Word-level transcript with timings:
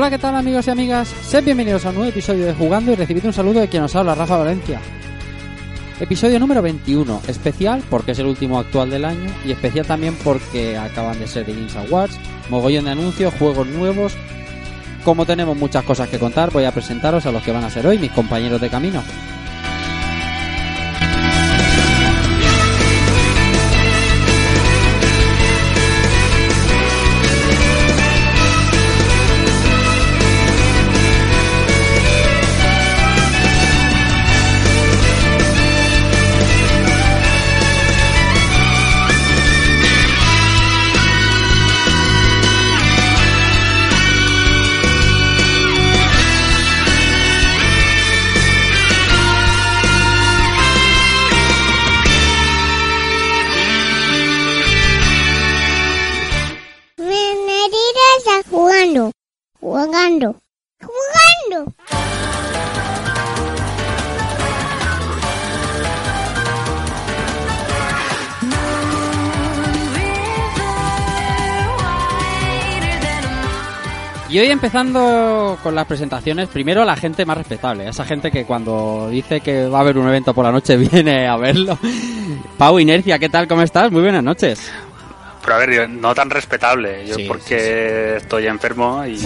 Hola, 0.00 0.08
¿qué 0.08 0.18
tal 0.18 0.34
amigos 0.34 0.66
y 0.66 0.70
amigas? 0.70 1.08
Sed 1.08 1.44
bienvenidos 1.44 1.84
a 1.84 1.90
un 1.90 1.96
nuevo 1.96 2.08
episodio 2.08 2.46
de 2.46 2.54
Jugando 2.54 2.90
y 2.90 2.94
recibid 2.94 3.26
un 3.26 3.34
saludo 3.34 3.60
de 3.60 3.68
quien 3.68 3.82
os 3.82 3.94
habla, 3.94 4.14
Rafa 4.14 4.38
Valencia. 4.38 4.80
Episodio 6.00 6.40
número 6.40 6.62
21, 6.62 7.20
especial 7.28 7.82
porque 7.90 8.12
es 8.12 8.18
el 8.18 8.24
último 8.24 8.58
actual 8.58 8.88
del 8.88 9.04
año 9.04 9.30
y 9.44 9.52
especial 9.52 9.84
también 9.84 10.16
porque 10.24 10.78
acaban 10.78 11.18
de 11.18 11.26
ser 11.26 11.44
The 11.44 11.52
Games 11.52 11.76
Awards, 11.76 12.18
mogollón 12.48 12.86
de 12.86 12.92
anuncios, 12.92 13.34
juegos 13.34 13.66
nuevos. 13.66 14.14
Como 15.04 15.26
tenemos 15.26 15.54
muchas 15.54 15.84
cosas 15.84 16.08
que 16.08 16.18
contar, 16.18 16.50
voy 16.50 16.64
a 16.64 16.72
presentaros 16.72 17.26
a 17.26 17.30
los 17.30 17.42
que 17.42 17.52
van 17.52 17.64
a 17.64 17.68
ser 17.68 17.86
hoy 17.86 17.98
mis 17.98 18.12
compañeros 18.12 18.62
de 18.62 18.70
camino. 18.70 19.02
Y 74.30 74.38
hoy 74.38 74.46
empezando 74.46 75.58
con 75.60 75.74
las 75.74 75.86
presentaciones, 75.86 76.48
primero 76.48 76.84
la 76.84 76.94
gente 76.94 77.26
más 77.26 77.36
respetable, 77.36 77.88
esa 77.88 78.04
gente 78.04 78.30
que 78.30 78.44
cuando 78.44 79.08
dice 79.10 79.40
que 79.40 79.66
va 79.66 79.78
a 79.78 79.80
haber 79.80 79.98
un 79.98 80.06
evento 80.06 80.32
por 80.32 80.44
la 80.44 80.52
noche 80.52 80.76
viene 80.92 81.26
a 81.26 81.36
verlo. 81.36 81.76
Pau 82.56 82.78
Inercia, 82.78 83.18
¿qué 83.18 83.28
tal? 83.28 83.48
¿Cómo 83.48 83.62
estás? 83.62 83.90
Muy 83.90 84.02
buenas 84.02 84.22
noches. 84.22 84.70
Pero 85.42 85.54
a 85.54 85.58
ver, 85.58 85.90
no 85.90 86.14
tan 86.14 86.30
respetable. 86.30 87.08
Yo 87.08 87.16
Sí, 87.16 87.24
porque 87.26 88.18
estoy 88.18 88.46
enfermo 88.46 89.04
y, 89.04 89.16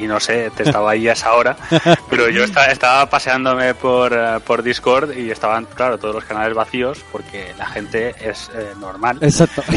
y 0.00 0.06
no 0.06 0.20
sé, 0.20 0.50
te 0.56 0.62
estaba 0.64 0.90
ahí 0.92 1.08
a 1.08 1.12
esa 1.12 1.32
hora. 1.34 1.56
Pero 2.10 2.28
yo 2.28 2.44
esta- 2.44 2.66
estaba 2.66 3.08
paseándome 3.08 3.74
por, 3.74 4.12
eh, 4.12 4.40
por 4.46 4.62
Discord 4.62 5.16
y 5.16 5.30
estaban, 5.30 5.64
claro, 5.66 5.98
todos 5.98 6.14
los 6.14 6.24
canales 6.24 6.54
vacíos 6.54 6.98
porque 7.12 7.52
la 7.58 7.66
gente 7.66 8.14
es 8.20 8.50
eh, 8.54 8.72
normal. 8.80 9.18
Exacto. 9.22 9.62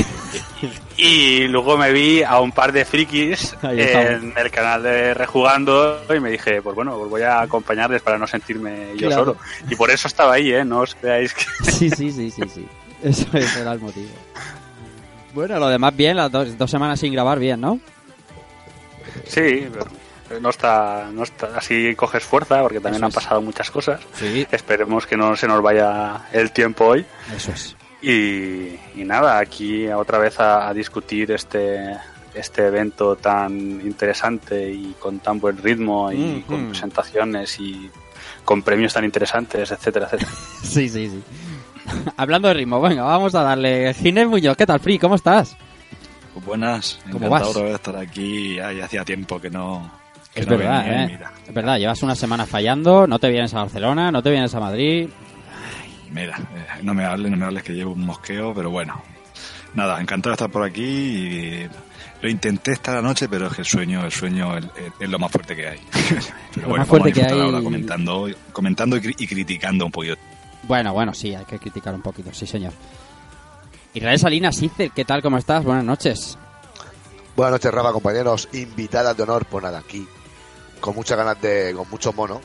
Y 0.98 1.48
luego 1.48 1.78
me 1.78 1.94
vi 1.94 2.24
a 2.24 2.42
un 2.42 2.52
par 2.52 2.74
de 2.74 2.84
frikis 2.84 3.56
en 3.64 4.34
el 4.36 4.52
canal 4.52 4.84
de 4.84 5.14
Rejugando 5.14 6.04
y 6.14 6.20
me 6.20 6.30
dije, 6.32 6.62
pues 6.62 6.76
bueno, 6.76 6.98
voy 7.08 7.22
a 7.22 7.40
acompañarles 7.40 8.02
para 8.02 8.18
no 8.18 8.28
sentirme 8.28 8.90
yo 8.98 9.08
Claro. 9.08 9.24
solo. 9.26 9.38
Y 9.70 9.76
por 9.78 9.90
eso 9.92 10.10
estaba 10.10 10.34
ahí, 10.34 10.52
¿eh? 10.52 10.66
No 10.66 10.82
os 10.82 10.96
creáis 10.96 11.34
que... 11.34 11.46
Sí, 11.72 11.90
sí, 11.90 12.12
sí, 12.12 12.30
sí, 12.32 12.42
sí. 12.54 12.68
Eso, 13.02 13.26
era 13.34 13.72
el 13.72 13.80
motivo. 13.80 14.10
Bueno, 15.34 15.58
lo 15.58 15.70
demás 15.70 15.96
bien, 15.96 16.18
las 16.18 16.30
dos, 16.30 16.58
dos 16.58 16.70
semanas 16.70 17.00
sin 17.00 17.14
grabar 17.14 17.40
bien, 17.40 17.62
¿no? 17.62 17.80
Sí, 19.26 19.68
pero 19.72 19.86
no 20.42 20.50
está, 20.50 21.10
no 21.14 21.24
está... 21.24 21.58
Así 21.58 21.96
coges 21.96 22.24
fuerza 22.24 22.62
porque 22.62 22.80
también 22.80 22.96
Eso 22.98 23.06
han 23.06 23.10
es. 23.10 23.16
pasado 23.16 23.42
muchas 23.42 23.70
cosas. 23.72 24.00
Sí. 24.14 24.46
Esperemos 24.52 25.06
que 25.08 25.18
no 25.18 25.36
se 25.36 25.48
nos 25.48 25.62
vaya 25.62 26.26
el 26.32 26.52
tiempo 26.52 26.86
hoy. 26.86 27.06
Eso 27.36 27.52
es. 27.52 27.76
Y, 28.02 28.70
y 28.96 29.04
nada, 29.06 29.40
aquí 29.40 29.88
otra 29.90 30.20
vez 30.20 30.40
a, 30.40 30.68
a 30.70 30.74
discutir 30.74 31.32
este, 31.32 31.98
este 32.34 32.68
evento 32.68 33.16
tan 33.18 33.52
interesante 33.82 34.72
y 34.72 34.96
con 35.00 35.20
tan 35.20 35.40
buen 35.40 35.58
ritmo 35.58 36.12
y 36.12 36.18
Mhm. 36.18 36.42
con 36.44 36.68
presentaciones 36.70 37.60
y 37.60 37.90
con 38.46 38.62
premios 38.64 38.94
tan 38.94 39.04
interesantes, 39.06 39.70
etcétera, 39.72 40.06
etcétera. 40.06 40.32
Sí, 40.64 40.88
sí, 40.90 41.10
sí. 41.10 41.24
Hablando 42.18 42.48
de 42.48 42.54
ritmo, 42.54 42.80
venga, 42.80 43.04
vamos 43.04 43.34
a 43.36 43.42
darle. 43.44 43.94
Ginés 43.96 44.28
Muñoz, 44.28 44.56
¿qué 44.56 44.66
tal, 44.66 44.80
Free? 44.80 45.00
¿Cómo 45.00 45.16
estás? 45.16 45.58
Pues 46.34 46.46
buenas, 46.46 47.00
¿Cómo 47.12 47.26
encantado 47.26 47.32
vas? 47.32 47.48
otra 47.50 47.62
vez 47.64 47.72
de 47.72 47.76
estar 47.76 47.96
aquí. 47.98 48.56
Ya 48.56 48.86
hacía 48.86 49.04
tiempo 49.04 49.42
que 49.42 49.50
no. 49.50 49.92
Que 50.40 50.46
Es 50.46 50.48
no 50.52 50.58
verdad, 50.58 50.84
venía, 50.86 51.04
¿eh? 51.04 51.08
Mira, 51.08 51.32
Es 51.48 51.54
verdad, 51.54 51.78
llevas 51.78 52.04
una 52.04 52.16
semana 52.16 52.46
fallando, 52.46 53.08
no 53.08 53.20
te 53.20 53.30
vienes 53.30 53.54
a 53.54 53.60
Barcelona, 53.60 54.12
no 54.12 54.22
te 54.24 54.32
vienes 54.32 54.54
a 54.56 54.60
Madrid. 54.60 55.10
mira, 56.12 56.38
eh, 56.38 56.80
no 56.84 56.94
me 56.94 57.06
hables, 57.06 57.32
no 57.32 57.38
me 57.38 57.46
hables 57.46 57.64
que 57.64 57.74
llevo 57.74 57.94
un 57.94 58.06
mosqueo, 58.06 58.54
pero 58.54 58.70
bueno. 58.70 59.02
Nada, 59.76 60.02
encantado 60.02 60.32
de 60.32 60.34
estar 60.36 60.50
por 60.50 60.64
aquí 60.64 60.82
y 60.84 61.70
lo 62.22 62.30
intenté 62.30 62.72
esta 62.72 63.00
noche, 63.04 63.30
pero 63.30 63.48
es 63.48 63.54
que 63.54 63.62
el 63.62 63.68
sueño, 63.68 64.04
el 64.04 64.12
sueño 64.12 64.58
es, 64.58 64.66
lo 65.10 65.20
más 65.20 65.32
fuerte 65.32 65.56
que 65.56 65.68
hay. 65.68 65.80
pero 66.56 66.62
Lo 66.64 66.70
bueno, 66.70 66.78
más 66.82 66.88
fuerte 66.88 67.10
vamos 67.12 67.24
a 67.24 67.28
que 67.28 67.34
hay- 67.36 67.42
ahora 67.42 67.62
comentando, 67.62 68.28
comentando 68.52 68.98
y, 68.98 69.00
cri- 69.02 69.16
y 69.20 69.28
criticando 69.28 69.86
un 69.86 69.92
poquito. 69.92 70.18
Bueno, 70.64 70.92
bueno, 70.94 71.14
sí, 71.14 71.36
hay 71.36 71.46
que 71.46 71.60
criticar 71.60 71.94
un 71.94 72.02
poquito, 72.02 72.34
sí, 72.34 72.48
señor. 72.48 72.74
Israel 73.94 74.20
Salinas, 74.20 74.62
Icer, 74.62 74.92
¿qué 74.92 75.06
tal? 75.06 75.22
¿Cómo 75.22 75.38
estás? 75.38 75.64
Buenas 75.64 75.84
noches. 75.86 76.38
Buenas 77.36 77.54
noches, 77.54 77.72
Rafa, 77.72 77.92
compañeros. 77.94 78.50
Invitadas 78.54 79.16
de 79.16 79.24
honor, 79.24 79.46
pues 79.46 79.64
nada, 79.64 79.80
aquí. 79.80 80.06
Con 80.80 80.96
muchas 80.96 81.18
ganas 81.18 81.42
de. 81.42 81.74
con 81.76 81.90
mucho 81.90 82.14
mono. 82.14 82.42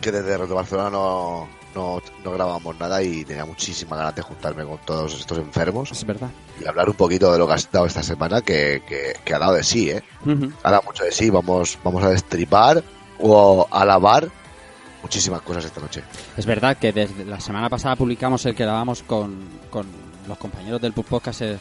Que 0.00 0.10
desde 0.10 0.38
Reto 0.38 0.54
Barcelona 0.54 0.88
no, 0.90 1.46
no, 1.74 2.00
no 2.24 2.32
grabamos 2.32 2.78
nada 2.78 3.02
y 3.02 3.22
tenía 3.24 3.44
muchísimas 3.44 3.98
ganas 3.98 4.14
de 4.14 4.22
juntarme 4.22 4.64
con 4.64 4.78
todos 4.78 5.12
estos 5.20 5.36
enfermos 5.38 5.92
Es 5.92 6.06
verdad. 6.06 6.30
y 6.58 6.66
hablar 6.66 6.88
un 6.88 6.94
poquito 6.96 7.30
de 7.30 7.38
lo 7.38 7.46
que 7.46 7.52
ha 7.52 7.56
dado 7.70 7.84
esta 7.84 8.02
semana, 8.02 8.40
que, 8.40 8.82
que, 8.88 9.14
que 9.22 9.34
ha 9.34 9.38
dado 9.38 9.52
de 9.54 9.62
sí, 9.62 9.90
¿eh? 9.90 10.02
Ujú. 10.24 10.50
Ha 10.62 10.70
dado 10.70 10.84
mucho 10.86 11.04
de 11.04 11.12
sí. 11.12 11.28
Vamos, 11.28 11.78
vamos 11.84 12.02
a 12.02 12.08
destripar 12.10 12.82
o 13.18 13.66
alabar 13.70 14.26
muchísimas 15.02 15.42
cosas 15.42 15.66
esta 15.66 15.80
noche. 15.82 16.02
Es 16.36 16.46
verdad 16.46 16.78
que 16.78 16.92
desde 16.92 17.24
la 17.26 17.40
semana 17.40 17.68
pasada 17.68 17.94
publicamos 17.96 18.44
el 18.46 18.54
que 18.54 18.64
grabamos 18.64 19.02
con, 19.02 19.38
con 19.70 19.86
los 20.26 20.38
compañeros 20.38 20.80
del 20.80 20.92
Podcast 20.94 21.40
de 21.42 21.58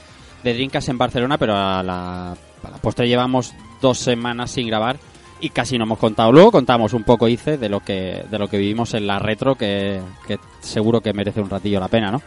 Drinkas 0.54 0.88
en 0.88 0.98
Barcelona, 0.98 1.38
pero 1.38 1.56
a 1.58 1.84
la, 1.84 2.32
a 2.32 2.70
la 2.70 2.78
postre 2.82 3.08
llevamos 3.08 3.54
dos 3.82 3.98
semanas 4.00 4.52
sin 4.52 4.68
grabar 4.68 4.98
y 5.42 5.50
casi 5.50 5.78
no 5.78 5.84
hemos 5.86 6.00
contado. 6.00 6.32
Luego 6.32 6.52
contamos 6.52 6.94
un 6.94 7.04
poco, 7.04 7.28
hice, 7.28 7.58
de 7.58 7.70
lo 7.70 7.80
que 7.82 8.26
de 8.30 8.38
lo 8.40 8.48
que 8.48 8.58
vivimos 8.58 8.94
en 8.94 9.08
la 9.08 9.20
retro, 9.20 9.56
que, 9.56 10.02
que 10.28 10.40
seguro 10.60 11.02
que 11.02 11.14
merece 11.14 11.42
un 11.42 11.50
ratillo 11.50 11.80
la 11.80 11.88
pena, 11.88 12.12
¿no? 12.12 12.22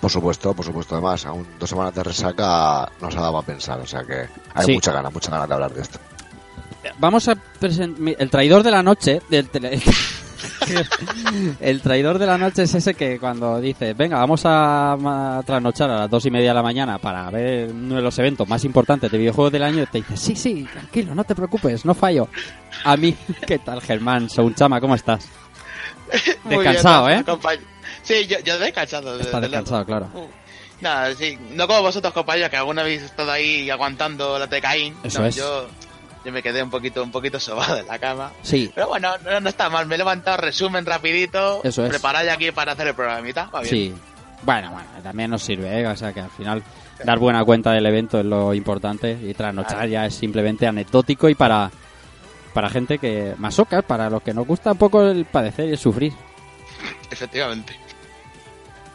Por 0.00 0.10
supuesto, 0.10 0.54
por 0.54 0.64
supuesto. 0.64 0.94
Además, 0.94 1.26
aún 1.26 1.46
dos 1.58 1.68
semanas 1.68 1.94
de 1.94 2.04
resaca 2.04 2.88
nos 3.00 3.16
ha 3.16 3.20
dado 3.20 3.38
a 3.38 3.42
pensar. 3.42 3.80
O 3.80 3.86
sea 3.86 4.04
que 4.04 4.28
hay 4.54 4.66
Sí. 4.66 4.72
mucha 4.74 4.92
ganas, 4.92 5.12
mucha 5.12 5.30
ganas 5.30 5.48
de 5.48 5.54
hablar 5.54 5.72
de 5.74 5.82
esto. 5.82 5.98
Vamos 6.98 7.26
a 7.28 7.34
presentar... 7.34 8.14
El 8.18 8.30
traidor 8.30 8.62
de 8.62 8.70
la 8.70 8.82
noche... 8.82 9.20
Del 9.28 9.48
tele- 9.50 9.80
el 11.60 11.80
traidor 11.82 12.18
de 12.18 12.26
la 12.26 12.38
noche 12.38 12.62
es 12.62 12.74
ese 12.74 12.94
que 12.94 13.18
cuando 13.18 13.60
dice, 13.60 13.94
venga, 13.94 14.18
vamos 14.18 14.42
a, 14.44 14.92
a 15.38 15.42
trasnochar 15.44 15.90
a 15.90 15.98
las 16.00 16.10
dos 16.10 16.24
y 16.26 16.30
media 16.30 16.48
de 16.50 16.54
la 16.54 16.62
mañana 16.62 16.98
para 16.98 17.28
ver 17.30 17.70
uno 17.70 17.96
de 17.96 18.02
los 18.02 18.18
eventos 18.18 18.48
más 18.48 18.64
importantes 18.64 19.10
de 19.10 19.18
videojuegos 19.18 19.52
del 19.52 19.62
año, 19.62 19.86
te 19.90 19.98
dice, 19.98 20.16
sí, 20.16 20.36
sí, 20.36 20.66
tranquilo, 20.72 21.14
no 21.14 21.24
te 21.24 21.34
preocupes, 21.34 21.84
no 21.84 21.94
fallo. 21.94 22.28
A 22.84 22.96
mí, 22.96 23.16
¿qué 23.46 23.58
tal, 23.58 23.80
Germán? 23.80 24.28
Chama, 24.54 24.80
¿cómo 24.80 24.94
estás? 24.94 25.28
Muy 26.44 26.56
Descansado, 26.56 27.06
bien, 27.06 27.20
¿eh? 27.20 27.24
compañ- 27.24 27.60
Sí, 28.02 28.26
yo, 28.26 28.38
yo 28.40 28.58
descansado. 28.58 29.18
Estás 29.20 29.40
descansado, 29.42 29.84
claro. 29.84 30.08
Uh, 30.14 30.26
Nada, 30.80 31.12
sí, 31.14 31.36
no 31.54 31.66
como 31.66 31.82
vosotros, 31.82 32.12
compañeros, 32.14 32.50
que 32.50 32.56
alguna 32.56 32.82
habéis 32.82 33.02
estado 33.02 33.32
ahí 33.32 33.68
aguantando 33.68 34.38
la 34.38 34.46
tecaín. 34.46 34.94
Eso 35.02 35.20
No, 35.20 35.26
es. 35.26 35.34
Yo, 35.36 35.66
yo 36.28 36.32
me 36.32 36.42
quedé 36.42 36.62
un 36.62 36.68
poquito, 36.68 37.02
un 37.02 37.10
poquito 37.10 37.40
sobado 37.40 37.78
en 37.78 37.86
la 37.86 37.98
cama. 37.98 38.32
Sí, 38.42 38.70
Pero 38.74 38.88
bueno, 38.88 39.12
no, 39.24 39.40
no 39.40 39.48
está 39.48 39.70
mal. 39.70 39.86
Me 39.86 39.94
he 39.94 39.98
levantado, 39.98 40.36
resumen 40.36 40.84
rapidito. 40.84 41.62
Eso 41.64 41.84
es. 41.84 41.88
Preparado 41.88 42.26
ya 42.26 42.34
aquí 42.34 42.50
para 42.50 42.72
hacer 42.72 42.88
el 42.88 42.94
programita. 42.94 43.46
Va 43.46 43.60
bien. 43.60 43.70
sí. 43.70 43.94
Bueno, 44.42 44.70
bueno, 44.70 44.88
también 45.02 45.30
nos 45.30 45.42
sirve, 45.42 45.80
¿eh? 45.80 45.86
O 45.86 45.96
sea 45.96 46.12
que 46.12 46.20
al 46.20 46.30
final 46.30 46.62
dar 47.02 47.18
buena 47.18 47.44
cuenta 47.44 47.72
del 47.72 47.86
evento 47.86 48.20
es 48.20 48.24
lo 48.26 48.54
importante 48.54 49.18
y 49.20 49.34
trasnochar 49.34 49.88
ya 49.88 50.06
es 50.06 50.14
simplemente 50.14 50.66
anecdótico 50.66 51.28
y 51.28 51.34
para, 51.34 51.70
para 52.52 52.68
gente 52.70 52.98
que 52.98 53.34
masoca, 53.38 53.82
para 53.82 54.08
los 54.08 54.22
que 54.22 54.34
nos 54.34 54.46
gusta 54.46 54.72
un 54.72 54.78
poco 54.78 55.02
el 55.02 55.24
padecer 55.24 55.68
y 55.68 55.72
el 55.72 55.78
sufrir. 55.78 56.12
Efectivamente. 57.10 57.74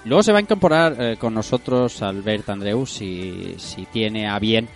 Luego 0.05 0.23
se 0.23 0.31
va 0.31 0.37
a 0.37 0.41
incorporar 0.41 0.95
eh, 0.99 1.17
con 1.17 1.33
nosotros 1.33 2.01
Albert 2.01 2.49
Andreu 2.49 2.85
si, 2.85 3.55
si 3.57 3.85
tiene 3.85 4.29
a 4.29 4.39
bien 4.39 4.69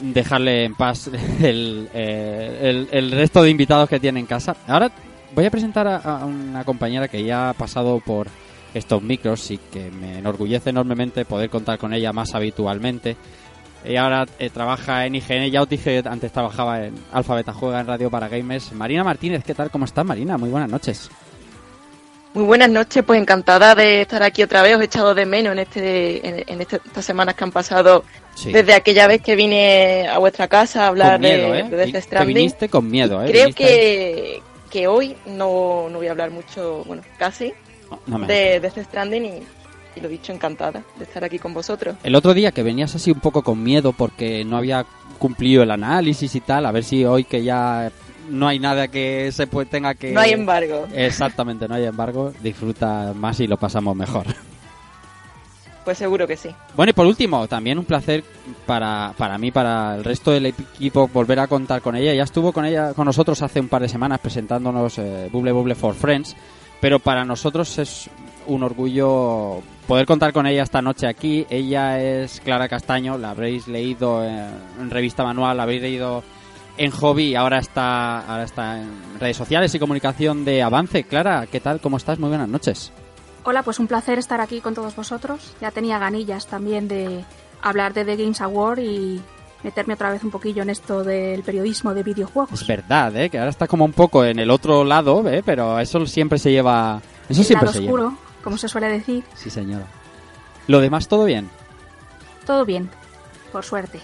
dejarle 0.00 0.64
en 0.64 0.74
paz 0.74 1.08
el, 1.42 1.88
eh, 1.94 2.58
el- 2.62 2.88
el 2.90 3.10
resto 3.12 3.42
de 3.42 3.50
invitados 3.50 3.88
que 3.88 4.00
tiene 4.00 4.20
en 4.20 4.26
casa. 4.26 4.56
Ahora 4.66 4.90
voy 5.34 5.44
a 5.46 5.50
presentar 5.50 5.86
a, 5.88 6.24
una 6.24 6.64
compañera 6.64 7.08
que 7.08 7.22
ya 7.24 7.50
ha 7.50 7.52
pasado 7.54 8.00
por 8.00 8.28
estos 8.72 9.02
micros 9.02 9.50
y 9.50 9.58
que 9.58 9.90
me 9.90 10.18
enorgullece 10.18 10.70
enormemente 10.70 11.24
poder 11.24 11.48
contar 11.50 11.78
con 11.78 11.92
ella 11.94 12.12
más 12.12 12.34
habitualmente. 12.34 13.16
Ella 13.84 14.04
ahora 14.04 14.26
eh, 14.38 14.48
trabaja 14.50 15.04
en 15.06 15.14
IGN, 15.14 15.50
ya 15.50 15.62
os 15.62 15.68
dije, 15.68 16.02
antes 16.06 16.32
trabajaba 16.32 16.84
en 16.86 16.94
Alfa 17.12 17.34
Beta 17.34 17.52
Juega 17.52 17.80
en 17.80 17.86
Radio 17.86 18.10
para 18.10 18.28
Gamers. 18.28 18.72
Marina 18.72 19.04
Martínez, 19.04 19.44
¿qué 19.44 19.54
tal? 19.54 19.70
¿Cómo 19.70 19.84
estás, 19.84 20.04
Marina? 20.06 20.38
Muy 20.38 20.48
buenas 20.50 20.70
noches. 20.70 21.10
Muy 22.32 22.44
buenas 22.44 22.68
noches, 22.70 23.04
pues 23.04 23.20
encantada 23.20 23.74
de 23.76 24.00
estar 24.00 24.22
aquí 24.22 24.42
otra 24.42 24.62
vez. 24.62 24.74
Os 24.74 24.80
he 24.82 24.86
echado 24.86 25.14
de 25.14 25.24
menos 25.26 25.52
en 25.52 25.58
este, 25.60 26.52
en 26.52 26.60
este- 26.60 26.80
estas 26.84 27.04
semanas 27.04 27.34
que 27.34 27.44
han 27.44 27.52
pasado 27.52 28.02
Sí. 28.34 28.52
desde 28.52 28.74
aquella 28.74 29.06
vez 29.06 29.22
que 29.22 29.36
vine 29.36 30.08
a 30.08 30.18
vuestra 30.18 30.48
casa 30.48 30.84
a 30.84 30.88
hablar 30.88 31.20
miedo, 31.20 31.52
de, 31.52 31.60
¿eh? 31.60 31.62
de 31.64 31.76
Death 31.76 31.92
Te 31.92 32.02
Stranding. 32.02 32.34
viniste 32.34 32.68
con 32.68 32.90
miedo, 32.90 33.22
¿eh? 33.22 33.30
Creo 33.30 33.52
que, 33.52 34.42
que 34.70 34.86
hoy 34.88 35.16
no, 35.26 35.88
no 35.88 35.98
voy 35.98 36.08
a 36.08 36.10
hablar 36.10 36.30
mucho, 36.30 36.82
bueno, 36.84 37.02
casi, 37.16 37.52
No 38.06 38.18
me 38.18 38.26
de 38.26 38.60
Death 38.60 38.78
Stranding 38.78 39.24
y, 39.24 39.42
y 39.96 40.00
lo 40.00 40.08
dicho, 40.08 40.32
encantada 40.32 40.82
de 40.98 41.04
estar 41.04 41.22
aquí 41.24 41.38
con 41.38 41.54
vosotros. 41.54 41.96
El 42.02 42.14
otro 42.14 42.34
día 42.34 42.50
que 42.52 42.62
venías 42.62 42.94
así 42.94 43.10
un 43.10 43.20
poco 43.20 43.42
con 43.42 43.62
miedo 43.62 43.92
porque 43.92 44.44
no 44.44 44.56
había 44.56 44.84
cumplido 45.18 45.62
el 45.62 45.70
análisis 45.70 46.34
y 46.34 46.40
tal, 46.40 46.66
a 46.66 46.72
ver 46.72 46.84
si 46.84 47.04
hoy 47.04 47.24
que 47.24 47.44
ya 47.44 47.90
no 48.28 48.48
hay 48.48 48.58
nada 48.58 48.88
que 48.88 49.30
se 49.32 49.46
tenga 49.46 49.94
que... 49.94 50.12
No 50.12 50.20
hay 50.20 50.32
embargo. 50.32 50.86
Exactamente, 50.94 51.68
no 51.68 51.74
hay 51.74 51.84
embargo, 51.84 52.32
disfruta 52.42 53.12
más 53.14 53.38
y 53.40 53.46
lo 53.46 53.56
pasamos 53.56 53.94
mejor. 53.96 54.26
Pues 55.84 55.98
seguro 55.98 56.26
que 56.26 56.36
sí. 56.36 56.48
Bueno, 56.74 56.90
y 56.90 56.92
por 56.94 57.06
último, 57.06 57.46
también 57.46 57.78
un 57.78 57.84
placer 57.84 58.24
para, 58.64 59.12
para 59.18 59.36
mí, 59.36 59.50
para 59.50 59.96
el 59.96 60.04
resto 60.04 60.30
del 60.30 60.46
equipo, 60.46 61.08
volver 61.08 61.40
a 61.40 61.46
contar 61.46 61.82
con 61.82 61.94
ella. 61.94 62.14
Ya 62.14 62.22
estuvo 62.22 62.52
con 62.52 62.64
ella, 62.64 62.94
con 62.94 63.04
nosotros 63.04 63.42
hace 63.42 63.60
un 63.60 63.68
par 63.68 63.82
de 63.82 63.88
semanas 63.88 64.20
presentándonos 64.20 64.98
eh, 64.98 65.28
Bubble 65.30 65.52
Bubble 65.52 65.74
for 65.74 65.94
Friends, 65.94 66.34
pero 66.80 66.98
para 66.98 67.24
nosotros 67.24 67.78
es 67.78 68.08
un 68.46 68.62
orgullo 68.62 69.60
poder 69.86 70.06
contar 70.06 70.32
con 70.32 70.46
ella 70.46 70.62
esta 70.62 70.80
noche 70.80 71.06
aquí. 71.06 71.46
Ella 71.50 72.00
es 72.00 72.40
Clara 72.40 72.68
Castaño, 72.68 73.18
la 73.18 73.30
habréis 73.30 73.68
leído 73.68 74.24
en, 74.24 74.48
en 74.80 74.90
revista 74.90 75.22
manual, 75.22 75.58
la 75.58 75.64
habréis 75.64 75.82
leído 75.82 76.22
en 76.76 76.90
hobby 76.90 77.34
ahora 77.36 77.58
está, 77.58 78.20
ahora 78.20 78.44
está 78.44 78.80
en 78.80 79.20
redes 79.20 79.36
sociales 79.36 79.74
y 79.74 79.78
comunicación 79.78 80.44
de 80.44 80.62
Avance. 80.62 81.04
Clara, 81.04 81.46
¿qué 81.50 81.60
tal? 81.60 81.80
¿Cómo 81.80 81.96
estás? 81.96 82.18
Muy 82.18 82.30
buenas 82.30 82.48
noches. 82.48 82.92
Hola, 83.44 83.62
pues 83.62 83.78
un 83.78 83.86
placer 83.86 84.18
estar 84.18 84.40
aquí 84.40 84.60
con 84.60 84.74
todos 84.74 84.96
vosotros. 84.96 85.54
Ya 85.60 85.70
tenía 85.70 85.98
ganillas 85.98 86.46
también 86.46 86.88
de 86.88 87.24
hablar 87.62 87.92
de 87.92 88.04
The 88.04 88.16
Games 88.16 88.40
Award 88.40 88.78
y 88.78 89.20
meterme 89.62 89.94
otra 89.94 90.10
vez 90.10 90.24
un 90.24 90.30
poquillo 90.30 90.62
en 90.62 90.70
esto 90.70 91.04
del 91.04 91.42
periodismo 91.42 91.92
de 91.94 92.02
videojuegos. 92.02 92.60
Es 92.62 92.66
verdad, 92.66 93.14
¿eh? 93.16 93.28
que 93.30 93.38
ahora 93.38 93.50
está 93.50 93.66
como 93.66 93.84
un 93.84 93.92
poco 93.92 94.24
en 94.24 94.38
el 94.38 94.50
otro 94.50 94.84
lado, 94.84 95.26
¿eh? 95.28 95.42
pero 95.44 95.78
eso 95.78 96.06
siempre 96.06 96.38
se 96.38 96.50
lleva. 96.52 97.00
Eso 97.28 97.40
El 97.42 97.46
siempre 97.46 97.66
lado 97.66 97.78
se 97.78 97.84
oscuro, 97.84 98.02
lleva. 98.10 98.16
como 98.42 98.56
se 98.56 98.68
suele 98.68 98.88
decir. 98.88 99.24
Sí, 99.34 99.50
señora. 99.50 99.86
Lo 100.66 100.80
demás, 100.80 101.08
todo 101.08 101.24
bien. 101.24 101.50
Todo 102.46 102.64
bien, 102.64 102.88
por 103.52 103.64
suerte. 103.64 104.00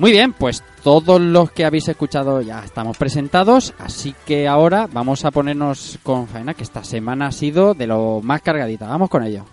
Muy 0.00 0.12
bien, 0.12 0.32
pues 0.32 0.64
todos 0.82 1.20
los 1.20 1.50
que 1.52 1.66
habéis 1.66 1.86
escuchado 1.86 2.40
ya 2.40 2.64
estamos 2.64 2.96
presentados, 2.96 3.74
así 3.78 4.14
que 4.24 4.48
ahora 4.48 4.88
vamos 4.90 5.26
a 5.26 5.30
ponernos 5.30 5.98
con 6.02 6.26
faena, 6.26 6.54
que 6.54 6.62
esta 6.62 6.82
semana 6.84 7.26
ha 7.26 7.32
sido 7.32 7.74
de 7.74 7.86
lo 7.86 8.22
más 8.22 8.40
cargadita. 8.40 8.88
Vamos 8.88 9.10
con 9.10 9.24
ello. 9.24 9.44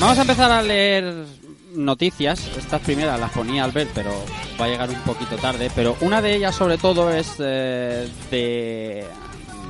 Vamos 0.00 0.16
a 0.16 0.22
empezar 0.22 0.50
a 0.52 0.62
leer 0.62 1.24
noticias. 1.74 2.48
Estas 2.56 2.80
primeras 2.82 3.18
las 3.18 3.32
ponía 3.32 3.64
Albert, 3.64 3.90
pero 3.94 4.12
va 4.60 4.66
a 4.66 4.68
llegar 4.68 4.88
un 4.90 5.00
poquito 5.00 5.36
tarde. 5.36 5.70
Pero 5.74 5.96
una 6.00 6.22
de 6.22 6.36
ellas, 6.36 6.54
sobre 6.54 6.78
todo, 6.78 7.10
es 7.10 7.34
eh, 7.40 8.08
de, 8.30 9.04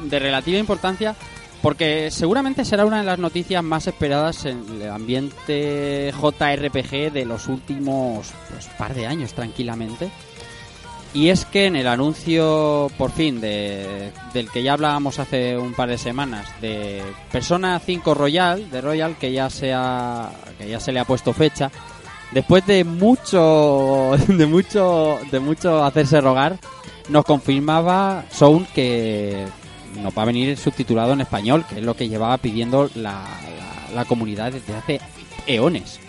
de 0.05 0.19
relativa 0.19 0.59
importancia 0.59 1.17
porque 1.63 2.11
seguramente 2.11 2.65
será 2.65 2.85
una 2.85 2.99
de 2.99 3.05
las 3.05 3.19
noticias 3.19 3.65
más 3.65 3.87
esperadas 3.87 4.45
en 4.45 4.65
el 4.81 4.91
ambiente 4.91 6.13
JRPG 6.13 7.13
de 7.13 7.25
los 7.25 7.49
últimos 7.49 8.31
pues, 8.51 8.67
par 8.79 8.95
de 8.95 9.07
años, 9.07 9.33
tranquilamente. 9.35 10.11
Y 11.15 11.31
es 11.31 11.47
que 11.47 11.67
en 11.67 11.75
el 11.75 11.87
anuncio, 11.89 12.91
por 12.99 13.11
fin, 13.11 13.41
de, 13.41 14.13
del 14.35 14.51
que 14.51 14.63
ya 14.63 14.75
hablábamos 14.75 15.19
hace 15.19 15.57
un 15.57 15.73
par 15.73 15.89
de 15.89 15.97
semanas, 15.99 16.47
de 16.61 17.03
Persona 17.33 17.81
5 17.85 18.15
Royal, 18.15 18.71
de 18.71 18.81
Royal, 18.83 19.17
que 19.19 19.33
ya 19.33 19.49
se, 19.49 19.73
ha- 19.75 20.31
que 20.59 20.69
ya 20.69 20.79
se 20.81 20.93
le 20.93 21.01
ha 21.01 21.05
puesto 21.07 21.33
fecha, 21.33 21.71
después 22.31 22.67
de 22.67 22.85
mucho, 22.85 24.11
de 24.29 24.47
mucho, 24.47 25.19
de 25.31 25.41
mucho 25.41 25.83
hacerse 25.83 26.21
rogar, 26.21 26.59
nos 27.09 27.25
confirmaba 27.25 28.25
Sound 28.31 28.69
que 28.75 29.47
nos 30.03 30.17
va 30.17 30.23
a 30.23 30.27
venir 30.27 30.59
subtitulado 30.59 31.15
en 31.15 31.23
español, 31.23 31.65
que 31.69 31.77
es 31.79 31.83
lo 31.85 31.97
que 31.97 32.09
llevaba 32.09 32.37
pidiendo 32.37 32.91
la, 32.95 33.13
la- 33.25 33.95
la 33.95 34.05
comunidad 34.05 34.53
desde 34.53 34.75
hace 34.75 35.01
eones. 35.47 36.01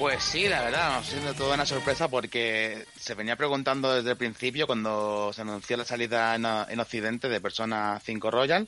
Pues 0.00 0.22
sí, 0.24 0.48
la 0.48 0.62
verdad, 0.62 0.96
ha 0.96 1.04
sido 1.04 1.34
toda 1.34 1.56
una 1.56 1.66
sorpresa 1.66 2.08
porque 2.08 2.86
se 2.98 3.14
venía 3.14 3.36
preguntando 3.36 3.94
desde 3.94 4.12
el 4.12 4.16
principio, 4.16 4.66
cuando 4.66 5.30
se 5.34 5.42
anunció 5.42 5.76
la 5.76 5.84
salida 5.84 6.34
en, 6.36 6.46
en 6.46 6.80
Occidente 6.80 7.28
de 7.28 7.38
Persona 7.38 8.00
5 8.02 8.30
Royal, 8.30 8.66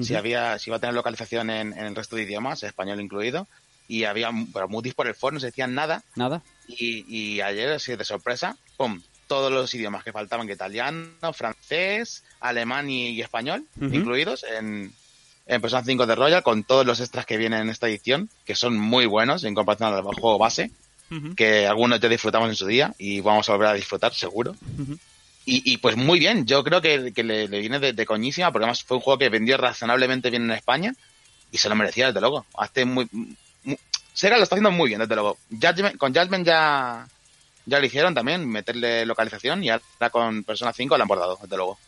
si 0.00 0.14
había 0.14 0.58
si 0.58 0.70
iba 0.70 0.78
a 0.78 0.80
tener 0.80 0.94
localización 0.94 1.50
en, 1.50 1.74
en 1.74 1.84
el 1.84 1.94
resto 1.94 2.16
de 2.16 2.22
idiomas, 2.22 2.62
español 2.62 3.02
incluido, 3.02 3.46
y 3.86 4.04
había 4.04 4.30
pero 4.54 4.66
mutis 4.66 4.94
por 4.94 5.06
el 5.06 5.14
foro, 5.14 5.34
no 5.34 5.40
se 5.40 5.46
decían 5.48 5.74
nada, 5.74 6.02
Nada. 6.16 6.40
y, 6.66 7.04
y 7.06 7.42
ayer, 7.42 7.70
así 7.72 7.94
de 7.94 8.04
sorpresa, 8.04 8.56
¡pum! 8.78 9.02
Todos 9.26 9.52
los 9.52 9.74
idiomas 9.74 10.04
que 10.04 10.12
faltaban, 10.12 10.46
que 10.46 10.54
italiano, 10.54 11.32
francés, 11.34 12.24
alemán 12.40 12.88
y, 12.88 13.10
y 13.10 13.20
español, 13.20 13.66
incluidos 13.78 14.42
en, 14.44 14.94
en 15.46 15.60
Persona 15.60 15.82
5 15.84 16.06
de 16.06 16.14
Royal, 16.14 16.42
con 16.42 16.64
todos 16.64 16.86
los 16.86 17.00
extras 17.00 17.26
que 17.26 17.36
vienen 17.36 17.62
en 17.62 17.70
esta 17.70 17.88
edición, 17.88 18.28
que 18.44 18.54
son 18.54 18.78
muy 18.78 19.06
buenos 19.06 19.44
en 19.44 19.54
comparación 19.54 19.92
al 19.94 20.02
juego 20.02 20.38
base, 20.38 20.70
que 21.36 21.66
algunos 21.66 22.00
ya 22.00 22.08
disfrutamos 22.08 22.48
en 22.48 22.54
su 22.56 22.66
día 22.66 22.94
y 22.98 23.20
vamos 23.20 23.48
a 23.48 23.52
volver 23.52 23.68
a 23.68 23.74
disfrutar, 23.74 24.14
seguro. 24.14 24.54
Y, 25.44 25.70
y 25.72 25.76
pues 25.78 25.96
muy 25.96 26.18
bien, 26.18 26.46
yo 26.46 26.62
creo 26.64 26.80
que, 26.80 27.12
que 27.12 27.22
le, 27.24 27.48
le 27.48 27.58
viene 27.60 27.78
de, 27.80 27.92
de 27.92 28.06
coñísima, 28.06 28.50
porque 28.52 28.64
además 28.64 28.82
fue 28.84 28.96
un 28.96 29.02
juego 29.02 29.18
que 29.18 29.28
vendió 29.28 29.56
razonablemente 29.58 30.30
bien 30.30 30.44
en 30.44 30.52
España 30.52 30.94
y 31.50 31.58
se 31.58 31.68
lo 31.68 31.74
merecía, 31.74 32.06
desde 32.06 32.20
luego. 32.20 32.46
Hace 32.56 32.84
muy, 32.84 33.08
muy- 33.64 33.78
Sega 34.14 34.36
lo 34.36 34.42
está 34.44 34.54
haciendo 34.54 34.70
muy 34.70 34.88
bien, 34.88 35.00
desde 35.00 35.14
luego. 35.14 35.36
Judgment- 35.50 35.98
con 35.98 36.14
Judgment 36.14 36.46
ya, 36.46 37.06
ya 37.66 37.78
lo 37.80 37.84
hicieron 37.86 38.14
también, 38.14 38.48
meterle 38.48 39.04
localización 39.04 39.62
y 39.64 39.70
ahora 39.70 39.82
con 40.10 40.44
Persona 40.44 40.72
5 40.72 40.96
lo 40.96 41.02
han 41.02 41.08
bordado, 41.08 41.38
desde 41.42 41.56
luego. 41.56 41.78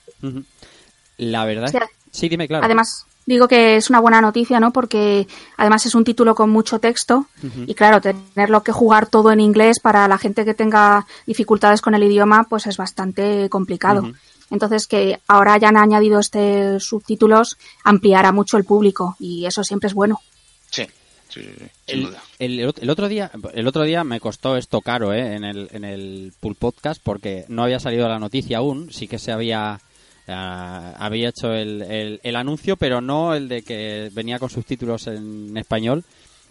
La 1.18 1.44
verdad. 1.44 1.68
Sí, 2.10 2.28
dime, 2.28 2.46
claro. 2.48 2.64
Además, 2.64 3.06
digo 3.26 3.48
que 3.48 3.76
es 3.76 3.88
una 3.90 4.00
buena 4.00 4.20
noticia, 4.20 4.60
¿no? 4.60 4.72
Porque 4.72 5.26
además 5.56 5.86
es 5.86 5.94
un 5.94 6.04
título 6.04 6.34
con 6.34 6.50
mucho 6.50 6.78
texto 6.78 7.26
y 7.66 7.74
claro, 7.74 8.00
tenerlo 8.00 8.62
que 8.62 8.72
jugar 8.72 9.06
todo 9.06 9.32
en 9.32 9.40
inglés 9.40 9.80
para 9.80 10.06
la 10.08 10.18
gente 10.18 10.44
que 10.44 10.54
tenga 10.54 11.06
dificultades 11.26 11.80
con 11.80 11.94
el 11.94 12.02
idioma, 12.02 12.44
pues 12.48 12.66
es 12.66 12.76
bastante 12.76 13.48
complicado. 13.48 14.12
Entonces, 14.50 14.86
que 14.86 15.20
ahora 15.26 15.54
hayan 15.54 15.76
añadido 15.76 16.20
este 16.20 16.78
subtítulos 16.78 17.56
ampliará 17.82 18.30
mucho 18.30 18.56
el 18.58 18.64
público 18.64 19.16
y 19.18 19.46
eso 19.46 19.64
siempre 19.64 19.88
es 19.88 19.94
bueno. 19.94 20.20
Sí, 20.70 20.84
sí, 21.30 21.40
sí, 21.42 21.48
sí, 21.58 21.64
sin 21.86 21.98
El, 21.98 22.04
duda. 22.06 22.22
el- 22.38 22.74
el 22.82 22.90
otro 22.90 23.08
día 23.08 23.30
el 23.54 23.66
otro 23.66 23.82
día 23.84 24.04
me 24.04 24.20
costó 24.20 24.56
esto 24.56 24.80
caro 24.82 25.12
¿eh? 25.14 25.34
en 25.34 25.44
el 25.44 25.68
en 25.72 25.84
el 25.84 26.32
pool 26.40 26.54
podcast 26.56 27.00
porque 27.02 27.46
no 27.48 27.62
había 27.64 27.80
salido 27.80 28.06
la 28.08 28.18
noticia 28.18 28.58
aún 28.58 28.92
sí 28.92 29.08
que 29.08 29.18
se 29.18 29.32
había 29.32 29.80
ah, 30.28 30.94
había 30.98 31.28
hecho 31.30 31.52
el, 31.52 31.82
el- 31.82 32.20
el 32.22 32.36
anuncio 32.36 32.76
pero 32.76 33.00
no 33.00 33.34
el 33.34 33.48
de 33.48 33.62
que 33.62 34.10
venía 34.12 34.38
con 34.38 34.50
subtítulos 34.50 35.06
en 35.06 35.56
español 35.56 36.04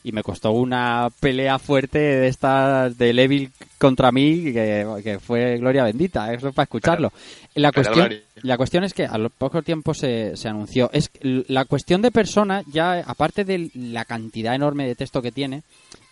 y 0.06 0.12
me 0.12 0.22
costó 0.22 0.52
una 0.52 1.08
pelea 1.22 1.60
fuerte 1.60 1.98
de 1.98 2.28
estas 2.28 2.98
de 2.98 3.12
Evil 3.12 3.52
contra 3.78 4.12
mí 4.12 4.44
que, 4.52 4.86
que 5.02 5.18
fue 5.20 5.58
gloria 5.60 5.86
bendita, 5.86 6.34
eso 6.34 6.50
es 6.50 6.54
para 6.54 6.66
escucharlo. 6.66 7.14
la 7.56 7.72
cuestión 7.72 8.08
gloria. 8.08 8.22
la 8.42 8.58
cuestión 8.58 8.84
es 8.84 8.94
que 8.94 9.06
a 9.06 9.18
lo 9.18 9.30
poco 9.30 9.62
tiempo 9.62 9.94
se, 9.94 10.36
se 10.36 10.50
anunció. 10.50 10.90
Es 10.92 11.10
la 11.22 11.64
cuestión 11.64 12.02
de 12.02 12.12
persona 12.12 12.64
ya 12.70 13.00
aparte 13.08 13.46
de 13.46 13.72
la 13.76 14.04
cantidad 14.04 14.54
enorme 14.56 14.86
de 14.86 14.96
texto 14.96 15.22
que 15.22 15.32
tiene 15.32 15.64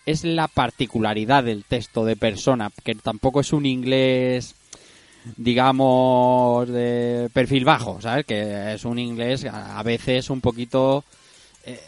es 0.06 0.24
la 0.24 0.48
particularidad 0.48 1.44
del 1.44 1.64
texto 1.64 2.06
de 2.06 2.16
persona, 2.16 2.70
que 2.82 2.94
tampoco 2.94 3.40
es 3.40 3.52
un 3.52 3.66
inglés 3.66 4.54
digamos 5.36 6.68
de 6.68 7.30
perfil 7.32 7.64
bajo, 7.64 8.00
¿sabes? 8.00 8.26
Que 8.26 8.74
es 8.74 8.84
un 8.84 8.98
inglés 8.98 9.44
a 9.44 9.82
veces 9.82 10.30
un 10.30 10.40
poquito 10.40 11.04
eh, 11.64 11.80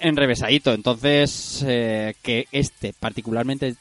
enrevesadito. 0.00 0.72
Entonces, 0.72 1.64
eh, 1.66 2.14
que 2.22 2.46
este 2.52 2.92
particularmente 2.92 3.76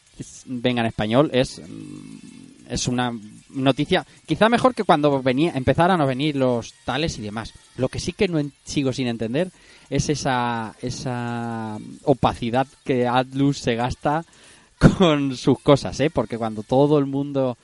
venga 0.45 0.81
en 0.81 0.87
español 0.87 1.29
es, 1.33 1.59
mm, 1.59 2.69
es 2.69 2.87
una 2.87 3.11
noticia 3.49 4.05
quizá 4.25 4.49
mejor 4.49 4.73
que 4.75 4.83
cuando 4.83 5.21
venía 5.21 5.53
empezaran 5.55 6.01
a 6.01 6.05
venir 6.05 6.35
los 6.35 6.73
tales 6.85 7.17
y 7.17 7.21
demás. 7.21 7.53
Lo 7.77 7.89
que 7.89 7.99
sí 7.99 8.13
que 8.13 8.27
no 8.27 8.41
sigo 8.63 8.93
sin 8.93 9.07
entender 9.07 9.51
es 9.89 10.09
esa, 10.09 10.75
esa 10.81 11.77
opacidad 12.03 12.67
que 12.83 13.07
Atlus 13.07 13.59
se 13.59 13.75
gasta 13.75 14.25
con 14.97 15.35
sus 15.35 15.59
cosas, 15.59 15.99
¿eh? 15.99 16.09
Porque 16.09 16.37
cuando 16.37 16.63
todo 16.63 16.97
el 16.97 17.05
mundo 17.05 17.57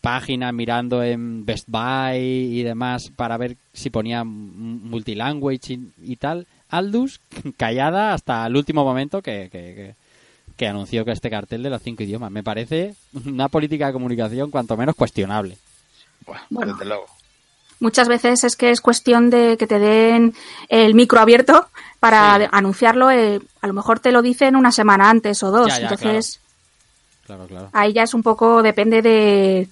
páginas 0.00 0.52
mirando 0.54 1.02
en 1.02 1.44
Best 1.44 1.66
Buy 1.68 2.18
y 2.18 2.62
demás 2.62 3.10
para 3.14 3.36
ver 3.36 3.56
si 3.72 3.90
ponía 3.90 4.24
multilanguage 4.24 5.74
y, 5.74 5.92
y 6.12 6.16
tal. 6.16 6.46
Aldus 6.68 7.20
callada 7.56 8.14
hasta 8.14 8.46
el 8.46 8.56
último 8.56 8.84
momento 8.84 9.22
que, 9.22 9.48
que, 9.50 9.58
que- 9.74 9.94
que 10.56 10.68
anunció 10.68 11.06
que 11.06 11.12
este 11.12 11.30
cartel 11.30 11.62
de 11.62 11.70
los 11.70 11.80
cinco 11.80 12.02
idiomas. 12.02 12.30
Me 12.30 12.42
parece 12.42 12.94
una 13.24 13.48
política 13.48 13.86
de 13.86 13.92
comunicación 13.94 14.50
cuanto 14.50 14.76
menos 14.76 14.94
cuestionable. 14.94 15.56
Bueno, 16.26 16.42
Bueno. 16.50 16.72
desde 16.74 16.84
luego. 16.84 17.06
Muchas 17.78 18.08
veces 18.08 18.44
es 18.44 18.56
que 18.56 18.70
es 18.70 18.82
cuestión 18.82 19.30
de 19.30 19.56
que 19.56 19.66
te 19.66 19.78
den 19.78 20.34
el 20.68 20.94
micro 20.94 21.18
abierto 21.18 21.66
para 21.98 22.36
Sí. 22.40 22.44
anunciarlo. 22.52 23.10
eh, 23.10 23.40
a 23.62 23.66
lo 23.68 23.72
mejor 23.72 24.00
te 24.00 24.12
lo 24.12 24.20
dicen 24.20 24.54
una 24.54 24.70
semana 24.70 25.08
antes 25.08 25.42
o 25.42 25.50
dos. 25.50 25.68
Ya, 25.68 25.76
ya, 25.78 25.82
Entonces, 25.84 26.40
Claro, 27.24 27.46
claro. 27.46 27.70
ahí 27.72 27.94
ya 27.94 28.02
es 28.02 28.12
un 28.12 28.22
poco, 28.22 28.62
depende 28.62 29.00
de 29.00 29.66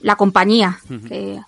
la 0.00 0.16
compañía. 0.16 0.78
Que 1.08 1.40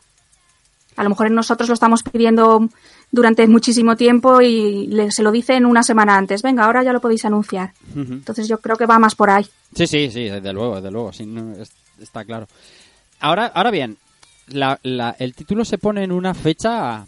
a 0.97 1.02
lo 1.02 1.09
mejor 1.11 1.30
nosotros 1.30 1.68
lo 1.68 1.75
estamos 1.75 2.02
pidiendo 2.02 2.68
durante 3.11 3.47
muchísimo 3.47 3.97
tiempo 3.97 4.40
y 4.40 4.87
le- 4.88 5.11
se 5.11 5.23
lo 5.23 5.30
dicen 5.32 5.64
una 5.66 5.82
semana 5.82 6.16
antes. 6.16 6.42
Venga, 6.42 6.64
ahora 6.64 6.82
ya 6.82 6.92
lo 6.92 7.00
podéis 7.00 7.25
anunciar. 7.25 7.73
Entonces 7.94 8.49
yo 8.49 8.59
creo 8.59 8.76
que 8.76 8.87
va 8.87 8.99
más 8.99 9.14
por 9.14 9.30
ahí. 9.30 9.47
Sí, 9.75 9.87
sí, 9.87 10.11
sí, 10.11 10.25
desde 10.25 10.52
luego, 10.52 10.76
desde 10.76 10.90
luego, 10.90 11.12
sí, 11.12 11.25
no, 11.26 11.52
es- 11.54 11.73
está 12.00 12.25
claro. 12.25 12.47
Ahora, 13.21 13.47
ahora 13.54 13.71
bien, 13.71 13.97
la, 14.49 14.78
la- 14.82 15.14
el 15.18 15.35
título 15.35 15.64
se 15.64 15.78
pone 15.78 16.02
en 16.04 16.12
una 16.12 16.35
fecha 16.35 17.04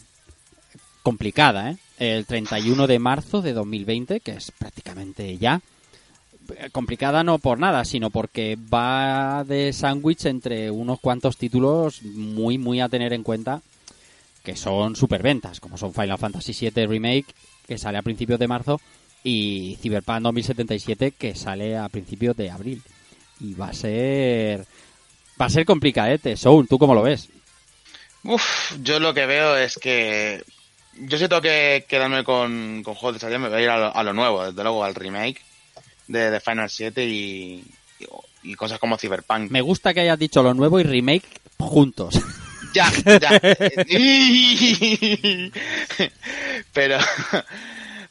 complicada, 1.02 1.70
¿eh? 1.70 1.76
El 1.98 2.26
31 2.26 2.86
de 2.86 2.98
marzo 2.98 3.40
de 3.42 3.52
2020, 3.52 4.20
que 4.20 4.32
es 4.32 4.50
prácticamente 4.50 5.36
ya. 5.38 5.60
Eh, 6.56 6.70
Complicada 6.70 7.24
no 7.24 7.38
por 7.38 7.58
nada, 7.58 7.84
sino 7.84 8.10
porque 8.10 8.56
va 8.56 9.44
de 9.44 9.72
sándwich 9.72 10.26
entre 10.26 10.70
unos 10.70 11.00
cuantos 11.00 11.36
títulos 11.36 12.02
muy, 12.02 12.58
muy 12.58 12.80
a 12.80 12.88
tener 12.88 13.12
en 13.12 13.22
cuenta 13.22 13.62
que 14.42 14.56
son 14.56 14.94
superventas, 14.94 15.58
como 15.58 15.78
son 15.78 15.94
Final 15.94 16.18
Fantasy 16.18 16.52
VII 16.52 16.86
Remake, 16.86 17.26
que 17.66 17.78
sale 17.78 17.96
a 17.96 18.02
principios 18.02 18.38
de 18.38 18.46
marzo, 18.46 18.80
y 19.22 19.78
Cyberpunk 19.80 20.20
2077, 20.20 21.12
que 21.12 21.34
sale 21.34 21.78
a 21.78 21.88
principios 21.88 22.36
de 22.36 22.50
abril. 22.50 22.82
Y 23.40 23.54
va 23.54 23.68
a 23.68 23.72
ser... 23.72 24.66
Va 25.40 25.46
a 25.46 25.50
ser 25.50 25.64
complicadete. 25.64 26.36
Soul, 26.36 26.68
¿tú 26.68 26.78
cómo 26.78 26.94
lo 26.94 27.02
ves? 27.02 27.30
Uf, 28.22 28.76
yo 28.82 29.00
lo 29.00 29.14
que 29.14 29.26
veo 29.26 29.56
es 29.56 29.76
que 29.78 30.44
yo 31.00 31.18
si 31.18 31.26
tengo 31.26 31.42
que 31.42 31.86
quedarme 31.88 32.22
con, 32.22 32.82
con 32.84 32.94
juegos 32.94 33.14
de 33.14 33.20
salida 33.20 33.38
me 33.38 33.48
voy 33.48 33.58
a 33.58 33.62
ir 33.62 33.68
a 33.68 33.78
lo, 33.78 33.96
a 33.96 34.02
lo 34.02 34.12
nuevo, 34.12 34.44
desde 34.44 34.62
luego 34.62 34.84
al 34.84 34.94
remake 34.94 35.40
de, 36.08 36.30
de 36.30 36.40
Final 36.40 36.70
7 36.70 37.04
y, 37.04 37.64
y, 38.00 38.06
y 38.42 38.54
cosas 38.54 38.78
como 38.78 38.98
Cyberpunk. 38.98 39.50
Me 39.50 39.60
gusta 39.60 39.94
que 39.94 40.00
hayas 40.00 40.18
dicho 40.18 40.42
lo 40.42 40.54
nuevo 40.54 40.80
y 40.80 40.82
remake 40.82 41.28
juntos. 41.58 42.20
Ya, 42.74 42.90
ya. 43.06 43.40
pero, 46.72 46.98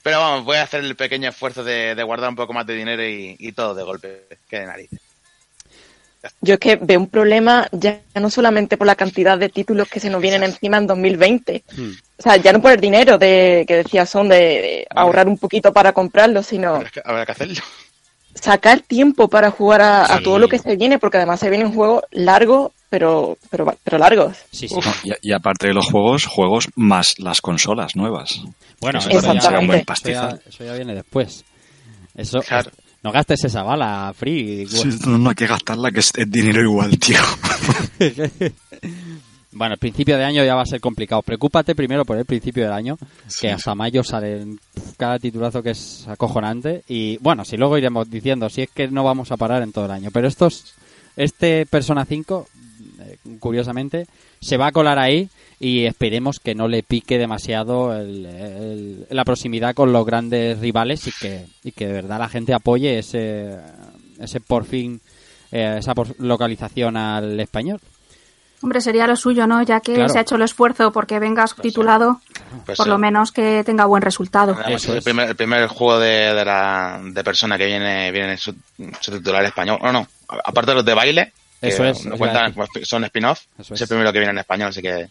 pero 0.02 0.20
vamos, 0.20 0.46
voy 0.46 0.56
a 0.56 0.64
hacer 0.64 0.86
el 0.86 0.96
pequeño 0.96 1.28
esfuerzo 1.28 1.66
de, 1.66 1.96
de 1.96 2.04
guardar 2.04 2.30
un 2.30 2.38
poco 2.38 2.54
más 2.54 2.66
de 2.66 2.76
dinero 2.76 3.06
y, 3.06 3.36
y 3.40 3.52
todo 3.52 3.76
de 3.76 3.84
golpe, 3.84 4.26
que 4.48 4.60
de 4.60 4.66
narices. 4.66 5.02
Yo 6.40 6.54
es 6.54 6.60
que 6.60 6.78
veo 6.78 7.00
un 7.00 7.10
problema 7.10 7.68
ya 7.72 8.02
no 8.16 8.30
solamente 8.30 8.78
por 8.78 8.88
la 8.88 8.96
cantidad 8.96 9.38
de 9.38 9.50
títulos 9.50 9.90
que 9.90 10.00
se 10.00 10.10
nos 10.10 10.22
vienen 10.22 10.44
encima 10.44 10.78
en 10.78 10.88
2020. 10.88 11.64
Hmm. 11.76 11.92
O 12.26 12.30
sea, 12.30 12.38
ya 12.38 12.54
no 12.54 12.62
por 12.62 12.72
el 12.72 12.80
dinero 12.80 13.18
de 13.18 13.66
que 13.68 13.78
decía 13.78 14.06
son 14.06 14.30
de, 14.30 14.36
de 14.38 14.88
ahorrar 14.96 15.28
un 15.28 15.38
poquito 15.38 15.74
para 15.74 15.92
comprarlo, 15.92 16.42
sino 16.42 16.76
Habrá 16.76 16.90
que, 16.90 17.02
habrá 17.04 17.26
que 17.26 17.32
hacerlo. 17.34 17.62
sacar 18.34 18.80
tiempo 18.80 19.28
para 19.28 19.52
jugar 19.52 19.82
a, 19.82 20.22
todo 20.24 20.40
lo 20.40 20.48
que 20.48 20.58
se 20.58 20.78
viene, 20.78 21.00
porque 21.00 21.18
además 21.18 21.42
se 21.42 21.50
vienen 21.50 21.74
juegos 21.74 22.04
largos, 22.12 22.72
pero, 22.90 23.38
pero, 23.50 23.76
pero 23.84 23.98
largos. 23.98 24.38
Sí, 24.52 24.70
sí. 24.70 24.76
Y, 25.04 25.30
y 25.30 25.34
aparte 25.34 25.68
de 25.68 25.74
los 25.74 25.88
juegos, 25.92 26.26
juegos 26.26 26.70
más 26.76 27.20
las 27.20 27.42
consolas 27.42 27.96
nuevas. 27.98 28.42
Bueno, 28.80 29.00
Eso 29.00 29.10
ya, 29.10 29.42
será 29.42 29.60
un 29.60 29.68
buen 29.68 29.80
eso 29.82 30.10
ya- 30.10 30.40
eso 30.48 30.64
ya 30.64 30.74
viene 30.76 30.96
después. 30.96 31.44
Eso, 32.16 32.40
Claro. 32.40 32.72
no 33.02 33.12
gastes 33.12 33.44
esa 33.44 33.64
bala, 33.64 34.14
Free. 34.16 34.66
Sí, 34.68 34.88
no, 35.08 35.18
no 35.18 35.30
hay 35.32 35.36
que 35.36 35.48
gastarla, 35.48 35.92
que 35.92 36.00
es, 36.00 36.12
es 36.16 36.32
dinero 36.32 36.62
igual, 36.62 36.98
tío. 36.98 37.20
Bueno, 39.56 39.74
el 39.74 39.80
principio 39.80 40.18
de 40.18 40.24
año 40.24 40.44
ya 40.44 40.56
va 40.56 40.64
a 40.64 40.66
ser 40.66 40.80
complicado. 40.82 41.22
Preocúpate 41.22 41.76
primero 41.76 42.06
por 42.06 42.18
el 42.18 42.26
principio 42.26 42.64
del 42.64 42.74
año, 42.74 42.98
Sí, 43.28 43.42
que 43.42 43.52
hasta 43.52 43.76
mayo 43.76 44.04
salen 44.04 44.60
pf, 44.74 44.94
cada 44.98 45.20
titulazo 45.20 45.62
que 45.62 45.72
es 45.72 46.08
acojonante. 46.08 46.84
Y 46.88 47.18
bueno, 47.18 47.46
si 47.46 47.58
luego 47.58 47.78
iremos 47.78 48.10
diciendo, 48.10 48.50
si 48.50 48.64
es 48.64 48.70
que 48.72 48.88
no 48.88 49.04
vamos 49.04 49.32
a 49.32 49.38
parar 49.38 49.62
en 49.64 49.72
todo 49.72 49.86
el 49.86 49.92
año. 49.92 50.10
Pero 50.12 50.28
estos, 50.28 50.74
este 51.16 51.66
Persona 51.66 52.06
5, 52.06 52.48
eh, 53.00 53.18
curiosamente, 53.40 54.08
se 54.42 54.58
va 54.58 54.68
a 54.68 54.72
colar 54.72 54.98
ahí 55.00 55.30
y 55.60 55.86
esperemos 55.86 56.40
que 56.40 56.56
no 56.56 56.68
le 56.68 56.84
pique 56.84 57.18
demasiado 57.18 57.96
el- 57.96 58.26
el- 58.26 59.08
la 59.10 59.24
proximidad 59.24 59.74
con 59.76 59.94
los 59.94 60.06
grandes 60.06 60.60
rivales 60.60 61.08
y 61.08 61.12
que, 61.12 61.46
y 61.64 61.72
que 61.72 61.88
de 61.88 61.94
verdad 61.94 62.20
la 62.20 62.28
gente 62.28 62.54
apoye 62.54 62.98
ese, 63.00 63.56
ese 64.20 64.40
por 64.42 64.66
fin, 64.66 65.00
eh, 65.52 65.76
esa 65.80 65.94
por- 65.94 66.20
localización 66.20 66.98
al 66.98 67.40
español. 67.40 67.80
Hombre, 68.64 68.82
sería 68.82 69.06
lo 69.06 69.16
suyo, 69.16 69.46
¿no? 69.46 69.62
Ya 69.62 69.80
que 69.82 69.94
Claro. 69.94 70.10
se 70.10 70.18
ha 70.18 70.22
hecho 70.22 70.36
el 70.36 70.42
esfuerzo 70.42 70.92
porque 70.92 71.20
venga 71.20 71.46
subtitulado, 71.48 72.22
Pues 72.66 72.78
por 72.78 72.86
sí. 72.86 72.90
lo 72.90 72.98
menos 72.98 73.32
que 73.32 73.64
tenga 73.66 73.86
buen 73.86 74.02
resultado. 74.02 74.54
Además, 74.54 74.82
Eso 74.84 74.92
es 74.94 74.98
el 75.00 75.04
primer, 75.04 75.30
el 75.30 75.36
primer 75.36 75.68
juego 75.68 76.00
de, 76.00 76.34
de 76.34 76.46
la 76.46 77.00
de 77.04 77.24
persona 77.24 77.58
que 77.58 77.66
viene 77.66 78.10
viene 78.12 78.38
su, 78.38 78.56
subtitular 79.02 79.44
español. 79.46 79.80
No, 79.84 79.92
no. 79.92 80.08
Aparte 80.46 80.72
de 80.72 80.76
los 80.76 80.86
de 80.86 80.94
baile, 80.94 81.34
que 81.62 81.68
Eso 81.68 81.84
es, 81.86 82.06
no 82.06 82.18
cuentan, 82.18 82.54
como 82.54 82.66
son 82.84 83.04
spin-off, 83.04 83.42
es. 83.60 83.70
es. 83.72 83.82
el 83.82 83.88
primero 83.88 84.12
que 84.14 84.20
viene 84.20 84.32
en 84.32 84.40
español, 84.40 84.70
así 84.70 84.82
que 84.82 85.10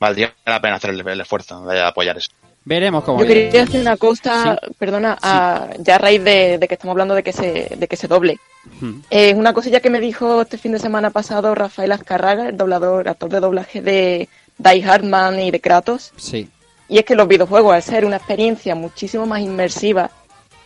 valdría 0.00 0.32
la 0.46 0.60
pena 0.60 0.76
hacer 0.76 0.90
el, 0.90 1.06
el 1.06 1.20
esfuerzo 1.20 1.64
de 1.66 1.82
apoyar 1.82 2.16
eso. 2.16 2.30
Veremos 2.64 3.04
cómo 3.04 3.18
Yo 3.20 3.26
viene. 3.26 3.42
quería 3.46 3.64
decir 3.66 3.80
una 3.80 3.96
cosa, 3.96 4.58
perdona, 4.78 5.18
a- 5.20 5.68
ya 5.78 5.96
a 5.96 5.98
raíz 5.98 6.24
de, 6.24 6.56
de 6.58 6.66
que 6.68 6.74
estamos 6.74 6.92
hablando 6.92 7.14
de 7.14 7.22
que 7.22 7.32
se, 7.32 7.68
de 7.76 7.88
que 7.88 7.96
se 7.96 8.08
doble. 8.08 8.38
Hmm. 8.80 9.00
Eh, 9.10 9.34
una 9.34 9.52
cosilla 9.52 9.80
que 9.80 9.90
me 9.90 10.00
dijo 10.00 10.40
este 10.42 10.56
fin 10.56 10.72
de 10.72 10.78
semana 10.78 11.10
pasado 11.10 11.54
Rafael 11.54 11.92
Azcarraga, 11.92 12.48
el 12.48 12.56
doblador, 12.56 13.08
actor 13.08 13.28
de 13.28 13.40
doblaje 13.40 13.82
de 13.82 14.28
Die 14.56 14.82
Hardman 14.82 15.38
y 15.40 15.50
de 15.50 15.60
Kratos, 15.60 16.12
Sí, 16.16 16.48
y 16.88 16.98
es 16.98 17.04
que 17.04 17.14
los 17.14 17.28
videojuegos, 17.28 17.74
al 17.74 17.82
ser 17.82 18.04
una 18.06 18.16
experiencia 18.16 18.74
muchísimo 18.74 19.26
más 19.26 19.40
inmersiva, 19.40 20.10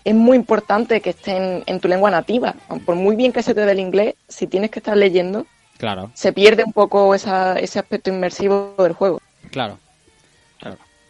es 0.04 0.14
muy 0.14 0.36
importante 0.36 1.00
que 1.00 1.10
estén 1.10 1.64
en 1.66 1.80
tu 1.80 1.88
lengua 1.88 2.10
nativa. 2.10 2.54
Por 2.86 2.94
muy 2.94 3.16
bien 3.16 3.32
que 3.32 3.42
se 3.42 3.54
te 3.54 3.62
dé 3.66 3.72
el 3.72 3.80
inglés, 3.80 4.14
si 4.28 4.46
tienes 4.46 4.70
que 4.70 4.78
estar 4.78 4.96
leyendo, 4.96 5.46
claro, 5.78 6.10
se 6.14 6.32
pierde 6.32 6.62
un 6.64 6.72
poco 6.72 7.14
esa, 7.14 7.58
ese 7.58 7.78
aspecto 7.80 8.08
inmersivo 8.10 8.74
del 8.78 8.92
juego. 8.92 9.20
claro. 9.50 9.78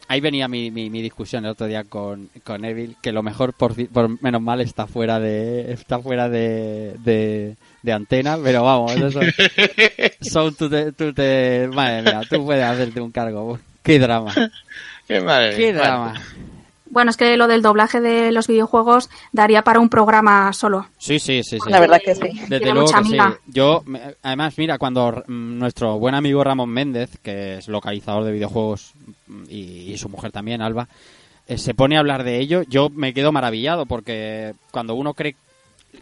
Ahí 0.08 0.20
venía 0.20 0.48
mi, 0.48 0.70
mi, 0.70 0.88
mi 0.88 1.02
discusión 1.02 1.44
el 1.44 1.50
otro 1.50 1.66
día 1.66 1.84
con, 1.84 2.30
con 2.42 2.64
Evil, 2.64 2.96
que 3.02 3.12
lo 3.12 3.22
mejor, 3.22 3.52
por, 3.52 3.74
por 3.88 4.22
menos 4.22 4.40
mal, 4.40 4.60
está 4.62 4.86
fuera 4.86 5.20
de 5.20 5.70
está 5.72 5.98
fuera 5.98 6.28
de, 6.30 6.94
de, 7.04 7.56
de 7.82 7.92
antena, 7.92 8.38
pero 8.42 8.64
vamos, 8.64 8.96
eso 8.96 9.20
son 10.22 10.54
tú 10.54 10.68
te, 10.70 10.92
tú 10.92 11.12
te- 11.12 11.68
Madre 11.74 12.02
mía, 12.02 12.22
tú 12.28 12.44
puedes 12.44 12.64
hacerte 12.64 13.00
un 13.00 13.10
cargo. 13.10 13.58
Qué 13.82 13.98
drama, 13.98 14.32
Qué 15.06 15.20
madre. 15.20 15.56
qué 15.56 15.72
drama. 15.72 16.14
Bueno, 16.90 17.10
es 17.10 17.16
que 17.16 17.36
lo 17.36 17.46
del 17.48 17.62
doblaje 17.62 18.00
de 18.00 18.32
los 18.32 18.46
videojuegos 18.46 19.10
daría 19.32 19.62
para 19.62 19.80
un 19.80 19.88
programa 19.88 20.52
solo. 20.52 20.86
Sí, 20.98 21.18
sí, 21.18 21.42
sí, 21.42 21.58
sí. 21.60 21.70
La 21.70 21.80
verdad 21.80 22.00
que 22.04 22.14
sí. 22.14 22.28
Desde 22.32 22.58
Tiene 22.58 22.72
luego 22.74 22.86
mucha 22.88 22.98
que 22.98 23.04
sí. 23.04 23.08
amiga. 23.18 23.38
Yo, 23.46 23.82
me- 23.86 24.00
además, 24.22 24.54
mira, 24.56 24.78
cuando 24.78 25.22
mm, 25.26 25.58
nuestro 25.58 25.98
buen 25.98 26.14
amigo 26.14 26.42
Ramón 26.42 26.70
Méndez, 26.70 27.18
que 27.22 27.58
es 27.58 27.68
localizador 27.68 28.24
de 28.24 28.32
videojuegos 28.32 28.92
mm, 29.26 29.42
y, 29.48 29.60
y 29.92 29.98
su 29.98 30.08
mujer 30.08 30.32
también, 30.32 30.62
Alba, 30.62 30.88
eh, 31.46 31.58
se 31.58 31.74
pone 31.74 31.96
a 31.96 32.00
hablar 32.00 32.24
de 32.24 32.38
ello, 32.40 32.62
yo 32.62 32.88
me 32.90 33.12
quedo 33.14 33.32
maravillado 33.32 33.86
porque 33.86 34.54
cuando 34.70 34.94
uno 34.94 35.14
cree 35.14 35.36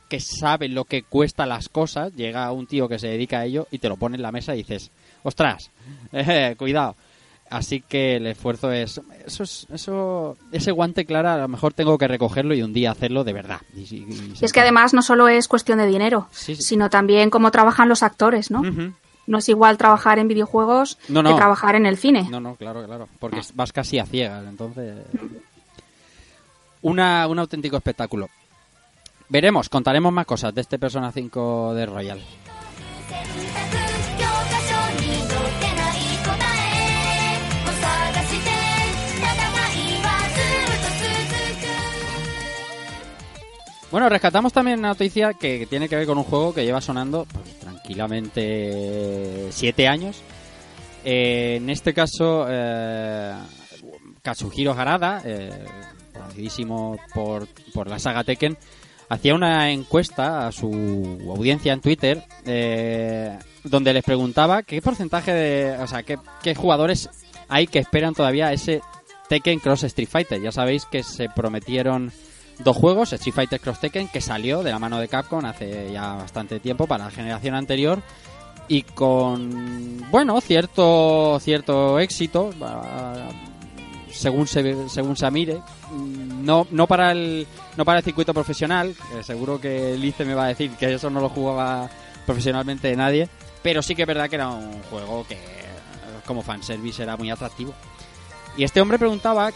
que 0.09 0.19
sabe 0.21 0.69
lo 0.69 0.85
que 0.85 1.02
cuesta 1.05 1.47
las 1.47 1.69
cosas, 1.69 2.12
llega 2.14 2.50
un 2.52 2.66
tío 2.66 2.88
que 2.88 2.99
se 2.99 3.09
dedica 3.09 3.38
a 3.40 3.45
ello 3.45 3.66
y 3.71 3.78
te 3.78 3.88
lo 3.88 3.97
pone 3.97 4.16
en 4.16 4.23
la 4.23 4.33
mesa 4.33 4.55
y 4.55 4.59
dices, 4.59 4.90
ostras, 5.23 5.71
eh, 6.12 6.55
cuidado. 6.59 6.97
Así 7.48 7.80
que 7.80 8.16
el 8.16 8.26
esfuerzo 8.26 8.72
es 8.72 9.00
eso, 9.24 9.44
es, 9.44 9.66
eso 9.72 10.36
ese 10.50 10.72
guante 10.72 11.04
clara 11.06 11.34
a 11.34 11.38
lo 11.38 11.46
mejor 11.48 11.72
tengo 11.72 11.96
que 11.96 12.08
recogerlo 12.08 12.54
y 12.54 12.62
un 12.62 12.72
día 12.72 12.90
hacerlo 12.90 13.22
de 13.22 13.32
verdad. 13.32 13.60
Y, 13.74 13.80
y- 13.82 13.96
y 13.98 14.34
Y 14.40 14.44
es 14.44 14.52
que 14.52 14.60
además 14.60 14.92
no 14.94 15.00
solo 15.02 15.28
es 15.28 15.46
cuestión 15.46 15.78
de 15.78 15.86
dinero, 15.86 16.26
Sí, 16.32 16.56
sí. 16.56 16.62
sino 16.62 16.90
también 16.90 17.30
cómo 17.30 17.52
trabajan 17.52 17.88
los 17.88 18.02
actores, 18.02 18.50
¿no? 18.50 18.62
No 19.28 19.38
es 19.38 19.48
igual 19.48 19.76
trabajar 19.78 20.18
en 20.18 20.28
videojuegos 20.28 20.98
No, 21.08 21.22
no. 21.22 21.30
que 21.30 21.36
trabajar 21.36 21.74
en 21.76 21.86
el 21.86 21.96
cine. 21.96 22.26
No, 22.30 22.40
no, 22.40 22.54
claro, 22.56 22.84
claro. 22.84 23.08
Porque 23.20 23.40
vas 23.54 23.72
casi 23.72 23.98
a 24.00 24.06
ciegas, 24.06 24.44
entonces. 24.48 24.96
Una, 26.82 27.26
un 27.26 27.38
auténtico 27.38 27.76
espectáculo. 27.76 28.28
Veremos, 29.28 29.68
contaremos 29.68 30.12
más 30.12 30.26
cosas 30.26 30.54
de 30.54 30.60
este 30.60 30.78
Persona 30.78 31.10
5 31.10 31.74
de 31.74 31.86
Royal. 31.86 32.20
Bueno, 43.90 44.09
rescatamos 44.09 44.52
también 44.52 44.81
una 44.81 44.88
noticia 44.88 45.35
que 45.35 45.66
tiene 45.66 45.88
que 45.88 45.97
ver 45.97 46.07
con 46.07 46.19
un 46.19 46.25
juego 46.25 46.52
que 46.52 46.64
lleva 46.64 46.81
sonando 46.81 47.25
pues, 47.33 47.59
tranquilamente 47.61 49.49
siete 49.50 49.87
años. 49.87 50.23
Eh, 51.05 51.57
en 51.57 51.71
este 51.71 51.95
caso, 51.95 52.47
eh, 52.49 53.33
Katsuhiro 54.23 54.73
Harada, 54.73 55.23
eh, 55.25 55.64
conocidísimo 56.12 56.99
por, 57.14 57.47
por 57.73 57.88
la 57.88 58.00
saga 58.00 58.25
Tekken, 58.25 58.59
hacía 59.09 59.37
una 59.37 59.71
encuesta 59.71 60.49
a 60.49 60.52
su 60.52 61.25
audiencia 61.28 61.73
en 61.73 61.81
Twitter 61.81 62.25
eh, 62.45 63.38
donde 63.62 63.93
les 63.93 64.02
preguntaba 64.02 64.64
qué 64.64 64.83
porcentaje 64.83 65.33
de, 65.33 65.78
o 65.78 65.87
sea, 65.87 66.02
qué, 66.02 66.19
qué 66.43 66.57
jugadores 66.57 67.09
hay 67.49 67.69
que 67.69 67.78
esperan 67.78 68.14
todavía 68.14 68.52
ese 68.52 68.81
Tekken 69.28 69.61
Cross 69.61 69.85
Street 69.85 70.09
Fighter. 70.09 70.43
Ya 70.43 70.50
sabéis 70.50 70.87
que 70.87 71.02
se 71.02 71.28
prometieron 71.28 72.12
dos 72.58 72.76
juegos, 72.76 73.12
Street 73.12 73.34
Fighter 73.34 73.60
Cross 73.60 73.80
Tekken, 73.80 74.08
que 74.08 74.20
salió 74.20 74.62
de 74.62 74.70
la 74.70 74.78
mano 74.78 74.98
de 74.98 75.08
Capcom 75.08 75.44
hace 75.44 75.92
ya 75.92 76.14
bastante 76.14 76.60
tiempo 76.60 76.86
para 76.86 77.04
la 77.04 77.10
generación 77.10 77.54
anterior 77.54 78.02
y 78.68 78.82
con, 78.82 80.10
bueno, 80.10 80.40
cierto 80.40 81.38
cierto 81.40 81.98
éxito, 81.98 82.50
según 84.10 84.46
se, 84.46 84.88
según 84.88 85.16
se 85.16 85.30
mire. 85.30 85.60
No, 85.92 86.66
no 86.70 86.86
para 86.86 87.12
el 87.12 87.46
no 87.76 87.84
para 87.84 87.98
el 87.98 88.04
circuito 88.04 88.32
profesional, 88.32 88.94
seguro 89.22 89.60
que 89.60 89.96
Lice 89.96 90.25
me 90.25 90.34
va 90.34 90.44
a 90.44 90.48
decir 90.48 90.70
que 90.72 90.94
eso 90.94 91.10
no 91.10 91.20
lo 91.20 91.28
jugaba 91.28 91.88
profesionalmente 92.25 92.94
nadie, 92.96 93.28
pero 93.62 93.82
sí 93.82 93.94
que 93.94 94.02
es 94.02 94.08
verdad 94.08 94.28
que 94.28 94.36
era 94.36 94.48
un 94.48 94.82
juego 94.84 95.25
que 95.28 95.38
como 96.24 96.42
fanservice 96.42 97.02
era 97.02 97.16
muy 97.16 97.31
atractivo. 97.31 97.72
Y 98.57 98.64
este 98.64 98.81
hombre 98.81 98.98
preguntaba 98.98 99.50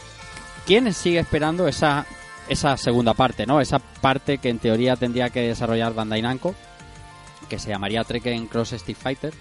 quién 0.67 0.93
sigue 0.93 1.19
esperando 1.19 1.67
esa 1.67 2.07
esa 2.51 2.77
segunda 2.77 3.15
parte, 3.15 3.47
¿no? 3.47 3.61
Esa 3.61 3.79
parte 3.79 4.39
que 4.39 4.51
en 4.51 4.59
teoría 4.59 4.97
tendría 4.97 5.31
que 5.31 5.41
desarrollar 5.41 5.95
Bandai 5.95 6.21
Namco, 6.21 6.55
que 7.49 7.59
se 7.59 7.71
llamaría 7.71 8.05
Tekken 8.05 8.47
Cross 8.49 8.75
Street 8.75 8.97
Fighter. 9.01 9.33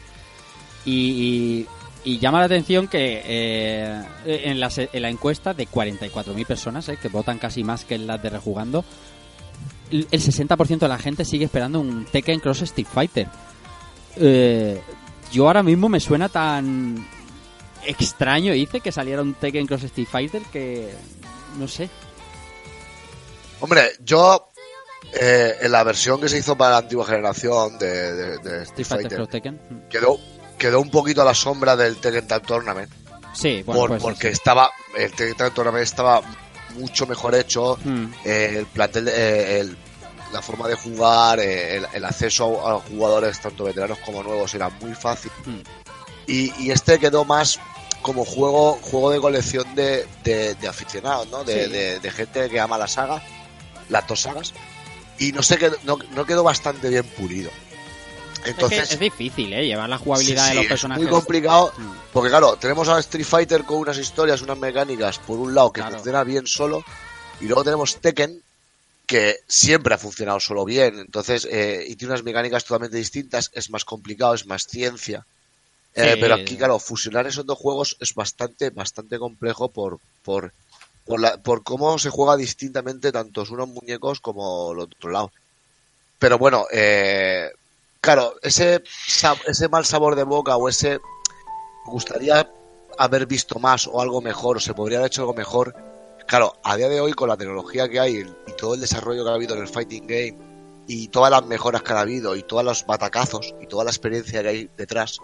Y, 0.85 1.65
y- 2.05 2.19
llama 2.19 2.39
la 2.39 2.45
atención 2.45 2.87
que 2.87 3.21
eh, 3.25 4.01
en, 4.25 4.59
la, 4.59 4.69
en 4.77 5.01
la 5.01 5.09
encuesta 5.09 5.53
de 5.53 5.67
44.000 5.67 6.45
personas, 6.45 6.87
eh, 6.89 6.97
que 7.01 7.09
votan 7.09 7.37
casi 7.37 7.63
más 7.63 7.83
que 7.85 7.95
en 7.95 8.07
las 8.07 8.21
de 8.23 8.29
Rejugando, 8.29 8.85
el 9.91 10.07
60% 10.07 10.77
de 10.79 10.87
la 10.87 10.97
gente 10.97 11.25
sigue 11.25 11.45
esperando 11.45 11.79
un 11.81 12.05
Tekken 12.05 12.39
Cross 12.39 12.61
Street 12.63 12.87
Fighter. 12.91 13.27
Eh, 14.15 14.81
yo 15.31 15.47
ahora 15.47 15.61
mismo 15.63 15.89
me 15.89 15.99
suena 15.99 16.29
tan 16.29 17.05
extraño, 17.85 18.53
dice, 18.53 18.79
que 18.81 18.91
saliera 18.91 19.21
un 19.21 19.33
Tekken 19.33 19.67
Cross 19.67 19.83
Street 19.83 20.07
Fighter 20.09 20.41
que... 20.51 20.89
no 21.59 21.67
sé. 21.67 21.89
Hombre, 23.61 23.91
yo 24.03 24.49
eh, 25.13 25.57
en 25.61 25.71
la 25.71 25.83
versión 25.83 26.19
que 26.21 26.29
se 26.29 26.37
hizo 26.37 26.57
para 26.57 26.71
la 26.71 26.77
antigua 26.79 27.05
generación 27.05 27.77
de, 27.77 28.13
de- 28.13 28.37
de 28.37 28.63
Street 28.63 28.87
Fighter 28.87 29.27
Tekken. 29.27 29.59
Quedó, 29.89 30.19
quedó 30.57 30.79
un 30.81 30.89
poquito 30.89 31.21
a 31.21 31.25
la 31.25 31.33
sombra 31.33 31.75
del 31.75 31.97
Tekken 31.97 32.27
Tag 32.27 32.43
Tournament. 32.43 32.91
Sí, 33.33 33.63
bueno, 33.63 33.81
por- 33.81 33.89
pues 33.91 34.01
porque 34.01 34.27
sí. 34.27 34.33
estaba 34.33 34.71
el 34.97 35.11
Tekken 35.11 35.35
Tag 35.37 35.53
Tournament 35.53 35.83
estaba 35.83 36.21
mucho 36.75 37.05
mejor 37.07 37.35
hecho. 37.35 37.77
Mm. 37.83 38.05
eh, 38.25 38.53
el 38.57 38.65
plantel, 38.67 39.07
eh, 39.07 39.59
el- 39.59 39.77
la 40.31 40.41
forma 40.43 40.67
de 40.67 40.75
jugar, 40.75 41.39
eh, 41.39 41.77
el, 41.77 41.87
el 41.91 42.05
acceso 42.05 42.65
a, 42.67 42.73
a 42.75 42.79
jugadores 42.79 43.39
tanto 43.41 43.63
veteranos 43.63 43.97
como 43.99 44.21
nuevos 44.21 44.53
era 44.53 44.69
muy 44.69 44.93
fácil. 44.93 45.31
Mm. 45.45 45.59
Y, 46.27 46.53
y 46.63 46.71
este 46.71 46.99
quedó 46.99 47.25
más 47.25 47.59
como 48.03 48.23
juego 48.23 48.73
juego 48.81 49.09
de 49.09 49.19
colección 49.19 49.73
de, 49.75 50.07
de, 50.23 50.53
de 50.55 50.67
aficionados, 50.67 51.27
¿no? 51.29 51.43
De, 51.43 51.65
Sí. 51.65 51.71
de- 51.71 51.99
de 51.99 52.11
gente 52.11 52.47
que 52.49 52.59
ama 52.59 52.77
la 52.77 52.87
saga, 52.87 53.21
las 53.89 54.07
dos 54.07 54.21
sagas. 54.21 54.53
Y 55.17 55.31
no 55.33 55.43
sé, 55.43 55.57
quedó- 55.57 55.77
no, 55.83 55.97
no 56.15 56.25
quedó 56.25 56.43
bastante 56.43 56.89
bien 56.89 57.03
pulido. 57.17 57.51
Entonces, 58.45 58.79
es, 58.83 58.87
que 58.87 58.93
es 58.93 58.99
difícil, 59.01 59.51
¿eh? 59.51 59.65
Llevar 59.65 59.89
la 59.89 59.97
jugabilidad 59.97 60.43
Sí, 60.45 60.49
de 60.51 60.55
los 60.55 60.65
personajes. 60.67 61.03
Es 61.03 61.09
muy 61.11 61.19
complicado, 61.19 61.73
Mm. 61.77 61.91
porque 62.13 62.29
claro, 62.29 62.55
tenemos 62.55 62.87
a 62.87 62.97
Street 62.99 63.25
Fighter 63.25 63.65
con 63.65 63.79
unas 63.79 63.97
historias, 63.97 64.41
unas 64.41 64.57
mecánicas, 64.57 65.19
por 65.19 65.37
un 65.39 65.53
lado 65.53 65.73
que 65.73 65.81
Claro. 65.81 65.95
funciona 65.97 66.23
bien 66.23 66.47
solo, 66.47 66.83
y 67.41 67.45
luego 67.45 67.65
tenemos 67.65 67.97
Tekken, 67.99 68.41
que 69.05 69.37
siempre 69.47 69.93
ha 69.93 69.97
funcionado 69.97 70.39
solo 70.39 70.63
bien, 70.63 70.99
entonces, 70.99 71.45
eh, 71.51 71.83
y 71.87 71.95
tiene 71.97 72.13
unas 72.13 72.23
mecánicas 72.23 72.63
totalmente 72.63 72.95
distintas, 72.95 73.49
es 73.53 73.69
más 73.71 73.83
complicado, 73.83 74.33
es 74.35 74.45
más 74.45 74.67
ciencia. 74.67 75.25
Eh, 75.95 76.13
Sí. 76.13 76.17
pero 76.21 76.35
aquí, 76.35 76.55
claro, 76.55 76.79
fusionar 76.79 77.27
esos 77.27 77.45
dos 77.45 77.57
juegos 77.57 77.97
es 77.99 78.13
bastante, 78.13 78.69
bastante 78.69 79.17
complejo 79.19 79.69
por, 79.69 79.99
por, 80.23 80.53
por, 81.09 81.19
la- 81.19 81.37
por 81.41 81.63
cómo 81.63 81.97
se 81.97 82.11
juega 82.11 82.37
distintamente 82.37 83.11
tanto 83.11 83.43
unos 83.49 83.67
muñecos 83.67 84.19
como 84.21 84.75
los 84.75 84.85
otro 84.85 85.09
lado. 85.09 85.31
Pero 86.19 86.37
bueno, 86.37 86.65
eh, 86.71 87.49
claro, 87.99 88.35
ese, 88.43 88.83
ese 89.47 89.69
mal 89.69 89.85
sabor 89.85 90.15
de 90.15 90.23
boca 90.23 90.55
o 90.55 90.69
ese 90.69 90.99
me 91.85 91.91
gustaría 91.91 92.47
haber 92.99 93.25
visto 93.25 93.57
más 93.57 93.87
o 93.87 93.99
algo 94.01 94.21
mejor, 94.21 94.57
o 94.57 94.59
se 94.59 94.75
podría 94.75 94.99
haber 94.99 95.07
hecho 95.07 95.23
algo 95.23 95.33
mejor. 95.33 95.73
Claro, 96.27 96.53
a 96.63 96.75
día 96.75 96.89
de 96.89 97.01
hoy 97.01 97.13
con 97.13 97.27
la 97.29 97.37
tecnología 97.37 97.89
que 97.89 97.99
hay 97.99 98.17
y 98.45 98.51
todo 98.53 98.75
el 98.75 98.81
desarrollo 98.81 99.23
que 99.23 99.31
ha 99.31 99.33
habido 99.33 99.55
en 99.55 99.61
el 99.61 99.67
fighting 99.67 100.05
game 100.05 100.37
y 100.85 101.07
todas 101.07 101.31
las 101.31 101.43
mejoras 101.47 101.81
que 101.81 101.93
ha 101.93 102.01
habido 102.01 102.35
y 102.35 102.43
todos 102.43 102.63
los 102.63 102.85
batacazos 102.85 103.55
y 103.59 103.65
toda 103.65 103.83
la 103.83 103.89
experiencia 103.89 104.43
que 104.43 104.47
hay 104.47 104.69
detrás, 104.77 105.17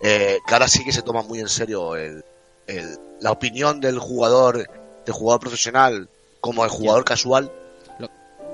eh, 0.00 0.38
ahora 0.46 0.66
sí 0.66 0.82
que 0.82 0.92
se 0.92 1.02
toma 1.02 1.22
muy 1.22 1.40
en 1.40 1.48
serio 1.48 1.94
el- 1.94 2.24
la 3.20 3.30
opinión 3.32 3.80
del 3.80 3.98
jugador, 3.98 4.66
del 5.04 5.14
jugador 5.14 5.40
profesional 5.40 6.08
como 6.40 6.64
el 6.64 6.70
jugador 6.70 7.04
casual. 7.04 7.50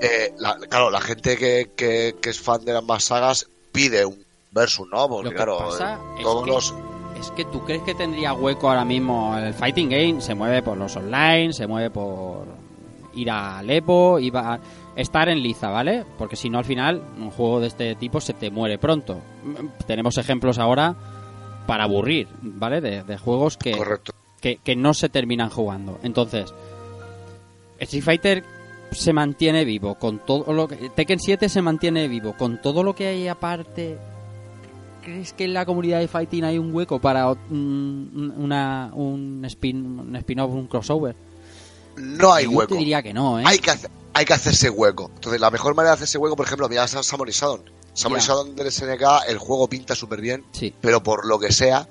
Eh, 0.03 0.33
la- 0.39 0.57
claro, 0.57 0.89
la 0.89 0.99
gente 0.99 1.37
que, 1.37 1.71
que, 1.75 2.15
que 2.19 2.29
es 2.31 2.39
fan 2.41 2.65
de 2.65 2.75
ambas 2.75 3.03
sagas 3.03 3.47
pide 3.71 4.03
un 4.03 4.23
versus, 4.51 4.87
¿no? 4.91 5.07
Porque 5.07 5.29
Lo 5.29 5.35
claro, 5.35 5.59
eh, 5.79 5.97
es 6.17 6.23
todos 6.23 6.43
que- 6.43 6.49
los 6.51 6.73
Es 7.19 7.29
que 7.31 7.45
tú 7.45 7.63
crees 7.63 7.83
que 7.83 7.93
tendría 7.93 8.33
hueco 8.33 8.67
ahora 8.69 8.83
mismo 8.83 9.37
el 9.37 9.53
fighting 9.53 9.89
game, 9.89 10.21
se 10.21 10.33
mueve 10.33 10.63
por 10.63 10.75
los 10.75 10.95
online, 10.95 11.53
se 11.53 11.67
mueve 11.67 11.91
por 11.91 12.45
ir 13.13 13.29
a 13.29 13.61
Lepo, 13.61 14.17
iba 14.17 14.53
a 14.55 14.59
estar 14.95 15.29
en 15.29 15.43
liza, 15.43 15.69
¿vale? 15.69 16.03
Porque 16.17 16.35
si 16.35 16.49
no 16.49 16.57
al 16.57 16.65
final 16.65 16.99
un 17.19 17.29
juego 17.29 17.59
de 17.59 17.67
este 17.67 17.93
tipo 17.95 18.19
se 18.21 18.33
te 18.33 18.49
muere 18.49 18.79
pronto. 18.79 19.19
Mm, 19.43 19.85
Tenemos 19.85 20.17
ejemplos 20.17 20.57
ahora 20.57 20.95
para 21.67 21.83
aburrir, 21.83 22.27
¿vale? 22.41 22.81
De, 22.81 23.03
de 23.03 23.17
juegos 23.19 23.55
que, 23.55 23.77
correcto. 23.77 24.13
Que, 24.41 24.57
que 24.57 24.75
no 24.75 24.93
se 24.93 25.07
terminan 25.09 25.49
jugando. 25.49 25.99
Entonces, 26.03 26.53
Street 27.79 28.03
Fighter 28.03 28.43
se 28.91 29.13
mantiene 29.13 29.63
vivo 29.63 29.95
con 29.95 30.19
todo 30.25 30.51
lo 30.51 30.67
que 30.67 30.75
Tekken 30.89 31.19
7 31.19 31.47
se 31.47 31.61
mantiene 31.61 32.07
vivo 32.09 32.35
con 32.37 32.61
todo 32.61 32.83
lo 32.83 32.93
que 32.93 33.07
hay 33.07 33.27
aparte. 33.27 33.97
¿Crees 35.03 35.33
que 35.33 35.45
en 35.45 35.53
la 35.53 35.65
comunidad 35.65 35.99
de 35.99 36.07
fighting 36.07 36.43
hay 36.43 36.59
un 36.59 36.73
hueco 36.75 36.99
para 36.99 37.33
mm, 37.33 38.33
una 38.37 38.91
un 38.93 39.43
spin 39.45 39.99
un 39.99 40.15
spin-off, 40.17 40.51
un 40.51 40.67
crossover? 40.67 41.15
No 41.97 42.33
hay 42.33 42.45
Yo 42.45 42.51
hueco. 42.51 42.73
te 42.73 42.79
diría 42.79 43.01
que 43.01 43.13
no, 43.13 43.39
¿eh? 43.39 43.43
Hay 43.45 43.57
que, 43.59 43.71
hacer, 43.71 43.89
hay 44.13 44.25
que 44.25 44.33
hacerse 44.33 44.69
hueco. 44.69 45.09
Entonces, 45.15 45.41
la 45.41 45.49
mejor 45.49 45.73
manera 45.75 45.91
de 45.91 45.95
hacerse 45.95 46.17
hueco, 46.17 46.35
por 46.35 46.45
ejemplo, 46.45 46.69
mira 46.69 46.83
a 46.83 46.87
Samurai 46.87 47.33
Shodown. 47.33 47.63
Samurai. 47.93 48.23
Shodown 48.23 48.55
del 48.55 48.71
SNK, 48.71 49.01
el 49.27 49.37
juego 49.39 49.67
pinta 49.67 49.95
súper 49.95 50.21
bien, 50.21 50.45
Sí. 50.51 50.73
pero 50.81 51.01
por 51.03 51.25
lo 51.25 51.39
que 51.39 51.51
sea, 51.51 51.87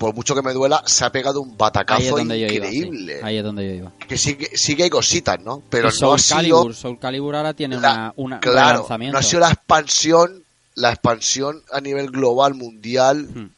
por 0.00 0.14
mucho 0.14 0.34
que 0.34 0.40
me 0.40 0.54
duela, 0.54 0.82
se 0.86 1.04
ha 1.04 1.12
pegado 1.12 1.42
un 1.42 1.58
batacazo 1.58 2.16
yo 2.18 2.18
iba. 2.20 2.34
sí. 2.34 2.42
increíble. 2.56 3.20
Ahí 3.22 3.36
es 3.36 3.44
donde 3.44 3.66
yo 3.68 3.74
iba. 3.74 3.92
Que 4.08 4.16
sí, 4.16 4.34
que 4.34 4.56
sí 4.56 4.74
que 4.74 4.84
hay 4.84 4.90
cositas, 4.90 5.38
¿no? 5.40 5.62
Pero 5.68 5.90
Y 5.90 6.00
no 6.00 6.14
ha 6.14 6.18
sido 6.18 6.36
Calibur, 6.38 6.74
Soul 6.74 6.98
Calibur 6.98 7.36
ahora 7.36 7.52
tiene 7.52 7.76
la- 7.76 7.90
una, 7.92 8.12
una 8.16 8.36
un 8.36 8.40
claro, 8.40 8.68
relanzamiento. 8.70 9.12
no 9.12 9.18
ha 9.18 9.22
sido 9.22 9.40
la 9.40 9.50
expansión, 9.50 10.42
la 10.76 10.88
expansión 10.90 11.62
a 11.70 11.82
nivel 11.82 12.10
global, 12.10 12.54
mundial, 12.54 13.28
Hmm. 13.28 13.50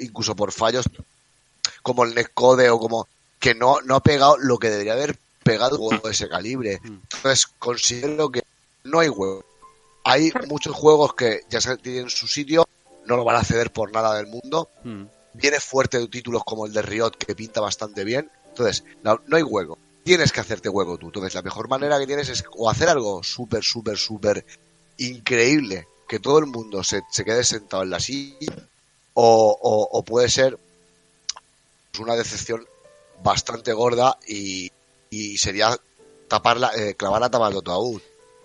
incluso 0.00 0.34
por 0.34 0.50
fallos 0.50 0.84
como 1.82 2.02
el 2.02 2.12
Netcode 2.12 2.70
o 2.70 2.78
como 2.80 3.06
que 3.38 3.54
no, 3.54 3.80
no 3.84 3.94
ha 3.94 4.00
pegado 4.00 4.36
lo 4.36 4.58
que 4.58 4.70
debería 4.70 4.94
haber 4.94 5.16
pegado 5.44 5.78
un 5.78 5.88
juego 5.90 6.08
de 6.08 6.12
ese 6.14 6.28
calibre. 6.28 6.80
Entonces, 6.82 7.46
considero 7.60 8.30
que 8.30 8.42
no 8.82 8.98
hay 8.98 9.08
huevo. 9.10 9.44
Hay 10.04 10.32
muchos 10.48 10.74
juegos 10.74 11.14
que 11.14 11.42
ya 11.48 11.60
se 11.60 11.76
tienen 11.76 12.10
su 12.10 12.26
sitio, 12.26 12.66
no 13.06 13.16
lo 13.16 13.22
van 13.24 13.36
a 13.36 13.44
ceder 13.44 13.70
por 13.70 13.92
nada 13.92 14.16
del 14.16 14.26
mundo. 14.26 14.68
Mm. 14.82 15.04
Viene 15.34 15.60
fuerte 15.60 15.98
de 15.98 16.08
títulos 16.08 16.42
como 16.44 16.66
el 16.66 16.72
de 16.72 16.82
Riot, 16.82 17.12
que 17.12 17.34
pinta 17.34 17.60
bastante 17.60 18.04
bien. 18.04 18.30
Entonces, 18.48 18.84
no, 19.02 19.20
no 19.26 19.36
hay 19.36 19.42
huevo. 19.42 19.78
Tienes 20.04 20.32
que 20.32 20.40
hacerte 20.40 20.68
huevo 20.68 20.96
tú. 20.98 21.06
Entonces, 21.06 21.34
la 21.34 21.42
mejor 21.42 21.68
manera 21.68 21.98
que 21.98 22.06
tienes 22.06 22.28
es 22.28 22.44
o 22.56 22.70
hacer 22.70 22.88
algo 22.88 23.22
súper, 23.22 23.62
súper, 23.62 23.96
súper 23.96 24.44
increíble, 24.96 25.86
que 26.08 26.18
todo 26.18 26.38
el 26.38 26.46
mundo 26.46 26.82
se, 26.82 27.02
se 27.10 27.24
quede 27.24 27.44
sentado 27.44 27.82
en 27.82 27.90
la 27.90 28.00
silla, 28.00 28.54
o, 29.20 30.04
puede 30.06 30.28
ser 30.28 30.58
una 31.98 32.14
decepción 32.14 32.64
bastante 33.22 33.72
gorda 33.72 34.16
y, 34.28 34.70
y 35.10 35.38
sería 35.38 35.76
taparla, 36.28 36.70
eh, 36.76 36.94
clavar 36.94 37.20
la 37.20 37.30
tapa 37.30 37.48
del 37.48 37.58
ataúd. 37.58 38.00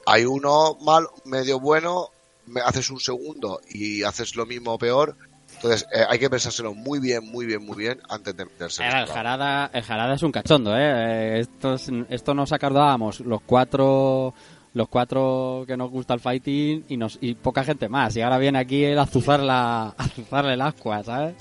Hay 0.05 0.25
uno 0.25 0.75
mal, 0.81 1.07
medio 1.25 1.59
bueno, 1.59 2.09
me 2.47 2.61
haces 2.61 2.89
un 2.89 2.99
segundo 2.99 3.61
y 3.69 4.03
haces 4.03 4.35
lo 4.35 4.45
mismo 4.45 4.77
peor. 4.79 5.15
Entonces 5.63 5.87
eh, 5.93 6.03
hay 6.09 6.19
que 6.19 6.29
pensárselo 6.29 6.73
muy 6.73 6.99
bien, 6.99 7.23
muy 7.25 7.45
bien, 7.45 7.65
muy 7.65 7.77
bien 7.77 8.01
antes 8.09 8.35
de 8.35 8.43
meterse. 8.45 8.83
Era, 8.83 9.01
el. 9.03 9.07
Jarada, 9.07 9.69
el 9.73 9.81
Jarada 9.81 10.13
es 10.15 10.23
un 10.23 10.31
cachondo, 10.33 10.75
¿eh? 10.75 10.81
Eh, 10.81 11.39
Esto, 11.39 11.75
es- 11.75 11.89
esto 12.09 12.33
nos 12.33 12.51
acordábamos 12.51 13.21
los 13.21 13.41
cuatro 13.45 14.33
los 14.73 14.89
cuatro 14.89 15.63
que 15.67 15.77
nos 15.77 15.91
gusta 15.91 16.15
el 16.15 16.19
fighting 16.19 16.85
y 16.89 16.97
nos 16.97 17.17
y 17.21 17.35
poca 17.35 17.63
gente 17.63 17.87
más. 17.87 18.15
Y 18.17 18.21
ahora 18.21 18.39
viene 18.39 18.59
aquí 18.59 18.83
el 18.83 18.97
azuzar 18.99 19.39
la, 19.39 19.93
azuzarle 19.97 20.53
el 20.55 20.61
ascua, 20.61 21.01
¿sabes? 21.03 21.35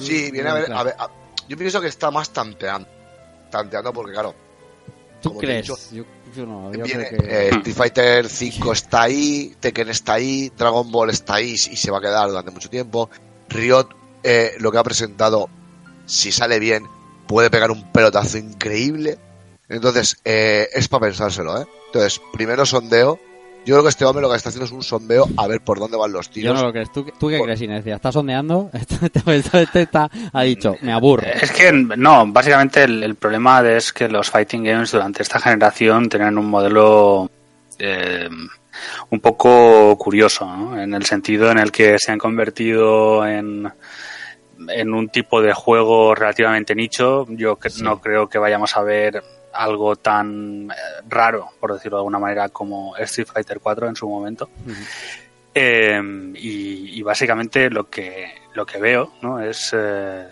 Sí, 0.00 0.30
viene 0.30 0.50
a 0.50 0.54
ver, 0.54 0.72
a 0.72 0.82
ver, 0.82 0.94
a- 0.98 1.08
yo 1.48 1.56
pienso 1.56 1.80
que 1.80 1.86
está 1.86 2.10
más 2.10 2.30
tanteando, 2.30 2.86
tanteando 3.50 3.92
porque 3.94 4.12
claro, 4.12 4.34
¿Tú 5.22 5.36
crees? 5.38 5.62
dicho, 5.66 5.76
Yo, 5.92 6.04
yo 6.36 6.46
no, 6.46 6.72
yo 6.72 6.84
viene, 6.84 7.08
creo 7.08 7.20
que... 7.22 7.48
eh, 7.48 7.48
Street 7.50 7.76
Fighter 7.76 8.28
5 8.28 8.72
está 8.72 9.02
ahí, 9.02 9.54
Tekken 9.58 9.88
está 9.88 10.14
ahí, 10.14 10.52
Dragon 10.56 10.90
Ball 10.92 11.10
está 11.10 11.36
ahí 11.36 11.52
y 11.52 11.56
se 11.56 11.90
va 11.90 11.98
a 11.98 12.00
quedar 12.00 12.28
durante 12.28 12.50
mucho 12.50 12.68
tiempo. 12.68 13.08
Riot, 13.48 13.88
eh, 14.22 14.52
lo 14.60 14.70
que 14.72 14.78
ha 14.78 14.82
presentado, 14.82 15.48
si 16.06 16.32
sale 16.32 16.58
bien, 16.58 16.84
puede 17.26 17.50
pegar 17.50 17.70
un 17.70 17.90
pelotazo 17.92 18.38
increíble. 18.38 19.18
Entonces, 19.68 20.18
eh, 20.24 20.68
es 20.72 20.88
para 20.88 21.06
pensárselo, 21.06 21.60
¿eh? 21.60 21.66
Entonces, 21.86 22.20
primero 22.32 22.64
sondeo. 22.66 23.18
Yo 23.66 23.74
creo 23.74 23.82
que 23.82 23.88
este 23.90 24.04
hombre 24.06 24.22
lo 24.22 24.30
que 24.30 24.36
está 24.36 24.48
haciendo 24.48 24.64
es 24.64 24.72
un 24.72 24.82
sondeo 24.82 25.26
a 25.36 25.46
ver 25.46 25.60
por 25.60 25.78
dónde 25.78 25.98
van 25.98 26.10
los 26.12 26.28
Yo 26.28 26.32
tiros. 26.32 26.54
no 26.58 26.66
lo 26.68 26.72
crees. 26.72 26.90
¿Tú, 26.90 27.04
tú 27.18 27.28
qué 27.28 27.38
crees, 27.38 27.60
Inesia? 27.60 27.96
¿Estás 27.96 28.14
sondeando? 28.14 28.70
Este, 28.72 28.96
este- 29.36 29.62
este 29.62 29.82
está, 29.82 30.10
ha 30.32 30.42
dicho, 30.44 30.74
me 30.80 30.92
aburre. 30.92 31.34
Es 31.44 31.50
que 31.52 31.70
no, 31.72 32.26
básicamente 32.28 32.84
el, 32.84 33.02
el 33.02 33.14
problema 33.16 33.60
es 33.68 33.92
que 33.92 34.08
los 34.08 34.30
fighting 34.30 34.64
games 34.64 34.92
durante 34.92 35.22
esta 35.22 35.38
generación 35.38 36.08
tienen 36.08 36.38
un 36.38 36.46
modelo 36.48 37.30
eh, 37.78 38.28
un 39.10 39.20
poco 39.20 39.96
curioso, 39.98 40.44
¿no? 40.44 40.80
en 40.80 40.94
el 40.94 41.04
sentido 41.04 41.50
en 41.50 41.58
el 41.58 41.72
que 41.72 41.98
se 41.98 42.12
han 42.12 42.18
convertido 42.18 43.26
en, 43.26 43.70
en 44.68 44.94
un 44.94 45.08
tipo 45.08 45.40
de 45.40 45.52
juego 45.52 46.14
relativamente 46.14 46.74
nicho. 46.74 47.26
Yo 47.28 47.58
no 47.82 48.00
creo 48.00 48.28
que 48.28 48.38
vayamos 48.38 48.76
a 48.76 48.82
ver 48.82 49.22
algo 49.52 49.96
tan 49.96 50.70
eh, 50.70 50.74
raro, 51.08 51.50
por 51.58 51.72
decirlo 51.72 51.98
de 51.98 52.00
alguna 52.00 52.18
manera, 52.18 52.48
como 52.48 52.96
Street 52.96 53.28
Fighter 53.32 53.60
4 53.60 53.88
en 53.88 53.96
su 53.96 54.08
momento. 54.08 54.50
Eh, 55.54 56.00
y, 56.36 56.98
y 56.98 57.02
básicamente 57.02 57.70
lo 57.70 57.88
que 57.88 58.32
lo 58.58 58.66
que 58.66 58.78
veo 58.78 59.12
¿no? 59.22 59.40
es 59.40 59.70
eh, 59.72 60.26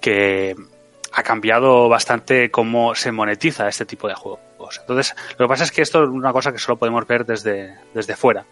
que 0.00 0.54
ha 1.12 1.22
cambiado 1.22 1.88
bastante 1.88 2.50
cómo 2.50 2.94
se 2.94 3.12
monetiza 3.12 3.68
este 3.68 3.86
tipo 3.86 4.08
de 4.08 4.14
Entonces, 4.80 5.14
lo 5.38 5.46
que 5.46 5.48
pasa 5.48 5.64
es 5.64 5.70
que 5.70 5.82
esto 5.82 6.04
es 6.04 6.10
una 6.10 6.32
cosa 6.32 6.52
que 6.52 6.58
solo 6.58 6.76
podemos 6.76 7.06
ver 7.06 7.24
desde, 7.24 7.74
desde 7.94 8.16
fuera. 8.16 8.44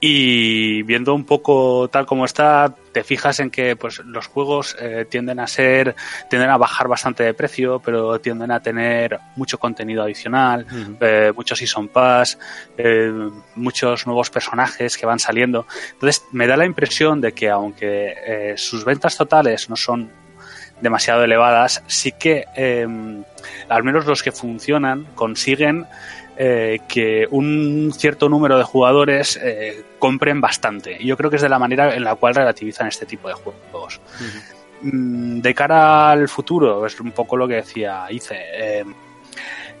Y 0.00 0.82
viendo 0.84 1.12
un 1.12 1.24
poco 1.24 1.88
tal 1.88 2.06
como 2.06 2.24
está, 2.24 2.72
te 2.92 3.02
fijas 3.02 3.40
en 3.40 3.50
que 3.50 3.74
pues 3.74 3.98
los 4.04 4.28
juegos 4.28 4.76
eh, 4.80 5.06
tienden 5.10 5.40
a 5.40 5.48
ser, 5.48 5.96
tienden 6.30 6.50
a 6.50 6.56
bajar 6.56 6.86
bastante 6.86 7.24
de 7.24 7.34
precio, 7.34 7.80
pero 7.84 8.20
tienden 8.20 8.52
a 8.52 8.60
tener 8.60 9.18
mucho 9.34 9.58
contenido 9.58 10.04
adicional, 10.04 10.66
eh, 11.00 11.32
muchos 11.34 11.58
season 11.58 11.88
pass, 11.88 12.38
eh, 12.76 13.12
muchos 13.56 14.06
nuevos 14.06 14.30
personajes 14.30 14.96
que 14.96 15.04
van 15.04 15.18
saliendo. 15.18 15.66
Entonces 15.94 16.24
me 16.30 16.46
da 16.46 16.56
la 16.56 16.64
impresión 16.64 17.20
de 17.20 17.32
que 17.32 17.50
aunque 17.50 18.54
sus 18.56 18.84
ventas 18.84 19.16
totales 19.16 19.68
no 19.68 19.74
son 19.74 20.12
demasiado 20.80 21.24
elevadas, 21.24 21.82
sí 21.86 22.12
que 22.12 22.44
eh, 22.54 22.86
al 23.68 23.84
menos 23.84 24.06
los 24.06 24.22
que 24.22 24.32
funcionan 24.32 25.06
consiguen 25.14 25.86
eh, 26.36 26.80
que 26.88 27.26
un 27.30 27.92
cierto 27.96 28.28
número 28.28 28.56
de 28.58 28.64
jugadores 28.64 29.38
eh, 29.42 29.82
compren 29.98 30.40
bastante. 30.40 30.96
Y 31.00 31.06
yo 31.06 31.16
creo 31.16 31.30
que 31.30 31.36
es 31.36 31.42
de 31.42 31.48
la 31.48 31.58
manera 31.58 31.94
en 31.94 32.04
la 32.04 32.14
cual 32.14 32.34
relativizan 32.34 32.86
este 32.86 33.06
tipo 33.06 33.28
de 33.28 33.34
juegos. 33.34 34.00
Mm, 34.82 35.40
De 35.40 35.54
cara 35.54 36.10
al 36.10 36.28
futuro, 36.28 36.86
es 36.86 36.98
un 37.00 37.10
poco 37.12 37.36
lo 37.36 37.48
que 37.48 37.54
decía 37.56 38.06
Ice. 38.10 38.34
eh, 38.36 38.84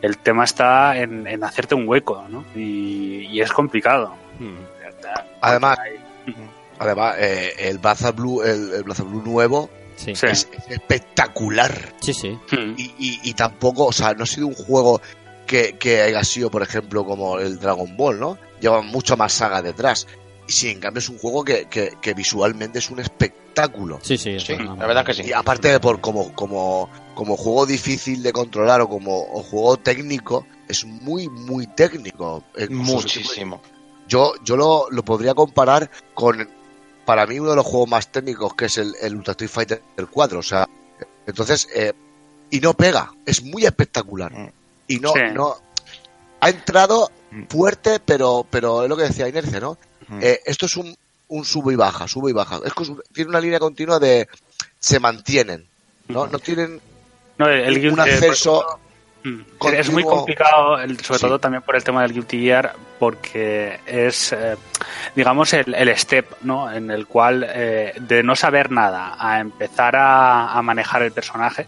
el 0.00 0.18
tema 0.18 0.44
está 0.44 0.96
en, 0.96 1.26
en 1.26 1.42
hacerte 1.42 1.74
un 1.74 1.88
hueco, 1.88 2.24
¿no? 2.28 2.44
Y, 2.54 3.26
y 3.30 3.40
es 3.40 3.50
complicado. 3.52 4.14
Además, 5.40 5.78
además 6.78 7.16
eh, 7.18 7.52
el 7.58 7.78
Blazer 7.78 8.12
Blue, 8.12 8.42
el, 8.42 8.72
el 8.74 8.82
Blazer 8.84 9.06
Blue 9.06 9.22
nuevo 9.24 9.68
Sí. 9.98 10.12
es, 10.12 10.22
es 10.22 10.48
espectacular. 10.68 11.94
Sí, 12.00 12.14
sí. 12.14 12.38
Y, 12.76 12.82
y, 12.98 13.20
y 13.22 13.34
tampoco, 13.34 13.86
o 13.86 13.92
sea, 13.92 14.14
no 14.14 14.22
ha 14.22 14.26
sido 14.26 14.46
un 14.46 14.54
juego 14.54 15.00
que, 15.46 15.76
que 15.78 16.02
haya 16.02 16.22
sido, 16.24 16.50
por 16.50 16.62
ejemplo, 16.62 17.04
como 17.04 17.38
el 17.38 17.58
Dragon 17.58 17.96
Ball, 17.96 18.20
¿no? 18.20 18.38
Lleva 18.60 18.82
mucho 18.82 19.16
más 19.16 19.32
saga 19.32 19.62
detrás. 19.62 20.06
Y 20.46 20.52
sin 20.52 20.70
en 20.70 20.80
cambio 20.80 21.00
es 21.00 21.08
un 21.08 21.18
juego 21.18 21.44
que, 21.44 21.66
que, 21.66 21.92
que 22.00 22.14
visualmente 22.14 22.78
es 22.78 22.90
un 22.90 23.00
espectáculo. 23.00 23.98
Sí, 24.02 24.16
sí. 24.16 24.38
Sí, 24.40 24.56
la 24.56 24.86
verdad 24.86 25.04
que 25.04 25.14
sí. 25.14 25.22
Y 25.26 25.32
aparte 25.32 25.68
de 25.68 25.80
por 25.80 26.00
como, 26.00 26.32
como, 26.32 26.88
como 27.14 27.36
juego 27.36 27.66
difícil 27.66 28.22
de 28.22 28.32
controlar 28.32 28.80
o 28.80 28.88
como 28.88 29.18
o 29.20 29.42
juego 29.42 29.76
técnico, 29.78 30.46
es 30.68 30.84
muy, 30.84 31.28
muy 31.28 31.66
técnico. 31.66 32.44
Eh, 32.56 32.68
Muchísimo. 32.70 33.60
Yo, 34.06 34.32
yo 34.42 34.56
lo, 34.56 34.86
lo 34.90 35.04
podría 35.04 35.34
comparar 35.34 35.90
con, 36.14 36.48
para 37.08 37.26
mí, 37.26 37.38
uno 37.40 37.48
de 37.48 37.56
los 37.56 37.64
juegos 37.64 37.88
más 37.88 38.12
técnicos 38.12 38.52
que 38.54 38.66
es 38.66 38.76
el, 38.76 38.94
el 39.00 39.16
Ultra 39.16 39.32
Street 39.32 39.48
Fighter 39.50 39.82
4. 40.10 40.38
O 40.38 40.42
sea, 40.42 40.68
entonces, 41.26 41.66
eh, 41.74 41.94
y 42.50 42.60
no 42.60 42.74
pega, 42.74 43.10
es 43.24 43.42
muy 43.42 43.64
espectacular. 43.64 44.30
Y 44.86 45.00
no, 45.00 45.14
Sí. 45.14 45.20
no, 45.32 45.56
ha 46.38 46.50
entrado 46.50 47.10
fuerte, 47.48 47.98
pero, 48.04 48.46
pero 48.50 48.82
es 48.82 48.90
lo 48.90 48.96
que 48.98 49.04
decía 49.04 49.26
Inercia, 49.26 49.58
¿no? 49.58 49.78
Eh, 50.20 50.40
esto 50.44 50.66
es 50.66 50.76
un, 50.76 50.94
un 51.28 51.46
sube 51.46 51.72
y 51.72 51.76
baja, 51.76 52.06
sube 52.06 52.28
y 52.28 52.34
baja. 52.34 52.60
Es 52.62 52.74
que 52.74 52.84
tiene 53.14 53.30
una 53.30 53.40
línea 53.40 53.58
continua 53.58 53.98
de, 53.98 54.28
se 54.78 55.00
mantienen, 55.00 55.66
¿no? 56.08 56.26
No 56.26 56.38
tienen 56.38 56.78
No, 57.38 57.48
el, 57.48 57.74
el 57.74 57.90
un 57.90 58.00
eh, 58.00 58.02
acceso 58.02 58.62
Mm. 58.62 58.87
Continuo. 59.58 59.80
Es 59.80 59.90
muy 59.90 60.02
complicado, 60.04 60.78
el- 60.80 60.98
sobre 61.00 61.18
Sí. 61.18 61.26
todo 61.26 61.38
también 61.38 61.62
por 61.62 61.76
el 61.76 61.84
tema 61.84 62.02
del 62.02 62.12
Guilty 62.12 62.40
Gear, 62.42 62.74
porque 62.98 63.80
es, 63.86 64.32
eh, 64.32 64.56
digamos, 65.14 65.52
el, 65.52 65.74
el 65.74 65.96
step, 65.96 66.26
¿no? 66.42 66.70
En 66.72 66.90
el 66.90 67.06
cual, 67.06 67.46
eh, 67.48 67.92
de 68.00 68.22
no 68.22 68.34
saber 68.36 68.70
nada 68.70 69.16
a 69.18 69.40
empezar 69.40 69.96
a, 69.96 70.52
a 70.52 70.62
manejar 70.62 71.02
el 71.02 71.12
personaje, 71.12 71.66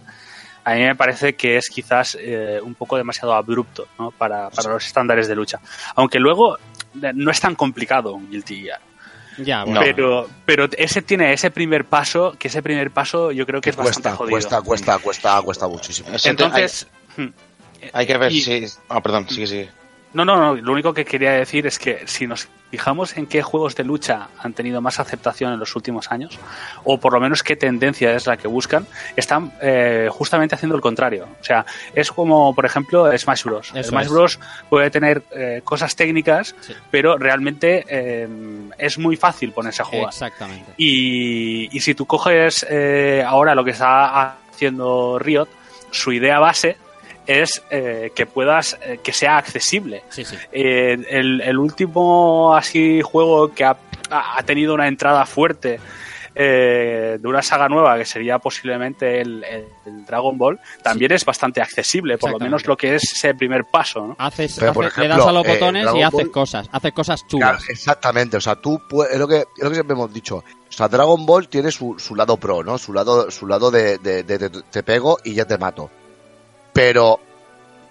a 0.64 0.74
mí 0.74 0.80
me 0.82 0.94
parece 0.94 1.34
que 1.34 1.56
es 1.56 1.68
quizás 1.70 2.16
eh, 2.20 2.60
un 2.62 2.74
poco 2.74 2.96
demasiado 2.96 3.34
abrupto, 3.34 3.88
¿no? 3.98 4.10
Para, 4.10 4.50
para 4.50 4.70
los 4.70 4.84
estándares 4.86 5.26
de 5.28 5.34
lucha. 5.34 5.58
Aunque 5.96 6.18
luego 6.18 6.58
no 6.94 7.30
es 7.30 7.40
tan 7.40 7.54
complicado 7.54 8.12
un 8.14 8.30
Guilty 8.30 8.62
Gear. 8.62 8.80
Ya, 9.38 9.64
bueno. 9.64 9.80
Pero, 9.82 10.28
pero 10.44 10.68
ese 10.76 11.00
tiene 11.00 11.32
ese 11.32 11.50
primer 11.50 11.86
paso, 11.86 12.34
que 12.38 12.48
ese 12.48 12.62
primer 12.62 12.90
paso 12.90 13.32
yo 13.32 13.46
creo 13.46 13.60
que 13.62 13.70
es 13.70 13.76
bastante 13.76 14.10
jodido. 14.10 14.32
cuesta, 14.32 14.60
cuesta, 14.60 14.98
cuesta, 14.98 15.40
cuesta 15.40 15.66
muchísimo. 15.68 16.08
Entonces, 16.24 16.86
hmm, 17.16 17.28
Hay 17.92 18.06
que 18.06 18.16
ver 18.18 18.32
Y- 18.32 18.40
si. 18.40 18.66
Ah, 18.88 19.00
perdón, 19.02 19.28
sigue, 19.28 19.46
sigue. 19.46 19.70
No, 20.12 20.24
no, 20.24 20.36
no. 20.36 20.56
Lo 20.56 20.72
único 20.72 20.92
que 20.92 21.04
quería 21.04 21.30
decir 21.32 21.68
es 21.68 21.78
que 21.78 22.02
si 22.06 22.26
nos 22.26 22.48
fijamos 22.68 23.16
en 23.16 23.28
qué 23.28 23.42
juegos 23.42 23.76
de 23.76 23.84
lucha 23.84 24.26
han 24.40 24.52
tenido 24.54 24.80
más 24.80 24.98
aceptación 24.98 25.52
en 25.52 25.60
los 25.60 25.76
últimos 25.76 26.10
años, 26.10 26.36
o 26.82 26.98
por 26.98 27.12
lo 27.12 27.20
menos 27.20 27.44
qué 27.44 27.54
tendencia 27.54 28.12
es 28.16 28.26
la 28.26 28.36
que 28.36 28.48
buscan, 28.48 28.88
están 29.14 29.52
eh, 29.62 30.08
justamente 30.10 30.56
haciendo 30.56 30.74
el 30.74 30.82
contrario. 30.82 31.28
O 31.40 31.44
sea, 31.44 31.64
es 31.94 32.10
como, 32.10 32.52
por 32.56 32.66
ejemplo, 32.66 33.16
Smash 33.16 33.44
Bros. 33.44 33.70
Eso 33.72 33.90
Smash 33.90 34.06
es. 34.06 34.10
Bros. 34.10 34.40
puede 34.68 34.90
tener 34.90 35.22
eh, 35.30 35.60
cosas 35.62 35.94
técnicas, 35.94 36.56
pero 36.90 37.16
realmente 37.16 37.84
eh, 37.88 38.28
es 38.78 38.98
muy 38.98 39.14
fácil 39.16 39.52
ponerse 39.52 39.82
a 39.82 39.84
jugar. 39.84 40.08
Exactamente. 40.08 40.72
Y, 40.76 41.68
y 41.76 41.80
si 41.80 41.94
tú 41.94 42.04
coges 42.06 42.66
eh, 42.68 43.22
ahora 43.24 43.54
lo 43.54 43.64
que 43.64 43.70
está 43.70 44.38
haciendo 44.50 45.20
Riot, 45.20 45.46
su 45.92 46.12
idea 46.12 46.40
base 46.40 46.76
es 47.30 47.62
eh, 47.70 48.12
que 48.14 48.26
puedas, 48.26 48.78
eh, 48.82 48.98
que 49.02 49.12
sea 49.12 49.36
accesible. 49.38 50.02
Sí, 50.08 50.24
sí. 50.24 50.36
Eh, 50.52 50.96
el, 51.10 51.40
el 51.40 51.58
último 51.58 52.54
así 52.54 53.00
juego 53.02 53.52
que 53.54 53.64
ha, 53.64 53.76
ha 54.10 54.42
tenido 54.42 54.74
una 54.74 54.88
entrada 54.88 55.24
fuerte 55.26 55.78
eh, 56.34 57.18
de 57.20 57.28
una 57.28 57.42
saga 57.42 57.68
nueva 57.68 57.98
que 57.98 58.04
sería 58.04 58.38
posiblemente 58.38 59.20
el, 59.20 59.42
el- 59.44 59.66
el 59.84 60.06
Dragon 60.06 60.38
Ball, 60.38 60.60
también 60.82 61.10
es 61.12 61.24
bastante 61.24 61.60
accesible, 61.60 62.16
por 62.18 62.30
lo 62.30 62.38
menos 62.38 62.66
lo 62.66 62.76
que 62.76 62.94
es 62.94 63.02
ese 63.12 63.34
primer 63.34 63.64
paso. 63.64 64.06
¿no? 64.06 64.16
Haces, 64.18 64.58
por 64.72 64.96
le 64.98 65.08
das 65.08 65.26
a 65.26 65.32
los 65.32 65.44
eh, 65.44 65.48
botones 65.54 65.88
y 65.94 66.02
haces 66.02 66.12
Ball- 66.26 66.30
cosas, 66.30 66.68
haces 66.70 66.92
cosas 66.92 67.24
Claro, 67.24 67.58
chulas. 67.58 67.68
exactamente, 67.68 68.36
o 68.36 68.40
sea, 68.40 68.54
tú 68.56 68.80
puedes, 68.88 69.12
es 69.14 69.18
lo 69.18 69.26
que, 69.26 69.38
es 69.38 69.62
lo 69.62 69.68
que 69.70 69.74
siempre 69.74 69.94
hemos 69.94 70.12
dicho. 70.14 70.36
O 70.36 70.72
sea, 70.72 70.86
Dragon 70.86 71.26
Ball 71.26 71.48
tiene 71.48 71.72
su, 71.72 71.96
su 71.98 72.14
lado 72.14 72.36
pro, 72.36 72.62
¿no? 72.62 72.78
Su 72.78 72.92
lado, 72.92 73.28
su 73.32 73.46
lado 73.48 73.72
de, 73.72 73.98
de- 73.98 74.22
de- 74.22 74.38
de- 74.38 74.62
te 74.70 74.82
pego 74.84 75.18
y 75.24 75.34
ya 75.34 75.44
te 75.44 75.58
mato. 75.58 75.90
Pero 76.72 77.20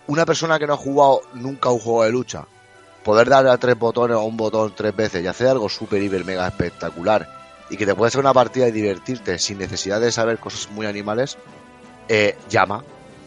una 0.08 0.26
persona 0.26 0.58
que 0.58 0.68
no 0.68 0.74
ha 0.74 0.78
jugado 0.78 1.22
nunca 1.34 1.70
un 1.70 1.80
juego 1.80 2.04
de 2.04 2.12
lucha, 2.12 2.46
poder 3.04 3.30
darle 3.30 3.52
a 3.52 3.58
tres 3.58 3.78
botones 3.78 4.18
o 4.18 4.24
un 4.24 4.38
botón 4.38 4.74
tres 4.76 4.96
veces 4.96 5.24
y 5.24 5.28
hacer 5.28 5.48
algo 5.48 5.70
súper, 5.70 6.02
hiper, 6.02 6.26
mega 6.26 6.48
espectacular 6.48 7.28
y 7.70 7.78
que 7.78 7.86
te 7.86 7.94
puedes 7.96 8.12
hacer 8.12 8.22
una 8.22 8.34
partida 8.34 8.68
y 8.68 8.72
divertirte 8.72 9.38
sin 9.38 9.60
necesidad 9.60 10.02
de 10.02 10.12
saber 10.12 10.40
cosas 10.40 10.70
muy 10.72 10.88
animales, 10.88 11.38
eh, 12.08 12.36
llama, 12.50 12.84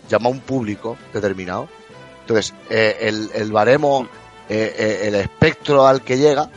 llama 0.09 0.29
a 0.29 0.33
un 0.33 0.41
público 0.41 0.97
determinado. 1.13 1.69
Entonces, 2.23 2.55
eh, 2.69 2.99
el, 3.01 3.31
el 3.35 3.53
baremo, 3.53 4.09
eh, 4.49 4.75
eh, 4.77 5.09
el 5.09 5.15
espectro 5.15 5.87
al 5.87 6.03
que 6.03 6.19
llega, 6.19 6.51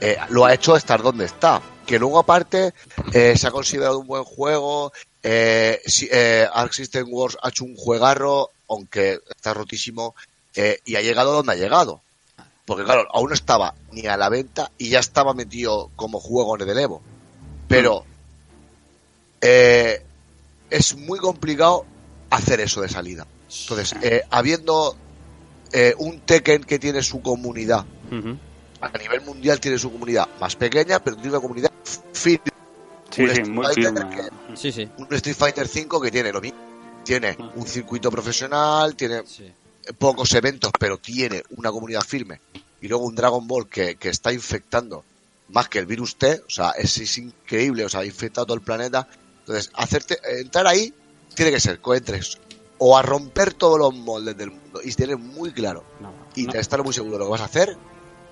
eh, 0.00 0.16
lo 0.30 0.44
ha 0.44 0.54
hecho 0.54 0.76
estar 0.76 1.02
donde 1.02 1.24
está. 1.24 1.60
Que 1.86 1.98
luego, 1.98 2.20
aparte, 2.20 2.72
se 3.12 3.46
ha 3.46 3.50
considerado 3.50 3.98
un 3.98 4.06
buen 4.06 4.22
juego. 4.22 4.92
Eh, 5.22 5.80
si- 5.86 6.08
eh, 6.10 6.46
Arc 6.52 6.72
System 6.72 7.06
Wars 7.10 7.36
ha 7.42 7.48
hecho 7.50 7.64
un 7.64 7.76
juegarro, 7.76 8.50
aunque 8.68 9.20
está 9.36 9.52
rotísimo, 9.54 10.14
eh, 10.54 10.78
y 10.84 10.96
ha 10.96 11.02
llegado 11.02 11.32
donde 11.32 11.52
ha 11.52 11.56
llegado. 11.56 12.00
Porque, 12.64 12.84
claro, 12.84 13.06
aún 13.12 13.28
no 13.28 13.34
estaba 13.34 13.74
ni 13.92 14.06
a 14.06 14.16
la 14.16 14.28
venta 14.28 14.70
y 14.78 14.90
ya 14.90 15.00
estaba 15.00 15.34
metido 15.34 15.90
como 15.96 16.20
juego 16.20 16.56
en 16.56 16.68
el 16.68 16.78
Evo. 16.78 17.02
Pero 17.68 18.04
eh, 19.40 20.02
es 20.70 20.96
muy 20.96 21.18
complicado 21.18 21.84
hacer 22.30 22.60
eso 22.60 22.80
de 22.80 22.88
salida. 22.88 23.26
Entonces, 23.48 23.94
eh, 24.02 24.22
habiendo 24.30 24.96
eh, 25.72 25.94
un 25.98 26.20
Tekken 26.20 26.64
que 26.64 26.78
tiene 26.78 27.02
su 27.02 27.20
comunidad, 27.22 27.84
a 28.80 28.98
nivel 28.98 29.20
mundial 29.22 29.60
tiene 29.60 29.78
su 29.78 29.90
comunidad 29.92 30.28
más 30.40 30.56
pequeña, 30.56 30.98
pero 31.00 31.16
tiene 31.16 31.30
una 31.30 31.40
comunidad 31.40 31.70
firme. 32.12 32.40
Sí, 33.10 33.22
Un 33.22 33.28
sí, 33.28 33.32
Street 33.40 33.48
muy 33.54 33.64
Fighter 33.66 33.84
firme. 33.94 34.16
que- 34.16 34.56
Sí, 34.56 34.72
sí. 34.72 34.88
un 34.98 35.06
Street 35.14 35.36
Fighter 35.36 35.68
5 35.68 36.00
que 36.00 36.10
tiene 36.10 36.32
lo 36.32 36.40
mismo. 36.40 36.58
Tiene 37.04 37.36
un 37.54 37.66
circuito 37.66 38.10
profesional, 38.10 38.94
tiene 38.94 39.22
sí. 39.26 39.52
pocos 39.98 40.32
eventos, 40.34 40.70
pero 40.78 40.98
tiene 40.98 41.42
una 41.56 41.70
comunidad 41.70 42.02
firme. 42.02 42.40
Y 42.80 42.88
luego 42.88 43.04
un 43.04 43.14
Dragon 43.14 43.46
Ball 43.46 43.68
que, 43.68 43.96
que 43.96 44.08
está 44.10 44.32
infectando 44.32 45.04
más 45.48 45.68
que 45.68 45.78
el 45.80 45.86
virus 45.86 46.16
T, 46.16 46.42
o 46.46 46.50
sea, 46.50 46.70
es, 46.72 46.96
es 46.98 47.18
increíble, 47.18 47.84
o 47.84 47.88
sea, 47.88 48.00
ha 48.00 48.04
infectado 48.06 48.46
todo 48.46 48.54
el 48.56 48.62
planeta. 48.62 49.08
Entonces, 49.40 49.70
hacerte, 49.74 50.18
entrar 50.40 50.66
ahí 50.66 50.94
tiene 51.34 51.50
que 51.50 51.58
ser, 51.60 51.80
coentres, 51.80 52.38
o 52.78 52.96
a 52.96 53.02
romper 53.02 53.54
todos 53.54 53.78
los 53.78 53.92
moldes 53.94 54.36
del 54.36 54.50
mundo 54.52 54.80
y 54.84 54.92
tener 54.94 55.16
muy 55.18 55.52
claro 55.52 55.84
No, 56.00 56.12
y 56.36 56.44
no, 56.44 56.52
estar 56.52 56.82
muy 56.84 56.92
seguro 56.94 57.14
de 57.14 57.18
lo 57.20 57.24
que 57.26 57.30
vas 57.32 57.40
a 57.40 57.44
hacer, 57.46 57.76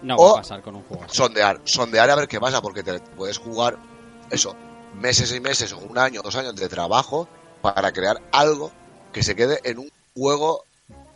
no 0.03 0.15
o- 0.17 0.27
va 0.35 0.39
a 0.39 0.43
pasar 0.43 0.63
con 0.63 0.77
un 0.77 0.83
juego 0.85 1.05
así. 1.05 1.17
sondear, 1.17 1.61
sondear 1.65 2.09
a 2.11 2.15
ver 2.15 2.29
qué 2.29 2.39
pasa, 2.39 2.63
porque 2.63 2.83
te 2.83 3.01
puedes 3.01 3.37
jugar 3.39 3.77
eso, 4.31 4.55
meses 5.01 5.33
y 5.35 5.41
meses, 5.41 5.73
o 5.73 5.79
un 5.79 5.99
año, 5.99 6.23
dos 6.23 6.37
años 6.37 6.55
de 6.57 6.69
trabajo 6.69 7.29
para 7.63 7.93
crear 7.93 8.21
algo 8.33 8.71
que 9.13 9.23
se 9.23 9.35
quede 9.37 9.61
en 9.65 9.79
un 9.79 9.91
juego 10.15 10.65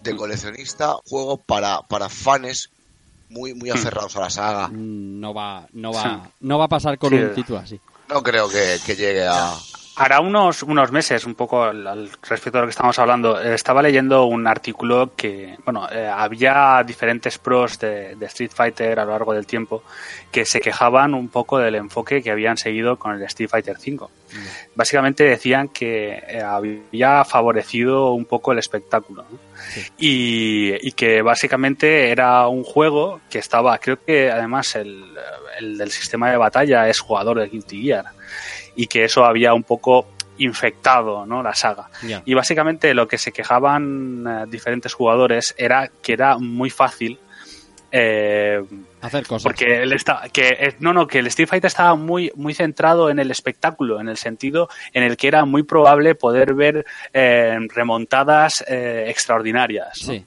de 0.03 0.16
coleccionista, 0.16 0.97
juego 1.09 1.37
para, 1.37 1.83
para 1.83 2.09
fans 2.09 2.71
muy, 3.29 3.55
muy 3.55 3.71
aferrados 3.71 4.16
a 4.16 4.21
la 4.21 4.31
saga. 4.31 4.68
Mm, 4.68 5.21
No 5.21 5.33
va, 5.35 5.66
no 5.73 5.92
va, 5.92 6.03
Sí. 6.03 6.31
no 6.40 6.59
va 6.59 6.64
a 6.64 6.68
pasar 6.68 6.99
con 6.99 7.11
Sí. 7.11 7.16
un 7.16 7.35
título 7.35 7.59
así. 7.61 7.81
No 8.09 8.23
creo 8.23 8.49
que, 8.49 8.79
que 8.85 8.95
llegue 8.97 9.27
a... 9.27 9.55
Hará 9.94 10.20
unos, 10.20 10.62
unos 10.62 10.90
meses, 10.90 11.26
un 11.26 11.35
poco 11.35 11.64
al, 11.64 11.87
al 11.87 12.11
respecto 12.22 12.52
de 12.52 12.61
lo 12.61 12.66
que 12.66 12.70
estamos 12.70 12.98
hablando, 12.98 13.38
eh, 13.38 13.55
estaba 13.55 13.83
leyendo 13.83 14.24
un 14.24 14.46
artículo 14.46 15.14
que, 15.14 15.57
bueno, 15.66 15.87
eh, 15.92 16.07
había 16.07 16.83
diferentes 16.87 17.37
pros 17.37 17.78
de, 17.78 18.16
de 18.16 18.26
Street 18.26 18.52
Fighter 18.55 18.98
a 18.98 19.05
lo 19.05 19.11
largo 19.11 19.35
del 19.35 19.46
tiempo 19.46 19.83
que 20.31 20.46
se 20.46 20.61
quejaban 20.61 21.12
un 21.12 21.28
poco 21.28 21.59
del 21.59 21.74
enfoque 21.74 22.22
que 22.22 22.31
habían 22.31 22.57
seguido 22.57 22.98
con 22.98 23.14
el 23.14 23.22
Street 23.24 23.50
Fighter 23.50 23.76
V. 23.76 24.07
Básicamente 24.74 25.24
decían 25.24 25.68
que 25.68 26.22
eh, 26.26 26.40
había 26.40 27.22
favorecido 27.26 28.12
un 28.12 28.24
poco 28.24 28.52
el 28.52 28.59
espectáculo 28.59 29.26
¿no? 29.31 29.38
y, 29.98 30.74
y 30.81 30.92
que 30.92 31.20
básicamente 31.20 32.11
era 32.11 32.48
un 32.48 32.64
juego 32.64 33.20
que 33.28 33.38
estaba, 33.38 33.76
creo 33.76 34.02
que 34.02 34.31
además 34.31 34.74
el, 34.74 35.05
el 35.59 35.76
del 35.76 35.90
sistema 35.90 36.31
de 36.31 36.38
batalla 36.38 36.88
es 36.88 36.98
jugador 36.98 37.40
de 37.40 37.48
Guilty 37.48 37.83
Gear 37.83 38.07
y 38.77 38.87
que 38.87 39.05
eso 39.05 39.25
había 39.25 39.55
un 39.55 39.63
poco 39.63 40.07
infectado 40.39 41.27
¿no? 41.27 41.43
la 41.43 41.55
saga. 41.55 41.89
Y 42.25 42.35
básicamente 42.35 42.95
lo 42.95 43.07
que 43.07 43.19
se 43.19 43.33
quejaban 43.33 44.27
eh, 44.27 44.45
diferentes 44.49 44.95
jugadores 44.95 45.55
era 45.59 45.91
que 46.03 46.13
era 46.13 46.39
muy 46.39 46.71
fácil 46.71 47.19
eh, 47.93 48.63
Hacer 49.03 49.27
cosas. 49.27 49.43
porque 49.43 49.83
él 49.83 49.93
está, 49.93 50.23
que 50.33 50.49
eh, 50.49 50.77
no, 50.81 50.95
no, 50.95 51.07
que 51.07 51.19
el 51.19 51.27
Street 51.27 51.49
Fighter 51.49 51.69
estaba 51.69 51.95
muy, 51.95 52.33
muy 52.35 52.55
centrado 52.55 53.11
en 53.11 53.19
el 53.19 53.31
espectáculo, 53.31 54.01
en 54.01 54.09
el 54.09 54.17
sentido 54.17 54.71
en 54.95 55.03
el 55.03 55.19
que 55.19 55.29
era 55.29 55.45
muy 55.45 55.63
probable 55.63 56.15
poder 56.15 56.55
ver 56.55 56.87
eh, 57.13 57.59
remontadas 57.75 58.65
eh, 58.67 59.07
extraordinarias. 59.09 60.09
¿no? 60.09 60.25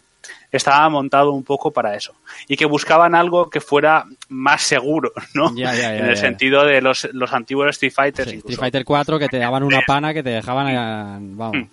Estaba 0.57 0.87
montado 0.89 1.31
un 1.31 1.43
poco 1.43 1.71
para 1.71 1.95
eso. 1.95 2.13
Y 2.47 2.55
que 2.57 2.65
buscaban 2.65 3.15
algo 3.15 3.49
que 3.49 3.61
fuera 3.61 4.05
más 4.29 4.61
seguro, 4.63 5.11
¿no? 5.33 5.53
Ya, 5.55 5.73
ya, 5.73 5.81
ya, 5.81 5.97
en 5.97 6.05
el 6.05 6.17
sentido 6.17 6.65
de 6.65 6.81
los, 6.81 7.07
los 7.13 7.33
antiguos 7.33 7.69
Street 7.71 7.93
Fighters. 7.93 8.29
Sí. 8.29 8.37
Street 8.37 8.59
Fighter 8.59 8.85
4 8.85 9.19
que 9.19 9.27
te 9.27 9.37
daban 9.37 9.63
una 9.63 9.81
pana 9.81 10.13
que 10.13 10.23
te 10.23 10.29
dejaban, 10.29 10.67
eh, 10.67 11.17
vamos. 11.35 11.67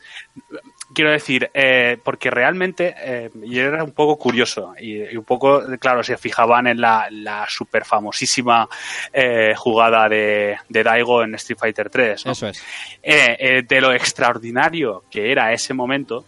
Quiero 0.95 1.11
decir, 1.11 1.51
eh, 1.55 1.97
porque 2.05 2.31
realmente 2.31 2.95
eh, 2.99 3.31
yo 3.47 3.62
era 3.62 3.83
un 3.83 3.92
poco 3.92 4.18
curioso 4.18 4.75
y, 4.79 5.03
y 5.03 5.16
un 5.16 5.25
poco, 5.25 5.62
claro, 5.79 6.03
se 6.03 6.18
fijaban 6.18 6.66
en 6.66 6.81
la, 6.81 7.09
la 7.11 7.47
super 7.49 7.87
famosísima 7.87 8.68
eh, 9.11 9.55
jugada 9.57 10.09
de, 10.09 10.59
de 10.68 10.85
Daigo 10.85 11.23
en 11.23 11.35
Street 11.37 11.59
Fighter 11.59 11.88
3. 11.88 12.27
¿no? 12.27 12.33
Eso 12.33 12.49
es. 12.49 12.62
Eh, 13.03 13.37
eh, 13.38 13.62
de 13.66 13.81
lo 13.81 13.92
extraordinario 13.92 15.05
que 15.11 15.33
era 15.33 15.53
ese 15.53 15.73
momento 15.73 16.27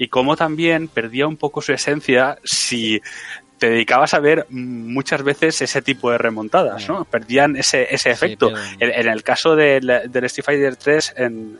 y 0.00 0.08
cómo 0.08 0.34
también 0.34 0.88
perdía 0.88 1.26
un 1.26 1.36
poco 1.36 1.60
su 1.60 1.72
esencia 1.74 2.38
si 2.42 3.00
te 3.58 3.68
dedicabas 3.68 4.14
a 4.14 4.18
ver 4.20 4.46
muchas 4.48 5.22
veces 5.22 5.60
ese 5.60 5.82
tipo 5.82 6.10
de 6.10 6.16
remontadas, 6.16 6.88
¿no? 6.88 7.04
Perdían 7.04 7.56
ese, 7.56 7.86
ese 7.94 8.10
efecto. 8.10 8.48
en, 8.80 8.90
en 8.90 9.08
el 9.08 9.22
caso 9.22 9.54
del, 9.54 9.86
del 10.10 10.24
Street 10.24 10.44
Fighter 10.46 10.76
3, 10.76 11.14
en- 11.18 11.58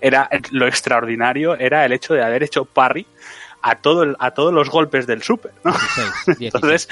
era 0.00 0.28
lo 0.52 0.68
extraordinario 0.68 1.56
era 1.56 1.84
el 1.84 1.92
hecho 1.92 2.14
de 2.14 2.22
haber 2.22 2.42
hecho 2.44 2.64
parry 2.66 3.06
a 3.62 3.76
todo 3.76 4.02
el- 4.04 4.16
a 4.20 4.30
todos 4.32 4.52
los 4.52 4.68
golpes 4.70 5.06
del 5.08 5.22
super, 5.22 5.50
¿no? 5.64 5.72
16, 5.72 6.12
16. 6.38 6.38
Entonces, 6.54 6.88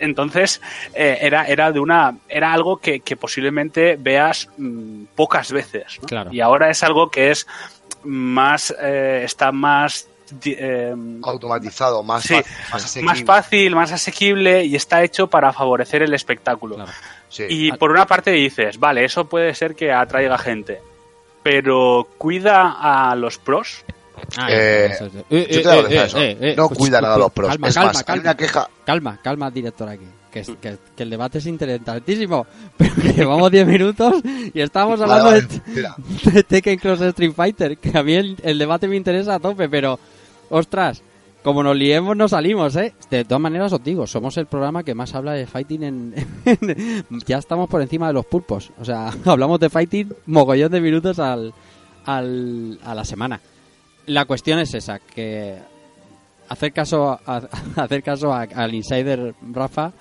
entonces 0.00 0.60
eh, 0.94 1.18
era, 1.20 1.46
era 1.46 1.72
de 1.72 1.80
una 1.80 2.16
era 2.28 2.52
algo 2.52 2.78
que, 2.78 3.00
que 3.00 3.16
posiblemente 3.16 3.96
veas 3.98 4.48
mm, 4.56 5.04
pocas 5.14 5.52
veces 5.52 5.98
¿no? 6.00 6.08
Claro. 6.08 6.32
y 6.32 6.40
ahora 6.40 6.70
es 6.70 6.82
algo 6.82 7.10
que 7.10 7.30
es 7.30 7.46
más 8.02 8.74
eh, 8.80 9.22
está 9.24 9.52
más 9.52 10.08
eh, 10.44 10.94
automatizado, 11.22 12.02
más, 12.02 12.22
sí, 12.22 12.34
fácil, 12.34 12.54
más 12.70 12.84
asequible. 12.84 13.06
más 13.06 13.24
fácil, 13.24 13.74
más 13.74 13.92
asequible 13.92 14.64
y 14.64 14.76
está 14.76 15.02
hecho 15.02 15.26
para 15.28 15.52
favorecer 15.52 16.02
el 16.02 16.14
espectáculo. 16.14 16.76
Claro. 16.76 16.92
Sí. 17.28 17.46
Y 17.48 17.72
por 17.72 17.90
una 17.90 18.06
parte 18.06 18.30
dices, 18.30 18.78
vale, 18.78 19.04
eso 19.04 19.24
puede 19.24 19.54
ser 19.54 19.74
que 19.74 19.92
atraiga 19.92 20.38
gente, 20.38 20.80
pero 21.42 22.08
cuida 22.18 22.76
a 22.80 23.14
los 23.16 23.38
pros. 23.38 23.84
Ah, 24.36 24.48
Eh, 24.50 24.86
eso, 24.92 25.06
eso, 25.06 25.18
eso. 25.18 25.26
Eh, 25.30 25.48
yo 25.50 25.62
te 25.62 25.78
eh, 25.78 26.34
de 26.34 26.44
eso. 26.46 26.56
no 26.62 26.68
pues, 26.68 26.78
cuida 26.78 27.00
nada 27.00 27.14
a 27.14 27.18
los 27.18 27.32
pros. 27.32 27.48
Calma, 27.50 27.68
es 27.68 27.74
calma, 27.74 27.88
más, 27.88 27.96
hay 27.98 28.04
calma. 28.04 28.22
una 28.22 28.36
queja. 28.36 28.68
Calma, 28.84 29.20
calma, 29.22 29.50
director 29.50 29.88
aquí. 29.88 30.04
Que, 30.30 30.40
es- 30.40 30.50
que, 30.60 30.78
que 30.96 31.02
el 31.02 31.10
debate 31.10 31.38
es 31.38 31.46
interesantísimo. 31.46 32.46
Pero 32.76 32.94
que 32.94 33.12
llevamos 33.16 33.50
10 33.50 33.66
minutos 33.66 34.14
y 34.54 34.60
estamos 34.60 35.00
hablando 35.00 35.24
vale, 35.24 35.42
de, 35.42 36.30
de 36.32 36.42
Tekken 36.44 36.78
Cross 36.78 37.00
Street 37.02 37.32
Fighter. 37.32 37.78
Que 37.78 37.96
a 37.98 38.02
mí 38.02 38.14
el, 38.14 38.36
el 38.42 38.58
debate 38.58 38.86
me 38.88 38.96
interesa 38.96 39.34
a 39.34 39.38
tope, 39.40 39.68
pero 39.68 39.98
ostras, 40.50 41.02
como 41.42 41.62
nos 41.62 41.74
liemos, 41.74 42.16
no 42.16 42.28
salimos, 42.28 42.76
¿eh? 42.76 42.92
De 43.10 43.24
todas 43.24 43.40
maneras, 43.40 43.72
os 43.72 43.82
digo, 43.82 44.06
somos 44.06 44.36
el 44.36 44.46
programa 44.46 44.84
que 44.84 44.94
más 44.94 45.14
habla 45.14 45.32
de 45.32 45.46
fighting 45.46 45.82
en. 45.82 46.14
ya 47.26 47.38
estamos 47.38 47.68
por 47.68 47.80
encima 47.82 48.06
de 48.08 48.12
los 48.12 48.26
pulpos. 48.26 48.70
O 48.78 48.84
sea, 48.84 49.10
hablamos 49.24 49.58
de 49.58 49.70
fighting 49.70 50.12
mogollón 50.26 50.70
de 50.70 50.80
minutos 50.80 51.18
al, 51.18 51.52
al, 52.04 52.78
a 52.84 52.94
la 52.94 53.04
semana. 53.04 53.40
La 54.10 54.24
cuestión 54.24 54.58
es 54.58 54.74
esa, 54.74 54.98
que 54.98 55.56
hacer 56.48 56.72
caso 56.72 57.10
a, 57.24 57.42
hacer 57.76 58.02
caso 58.02 58.32
a- 58.32 58.42
al 58.42 58.74
insider 58.74 59.34
Rafa, 59.52 59.92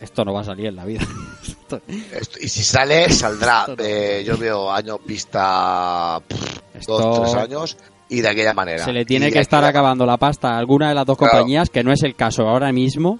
esto 0.00 0.24
no 0.24 0.32
va 0.34 0.40
a 0.42 0.44
salir 0.44 0.66
en 0.66 0.76
la 0.76 0.84
vida. 0.84 1.02
Esto- 1.42 1.80
Esto- 2.12 2.38
y 2.40 2.48
si 2.48 2.62
sale, 2.62 3.08
saldrá. 3.10 3.64
No. 3.68 3.74
Eh, 3.78 4.22
yo 4.26 4.36
veo 4.36 4.70
años 4.70 4.98
pff, 5.06 6.58
Esto- 6.74 6.98
dos, 6.98 7.20
tres 7.22 7.34
años 7.34 7.76
y 8.08 8.20
de 8.20 8.28
aquella 8.28 8.52
manera. 8.52 8.84
se 8.84 8.92
le 8.92 9.04
tiene 9.04 9.32
que 9.32 9.38
estar 9.40 9.60
aquella- 9.64 9.70
acabando 9.70 10.04
la 10.04 10.18
pasta 10.18 10.50
a 10.50 10.58
alguna 10.58 10.90
de 10.90 10.94
las 10.94 11.06
dos 11.06 11.16
Claro. 11.16 11.32
compañías, 11.32 11.70
que 11.70 11.82
no 11.82 11.92
es 11.92 12.02
el 12.02 12.14
caso 12.14 12.46
ahora 12.46 12.70
mismo. 12.72 13.18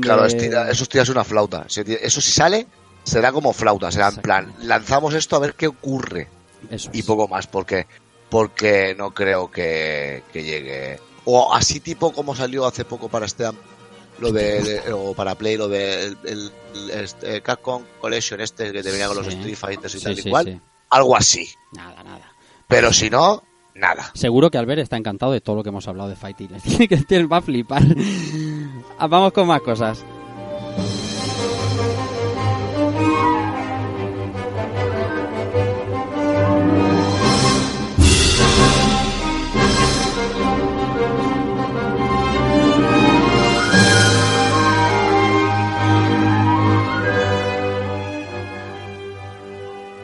Claro, 0.00 0.22
de- 0.22 0.28
es 0.28 0.36
tira- 0.36 0.70
eso 0.70 0.86
es 0.90 1.08
una 1.08 1.24
flauta. 1.24 1.66
Eso 1.68 2.20
si 2.20 2.30
sale, 2.32 2.66
será 3.04 3.30
como 3.32 3.52
flauta, 3.52 3.90
será 3.92 4.08
en 4.08 4.16
plan, 4.16 4.52
lanzamos 4.62 5.14
esto 5.14 5.36
a 5.36 5.40
ver 5.40 5.54
qué 5.54 5.68
ocurre 5.68 6.26
Eso 6.70 6.90
y 6.92 7.00
es. 7.00 7.06
poco 7.06 7.28
más, 7.28 7.46
porque 7.46 7.86
porque 8.34 8.96
no 8.98 9.12
creo 9.14 9.48
que, 9.48 10.24
que 10.32 10.42
llegue. 10.42 10.98
O 11.24 11.54
así 11.54 11.78
tipo 11.78 12.12
como 12.12 12.34
salió 12.34 12.66
hace 12.66 12.84
poco 12.84 13.08
para 13.08 13.28
Steam, 13.28 13.54
lo 14.18 14.32
de, 14.32 14.60
de- 14.60 14.92
o 14.92 15.14
para 15.14 15.36
Play, 15.36 15.56
lo 15.56 15.68
de 15.68 16.02
el, 16.06 16.18
el- 16.24 16.52
el- 16.74 16.90
este, 16.90 17.40
Capcom 17.42 17.84
Collection 18.00 18.40
este 18.40 18.72
que 18.72 18.82
te 18.82 18.90
venía 18.90 19.06
con 19.06 19.18
los. 19.18 19.28
Street 19.28 19.54
Fighters 19.56 19.94
y 19.94 19.98
Sí, 20.00 20.04
tal 20.04 20.16
sí, 20.16 20.28
igual, 20.28 20.44
sí. 20.46 20.60
algo 20.90 21.16
así. 21.16 21.48
Nada, 21.76 22.02
nada. 22.02 22.32
Pero 22.66 22.92
si 22.92 23.08
no, 23.08 23.44
nada. 23.76 24.10
Seguro 24.14 24.50
que 24.50 24.58
Albert 24.58 24.80
está 24.80 24.96
encantado 24.96 25.30
de 25.30 25.40
todo 25.40 25.54
lo 25.54 25.62
que 25.62 25.68
hemos 25.68 25.86
hablado 25.86 26.08
de 26.08 26.16
Fighting. 26.16 26.48
Tiene 26.64 26.88
que 26.88 27.24
va 27.26 27.36
a 27.36 27.42
flipar. 27.42 27.82
Vamos 28.98 29.32
con 29.32 29.46
más 29.46 29.60
cosas. 29.60 30.04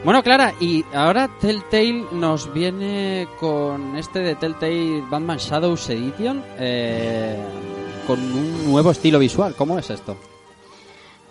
Bueno, 0.03 0.23
Clara, 0.23 0.55
y 0.59 0.83
ahora 0.95 1.29
Telltale 1.39 2.05
nos 2.11 2.51
viene 2.51 3.27
con 3.39 3.95
este 3.95 4.19
de 4.19 4.33
Telltale 4.33 5.03
Batman 5.07 5.37
Shadows 5.37 5.87
Edition 5.91 6.43
eh, 6.57 7.37
con 8.07 8.19
un 8.19 8.71
nuevo 8.71 8.89
estilo 8.89 9.19
visual. 9.19 9.53
¿Cómo 9.55 9.77
es 9.77 9.91
esto? 9.91 10.17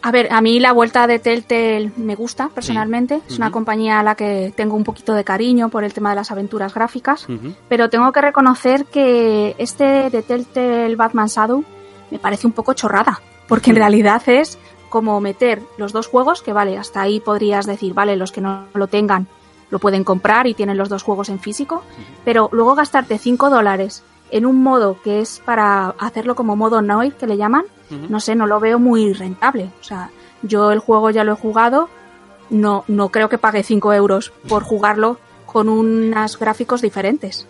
A 0.03 0.13
ver, 0.13 0.33
a 0.33 0.41
mí 0.41 0.61
la 0.61 0.73
vuelta 0.73 1.09
de 1.09 1.19
Telltale 1.19 1.91
me 1.97 2.15
gusta 2.15 2.49
personalmente. 2.49 3.21
Es 3.29 3.39
una 3.39 3.51
compañía 3.51 3.99
a 3.99 4.05
la 4.05 4.15
que 4.15 4.53
tengo 4.55 4.77
un 4.77 4.85
poquito 4.85 5.15
de 5.15 5.25
cariño 5.25 5.69
por 5.69 5.83
el 5.83 5.93
tema 5.93 6.11
de 6.11 6.17
las 6.17 6.31
aventuras 6.31 6.73
gráficas. 6.73 7.27
Pero 7.69 7.91
tengo 7.91 8.13
que 8.13 8.21
reconocer 8.21 8.85
que 8.85 9.57
este 9.59 10.11
de 10.11 10.23
Telltale 10.23 10.95
Batman 10.95 11.27
Shadow 11.27 11.65
me 12.13 12.21
parece 12.21 12.47
un 12.47 12.53
poco 12.53 12.73
chorrada. 12.75 13.21
Porque 13.49 13.71
en 13.71 13.77
realidad 13.77 14.23
es 14.29 14.59
como 14.91 15.19
meter 15.21 15.63
los 15.79 15.93
dos 15.93 16.07
juegos, 16.09 16.43
que 16.43 16.53
vale, 16.53 16.77
hasta 16.77 17.01
ahí 17.01 17.21
podrías 17.21 17.65
decir, 17.65 17.95
vale, 17.95 18.17
los 18.17 18.31
que 18.33 18.43
no 18.43 18.65
lo 18.75 18.87
tengan 18.89 19.27
lo 19.71 19.79
pueden 19.79 20.03
comprar 20.05 20.47
y 20.49 20.55
tienen 20.55 20.77
los 20.77 20.89
dos 20.89 21.03
juegos 21.05 21.29
en 21.29 21.39
físico. 21.39 21.83
Pero 22.25 22.49
luego 22.53 22.75
gastarte 22.75 23.17
5 23.19 23.51
dólares 23.51 24.03
en 24.33 24.45
un 24.45 24.63
modo 24.63 24.97
que 25.03 25.21
es 25.21 25.41
para 25.45 25.95
hacerlo 25.99 26.35
como 26.35 26.57
modo 26.57 26.83
Noir, 26.83 27.15
que 27.15 27.27
le 27.29 27.37
llaman, 27.37 27.65
no 28.09 28.19
sé, 28.21 28.35
no 28.35 28.47
lo 28.47 28.59
veo 28.61 28.79
muy 28.81 29.13
rentable. 29.13 29.71
O 29.81 29.85
sea, 29.85 30.11
yo 30.43 30.73
el 30.73 30.81
juego 30.81 31.11
ya 31.11 31.23
lo 31.25 31.33
he 31.33 31.37
jugado, 31.37 31.89
no, 32.51 32.85
no 32.89 33.11
creo 33.11 33.29
que 33.29 33.39
pague 33.39 33.63
5 33.63 33.93
euros 33.93 34.33
por 34.49 34.65
jugarlo 34.65 35.19
con 35.47 35.69
unos 35.69 36.37
gráficos 36.39 36.83
diferentes. 36.83 37.47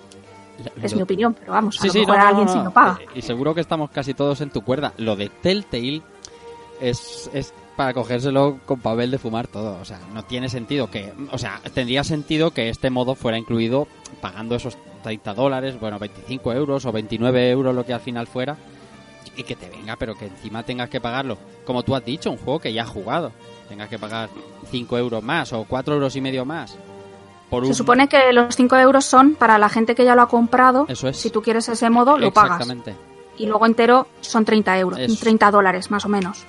Es 0.83 0.93
Lo- 0.93 0.97
mi 0.99 1.03
opinión, 1.05 1.33
pero 1.33 1.53
vamos, 1.53 1.79
a 1.79 1.81
Sí, 1.81 1.87
lo 1.87 1.93
sí, 1.95 1.99
mejor 2.01 2.17
no, 2.17 2.23
no, 2.23 2.29
alguien 2.29 2.47
no, 2.47 2.53
sí 2.53 2.59
no. 2.59 2.65
lo 2.65 2.71
paga. 2.71 2.99
Eh, 3.01 3.07
Y 3.15 3.23
seguro 3.23 3.55
que 3.55 3.63
estamos 3.63 3.91
casi 3.91 4.13
todos 4.13 4.43
en 4.43 4.51
tu 4.51 4.61
cuerda. 4.63 4.93
Lo 4.99 5.17
de 5.17 5.31
Telltale 5.31 6.03
es, 6.81 7.31
es 7.33 7.53
para 7.77 7.95
cogérselo 7.95 8.59
con 8.67 8.81
papel 8.81 9.11
de 9.11 9.19
fumar 9.19 9.47
todo. 9.47 9.79
O 9.81 9.85
sea, 9.85 9.99
no 10.13 10.23
tiene 10.25 10.49
sentido 10.49 10.91
que... 10.91 11.13
O 11.33 11.39
sea, 11.39 11.61
tendría 11.73 12.05
sentido 12.05 12.51
que 12.51 12.69
este 12.69 12.91
modo 12.91 13.15
fuera 13.15 13.39
incluido 13.39 13.89
pagando 14.21 14.55
esos 14.55 14.77
30 15.03 15.35
dólares, 15.35 15.81
bueno, 15.81 15.99
25 15.99 16.53
euros 16.53 16.85
o 16.85 16.93
29 16.93 17.51
euros, 17.51 17.75
lo 17.75 17.87
que 17.87 17.95
al 17.95 18.01
final 18.01 18.27
fuera. 18.27 18.57
Y 19.37 19.45
que 19.45 19.57
te 19.57 19.71
venga, 19.71 19.97
pero 19.97 20.15
que 20.15 20.27
encima 20.27 20.63
tengas 20.63 20.91
que 20.91 21.01
pagarlo. 21.01 21.39
Como 21.65 21.83
tú 21.83 21.95
has 21.95 22.05
dicho, 22.05 22.31
un 22.31 22.37
juego 22.37 22.59
que 22.59 22.73
ya 22.73 22.83
has 22.83 22.91
jugado. 22.91 23.33
Tengas 23.69 23.89
que 23.89 23.99
pagar 23.99 24.29
5 24.71 24.99
euros 24.99 25.23
más 25.23 25.53
o 25.53 25.65
4 25.65 25.95
euros 25.95 26.15
y 26.17 26.21
medio 26.21 26.45
más. 26.45 26.77
Por 27.49 27.65
Se 27.65 27.71
un... 27.71 27.75
supone 27.75 28.09
que 28.09 28.33
los 28.33 28.55
5 28.57 28.77
euros 28.77 29.05
son 29.05 29.35
para 29.35 29.57
la 29.59 29.69
gente 29.69 29.95
que 29.95 30.05
ya 30.05 30.15
lo 30.15 30.23
ha 30.23 30.29
comprado. 30.29 30.85
Eso 30.89 31.09
es. 31.09 31.17
Si 31.17 31.31
tú 31.31 31.41
quieres 31.43 31.69
ese 31.69 31.89
modo, 31.89 32.19
lo 32.19 32.33
pagas. 32.33 32.61
Exactamente. 32.61 33.10
Y 33.41 33.47
luego 33.47 33.65
entero 33.67 34.07
son 34.21 34.45
30 34.45 34.79
euros, 34.79 34.99
Eso. 35.01 35.17
30 35.21 35.51
dólares 35.51 35.91
más 35.91 36.05
o 36.05 36.09
menos. 36.09 36.47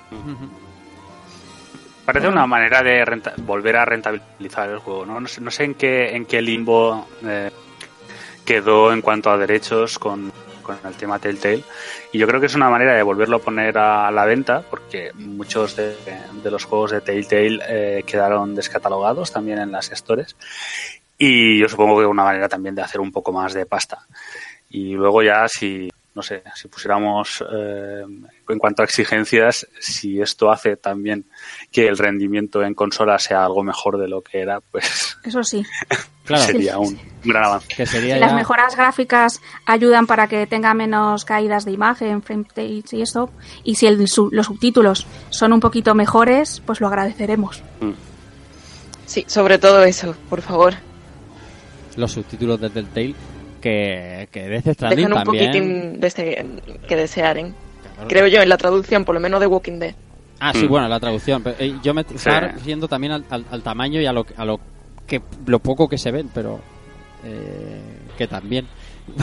Parece 2.05 2.27
una 2.27 2.45
manera 2.47 2.81
de 2.81 3.05
renta- 3.05 3.33
volver 3.37 3.77
a 3.77 3.85
rentabilizar 3.85 4.69
el 4.69 4.79
juego, 4.79 5.05
¿no? 5.05 5.19
No 5.19 5.27
sé, 5.27 5.39
no 5.39 5.51
sé 5.51 5.63
en 5.65 5.75
qué 5.75 6.15
en 6.15 6.25
qué 6.25 6.41
limbo 6.41 7.07
eh, 7.23 7.51
quedó 8.43 8.91
en 8.91 9.01
cuanto 9.01 9.29
a 9.29 9.37
derechos 9.37 9.97
con, 9.99 10.31
con 10.63 10.77
el 10.83 10.93
tema 10.95 11.19
Telltale. 11.19 11.63
Y 12.11 12.17
yo 12.17 12.27
creo 12.27 12.39
que 12.41 12.47
es 12.47 12.55
una 12.55 12.69
manera 12.69 12.93
de 12.95 13.03
volverlo 13.03 13.37
a 13.37 13.39
poner 13.39 13.77
a 13.77 14.11
la 14.11 14.25
venta, 14.25 14.63
porque 14.69 15.11
muchos 15.13 15.75
de, 15.75 15.95
de 16.43 16.51
los 16.51 16.65
juegos 16.65 16.91
de 16.91 17.01
Telltale 17.01 17.59
eh, 17.69 18.03
quedaron 18.05 18.55
descatalogados 18.55 19.31
también 19.31 19.59
en 19.59 19.71
las 19.71 19.85
stores. 19.93 20.35
Y 21.17 21.59
yo 21.59 21.69
supongo 21.69 21.99
que 21.99 22.05
una 22.07 22.23
manera 22.23 22.49
también 22.49 22.73
de 22.75 22.81
hacer 22.81 22.99
un 22.99 23.11
poco 23.11 23.31
más 23.31 23.53
de 23.53 23.65
pasta. 23.67 23.99
Y 24.71 24.93
luego 24.95 25.21
ya 25.21 25.47
si, 25.47 25.87
no 26.13 26.21
sé, 26.21 26.43
si 26.55 26.67
pusiéramos 26.67 27.41
eh, 27.53 28.03
en 28.49 28.59
cuanto 28.59 28.81
a 28.81 28.85
exigencias, 28.85 29.65
si 29.79 30.21
esto 30.21 30.51
hace 30.51 30.75
también 30.75 31.25
que 31.71 31.87
el 31.87 31.97
rendimiento 31.97 32.63
en 32.63 32.73
consola 32.73 33.17
sea 33.17 33.45
algo 33.45 33.63
mejor 33.63 33.97
de 33.97 34.07
lo 34.09 34.21
que 34.21 34.39
era, 34.41 34.59
pues 34.59 35.17
Eso 35.23 35.43
sí. 35.43 35.63
Claro. 36.23 36.43
sería 36.43 36.77
un 36.77 36.97
gran 37.23 37.45
avance. 37.45 37.67
Que 37.75 37.85
sería 37.85 38.13
Si 38.15 38.19
ya... 38.19 38.25
las 38.27 38.35
mejoras 38.35 38.75
gráficas 38.75 39.41
ayudan 39.65 40.05
para 40.05 40.27
que 40.27 40.45
tenga 40.47 40.73
menos 40.75 41.25
caídas 41.25 41.65
de 41.65 41.71
imagen, 41.71 42.21
frame 42.21 42.43
rates 42.55 42.93
y 42.93 43.01
eso, 43.01 43.31
y 43.63 43.75
si 43.75 43.87
el 43.87 44.07
su- 44.07 44.29
los 44.31 44.45
subtítulos 44.45 45.07
son 45.31 45.51
un 45.51 45.59
poquito 45.59 45.95
mejores, 45.95 46.61
pues 46.65 46.79
lo 46.79 46.87
agradeceremos. 46.87 47.63
Sí, 49.07 49.25
sobre 49.27 49.57
todo 49.57 49.83
eso, 49.83 50.15
por 50.29 50.41
favor. 50.41 50.75
los 51.97 52.11
subtítulos 52.11 52.61
de 52.61 52.69
Telltale 52.69 53.15
que, 53.61 54.27
que 54.31 54.49
Death 54.49 54.73
Stranding 54.73 54.97
Dejan 55.07 55.11
un 55.13 55.23
también 55.23 55.51
poquitín 55.51 55.99
de 56.01 56.07
ese- 56.07 56.45
que 56.87 56.95
desear, 56.95 57.37
¿eh? 57.37 57.53
Claro. 57.93 58.07
Creo 58.09 58.27
yo, 58.27 58.41
en 58.41 58.49
la 58.49 58.57
traducción, 58.57 59.05
por 59.05 59.15
lo 59.15 59.21
menos 59.21 59.39
de 59.39 59.47
Walking 59.47 59.79
Dead. 59.79 59.95
ah 60.39 60.51
sí 60.53 60.65
Mm. 60.65 60.69
bueno 60.69 60.87
la 60.89 60.99
traducción 60.99 61.43
pero, 61.43 61.55
eh, 61.59 61.75
yo 61.83 61.93
me 61.93 62.01
estaba 62.01 62.39
refiriendo 62.41 62.87
también 62.87 63.13
al, 63.13 63.25
al- 63.29 63.45
al 63.51 63.61
tamaño 63.63 64.01
y 64.01 64.05
a 64.07 64.11
lo 64.13 64.25
a 64.35 64.43
lo 64.43 64.59
que 65.07 65.21
lo 65.45 65.59
poco 65.59 65.87
que 65.87 65.97
se 65.99 66.09
ven 66.11 66.29
pero 66.33 66.59
eh, 67.23 67.79
que 68.17 68.27
también 68.27 68.67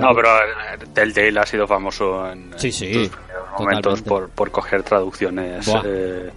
No, 0.00 0.14
pero 0.14 0.28
eh, 0.38 0.86
Telltale 0.92 1.38
ha 1.40 1.46
sido 1.46 1.66
famoso 1.66 2.30
en, 2.32 2.50
Sí, 2.56 2.68
en 2.68 2.72
sí, 2.72 2.94
sus 2.94 3.08
primeros 3.10 3.48
momentos 3.58 4.02
por, 4.02 4.28
por 4.30 4.50
coger 4.50 4.82
traducciones 4.82 5.66
Buah. 5.66 5.82
eh, 5.84 6.30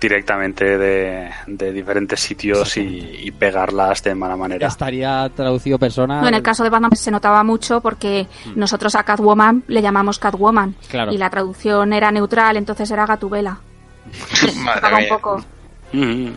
directamente 0.00 0.78
de, 0.78 1.30
de 1.46 1.72
diferentes 1.72 2.20
sitios 2.20 2.76
y, 2.76 2.82
y 3.22 3.30
pegarlas 3.32 4.02
de 4.04 4.14
mala 4.14 4.36
manera. 4.36 4.68
estaría 4.68 5.28
traducido 5.34 5.78
persona 5.78 6.20
No, 6.20 6.28
en 6.28 6.34
el 6.34 6.42
caso 6.42 6.62
de 6.62 6.70
Batman 6.70 6.94
se 6.94 7.10
notaba 7.10 7.42
mucho 7.42 7.80
porque 7.80 8.26
nosotros 8.54 8.94
a 8.94 9.02
Catwoman 9.02 9.64
le 9.66 9.82
llamamos 9.82 10.18
Catwoman 10.18 10.70
Mm. 10.70 10.74
Claro. 10.90 11.12
y 11.12 11.18
la 11.18 11.30
traducción 11.30 11.92
era 11.92 12.10
neutral, 12.12 12.56
entonces 12.56 12.90
era 12.90 13.06
Gatubela. 13.06 13.58
Madre 14.64 14.92
un 14.94 14.98
mía. 15.00 15.08
poco. 15.10 15.44
Mm. 15.92 16.28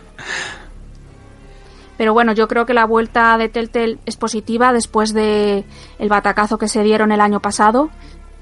Pero 1.96 2.14
bueno, 2.14 2.32
yo 2.32 2.48
creo 2.48 2.66
que 2.66 2.74
la 2.74 2.84
vuelta 2.86 3.36
de 3.38 3.48
Telltale 3.48 3.98
es 4.06 4.16
positiva 4.16 4.72
después 4.72 5.12
de 5.12 5.64
el 5.98 6.08
batacazo 6.08 6.58
que 6.58 6.68
se 6.68 6.82
dieron 6.82 7.12
el 7.12 7.20
año 7.20 7.40
pasado, 7.40 7.90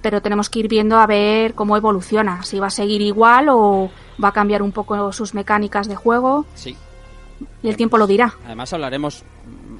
pero 0.02 0.22
tenemos 0.22 0.48
que 0.48 0.60
ir 0.60 0.68
viendo 0.68 0.98
a 0.98 1.06
ver 1.06 1.54
cómo 1.54 1.76
evoluciona, 1.76 2.42
si 2.42 2.58
va 2.58 2.68
a 2.68 2.70
seguir 2.70 3.02
igual 3.02 3.48
o 3.50 3.90
va 4.22 4.28
a 4.28 4.32
cambiar 4.32 4.62
un 4.62 4.72
poco 4.72 5.12
sus 5.12 5.34
mecánicas 5.34 5.88
de 5.88 5.96
juego 5.96 6.46
sí 6.54 6.76
y 7.62 7.68
el 7.68 7.76
tiempo 7.76 7.98
lo 7.98 8.06
dirá. 8.06 8.34
además 8.44 8.72
hablaremos 8.72 9.24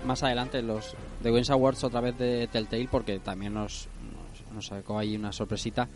más 0.07 0.22
adelante 0.22 0.62
los 0.62 0.95
The 1.22 1.30
Games 1.30 1.51
Awards 1.51 1.84
otra 1.84 2.01
vez 2.01 2.16
de 2.18 2.49
Telltale 2.49 2.88
porque 2.91 3.18
también 3.18 3.55
nos, 3.55 3.88
nos, 4.03 4.55
nos 4.55 4.66
sacó 4.66 4.99
ahí 4.99 5.16
una 5.16 5.32
sorpresita 5.32 5.88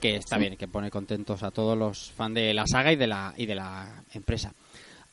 que 0.00 0.16
está 0.16 0.38
bien, 0.38 0.56
que 0.56 0.68
pone 0.68 0.90
contentos 0.90 1.42
a 1.42 1.50
todos 1.50 1.76
los 1.76 2.10
fans 2.12 2.34
de 2.34 2.54
la 2.54 2.66
saga 2.66 2.92
y 2.92 2.96
de 2.96 3.06
la, 3.06 3.32
y 3.36 3.46
de 3.46 3.54
la 3.54 4.02
empresa. 4.12 4.52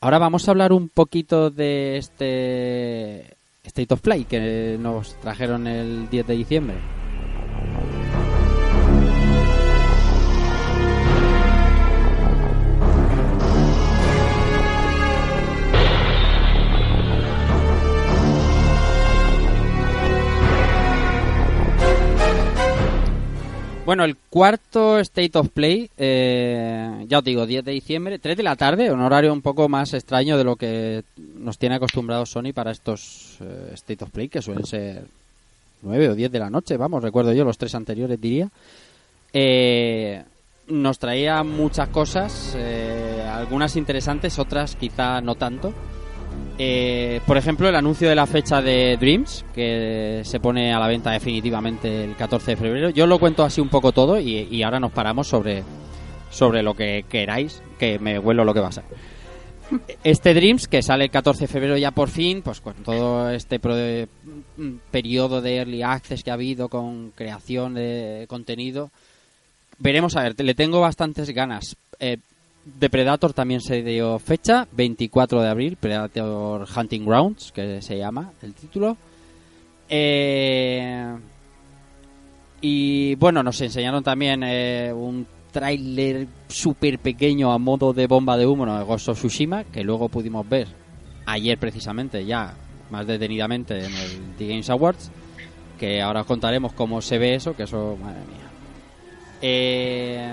Ahora 0.00 0.18
vamos 0.18 0.46
a 0.46 0.50
hablar 0.50 0.72
un 0.72 0.88
poquito 0.88 1.50
de 1.50 1.96
este 1.96 3.36
State 3.64 3.94
of 3.94 4.02
Play 4.02 4.24
que 4.24 4.76
nos 4.78 5.14
trajeron 5.20 5.66
el 5.66 6.10
10 6.10 6.26
de 6.26 6.36
diciembre. 6.36 6.76
Bueno, 23.84 24.04
el 24.04 24.16
cuarto 24.16 24.98
State 24.98 25.38
of 25.38 25.50
Play, 25.50 25.90
eh, 25.98 27.04
ya 27.06 27.18
os 27.18 27.24
digo, 27.24 27.44
10 27.44 27.66
de 27.66 27.72
diciembre, 27.72 28.18
3 28.18 28.34
de 28.38 28.42
la 28.42 28.56
tarde, 28.56 28.90
un 28.90 29.02
horario 29.02 29.30
un 29.30 29.42
poco 29.42 29.68
más 29.68 29.92
extraño 29.92 30.38
de 30.38 30.44
lo 30.44 30.56
que 30.56 31.04
nos 31.36 31.58
tiene 31.58 31.74
acostumbrado 31.74 32.24
Sony 32.24 32.54
para 32.54 32.70
estos 32.70 33.36
eh, 33.42 33.72
State 33.74 34.02
of 34.02 34.10
Play, 34.10 34.30
que 34.30 34.40
suelen 34.40 34.64
ser 34.64 35.04
9 35.82 36.08
o 36.08 36.14
10 36.14 36.32
de 36.32 36.38
la 36.38 36.48
noche, 36.48 36.78
vamos, 36.78 37.02
recuerdo 37.02 37.34
yo, 37.34 37.44
los 37.44 37.58
tres 37.58 37.74
anteriores 37.74 38.18
diría. 38.18 38.48
Eh, 39.34 40.22
nos 40.68 40.98
traía 40.98 41.42
muchas 41.42 41.88
cosas, 41.90 42.54
eh, 42.56 43.22
algunas 43.30 43.76
interesantes, 43.76 44.38
otras 44.38 44.76
quizá 44.76 45.20
no 45.20 45.34
tanto. 45.34 45.74
Eh, 46.56 47.20
por 47.26 47.36
ejemplo, 47.36 47.68
el 47.68 47.74
anuncio 47.74 48.08
de 48.08 48.14
la 48.14 48.26
fecha 48.26 48.62
de 48.62 48.96
Dreams, 48.96 49.44
que 49.54 50.22
se 50.24 50.38
pone 50.38 50.72
a 50.72 50.78
la 50.78 50.86
venta 50.86 51.10
definitivamente 51.10 52.04
el 52.04 52.14
14 52.14 52.52
de 52.52 52.56
febrero. 52.56 52.90
Yo 52.90 53.06
lo 53.06 53.18
cuento 53.18 53.42
así 53.42 53.60
un 53.60 53.68
poco 53.68 53.92
todo 53.92 54.20
y, 54.20 54.62
ahora 54.62 54.78
nos 54.78 54.92
paramos 54.92 55.26
sobre, 55.26 55.64
sobre 56.30 56.62
lo 56.62 56.74
que 56.74 57.04
queráis, 57.08 57.60
que 57.78 57.98
me 57.98 58.18
huelo 58.18 58.44
lo 58.44 58.54
que 58.54 58.60
va 58.60 58.68
a 58.68 58.72
ser. 58.72 58.84
Este 60.04 60.34
Dreams, 60.34 60.68
que 60.68 60.82
sale 60.82 61.04
el 61.04 61.10
14 61.10 61.40
de 61.40 61.48
febrero 61.48 61.76
ya 61.76 61.90
por 61.90 62.08
fin, 62.08 62.42
pues 62.42 62.60
con 62.60 62.74
todo 62.74 63.30
este 63.30 63.58
mm, 63.58 64.72
periodo 64.92 65.40
de 65.40 65.56
early 65.56 65.82
access 65.82 66.22
que 66.22 66.30
ha 66.30 66.34
habido 66.34 66.68
con 66.68 67.10
creación 67.16 67.74
de 67.74 68.26
contenido, 68.28 68.90
veremos 69.78 70.14
a 70.16 70.22
ver, 70.22 70.40
le 70.40 70.54
tengo 70.54 70.80
bastantes 70.80 71.30
ganas. 71.30 71.76
Eh, 71.98 72.18
de 72.64 72.90
Predator 72.90 73.32
también 73.32 73.60
se 73.60 73.82
dio 73.82 74.18
fecha, 74.18 74.66
24 74.72 75.42
de 75.42 75.48
abril, 75.48 75.76
Predator 75.76 76.66
Hunting 76.74 77.04
Grounds, 77.04 77.52
que 77.52 77.82
se 77.82 77.98
llama 77.98 78.32
el 78.42 78.54
título. 78.54 78.96
Eh, 79.88 81.14
y 82.62 83.14
bueno, 83.16 83.42
nos 83.42 83.60
enseñaron 83.60 84.02
también 84.02 84.42
eh, 84.42 84.92
un 84.94 85.26
tráiler 85.52 86.26
súper 86.48 86.98
pequeño 86.98 87.52
a 87.52 87.58
modo 87.58 87.92
de 87.92 88.06
bomba 88.06 88.36
de 88.36 88.46
humo 88.46 88.66
de 88.66 88.84
Ghost 88.84 89.10
of 89.10 89.18
Tsushima, 89.18 89.64
que 89.64 89.84
luego 89.84 90.08
pudimos 90.08 90.48
ver 90.48 90.68
ayer 91.26 91.58
precisamente, 91.58 92.24
ya 92.24 92.54
más 92.90 93.06
detenidamente 93.06 93.78
en 93.78 93.94
el 93.94 94.34
The 94.38 94.48
Games 94.48 94.70
Awards, 94.70 95.10
que 95.78 96.00
ahora 96.00 96.22
os 96.22 96.26
contaremos 96.26 96.72
cómo 96.72 97.02
se 97.02 97.18
ve 97.18 97.34
eso, 97.34 97.54
que 97.54 97.64
eso, 97.64 97.96
madre 98.00 98.20
mía. 98.20 98.50
Eh, 99.42 100.32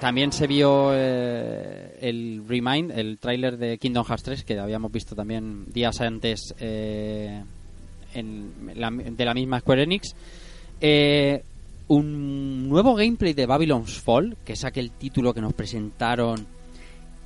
también 0.00 0.32
se 0.32 0.46
vio 0.46 0.90
eh, 0.94 1.96
el 2.00 2.42
Remind, 2.48 2.90
el 2.90 3.18
tráiler 3.18 3.56
de 3.58 3.78
Kingdom 3.78 4.04
Hearts 4.04 4.22
3, 4.24 4.44
que 4.44 4.58
habíamos 4.58 4.90
visto 4.90 5.14
también 5.14 5.66
días 5.72 6.00
antes 6.00 6.54
eh, 6.58 7.42
en 8.14 8.52
la- 8.74 8.90
de 8.90 9.24
la 9.24 9.34
misma 9.34 9.60
Square 9.60 9.82
Enix. 9.84 10.14
Eh, 10.80 11.42
un 11.88 12.68
nuevo 12.68 12.94
gameplay 12.94 13.32
de 13.34 13.46
Babylon's 13.46 14.00
Fall, 14.00 14.36
que 14.44 14.54
es 14.54 14.64
aquel 14.64 14.90
título 14.92 15.34
que 15.34 15.40
nos 15.40 15.52
presentaron 15.52 16.46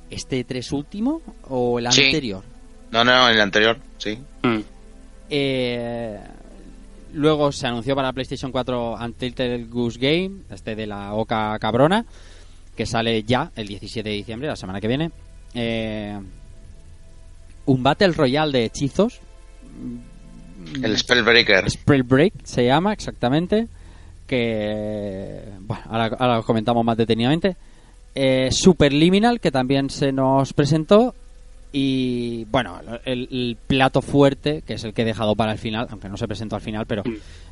este 0.09 0.43
3 0.43 0.71
último 0.73 1.21
o 1.49 1.79
el 1.79 1.91
Sí. 1.91 2.05
anterior. 2.05 2.43
No, 2.91 3.03
no, 3.03 3.29
el 3.29 3.39
anterior, 3.41 3.77
sí. 3.97 4.17
Eh, 5.29 6.19
luego 7.13 7.51
se 7.51 7.67
anunció 7.67 7.95
para 7.95 8.13
PlayStation 8.13 8.51
4 8.51 8.95
Untitled 8.95 9.69
Goose 9.69 9.99
Game, 9.99 10.41
este 10.51 10.75
de 10.75 10.85
la 10.87 11.13
Oca 11.13 11.57
Cabrona, 11.59 12.05
que 12.75 12.85
sale 12.85 13.23
ya 13.23 13.51
el 13.55 13.67
17 13.67 14.07
de 14.07 14.15
diciembre, 14.15 14.47
la 14.47 14.55
semana 14.55 14.81
que 14.81 14.87
viene. 14.87 15.11
Eh, 15.53 16.19
un 17.65 17.83
Battle 17.83 18.11
Royale 18.11 18.51
de 18.59 18.65
hechizos. 18.65 19.19
El 20.81 20.97
Spellbreaker. 20.97 21.69
Spellbreak 21.69 22.33
se 22.43 22.65
llama 22.65 22.93
exactamente. 22.93 23.67
Que. 24.27 25.43
Bueno, 25.59 25.83
ahora, 25.89 26.15
ahora 26.19 26.35
lo 26.37 26.43
comentamos 26.43 26.83
más 26.83 26.97
detenidamente. 26.97 27.55
Eh, 28.13 28.49
Superliminal, 28.51 29.39
que 29.39 29.51
también 29.51 29.89
se 29.89 30.11
nos 30.11 30.53
presentó. 30.53 31.13
Y 31.71 32.45
bueno, 32.45 32.79
el, 33.03 33.27
el 33.31 33.57
plato 33.67 34.01
fuerte, 34.01 34.61
que 34.61 34.75
es 34.75 34.83
el 34.85 34.93
que 34.93 35.01
he 35.01 35.05
dejado 35.05 35.35
para 35.35 35.51
el 35.51 35.57
final, 35.57 35.87
aunque 35.89 36.07
no 36.07 36.15
se 36.15 36.27
presentó 36.27 36.55
al 36.55 36.61
final, 36.61 36.85
pero 36.85 37.03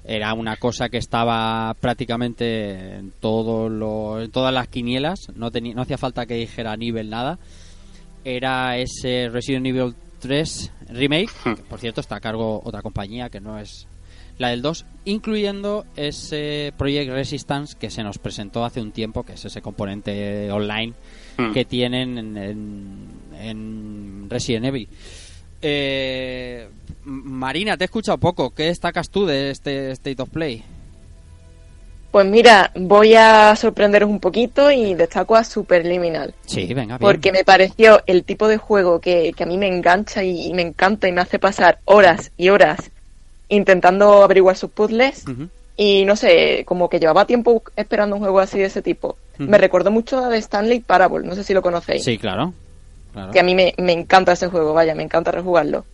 era 0.05 0.33
una 0.33 0.55
cosa 0.57 0.87
que 0.89 0.97
estaba 0.97 1.73
prácticamente 1.79 2.95
en, 2.95 3.11
todo 3.19 3.67
lo- 3.67 4.21
en 4.21 4.31
todas 4.31 4.53
las 4.53 4.67
quinielas. 4.69 5.27
No, 5.35 5.51
tenía, 5.51 5.73
no 5.75 5.81
hacía 5.81 5.97
falta 5.97 6.25
que 6.25 6.35
dijera 6.35 6.77
nivel 6.77 7.09
nada. 7.09 7.37
Era 8.23 8.77
ese 8.77 9.29
Resident 9.29 9.65
Evil 9.65 9.93
3 10.19 10.71
Remake, 10.89 11.29
que 11.43 11.63
por 11.63 11.79
cierto 11.79 11.99
está 11.99 12.15
a 12.15 12.19
cargo 12.21 12.61
otra 12.63 12.81
compañía 12.81 13.29
que 13.29 13.41
no 13.41 13.59
es 13.59 13.87
la 14.37 14.47
del 14.49 14.61
2, 14.61 14.85
incluyendo 15.05 15.85
ese 15.97 16.73
Project 16.77 17.11
Resistance 17.11 17.75
que 17.77 17.89
se 17.89 18.03
nos 18.03 18.17
presentó 18.19 18.63
hace 18.63 18.81
un 18.81 18.91
tiempo, 18.93 19.23
que 19.23 19.33
es 19.33 19.43
ese 19.45 19.61
componente 19.61 20.49
online 20.51 20.93
Mm. 21.37 21.51
que 21.53 21.65
tienen 21.65 22.17
en, 22.17 22.37
en- 22.37 23.07
en 23.39 24.27
Resident 24.29 24.65
Evil. 24.65 24.87
Eh, 25.61 26.67
Marina, 27.05 27.77
te 27.77 27.83
he 27.83 27.85
escuchado 27.85 28.17
poco. 28.17 28.51
¿Qué 28.51 28.63
destacas 28.63 29.09
tú 29.09 29.25
de 29.25 29.49
este 29.51 29.91
State 29.91 30.21
of 30.21 30.29
Play? 30.29 30.63
Pues 32.11 32.27
mira, 32.27 32.71
voy 32.75 33.15
a 33.15 33.55
sorprenderos 33.55 34.07
un 34.09 34.19
poquito 34.19 34.69
y 34.69 34.93
destaco 34.93 35.35
a 35.35 35.43
Superliminal. 35.43 36.35
Sí, 36.45 36.67
venga, 36.73 36.97
bien. 36.97 37.09
Porque 37.09 37.31
me 37.31 37.43
pareció 37.43 38.03
el 38.05 38.23
tipo 38.23 38.47
de 38.47 38.57
juego 38.57 38.99
que, 39.01 39.33
que 39.35 39.43
a 39.43 39.47
mí 39.47 39.57
me 39.57 39.67
engancha 39.67 40.23
y, 40.23 40.45
y 40.47 40.53
me 40.53 40.61
encanta 40.61 41.07
y 41.07 41.11
me 41.11 41.21
hace 41.21 41.39
pasar 41.39 41.79
horas 41.85 42.31
y 42.37 42.49
horas 42.49 42.91
intentando 43.49 44.21
averiguar 44.23 44.55
sus 44.57 44.69
puzzles. 44.69 45.25
Y 45.75 46.05
no 46.05 46.15
sé, 46.15 46.63
como 46.65 46.89
que 46.89 46.99
llevaba 46.99 47.25
tiempo 47.25 47.63
esperando 47.75 48.15
un 48.15 48.21
juego 48.21 48.39
así 48.39 48.59
de 48.59 48.65
ese 48.65 48.81
tipo. 48.81 49.17
Me 49.39 49.57
recordó 49.57 49.89
mucho 49.89 50.23
a 50.23 50.29
The 50.29 50.37
Stanley 50.37 50.81
Parable, 50.81 51.27
no 51.27 51.33
sé 51.33 51.43
si 51.43 51.53
lo 51.53 51.63
conocéis. 51.63 52.03
Sí, 52.03 52.17
claro. 52.19 52.53
claro. 53.11 53.31
Que 53.31 53.39
a 53.39 53.43
mí 53.43 53.55
me, 53.55 53.73
me 53.79 53.91
encanta 53.91 54.33
ese 54.33 54.47
juego, 54.47 54.73
vaya, 54.73 54.93
me 54.93 55.03
encanta 55.03 55.31
rejugarlo. 55.31 55.85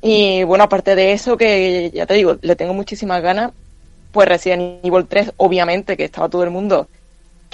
Y 0.00 0.44
bueno, 0.44 0.64
aparte 0.64 0.94
de 0.94 1.12
eso, 1.12 1.36
que 1.36 1.90
ya 1.92 2.06
te 2.06 2.14
digo, 2.14 2.36
le 2.40 2.54
tengo 2.54 2.74
muchísimas 2.74 3.22
ganas, 3.22 3.52
pues 4.12 4.28
Resident 4.28 4.84
Evil 4.84 5.06
3, 5.08 5.32
obviamente, 5.38 5.96
que 5.96 6.04
estaba 6.04 6.28
todo 6.28 6.44
el 6.44 6.50
mundo 6.50 6.88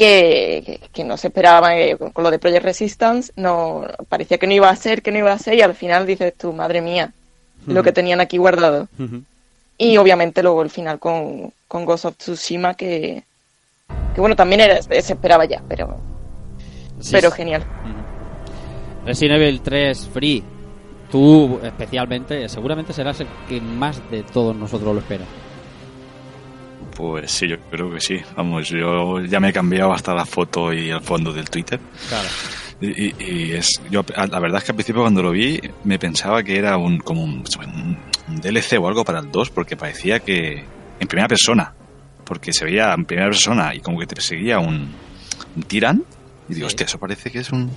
que, 0.00 0.62
que, 0.64 0.80
que 0.92 1.04
no 1.04 1.16
se 1.16 1.28
esperaba 1.28 1.78
eh, 1.78 1.96
con, 1.96 2.10
con 2.10 2.24
lo 2.24 2.30
de 2.30 2.38
Project 2.38 2.64
Resistance, 2.64 3.32
no 3.36 3.86
parecía 4.08 4.38
que 4.38 4.46
no 4.46 4.54
iba 4.54 4.70
a 4.70 4.76
ser, 4.76 5.02
que 5.02 5.12
no 5.12 5.18
iba 5.18 5.32
a 5.32 5.38
ser, 5.38 5.54
y 5.54 5.62
al 5.62 5.74
final 5.74 6.06
dices 6.06 6.34
tú, 6.36 6.52
madre 6.52 6.80
mía, 6.80 7.12
lo 7.66 7.82
que 7.82 7.92
tenían 7.92 8.20
aquí 8.20 8.38
guardado. 8.38 8.88
Ujú. 8.98 9.22
Y 9.82 9.96
obviamente 9.96 10.42
luego 10.42 10.60
el 10.62 10.68
final 10.68 10.98
con, 10.98 11.52
con 11.66 11.86
Ghost 11.86 12.04
of 12.04 12.16
Tsushima, 12.18 12.74
que, 12.74 13.22
que 14.14 14.20
bueno, 14.20 14.36
también 14.36 14.60
era, 14.60 14.82
se 14.82 14.98
esperaba 14.98 15.46
ya, 15.46 15.62
pero, 15.66 15.96
Sí, 17.00 17.12
pero 17.12 17.30
sí. 17.30 17.36
genial. 17.38 17.64
Resident 19.06 19.40
Evil 19.40 19.60
3 19.62 20.08
Free. 20.12 20.44
Tú 21.10 21.58
especialmente, 21.64 22.46
seguramente 22.50 22.92
serás 22.92 23.20
el 23.20 23.26
que 23.48 23.58
más 23.60 24.02
de 24.10 24.22
todos 24.22 24.54
nosotros 24.54 24.92
lo 24.94 25.00
espera. 25.00 25.24
Pues 26.94 27.30
sí, 27.30 27.48
yo 27.48 27.56
creo 27.70 27.90
que 27.90 28.00
sí. 28.00 28.20
Vamos, 28.36 28.68
yo 28.68 29.20
ya 29.24 29.40
me 29.40 29.48
he 29.48 29.52
cambiado 29.52 29.92
hasta 29.94 30.12
la 30.14 30.26
foto 30.26 30.72
y 30.74 30.90
el 30.90 31.00
fondo 31.00 31.32
del 31.32 31.48
Twitter. 31.48 31.80
Claro. 32.08 32.28
Y, 32.82 33.06
y- 33.06 33.14
y 33.18 33.52
es, 33.52 33.80
yo, 33.90 34.04
la 34.14 34.38
verdad 34.38 34.58
es 34.58 34.64
que 34.64 34.72
al 34.72 34.76
principio 34.76 35.02
cuando 35.02 35.22
lo 35.22 35.30
vi 35.30 35.58
me 35.84 35.98
pensaba 35.98 36.42
que 36.42 36.58
era 36.58 36.76
un 36.76 36.98
como 36.98 37.22
un, 37.24 37.42
un- 38.30 38.40
DLC 38.40 38.78
o 38.78 38.88
algo 38.88 39.04
para 39.04 39.20
el 39.20 39.30
2 39.30 39.50
porque 39.50 39.76
parecía 39.76 40.20
que 40.20 40.64
en 41.00 41.08
primera 41.08 41.28
persona, 41.28 41.74
porque 42.24 42.52
se 42.52 42.64
veía 42.64 42.92
en 42.94 43.04
primera 43.04 43.28
persona 43.28 43.74
y 43.74 43.80
como 43.80 43.98
que 43.98 44.06
te 44.06 44.14
perseguía 44.14 44.58
un, 44.58 44.92
un 45.56 45.62
tirán 45.64 46.04
y 46.48 46.54
digo, 46.54 46.68
Sí. 46.68 46.72
hostia, 46.74 46.86
eso 46.86 46.98
parece 46.98 47.30
que 47.30 47.38
es 47.40 47.50
un, 47.50 47.70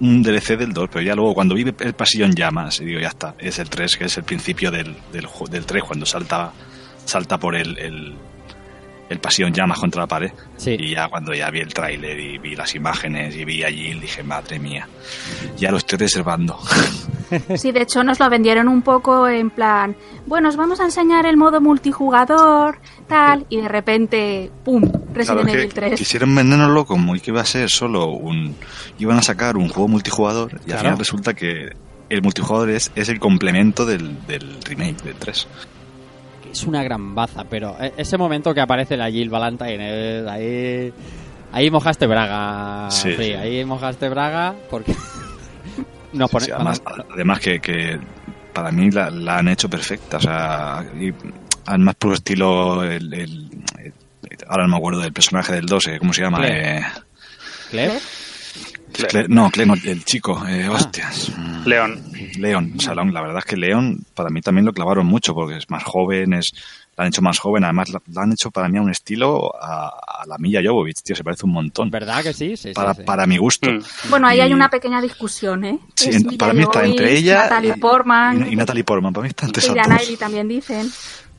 un- 0.00 0.22
DLC 0.22 0.56
del 0.56 0.72
2, 0.72 0.88
pero 0.92 1.02
ya 1.04 1.14
luego 1.14 1.34
cuando 1.34 1.54
vi 1.54 1.62
el 1.80 1.94
pasillo 1.94 2.24
en 2.26 2.34
llamas 2.34 2.80
y 2.80 2.84
digo, 2.86 3.00
ya 3.00 3.08
está, 3.08 3.34
es 3.38 3.58
el 3.58 3.68
3, 3.70 3.96
que 3.96 4.04
es 4.04 4.16
el 4.16 4.24
principio 4.24 4.70
del, 4.70 4.94
del, 5.12 5.26
del 5.50 5.66
3 5.66 5.82
cuando 5.84 6.04
salta 6.06 6.52
salta 7.04 7.38
por 7.38 7.56
el, 7.56 7.78
el, 7.78 8.14
el 9.08 9.18
pasillo 9.20 9.48
en 9.48 9.54
llamas 9.54 9.78
contra 9.78 10.02
la 10.02 10.06
pared. 10.06 10.30
Sí. 10.56 10.76
Y 10.78 10.90
ya 10.94 11.08
cuando 11.08 11.32
ya 11.34 11.50
vi 11.50 11.60
el 11.60 11.72
tráiler 11.72 12.18
y 12.18 12.38
vi 12.38 12.54
las 12.56 12.74
imágenes 12.74 13.34
y 13.36 13.44
vi 13.44 13.62
allí, 13.64 13.94
dije, 13.98 14.22
madre 14.22 14.58
mía, 14.58 14.86
ya 15.56 15.70
lo 15.70 15.78
estoy 15.78 15.98
reservando. 15.98 16.58
Sí, 17.58 17.72
de 17.72 17.82
hecho 17.82 18.02
nos 18.02 18.18
lo 18.20 18.30
vendieron 18.30 18.68
un 18.68 18.80
poco 18.80 19.28
en 19.28 19.50
plan, 19.50 19.94
bueno, 20.24 20.48
os 20.48 20.56
vamos 20.56 20.80
a 20.80 20.84
enseñar 20.84 21.26
el 21.26 21.36
modo 21.36 21.60
multijugador, 21.60 22.78
tal, 23.06 23.44
y 23.50 23.58
de 23.60 23.68
repente, 23.68 24.50
¡pum! 24.64 24.80
Claro, 24.80 25.02
Resident 25.12 25.48
es 25.48 25.52
que 25.52 25.58
Evil 25.60 25.74
3. 25.74 25.98
quisieron 25.98 26.34
vendérnoslo 26.34 26.86
como 26.86 27.12
que 27.12 27.30
iba 27.30 27.42
a 27.42 27.44
ser 27.44 27.68
solo 27.68 28.06
un... 28.06 28.56
Iban 28.98 29.18
a 29.18 29.22
sacar 29.22 29.58
un 29.58 29.68
juego 29.68 29.88
multijugador 29.88 30.52
y 30.52 30.54
al 30.54 30.60
Claro. 30.64 30.80
final 30.80 30.98
resulta 30.98 31.34
que 31.34 31.76
el 32.08 32.22
multijugador 32.22 32.70
es, 32.70 32.90
es 32.94 33.10
el 33.10 33.20
complemento 33.20 33.84
del, 33.84 34.26
del 34.26 34.56
remake 34.64 35.02
del 35.02 35.16
3. 35.16 35.48
Es 36.58 36.66
una 36.66 36.82
gran 36.82 37.14
baza, 37.14 37.44
pero 37.44 37.76
e- 37.80 37.92
ese 37.96 38.18
momento 38.18 38.52
que 38.52 38.60
aparece 38.60 38.96
la 38.96 39.08
Jill 39.10 39.30
Valentine, 39.30 39.76
eh, 39.78 40.26
ahí, 40.28 40.92
ahí 41.52 41.70
mojaste 41.70 42.06
braga, 42.06 42.90
Sí, 42.90 43.12
Free, 43.12 43.26
sí. 43.28 43.34
ahí 43.34 43.64
mojaste 43.64 44.08
braga 44.08 44.54
porque 44.68 44.92
nos 46.12 46.30
pone, 46.30 46.46
Sí, 46.46 46.50
además, 46.50 46.82
además 47.14 47.38
que, 47.40 47.60
que 47.60 47.98
para 48.52 48.72
mí 48.72 48.90
la, 48.90 49.08
la 49.10 49.38
han 49.38 49.46
hecho 49.48 49.70
perfecta. 49.70 50.16
O 50.16 50.20
sea, 50.20 50.84
y 50.98 51.12
al 51.66 51.78
más 51.78 51.94
puro 51.94 52.14
estilo, 52.14 52.82
el, 52.82 53.12
el- 53.14 53.50
el- 53.78 53.92
ahora 54.48 54.64
no 54.64 54.70
me 54.70 54.76
acuerdo 54.78 55.00
del 55.00 55.12
personaje 55.12 55.52
del 55.52 55.66
2, 55.66 55.86
eh, 55.86 55.98
¿cómo 56.00 56.12
se 56.12 56.22
llama? 56.22 56.38
Claire. 56.38 56.78
Eh, 56.78 56.82
Claire, 57.70 57.98
No, 59.28 59.50
no, 59.66 59.74
el 59.84 60.04
chico, 60.04 60.44
eh, 60.48 60.68
hostias. 60.68 61.30
León. 61.64 62.02
León, 62.38 62.74
o 62.76 62.80
sea, 62.80 62.94
la, 62.94 63.04
la 63.04 63.20
verdad 63.20 63.38
es 63.38 63.44
que 63.44 63.56
León 63.56 64.04
para 64.14 64.30
mí 64.30 64.40
también 64.40 64.64
lo 64.64 64.72
clavaron 64.72 65.06
mucho 65.06 65.34
porque 65.34 65.56
es 65.56 65.68
más 65.70 65.84
joven, 65.84 66.32
es 66.34 66.52
lo 66.96 67.02
han 67.02 67.08
hecho 67.08 67.22
más 67.22 67.38
joven, 67.38 67.62
además 67.64 67.90
lo, 67.90 68.02
lo 68.12 68.20
han 68.20 68.32
hecho 68.32 68.50
para 68.50 68.68
mí 68.68 68.78
a 68.78 68.82
un 68.82 68.90
estilo 68.90 69.52
a, 69.62 69.88
a 70.22 70.26
la 70.26 70.36
Milla 70.38 70.60
Jovovich, 70.64 71.02
tío, 71.02 71.14
se 71.14 71.22
parece 71.22 71.46
un 71.46 71.52
montón. 71.52 71.90
¿Verdad 71.90 72.22
que 72.24 72.32
sí? 72.32 72.54
Para, 72.74 72.94
sí. 72.94 73.02
para 73.04 73.26
mi 73.26 73.36
gusto. 73.36 73.70
Mm. 73.70 73.80
Bueno, 74.10 74.26
ahí 74.26 74.40
hay 74.40 74.50
Y- 74.50 74.54
una 74.54 74.68
pequeña 74.68 75.00
discusión, 75.00 75.64
¿eh? 75.64 75.78
Sí, 75.94 76.10
Es 76.10 76.24
para 76.36 76.52
mí 76.54 76.62
está 76.62 76.84
entre 76.84 77.16
ella 77.16 77.42
Natalie 77.44 77.74
y- 77.76 77.80
Portman, 77.80 78.46
Y, 78.48 78.52
y 78.52 78.56
Natalie 78.56 78.84
Portman, 78.84 79.12
para 79.12 79.22
mí 79.22 79.28
está 79.28 79.46
entre 79.46 79.60
esas 79.60 79.74
Keira 79.74 79.84
dos. 79.88 79.92
Knightley 79.96 80.16
también 80.16 80.48
dicen. 80.48 80.90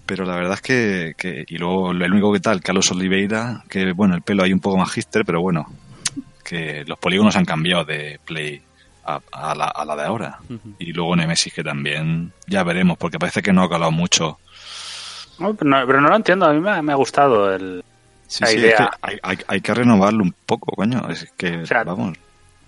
Pero 0.06 0.26
la 0.26 0.36
verdad 0.36 0.54
es 0.56 0.62
que, 0.62 1.14
que- 1.18 1.44
y 1.48 1.58
luego 1.58 1.92
el 1.92 2.02
único 2.12 2.32
que 2.32 2.40
tal, 2.40 2.62
Carlos 2.62 2.90
Oliveira, 2.92 3.64
que 3.70 3.92
bueno, 3.92 4.16
el 4.16 4.22
pelo 4.22 4.44
hay 4.44 4.54
un 4.54 4.60
poco 4.60 4.78
más 4.78 4.92
hipster, 4.92 5.24
pero 5.26 5.42
bueno, 5.42 5.68
que 6.50 6.84
los 6.86 6.98
polígonos 6.98 7.36
han 7.36 7.46
cambiado 7.46 7.86
de 7.86 8.20
Play 8.26 8.62
a, 9.06 9.20
a 9.32 9.56
la, 9.56 9.66
a 9.66 9.86
la 9.86 9.96
de 9.96 10.04
ahora. 10.04 10.40
Y 10.80 10.92
luego 10.94 11.16
Nemesis, 11.16 11.54
que 11.54 11.64
también 11.64 12.34
ya 12.48 12.64
veremos, 12.64 12.98
porque 12.98 13.20
parece 13.20 13.42
que 13.42 13.54
no 13.54 13.64
ha 13.64 13.70
calado 13.70 13.92
mucho. 13.92 14.40
No, 15.40 15.54
pero, 15.54 15.70
no, 15.70 15.86
pero 15.88 16.02
no 16.02 16.10
lo 16.10 16.16
entiendo, 16.16 16.46
a 16.46 16.54
mí 16.54 16.60
me, 16.60 16.70
ha- 16.72 16.82
me 16.82 16.92
ha 16.92 16.96
gustado 16.96 17.54
el... 17.54 17.84
Sí, 18.28 18.44
La 18.44 18.48
sí, 18.50 18.58
idea. 18.58 18.70
es 18.72 18.76
que 18.78 18.88
hay, 19.02 19.18
hay, 19.24 19.38
hay 19.48 19.62
que 19.62 19.74
renovarlo 19.74 20.22
un 20.24 20.36
poco, 20.46 20.76
coño. 20.76 21.08
Es 21.10 21.32
que, 21.38 21.58
O 21.58 21.66
sea, 21.66 21.84
vamos. 21.84 22.18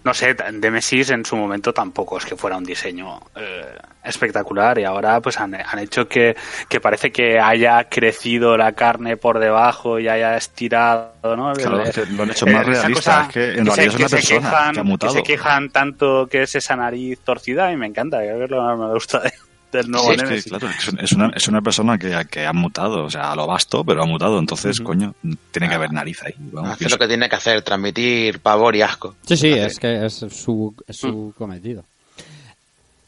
No 0.04 0.14
sé, 0.16 0.36
Nemesis 0.54 1.12
en 1.12 1.24
su 1.26 1.36
momento 1.36 1.74
tampoco 1.74 2.18
es 2.18 2.26
que 2.26 2.36
fuera 2.36 2.58
un 2.58 2.64
diseño 2.64 3.20
eh, 3.36 3.66
espectacular 4.04 4.80
y 4.80 4.84
ahora 4.84 5.22
pues 5.22 5.40
han, 5.40 5.54
han 5.54 5.78
hecho 5.80 6.08
que, 6.08 6.36
que 6.68 6.80
parece 6.80 7.12
que 7.12 7.40
haya 7.40 7.84
crecido 7.88 8.58
la 8.58 8.72
carne 8.72 9.16
por 9.18 9.38
debajo 9.40 10.00
y 10.00 10.08
haya 10.08 10.36
estirado, 10.38 11.36
¿no? 11.38 11.54
Claro, 11.54 11.82
El- 11.82 11.88
es 11.88 11.96
que 11.96 12.06
lo 12.08 12.24
han 12.24 12.32
hecho 12.32 12.48
eh, 12.48 12.54
más 12.54 12.66
realista. 12.66 13.22
Es 13.28 13.34
que 13.34 13.44
en 13.60 13.66
realidad 13.66 13.76
se- 13.76 13.86
es 13.86 13.96
una 13.96 14.08
se 14.10 14.16
persona 14.16 14.40
quejan- 14.50 14.74
que 14.74 14.80
ha 14.80 14.84
mutado. 14.84 15.14
se 15.14 15.24
quejan 15.24 15.70
tanto 15.70 16.28
que 16.28 16.42
es 16.44 16.56
esa 16.56 16.76
nariz 16.76 17.20
torcida 17.20 17.72
y 17.72 17.78
me 17.78 17.86
encanta, 17.86 18.20
que 18.22 18.32
es 18.44 18.50
lo 18.50 18.68
que 18.70 18.78
me 18.78 18.94
gusta 18.94 19.20
de- 19.20 19.32
del 19.72 19.90
nuevo 19.90 20.08
Sí, 20.08 20.12
es 20.14 20.22
que, 20.22 20.28
Nemesis. 20.28 20.52
claro, 20.52 20.70
es, 21.02 21.12
una, 21.14 21.32
es 21.36 21.48
una 21.48 21.62
persona 21.62 21.98
que, 21.98 22.26
que 22.30 22.46
ha 22.46 22.54
mutado, 22.54 23.06
o 23.06 23.10
sea, 23.10 23.32
a 23.32 23.36
lo 23.36 23.48
vasto, 23.48 23.84
pero 23.84 24.04
ha 24.04 24.06
mutado. 24.06 24.38
Entonces, 24.40 24.80
coño, 24.82 25.14
tiene 25.52 25.70
que 25.70 25.76
haber 25.76 25.92
nariz 25.94 26.22
ahí. 26.24 26.34
Vamos, 26.38 26.72
Hace 26.72 26.90
lo 26.90 26.98
que 26.98 27.08
tiene 27.08 27.28
que 27.30 27.36
hacer, 27.36 27.62
transmitir 27.62 28.40
pavor 28.40 28.76
y 28.76 28.82
asco. 28.82 29.16
Sí, 29.26 29.38
sí, 29.38 29.50
es 29.50 29.80
que 29.80 30.06
es 30.06 30.14
su, 30.14 30.74
es 30.88 30.98
su 30.98 31.34
cometido. 31.38 31.84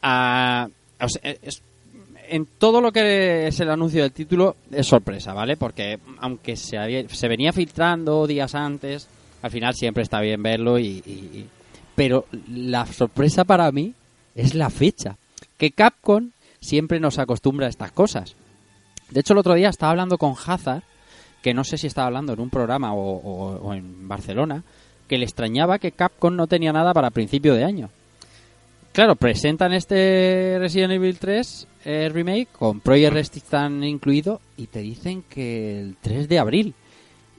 Ah, 0.02 0.68
o 1.00 1.08
sea, 1.08 1.20
es- 1.42 1.62
en 2.28 2.46
todo 2.58 2.80
lo 2.80 2.90
que 2.90 3.46
es 3.48 3.60
el 3.60 3.70
anuncio 3.70 4.02
del 4.02 4.12
título 4.12 4.56
es 4.72 4.86
sorpresa, 4.86 5.34
¿vale? 5.34 5.56
Porque 5.56 5.98
aunque 6.20 6.56
se, 6.56 6.78
había- 6.78 7.06
se 7.08 7.28
venía 7.28 7.52
filtrando 7.52 8.26
días 8.26 8.54
antes, 8.54 9.06
al 9.42 9.50
final 9.50 9.74
siempre 9.74 10.02
está 10.02 10.20
bien 10.20 10.42
verlo 10.42 10.78
y, 10.78 11.02
y- 11.06 11.38
y- 11.38 11.46
Pero 11.94 12.26
la 12.48 12.86
sorpresa 12.86 13.44
para 13.44 13.70
mí 13.70 13.92
es 14.34 14.54
la 14.54 14.68
fecha. 14.70 15.16
Que 15.58 15.70
Capcom 15.70 16.30
siempre 16.64 16.98
nos 17.00 17.18
acostumbra 17.18 17.66
a 17.66 17.70
estas 17.70 17.92
cosas. 17.92 18.34
De 19.10 19.20
hecho, 19.20 19.34
el 19.34 19.38
otro 19.38 19.54
día 19.54 19.68
estaba 19.68 19.90
hablando 19.90 20.18
con 20.18 20.34
Hazard, 20.34 20.82
que 21.42 21.54
no 21.54 21.62
sé 21.62 21.76
si 21.78 21.86
estaba 21.86 22.06
hablando 22.06 22.32
en 22.32 22.40
un 22.40 22.50
programa 22.50 22.94
o, 22.94 22.98
o- 23.16 23.56
o 23.68 23.74
en 23.74 24.08
Barcelona, 24.08 24.62
que 25.06 25.18
le 25.18 25.24
extrañaba 25.24 25.78
que 25.78 25.92
Capcom 25.92 26.34
no 26.34 26.46
tenía 26.46 26.72
nada 26.72 26.94
para 26.94 27.10
principio 27.10 27.54
de 27.54 27.64
año. 27.64 27.90
Claro, 28.92 29.16
presentan 29.16 29.72
este 29.72 30.56
Resident 30.60 30.92
Evil 30.92 31.18
3 31.18 31.66
eh, 31.84 32.08
remake 32.12 32.48
con 32.52 32.80
Project 32.80 33.12
Resistance 33.12 33.86
incluido 33.86 34.40
y 34.56 34.68
te 34.68 34.78
dicen 34.80 35.22
que 35.28 35.80
el 35.80 35.96
3 36.00 36.28
de 36.28 36.38
abril. 36.38 36.74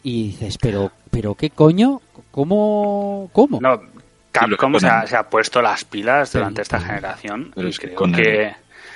Y 0.03 0.27
dices, 0.27 0.57
pero, 0.61 0.91
pero 1.09 1.33
qué 1.33 1.49
coño, 1.49 2.01
¿cómo? 2.29 3.29
¿Cómo? 3.33 3.59
No, 3.59 3.79
Capcom 4.31 4.77
se 4.79 4.87
ha, 4.87 5.07
se 5.07 5.15
ha 5.15 5.27
puesto 5.29 5.61
las 5.61 5.83
pilas 5.85 6.29
Sí. 6.29 6.37
durante 6.37 6.61
esta 6.61 6.79
generación 6.79 7.51
Pero 7.55 7.69
y 7.69 7.71
que 7.71 7.77
creo 7.87 7.95
con 7.95 8.11
que, 8.13 8.43
el- 8.47 8.55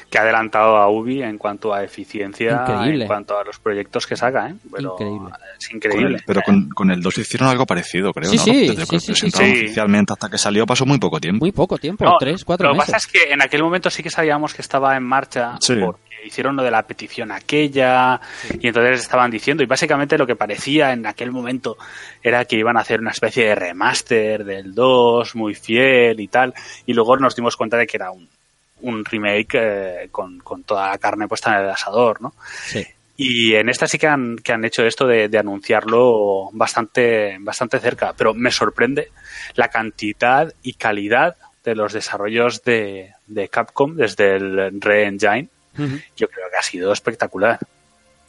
que 0.10 0.18
ha 0.18 0.22
adelantado 0.22 0.78
a 0.78 0.90
Ubi 0.90 1.22
en 1.22 1.38
cuanto 1.38 1.74
a 1.74 1.84
eficiencia, 1.84 2.66
Increíble. 2.68 3.04
en 3.04 3.08
cuanto 3.08 3.38
a 3.38 3.44
los 3.44 3.60
proyectos 3.60 4.08
que 4.08 4.16
saca, 4.16 4.50
¿eh? 4.50 4.56
Pero 4.76 4.94
Increíble. 4.94 5.30
Es 5.60 5.68
Con 5.68 5.76
increíble. 5.78 6.16
el- 6.18 6.24
pero 6.26 6.42
con, 6.42 6.70
con 6.70 6.90
el 6.92 7.02
2 7.02 7.18
hicieron 7.20 7.48
algo 7.50 7.66
parecido, 7.66 8.12
creo, 8.14 8.30
Sí, 8.30 8.38
¿no? 8.38 8.44
sí, 8.44 8.68
Desde 8.70 8.86
sí, 8.86 8.90
que 8.90 9.00
sí, 9.00 9.12
presentaron 9.12 9.50
sí. 9.52 9.58
oficialmente 9.66 10.14
hasta 10.14 10.30
que 10.30 10.38
salió 10.38 10.66
pasó 10.66 10.86
muy 10.86 10.98
poco 10.98 11.20
tiempo. 11.20 11.44
Muy 11.46 11.52
poco 11.52 11.78
tiempo, 11.78 12.04
No, 12.06 12.18
tres, 12.20 12.44
cuatro 12.44 12.68
lo 12.70 12.74
que 12.74 12.80
meses. 12.80 12.94
pasa 12.94 13.08
es 13.08 13.12
que 13.28 13.32
en 13.34 13.42
aquel 13.42 13.62
momento 13.64 13.90
sí 13.90 14.02
que 14.02 14.10
sabíamos 14.10 14.54
que 14.54 14.62
estaba 14.62 14.96
en 14.98 15.04
marcha 15.04 15.58
Sí. 15.60 15.76
porque 15.84 16.02
hicieron 16.26 16.56
lo 16.56 16.64
de 16.64 16.72
la 16.72 16.84
petición 16.84 17.32
aquella 17.32 18.20
y 18.60 18.68
entonces 18.68 19.02
estaban 19.02 19.32
diciendo 19.32 19.64
y 19.64 19.68
básicamente 19.68 20.18
lo 20.18 20.26
que 20.28 20.36
parecía 20.36 20.92
en 20.92 21.06
aquel 21.06 21.32
momento 21.32 21.78
era 22.22 22.44
que 22.46 22.58
iban 22.58 22.76
a 22.78 22.82
hacer 22.82 23.00
una 23.00 23.12
especie 23.12 23.46
de 23.46 23.56
remaster 23.56 24.44
del 24.44 24.74
2 24.74 25.36
muy 25.36 25.56
fiel 25.56 26.20
y 26.20 26.28
tal 26.28 26.54
y 26.86 26.94
luego 26.94 27.16
nos 27.18 27.36
dimos 27.36 27.56
cuenta 27.56 27.78
de 27.78 27.88
que 27.88 27.96
era 27.98 28.12
un, 28.12 28.28
un 28.82 29.04
remake 29.06 29.54
eh, 29.54 30.10
con, 30.12 30.40
con 30.40 30.64
toda 30.64 30.90
la 30.90 30.98
carne 30.98 31.28
puesta 31.28 31.56
en 31.58 31.66
el 31.66 31.70
asador, 31.72 32.22
¿no? 32.22 32.34
Sí. 32.66 32.86
Y 33.18 33.56
en 33.56 33.68
esta 33.68 33.86
sí 33.86 33.98
que 33.98 34.08
han, 34.08 34.38
que 34.38 34.54
han 34.54 34.64
hecho 34.64 34.86
esto 34.86 35.06
de, 35.06 35.28
de 35.28 35.38
anunciarlo 35.38 36.50
bastante, 36.54 37.36
bastante 37.42 37.80
cerca, 37.80 38.14
pero 38.18 38.34
me 38.34 38.50
sorprende 38.50 39.12
la 39.56 39.68
cantidad 39.68 40.54
y 40.64 40.74
calidad 40.74 41.36
de 41.64 41.76
los 41.76 41.92
desarrollos 41.92 42.64
de, 42.64 43.14
de 43.28 43.50
Capcom 43.50 43.96
desde 43.96 44.38
el 44.38 44.80
Re-Engine. 44.80 45.50
Yo 46.16 46.30
creo 46.30 46.50
que 46.50 46.58
ha 46.58 46.62
sido 46.62 46.92
espectacular. 46.94 47.60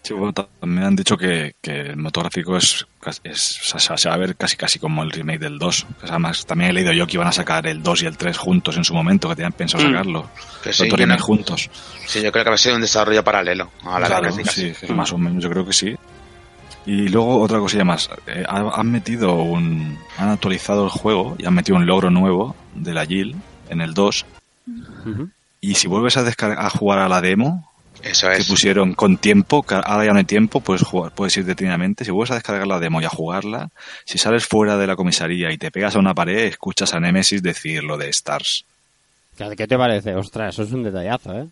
Sí, 0.03 0.15
bueno, 0.15 0.33
también 0.33 0.85
han 0.85 0.97
dicho 0.97 1.17
que, 1.17 1.55
que 1.61 1.81
el 1.81 1.97
motor 1.97 2.25
gráfico 2.25 2.57
es, 2.57 2.87
es, 3.23 3.75
o 3.75 3.79
sea, 3.79 3.99
se 3.99 4.09
va 4.09 4.15
a 4.15 4.19
ver 4.19 4.35
casi 4.35 4.57
casi 4.57 4.79
como 4.79 5.03
el 5.03 5.11
remake 5.11 5.39
del 5.41 5.59
2. 5.59 5.83
O 5.85 6.01
sea, 6.01 6.11
además, 6.11 6.47
también 6.47 6.71
he 6.71 6.73
leído 6.73 6.93
yo 6.93 7.07
que 7.07 7.15
iban 7.17 7.29
a 7.29 7.33
sacar 7.33 7.67
el 7.67 7.83
2 7.83 8.03
y 8.03 8.07
el 8.07 8.17
3 8.17 8.37
juntos 8.39 8.77
en 8.79 8.85
su 8.85 8.95
momento, 8.95 9.29
que 9.29 9.37
tenían 9.37 9.53
pensado 9.53 9.85
Mm. 9.85 9.91
sacarlo. 9.91 10.31
Que 10.63 10.69
Los 10.71 10.77
sí, 10.79 10.89
no- 10.89 11.19
juntos. 11.19 11.71
Sí, 12.07 12.23
yo 12.23 12.33
creo 12.33 12.45
que 12.45 12.51
va 12.51 12.55
a 12.55 12.59
ser 12.59 12.75
un 12.75 12.81
desarrollo 12.81 13.23
paralelo 13.23 13.71
a 13.85 14.01
la 14.01 14.07
Claro, 14.07 14.33
sí, 14.45 14.73
más 14.89 15.13
o 15.13 15.19
menos, 15.19 15.43
yo 15.43 15.51
creo 15.51 15.67
que 15.67 15.73
sí. 15.75 15.95
Y 16.87 17.09
luego 17.09 17.39
otra 17.41 17.59
cosilla 17.59 17.85
más. 17.85 18.09
Eh, 18.27 18.43
ha- 18.49 18.73
han 18.81 18.91
metido 18.91 19.35
un. 19.35 19.99
Han 20.17 20.31
actualizado 20.31 20.85
el 20.85 20.91
juego 20.91 21.37
y 21.39 21.45
han 21.45 21.53
metido 21.55 21.77
un 21.77 21.85
logro 21.87 22.09
nuevo 22.11 22.57
de 22.75 22.95
la 22.95 23.05
GIL 23.05 23.37
en 23.69 23.83
el 23.83 23.93
2. 23.93 24.25
Ujú. 25.07 25.29
Y 25.61 25.75
si 25.75 25.89
vuelves 25.89 26.17
a, 26.17 26.23
descargar, 26.23 26.59
a 26.65 26.71
jugar 26.71 27.01
a 27.01 27.09
la 27.09 27.21
demo 27.21 27.70
Eso 28.03 28.29
que 28.29 28.45
pusieron 28.45 28.95
con 28.95 29.19
tiempo, 29.19 29.63
que 29.63 29.75
ahora 29.75 30.07
ya 30.07 30.13
no 30.13 30.19
hay 30.19 30.25
tiempo, 30.25 30.61
puedes 30.61 30.83
jugar, 30.83 31.13
puedes 31.13 31.37
ir 31.37 31.45
detenidamente. 31.45 32.05
Si 32.05 32.11
vuelves 32.11 32.31
a 32.33 32.35
descargar 32.35 32.67
la 32.67 32.81
demo 32.81 33.01
y 33.01 33.05
a 33.05 33.11
jugarla, 33.11 33.71
si 34.05 34.19
sales 34.19 34.47
fuera 34.47 34.77
de 34.77 34.87
la 34.87 34.97
comisaría 34.97 35.53
y 35.53 35.59
te 35.59 35.71
pegas 35.71 35.97
a 35.97 35.99
una 35.99 36.15
pared, 36.15 36.47
escuchas 36.47 36.95
a 36.95 37.01
Nemesis 37.01 37.43
decir 37.43 37.85
lo 37.85 37.99
de 37.99 38.09
Stars. 38.09 38.65
¿Qué 39.57 39.67
te 39.67 39.77
parece? 39.77 40.15
Ostras, 40.15 40.55
eso 40.55 40.63
es 40.65 40.73
un 40.73 40.83
detallazo, 40.83 41.33
¿eh? 41.33 41.47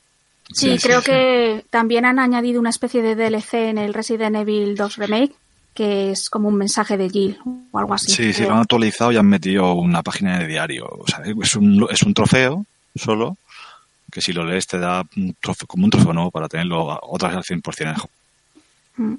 Sí, 0.53 0.79
creo 0.79 1.03
que 1.03 1.65
también 1.71 2.07
han 2.07 2.19
añadido 2.19 2.61
una 2.61 2.71
especie 2.71 3.03
de 3.03 3.15
DLC 3.15 3.55
en 3.55 3.79
el 3.79 3.93
Resident 3.93 4.37
Evil 4.37 4.77
2 4.77 4.97
Remake, 4.97 5.35
que 5.75 6.11
es 6.11 6.31
como 6.31 6.49
un 6.49 6.57
mensaje 6.57 6.97
de 6.97 7.11
Jill 7.11 7.39
o 7.71 7.79
algo 7.79 7.95
así. 7.95 8.11
Sí, 8.11 8.33
sí, 8.33 8.45
lo 8.45 8.55
han 8.55 8.61
actualizado 8.61 9.13
y 9.13 9.17
han 9.17 9.27
metido 9.27 9.75
una 9.75 10.03
página 10.03 10.39
de 10.39 10.47
diario. 10.47 10.87
O 10.87 11.07
sea, 11.07 11.23
es 11.23 11.55
un, 11.55 11.87
es 11.91 12.03
un 12.03 12.15
trofeo 12.15 12.65
solo, 12.95 13.37
que 14.11 14.21
si 14.21 14.33
lo 14.33 14.45
lees 14.45 14.67
te 14.67 14.79
da 14.79 15.05
un 15.17 15.35
trofeo, 15.41 15.67
como 15.67 15.85
un 15.85 15.91
trofeo 15.91 16.13
nuevo 16.13 16.31
para 16.31 16.49
tenerlo 16.49 16.91
a- 16.93 17.01
otra 17.03 17.29
vez 17.29 17.37
al 17.39 17.45
100% 17.45 17.81
en 17.83 17.89
el 17.89 17.95
juego. 17.95 18.11
Mm. 18.97 19.15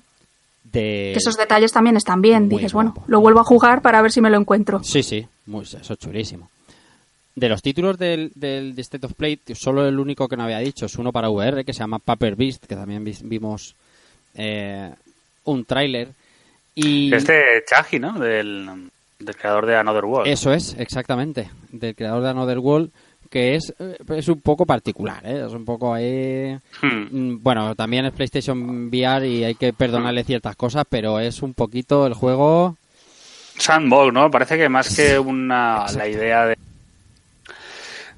De... 0.72 1.10
Que 1.14 1.18
esos 1.20 1.38
detalles 1.38 1.72
también 1.72 1.98
están 1.98 2.22
bien. 2.22 2.48
Muy 2.48 2.58
Dices, 2.58 2.74
guapo. 2.74 2.92
bueno, 2.92 3.06
lo 3.08 3.22
vuelvo 3.22 3.40
a 3.40 3.44
jugar 3.44 3.82
para 3.82 4.02
ver 4.02 4.12
si 4.12 4.22
me 4.22 4.30
lo 4.30 4.38
encuentro. 4.38 4.84
Sí, 4.84 5.02
sí, 5.04 5.26
muy, 5.48 5.64
eso 5.64 5.78
es 5.94 6.00
chulísimo. 6.00 6.50
De 7.36 7.48
los 7.50 7.62
títulos 7.62 7.98
del, 7.98 8.32
del 8.36 8.76
de 8.76 8.82
State 8.82 9.06
of 9.06 9.14
Play, 9.14 9.40
solo 9.56 9.88
el 9.88 9.98
único 10.00 10.28
que 10.28 10.36
no 10.36 10.44
había 10.44 10.60
dicho 10.60 10.86
es 10.86 10.96
uno 10.96 11.12
para 11.12 11.30
VR 11.30 11.64
que 11.64 11.74
se 11.74 11.80
llama 11.80 12.00
Paper 12.00 12.36
Beast, 12.36 12.66
que 12.66 12.76
también 12.76 13.04
vimos 13.24 13.76
eh, 14.36 14.92
un 15.46 15.64
tráiler. 15.66 16.10
Y 16.76 17.14
Es 17.14 17.26
de 17.26 17.64
Chaji, 17.68 17.98
¿no? 18.00 18.20
Del, 18.20 18.90
del 19.20 19.36
creador 19.38 19.66
de 19.66 19.76
Another 19.78 20.06
World. 20.06 20.30
eso 20.32 20.52
es, 20.54 20.76
exactamente, 20.78 21.50
del 21.72 21.96
creador 21.96 22.24
de 22.24 22.30
Another 22.30 22.60
World, 22.60 22.92
que 23.30 23.56
es, 23.56 23.74
eh, 23.80 23.98
es 24.16 24.28
un 24.28 24.42
poco 24.42 24.66
particular, 24.66 25.22
¿eh? 25.26 25.44
es 25.48 25.54
un 25.54 25.64
poco 25.66 25.94
ahí... 25.94 26.58
Hmm. 26.82 27.08
Mm, 27.12 27.44
Bueno, 27.44 27.76
también 27.76 28.06
es 28.06 28.14
PlayStation 28.14 28.88
VR 28.88 29.28
y 29.28 29.44
hay 29.44 29.56
que 29.56 29.72
perdonarle 29.74 30.24
ciertas 30.24 30.56
cosas, 30.56 30.86
pero 30.90 31.20
es 31.20 31.42
un 31.42 31.54
poquito 31.54 32.06
el 32.08 32.14
juego... 32.14 32.76
Sandbox, 33.58 34.14
¿no? 34.14 34.32
Parece 34.32 34.58
que 34.58 34.70
más 34.70 34.96
que 34.96 35.20
una 35.20 35.86
la 35.96 36.08
idea 36.08 36.46
de 36.46 36.58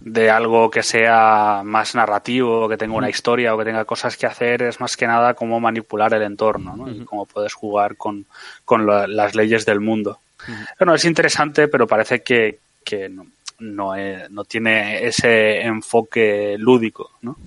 de 0.03 0.31
algo 0.31 0.71
que 0.71 0.81
sea 0.81 1.61
más 1.63 1.93
narrativo, 1.93 2.67
que 2.67 2.75
tenga 2.77 2.95
una 2.95 3.09
historia 3.09 3.53
o 3.53 3.57
que 3.59 3.65
tenga 3.65 3.85
cosas 3.85 4.17
que 4.17 4.25
hacer, 4.25 4.63
es 4.63 4.79
más 4.79 4.97
que 4.97 5.05
nada 5.05 5.35
cómo 5.35 5.59
manipular 5.59 6.11
el 6.15 6.23
entorno, 6.23 6.75
¿no? 6.75 6.89
Y 6.89 7.05
cómo 7.05 7.27
puedes 7.27 7.53
jugar 7.53 7.97
con, 7.97 8.25
con 8.65 8.87
la- 8.87 9.05
las 9.05 9.35
leyes 9.35 9.63
del 9.63 9.79
mundo. 9.79 10.17
Bueno, 10.79 10.95
es 10.95 11.05
interesante, 11.05 11.67
pero 11.67 11.85
parece 11.85 12.23
que, 12.23 12.57
que 12.83 13.09
no, 13.09 13.27
no, 13.61 13.95
es- 13.95 14.29
no 14.31 14.43
tiene 14.43 15.05
ese 15.05 15.61
enfoque 15.61 16.55
lúdico, 16.57 17.11
¿no? 17.21 17.37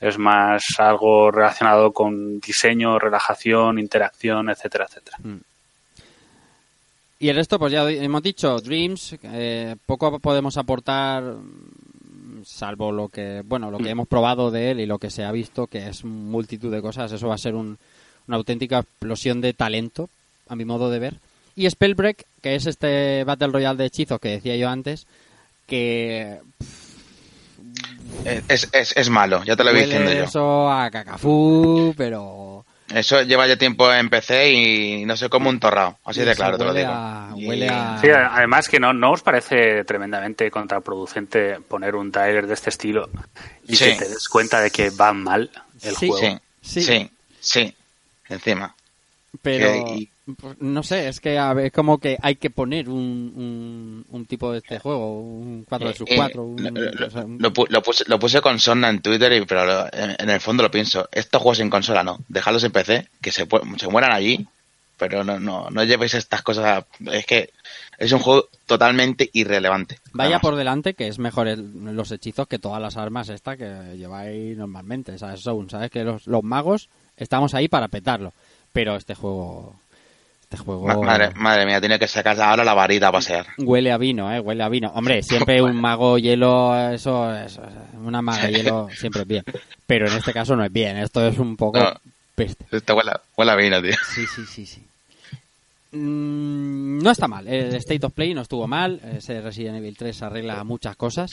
Es 0.00 0.18
más 0.18 0.64
algo 0.78 1.30
relacionado 1.30 1.92
con 1.92 2.38
diseño, 2.40 2.98
relajación, 2.98 3.78
interacción, 3.78 4.50
etcétera, 4.50 4.86
etcétera. 4.88 5.16
Y 7.18 7.28
el 7.30 7.36
resto, 7.36 7.58
pues 7.58 7.72
ya 7.72 7.90
hemos 7.90 8.22
dicho, 8.22 8.58
Dreams, 8.60 9.16
eh, 9.22 9.74
poco 9.86 10.18
podemos 10.18 10.58
aportar, 10.58 11.22
mm, 11.22 12.44
salvo 12.44 12.92
lo 12.92 13.08
que, 13.08 13.42
bueno, 13.44 13.70
lo 13.70 13.78
que 13.78 13.88
hemos 13.90 14.06
probado 14.06 14.50
de 14.50 14.70
él 14.72 14.80
y 14.80 14.86
lo 14.86 14.98
que 14.98 15.08
se 15.10 15.24
ha 15.24 15.32
visto, 15.32 15.66
que 15.66 15.88
es 15.88 16.04
multitud 16.04 16.70
de 16.70 16.82
cosas. 16.82 17.10
Eso 17.12 17.28
va 17.28 17.34
a 17.36 17.38
ser 17.38 17.54
un- 17.54 17.78
una 18.28 18.36
auténtica 18.36 18.80
explosión 18.80 19.40
de 19.40 19.54
talento, 19.54 20.10
a 20.48 20.56
mi 20.56 20.66
modo 20.66 20.90
de 20.90 20.98
ver. 20.98 21.14
Y 21.54 21.68
Spellbreak, 21.70 22.26
que 22.42 22.54
es 22.54 22.66
este 22.66 23.24
Battle 23.24 23.48
Royale 23.48 23.78
de 23.78 23.86
hechizos 23.86 24.20
que 24.20 24.28
decía 24.28 24.56
yo 24.56 24.68
antes, 24.68 25.06
que 25.66 26.40
Es, 28.48 28.68
es, 28.72 28.92
es, 28.96 29.08
malo, 29.10 29.44
ya 29.44 29.56
te 29.56 29.64
lo 29.64 29.72
voy 29.72 29.82
diciendo 29.82 30.12
yo. 30.12 30.24
eso 30.24 30.70
a 30.70 30.90
cacafú, 30.90 31.94
pero... 31.96 32.64
Eso 32.92 33.20
lleva 33.22 33.48
ya 33.48 33.56
tiempo 33.56 33.92
en 33.92 34.08
PC 34.08 34.52
y 34.52 35.04
no 35.06 35.16
sé 35.16 35.28
cómo 35.28 35.50
un 35.50 35.58
torrado. 35.58 35.98
Así 36.04 36.20
de 36.20 36.36
claro 36.36 36.56
te 36.56 36.64
lo 36.64 36.72
digo. 36.72 36.88
a- 36.92 37.32
Y- 37.36 37.46
huele 37.48 37.68
a- 37.68 37.98
Sí, 38.00 38.06
además 38.08 38.68
que 38.68 38.78
no, 38.78 38.92
no 38.92 39.10
os 39.10 39.22
parece 39.22 39.82
tremendamente 39.84 40.48
contraproducente 40.52 41.58
poner 41.60 41.96
un 41.96 42.12
trailer 42.12 42.46
de 42.46 42.54
este 42.54 42.70
estilo 42.70 43.10
y 43.66 43.74
Sí. 43.74 43.86
que 43.86 43.92
te 43.96 44.08
des 44.08 44.28
cuenta 44.28 44.60
de 44.60 44.70
que 44.70 44.90
va 44.90 45.12
mal 45.12 45.50
el 45.82 45.96
Sí, 45.96 46.08
juego. 46.08 46.40
Sí, 46.62 46.80
Sí. 46.80 46.82
sí, 46.82 47.10
sí, 47.40 47.76
encima. 48.28 48.72
Pero 49.42 49.66
Que- 49.84 50.08
no 50.60 50.82
sé, 50.82 51.08
es 51.08 51.20
que 51.20 51.38
a 51.38 51.52
ver, 51.54 51.66
es 51.66 51.72
como 51.72 51.98
que 51.98 52.18
hay 52.20 52.36
que 52.36 52.50
poner 52.50 52.88
un, 52.88 53.32
un, 53.36 54.04
un 54.08 54.26
tipo 54.26 54.50
de 54.52 54.58
este 54.58 54.78
juego, 54.78 55.20
un 55.20 55.64
4 55.68 55.88
de 55.88 55.94
sus 55.94 56.10
Eh, 56.10 56.16
4. 56.16 56.54
lo, 56.58 56.70
lo- 56.70 57.28
lo 57.38 57.52
pu- 57.52 57.68
lo 57.68 57.82
puse, 57.82 58.04
lo 58.08 58.18
puse 58.18 58.40
con 58.40 58.58
Sonna 58.58 58.88
en 58.88 59.00
Twitter, 59.00 59.32
y, 59.32 59.44
pero 59.46 59.64
lo- 59.64 59.86
en, 59.92 60.16
en 60.18 60.30
el 60.30 60.40
fondo 60.40 60.62
lo 60.62 60.70
pienso. 60.70 61.08
Estos 61.12 61.40
juegos 61.40 61.60
en 61.60 61.70
consola 61.70 62.02
no. 62.02 62.18
Dejadlos 62.28 62.64
en 62.64 62.72
PC, 62.72 63.08
que 63.20 63.30
se, 63.30 63.46
se 63.78 63.88
mueran 63.88 64.12
allí, 64.12 64.46
pero 64.98 65.22
no, 65.24 65.38
no, 65.38 65.68
no 65.70 65.84
llevéis 65.84 66.14
estas 66.14 66.42
cosas. 66.42 66.84
es 67.12 67.24
que 67.26 67.50
es 67.98 68.10
un 68.12 68.18
juego 68.20 68.48
totalmente 68.66 69.30
irrelevante. 69.32 69.98
Vaya 70.12 70.40
por 70.40 70.56
delante 70.56 70.94
que 70.94 71.06
es 71.08 71.18
mejor 71.18 71.46
el- 71.48 71.94
los 71.94 72.10
hechizos 72.10 72.48
que 72.48 72.58
todas 72.58 72.82
las 72.82 72.96
armas 72.96 73.28
estas 73.28 73.56
que 73.58 73.94
lleváis 73.96 74.56
normalmente, 74.56 75.16
¿sabes? 75.18 75.40
Son, 75.40 75.70
¿sabes? 75.70 75.90
Que 75.90 76.02
los, 76.02 76.26
los 76.26 76.42
magos 76.42 76.88
estamos 77.16 77.54
ahí 77.54 77.68
para 77.68 77.88
petarlo, 77.88 78.32
pero 78.72 78.96
este 78.96 79.14
juego... 79.14 79.76
Este 80.48 80.58
juego... 80.64 80.86
Ma- 80.86 80.94
madre, 80.96 81.30
madre 81.34 81.66
mía, 81.66 81.80
tiene 81.80 81.98
que 81.98 82.06
sacar 82.06 82.40
ahora 82.40 82.62
la 82.64 82.72
varita 82.74 83.08
a 83.08 83.12
pasear. 83.12 83.46
Huele 83.58 83.90
a 83.90 83.98
vino, 83.98 84.32
¿eh? 84.32 84.38
Huele 84.38 84.62
a 84.62 84.68
vino. 84.68 84.92
Hombre, 84.94 85.22
siempre 85.22 85.60
un 85.60 85.74
mago 85.80 86.18
hielo, 86.18 86.90
eso, 86.90 87.34
eso 87.34 87.62
una 88.04 88.22
maga 88.22 88.48
hielo 88.48 88.88
siempre 88.96 89.22
es 89.22 89.28
bien. 89.28 89.44
Pero 89.86 90.06
en 90.08 90.16
este 90.16 90.32
caso 90.32 90.54
no 90.54 90.64
es 90.64 90.72
bien, 90.72 90.96
esto 90.98 91.26
es 91.26 91.36
un 91.38 91.56
poco 91.56 91.80
No. 91.80 91.92
peste. 92.36 92.64
Esto 92.70 92.94
huele, 92.94 93.10
a- 93.10 93.20
huele 93.36 93.50
a 93.52 93.56
vino, 93.56 93.82
tío. 93.82 93.94
Sí, 94.14 94.24
sí, 94.26 94.44
sí, 94.46 94.66
sí. 94.66 94.82
Mm, 95.92 96.98
no 97.02 97.10
está 97.10 97.26
mal, 97.28 97.46
el 97.48 97.74
State 97.76 98.04
of 98.06 98.12
Play 98.12 98.34
no 98.34 98.42
estuvo 98.42 98.66
mal, 98.66 99.00
ese 99.16 99.40
Resident 99.40 99.76
Evil 99.78 99.96
3 99.96 100.22
arregla 100.22 100.62
muchas 100.64 100.96
cosas 100.96 101.30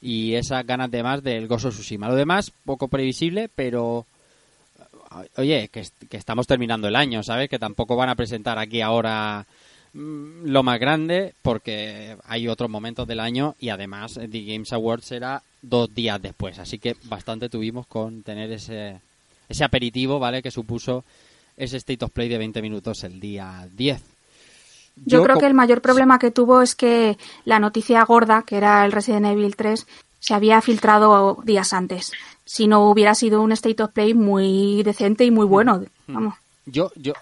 y 0.00 0.34
esas 0.34 0.66
ganas 0.66 0.90
de 0.90 1.02
más 1.02 1.22
del 1.22 1.48
Gozo 1.48 1.70
Tsushima. 1.70 2.08
Lo 2.08 2.14
demás, 2.14 2.52
poco 2.64 2.88
previsible, 2.88 3.48
pero 3.54 4.06
oye, 5.36 5.68
que, 5.68 5.86
que 6.08 6.16
estamos 6.16 6.46
terminando 6.46 6.88
el 6.88 6.96
año, 6.96 7.22
¿sabes? 7.22 7.48
Que 7.48 7.58
tampoco 7.58 7.96
van 7.96 8.08
a 8.08 8.14
presentar 8.14 8.58
aquí 8.58 8.80
ahora 8.80 9.46
mm, 9.92 10.46
lo 10.46 10.62
más 10.62 10.78
grande 10.80 11.34
porque 11.42 12.16
hay 12.24 12.48
otros 12.48 12.70
momentos 12.70 13.06
del 13.06 13.20
año 13.20 13.54
y 13.58 13.68
además 13.70 14.16
eh, 14.16 14.28
The 14.28 14.42
Games 14.44 14.72
Awards 14.72 15.04
será 15.06 15.42
dos 15.62 15.92
días 15.94 16.20
después, 16.22 16.58
así 16.58 16.78
que 16.78 16.96
bastante 17.04 17.48
tuvimos 17.48 17.86
con 17.86 18.22
tener 18.22 18.52
ese, 18.52 19.00
ese 19.48 19.64
aperitivo, 19.64 20.18
¿vale? 20.18 20.42
Que 20.42 20.50
supuso 20.50 21.04
ese 21.56 21.78
State 21.78 22.04
of 22.04 22.12
Play 22.12 22.28
de 22.28 22.38
20 22.38 22.62
minutos 22.62 23.02
el 23.04 23.18
día 23.18 23.66
10. 23.72 24.02
Yo, 25.04 25.22
creo 25.22 25.34
co- 25.34 25.40
que 25.40 25.46
el 25.46 25.54
mayor 25.54 25.82
problema 25.82 26.18
que 26.18 26.30
tuvo 26.30 26.62
es 26.62 26.74
que 26.74 27.18
la 27.44 27.58
noticia 27.58 28.02
gorda, 28.04 28.44
que 28.46 28.56
era 28.56 28.84
el 28.86 28.92
Resident 28.92 29.26
Evil 29.26 29.54
3, 29.56 29.86
se 30.20 30.34
había 30.34 30.60
filtrado 30.60 31.38
días 31.44 31.72
antes. 31.72 32.12
Si 32.44 32.66
no 32.66 32.88
hubiera 32.90 33.14
sido 33.14 33.42
un 33.42 33.52
State 33.52 33.82
of 33.82 33.92
Play 33.92 34.14
muy 34.14 34.82
decente 34.82 35.24
y 35.24 35.30
muy 35.30 35.46
bueno. 35.46 35.82
Vamos. 36.06 36.34
Yo, 36.68 36.90
yo, 36.96 37.12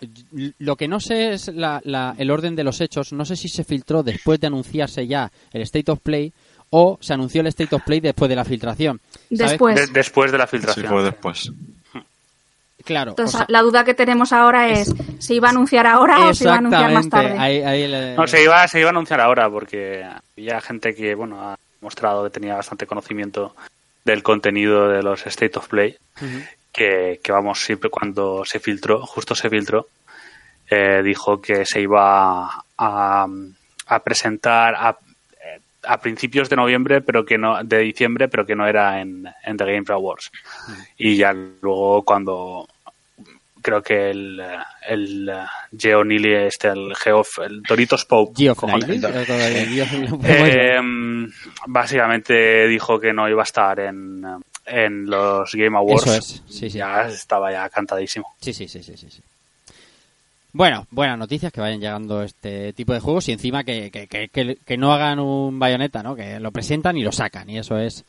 lo 0.59 0.77
que 0.77 0.89
no 0.89 1.01
sé 1.01 1.35
es 1.35 1.49
la, 1.49 1.81
la- 1.85 2.15
el 2.17 2.31
orden 2.31 2.57
de 2.57 2.65
los 2.65 2.81
hechos. 2.81 3.13
No 3.13 3.25
sé 3.27 3.37
si 3.37 3.49
se 3.49 3.63
filtró 3.65 4.03
después 4.03 4.41
de 4.41 4.47
anunciarse 4.47 5.07
ya 5.07 5.31
el 5.53 5.63
State 5.63 5.91
of 5.93 6.01
Play 6.01 6.33
o 6.71 6.99
se 7.01 7.13
anunció 7.13 7.41
el 7.43 7.47
State 7.49 7.75
of 7.75 7.83
Play 7.85 8.01
después 8.01 8.29
de 8.29 8.37
la 8.37 8.45
filtración. 8.45 9.01
¿sabes? 9.37 9.51
Después. 9.53 9.75
De- 9.77 9.87
después 9.93 10.33
de 10.33 10.39
la 10.39 10.47
Sí, 10.47 10.51
filtración. 10.57 10.87
fue 10.89 11.03
después. 11.05 11.53
Claro. 12.85 13.11
o 13.11 13.13
Entonces, 13.13 13.37
sea, 13.39 13.47
la 13.49 13.63
duda 13.63 13.85
que 13.85 13.95
tenemos 13.95 14.33
ahora 14.33 14.69
es 14.69 14.95
si 15.19 15.35
iba 15.35 15.49
a 15.49 15.53
anunciar 15.53 15.87
ahora 15.87 16.27
o 16.27 16.35
si 16.35 16.45
iba 16.45 16.55
a 16.55 16.59
anunciar 16.59 16.93
más 16.93 17.09
tarde. 17.09 17.37
Ahí- 17.39 17.63
ahí 17.63 17.89
le- 17.89 18.15
No, 18.17 18.27
se 18.27 18.43
iba, 18.43 18.67
se 18.69 18.81
iba 18.81 18.89
a 18.89 18.91
anunciar 18.91 19.21
ahora 19.23 19.49
porque 19.49 20.05
había 20.37 20.61
gente 20.61 20.95
que, 20.95 21.15
bueno, 21.15 21.57
mostrado 21.85 22.25
que 22.25 22.31
tenía 22.31 22.57
bastante 22.57 22.87
conocimiento 22.87 23.55
del 24.05 24.23
contenido 24.23 24.89
de 24.89 25.03
los 25.03 25.27
State 25.27 25.59
of 25.59 25.69
Play, 25.69 25.97
que, 26.73 27.21
que, 27.23 27.33
vamos, 27.33 27.61
siempre 27.61 27.91
cuando 27.91 28.45
se 28.45 28.61
filtró, 28.61 29.07
justo 29.07 29.35
se 29.35 29.49
filtró, 29.49 29.89
eh, 30.69 31.03
dijo 31.03 31.41
que 31.41 31.65
se 31.65 31.81
iba 31.81 32.65
a, 32.77 33.27
a 33.87 34.03
presentar 34.03 34.75
a, 34.75 34.99
eh, 35.41 35.61
a 35.85 36.01
principios 36.01 36.49
de 36.49 36.57
noviembre, 36.57 37.01
pero 37.01 37.25
que 37.25 37.39
no, 37.39 37.63
de 37.63 37.79
diciembre, 37.79 38.29
pero 38.29 38.45
que 38.45 38.57
no 38.57 38.67
era 38.67 39.01
en, 39.01 39.27
en 39.45 39.57
The 39.57 39.65
Game 39.65 39.87
Awards. 39.89 40.31
Y 40.99 41.17
ya 41.17 41.33
luego 41.33 42.03
cuando 42.03 42.69
creo 43.65 43.83
que 43.83 44.11
el, 44.11 44.41
el 44.87 45.31
Geo 45.77 46.05
Nili, 46.05 46.35
este, 46.35 46.69
el 46.69 46.95
Geoff, 46.95 47.39
el 47.39 47.63
Doritos 47.63 48.05
Pope, 48.05 48.33
Geoff 48.37 48.59
eh, 48.63 48.77
eh, 50.25 50.81
básicamente 51.67 52.69
dijo 52.69 53.01
que 53.01 53.13
no 53.13 53.29
iba 53.29 53.43
a 53.43 53.45
estar 53.45 53.81
en, 53.81 54.23
en 54.67 55.07
los 55.07 55.51
Game 55.55 55.77
Awards. 55.77 56.03
Eso 56.07 56.15
es, 56.15 56.43
sí, 56.49 56.71
sí. 56.71 56.79
Ya 56.79 57.09
estaba 57.09 57.51
ya 57.51 57.69
cantadísimo. 57.71 58.35
Sí, 58.41 58.53
sí, 58.53 58.69
sí, 58.69 58.83
sí, 58.83 58.97
sí, 58.97 59.09
sí. 59.11 59.23
Bueno, 60.53 60.87
buenas 60.91 61.19
noticias 61.19 61.53
que 61.53 61.61
vayan 61.61 61.81
llegando 61.81 62.23
este 62.23 62.73
tipo 62.75 62.93
de 62.93 63.01
juegos 63.01 63.29
y 63.29 63.33
encima 63.33 63.65
que, 63.65 63.91
que, 63.91 64.07
que, 64.07 64.29
que- 64.29 64.57
que 64.65 64.77
no 64.77 64.93
hagan 64.93 65.19
un 65.19 65.59
bayoneta, 65.59 66.03
¿no? 66.03 66.15
Que 66.15 66.39
lo 66.39 66.53
presentan 66.53 66.97
y 66.97 67.03
lo 67.03 67.11
sacan 67.13 67.51
y 67.51 67.59
eso 67.59 67.77
es 67.79 68.05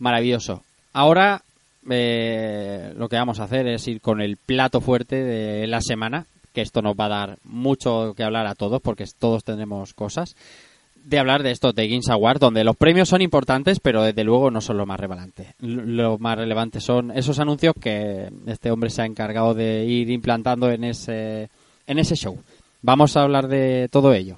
maravilloso. 0.00 0.64
Ahora 0.92 1.42
eh, 1.90 2.92
lo 2.96 3.08
que 3.08 3.16
vamos 3.16 3.40
a 3.40 3.44
hacer 3.44 3.66
es 3.66 3.86
ir 3.88 4.00
con 4.00 4.20
el 4.20 4.36
plato 4.36 4.80
fuerte 4.80 5.22
de 5.22 5.66
la 5.66 5.80
semana, 5.80 6.26
que 6.52 6.60
esto 6.60 6.82
nos 6.82 6.94
va 6.94 7.06
a 7.06 7.08
dar 7.08 7.38
mucho 7.44 8.14
que 8.16 8.24
hablar 8.24 8.46
a 8.46 8.54
todos 8.54 8.80
porque 8.80 9.06
todos 9.18 9.44
tenemos 9.44 9.94
cosas. 9.94 10.36
De 11.04 11.18
hablar 11.18 11.42
de 11.42 11.50
esto 11.50 11.72
de 11.72 11.88
Games 11.88 12.08
Award, 12.10 12.38
donde 12.38 12.62
los 12.62 12.76
premios 12.76 13.08
son 13.08 13.22
importantes, 13.22 13.80
pero 13.80 14.02
desde 14.02 14.22
luego 14.22 14.52
no 14.52 14.60
son 14.60 14.76
lo 14.76 14.86
más 14.86 15.00
relevante. 15.00 15.54
Lo 15.58 16.16
más 16.18 16.38
relevante 16.38 16.80
son 16.80 17.10
esos 17.10 17.40
anuncios 17.40 17.74
que 17.80 18.30
este 18.46 18.70
hombre 18.70 18.88
se 18.88 19.02
ha 19.02 19.06
encargado 19.06 19.52
de 19.52 19.84
ir 19.84 20.10
implantando 20.10 20.70
en 20.70 20.84
ese, 20.84 21.48
en 21.88 21.98
ese 21.98 22.14
show. 22.14 22.38
Vamos 22.82 23.16
a 23.16 23.22
hablar 23.22 23.48
de 23.48 23.88
todo 23.90 24.14
ello. 24.14 24.36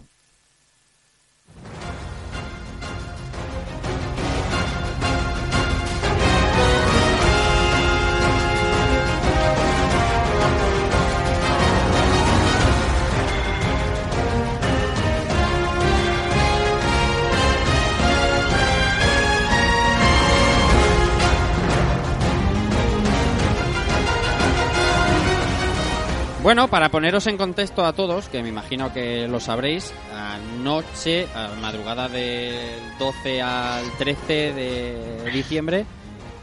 Bueno, 26.44 26.68
para 26.68 26.90
poneros 26.90 27.26
en 27.26 27.38
contexto 27.38 27.86
a 27.86 27.94
todos, 27.94 28.28
que 28.28 28.42
me 28.42 28.50
imagino 28.50 28.92
que 28.92 29.26
lo 29.26 29.40
sabréis, 29.40 29.94
anoche, 30.14 31.26
a 31.34 31.48
la 31.48 31.54
madrugada 31.54 32.06
del 32.06 32.82
12 32.98 33.40
al 33.40 33.90
13 33.96 34.52
de 34.52 35.30
diciembre, 35.32 35.86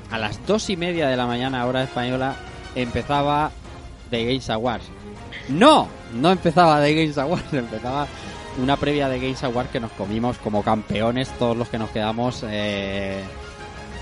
a 0.09 0.17
las 0.17 0.43
dos 0.47 0.71
y 0.71 0.75
media 0.75 1.07
de 1.07 1.15
la 1.15 1.27
mañana, 1.27 1.67
hora 1.67 1.83
española, 1.83 2.35
empezaba 2.73 3.51
The 4.09 4.25
Games 4.25 4.49
Awards. 4.49 4.85
No, 5.49 5.87
no 6.15 6.31
empezaba 6.31 6.81
The 6.81 6.95
Games 6.95 7.19
Awards, 7.19 7.45
empezaba 7.53 8.07
una 8.59 8.77
previa 8.77 9.07
de 9.07 9.19
Games 9.19 9.43
Awards 9.43 9.69
que 9.69 9.79
nos 9.79 9.91
comimos 9.91 10.39
como 10.39 10.63
campeones 10.63 11.29
todos 11.37 11.55
los 11.55 11.69
que 11.69 11.77
nos 11.77 11.91
quedamos 11.91 12.43
eh, 12.49 13.21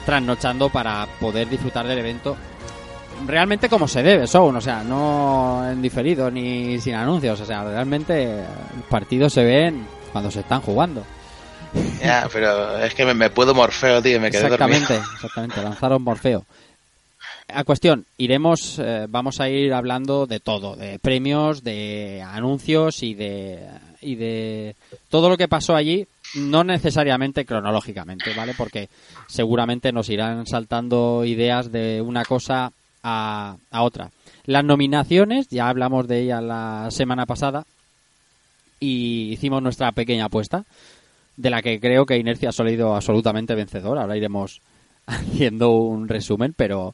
trasnochando 0.05 0.69
para 0.69 1.05
poder 1.19 1.49
disfrutar 1.49 1.85
del 1.85 1.99
evento 1.99 2.37
realmente 3.25 3.69
como 3.69 3.87
se 3.87 4.03
debe, 4.03 4.27
son, 4.27 4.55
o 4.55 4.61
sea, 4.61 4.83
no 4.83 5.67
en 5.69 5.81
diferido 5.81 6.29
ni 6.29 6.79
sin 6.79 6.95
anuncios, 6.95 7.39
o 7.39 7.45
sea, 7.45 7.63
realmente 7.63 8.43
los 8.75 8.85
partidos 8.89 9.33
se 9.33 9.43
ven 9.43 9.85
cuando 10.11 10.31
se 10.31 10.41
están 10.41 10.61
jugando. 10.61 11.03
Ya, 12.01 12.27
pero 12.31 12.77
es 12.79 12.93
que 12.95 13.05
me, 13.05 13.13
me 13.13 13.29
puedo 13.29 13.53
morfeo, 13.53 14.01
tío, 14.01 14.19
me 14.19 14.31
quedé 14.31 14.43
exactamente, 14.43 14.93
dormido. 14.93 15.13
exactamente, 15.15 15.61
lanzaron 15.61 16.01
Morfeo. 16.01 16.45
a 17.47 17.63
cuestión, 17.63 18.05
iremos, 18.17 18.79
eh, 18.79 19.05
vamos 19.07 19.39
a 19.39 19.49
ir 19.49 19.73
hablando 19.73 20.25
de 20.25 20.39
todo, 20.39 20.75
de 20.75 20.97
premios, 20.99 21.63
de 21.63 22.23
anuncios 22.27 23.03
y 23.03 23.13
de, 23.13 23.67
y 24.01 24.15
de 24.15 24.75
todo 25.09 25.29
lo 25.29 25.37
que 25.37 25.47
pasó 25.47 25.75
allí, 25.75 26.07
no 26.35 26.63
necesariamente 26.63 27.45
cronológicamente, 27.45 28.33
¿vale? 28.33 28.53
Porque 28.57 28.89
seguramente 29.27 29.91
nos 29.91 30.09
irán 30.09 30.47
saltando 30.47 31.23
ideas 31.25 31.71
de 31.71 32.01
una 32.01 32.25
cosa 32.25 32.71
a, 33.03 33.55
a 33.71 33.81
otra. 33.83 34.11
Las 34.45 34.63
nominaciones, 34.63 35.47
ya 35.49 35.69
hablamos 35.69 36.07
de 36.07 36.21
ellas 36.21 36.43
la 36.43 36.87
semana 36.91 37.25
pasada 37.25 37.65
y 38.79 39.31
hicimos 39.33 39.61
nuestra 39.61 39.91
pequeña 39.91 40.25
apuesta, 40.25 40.63
de 41.37 41.49
la 41.49 41.61
que 41.61 41.79
creo 41.79 42.05
que 42.05 42.17
Inercia 42.17 42.49
ha 42.49 42.53
salido 42.53 42.95
absolutamente 42.95 43.55
vencedor. 43.55 43.97
Ahora 43.97 44.17
iremos 44.17 44.61
haciendo 45.07 45.71
un 45.71 46.07
resumen, 46.07 46.53
pero 46.55 46.93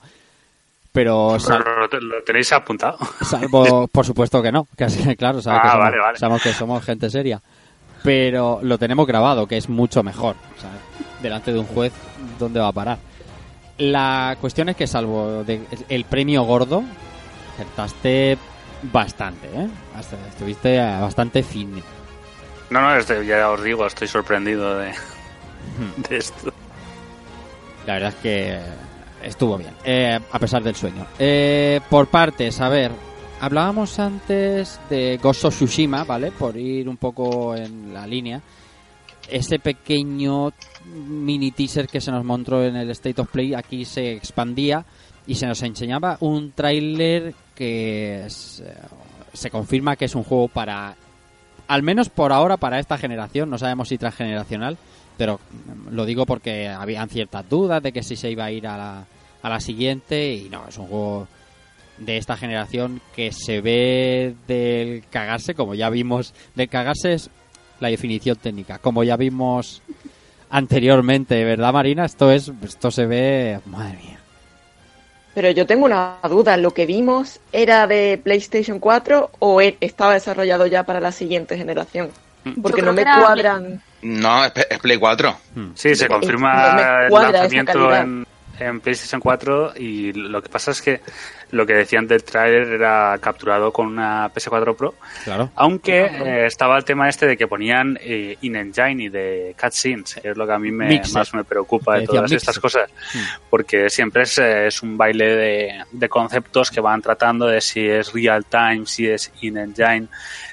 pero 0.92 1.38
sal- 1.40 1.62
lo, 2.02 2.24
tenéis 2.24 2.54
apuntado. 2.54 2.98
salvo 3.22 3.88
por 3.92 4.06
supuesto 4.06 4.42
que 4.42 4.52
no, 4.52 4.66
que 4.78 4.86
así- 4.86 5.16
claro, 5.18 5.42
sabes 5.42 5.60
Ah, 5.60 5.64
que 5.64 5.70
somos, 5.72 5.84
vale, 5.86 6.00
vale. 6.00 6.18
sabemos 6.18 6.42
que 6.42 6.54
somos 6.54 6.86
gente 6.86 7.10
seria, 7.10 7.42
pero 8.04 8.60
lo 8.64 8.78
tenemos 8.78 9.06
grabado, 9.06 9.46
que 9.48 9.58
es 9.58 9.68
mucho 9.68 10.04
mejor, 10.04 10.36
¿sabes? 10.62 10.80
delante 11.22 11.52
de 11.52 11.60
un 11.60 11.66
juez, 11.66 11.92
¿dónde 12.40 12.60
va 12.62 12.68
a 12.70 12.72
parar? 12.72 12.98
La 13.78 14.38
cuestión 14.40 14.70
es 14.70 14.76
que 14.76 14.88
salvo 14.88 15.44
de- 15.44 15.62
el 15.90 16.06
premio 16.06 16.44
gordo, 16.44 16.84
acertaste 17.54 18.38
bastante, 18.84 19.48
¿eh? 19.48 19.68
Hasta- 19.96 20.18
Estuviste 20.30 20.78
bastante 20.80 21.44
fin. 21.44 21.82
No, 22.70 22.82
no, 22.82 22.96
este- 22.96 23.26
ya 23.26 23.50
os 23.52 23.62
digo, 23.64 23.86
estoy 23.86 24.08
sorprendido 24.08 24.78
de, 24.80 24.92
de 26.10 26.18
esto. 26.18 26.52
La 27.86 27.94
verdad 27.94 28.10
es 28.10 28.16
que 28.16 28.60
estuvo 29.24 29.58
bien, 29.58 29.74
eh, 29.84 30.20
a 30.32 30.40
pesar 30.40 30.64
del 30.64 30.76
sueño. 30.76 31.06
Eh, 31.20 31.82
por 31.90 32.08
partes, 32.08 32.60
a 32.62 32.70
ver, 32.70 32.92
hablábamos 33.42 34.00
antes 34.00 34.80
de 34.90 35.20
Ghost 35.22 35.46
of 35.46 35.56
Tsushima, 35.56 36.04
¿vale? 36.04 36.32
Por 36.32 36.56
ir 36.58 36.88
un 36.90 36.98
poco 36.98 37.56
en 37.56 37.94
la 37.94 38.08
línea. 38.08 38.42
Ese 39.30 39.60
pequeño 39.60 40.52
mini 40.86 41.52
teaser 41.52 41.88
que 41.88 42.02
se 42.02 42.12
nos 42.12 42.24
mostró 42.24 42.64
en 42.64 42.76
el 42.76 42.90
State 42.92 43.22
of 43.22 43.30
Play 43.30 43.54
aquí 43.54 43.86
se 43.86 44.14
expandía 44.14 44.86
y 45.28 45.36
se 45.36 45.48
nos 45.48 45.62
enseñaba 45.64 46.18
un 46.20 46.52
tráiler 46.52 47.34
que 47.56 48.26
eh, 48.26 48.30
se 48.30 49.50
confirma 49.50 49.96
que 49.96 50.06
es 50.06 50.16
un 50.16 50.24
juego 50.24 50.48
para 50.48 50.96
al 51.68 51.84
menos 51.84 52.10
por 52.10 52.32
ahora 52.32 52.58
para 52.58 52.80
esta 52.80 52.98
generación, 52.98 53.50
no 53.50 53.58
sabemos 53.58 53.90
si 53.90 53.98
transgeneracional, 53.98 54.78
pero 55.18 55.40
mm, 55.40 55.96
lo 55.96 56.06
digo 56.06 56.26
porque 56.26 56.68
habían 56.68 57.10
ciertas 57.10 57.48
dudas 57.50 57.82
de 57.82 57.92
que 57.92 58.04
si 58.04 58.16
se 58.16 58.30
iba 58.30 58.46
a 58.46 58.52
ir 58.52 58.68
a 58.68 58.78
la, 58.78 59.06
a 59.42 59.50
la 59.50 59.60
siguiente 59.60 60.34
y 60.34 60.50
no, 60.50 60.68
es 60.68 60.78
un 60.78 60.88
juego 60.88 61.28
de 61.98 62.18
esta 62.18 62.38
generación 62.38 63.02
que 63.16 63.32
se 63.32 63.62
ve 63.62 64.36
del 64.48 65.06
cagarse, 65.10 65.56
como 65.56 65.76
ya 65.76 65.90
vimos, 65.90 66.34
del 66.56 66.70
cagarse 66.70 67.14
es 67.14 67.30
la 67.80 67.90
definición 67.90 68.38
técnica, 68.38 68.80
como 68.80 69.04
ya 69.04 69.18
vimos 69.18 69.82
anteriormente, 70.50 71.44
¿verdad 71.44 71.74
Marina? 71.74 72.06
Esto 72.06 72.32
es, 72.32 72.52
esto 72.64 72.92
se 72.92 73.06
ve, 73.06 73.60
madre 73.66 73.98
mía. 73.98 74.20
Pero 75.34 75.52
yo 75.52 75.66
tengo 75.66 75.86
una 75.86 76.16
duda, 76.30 76.56
¿lo 76.56 76.72
que 76.72 76.86
vimos 76.86 77.42
era 77.52 77.88
de 77.88 78.20
PlayStation 78.24 78.80
4 78.80 79.32
o 79.40 79.62
e- 79.62 79.78
estaba 79.82 80.14
desarrollado 80.14 80.66
ya 80.66 80.84
para 80.84 81.02
la 81.02 81.12
siguiente 81.12 81.58
generación? 81.58 82.10
Porque 82.62 82.82
Yo 82.82 82.86
no 82.86 82.94
me 82.94 83.04
cuadran. 83.04 83.82
No, 84.02 84.46
es, 84.46 84.54
es 84.70 84.80
Play 84.80 84.98
4. 84.98 85.38
Sí, 85.74 85.96
se 85.96 86.08
No 86.08 86.20
confirma 86.20 87.08
el 87.08 87.12
lanzamiento 87.12 87.94
en, 87.94 88.26
en 88.60 88.80
PlayStation 88.80 89.20
4 89.20 89.74
y 89.78 90.14
lo 90.14 90.42
que 90.42 90.50
pasa 90.50 90.72
es 90.72 90.82
que 90.82 91.02
lo 91.52 91.66
que 91.66 91.74
decían 91.74 92.08
del 92.08 92.24
trailer 92.24 92.68
era 92.68 93.18
capturado 93.22 93.72
con 93.72 93.88
una 93.88 94.32
PS4 94.34 94.76
Pro, 94.76 94.96
Claro. 95.24 95.50
aunque 95.56 96.06
eh, 96.06 96.46
estaba 96.48 96.78
el 96.78 96.84
tema 96.86 97.08
este 97.08 97.28
de 97.28 97.38
que 97.38 97.48
ponían 97.48 97.98
eh, 98.02 98.38
in-engine 98.42 99.04
y 99.04 99.10
de 99.10 99.56
cutscenes, 99.60 100.16
que 100.16 100.30
es 100.30 100.38
lo 100.38 100.46
que 100.46 100.54
a 100.54 100.60
mí 100.60 100.72
me, 100.72 101.02
más 101.14 101.34
me 101.34 101.44
preocupa 101.44 101.98
de 102.00 102.06
todas 102.08 102.32
estas 102.32 102.60
cosas, 102.60 102.90
Mm. 103.14 103.20
porque 103.50 103.90
siempre 103.90 104.24
es, 104.24 104.38
eh, 104.40 104.68
es 104.68 104.82
un 104.82 104.98
baile 104.98 105.26
de, 105.36 105.84
de 105.92 106.10
conceptos 106.10 106.72
que 106.72 106.82
van 106.82 107.02
tratando 107.02 107.46
de 107.48 107.62
si 107.62 107.88
es 107.88 108.12
real 108.14 108.46
time, 108.46 108.86
si 108.86 109.08
es 109.08 109.32
in-engine. 109.42 110.08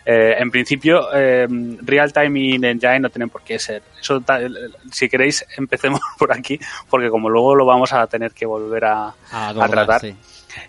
Eh, 0.04 0.34
en 0.38 0.50
principio, 0.50 1.08
eh, 1.14 1.46
real 1.82 2.12
time 2.12 2.38
y 2.40 2.54
in-engine 2.54 3.00
no 3.00 3.10
tienen 3.10 3.28
por 3.30 3.42
qué 3.42 3.58
ser. 3.58 3.82
Eso, 4.00 4.22
si 4.90 5.08
queréis, 5.08 5.44
empecemos 5.56 6.00
por 6.18 6.32
aquí, 6.32 6.58
porque 6.90 7.08
como 7.08 7.28
luego 7.30 7.54
lo 7.54 7.64
vamos 7.64 7.92
a 7.92 8.06
tener 8.06 8.32
que 8.32 8.44
volver 8.46 8.84
a, 8.84 9.04
A 9.08 9.14
a 9.30 9.48
abordar, 9.50 9.70
tratar. 9.86 10.00
sí. 10.00 10.16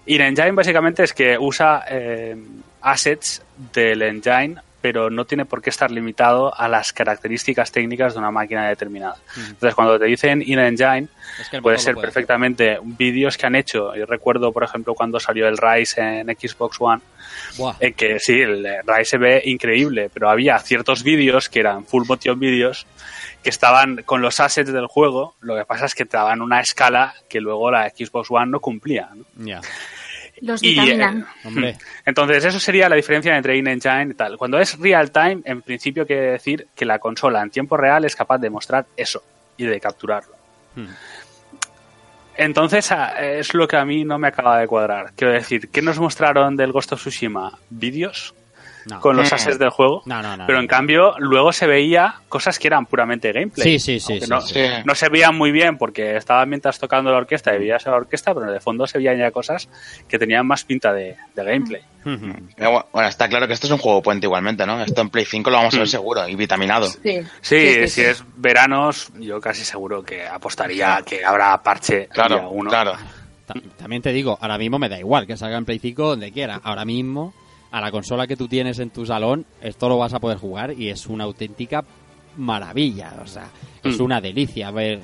In-engine 0.06 0.52
básicamente 0.52 1.04
es 1.04 1.14
que 1.14 1.38
usa 1.38 1.86
eh, 1.90 2.36
assets 2.82 3.44
del 3.74 4.02
engine, 4.02 4.56
pero 4.84 5.10
no 5.10 5.24
tiene 5.24 5.46
por 5.46 5.62
qué 5.62 5.70
estar 5.70 5.90
limitado 5.92 6.54
a 6.54 6.68
las 6.68 6.92
características 6.92 7.72
técnicas 7.72 8.14
de 8.14 8.20
una 8.20 8.32
máquina 8.32 8.68
determinada. 8.68 9.16
Entonces, 9.38 9.76
cuando 9.76 9.98
te 9.98 10.06
dicen 10.06 10.42
Es 10.42 11.50
que 11.50 11.56
el 11.56 11.62
puede 11.62 11.62
ser 11.62 11.62
puede 11.62 11.76
hacer. 11.78 11.96
perfectamente 12.02 12.80
vídeos 12.84 13.38
que 13.38 13.46
han 13.46 13.56
hecho. 13.56 13.96
Yo 13.96 14.06
recuerdo, 14.06 14.52
por 14.52 14.66
ejemplo, 14.66 14.94
cuando 14.94 15.22
salió 15.22 15.48
el 15.48 15.58
Rise 15.58 16.02
en 16.02 16.28
Xbox 16.28 16.76
One, 16.82 17.02
en 17.80 17.94
que 17.94 18.20
sí, 18.20 18.42
el 18.42 18.68
Rise 18.86 19.06
se 19.06 19.18
ve 19.18 19.42
increíble, 19.46 20.10
pero 20.14 20.30
había 20.30 20.60
ciertos 20.60 21.02
vídeos 21.02 21.48
que 21.48 21.62
eran 21.62 21.86
full 21.86 22.04
motion 22.06 22.38
vídeos 22.38 22.86
que 23.44 23.50
estaban 23.50 24.04
con 24.04 24.22
los 24.22 24.40
assets 24.40 24.72
del 24.72 24.88
juego, 24.88 25.36
lo 25.42 25.56
que 25.56 25.66
pasa 25.66 25.86
es 25.86 25.94
que 25.96 26.06
te 26.06 26.18
daban 26.18 26.42
una 26.42 26.62
escala 26.62 27.14
que 27.30 27.42
luego 27.42 27.70
la 27.70 27.90
Xbox 27.90 28.32
One 28.32 28.48
no 28.52 28.60
cumplía. 28.62 29.10
¿no? 29.14 29.26
Ya, 29.46 29.60
Los 30.42 30.64
Y, 30.64 30.80
eh, 30.80 31.24
hombre. 31.44 31.78
Entonces, 32.06 32.44
eso 32.46 32.60
sería 32.60 32.88
la 32.90 32.96
diferencia 32.96 33.36
entre 33.38 33.58
in-engine 33.58 34.12
y 34.12 34.14
tal. 34.14 34.38
Cuando 34.38 34.60
es 34.60 34.80
real 34.80 35.12
time, 35.12 35.42
en 35.46 35.62
principio 35.62 36.08
quiere 36.08 36.32
decir 36.32 36.68
que 36.76 36.86
la 36.86 37.00
consola 37.00 37.42
en 37.42 37.50
tiempo 37.50 37.76
real 37.78 38.06
es 38.06 38.16
capaz 38.16 38.38
de 38.40 38.50
mostrar 38.50 38.86
eso 38.98 39.22
y 39.58 39.66
de 39.66 39.80
capturarlo. 39.80 40.34
Hmm. 40.76 40.88
Entonces, 42.36 42.92
a- 42.92 43.22
es 43.24 43.54
lo 43.54 43.68
que 43.68 43.78
a 43.78 43.86
mí 43.86 44.04
no 44.06 44.18
me 44.18 44.28
acaba 44.30 44.58
de 44.60 44.68
cuadrar. 44.68 45.12
Quiero 45.16 45.34
decir, 45.34 45.70
¿qué 45.70 45.82
nos 45.82 46.00
mostraron 46.00 46.56
del 46.56 46.72
Ghost 46.72 46.94
of 46.94 47.00
Tsushima? 47.02 47.60
¿Vídeos? 47.70 48.34
No. 48.90 49.00
con 49.00 49.16
los 49.16 49.32
Mm. 49.32 49.36
assets 49.36 49.60
del 49.60 49.70
juego. 49.70 50.02
No, 50.06 50.22
no, 50.22 50.36
no, 50.38 50.46
pero 50.46 50.60
en 50.60 50.68
cambio, 50.68 51.16
luego 51.20 51.54
se 51.54 51.68
veía 51.68 52.16
cosas 52.30 52.60
que 52.60 52.68
eran 52.68 52.86
puramente 52.86 53.32
gameplay. 53.32 53.80
Sí, 53.80 54.00
sí, 54.00 54.00
sí, 54.20 54.26
no, 54.28 54.42
sí. 54.42 54.54
Sí. 54.56 54.62
no 54.86 54.94
se 54.96 55.10
veían 55.10 55.36
muy 55.38 55.52
bien 55.52 55.78
porque 55.78 56.18
estaban 56.18 56.50
mientras 56.50 56.80
tocando 56.80 57.12
la 57.12 57.18
orquesta 57.18 57.56
y 57.56 57.60
veías 57.60 57.86
a 57.88 57.92
la 57.92 57.98
orquesta, 57.98 58.34
pero 58.34 58.52
de 58.52 58.60
fondo 58.60 58.86
se 58.88 58.98
veían 58.98 59.18
ya 59.18 59.32
cosas 59.32 59.70
que 60.08 60.20
tenían 60.20 60.46
más 60.46 60.64
pinta 60.64 60.92
de, 60.94 61.16
de 61.36 61.44
gameplay. 61.44 61.82
Bueno, 62.04 63.08
está 63.08 63.28
claro 63.30 63.48
que 63.48 63.54
esto 63.54 63.68
es 63.68 63.72
un 63.72 63.80
juego 63.80 64.02
puente 64.02 64.26
igualmente, 64.28 64.66
¿no? 64.66 64.82
Esto 64.82 65.02
en 65.02 65.10
Play 65.10 65.26
5 65.26 65.50
lo 65.50 65.58
vamos 65.58 65.74
a 65.74 65.78
ver 65.78 65.88
Mm. 65.88 65.92
seguro 65.92 66.28
y 66.28 66.36
vitaminado. 66.36 66.86
Sí, 66.88 67.22
Sí, 67.42 67.88
si 67.88 68.02
es 68.02 68.24
veranos, 68.36 69.12
yo 69.20 69.40
casi 69.40 69.64
seguro 69.64 70.04
que 70.04 70.28
apostaría 70.28 70.98
a 70.98 71.02
que 71.04 71.24
habrá 71.24 71.62
parche 71.64 72.00
día 72.00 72.08
Claro, 72.10 72.50
uno. 72.50 72.70
claro. 72.70 72.94
Ta- 73.46 73.54
También 73.78 74.02
te 74.02 74.12
digo, 74.14 74.38
ahora 74.42 74.58
mismo 74.58 74.80
me 74.80 74.88
da 74.90 74.98
igual 75.00 75.28
que 75.28 75.36
salga 75.38 75.58
en 75.58 75.66
Play 75.66 75.80
5 75.80 76.08
donde 76.10 76.32
quiera. 76.32 76.60
Ahora 76.64 76.86
mismo, 76.86 77.34
a 77.74 77.82
la 77.82 77.92
consola 77.92 78.28
que 78.28 78.38
tú 78.38 78.48
tienes 78.48 78.78
en 78.80 78.92
tu 78.92 79.04
salón, 79.06 79.46
esto 79.62 79.90
lo 79.90 79.98
vas 79.98 80.14
a 80.14 80.20
poder 80.20 80.38
jugar 80.38 80.72
y 80.80 80.90
es 80.90 81.08
una 81.08 81.24
auténtica 81.26 81.84
maravilla. 82.38 83.14
O 83.22 83.28
sea, 83.28 83.48
es 83.84 84.00
Mm. 84.00 84.04
una 84.04 84.22
delicia 84.22 84.72
ver. 84.72 85.02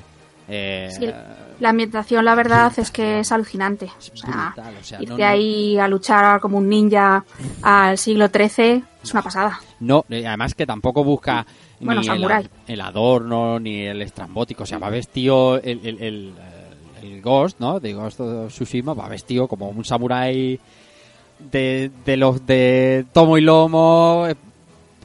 eh, 0.52 0.88
Sí, 0.98 1.06
La 1.60 1.68
ambientación, 1.68 2.24
la 2.24 2.34
verdad, 2.34 2.72
es 2.76 2.90
que 2.90 3.20
es 3.20 3.30
alucinante. 3.30 3.84
es 3.98 4.10
O 4.12 4.16
sea, 4.16 4.46
brutal, 4.54 4.74
o 4.80 4.84
sea, 4.84 4.98
irte 5.00 5.12
no, 5.12 5.18
no- 5.18 5.24
ahí 5.26 5.78
a 5.78 5.86
luchar 5.86 6.40
como 6.40 6.58
un 6.58 6.68
ninja 6.68 7.24
al 7.62 7.96
siglo 7.98 8.26
XIII 8.28 8.82
es 9.02 9.12
una 9.12 9.22
pasada. 9.22 9.60
No, 9.78 10.04
eh, 10.08 10.26
además 10.26 10.54
que 10.56 10.66
tampoco 10.66 11.04
busca 11.04 11.46
Bueno, 11.80 12.00
ni 12.00 12.08
el, 12.72 12.80
adorno 12.80 13.60
ni 13.60 13.82
el 13.82 14.02
estrambótico. 14.02 14.64
O 14.64 14.66
sea, 14.66 14.78
va 14.78 14.90
vestido 14.90 15.56
el, 15.58 15.86
el, 15.86 16.02
el, 16.02 16.32
el 17.02 17.22
Ghost, 17.22 17.60
¿no? 17.60 17.78
De 17.78 17.92
Ghost 17.92 18.18
of 18.20 18.48
Tsushima, 18.52 18.92
va 18.94 19.08
vestido 19.08 19.46
como 19.46 19.68
un 19.68 19.84
samurái 19.84 20.58
de, 21.50 21.90
de 22.04 22.16
los 22.16 22.46
de 22.46 23.04
tomo 23.12 23.38
y 23.38 23.40
lomo. 23.42 24.26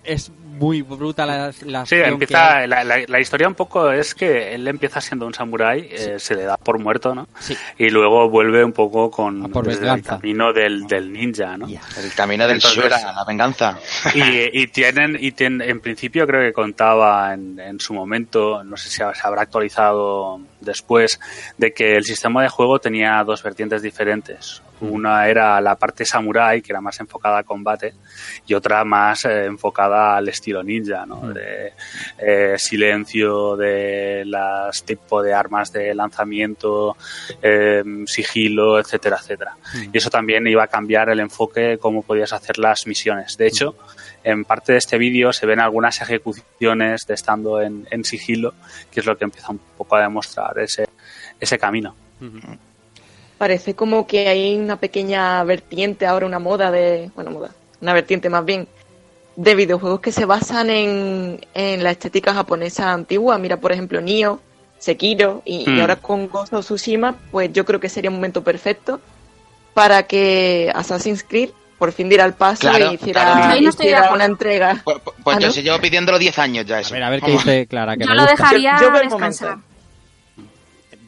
Es 0.03 0.31
muy 0.55 0.83
bruta 0.83 1.25
la, 1.25 1.51
la 1.65 1.85
Sí, 1.85 1.95
empieza, 1.95 2.65
la, 2.65 2.85
la- 2.85 3.03
la 3.07 3.19
historia 3.19 3.45
un 3.45 3.55
poco 3.55 3.91
es 3.91 4.15
que 4.15 4.53
él 4.55 4.65
empieza 4.69 5.01
siendo 5.01 5.25
un 5.25 5.33
samurái, 5.33 5.89
eh, 5.91 6.15
se 6.17 6.33
le 6.33 6.43
da 6.43 6.55
por 6.55 6.79
muerto, 6.79 7.13
¿no? 7.13 7.27
Sí. 7.39 7.57
Y 7.77 7.89
luego 7.89 8.29
vuelve 8.29 8.63
un 8.63 8.71
poco 8.71 9.11
con 9.11 9.43
A 9.43 9.47
por 9.49 9.67
desde 9.67 9.89
el 9.91 10.01
camino 10.01 10.53
del, 10.53 10.87
del 10.87 11.11
ninja. 11.11 11.55
El 11.55 12.13
camino 12.15 12.47
del 12.47 12.55
Entonces- 12.57 12.83
Shura, 12.83 12.99
la 13.13 13.25
venganza. 13.25 13.77
Y, 14.13 14.61
y 14.61 14.67
tienen, 14.67 15.17
y 15.19 15.33
tienen, 15.33 15.67
en 15.69 15.81
principio 15.81 16.25
creo 16.25 16.41
que 16.43 16.53
contaba 16.53 17.33
en, 17.33 17.59
en 17.59 17.77
su 17.81 17.93
momento, 17.93 18.63
no 18.63 18.77
sé 18.77 18.87
si 18.87 18.95
se 18.95 19.03
habrá 19.23 19.41
actualizado 19.41 20.39
después, 20.61 21.19
de 21.57 21.73
que 21.73 21.97
el 21.97 22.05
sistema 22.05 22.41
de 22.43 22.47
juego 22.47 22.79
tenía 22.79 23.21
dos 23.25 23.43
vertientes 23.43 23.81
diferentes. 23.81 24.61
Una 24.81 25.27
era 25.27 25.59
la 25.61 25.75
parte 25.75 26.05
samurai, 26.05 26.61
que 26.61 26.71
era 26.71 26.81
más 26.81 26.99
enfocada 26.99 27.39
a 27.39 27.43
combate, 27.43 27.93
y 28.45 28.53
otra 28.53 28.83
más 28.83 29.25
eh, 29.25 29.45
enfocada 29.45 30.17
al 30.17 30.27
estilo 30.27 30.63
ninja, 30.63 31.05
¿no? 31.05 31.33
De 31.33 31.73
eh, 32.17 32.55
silencio, 32.57 33.55
de 33.55 34.23
las 34.25 34.83
tipo 34.83 35.23
de 35.23 35.33
armas 35.33 35.71
de 35.71 35.95
lanzamiento, 35.95 36.97
eh, 37.41 37.83
sigilo, 38.05 38.79
etcétera, 38.79 39.17
etcétera. 39.21 39.57
Y 39.91 39.97
eso 39.97 40.09
también 40.09 40.45
iba 40.47 40.63
a 40.63 40.67
cambiar 40.67 41.09
el 41.09 41.19
enfoque, 41.19 41.77
cómo 41.79 42.01
podías 42.01 42.33
hacer 42.33 42.57
las 42.57 42.85
misiones. 42.87 43.37
De 43.37 43.47
hecho, 43.47 43.75
en 44.23 44.43
parte 44.43 44.73
de 44.73 44.79
este 44.79 44.97
vídeo 44.97 45.31
se 45.31 45.45
ven 45.45 45.59
algunas 45.59 46.01
ejecuciones 46.01 47.05
de 47.07 47.13
estando 47.13 47.61
en, 47.61 47.87
en 47.91 48.03
sigilo, 48.03 48.53
que 48.91 48.99
es 48.99 49.05
lo 49.05 49.17
que 49.17 49.23
empieza 49.23 49.51
un 49.51 49.59
poco 49.77 49.95
a 49.95 50.01
demostrar 50.01 50.57
ese, 50.59 50.87
ese 51.39 51.57
camino. 51.57 51.95
Parece 53.37 53.75
como 53.75 54.07
que 54.07 54.27
hay 54.29 54.55
una 54.55 54.77
pequeña 54.77 55.43
vertiente 55.43 56.05
ahora, 56.05 56.25
una 56.25 56.39
moda 56.39 56.71
de. 56.71 57.09
Bueno, 57.15 57.31
moda. 57.31 57.51
Una 57.81 57.93
vertiente 57.93 58.29
más 58.29 58.45
bien 58.45 58.67
de 59.35 59.55
videojuegos 59.55 59.99
que 59.99 60.13
se 60.13 60.23
basan 60.25 60.69
en, 60.69 61.45
en 61.53 61.83
la 61.83 61.91
estética 61.91 62.33
japonesa 62.33 62.93
antigua. 62.93 63.37
Mira, 63.37 63.57
por 63.57 63.73
ejemplo, 63.73 63.99
Nioh, 63.99 64.39
Sekiro 64.79 65.41
y, 65.43 65.69
y 65.69 65.73
Mm. 65.73 65.81
ahora 65.81 65.95
con 65.97 66.27
Ghost 66.29 66.53
of 66.53 66.63
Tsushima, 66.63 67.15
pues 67.31 67.51
yo 67.51 67.65
creo 67.65 67.79
que 67.81 67.89
sería 67.89 68.09
un 68.09 68.15
momento 68.15 68.43
perfecto 68.43 69.01
para 69.73 70.03
que 70.03 70.71
Assassin's 70.73 71.23
Creed 71.27 71.49
por 71.77 71.91
fin 71.91 72.07
diera 72.07 72.23
el 72.23 72.33
paso 72.33 72.61
Claro, 72.61 72.91
y 72.91 72.95
hiciera, 72.95 73.35
claro. 73.99 74.13
Una 74.15 74.23
entrega. 74.23 74.81
Pues, 74.85 74.97
pues 75.21 75.35
¿Ah, 75.35 75.39
yo 75.41 75.47
no? 75.47 75.53
se 75.53 75.61
llevo 75.61 75.77
pidiéndolo 75.79 76.17
10 76.17 76.39
años 76.39 76.65
ya 76.65 76.77
A 76.77 76.79
eso. 76.79 76.93
ver, 76.93 77.03
a 77.03 77.09
ver 77.09 77.19
qué 77.21 77.31
dice 77.31 77.67
Clara, 77.67 77.97
que 77.97 78.05
Yo 78.05 78.09
me 78.11 78.15
lo 78.15 78.21
gusta. 78.21 78.37
dejaría 78.37 78.77
Yo- 78.79 78.93
yo 78.93 78.99
descansar. 79.01 79.49
momento. 79.49 79.67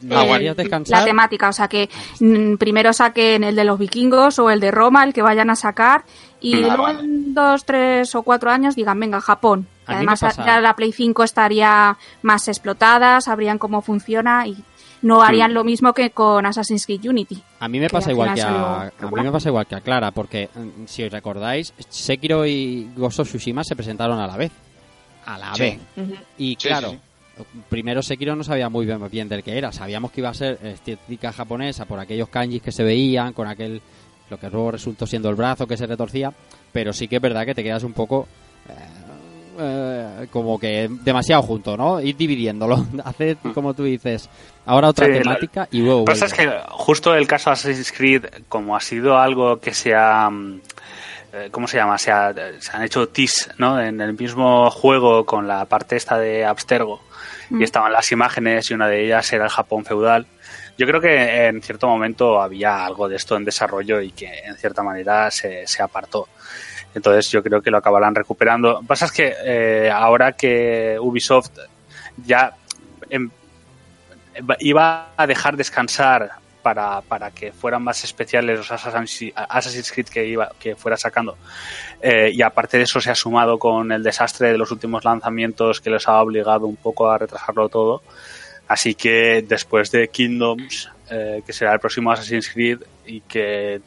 ¿Lo 0.01 0.19
dejarías 0.21 0.57
Eh, 0.57 0.61
descansar? 0.63 0.99
La 0.99 1.05
temática, 1.05 1.49
o 1.49 1.53
sea 1.53 1.67
que 1.67 1.89
mm, 2.19 2.55
primero 2.55 2.93
saquen 2.93 3.43
el 3.43 3.55
de 3.55 3.63
los 3.63 3.79
vikingos 3.79 4.39
o 4.39 4.49
el 4.49 4.59
de 4.59 4.71
Roma, 4.71 5.03
el 5.03 5.13
que 5.13 5.21
vayan 5.21 5.49
a 5.49 5.55
sacar, 5.55 6.03
y 6.39 6.55
Ah, 6.55 6.67
luego 6.67 6.83
vale. 6.83 6.99
en 6.99 7.33
dos, 7.33 7.65
tres 7.65 8.13
o 8.15 8.23
cuatro 8.23 8.51
años 8.51 8.75
digan, 8.75 8.99
venga, 8.99 9.19
Japón. 9.21 9.67
A 9.87 9.93
Además, 9.95 10.19
ya 10.37 10.59
la 10.59 10.75
Play 10.75 10.91
5 10.91 11.23
estaría 11.23 11.97
más 12.21 12.47
explotada, 12.49 13.21
sabrían 13.21 13.57
cómo 13.57 13.81
funciona 13.81 14.45
y 14.45 14.57
no 15.01 15.21
harían 15.21 15.53
lo 15.53 15.63
mismo 15.63 15.93
que 15.93 16.09
con 16.09 16.45
Assassin's 16.45 16.85
Creed 16.85 17.05
Unity. 17.07 17.41
A 17.59 17.67
mí 17.69 17.79
me 17.79 17.89
pasa 17.89 18.07
al 18.09 18.11
igual 18.13 18.33
que 18.33 18.41
a, 18.41 18.81
a 18.81 19.11
mí 19.11 19.21
me 19.21 19.31
pasa 19.31 19.47
igual 19.49 19.65
que 19.65 19.75
a 19.75 19.81
Clara, 19.81 20.11
porque 20.11 20.49
mm, 20.53 20.85
si 20.87 21.03
os 21.03 21.11
recordáis, 21.11 21.73
Sekiro 21.89 22.45
y 22.45 22.89
Ghost 22.97 23.19
of 23.21 23.29
Tsushima 23.29 23.63
se 23.63 23.75
presentaron 23.75 24.19
a 24.19 24.27
la 24.27 24.35
vez. 24.35 24.51
A 25.25 25.37
la 25.37 25.53
Sí. 25.55 25.61
vez. 25.63 25.79
Y 26.37 26.49
Sí, 26.59 26.67
claro, 26.67 26.89
sí, 26.91 26.99
primero 27.69 28.01
Sekiro 28.01 28.35
no 28.35 28.43
sabía 28.43 28.69
muy 28.69 28.85
bien, 28.85 28.99
bien 29.09 29.29
del 29.29 29.43
que 29.43 29.57
era. 29.57 29.71
Sabíamos 29.71 30.11
que 30.11 30.21
iba 30.21 30.29
a 30.29 30.33
ser 30.33 30.59
estética 30.63 31.31
japonesa 31.31 31.85
por 31.85 31.99
aquellos 31.99 32.29
kanjis 32.29 32.61
que 32.61 32.71
se 32.71 32.83
veían, 32.83 33.33
con 33.33 33.47
aquel 33.47 33.81
lo 34.29 34.37
que 34.39 34.49
luego 34.49 34.71
resultó 34.71 35.05
siendo 35.07 35.29
el 35.29 35.35
brazo 35.35 35.65
que 35.67 35.77
se 35.77 35.85
retorcía, 35.87 36.33
pero 36.71 36.91
sí 36.93 37.07
que 37.07 37.15
es 37.17 37.21
verdad 37.21 37.45
que 37.45 37.55
te 37.55 37.63
quedas 37.63 37.83
un 37.83 37.93
poco 37.93 38.27
eh, 38.67 38.73
eh, 39.59 40.27
como 40.31 40.59
que 40.59 40.89
demasiado 41.03 41.41
junto, 41.41 41.77
¿no? 41.77 41.99
Ir 42.01 42.15
dividiéndolo. 42.17 42.85
Hacer, 43.05 43.37
como 43.53 43.73
tú 43.73 43.83
dices, 43.85 44.29
ahora 44.65 44.89
otra 44.89 45.05
Sí, 45.05 45.13
la- 45.13 45.19
temática 45.21 45.67
y 45.71 45.79
luego... 45.81 45.99
Lo 45.99 46.05
que 46.05 46.11
pasa 46.11 46.25
es 46.25 46.33
que 46.33 46.51
justo 46.69 47.15
el 47.15 47.27
caso 47.27 47.49
de 47.49 47.53
Assassin's 47.53 47.91
Creed, 47.91 48.25
como 48.49 48.75
ha 48.75 48.79
sido 48.81 49.17
algo 49.17 49.59
que 49.59 49.73
se 49.73 49.95
ha... 49.95 50.29
mm, 50.29 50.61
eh, 51.33 51.47
¿Cómo 51.51 51.67
se 51.67 51.77
llama? 51.77 51.97
Se, 51.97 52.11
ha- 52.11 52.33
se 52.59 52.71
han 52.75 52.83
hecho 52.83 53.07
tis, 53.09 53.49
¿no? 53.57 53.81
En 53.81 53.99
el 54.01 54.13
mismo 54.17 54.69
juego 54.71 55.25
con 55.25 55.47
la 55.47 55.65
parte 55.65 55.95
esta 55.95 56.17
de 56.17 56.45
Abstergo. 56.45 57.01
Mm. 57.49 57.61
Y 57.61 57.63
estaban 57.63 57.91
las 57.91 58.11
imágenes 58.11 58.69
y 58.69 58.73
una 58.73 58.87
de 58.87 59.05
ellas 59.05 59.31
era 59.33 59.45
el 59.45 59.49
Japón 59.49 59.85
feudal. 59.85 60.25
Yo 60.77 60.85
creo 60.85 61.01
que 61.01 61.47
en 61.47 61.61
cierto 61.61 61.87
momento 61.87 62.41
había 62.41 62.85
algo 62.85 63.09
de 63.09 63.15
esto 63.15 63.35
en 63.35 63.45
desarrollo 63.45 63.99
y 64.01 64.11
que 64.11 64.31
en 64.45 64.55
cierta 64.57 64.83
manera 64.83 65.31
se, 65.31 65.65
se 65.65 65.81
apartó. 65.81 66.27
Entonces 66.93 67.29
yo 67.31 67.43
creo 67.43 67.61
que 67.61 67.71
lo 67.71 67.77
acabarán 67.77 68.15
recuperando. 68.15 68.73
Lo 68.73 68.81
que 68.81 68.87
pasa 68.87 69.05
es 69.05 69.11
que 69.11 69.35
eh, 69.43 69.91
ahora 69.91 70.33
que 70.33 70.97
Ubisoft 70.99 71.51
ya 72.25 72.55
em- 73.09 73.29
iba 74.59 75.09
a 75.15 75.27
dejar 75.27 75.57
descansar 75.57 76.31
para, 76.67 76.99
para 76.99 77.31
que 77.31 77.53
fueran 77.53 77.81
más 77.81 78.03
especiales 78.03 78.57
los 78.57 78.71
Assassin's 78.73 79.89
Creed 79.89 80.07
que, 80.09 80.25
iba, 80.25 80.51
que 80.59 80.75
fuera 80.75 80.97
sacando. 80.97 81.37
Eh, 82.01 82.31
y 82.33 82.41
aparte 82.41 82.75
de 82.75 82.83
eso 82.83 82.99
se 82.99 83.09
ha 83.09 83.15
sumado 83.15 83.57
con 83.57 83.89
el 83.93 84.03
desastre 84.03 84.51
de 84.51 84.57
los 84.57 84.69
últimos 84.69 85.05
lanzamientos 85.05 85.79
que 85.79 85.89
les 85.89 86.09
ha 86.09 86.21
obligado 86.21 86.65
un 86.65 86.75
poco 86.75 87.09
a 87.09 87.19
retrasarlo 87.19 87.69
todo. 87.69 88.01
Así 88.67 88.95
que 88.95 89.45
después 89.47 89.91
de 89.91 90.09
Kingdoms, 90.09 90.91
eh, 91.09 91.41
que 91.45 91.53
será 91.53 91.71
el 91.71 91.79
próximo 91.79 92.11
Assassin's 92.11 92.49
Creed 92.49 92.81
y 93.05 93.21
que 93.21 93.79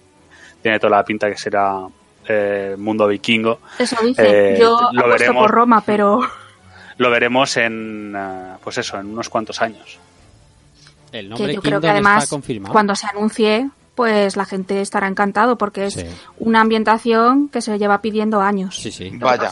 tiene 0.62 0.78
toda 0.78 0.96
la 0.96 1.04
pinta 1.04 1.28
que 1.28 1.36
será 1.36 1.86
eh, 2.26 2.76
mundo 2.78 3.06
vikingo, 3.06 3.60
Eso 3.78 3.96
dicen. 4.02 4.24
Eh, 4.26 4.56
Yo 4.58 4.88
lo 4.90 5.06
veremos. 5.06 5.42
por 5.42 5.50
Roma, 5.50 5.82
pero 5.84 6.20
lo 6.96 7.10
veremos 7.10 7.58
en, 7.58 8.14
eh, 8.16 8.56
pues 8.64 8.78
eso, 8.78 8.98
en 8.98 9.08
unos 9.08 9.28
cuantos 9.28 9.60
años. 9.60 9.98
El 11.12 11.24
que 11.26 11.28
nombre 11.30 11.54
yo 11.54 11.60
creo 11.62 11.80
que 11.80 11.86
Kingdom 11.86 11.90
además 11.90 12.24
está 12.24 12.34
confirmado. 12.34 12.72
cuando 12.72 12.94
se 12.94 13.06
anuncie, 13.06 13.70
pues 13.94 14.36
la 14.36 14.44
gente 14.44 14.80
estará 14.80 15.06
encantado 15.08 15.56
porque 15.58 15.86
es 15.86 15.94
Sí. 15.94 16.06
una 16.38 16.60
ambientación 16.62 17.48
que 17.48 17.60
se 17.60 17.78
lleva 17.78 18.00
pidiendo 18.00 18.40
años. 18.40 18.76
Sí, 18.76 18.90
sí. 18.90 19.10
Vaya. 19.18 19.50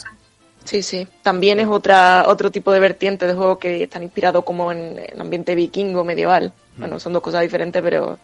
Sí, 0.64 0.82
sí. 0.82 1.06
También 1.22 1.60
es 1.60 1.66
otra 1.66 2.24
otro 2.26 2.50
tipo 2.50 2.72
de 2.72 2.80
vertiente 2.80 3.26
de 3.26 3.34
juego 3.34 3.58
que 3.58 3.82
están 3.84 4.02
inspirados 4.02 4.44
como 4.44 4.70
en 4.72 4.98
el 4.98 5.20
ambiente 5.20 5.54
vikingo 5.54 6.04
medieval. 6.04 6.52
Bueno, 6.76 7.00
son 7.00 7.12
dos 7.14 7.22
cosas 7.22 7.40
diferentes, 7.42 7.82
pero 7.82 8.18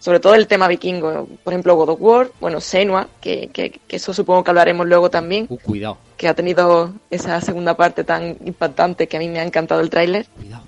sobre 0.00 0.18
todo 0.20 0.34
el 0.34 0.46
tema 0.48 0.66
vikingo. 0.68 1.26
Por 1.44 1.52
ejemplo, 1.52 1.74
God 1.76 1.90
of 1.90 2.00
War, 2.00 2.30
bueno, 2.40 2.60
Senua, 2.60 3.08
que, 3.20 3.48
que, 3.52 3.70
que 3.70 3.96
eso 3.96 4.12
supongo 4.12 4.42
que 4.44 4.50
hablaremos 4.50 4.86
luego 4.86 5.10
también, 5.10 5.46
Uh, 5.48 5.56
cuidado, 5.58 5.98
que 6.16 6.28
ha 6.28 6.34
tenido 6.34 6.92
esa 7.10 7.40
segunda 7.40 7.76
parte 7.76 8.02
tan 8.04 8.36
impactante 8.44 9.06
que 9.06 9.16
a 9.16 9.20
mí 9.20 9.28
me 9.28 9.38
ha 9.38 9.44
encantado 9.44 9.80
el 9.80 9.88
tráiler. 9.88 10.26
cuidado. 10.36 10.64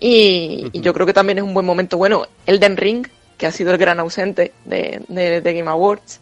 Y, 0.00 0.68
y 0.72 0.80
yo 0.80 0.92
creo 0.94 1.06
que 1.06 1.12
también 1.12 1.38
es 1.38 1.44
un 1.44 1.52
buen 1.54 1.66
momento. 1.66 1.96
Bueno, 1.98 2.26
Elden 2.46 2.76
Ring, 2.76 3.06
que 3.36 3.46
ha 3.46 3.52
sido 3.52 3.70
el 3.70 3.78
gran 3.78 4.00
ausente 4.00 4.52
de, 4.64 5.02
de, 5.08 5.40
de 5.40 5.54
Game 5.54 5.70
Awards, 5.70 6.20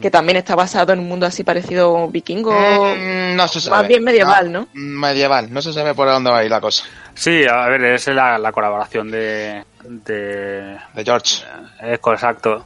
que 0.00 0.10
también 0.10 0.38
está 0.38 0.54
basado 0.54 0.94
en 0.94 0.98
un 1.00 1.08
mundo 1.08 1.26
así 1.26 1.44
parecido 1.44 2.08
vikingo, 2.08 2.52
Mm, 2.52 3.36
no 3.36 3.48
se 3.48 3.60
sabe. 3.60 3.76
más 3.78 3.88
bien 3.88 4.02
medieval, 4.02 4.50
¿no? 4.50 4.68
Medieval. 4.72 5.52
No 5.52 5.60
se 5.60 5.74
sabe 5.74 5.92
por 5.94 6.08
dónde 6.08 6.30
va 6.30 6.38
a 6.38 6.44
ir 6.44 6.50
la 6.50 6.60
cosa. 6.60 6.84
Sí, 7.14 7.44
a 7.46 7.66
ver, 7.68 7.84
es 7.84 8.06
la, 8.08 8.38
la 8.38 8.50
colaboración 8.50 9.10
de, 9.10 9.62
de 9.82 10.78
De 10.94 11.04
George. 11.04 11.44
eh, 11.82 11.98
exacto, 12.02 12.64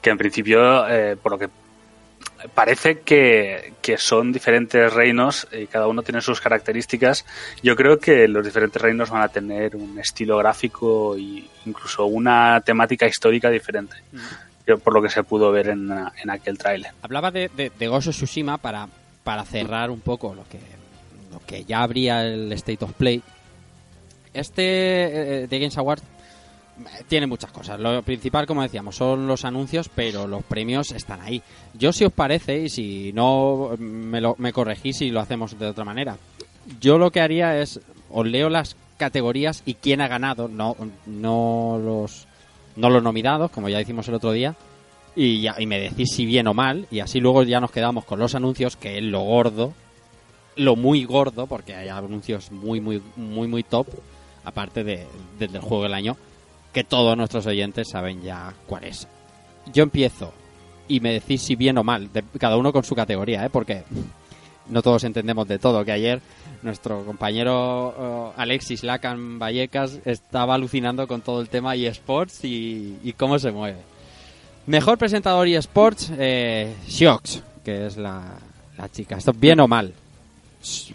que 0.00 0.10
en 0.10 0.18
principio, 0.18 0.88
eh, 0.88 1.16
por 1.22 1.32
lo 1.32 1.38
que 1.38 1.48
parece 2.54 3.00
que, 3.00 3.74
que 3.80 3.98
son 3.98 4.32
diferentes 4.32 4.92
reinos 4.92 5.46
y 5.52 5.66
cada 5.66 5.86
uno 5.86 6.02
tiene 6.02 6.20
sus 6.20 6.40
características. 6.40 7.24
Yo 7.62 7.76
creo 7.76 7.98
que 7.98 8.28
los 8.28 8.44
diferentes 8.44 8.80
reinos 8.80 9.10
van 9.10 9.22
a 9.22 9.28
tener 9.28 9.76
un 9.76 9.98
estilo 9.98 10.36
gráfico 10.38 11.16
e 11.16 11.44
incluso 11.64 12.06
una 12.06 12.60
temática 12.60 13.06
histórica 13.06 13.50
diferente, 13.50 13.96
por 14.82 14.94
lo 14.94 15.02
que 15.02 15.08
se 15.08 15.22
pudo 15.22 15.50
ver 15.52 15.68
en, 15.68 15.90
en 15.90 16.30
aquel 16.30 16.58
tráiler. 16.58 16.92
Hablaba 17.02 17.30
de, 17.30 17.50
de, 17.56 17.70
de 17.78 17.88
of 17.88 18.04
Tsushima 18.04 18.58
para, 18.58 18.88
para 19.24 19.44
cerrar 19.44 19.90
un 19.90 20.00
poco 20.00 20.34
lo 20.34 20.44
que, 20.48 20.58
lo 21.32 21.40
que 21.46 21.64
ya 21.64 21.82
habría 21.82 22.24
el 22.24 22.52
State 22.52 22.84
of 22.84 22.92
Play. 22.92 23.22
Este 24.32 25.42
eh, 25.42 25.46
de 25.46 25.58
Games 25.58 25.78
Award 25.78 26.00
eh, 26.00 26.15
tiene 27.08 27.26
muchas 27.26 27.50
cosas. 27.52 27.78
Lo 27.80 28.02
principal, 28.02 28.46
como 28.46 28.62
decíamos, 28.62 28.96
son 28.96 29.26
los 29.26 29.44
anuncios, 29.44 29.88
pero 29.94 30.26
los 30.26 30.42
premios 30.44 30.92
están 30.92 31.20
ahí. 31.20 31.42
Yo, 31.74 31.92
si 31.92 32.04
os 32.04 32.12
parece, 32.12 32.62
y 32.62 32.68
si 32.68 33.12
no 33.12 33.70
me, 33.78 34.20
lo, 34.20 34.34
me 34.38 34.52
corregís 34.52 35.00
y 35.02 35.10
lo 35.10 35.20
hacemos 35.20 35.58
de 35.58 35.66
otra 35.66 35.84
manera, 35.84 36.16
yo 36.80 36.98
lo 36.98 37.10
que 37.10 37.20
haría 37.20 37.60
es, 37.60 37.80
os 38.10 38.26
leo 38.26 38.48
las 38.50 38.76
categorías 38.98 39.62
y 39.66 39.74
quién 39.74 40.00
ha 40.00 40.08
ganado, 40.08 40.48
no, 40.48 40.74
no 41.06 41.78
los 41.82 42.26
no 42.76 42.90
los 42.90 43.02
nominados, 43.02 43.50
como 43.50 43.68
ya 43.70 43.80
hicimos 43.80 44.06
el 44.08 44.14
otro 44.14 44.32
día, 44.32 44.54
y, 45.14 45.40
ya, 45.40 45.54
y 45.58 45.64
me 45.66 45.80
decís 45.80 46.10
si 46.14 46.26
bien 46.26 46.46
o 46.46 46.52
mal, 46.52 46.86
y 46.90 47.00
así 47.00 47.20
luego 47.20 47.42
ya 47.42 47.58
nos 47.58 47.70
quedamos 47.70 48.04
con 48.04 48.18
los 48.18 48.34
anuncios, 48.34 48.76
que 48.76 48.98
es 48.98 49.02
lo 49.04 49.20
gordo, 49.20 49.72
lo 50.56 50.76
muy 50.76 51.04
gordo, 51.04 51.46
porque 51.46 51.74
hay 51.74 51.88
anuncios 51.88 52.50
muy, 52.52 52.80
muy, 52.82 53.02
muy, 53.16 53.48
muy 53.48 53.62
top, 53.62 53.86
aparte 54.44 54.84
de, 54.84 55.06
de- 55.38 55.48
del 55.48 55.62
juego 55.62 55.84
del 55.84 55.94
año, 55.94 56.16
que 56.76 56.84
todos 56.84 57.16
nuestros 57.16 57.46
oyentes 57.46 57.88
saben 57.90 58.20
ya 58.20 58.52
cuál 58.66 58.84
es. 58.84 59.08
Yo 59.72 59.82
empiezo 59.82 60.34
y 60.88 61.00
me 61.00 61.10
decís 61.14 61.40
si 61.40 61.56
bien 61.56 61.78
o 61.78 61.82
mal, 61.82 62.12
de- 62.12 62.22
cada 62.38 62.58
uno 62.58 62.70
con 62.70 62.84
su 62.84 62.94
categoría, 62.94 63.46
¿eh? 63.46 63.48
porque 63.50 63.84
no 64.68 64.82
todos 64.82 65.02
entendemos 65.04 65.48
de 65.48 65.58
todo, 65.58 65.82
que 65.86 65.92
ayer 65.92 66.20
nuestro 66.62 67.02
compañero 67.06 67.94
eh, 67.98 68.32
Alexis 68.42 68.84
Lacan 68.84 69.38
Vallecas 69.38 70.00
estaba 70.04 70.52
alucinando 70.54 71.08
con 71.08 71.22
todo 71.22 71.40
el 71.40 71.48
tema 71.48 71.74
eSports 71.76 72.44
y, 72.44 72.98
y 73.02 73.14
cómo 73.14 73.38
se 73.38 73.52
mueve. 73.52 73.78
Mejor 74.66 74.98
presentador 74.98 75.48
eSports, 75.48 76.12
eh, 76.18 76.74
Shox, 76.86 77.42
que 77.64 77.86
es 77.86 77.96
la, 77.96 78.34
la 78.76 78.88
chica. 78.90 79.16
¿Esto 79.16 79.32
bien 79.32 79.60
o 79.60 79.66
mal? 79.66 79.94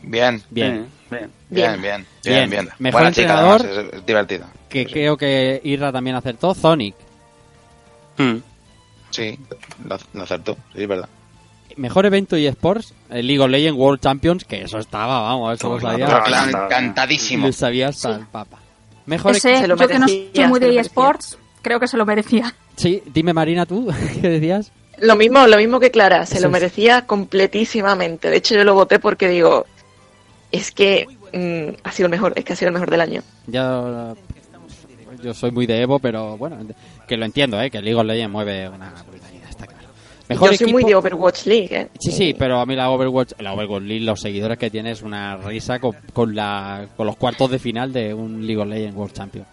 Bien. 0.04 0.44
Bien. 0.52 0.86
Sí, 1.12 1.16
bien. 1.18 1.30
Bien, 1.50 1.82
bien, 1.82 2.06
Bien. 2.24 2.50
bien, 2.50 2.50
bien. 2.50 2.70
Mejor 2.80 3.02
Buena 3.02 3.12
chica, 3.14 3.34
entrenador. 3.34 3.62
además, 3.62 3.94
es, 3.94 4.06
divertido. 4.06 4.46
Que 4.70 4.86
creo 4.86 5.18
que 5.18 5.60
Irra 5.64 5.92
también 5.92 6.16
acertó. 6.16 6.54
Sonic. 6.56 6.96
Mm. 8.18 8.38
Sí, 9.10 9.38
lo, 9.86 9.98
lo 10.14 10.24
acertó, 10.24 10.56
sí, 10.74 10.84
es 10.84 10.88
verdad. 10.88 11.10
Mejor 11.78 12.06
evento 12.06 12.38
y 12.38 12.48
esports, 12.48 12.94
el 13.10 13.28
League 13.28 13.40
of 13.42 13.50
Legends 13.50 13.78
World 13.80 14.02
Champions, 14.02 14.44
que 14.46 14.62
eso 14.64 14.78
estaba, 14.78 15.22
vamos, 15.22 15.54
eso 15.56 15.70
lo 15.74 15.80
sabía. 15.80 16.06
Encantadísimo. 16.66 17.48
Lo 17.48 17.54
sabía 17.54 17.90
hasta 17.90 18.16
el 18.18 18.26
papa. 18.28 18.60
Mejor 19.06 19.36
Ese, 19.36 19.58
se 19.58 19.68
lo 19.68 19.76
yo 19.76 19.88
que 19.88 20.00
no 20.00 20.08
soy 20.08 20.30
muy 20.48 20.60
se 20.60 20.68
lo 20.68 20.74
de 20.74 20.80
eSports, 20.80 21.38
creo 21.62 21.80
que 21.80 21.88
se 21.88 21.98
lo 21.98 22.06
merecía. 22.06 22.54
Sí, 22.76 23.02
dime 23.14 23.34
Marina 23.34 23.66
tú, 23.66 23.92
¿qué 24.22 24.30
decías? 24.30 24.72
Lo 25.00 25.16
mismo, 25.16 25.48
lo 25.48 25.58
mismo 25.58 25.80
que 25.80 25.92
Clara, 25.92 26.26
se 26.26 26.36
Eso 26.36 26.44
lo 26.44 26.48
es. 26.50 26.52
merecía 26.62 27.06
completísimamente. 27.08 28.30
De 28.30 28.38
hecho, 28.38 28.56
yo 28.56 28.64
lo 28.64 28.74
voté 28.76 29.00
porque 29.00 29.28
digo, 29.30 29.66
es 30.52 30.72
que 30.72 31.08
mm, 31.34 31.76
ha 31.84 31.92
sido 31.92 32.08
el 32.08 32.12
mejor, 32.12 32.34
es 32.36 32.44
que 32.46 32.54
ha 32.54 32.56
sido 32.56 32.70
el 32.70 32.74
mejor 32.74 32.90
del 32.90 33.02
año. 33.02 33.22
Ya, 33.48 34.14
yo 35.24 35.34
soy 35.34 35.52
muy 35.52 35.66
de 35.66 35.82
Evo, 35.82 36.00
pero 36.00 36.38
bueno, 36.38 36.58
que 37.08 37.18
lo 37.18 37.26
entiendo, 37.26 37.62
¿eh? 37.62 37.70
que 37.70 37.82
League 37.82 38.00
of 38.00 38.06
Legends 38.06 38.32
mueve 38.32 38.68
una 38.70 38.92
brutalidad, 39.08 39.50
está 39.50 39.68
claro. 39.68 39.88
Mejor 40.30 40.52
yo 40.52 40.58
soy 40.58 40.66
equipo- 40.68 40.80
muy 40.80 40.84
de 40.86 40.96
Overwatch 40.96 41.46
League, 41.46 41.76
¿eh? 41.78 41.88
Sí, 42.00 42.12
sí, 42.12 42.36
pero 42.38 42.60
a 42.60 42.66
mí 42.66 42.76
la 42.76 42.90
Overwatch, 42.90 43.34
la 43.40 43.54
Overwatch 43.54 43.84
League, 43.84 44.06
los 44.06 44.20
seguidores 44.22 44.58
que 44.58 44.70
tiene 44.70 44.92
es 44.92 45.02
una 45.02 45.38
risa 45.38 45.80
con, 45.80 45.96
con 46.14 46.34
la, 46.36 46.88
con 46.96 47.06
los 47.06 47.18
cuartos 47.18 47.52
de 47.52 47.60
final 47.60 47.92
de 47.94 48.14
un 48.14 48.46
League 48.48 48.62
of 48.62 48.68
Legends 48.68 48.96
World 48.98 49.14
Champion. 49.14 49.46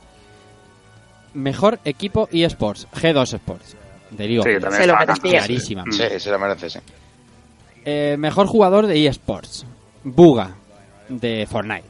Mejor 1.35 1.79
equipo 1.85 2.29
eSports, 2.33 2.89
G2 2.93 3.35
Sports, 3.35 3.77
de 4.11 4.25
League 4.27 4.39
of 4.39 4.45
Sí, 4.45 4.51
Legends. 4.51 4.65
también 4.65 4.83
Se 4.83 4.87
lo 4.89 4.97
merecía. 4.99 5.39
Clarísima. 5.39 5.85
Sí, 5.91 6.03
se 6.21 6.31
lo 6.31 6.39
merece, 6.39 6.71
sí. 6.71 6.79
Eh, 7.85 8.17
mejor 8.19 8.47
jugador 8.47 8.87
de 8.87 9.07
eSports, 9.07 9.67
Buga, 10.05 10.55
de 11.09 11.47
Fortnite. 11.51 11.85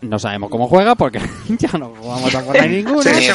No 0.00 0.18
sabemos 0.18 0.50
cómo 0.50 0.68
juega 0.68 0.94
porque 0.94 1.20
ya 1.58 1.70
no 1.78 1.88
jugamos 1.96 2.34
a 2.34 2.40
Fortnite 2.42 2.68
ninguno. 2.68 3.02
Sí, 3.02 3.28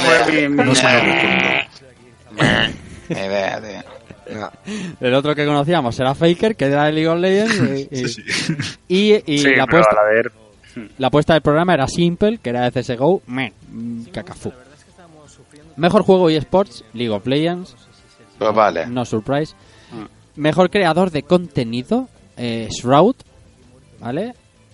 No 0.50 0.64
me 0.66 0.76
tío. 3.08 3.84
Venga, 4.28 4.52
El 5.02 5.14
otro 5.14 5.36
que 5.36 5.46
conocíamos 5.46 6.00
era 6.00 6.16
Faker, 6.16 6.56
que 6.56 6.66
era 6.66 6.86
de 6.86 6.92
League 6.94 7.08
of 7.10 7.20
Legends. 7.20 7.90
Y, 7.92 8.00
y- 8.00 8.08
Sí, 8.08 8.24
sí. 8.24 8.54
y- 8.88 9.24
y 9.34 9.38
Sí, 9.40 9.56
la, 9.56 9.64
apuesta, 9.64 9.96
a 10.00 10.04
ver, 10.14 10.32
la 10.98 11.08
apuesta 11.08 11.34
del 11.34 11.42
programa 11.42 11.74
era 11.74 11.88
Simple, 11.88 12.38
que 12.38 12.50
era 12.52 12.70
de 12.70 12.84
CSGO. 12.84 13.24
Meh, 13.28 13.52
mm, 13.70 14.04
cacafú. 14.06 14.54
Mejor 15.76 16.04
juego 16.04 16.30
eSports, 16.30 16.84
League 16.94 17.14
of 17.14 17.26
Legends. 17.26 17.76
Pues 18.38 18.54
vale. 18.54 18.86
No 18.88 19.04
surprise. 19.06 19.56
Mejor 20.36 20.70
creador 20.70 21.12
de 21.12 21.24
contenido, 21.24 22.08
eh, 22.38 22.70
Shroud. 22.72 23.16
¿Vale? 24.00 24.34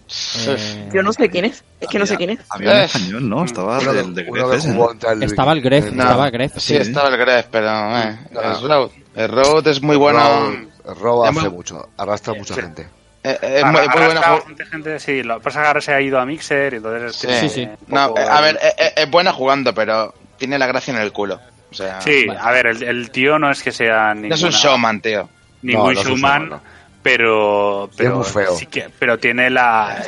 Eh, 0.10 0.90
Yo 0.94 1.04
no 1.04 1.12
sé 1.12 1.30
quién 1.30 1.46
es, 1.46 1.64
es 1.82 1.88
que 1.90 2.00
no 2.00 2.06
sé 2.06 2.16
quién 2.16 2.30
es. 2.32 2.40
Había 2.50 2.72
un 2.72 2.78
Eh. 2.78 2.84
español, 2.86 3.30
¿no? 3.30 3.44
Estaba 3.46 3.80
uno, 3.80 3.92
el 3.92 4.16
de 4.16 4.24
Gref 4.24 4.66
¿no? 4.68 4.90
el... 5.12 5.24
Estaba 5.24 5.52
el 5.54 5.62
Gref, 5.62 5.86
el- 5.88 5.92
estaba 6.00 6.30
Gref. 6.30 6.54
Sí, 6.58 6.60
Sí. 6.60 6.76
estaba 6.78 7.10
el 7.10 7.18
Gref, 7.18 7.48
pero 7.52 7.68
eh, 7.98 8.20
No. 8.32 8.42
el 8.42 8.62
Road. 8.62 8.90
El 9.16 9.28
Road 9.30 9.68
es 9.68 9.82
muy 9.82 9.96
bueno. 9.98 10.56
Rob 11.02 11.26
Es 11.26 11.32
hace 11.32 11.42
muy- 11.50 11.58
mucho, 11.58 11.90
arrastra 11.98 12.34
mucha 12.34 12.54
Sí. 12.56 12.62
gente. 12.62 12.88
eh, 13.24 13.38
es 13.42 13.64
Ah, 13.64 13.72
muy, 13.72 13.82
muy 13.82 14.06
buena 14.06 14.22
bastante 14.22 14.66
gente, 14.68 15.00
sí, 15.02 15.22
lo 15.24 15.38
que 15.40 15.44
pasa 15.44 15.60
es 15.60 15.64
que 15.64 15.68
ahora 15.68 15.82
se 15.82 15.94
ha 15.94 16.00
ido 16.00 16.18
a 16.18 16.26
Mixer 16.26 16.74
y 16.74 16.78
entonces 16.78 17.14
Sí, 17.18 17.28
tiene 17.28 17.50
sí. 17.50 17.64
un 17.64 17.78
No, 17.94 18.08
poco- 18.08 18.22
eh, 18.22 18.26
a 18.30 18.40
ver, 18.42 18.56
eh, 18.62 18.74
eh, 18.78 18.94
es 18.96 19.12
buena 19.12 19.34
jugando, 19.34 19.74
pero 19.74 20.14
tiene 20.38 20.58
la 20.58 20.66
gracia 20.68 20.94
en 20.94 21.02
el 21.02 21.12
culo. 21.12 21.42
O 21.70 21.74
sea, 21.74 22.00
Sí, 22.00 22.26
Vale. 22.26 22.40
a 22.42 22.52
ver, 22.52 22.68
el, 22.68 22.84
el 22.84 23.12
tío 23.12 23.38
no 23.38 23.52
es 23.52 23.62
que 23.62 23.74
sea 23.74 24.14
no 24.14 24.34
es 24.34 24.42
un 24.42 24.50
ninguna- 24.50 24.50
showman, 24.64 25.02
tío. 25.02 25.30
ningún 25.62 25.88
No, 25.88 25.92
no 25.92 26.00
es 26.00 26.06
un 26.06 26.14
showman, 26.14 26.42
showman, 26.44 26.50
no. 26.50 26.77
Pero, 27.12 27.90
pero 27.96 28.16
muy 28.18 28.26
feo. 28.26 28.56
sí 28.56 28.66
que, 28.66 28.90
pero 29.00 29.18
tiene 29.18 29.50
la 29.50 30.02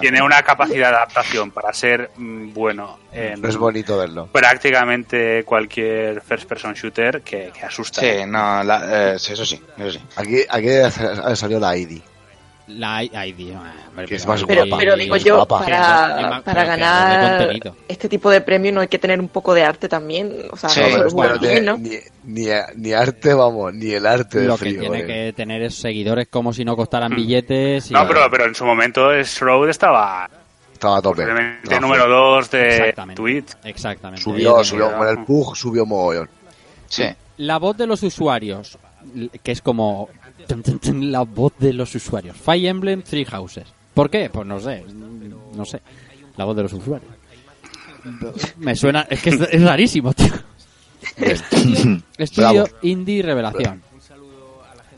tiene 0.00 0.22
una 0.22 0.42
capacidad 0.42 0.90
de 0.90 0.96
adaptación 0.96 1.50
para 1.50 1.72
ser 1.72 2.10
mm, 2.16 2.52
bueno 2.52 2.98
en 3.12 3.40
No 3.40 3.48
es 3.48 3.56
bonito 3.56 3.96
verlo. 3.98 4.28
prácticamente 4.32 5.44
cualquier 5.44 6.20
first 6.20 6.48
person 6.48 6.74
shooter 6.74 7.22
que, 7.22 7.50
que 7.58 7.64
asusta. 7.64 8.00
Sí, 8.00 8.24
no, 8.26 8.62
la- 8.62 9.12
eh, 9.12 9.14
eso 9.16 9.44
sí, 9.44 9.60
eso 9.78 9.90
sí. 9.90 10.00
Aquí, 10.16 10.42
aquí 10.48 10.68
ha 10.68 11.36
salido 11.36 11.60
la 11.60 11.76
ID. 11.76 12.00
La 12.78 13.02
ID, 13.04 13.54
hombre, 13.56 14.06
Que 14.06 14.14
es 14.16 14.22
pero- 14.22 14.32
más 14.32 14.44
Pero, 14.44 14.62
guapa. 14.66 14.76
pero 14.78 14.96
digo 14.96 15.16
yo, 15.16 15.36
guapa. 15.36 15.64
Que 15.64 15.70
para, 15.72 16.42
que 16.62 16.66
ganar 16.66 17.50
este 17.88 18.08
tipo 18.08 18.30
de 18.30 18.40
premio 18.40 18.72
no 18.72 18.80
hay 18.80 18.88
que 18.88 18.98
tener 18.98 19.20
un 19.20 19.28
poco 19.28 19.54
de 19.54 19.62
arte 19.64 19.88
también. 19.88 20.32
O 20.50 20.56
sea, 20.56 20.68
Sí, 20.70 20.80
no 20.80 20.86
No, 20.86 20.92
solo 20.92 20.98
pero 21.04 21.10
jugar 21.10 21.30
espérate, 21.32 21.52
bien, 21.60 21.64
¿no? 21.64 21.78
ni, 21.78 22.42
ni, 22.44 22.46
ni 22.76 22.92
arte, 22.92 23.34
vamos, 23.34 23.74
ni 23.74 23.92
el 23.92 24.06
arte 24.06 24.40
de 24.40 24.46
Lo 24.46 24.54
que 24.54 24.64
frío. 24.66 24.80
tiene 24.80 25.00
eh. 25.00 25.06
que 25.06 25.32
tener 25.34 25.62
es 25.62 25.74
seguidores 25.74 26.28
como 26.28 26.52
si 26.52 26.64
no 26.64 26.74
costaran 26.76 27.14
billetes. 27.14 27.90
Y, 27.90 27.94
No, 27.94 28.06
pero, 28.08 28.30
pero 28.30 28.46
en 28.46 28.54
su 28.54 28.64
momento 28.64 29.12
Shroud 29.22 29.68
estaba 29.68 30.28
Estaba 30.72 30.98
a 30.98 31.02
tope. 31.02 31.22
Estaba 31.62 31.80
número 31.80 32.04
fuerte. 32.06 32.08
2 32.08 32.50
de 32.50 32.76
Exactamente. 32.78 33.22
Twitch. 33.22 33.46
Exactamente. 33.64 34.22
Subió, 34.22 34.64
subió, 34.64 34.96
con 34.96 35.06
el 35.08 35.24
Pug 35.24 35.56
subió 35.56 35.86
mogollón. 35.86 36.28
Sí. 36.88 37.04
La 37.36 37.58
voz 37.58 37.76
de 37.76 37.86
los 37.86 38.02
usuarios, 38.02 38.78
que 39.42 39.52
es 39.52 39.62
como 39.62 40.08
la 40.94 41.22
voz 41.22 41.52
de 41.58 41.72
los 41.72 41.94
usuarios. 41.94 42.36
Fire 42.36 42.66
Emblem 42.68 43.02
Three 43.02 43.24
Houses. 43.24 43.64
¿Por 43.94 44.08
qué? 44.10 44.30
Pues 44.30 44.46
no 44.46 44.58
sé, 44.60 44.84
no 45.54 45.64
sé. 45.64 45.80
La 46.36 46.44
voz 46.44 46.56
de 46.56 46.62
los 46.62 46.72
usuarios. 46.72 47.10
Me 48.58 48.74
suena, 48.74 49.06
es 49.08 49.22
que 49.22 49.30
es, 49.30 49.40
es 49.40 49.62
rarísimo, 49.62 50.12
tío. 50.12 50.32
Estudio 52.18 52.52
Bravo. 52.64 52.68
Indie 52.82 53.22
Revelación. 53.22 53.82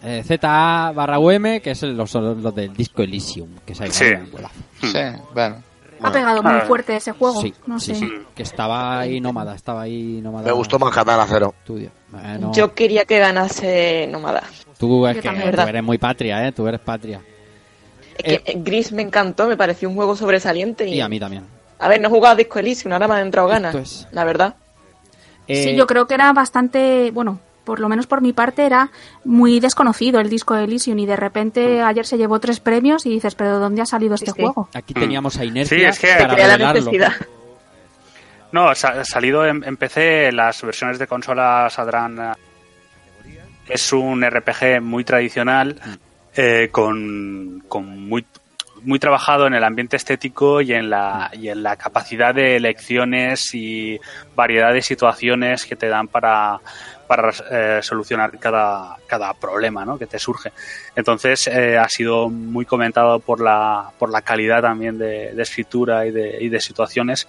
Eh, 0.03 0.23
ZA 0.23 0.93
barra 0.95 1.19
UM, 1.19 1.61
que 1.61 1.71
es 1.71 1.83
los, 1.83 2.13
los 2.15 2.55
del 2.55 2.75
disco 2.75 3.03
Elysium, 3.03 3.49
que 3.65 3.75
se 3.75 3.85
ha 3.85 3.91
Sí. 3.91 4.05
golazo. 4.31 4.55
Sí, 4.83 4.99
bueno. 5.33 5.57
Ha 6.03 6.13
pegado 6.13 6.43
muy 6.43 6.53
Ah. 6.53 6.65
fuerte 6.67 6.97
ese 6.97 7.13
juego. 7.13 7.41
Sí, 7.41 7.55
no 7.67 7.81
sí, 7.81 7.95
sé. 7.95 8.01
sí, 8.01 8.13
que 8.35 8.43
estaba 8.43 9.01
ahí 9.01 9.19
nómada, 9.21 9.55
estaba 9.55 9.83
ahí 9.83 10.21
nómada. 10.23 10.45
Me 10.45 10.53
gustó 10.53 10.79
más 10.79 10.93
Katana 10.95 11.25
Cero. 11.27 11.55
Estudio. 11.61 11.91
Bueno, 12.11 12.53
Yo 12.53 12.75
quería 12.75 13.07
que 13.07 13.19
ganase 13.19 14.07
Nomada. 14.11 14.43
Tú 14.79 15.07
es 15.07 15.17
Yo 15.17 15.23
que 15.23 15.29
también, 15.29 15.51
tú 15.51 15.57
¿verdad? 15.57 15.69
eres 15.69 15.83
muy 15.83 15.99
patria, 15.99 16.47
¿eh? 16.47 16.53
Tú 16.53 16.67
eres 16.67 16.81
patria. 16.81 17.21
Es 18.19 18.41
que 18.41 18.55
Gris 18.59 18.93
me 18.93 19.03
encantó, 19.03 19.47
me 19.49 19.57
pareció 19.57 19.89
un 19.89 19.95
juego 19.97 20.15
sobresaliente. 20.17 20.87
Y, 20.89 20.95
Y 20.95 21.01
a 21.01 21.09
mí 21.09 21.19
también. 21.19 21.45
A 21.79 21.89
ver, 21.89 22.01
no 22.01 22.09
he 22.09 22.11
jugado 22.11 22.35
a 22.35 22.37
Disco 22.37 22.59
Elysium, 22.59 22.93
ahora 22.93 23.09
me 23.09 23.15
han 23.15 23.23
entrado 23.23 23.49
ganas, 23.49 23.75
es- 23.75 24.07
la 24.13 24.25
verdad. 24.25 24.55
Eh, 25.49 25.65
Sí, 25.65 25.77
yo 25.77 25.87
creo 25.87 26.07
que 26.07 26.15
era 26.15 26.33
bastante, 26.33 27.11
bueno, 27.11 27.41
por 27.65 27.81
lo 27.81 27.89
menos 27.89 28.07
por 28.07 28.21
mi 28.23 28.33
parte 28.33 28.65
era 28.65 28.91
muy 29.25 29.59
desconocido 29.59 30.21
el 30.21 30.31
disco 30.31 30.55
de 30.55 30.65
Elysium 30.65 30.99
y 31.01 31.07
de 31.07 31.17
repente 31.17 31.83
ayer 31.83 32.07
se 32.07 32.17
llevó 32.17 32.39
tres 32.39 32.61
premios 32.61 33.05
y 33.07 33.11
dices, 33.11 33.35
pero 33.35 33.59
¿dónde 33.59 33.83
ha 33.83 33.87
salido 33.87 34.15
este 34.15 34.27
Sí, 34.27 34.33
sí. 34.37 34.43
juego? 34.43 34.69
Aquí 34.75 34.95
teníamos 34.95 35.37
a 35.39 35.45
Inercia 35.45 35.77
Sí, 35.79 35.85
es 35.85 35.99
que- 35.99 36.23
para 36.23 36.35
Crea 36.35 36.57
la 36.57 36.73
necesidad. 36.73 37.13
No, 38.53 38.69
ha 38.69 38.75
salido 39.05 39.45
en, 39.45 39.65
en 39.65 39.77
PC, 39.77 40.31
las 40.31 40.63
versiones 40.63 40.99
de 41.01 41.07
consola 41.09 41.69
saldrán. 41.71 42.35
Es 43.69 43.93
un 43.93 44.23
RPG 44.23 44.81
muy 44.83 45.05
tradicional, 45.05 45.81
eh, 46.37 46.69
con, 46.71 47.65
con 47.69 48.09
muy, 48.09 48.27
muy 48.83 48.99
trabajado 48.99 49.47
en 49.47 49.55
el 49.55 49.65
ambiente 49.65 49.97
estético 49.97 50.61
y 50.61 50.73
en, 50.73 50.91
la, 50.91 51.31
y 51.33 51.49
en 51.49 51.63
la 51.63 51.77
capacidad 51.77 52.35
de 52.35 52.57
elecciones 52.57 53.55
y 53.55 53.99
variedad 54.35 54.73
de 54.73 54.83
situaciones 54.83 55.65
que 55.65 55.77
te 55.77 55.89
dan 55.89 56.09
para, 56.09 56.61
para 57.07 57.31
eh, 57.51 57.81
solucionar 57.83 58.39
cada, 58.39 58.97
cada 59.07 59.33
problema 59.35 59.85
¿no? 59.85 59.99
que 59.99 60.07
te 60.07 60.19
surge. 60.19 60.53
Entonces 60.95 61.47
eh, 61.47 61.79
ha 61.79 61.89
sido 61.89 62.29
muy 62.29 62.65
comentado 62.67 63.21
por 63.21 63.41
la, 63.41 63.91
por 63.99 64.11
la 64.11 64.23
calidad 64.23 64.63
también 64.63 64.99
de, 64.99 65.33
de 65.35 65.43
escritura 65.43 66.07
y 66.07 66.11
de, 66.11 66.39
y 66.41 66.49
de 66.49 66.61
situaciones 66.61 67.27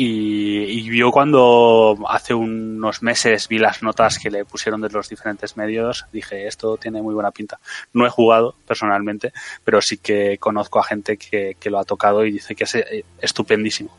y, 0.00 0.60
y 0.60 0.96
yo 0.96 1.10
cuando 1.10 1.98
hace 2.08 2.32
unos 2.32 3.02
meses 3.02 3.48
vi 3.48 3.58
las 3.58 3.82
notas 3.82 4.20
que 4.20 4.30
le 4.30 4.44
pusieron 4.44 4.80
de 4.80 4.88
los 4.90 5.08
diferentes 5.08 5.56
medios, 5.56 6.06
dije, 6.12 6.46
esto 6.46 6.76
tiene 6.76 7.02
muy 7.02 7.14
buena 7.14 7.32
pinta. 7.32 7.58
No 7.92 8.06
he 8.06 8.08
jugado 8.08 8.54
personalmente, 8.64 9.32
pero 9.64 9.82
sí 9.82 9.96
que 9.98 10.38
conozco 10.38 10.78
a 10.78 10.84
gente 10.84 11.16
que, 11.16 11.56
que 11.58 11.68
lo 11.68 11.80
ha 11.80 11.84
tocado 11.84 12.24
y 12.24 12.30
dice 12.30 12.54
que 12.54 12.62
es 12.62 12.76
eh, 12.76 13.04
estupendísimo. 13.20 13.90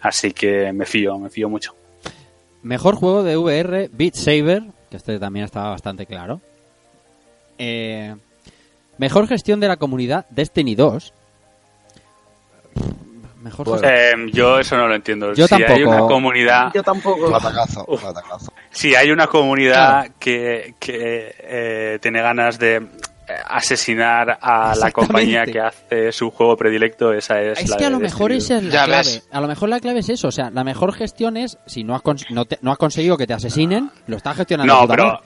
Así 0.00 0.30
que 0.30 0.72
me 0.72 0.86
fío, 0.86 1.18
me 1.18 1.30
fío 1.30 1.48
mucho. 1.48 1.74
Mejor 2.62 2.94
juego 2.94 3.24
de 3.24 3.36
VR, 3.36 3.90
Beat 3.92 4.14
Saber, 4.14 4.62
que 4.88 4.98
este 4.98 5.18
también 5.18 5.46
estaba 5.46 5.70
bastante 5.70 6.06
claro. 6.06 6.40
Eh, 7.58 8.14
mejor 8.98 9.26
gestión 9.26 9.58
de 9.58 9.66
la 9.66 9.78
comunidad, 9.78 10.26
Destiny 10.30 10.76
2. 10.76 11.12
Mejor 13.40 13.66
Bueno. 13.68 13.88
Eh, 13.88 14.12
yo 14.32 14.58
eso 14.58 14.76
no 14.76 14.86
lo 14.86 14.94
entiendo. 14.94 15.32
Yo 15.32 15.46
si 15.48 15.54
hay 15.54 15.64
tampoco. 15.64 15.88
una 15.90 16.00
comunidad, 16.00 16.72
Yo 16.74 16.82
tampoco. 16.82 17.28
Platacazo, 17.28 17.84
platacazo. 17.86 18.52
si 18.70 18.94
hay 18.94 19.10
una 19.10 19.26
comunidad 19.26 20.10
que, 20.18 20.74
que 20.78 21.34
eh, 21.38 21.98
tiene 22.02 22.20
ganas 22.20 22.58
de 22.58 22.86
asesinar 23.46 24.38
a 24.40 24.74
la 24.74 24.90
compañía 24.90 25.44
que 25.44 25.60
hace 25.60 26.12
su 26.12 26.30
juego 26.30 26.56
predilecto, 26.56 27.12
esa 27.12 27.40
es, 27.40 27.60
Es 27.60 27.68
la 27.70 27.76
que 27.76 27.84
a 27.86 27.90
lo 27.90 28.00
mejor 28.00 28.32
esa 28.32 28.56
es 28.58 28.64
la 28.64 28.70
Ya 28.70 28.84
clave. 28.86 29.02
ves. 29.04 29.28
A 29.30 29.40
lo 29.40 29.48
mejor 29.48 29.68
la 29.68 29.80
clave 29.80 30.00
es 30.00 30.08
eso. 30.08 30.28
O 30.28 30.32
sea, 30.32 30.50
la 30.50 30.64
mejor 30.64 30.92
gestión 30.92 31.36
es, 31.36 31.58
si 31.66 31.84
no 31.84 31.94
has, 31.94 32.02
cons- 32.02 32.26
no, 32.30 32.44
te- 32.44 32.58
no 32.62 32.72
has 32.72 32.78
conseguido 32.78 33.16
que 33.16 33.26
te 33.26 33.34
asesinen, 33.34 33.90
lo 34.06 34.16
estás 34.16 34.36
gestionando 34.36 34.74
No, 34.74 34.88
pero, 34.88 35.20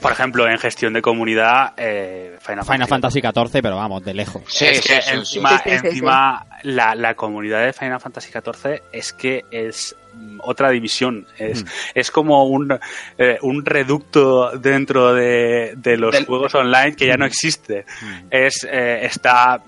por 0.00 0.12
ejemplo, 0.12 0.48
en 0.48 0.58
gestión 0.58 0.92
de 0.92 1.02
comunidad, 1.02 1.72
eh, 1.76 2.36
Final, 2.40 2.64
Final 2.64 2.88
Fantasy 2.88 3.20
XIV, 3.20 3.62
pero 3.62 3.76
vamos, 3.76 4.04
de 4.04 4.14
lejos. 4.14 4.42
Sí, 4.48 4.66
es 4.66 4.80
que 4.80 5.00
sí, 5.02 5.10
encima, 5.14 5.58
Sí, 5.58 5.70
sí, 5.70 5.78
sí, 5.80 5.86
encima 5.86 6.46
La, 6.62 6.94
la 6.94 7.14
comunidad 7.14 7.64
de 7.64 7.72
Final 7.72 8.00
Fantasy 8.00 8.30
XIV 8.32 8.82
es 8.92 9.12
que 9.12 9.44
es 9.50 9.96
otra 10.38 10.70
división. 10.70 11.26
Es, 11.38 11.64
es 11.94 12.10
como 12.10 12.44
un, 12.46 12.78
eh, 13.18 13.38
un 13.42 13.64
reducto 13.64 14.50
dentro 14.58 15.12
de, 15.14 15.74
de 15.76 15.96
los 15.96 16.12
Del- 16.12 16.26
juegos 16.26 16.54
online 16.54 16.96
que 16.96 17.06
ya 17.06 17.16
no 17.16 17.26
existe. 17.26 17.84
Es, 18.30 18.66
eh, 18.70 19.00
está 19.04 19.62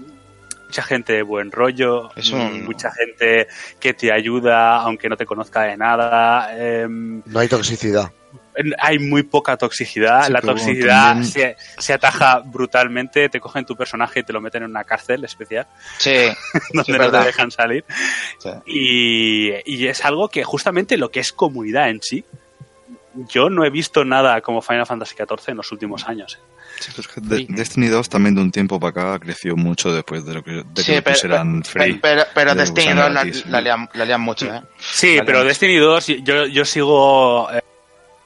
mucha 0.67 0.83
gente 0.83 1.13
de 1.13 1.23
buen 1.23 1.53
rollo, 1.53 2.11
Es 2.17 2.31
un- 2.31 2.63
mm, 2.63 2.65
mucha 2.65 2.91
gente 2.91 3.47
que 3.79 3.93
te 3.93 4.11
ayuda 4.11 4.77
aunque 4.77 5.09
no 5.11 5.17
te 5.19 5.27
conozca 5.27 5.63
de 5.65 5.77
nada. 5.77 6.49
em, 6.59 7.23
No 7.27 7.39
hay 7.41 7.49
toxicidad. 7.49 8.11
Hay 8.79 8.99
muy 8.99 9.23
poca 9.23 9.57
toxicidad. 9.57 10.27
Sí, 10.27 10.33
la 10.33 10.41
bueno, 10.41 10.55
toxicidad 10.55 11.13
también- 11.15 11.25
se, 11.33 11.57
se 11.79 11.93
ataja 11.93 12.41
brutalmente. 12.45 13.29
Te 13.29 13.41
cogen 13.41 13.65
tu 13.65 13.77
personaje 13.77 14.21
y 14.21 14.23
te 14.23 14.33
lo 14.33 14.41
meten 14.41 14.63
en 14.65 14.71
una 14.71 14.85
cárcel 14.85 15.25
especial 15.25 15.67
Sí, 15.99 16.11
donde 16.73 16.93
Sí, 16.93 16.99
no 16.99 17.11
te 17.11 17.19
dejan 17.19 17.51
salir. 17.51 17.85
sí. 18.39 18.51
Y, 18.67 19.53
y 19.65 19.87
es 19.87 20.05
algo 20.05 20.29
que 20.29 20.45
justamente 20.45 20.97
lo 20.97 21.11
que 21.11 21.21
es 21.21 21.33
comunidad 21.33 21.89
en 21.89 22.01
sí. 22.03 22.25
Yo 23.29 23.51
no 23.51 23.65
he 23.65 23.71
visto 23.71 24.05
nada 24.07 24.41
como 24.41 24.63
Final 24.63 24.87
Fantasy 24.87 25.15
XIV 25.17 25.51
en 25.51 25.57
los 25.59 25.71
últimos 25.71 26.09
años. 26.09 26.39
Sí, 26.81 26.91
pero 26.97 27.01
es 27.03 27.09
que 27.09 27.21
de- 27.21 27.47
Destiny 27.51 27.89
2 27.89 28.09
también 28.09 28.35
de 28.35 28.41
un 28.41 28.51
tiempo 28.51 28.81
para 28.81 29.13
acá 29.13 29.19
creció 29.19 29.55
mucho 29.55 29.93
después 29.93 30.25
de 30.25 30.33
lo 30.33 30.43
que, 30.43 30.53
de 30.53 30.65
que 30.75 30.83
Sí, 30.83 30.93
pero, 30.93 31.03
pusieran 31.15 31.63
free. 31.63 31.99
pero, 32.01 32.23
pero 32.35 32.55
de 32.55 32.61
Destiny 32.63 32.87
usando 32.95 33.03
2 33.25 33.47
la, 33.51 33.89
la 33.93 34.05
lian 34.07 34.21
mucho, 34.23 34.47
¿eh? 34.55 34.63
Sí, 34.79 35.19
pero 35.27 35.45
Destiny 35.45 35.77
2, 35.77 36.07
yo, 36.23 36.47
yo 36.47 36.65
sigo 36.65 37.53
eh, 37.53 37.61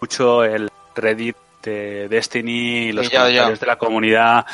mucho 0.01 0.45
el 0.45 0.71
Reddit 0.95 1.37
de 1.63 2.09
Destiny, 2.09 2.93
los 2.93 3.07
Y 3.07 3.11
yo, 3.11 3.21
comentarios 3.21 3.61
de 3.61 3.67
la 3.67 3.77
comunidad 3.77 4.47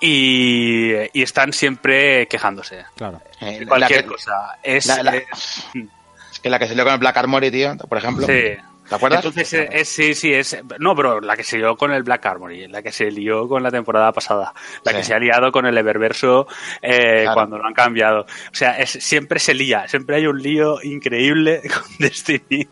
y, 0.00 0.92
y 1.12 1.22
están 1.22 1.52
siempre 1.52 2.26
quejándose. 2.28 2.84
Claro. 2.96 3.20
Eh, 3.40 3.64
cualquier 3.66 4.00
la 4.00 4.02
que- 4.02 4.08
cosa. 4.08 4.58
Es, 4.62 4.86
la- 4.86 5.02
la- 5.02 5.16
Es 5.16 6.40
que 6.42 6.50
la 6.50 6.58
que 6.58 6.66
salió 6.68 6.84
con 6.84 6.92
el 6.92 6.98
Black 6.98 7.16
Armory, 7.16 7.50
tío, 7.50 7.76
por 7.76 7.98
ejemplo. 7.98 8.26
sí. 8.26 8.54
¿Te 8.88 8.94
acuerdas? 8.94 9.24
Entonces, 9.24 9.52
eh, 9.54 9.68
es, 9.72 9.88
sí, 9.88 10.14
sí, 10.14 10.32
es. 10.32 10.56
No, 10.78 10.94
pero 10.94 11.20
la 11.20 11.36
que 11.36 11.42
se 11.42 11.58
lió 11.58 11.76
con 11.76 11.92
el 11.92 12.02
Black 12.04 12.24
Armory, 12.26 12.68
la 12.68 12.82
que 12.82 12.92
se 12.92 13.10
lió 13.10 13.48
con 13.48 13.62
la 13.62 13.70
temporada 13.70 14.12
pasada, 14.12 14.54
la 14.84 14.92
Sí. 14.92 14.98
que 14.98 15.04
se 15.04 15.14
ha 15.14 15.18
liado 15.18 15.50
con 15.50 15.66
el 15.66 15.76
Eververso 15.76 16.46
eh, 16.82 17.22
Claro. 17.22 17.34
cuando 17.34 17.58
lo 17.58 17.66
han 17.66 17.74
cambiado. 17.74 18.20
O 18.22 18.54
sea, 18.54 18.78
es, 18.78 18.90
siempre 18.90 19.40
se 19.40 19.54
lía, 19.54 19.88
siempre 19.88 20.16
hay 20.16 20.26
un 20.26 20.40
lío 20.40 20.78
increíble 20.82 21.62
con 21.74 21.82
Destiny 21.98 22.68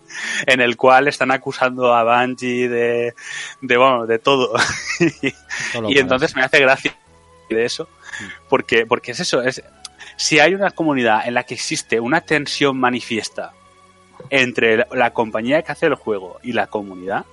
en 0.46 0.60
el 0.60 0.76
cual 0.76 1.08
están 1.08 1.30
acusando 1.32 1.94
a 1.94 2.04
Bungie 2.04 2.68
de, 2.68 3.14
de, 3.60 3.76
bueno, 3.76 4.06
de 4.06 4.18
todo. 4.18 4.54
Y 5.88 5.94
que 5.94 6.00
entonces 6.00 6.36
me 6.36 6.42
hace 6.42 6.60
gracia 6.60 6.94
de 7.50 7.64
eso, 7.64 7.88
porque, 8.48 8.86
porque 8.86 9.10
es 9.12 9.20
eso, 9.20 9.42
es 9.42 9.62
si 10.16 10.38
hay 10.38 10.54
una 10.54 10.70
comunidad 10.70 11.26
en 11.26 11.34
la 11.34 11.42
que 11.42 11.54
existe 11.54 11.98
una 11.98 12.20
tensión 12.20 12.78
manifiesta 12.78 13.52
entre 14.30 14.76
la- 14.78 14.86
la 14.92 15.12
compañía 15.12 15.62
que 15.62 15.72
hace 15.72 15.86
el 15.86 15.94
juego 15.94 16.38
y 16.42 16.52
la 16.52 16.66
comunidad, 16.68 17.24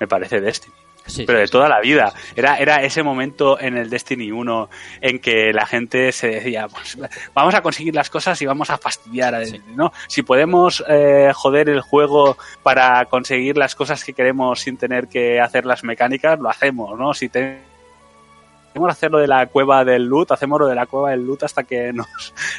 me 0.00 0.06
parece 0.08 0.40
Destiny. 0.40 0.74
Sí, 1.06 1.24
Pero 1.26 1.38
de 1.38 1.48
toda 1.48 1.68
la 1.68 1.80
vida. 1.80 2.14
Era, 2.34 2.56
era 2.56 2.76
ese 2.76 3.02
momento 3.02 3.60
en 3.60 3.76
el 3.76 3.90
Destiny 3.90 4.32
1 4.32 4.70
en 5.02 5.18
que 5.18 5.52
la 5.52 5.66
gente 5.66 6.10
se 6.12 6.28
decía, 6.28 6.66
pues, 6.66 6.96
vamos 7.34 7.54
a 7.54 7.60
conseguir 7.60 7.94
las 7.94 8.08
cosas 8.08 8.40
y 8.40 8.46
vamos 8.46 8.70
a 8.70 8.78
fastidiar. 8.78 9.34
a- 9.34 9.44
Sí. 9.44 9.60
¿no? 9.76 9.92
Si 10.08 10.22
podemos 10.22 10.82
eh, 10.88 11.30
joder 11.34 11.68
el 11.68 11.82
juego 11.82 12.38
para 12.62 13.04
conseguir 13.04 13.58
las 13.58 13.74
cosas 13.74 14.02
que 14.02 14.14
queremos 14.14 14.60
sin 14.60 14.78
tener 14.78 15.08
que 15.08 15.42
hacer 15.42 15.66
las 15.66 15.84
mecánicas, 15.84 16.38
lo 16.40 16.48
hacemos, 16.48 16.98
¿no? 16.98 17.12
Si 17.12 17.28
te- 17.28 17.73
tenemos 18.74 18.88
que 18.88 18.92
hacer 18.98 19.10
lo 19.10 19.18
de 19.18 19.26
la 19.28 19.46
cueva 19.46 19.84
del 19.84 20.04
loot, 20.04 20.32
hacemos 20.32 20.60
lo 20.60 20.66
de 20.66 20.74
la 20.74 20.84
cueva 20.86 21.12
del 21.12 21.24
loot 21.24 21.44
hasta 21.44 21.62
que 21.64 21.92
nos... 21.92 22.06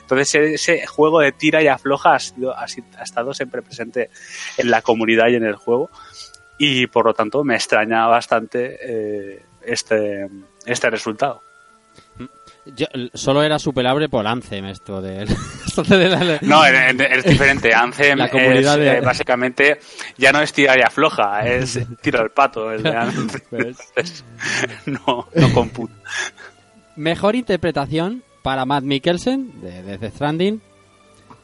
Entonces 0.02 0.34
ese 0.34 0.88
juego 0.88 1.20
de 1.20 1.32
tira 1.34 1.62
y 1.62 1.68
afloja 1.68 2.16
ha, 2.16 2.20
sido- 2.20 2.56
ha 2.58 2.66
estado 3.04 3.34
siempre 3.34 3.62
presente 3.62 4.10
en 4.58 4.72
la 4.72 4.82
comunidad 4.82 5.28
y 5.28 5.36
en 5.36 5.44
el 5.44 5.56
juego 5.56 5.90
y 6.58 6.88
por 6.88 7.06
lo 7.06 7.14
tanto 7.14 7.44
me 7.44 7.56
extraña 7.56 8.08
bastante 8.08 8.78
eh, 8.82 9.46
este, 9.62 10.30
este 10.66 10.90
resultado. 10.90 11.44
Yo- 12.66 12.88
solo 13.14 13.44
era 13.44 13.60
superable 13.60 14.10
por 14.10 14.26
Anthem 14.26 14.66
esto 14.66 15.02
de, 15.02 15.24
esto 15.68 15.84
de 15.84 16.10
la- 16.10 16.40
No, 16.42 16.66
es, 16.66 16.96
es 17.00 17.24
diferente. 17.24 17.74
Anthem 17.74 18.18
La 18.18 18.30
comunidad 18.30 18.80
es, 18.80 18.80
de- 18.80 18.98
eh, 18.98 19.02
básicamente 19.02 19.80
ya 20.18 20.32
no 20.32 20.42
es 20.42 20.52
tira 20.52 20.78
y 20.78 20.82
afloja, 20.82 21.46
es 21.48 21.80
tiro 22.02 22.22
al 22.22 22.32
pato. 22.32 22.72
El 22.72 22.82
de. 22.84 22.90
Entonces, 22.90 24.24
no, 24.86 25.28
no 25.34 25.54
computa. 25.54 25.94
Mejor 26.96 27.36
interpretación 27.36 28.24
para 28.42 28.66
Matt 28.66 28.84
Mikkelsen 28.84 29.62
de, 29.62 29.84
de 29.84 29.98
The 29.98 30.12
Stranding. 30.12 30.62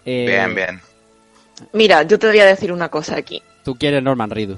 Eh, 0.06 0.26
Bien, 0.28 0.56
bien. 0.56 0.82
Mira, 1.74 2.02
yo 2.04 2.18
te 2.18 2.28
voy 2.28 2.40
a 2.40 2.46
decir 2.46 2.72
una 2.72 2.90
cosa 2.90 3.18
aquí. 3.18 3.44
Tú 3.64 3.76
quieres 3.76 4.02
Norman 4.02 4.30
Reedus. 4.32 4.58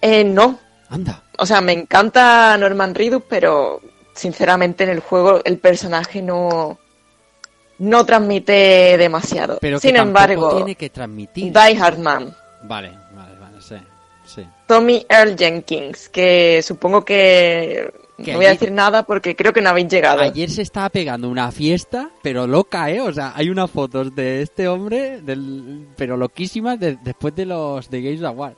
Eh, 0.00 0.22
no. 0.22 0.60
Anda. 0.88 1.22
O 1.38 1.46
sea, 1.46 1.60
me 1.60 1.72
encanta 1.72 2.56
Norman 2.58 2.94
Reedus, 2.94 3.22
pero 3.28 3.80
sinceramente 4.16 4.84
en 4.84 4.90
el 4.90 5.00
juego 5.00 5.40
el 5.44 5.58
personaje 5.58 6.22
no, 6.22 6.78
no 7.78 8.04
transmite 8.06 8.96
demasiado. 8.98 9.58
Pero 9.60 9.78
Sin 9.78 9.96
embargo, 9.96 10.56
tiene 10.56 10.74
que 10.74 10.90
transmitir. 10.90 11.52
Die 11.52 11.78
Hard 11.80 11.98
Man, 11.98 12.34
Vale, 12.62 12.90
vale, 13.14 13.38
vale, 13.38 13.60
sí. 13.60 13.76
sí. 14.24 14.46
Tommy 14.66 15.06
Earl 15.08 15.36
Jenkins, 15.36 16.08
que 16.08 16.60
supongo 16.62 17.04
que, 17.04 17.92
Que 18.24 18.32
no 18.32 18.38
voy 18.38 18.46
a 18.46 18.50
decir 18.50 18.72
nada 18.72 19.02
porque 19.04 19.36
creo 19.36 19.52
que 19.52 19.60
no 19.60 19.68
habéis 19.70 19.88
llegado. 19.88 20.22
Ayer 20.22 20.50
se 20.50 20.62
estaba 20.62 20.88
pegando 20.88 21.28
una 21.28 21.52
fiesta, 21.52 22.10
pero 22.22 22.46
loca, 22.46 22.90
¿eh? 22.90 23.00
O 23.00 23.12
sea, 23.12 23.32
hay 23.36 23.50
unas 23.50 23.70
fotos 23.70 24.14
de 24.16 24.42
este 24.42 24.66
hombre, 24.66 25.20
del, 25.20 25.86
pero 25.96 26.16
loquísimas, 26.16 26.80
de- 26.80 26.96
después 27.04 27.34
de 27.36 27.46
los 27.46 27.88
de 27.90 28.02
Games 28.02 28.22
Award. 28.22 28.54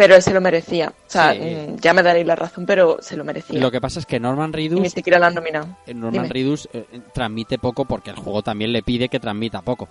Pero 0.00 0.14
él 0.16 0.22
se 0.22 0.32
lo 0.32 0.40
merecía. 0.40 0.88
O 0.88 1.10
sea, 1.10 1.34
Sí. 1.34 1.40
mm, 1.40 1.76
ya 1.76 1.92
me 1.92 2.02
daréis 2.02 2.26
la 2.26 2.34
razón, 2.34 2.64
pero 2.64 2.96
se 3.02 3.18
lo 3.18 3.24
merecía. 3.24 3.60
Lo 3.60 3.70
que 3.70 3.82
pasa 3.82 3.98
es 4.00 4.06
que 4.06 4.18
Norman 4.18 4.48
Y 4.54 4.56
ni 4.56 4.68
Reedus, 4.70 4.92
siquiera 4.92 5.18
la 5.18 5.26
han 5.26 5.34
nominado. 5.34 5.66
eh, 5.86 5.92
Norman 5.92 6.22
Dime. 6.22 6.28
Reedus 6.28 6.70
eh, 6.72 6.86
transmite 7.12 7.58
poco 7.58 7.84
porque 7.84 8.08
el 8.08 8.16
juego 8.16 8.42
también 8.42 8.72
le 8.72 8.82
pide 8.82 9.10
que 9.10 9.20
transmita 9.20 9.60
poco. 9.60 9.88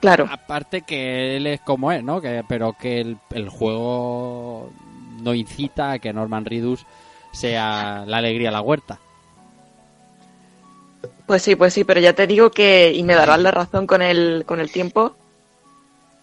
Claro. 0.00 0.26
Aparte 0.30 0.80
que 0.82 1.36
él 1.36 1.46
es 1.46 1.60
como 1.60 1.92
es, 1.92 2.02
¿no? 2.02 2.18
Que, 2.22 2.42
pero 2.48 2.72
que 2.80 3.02
el, 3.02 3.18
el 3.30 3.50
juego 3.50 4.72
no 5.20 5.34
incita 5.34 5.92
a 5.92 5.98
que 5.98 6.14
Norman 6.14 6.46
Reedus 6.46 6.86
sea 7.32 8.04
la 8.06 8.16
alegría 8.16 8.48
a 8.48 8.52
la 8.52 8.62
huerta. 8.62 8.98
Pues 11.26 11.42
sí, 11.42 11.56
pues 11.56 11.74
sí, 11.74 11.84
pero 11.84 12.00
ya 12.00 12.14
te 12.14 12.26
digo 12.26 12.50
que, 12.50 12.90
y 12.94 13.02
me 13.02 13.14
darás 13.14 13.38
la 13.40 13.50
razón 13.50 13.86
con 13.86 14.00
el, 14.02 14.44
con 14.46 14.60
el 14.60 14.72
tiempo, 14.72 15.14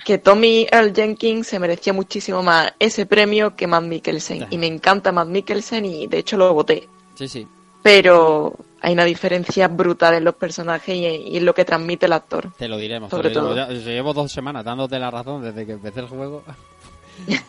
que 0.03 0.17
Tommy 0.17 0.65
Earl 0.71 0.93
Jenkins 0.93 1.47
se 1.47 1.59
merecía 1.59 1.93
muchísimo 1.93 2.41
más 2.41 2.73
ese 2.79 3.05
premio 3.05 3.55
que 3.55 3.67
Matt 3.67 3.83
Mikkelsen. 3.83 4.47
Y 4.49 4.57
me 4.57 4.67
encanta 4.67 5.11
Matt 5.11 5.27
Mikkelsen 5.27 5.85
y 5.85 6.07
de 6.07 6.19
hecho 6.19 6.37
lo 6.37 6.53
voté. 6.53 6.87
Sí, 7.15 7.27
sí. 7.27 7.47
Pero 7.83 8.55
hay 8.81 8.93
una 8.93 9.03
diferencia 9.05 9.67
brutal 9.67 10.13
en 10.15 10.23
los 10.23 10.35
personajes 10.35 10.95
y, 10.95 11.05
y 11.05 11.37
en 11.37 11.45
lo 11.45 11.53
que 11.53 11.65
transmite 11.65 12.05
el 12.07 12.13
actor. 12.13 12.51
Te 12.57 12.67
lo 12.67 12.77
diremos. 12.77 13.09
Sobre 13.09 13.29
te 13.29 13.35
lo 13.35 13.41
todo. 13.41 13.55
Ya- 13.55 13.67
Llevo 13.69 14.13
dos 14.13 14.31
semanas 14.31 14.63
dándote 14.65 14.97
la 14.99 15.11
razón 15.11 15.41
desde 15.43 15.65
que 15.65 15.73
empecé 15.73 15.99
el 16.01 16.07
juego. 16.07 16.43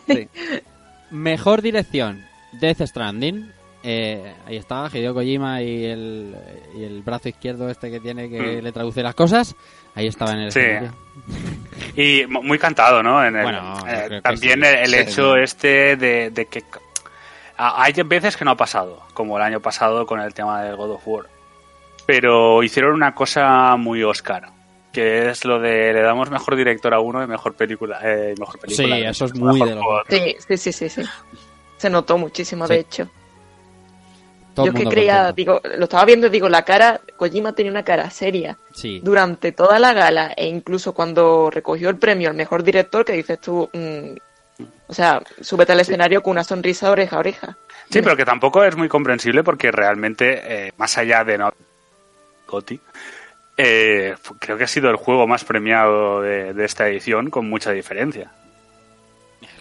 Sí. 0.07 0.27
Mejor 1.11 1.61
dirección. 1.61 2.25
Death 2.53 2.81
Stranding. 2.81 3.51
Eh, 3.83 4.35
ahí 4.45 4.57
está 4.57 4.89
Hideo 4.93 5.13
Kojima 5.13 5.61
y 5.63 5.85
el, 5.85 6.35
y 6.77 6.83
el 6.83 7.01
brazo 7.01 7.29
izquierdo 7.29 7.67
este 7.69 7.89
que 7.89 7.99
tiene 7.99 8.29
que 8.29 8.59
Mm. 8.59 8.63
le 8.63 8.71
traduce 8.71 9.01
las 9.01 9.15
cosas. 9.15 9.55
Ahí 9.95 10.07
estaba 10.07 10.31
en 10.33 10.39
el 10.39 10.51
Sí. 10.51 10.59
escenario. 10.59 10.93
Y 11.95 12.25
mu- 12.27 12.43
muy 12.43 12.57
cantado, 12.57 13.03
¿no? 13.03 13.23
En 13.23 13.35
el- 13.35 13.43
Bueno, 13.43 13.75
eh, 13.87 14.21
también 14.23 14.61
sí. 14.61 14.67
el, 14.67 14.89
Sí. 14.89 14.95
hecho 14.97 15.35
este 15.35 15.95
de, 15.97 16.29
de 16.31 16.45
que 16.45 16.63
a- 17.57 17.83
hay 17.83 17.93
veces 18.05 18.37
que 18.37 18.45
no 18.45 18.51
ha 18.51 18.57
pasado, 18.57 19.01
como 19.13 19.37
el 19.37 19.43
año 19.43 19.59
pasado 19.59 20.05
con 20.05 20.19
el 20.19 20.33
tema 20.33 20.63
del 20.63 20.75
God 20.75 20.91
of 20.91 21.01
War. 21.07 21.25
Pero 22.05 22.63
hicieron 22.63 22.93
una 22.93 23.13
cosa 23.13 23.75
muy 23.77 24.03
Oscar, 24.03 24.47
que 24.91 25.29
es 25.29 25.45
lo 25.45 25.59
de 25.59 25.93
le 25.93 26.01
damos 26.01 26.29
mejor 26.31 26.55
director 26.55 26.93
a 26.93 26.99
uno 26.99 27.23
y 27.23 27.27
mejor 27.27 27.53
película. 27.55 27.99
eh, 28.03 28.33
mejor 28.39 28.59
película 28.59 28.95
Sí, 28.97 29.03
eso 29.03 29.25
es 29.25 29.35
muy 29.35 29.59
de 29.59 29.75
los 29.75 29.83
juego. 29.83 30.01
Sí, 30.09 30.35
sí, 30.47 30.57
sí, 30.57 30.71
sí, 30.71 30.89
sí. 30.89 31.01
Se 31.77 31.89
notó 31.89 32.17
muchísimo, 32.17 32.65
Sí. 32.67 32.73
de 32.73 32.79
hecho. 32.79 33.07
Todo 34.63 34.71
Yo 34.73 34.77
el 34.79 34.83
que 34.85 34.89
creía, 34.89 35.25
contento. 35.27 35.35
digo, 35.35 35.61
lo 35.77 35.83
estaba 35.83 36.05
viendo 36.05 36.27
y 36.27 36.29
digo, 36.29 36.49
la 36.49 36.63
cara, 36.63 36.99
Kojima 37.17 37.53
tenía 37.53 37.71
una 37.71 37.83
cara 37.83 38.09
seria 38.09 38.57
Sí. 38.73 38.99
durante 39.03 39.51
toda 39.51 39.79
la 39.79 39.93
gala 39.93 40.33
e 40.37 40.47
incluso 40.47 40.93
cuando 40.93 41.49
recogió 41.51 41.89
el 41.89 41.97
premio 41.97 42.29
al 42.29 42.35
mejor 42.35 42.63
director, 42.63 43.03
que 43.05 43.13
dices 43.13 43.39
tú, 43.39 43.69
mm, 43.73 44.63
o 44.87 44.93
sea, 44.93 45.21
súbete 45.41 45.71
al 45.71 45.79
escenario 45.79 46.21
con 46.21 46.31
una 46.31 46.43
sonrisa 46.43 46.91
oreja 46.91 47.15
a 47.15 47.19
oreja. 47.19 47.57
Sí, 47.89 48.01
pero 48.01 48.15
que 48.15 48.25
tampoco 48.25 48.63
es 48.63 48.75
muy 48.75 48.87
comprensible 48.87 49.43
porque 49.43 49.71
realmente, 49.71 50.67
eh, 50.67 50.71
más 50.77 50.97
allá 50.97 51.23
de 51.23 51.37
no 51.37 51.53
Gotti, 52.47 52.79
eh, 53.57 54.15
creo 54.39 54.57
que 54.57 54.63
ha 54.63 54.67
sido 54.67 54.89
el 54.89 54.95
juego 54.95 55.27
más 55.27 55.43
premiado 55.43 56.21
de, 56.21 56.53
de 56.53 56.65
esta 56.65 56.87
edición 56.87 57.29
con 57.29 57.49
mucha 57.49 57.71
diferencia. 57.71 58.31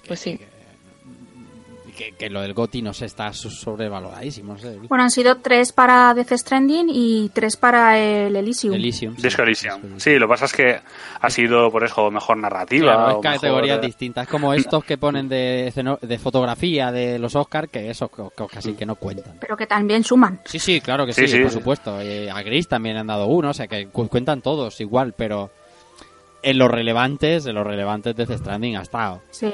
Pues 0.06 0.20
sí. 0.20 0.40
Que, 2.01 2.12
que 2.12 2.31
lo 2.31 2.40
del 2.40 2.55
GOTI 2.55 2.82
no 2.82 2.93
sé, 2.93 3.06
está 3.06 3.32
so- 3.32 3.51
sobrevaloradísimo. 3.51 4.55
No 4.55 4.59
sé. 4.59 4.78
Bueno, 4.89 5.05
han 5.05 5.10
sido 5.10 5.36
tres 5.36 5.72
para 5.72 6.12
Death 6.14 6.32
Stranding 6.32 6.89
y 6.90 7.31
tres 7.32 7.56
para 7.56 7.98
el 7.98 8.35
Elysium. 8.36 8.74
Elysium. 8.74 9.16
sí. 9.16 9.22
Disco 9.22 9.43
Elysium. 9.43 9.98
Sí, 9.98 10.18
lo 10.18 10.27
que 10.27 10.31
pasa 10.31 10.44
es 10.47 10.52
que 10.52 10.81
ha 11.20 11.31
sido 11.31 11.70
por 11.70 11.85
eso 11.85 12.10
mejor 12.10 12.36
narrativa. 12.39 12.94
Claro, 12.94 13.18
o 13.18 13.20
es 13.20 13.22
categorías 13.22 13.77
mejor, 13.77 13.85
eh, 13.85 13.86
distintas. 13.86 14.28
Como 14.28 14.55
estos 14.55 14.85
que 14.85 14.98
ponen 14.98 15.28
de, 15.28 15.72
de 16.02 16.18
fotografía 16.18 16.90
de 16.93 17.18
los 17.18 17.36
Oscars, 17.36 17.68
que 17.70 17.90
esos 17.90 18.10
casi 18.52 18.72
que 18.74 18.86
no 18.86 18.94
cuentan. 18.97 19.36
Pero 19.40 19.56
que 19.56 19.66
también 19.66 20.02
suman. 20.05 20.40
Sí, 20.44 20.59
sí, 20.59 20.81
claro 20.81 21.06
que 21.06 21.12
sí, 21.12 21.27
Sí, 21.28 21.36
sí. 21.36 21.43
por 21.43 21.51
supuesto. 21.51 21.97
A 21.97 22.43
Gris 22.43 22.66
también 22.68 22.97
han 22.97 23.06
dado 23.06 23.27
uno, 23.27 23.51
o 23.51 23.55
sea 23.55 23.66
que 23.68 23.89
cu- 23.89 24.09
cuentan 24.09 24.40
todos 24.43 24.81
igual, 24.81 25.12
pero 25.16 25.51
en 26.43 26.56
los 26.59 26.70
relevantes, 26.70 27.44
en 27.47 27.55
los 27.55 27.66
relevantes 27.66 28.16
de 28.16 28.24
Death 28.24 28.40
Stranding 28.40 28.77
ha 28.77 28.82
estado. 28.82 29.20
Sí. 29.31 29.52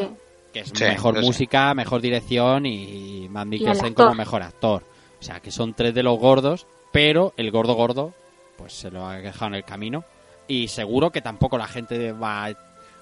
Que 0.57 0.63
es 0.63 0.73
Sí, 0.75 0.85
mejor 0.85 1.21
música, 1.21 1.75
mejor 1.75 2.01
dirección 2.01 2.65
y 2.65 3.29
Mikkelsen 3.29 3.89
actor. 3.89 4.07
como 4.07 4.15
mejor 4.15 4.43
actor. 4.43 4.83
O 5.21 5.23
sea 5.23 5.41
que 5.41 5.51
son 5.51 5.75
tres 5.75 5.93
de 5.95 6.03
los 6.03 6.19
gordos, 6.19 6.67
pero 6.93 7.35
el 7.37 7.51
gordo 7.51 7.75
gordo 7.75 8.15
pues 8.57 8.73
se 8.73 8.91
lo 8.91 9.07
ha 9.07 9.17
dejado 9.19 9.49
en 9.49 9.55
el 9.57 9.65
camino. 9.65 10.05
Y 10.49 10.69
seguro 10.69 11.11
que 11.11 11.21
tampoco 11.21 11.59
la 11.59 11.67
gente 11.67 12.13
va, 12.13 12.49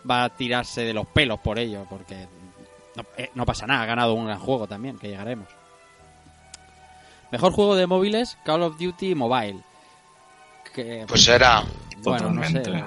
va 0.08 0.24
a 0.24 0.28
tirarse 0.30 0.82
de 0.82 0.92
los 0.94 1.06
pelos 1.06 1.38
por 1.38 1.60
ello, 1.60 1.86
porque 1.88 2.26
no, 2.96 3.04
eh, 3.16 3.30
no 3.34 3.46
pasa 3.46 3.68
nada, 3.68 3.82
ha 3.82 3.86
ganado 3.86 4.14
un 4.14 4.26
gran 4.26 4.40
juego 4.40 4.66
también, 4.66 4.98
que 4.98 5.08
llegaremos. 5.08 5.46
Mejor 7.30 7.52
juego 7.52 7.76
de 7.76 7.86
móviles, 7.86 8.36
Call 8.44 8.62
of 8.62 8.78
Duty 8.78 9.14
Mobile. 9.14 9.60
Que, 10.74 11.04
Pues 11.06 11.28
era. 11.28 11.62
bueno, 12.02 12.30
no 12.30 12.42
sé. 12.42 12.58
Totalmente. 12.58 12.84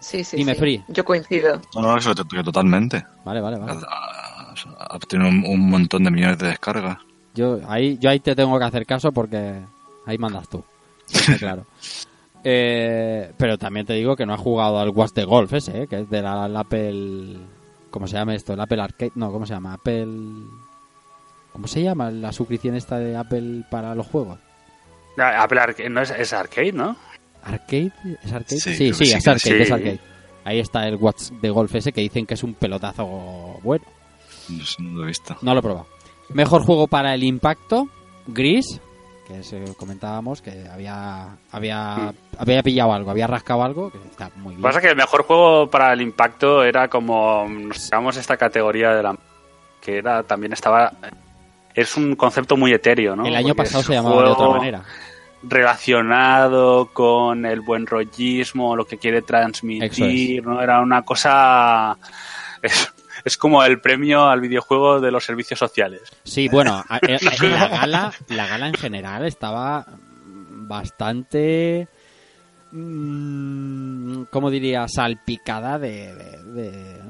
Sí, 0.00 0.24
sí, 0.24 0.38
Dime, 0.38 0.54
sí. 0.54 0.58
Free. 0.60 0.84
Yo 0.88 1.04
coincido. 1.04 1.60
No, 1.74 1.82
no, 1.82 1.96
eso 1.96 2.14
totalmente. 2.14 3.04
Vale, 3.24 3.40
vale, 3.40 3.58
vale. 3.58 3.80
Ha, 3.86 4.94
ha 4.94 4.98
tenido 5.00 5.28
un, 5.28 5.44
un 5.46 5.70
montón 5.70 6.04
de 6.04 6.10
millones 6.10 6.38
de 6.38 6.48
descargas. 6.48 6.98
Yo 7.34 7.60
ahí, 7.68 7.98
yo 7.98 8.10
ahí 8.10 8.20
te 8.20 8.34
tengo 8.34 8.58
que 8.58 8.64
hacer 8.64 8.86
caso 8.86 9.12
porque 9.12 9.60
ahí 10.06 10.18
mandas 10.18 10.48
tú. 10.48 10.64
Claro. 11.38 11.66
Eh, 12.42 13.34
pero 13.36 13.58
también 13.58 13.84
te 13.84 13.92
digo 13.92 14.16
que 14.16 14.24
no 14.24 14.32
has 14.32 14.40
jugado 14.40 14.80
al 14.80 14.88
Watch 14.88 15.12
de 15.12 15.24
Golf 15.26 15.52
ese, 15.52 15.82
eh, 15.82 15.86
que 15.86 16.00
es 16.00 16.08
de 16.08 16.22
la, 16.22 16.48
la 16.48 16.60
Apple... 16.60 17.36
¿Cómo 17.90 18.06
se 18.06 18.14
llama 18.14 18.34
esto? 18.34 18.54
El 18.54 18.60
Apple 18.60 18.80
Arcade... 18.80 19.12
No, 19.14 19.30
¿cómo 19.30 19.44
se 19.44 19.52
llama? 19.52 19.74
Apple... 19.74 20.06
¿Cómo 21.52 21.66
se 21.66 21.82
llama 21.82 22.10
la 22.10 22.32
suscripción 22.32 22.76
esta 22.76 22.98
de 22.98 23.14
Apple 23.14 23.64
para 23.70 23.94
los 23.94 24.06
juegos? 24.06 24.38
Apple 25.18 25.60
Arcade, 25.60 25.90
no 25.90 26.00
es, 26.00 26.10
es 26.12 26.32
arcade, 26.32 26.72
¿no? 26.72 26.96
¿Arcade? 27.42 27.92
¿Es 28.22 28.32
arcade? 28.32 28.60
Sí, 28.60 28.74
Sí, 28.74 28.92
sí, 28.92 29.04
sí, 29.06 29.12
es 29.12 29.26
arcade, 29.26 29.38
sí. 29.56 29.62
es 29.62 29.70
arcade. 29.72 29.98
Ahí 30.44 30.58
está 30.60 30.86
el 30.88 30.96
Watch 30.96 31.30
de 31.40 31.50
Golf 31.50 31.74
ese 31.74 31.92
que 31.92 32.00
dicen 32.00 32.26
que 32.26 32.34
es 32.34 32.42
un 32.42 32.54
pelotazo 32.54 33.06
bueno. 33.62 33.84
No 34.78 34.90
lo 34.98 35.04
he 35.04 35.06
visto. 35.08 35.36
No 35.42 35.52
lo 35.54 35.60
he 35.60 35.62
probado. 35.62 35.86
Mejor 36.30 36.62
juego 36.64 36.86
para 36.86 37.14
el 37.14 37.22
impacto, 37.24 37.88
Gris, 38.26 38.80
que 39.26 39.40
es, 39.40 39.52
eh, 39.52 39.64
comentábamos 39.76 40.40
que 40.42 40.66
había 40.72 41.36
había 41.52 42.12
había 42.38 42.62
pillado 42.62 42.92
algo, 42.92 43.10
había 43.10 43.26
rascado 43.26 43.62
algo, 43.62 43.90
que 43.90 43.98
está 43.98 44.30
muy 44.36 44.44
Lo 44.44 44.48
que 44.50 44.56
bien. 44.56 44.62
pasa 44.62 44.78
es 44.78 44.84
que 44.84 44.90
el 44.90 44.96
mejor 44.96 45.22
juego 45.24 45.68
para 45.70 45.92
el 45.92 46.00
impacto 46.00 46.64
era 46.64 46.88
como, 46.88 47.46
nos 47.48 47.90
llamamos 47.90 48.16
esta 48.16 48.36
categoría 48.36 48.90
de 48.94 49.02
la... 49.02 49.16
que 49.80 49.98
era 49.98 50.22
también 50.22 50.52
estaba... 50.52 50.92
Es 51.74 51.96
un 51.96 52.16
concepto 52.16 52.56
muy 52.56 52.72
etéreo, 52.72 53.14
¿no? 53.14 53.24
el 53.26 53.34
año 53.36 53.54
Porque 53.54 53.68
pasado 53.68 53.84
se 53.84 53.92
llamaba 53.94 54.16
de 54.22 54.28
otra 54.30 54.34
juego 54.46 54.54
manera. 54.58 54.82
Relacionado 55.42 56.86
con 56.92 57.46
el 57.46 57.60
buen 57.60 57.86
rollismo, 57.86 58.76
lo 58.76 58.84
que 58.86 58.98
quiere 58.98 59.22
transmitir, 59.22 60.44
¿no? 60.44 60.60
Era 60.62 60.80
una 60.80 61.02
cosa... 61.02 61.96
Es, 62.62 62.92
es 63.24 63.36
como 63.36 63.62
el 63.64 63.80
premio 63.80 64.26
al 64.28 64.40
videojuego 64.40 65.00
de 65.00 65.10
los 65.10 65.24
servicios 65.24 65.58
sociales. 65.58 66.02
Sí, 66.24 66.48
bueno, 66.48 66.84
eh, 67.06 67.18
eh, 67.42 67.48
la 67.50 67.68
gala, 67.68 68.12
la 68.28 68.46
gala 68.46 68.68
en 68.68 68.74
general 68.74 69.26
estaba 69.26 69.86
bastante 70.62 71.88
mm, 72.72 74.22
¿cómo 74.30 74.50
diría? 74.50 74.86
salpicada 74.88 75.78
de, 75.78 76.14
de- 76.14 76.42
de, 76.44 77.00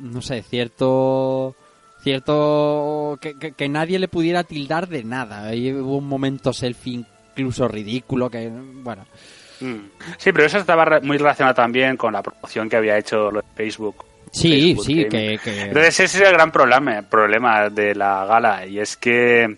no 0.00 0.20
sé, 0.22 0.42
cierto 0.42 1.54
cierto 2.02 3.18
que, 3.20 3.36
que- 3.38 3.52
que 3.52 3.68
nadie 3.68 3.98
le 3.98 4.08
pudiera 4.08 4.44
tildar 4.44 4.88
de 4.88 5.02
nada. 5.04 5.44
Ahí 5.48 5.72
hubo 5.72 5.96
un 5.98 6.06
momento 6.08 6.52
selfie 6.52 7.04
incluso 7.38 7.66
ridículo 7.68 8.28
que 8.30 8.48
bueno, 8.50 9.04
Mm. 9.60 9.90
Sí, 10.18 10.30
pero 10.30 10.44
eso 10.46 10.58
estaba 10.58 11.00
muy 11.02 11.18
relacionado 11.18 11.52
también 11.52 11.96
con 11.96 12.12
la 12.12 12.22
promoción 12.22 12.68
que 12.68 12.76
había 12.76 12.96
hecho 12.96 13.28
lo 13.32 13.40
de 13.40 13.46
Facebook. 13.56 14.04
sí, 14.30 14.52
Facebook 14.76 14.84
sí, 14.84 14.94
que, 15.08 15.40
que- 15.42 15.62
Entonces 15.62 15.98
ese 15.98 16.04
es 16.18 16.28
el 16.28 16.32
gran 16.32 16.52
problema, 16.52 17.02
problema 17.02 17.68
de 17.68 17.92
la 17.96 18.24
gala 18.24 18.64
y 18.66 18.78
es 18.78 18.96
que 18.96 19.56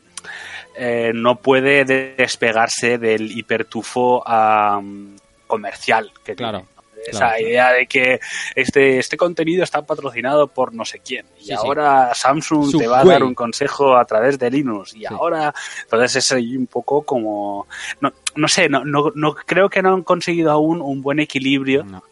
eh, 0.75 1.11
no 1.13 1.37
puede 1.37 1.85
despegarse 1.85 2.97
del 2.97 3.31
hipertufo 3.37 4.27
am, 4.27 5.17
comercial 5.47 6.11
que 6.25 6.35
Claro, 6.35 6.61
tiene. 6.61 6.80
Claro. 7.11 7.41
idea 7.41 7.73
de 7.73 7.87
que 7.87 8.21
este, 8.55 8.99
este 8.99 9.17
contenido 9.17 9.65
está 9.65 9.83
patrocinado 9.83 10.49
por 10.49 10.75
no 10.75 10.85
sé 10.85 11.01
quién 11.01 11.27
y 11.39 11.45
Sí, 11.45 11.47
sí. 11.49 11.55
ahora 11.55 12.13
Samsung 12.15 12.71
Su 12.71 12.79
te 12.79 12.87
va 12.87 13.01
a 13.01 13.05
dar 13.05 13.23
un 13.23 13.35
consejo 13.35 13.97
a 13.97 14.05
través 14.05 14.39
de 14.39 14.51
Linux 14.51 14.95
y 14.95 15.07
ahora 15.07 15.55
entonces 15.83 16.17
es 16.17 16.33
ahí 16.33 16.57
un 16.57 16.67
poco 16.67 17.03
como 17.03 17.67
no, 18.01 18.13
no 18.37 18.49
sé 18.49 18.69
no, 18.69 18.85
no, 18.85 19.13
no 19.15 19.35
creo 19.35 19.69
que 19.69 19.83
no 19.83 19.95
han 19.95 20.03
conseguido 20.03 20.51
aún 20.51 20.81
un 20.81 21.03
buen 21.03 21.21
equilibrio 21.21 21.85
no. 21.85 22.03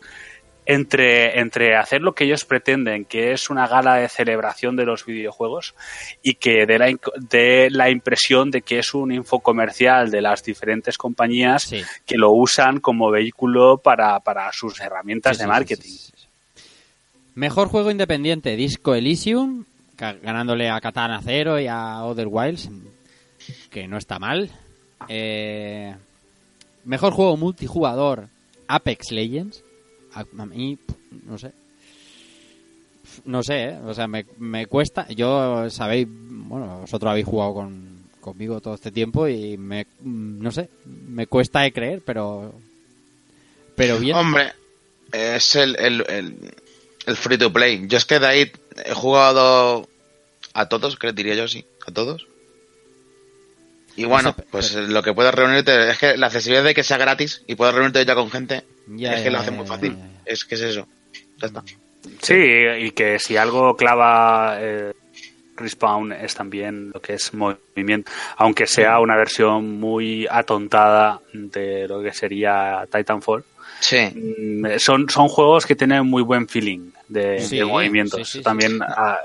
Entre, 0.70 1.40
entre 1.40 1.74
hacer 1.76 2.02
lo 2.02 2.12
que 2.14 2.24
ellos 2.24 2.44
pretenden, 2.44 3.06
que 3.06 3.32
es 3.32 3.48
una 3.48 3.66
gala 3.66 3.94
de 3.96 4.08
celebración 4.08 4.76
de 4.76 4.84
los 4.84 5.06
videojuegos, 5.06 5.74
y 6.22 6.34
que 6.34 6.66
dé 6.66 6.78
la, 6.78 6.94
la 7.70 7.90
impresión 7.90 8.50
de 8.50 8.60
que 8.60 8.78
es 8.78 8.92
un 8.92 9.10
info 9.10 9.40
comercial 9.40 10.10
de 10.10 10.20
las 10.20 10.44
diferentes 10.44 10.98
compañías 10.98 11.62
Sí. 11.62 11.80
que 12.04 12.18
lo 12.18 12.32
usan 12.32 12.80
como 12.80 13.10
vehículo 13.10 13.78
para, 13.78 14.20
para 14.20 14.52
sus 14.52 14.78
herramientas 14.80 15.38
Sí, 15.38 15.42
de 15.42 15.48
marketing. 15.48 15.88
sí. 15.90 16.12
Mejor 17.34 17.68
juego 17.68 17.90
independiente, 17.90 18.54
Disco 18.56 18.94
Elysium, 18.94 19.64
ganándole 19.96 20.68
a 20.68 20.80
Katana 20.80 21.22
Zero 21.22 21.58
y 21.58 21.66
a 21.66 22.04
Other 22.04 22.26
Wilds, 22.28 22.68
que 23.70 23.88
no 23.88 23.96
está 23.96 24.18
mal. 24.18 24.50
Eh, 25.08 25.94
mejor 26.84 27.12
juego 27.14 27.36
multijugador, 27.38 28.28
Apex 28.66 29.12
Legends. 29.12 29.64
A, 30.14 30.20
a 30.20 30.46
mí, 30.46 30.78
no 31.26 31.38
sé. 31.38 31.52
No 33.24 33.42
sé, 33.42 33.64
¿eh? 33.64 33.78
o 33.84 33.94
sea, 33.94 34.06
me, 34.06 34.26
me 34.38 34.66
cuesta. 34.66 35.06
Yo, 35.08 35.68
sabéis, 35.70 36.06
bueno, 36.10 36.80
vosotros 36.80 37.10
habéis 37.10 37.26
jugado 37.26 37.54
con, 37.54 38.04
conmigo 38.20 38.60
todo 38.60 38.74
este 38.74 38.92
tiempo 38.92 39.28
y 39.28 39.56
me, 39.56 39.86
no 40.02 40.50
sé, 40.52 40.68
me 40.84 41.26
cuesta 41.26 41.60
de 41.60 41.72
creer, 41.72 42.02
pero. 42.04 42.54
Pero 43.76 43.98
bien. 43.98 44.16
Hombre, 44.16 44.52
es 45.12 45.56
el, 45.56 45.76
el, 45.78 46.04
el, 46.08 46.54
el 47.06 47.16
free 47.16 47.38
to 47.38 47.52
play. 47.52 47.84
Yo 47.86 47.96
es 47.98 48.04
que 48.04 48.18
de 48.18 48.26
ahí 48.26 48.52
he 48.84 48.94
jugado 48.94 49.88
a 50.52 50.68
todos, 50.68 50.96
que 50.96 51.12
diría 51.12 51.34
yo 51.34 51.48
sí, 51.48 51.64
a 51.86 51.92
todos. 51.92 52.26
Y 53.96 54.04
bueno, 54.04 54.34
pues 54.52 54.74
lo 54.74 55.02
que 55.02 55.12
puedes 55.12 55.34
reunirte 55.34 55.90
es 55.90 55.98
que 55.98 56.16
la 56.16 56.26
accesibilidad 56.26 56.62
de 56.62 56.74
que 56.74 56.84
sea 56.84 56.98
gratis 56.98 57.42
y 57.48 57.56
puedes 57.56 57.74
reunirte 57.74 58.04
ya 58.04 58.14
con 58.14 58.30
gente 58.30 58.62
Ya, 58.90 59.12
es 59.14 59.18
que 59.18 59.24
ya, 59.26 59.30
lo 59.30 59.38
hace 59.38 59.50
ya, 59.50 59.56
muy 59.56 59.66
fácil. 59.66 59.96
ya, 59.96 59.98
ya. 60.04 60.10
Es 60.24 60.44
que 60.44 60.54
es 60.54 60.60
eso. 60.62 60.86
Ya 61.38 61.46
está. 61.46 61.62
Sí, 62.22 62.34
y 62.80 62.90
que 62.92 63.18
si 63.18 63.36
algo 63.36 63.76
clava 63.76 64.56
eh, 64.60 64.92
Respawn 65.56 66.12
es 66.12 66.34
también 66.34 66.90
lo 66.94 67.00
que 67.00 67.14
es 67.14 67.34
movimiento, 67.34 68.10
aunque 68.36 68.66
sea 68.66 69.00
una 69.00 69.16
versión 69.16 69.78
muy 69.78 70.26
atontada 70.30 71.20
de 71.32 71.86
lo 71.88 72.02
que 72.02 72.12
sería 72.12 72.86
Titanfall. 72.90 73.44
Sí. 73.80 73.98
Mm, 74.14 74.78
Son, 74.78 75.08
son 75.08 75.28
juegos 75.28 75.66
que 75.66 75.76
tienen 75.76 76.06
muy 76.06 76.22
buen 76.22 76.48
feeling 76.48 76.90
de, 77.08 77.40
Sí, 77.40 77.58
de 77.58 77.64
movimientos. 77.64 78.20
sí, 78.20 78.24
sí, 78.32 78.38
sí, 78.38 78.44
también 78.44 78.72
sí. 78.72 78.78
ah, 78.80 79.18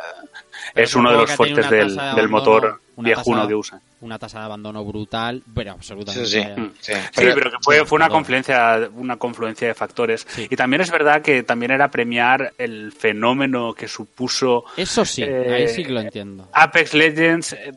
es 0.76 0.90
es 0.90 0.96
un 0.96 1.02
uno 1.02 1.12
de 1.12 1.18
los 1.20 1.32
fuertes 1.32 1.70
del, 1.70 1.98
del 2.16 2.30
motor 2.30 2.82
viejuno 2.98 3.48
que 3.48 3.56
usan. 3.56 3.82
Una 4.04 4.20
tasa 4.20 4.40
de 4.40 4.46
abandono 4.46 4.84
brutal, 4.84 5.42
pero 5.56 5.72
absolutamente. 5.72 6.28
Sí, 6.30 6.42
sí. 6.42 6.62
Mm. 6.62 6.72
sí. 6.80 6.92
Sí, 6.94 7.00
pero 7.34 7.50
que 7.52 7.58
fue, 7.62 7.86
fue 7.86 7.96
una 7.96 8.10
confluencia, 8.10 8.90
una 8.96 9.16
confluencia 9.18 9.68
de 9.70 9.74
factores. 9.74 10.28
Sí. 10.30 10.46
Y 10.50 10.56
también 10.58 10.82
es 10.82 10.92
verdad 10.92 11.22
que 11.22 11.44
también 11.44 11.72
era 11.72 11.90
premiar 11.90 12.52
el 12.58 12.92
fenómeno 12.92 13.74
que 13.74 13.88
supuso 13.88 14.66
Eso 14.76 15.06
sí, 15.06 15.24
Eh, 15.24 15.54
ahí 15.54 15.68
sí 15.70 15.84
que 15.86 15.92
lo 15.94 16.02
entiendo. 16.02 16.50
Apex 16.52 16.94
Legends, 16.94 17.54
eh, 17.54 17.72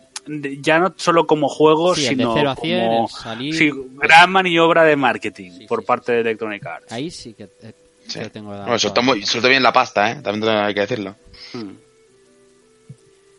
ya 0.61 0.81
no 0.81 0.93
solo 0.97 1.28
como 1.28 1.48
juego, 1.48 1.94
Sí, 1.94 2.07
el 2.09 2.16
de 2.16 2.24
sino 2.24 2.35
0 2.35 2.51
a 2.51 2.57
100, 2.57 2.86
como 2.86 3.09
salir- 3.09 3.55
sí, 3.55 3.70
gran 3.94 4.31
maniobra 4.32 4.82
de 4.82 4.97
marketing 4.97 5.51
Sí, 5.59 5.66
por 5.66 5.85
parte 5.85 6.11
de 6.11 6.20
Electronic 6.23 6.66
Arts. 6.66 6.93
Ahí 6.93 7.09
sí 7.12 7.35
que 7.35 7.44
eh, 7.62 7.73
tengo 8.32 8.51
que 8.51 8.57
dar 8.57 8.65
Bueno, 8.66 8.78
soltó, 8.81 9.01
toda- 9.01 9.07
muy, 9.15 9.23
soltó 9.24 9.48
bien 9.48 9.62
la 9.62 9.73
pasta, 9.73 10.11
¿eh? 10.11 10.16
También 10.23 10.53
hay 10.53 10.74
que 10.74 10.81
decirlo. 10.81 11.15
Mm. 11.53 11.70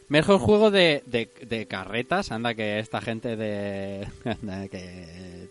Mejor 0.09 0.39
juego 0.39 0.71
de, 0.71 1.03
de, 1.05 1.29
de 1.47 1.65
carretas, 1.67 2.31
anda 2.31 2.53
que 2.53 2.79
esta 2.79 3.01
gente 3.01 3.35
de... 3.35 4.07
anda 4.25 4.67
que 4.69 5.49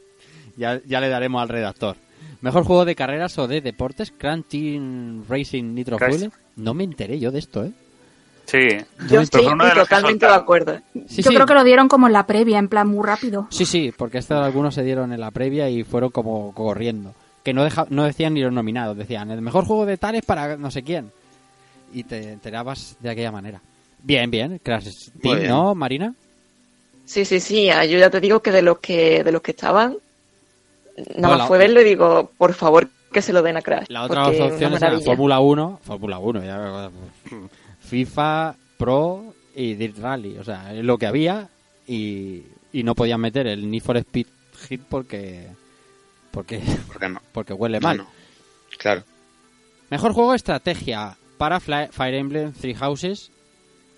ya, 0.56 0.80
ya 0.86 1.00
le 1.00 1.08
daremos 1.08 1.42
al 1.42 1.48
redactor. 1.48 1.96
Mejor 2.40 2.64
juego 2.64 2.84
de 2.84 2.94
carreras 2.94 3.38
o 3.38 3.48
de 3.48 3.60
deportes, 3.60 4.12
Crash 4.16 4.42
Team 4.48 5.24
Racing 5.28 5.74
Nitro. 5.74 5.98
Fuel. 5.98 6.30
No 6.56 6.74
me 6.74 6.84
enteré 6.84 7.18
yo 7.18 7.30
de 7.30 7.38
esto, 7.38 7.64
¿eh? 7.64 7.72
Sí. 8.46 8.58
Yo 9.08 9.20
estoy 9.20 9.44
totalmente 9.44 10.26
de 10.26 10.32
acuerdo. 10.32 10.80
Sí, 11.08 11.22
Yo 11.22 11.30
sí. 11.30 11.34
creo 11.34 11.46
que 11.46 11.54
lo 11.54 11.64
dieron 11.64 11.88
como 11.88 12.06
en 12.06 12.12
la 12.12 12.26
previa, 12.26 12.58
en 12.58 12.68
plan 12.68 12.86
muy 12.88 13.04
rápido. 13.04 13.48
Sí, 13.50 13.64
sí, 13.64 13.92
porque 13.96 14.18
estos 14.18 14.40
algunos 14.40 14.74
se 14.74 14.84
dieron 14.84 15.12
en 15.12 15.20
la 15.20 15.32
previa 15.32 15.68
y 15.68 15.82
fueron 15.82 16.10
como 16.10 16.54
corriendo. 16.54 17.12
Que 17.42 17.52
no, 17.52 17.64
deja, 17.64 17.86
no 17.90 18.04
decían 18.04 18.34
ni 18.34 18.42
los 18.42 18.52
nominados, 18.52 18.96
decían 18.96 19.30
el 19.30 19.42
mejor 19.42 19.64
juego 19.64 19.84
de 19.84 19.96
tales 19.98 20.24
para 20.24 20.56
no 20.56 20.70
sé 20.70 20.82
quién. 20.82 21.10
Y 21.92 22.04
te 22.04 22.32
enterabas 22.32 22.96
de 23.00 23.10
aquella 23.10 23.32
manera. 23.32 23.60
Bien, 24.06 24.30
bien, 24.30 24.60
Crash 24.62 25.10
Team, 25.20 25.36
bien. 25.38 25.48
¿no, 25.48 25.74
Marina? 25.74 26.14
Sí, 27.04 27.24
sí, 27.24 27.40
sí. 27.40 27.68
ah, 27.70 27.84
Yo 27.84 27.98
ya 27.98 28.08
te 28.10 28.20
digo 28.20 28.40
que 28.40 28.52
de 28.52 28.62
los 28.62 28.78
que 28.78 29.24
de 29.24 29.32
los 29.32 29.42
que 29.42 29.50
estaban, 29.50 29.96
nada 31.16 31.34
No, 31.34 31.38
más 31.38 31.48
fue 31.48 31.58
verlo 31.58 31.80
y 31.80 31.84
digo, 31.84 32.30
por 32.38 32.54
favor, 32.54 32.88
que 33.12 33.20
se 33.22 33.32
lo 33.32 33.42
den 33.42 33.56
a 33.56 33.62
Crash. 33.62 33.86
La 33.88 34.04
otra 34.04 34.24
porque 34.24 34.38
dos 34.38 34.46
una 34.46 34.54
opciones 34.54 34.78
eran 34.82 34.90
maravilla. 34.92 35.10
Fórmula 35.10 35.40
1, 35.40 35.80
Fórmula 35.82 36.18
1, 36.18 36.44
ya, 36.44 36.90
FIFA, 37.80 38.54
Pro 38.78 39.34
y 39.54 39.74
Dirt 39.74 39.98
Rally. 39.98 40.38
O 40.38 40.44
sea, 40.44 40.72
es 40.74 40.84
lo 40.84 40.98
que 40.98 41.06
había 41.06 41.48
y, 41.86 42.42
y 42.72 42.82
no 42.84 42.94
podían 42.94 43.20
meter 43.20 43.46
el 43.46 43.68
Need 43.70 43.82
for 43.82 43.96
Speed 43.96 44.26
Hit 44.68 44.82
porque 44.88 45.48
porque, 46.30 46.60
¿Por 46.86 46.98
qué 47.00 47.08
no? 47.08 47.20
porque 47.32 47.52
huele 47.54 47.80
No, 47.80 47.88
mal. 47.88 47.96
no. 47.98 48.06
Claro. 48.78 49.02
Mejor 49.90 50.12
juego 50.12 50.30
de 50.32 50.36
estrategia 50.36 51.16
para 51.38 51.58
Fly- 51.60 51.88
Fire 51.92 52.14
Emblem 52.14 52.52
Three 52.52 52.74
Houses, 52.74 53.30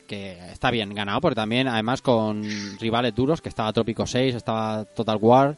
que 0.09 0.36
está 0.51 0.72
bien 0.72 0.93
ganado, 0.94 1.20
porque 1.20 1.36
también, 1.36 1.68
además, 1.68 2.02
con 2.02 2.43
rivales 2.80 3.14
duros, 3.14 3.40
que 3.40 3.48
estaba 3.48 3.72
Trópico 3.72 4.06
6, 4.06 4.35
estaba 4.35 4.85
Total 4.85 5.18
War 5.20 5.56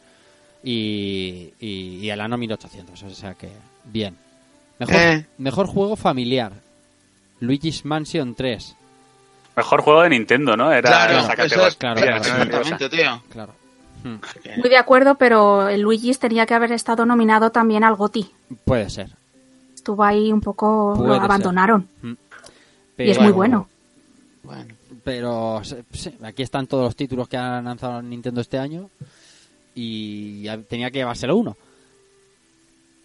y, 0.63 1.53
y, 1.59 1.99
y 2.03 2.11
el 2.11 2.21
Ano 2.21 2.37
1800, 2.37 3.03
o 3.03 3.11
sea 3.11 3.35
que, 3.35 3.49
bien. 3.85 4.17
Mejor, 4.79 4.95
Eh. 4.97 5.27
mejor 5.39 5.67
juego 5.67 5.97
familiar, 5.97 6.53
Luigi's 7.41 7.85
Mansion 7.85 8.35
3, 8.35 8.77
Mejor 9.57 9.83
juego 9.83 10.03
de 10.03 10.11
Nintendo, 10.11 10.57
¿no? 10.57 10.73
Era 10.73 10.89
Claro, 10.89 11.13
esa 11.19 11.21
eso 11.21 11.37
categoría. 11.37 11.69
es, 11.69 11.77
claro, 11.77 12.01
esa 12.01 12.07
claro, 12.07 12.23
categoría. 12.23 12.61
exactamente, 12.61 12.97
tío. 12.97 13.23
claro. 13.31 13.53
Hmm, 14.05 14.59
Muy 14.61 14.69
de 14.71 14.77
acuerdo, 14.79 15.15
pero 15.17 15.69
el 15.69 15.81
Luigi's 15.83 16.19
tenía 16.19 16.47
que 16.47 16.55
haber 16.55 16.73
estado 16.73 17.05
nominado 17.05 17.51
también 17.51 17.85
al 17.85 17.97
GOTY. 17.97 18.31
puede 18.65 18.89
ser. 18.89 19.11
Estuvo 19.75 20.03
ahí 20.05 20.33
un 20.33 20.41
poco... 20.41 20.95
Puede 20.97 21.09
lo 21.09 21.15
abandonaron. 21.17 21.89
Pero, 22.97 23.09
Y 23.09 23.11
es 23.13 23.21
muy 23.21 23.33
bueno. 23.33 23.69
Bueno. 24.43 24.75
Pero 25.05 25.61
sí, 25.93 26.11
aquí 26.23 26.43
están 26.43 26.67
todos 26.67 26.85
los 26.85 26.97
títulos 26.97 27.29
que 27.29 27.37
han 27.37 27.65
lanzado 27.65 28.01
Nintendo 28.03 28.41
este 28.41 28.59
año 28.59 28.89
y 29.75 30.43
ya 30.43 30.59
tenía 30.59 30.91
que 30.91 30.99
llevárselo 30.99 31.37
uno. 31.37 31.57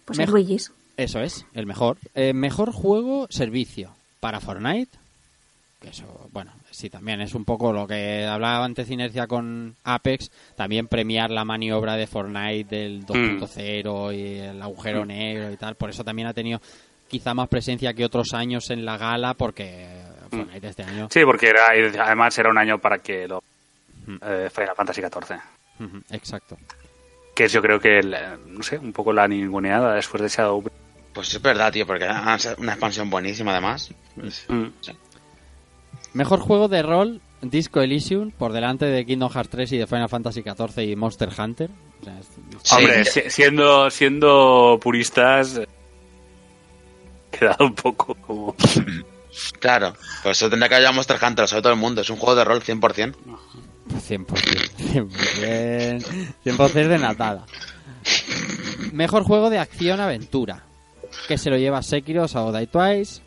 Pues 0.04 0.18
Mej- 0.18 0.24
el 0.26 0.30
Luigi's. 0.30 0.72
Eso 0.96 1.20
es, 1.20 1.44
el 1.52 1.66
mejor. 1.66 1.98
Eh, 2.14 2.32
mejor 2.32 2.72
juego 2.72 3.26
servicio 3.28 3.90
para 4.20 4.40
Fortnite. 4.40 4.96
Que 5.78 5.90
eso, 5.90 6.30
bueno, 6.32 6.52
sí, 6.70 6.88
también 6.88 7.20
es 7.20 7.34
un 7.34 7.44
poco 7.44 7.70
lo 7.70 7.86
que 7.86 8.24
hablaba 8.24 8.64
antes 8.64 8.90
Inercia 8.90 9.26
con 9.26 9.76
Apex. 9.84 10.30
También 10.56 10.88
premiar 10.88 11.30
la 11.30 11.44
maniobra 11.44 11.96
de 11.96 12.06
Fortnite 12.06 12.64
del 12.74 13.04
2.0 13.04 14.14
y 14.16 14.38
el 14.38 14.62
agujero 14.62 15.04
negro 15.04 15.52
y 15.52 15.56
tal. 15.58 15.74
Por 15.74 15.90
eso 15.90 16.02
también 16.02 16.28
ha 16.28 16.32
tenido 16.34 16.62
quizá 17.08 17.34
más 17.34 17.48
presencia 17.50 17.92
que 17.92 18.06
otros 18.06 18.32
años 18.32 18.70
en 18.70 18.86
la 18.86 18.96
gala, 18.96 19.34
porque 19.34 19.86
Fortnite 20.36 20.68
este 20.68 20.82
año. 20.84 21.08
Sí, 21.10 21.24
porque 21.24 21.48
era, 21.48 21.62
además 22.04 22.38
era 22.38 22.50
un 22.50 22.58
año 22.58 22.78
para 22.78 22.98
que 22.98 23.26
lo 23.28 23.42
eh, 24.22 24.48
Final 24.52 24.74
Fantasy 24.76 25.00
XIV. 25.02 25.38
Exacto. 26.10 26.56
Que 27.34 27.44
es 27.44 27.52
yo 27.52 27.60
creo 27.60 27.78
que, 27.80 27.98
el, 27.98 28.16
no 28.46 28.62
sé, 28.62 28.78
un 28.78 28.92
poco 28.92 29.12
la 29.12 29.28
ninguneada 29.28 29.94
después 29.94 30.22
de 30.22 30.28
Shadow. 30.28 30.64
Pues 31.12 31.34
es 31.34 31.42
verdad, 31.42 31.72
tío, 31.72 31.86
porque 31.86 32.06
sido 32.38 32.56
una 32.58 32.72
expansión 32.72 33.10
buenísima, 33.10 33.52
además. 33.52 33.90
Mm. 34.48 34.66
Mejor 36.14 36.40
juego 36.40 36.68
de 36.68 36.82
rol, 36.82 37.20
Disco 37.42 37.80
Elysium, 37.82 38.30
por 38.30 38.52
delante 38.52 38.86
de 38.86 39.04
Kingdom 39.04 39.30
Hearts 39.30 39.50
3 39.50 39.72
y 39.72 39.78
de 39.78 39.86
Final 39.86 40.08
Fantasy 40.08 40.42
XIV 40.42 40.78
y 40.82 40.96
Monster 40.96 41.28
Hunter. 41.38 41.70
O 42.00 42.04
sea, 42.04 42.18
es- 42.18 42.72
Hombre, 42.72 43.04
si- 43.04 43.30
siendo, 43.30 43.90
siendo 43.90 44.78
puristas, 44.82 45.58
eh, 45.58 45.66
quedado 47.30 47.66
un 47.66 47.74
poco 47.74 48.14
como... 48.14 48.54
Claro, 49.60 49.94
por 50.22 50.32
eso 50.32 50.48
tendría 50.48 50.68
que 50.68 50.76
haber 50.76 50.94
Monster 50.94 51.18
Hunter, 51.22 51.48
sabe 51.48 51.62
todo 51.62 51.72
el 51.72 51.78
mundo. 51.78 52.00
Es 52.00 52.10
un 52.10 52.16
juego 52.16 52.36
de 52.36 52.44
rol 52.44 52.62
100%. 52.62 53.14
100%, 53.88 54.26
100%, 54.26 56.34
100% 56.44 56.88
de 56.88 56.98
natada. 56.98 57.46
Mejor 58.92 59.24
juego 59.24 59.50
de 59.50 59.58
acción-aventura, 59.58 60.64
que 61.28 61.38
se 61.38 61.50
lo 61.50 61.56
lleva 61.56 61.82
Sekiro, 61.82 62.26
Shadow 62.26 62.56
Die 62.56 62.66
Twice, 62.66 63.22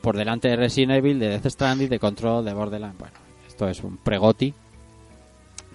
por 0.00 0.16
delante 0.16 0.48
de 0.48 0.56
Resident 0.56 0.92
Evil, 0.92 1.18
de 1.18 1.28
Death 1.28 1.46
Stranding, 1.46 1.88
de 1.88 1.98
Control, 1.98 2.44
de 2.44 2.52
Borderlands. 2.52 2.98
Bueno, 2.98 3.14
esto 3.46 3.68
es 3.68 3.80
un 3.80 3.96
pregoti. 3.98 4.54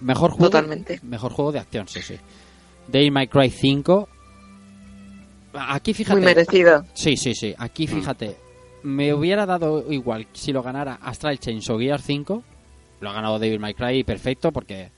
Mejor 0.02 0.32
juego, 0.32 0.46
Totalmente. 0.46 1.00
Mejor 1.04 1.32
juego 1.32 1.52
de 1.52 1.60
acción, 1.60 1.88
sí, 1.88 2.02
sí. 2.02 2.16
Devil 2.88 3.12
May 3.12 3.28
Cry 3.28 3.50
5. 3.50 4.10
Aquí 5.54 5.94
fíjate. 5.94 6.20
Muy 6.20 6.26
merecido. 6.26 6.86
Sí, 6.94 7.18
sí, 7.18 7.36
sí. 7.36 7.54
Aquí 7.58 7.88
fíjate. 7.88 8.38
Me 8.84 9.14
hubiera 9.14 9.46
dado 9.46 9.92
igual 9.92 10.28
si 10.34 10.54
lo 10.54 10.64
ganara 10.64 11.00
Astral 11.02 11.40
Chains 11.40 11.70
o 11.70 11.78
Gear 11.78 12.02
5. 12.02 12.44
Lo 13.02 13.10
ha 13.10 13.14
ganado 13.14 13.40
Devil 13.40 13.60
May 13.60 13.74
Cry 13.74 14.04
perfecto 14.04 14.52
porque, 14.52 14.92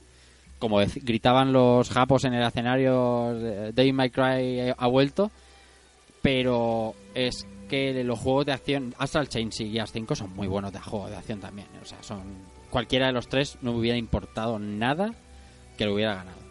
como 0.58 0.78
gritaban 0.96 1.52
los 1.52 1.90
japos 1.90 2.24
en 2.24 2.34
el 2.34 2.46
escenario, 2.46 3.32
eh, 3.36 3.72
Devil 3.74 3.94
May 3.94 4.10
Cry 4.10 4.74
ha 4.76 4.86
vuelto. 4.86 5.30
Pero 6.20 6.94
es 7.14 7.46
que 7.68 8.04
los 8.04 8.18
juegos 8.18 8.46
de 8.46 8.52
acción, 8.52 8.94
Astral 8.98 9.28
Chains 9.28 9.60
y 9.60 9.72
Gear 9.72 9.88
5 9.88 10.14
son 10.14 10.34
muy 10.34 10.46
buenos 10.46 10.72
de 10.72 10.78
juego 10.78 11.08
de 11.08 11.16
acción 11.16 11.40
también. 11.40 11.66
O 11.82 11.84
sea, 11.84 12.02
son 12.02 12.20
cualquiera 12.70 13.06
de 13.06 13.12
los 13.12 13.28
tres 13.28 13.58
no 13.60 13.72
me 13.72 13.78
hubiera 13.78 13.98
importado 13.98 14.58
nada 14.58 15.12
que 15.76 15.84
lo 15.84 15.94
hubiera 15.94 16.14
ganado. 16.14 16.41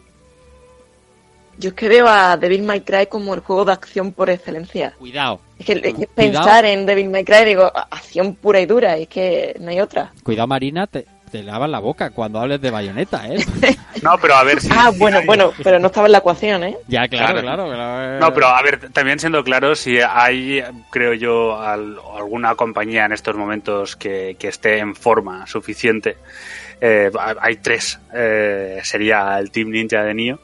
Yo 1.62 1.68
es 1.68 1.74
que 1.74 1.88
veo 1.88 2.06
a 2.08 2.36
Devil 2.36 2.62
May 2.64 2.80
Cry 2.80 3.06
como 3.06 3.34
el 3.34 3.40
juego 3.40 3.64
de 3.64 3.72
acción 3.72 4.12
por 4.12 4.28
excelencia. 4.28 4.92
Cuidado, 4.98 5.40
Es 5.58 5.64
que, 5.66 5.72
es 5.74 5.94
que 5.94 6.06
pensar 6.08 6.64
en 6.64 6.84
Devil 6.86 7.08
May 7.08 7.24
Cry, 7.24 7.44
digo, 7.44 7.70
acción 7.90 8.34
pura 8.34 8.60
y 8.60 8.66
dura, 8.66 8.98
y 8.98 9.02
es 9.04 9.08
que 9.08 9.54
no 9.60 9.70
hay 9.70 9.80
otra. 9.80 10.12
cuidado 10.24 10.48
Marina, 10.48 10.86
te, 10.88 11.06
te 11.30 11.42
lavas 11.42 11.70
la 11.70 11.78
boca 11.78 12.10
cuando 12.10 12.40
hables 12.40 12.60
de 12.60 12.70
bayoneta, 12.70 13.28
¿eh? 13.28 13.38
No, 14.02 14.18
pero 14.20 14.34
a 14.34 14.42
ver 14.42 14.60
si... 14.60 14.68
Ah, 14.72 14.90
bueno, 14.98 15.20
bueno, 15.24 15.52
pero 15.62 15.78
no 15.78 15.86
estaba 15.86 16.06
en 16.08 16.12
la 16.12 16.18
ecuación, 16.18 16.64
¿eh? 16.64 16.76
Ya, 16.88 17.06
claro, 17.06 17.40
Claro. 17.40 17.66
claro. 17.66 17.74
claro. 17.74 18.18
No, 18.18 18.34
pero 18.34 18.46
a 18.48 18.60
ver, 18.62 18.90
también 18.90 19.20
siendo 19.20 19.44
claro, 19.44 19.76
si 19.76 19.98
hay, 20.00 20.60
creo 20.90 21.14
yo, 21.14 21.60
al- 21.60 21.98
alguna 22.16 22.56
compañía 22.56 23.04
en 23.04 23.12
estos 23.12 23.36
momentos 23.36 23.94
que, 23.94 24.34
que 24.38 24.48
esté 24.48 24.78
en 24.78 24.96
forma 24.96 25.46
suficiente, 25.46 26.16
eh, 26.80 27.10
hay 27.40 27.56
tres. 27.58 28.00
Eh, 28.12 28.80
sería 28.82 29.38
el 29.38 29.52
Team 29.52 29.68
Ninja 29.70 30.02
de 30.02 30.14
Nio, 30.14 30.40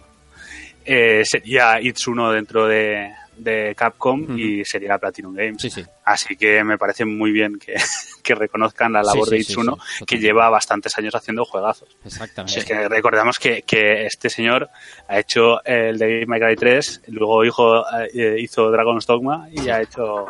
eh, 0.89 1.23
sería 1.25 1.81
Itsuno 1.81 2.33
dentro 2.33 2.67
de, 2.67 3.13
de 3.37 3.75
Capcom 3.77 4.39
y 4.39 4.65
sería 4.65 4.99
Platinum 4.99 5.35
Games. 5.35 5.61
Sí, 5.61 5.71
sí. 5.71 5.85
Así 6.05 6.35
que 6.37 6.65
me 6.65 6.79
parece 6.79 7.05
muy 7.05 7.31
bien 7.31 7.59
que, 7.59 7.75
que 8.23 8.35
reconozcan 8.35 8.93
la 8.93 9.03
labor 9.03 9.29
sí, 9.29 9.37
de 9.37 9.43
sí, 9.43 9.53
Itsuno, 9.53 9.79
sí, 9.99 10.05
que 10.07 10.19
lleva 10.19 10.49
bastantes 10.49 10.97
años 10.97 11.15
haciendo 11.15 11.45
juegazos. 11.45 11.95
Exactamente. 12.05 12.59
Es 12.59 12.65
que 12.65 12.89
recordamos 12.89 13.39
que, 13.39 13.63
que 13.63 14.07
este 14.07 14.31
señor 14.31 14.71
ha 15.07 15.19
hecho 15.19 15.63
el 15.65 15.99
de 15.99 16.25
May 16.27 16.41
Cry 16.41 16.57
3, 16.57 17.03
luego 17.09 17.45
hizo, 17.45 17.85
eh, 18.15 18.37
hizo 18.39 18.71
Dragon's 18.71 19.07
Dogma 19.07 19.49
y 19.53 19.69
ha 19.69 19.83
hecho 19.83 20.27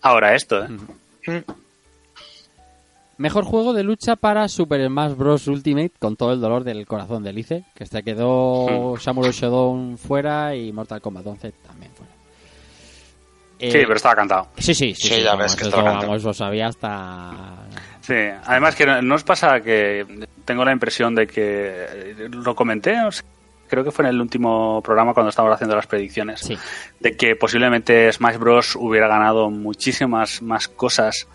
ahora 0.00 0.34
esto. 0.34 0.64
¿eh? 1.26 1.42
Mejor 3.18 3.44
juego 3.44 3.72
de 3.72 3.82
lucha 3.82 4.14
para 4.16 4.46
Super 4.48 4.86
Smash 4.86 5.14
Bros. 5.14 5.48
Ultimate 5.48 5.92
con 5.98 6.16
todo 6.16 6.32
el 6.32 6.40
dolor 6.40 6.62
del 6.64 6.86
corazón 6.86 7.24
de 7.24 7.32
Lice, 7.32 7.64
que 7.74 7.84
este 7.84 8.02
quedó 8.04 8.94
Samurai 9.00 9.32
Shodown 9.32 9.98
fuera 9.98 10.54
y 10.54 10.72
Mortal 10.72 11.00
Kombat 11.00 11.26
11 11.26 11.52
también 11.66 11.90
fuera. 11.92 12.12
Eh, 13.58 13.72
Sí, 13.72 13.78
pero 13.82 13.94
estaba 13.96 14.14
cantado. 14.14 14.48
Sí, 14.56 14.72
sí, 14.72 14.94
sí. 14.94 15.08
Sí, 15.08 15.14
sí, 15.16 15.22
ya 15.22 15.30
vamos, 15.32 15.46
ves 15.46 15.56
que 15.56 15.64
estaba 15.64 15.82
cantado. 15.82 16.06
vamos, 16.06 16.22
lo 16.22 16.32
sabía 16.32 16.68
hasta... 16.68 17.56
Sí, 18.02 18.14
además 18.46 18.76
que 18.76 18.86
no 18.86 19.14
os 19.16 19.24
pasa 19.24 19.60
que 19.60 20.06
tengo 20.44 20.64
la 20.64 20.72
impresión 20.72 21.14
de 21.16 21.26
que 21.26 22.28
lo 22.30 22.54
comenté, 22.54 23.04
o 23.04 23.10
sea, 23.10 23.24
creo 23.68 23.84
que 23.84 23.90
fue 23.90 24.04
en 24.04 24.10
el 24.10 24.20
último 24.20 24.80
programa 24.82 25.14
cuando 25.14 25.30
estábamos 25.30 25.54
haciendo 25.54 25.76
las 25.76 25.86
predicciones, 25.86 26.40
Sí. 26.40 26.56
de 27.00 27.16
que 27.16 27.36
posiblemente 27.36 28.12
Smash 28.12 28.36
Bros 28.38 28.74
hubiera 28.76 29.06
ganado 29.08 29.50
muchísimas 29.50 30.42
más 30.42 30.66
cosas 30.68 31.28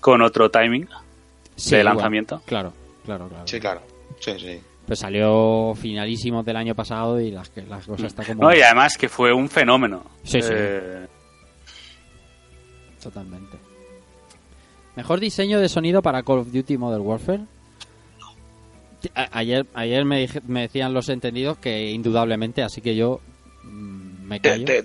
con 0.00 0.22
otro 0.22 0.50
timing 0.50 0.88
Sí, 1.56 1.74
de 1.76 1.84
lanzamiento. 1.84 2.42
claro, 2.46 2.72
claro, 3.04 3.28
claro. 3.28 3.46
Sí, 3.46 3.58
claro. 3.58 3.80
Sí, 4.20 4.32
sí. 4.38 4.60
Pues 4.86 5.00
salió 5.00 5.74
finalísimo 5.74 6.44
del 6.44 6.56
año 6.56 6.74
pasado 6.76 7.18
y 7.20 7.32
las, 7.32 7.50
que- 7.50 7.62
las 7.62 7.84
cosas 7.86 8.06
están 8.06 8.24
como... 8.26 8.42
No, 8.48 8.54
y 8.56 8.60
además 8.62 8.96
que 8.96 9.08
fue 9.08 9.32
un 9.32 9.48
fenómeno. 9.48 10.04
Sí, 10.22 10.40
sí. 10.40 10.50
Eh, 10.52 11.06
Totalmente. 13.02 13.56
Mejor 14.96 15.20
diseño 15.20 15.60
de 15.60 15.68
sonido 15.68 16.02
para 16.02 16.22
Call 16.22 16.38
of 16.38 16.52
Duty 16.52 16.78
Modern 16.78 17.02
Warfare. 17.02 17.40
A- 19.14 19.28
ayer 19.38 19.66
ayer 19.74 20.04
me, 20.04 20.20
dije- 20.20 20.40
me 20.46 20.62
decían 20.62 20.92
los 20.94 21.08
entendidos 21.08 21.58
que 21.58 21.90
indudablemente, 21.90 22.62
así 22.62 22.80
que 22.80 22.96
yo 22.96 23.20
mm, 23.62 24.26
me 24.26 24.40
callo. 24.40 24.64
te- 24.64 24.84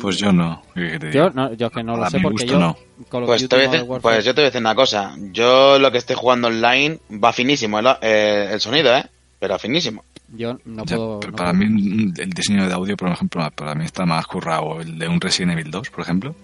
Pues 0.00 0.18
yo 0.18 0.32
no. 0.32 0.62
¿qué 0.74 0.80
quieres 0.80 0.92
que 0.92 0.98
te 1.06 1.12
Yo, 1.12 1.30
no, 1.30 1.52
yo 1.54 1.70
que 1.70 1.82
no 1.82 1.96
lo 1.96 2.08
sé 2.10 2.18
porque 2.20 2.44
gusto 2.44 2.52
yo... 2.52 2.58
no. 2.58 2.76
Call 3.10 3.22
of 3.22 3.26
Pues, 3.28 3.40
Duty 3.42 3.48
te 3.48 3.56
voy 3.56 3.64
a 3.64 3.68
Modern 3.68 3.82
decir- 3.82 3.90
Warfare- 3.90 4.02
pues 4.02 4.24
yo 4.24 4.34
te 4.34 4.40
voy 4.40 4.44
a 4.46 4.48
decir 4.50 4.60
una 4.60 4.74
cosa. 4.74 5.14
Yo 5.32 5.78
lo 5.78 5.90
que 5.92 5.98
esté 5.98 6.14
jugando 6.14 6.48
online 6.48 6.98
va 7.12 7.32
finísimo 7.32 7.78
el, 7.78 7.86
eh, 8.02 8.48
el 8.52 8.60
sonido, 8.60 8.94
¿eh? 8.94 9.04
Pero 9.38 9.58
finísimo. 9.58 10.04
Yo 10.36 10.58
no 10.66 10.84
Ya, 10.84 10.96
puedo... 10.96 11.20
pero 11.20 11.30
no 11.32 11.36
para 11.38 11.52
puedo. 11.52 11.64
mí 11.70 12.12
el 12.18 12.30
diseño 12.30 12.66
de 12.68 12.74
audio, 12.74 12.96
por 12.96 13.08
ejemplo, 13.10 13.50
para 13.52 13.74
mí 13.74 13.84
está 13.84 14.04
más 14.06 14.26
currado 14.26 14.80
el 14.80 14.98
de 14.98 15.08
un 15.08 15.20
Resident 15.20 15.52
Evil 15.52 15.70
2, 15.70 15.90
por 15.90 16.00
ejemplo. 16.02 16.34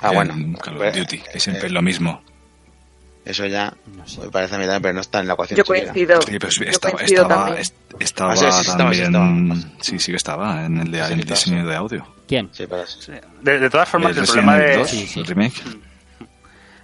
Ah, 0.00 0.10
bueno. 0.12 0.34
en 0.34 0.54
Call 0.54 0.74
of 0.74 0.80
Pues, 0.80 0.96
Duty, 0.96 1.18
que 1.32 1.38
siempre 1.40 1.64
eh, 1.64 1.66
es 1.66 1.72
lo 1.72 1.80
mismo. 1.82 2.22
Eso 3.24 3.46
ya 3.46 3.72
No 3.96 4.06
sé. 4.06 4.20
me 4.20 4.28
parece 4.28 4.54
a 4.54 4.58
mí 4.58 4.64
también, 4.64 4.82
pero 4.82 4.94
no 4.94 5.00
está 5.00 5.20
en 5.20 5.26
la 5.28 5.32
ecuación. 5.32 5.56
Yo 5.56 5.64
coincido. 5.64 6.20
Sí, 6.22 6.38
pero 6.38 6.50
sí, 6.50 6.64
Yo 6.64 6.70
estaba, 6.70 6.94
coincido 6.94 7.22
estaba, 7.22 7.44
también. 7.44 7.60
est- 7.62 7.74
estaba 8.00 8.32
Ah, 8.32 8.36
sí, 8.36 8.40
sí, 8.42 8.46
estaba, 8.48 8.92
sí, 8.92 9.00
también. 9.02 9.52
estaba. 9.52 9.72
Sí, 9.80 9.98
sí 9.98 10.12
que 10.12 10.16
estaba 10.16 10.64
en 10.66 10.78
el, 10.80 10.90
de, 10.90 11.04
Sí, 11.06 11.12
en 11.12 11.18
el 11.20 11.24
diseño 11.26 11.62
sí. 11.62 11.68
de 11.68 11.76
audio. 11.76 12.06
¿Quién? 12.28 12.48
Sí, 12.52 12.66
pero. 12.68 12.84
De, 13.42 13.58
de 13.60 13.70
todas 13.70 13.88
formas, 13.88 14.12
El 14.12 14.18
el 14.18 14.24
problema, 14.26 14.56
de, 14.58 14.76
2, 14.76 14.88
Sí, 14.90 15.06
sí. 15.06 15.20
el 15.20 15.26
remake. 15.26 15.62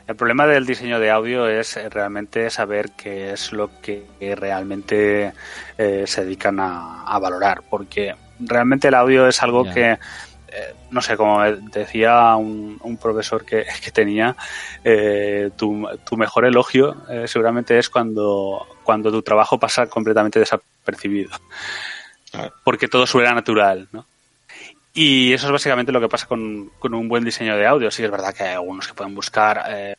el 0.06 0.16
problema 0.16 0.46
del 0.46 0.66
diseño 0.66 0.98
de 0.98 1.10
audio 1.10 1.46
es 1.46 1.76
eh, 1.76 1.88
realmente 1.88 2.48
saber 2.50 2.90
qué 2.96 3.32
es 3.32 3.52
lo 3.52 3.70
que 3.80 4.06
realmente 4.36 5.32
eh, 5.78 6.04
se 6.06 6.24
dedican 6.24 6.58
a, 6.58 7.02
a 7.04 7.18
valorar, 7.18 7.62
porque 7.68 8.14
realmente 8.40 8.88
el 8.88 8.94
audio 8.94 9.26
es 9.28 9.42
algo 9.42 9.64
Ya. 9.66 9.74
que, 9.74 9.98
eh, 10.52 10.74
no 10.90 11.00
sé, 11.00 11.16
como 11.16 11.42
decía 11.42 12.34
un, 12.36 12.78
un 12.82 12.96
profesor 12.96 13.44
que, 13.44 13.64
que 13.84 13.90
tenía, 13.90 14.36
eh, 14.84 15.50
tu, 15.56 15.86
tu 16.08 16.16
mejor 16.16 16.44
elogio 16.44 16.96
eh, 17.08 17.26
seguramente 17.26 17.78
es 17.78 17.88
cuando, 17.88 18.66
cuando 18.82 19.10
tu 19.10 19.22
trabajo 19.22 19.58
pasa 19.58 19.86
completamente 19.86 20.38
desapercibido, 20.38 21.30
porque 22.64 22.88
todo 22.88 23.06
suena 23.06 23.34
natural, 23.34 23.88
¿no? 23.92 24.06
Y 24.92 25.32
eso 25.32 25.46
es 25.46 25.52
básicamente 25.52 25.92
lo 25.92 26.00
que 26.00 26.08
pasa 26.08 26.26
con, 26.26 26.70
con 26.78 26.94
un 26.94 27.08
buen 27.08 27.24
diseño 27.24 27.56
de 27.56 27.66
audio. 27.66 27.90
Sí, 27.90 28.02
es 28.02 28.10
verdad 28.10 28.34
que 28.34 28.42
hay 28.42 28.54
algunos 28.54 28.88
que 28.88 28.94
pueden 28.94 29.14
buscar 29.14 29.62
eh, 29.68 29.94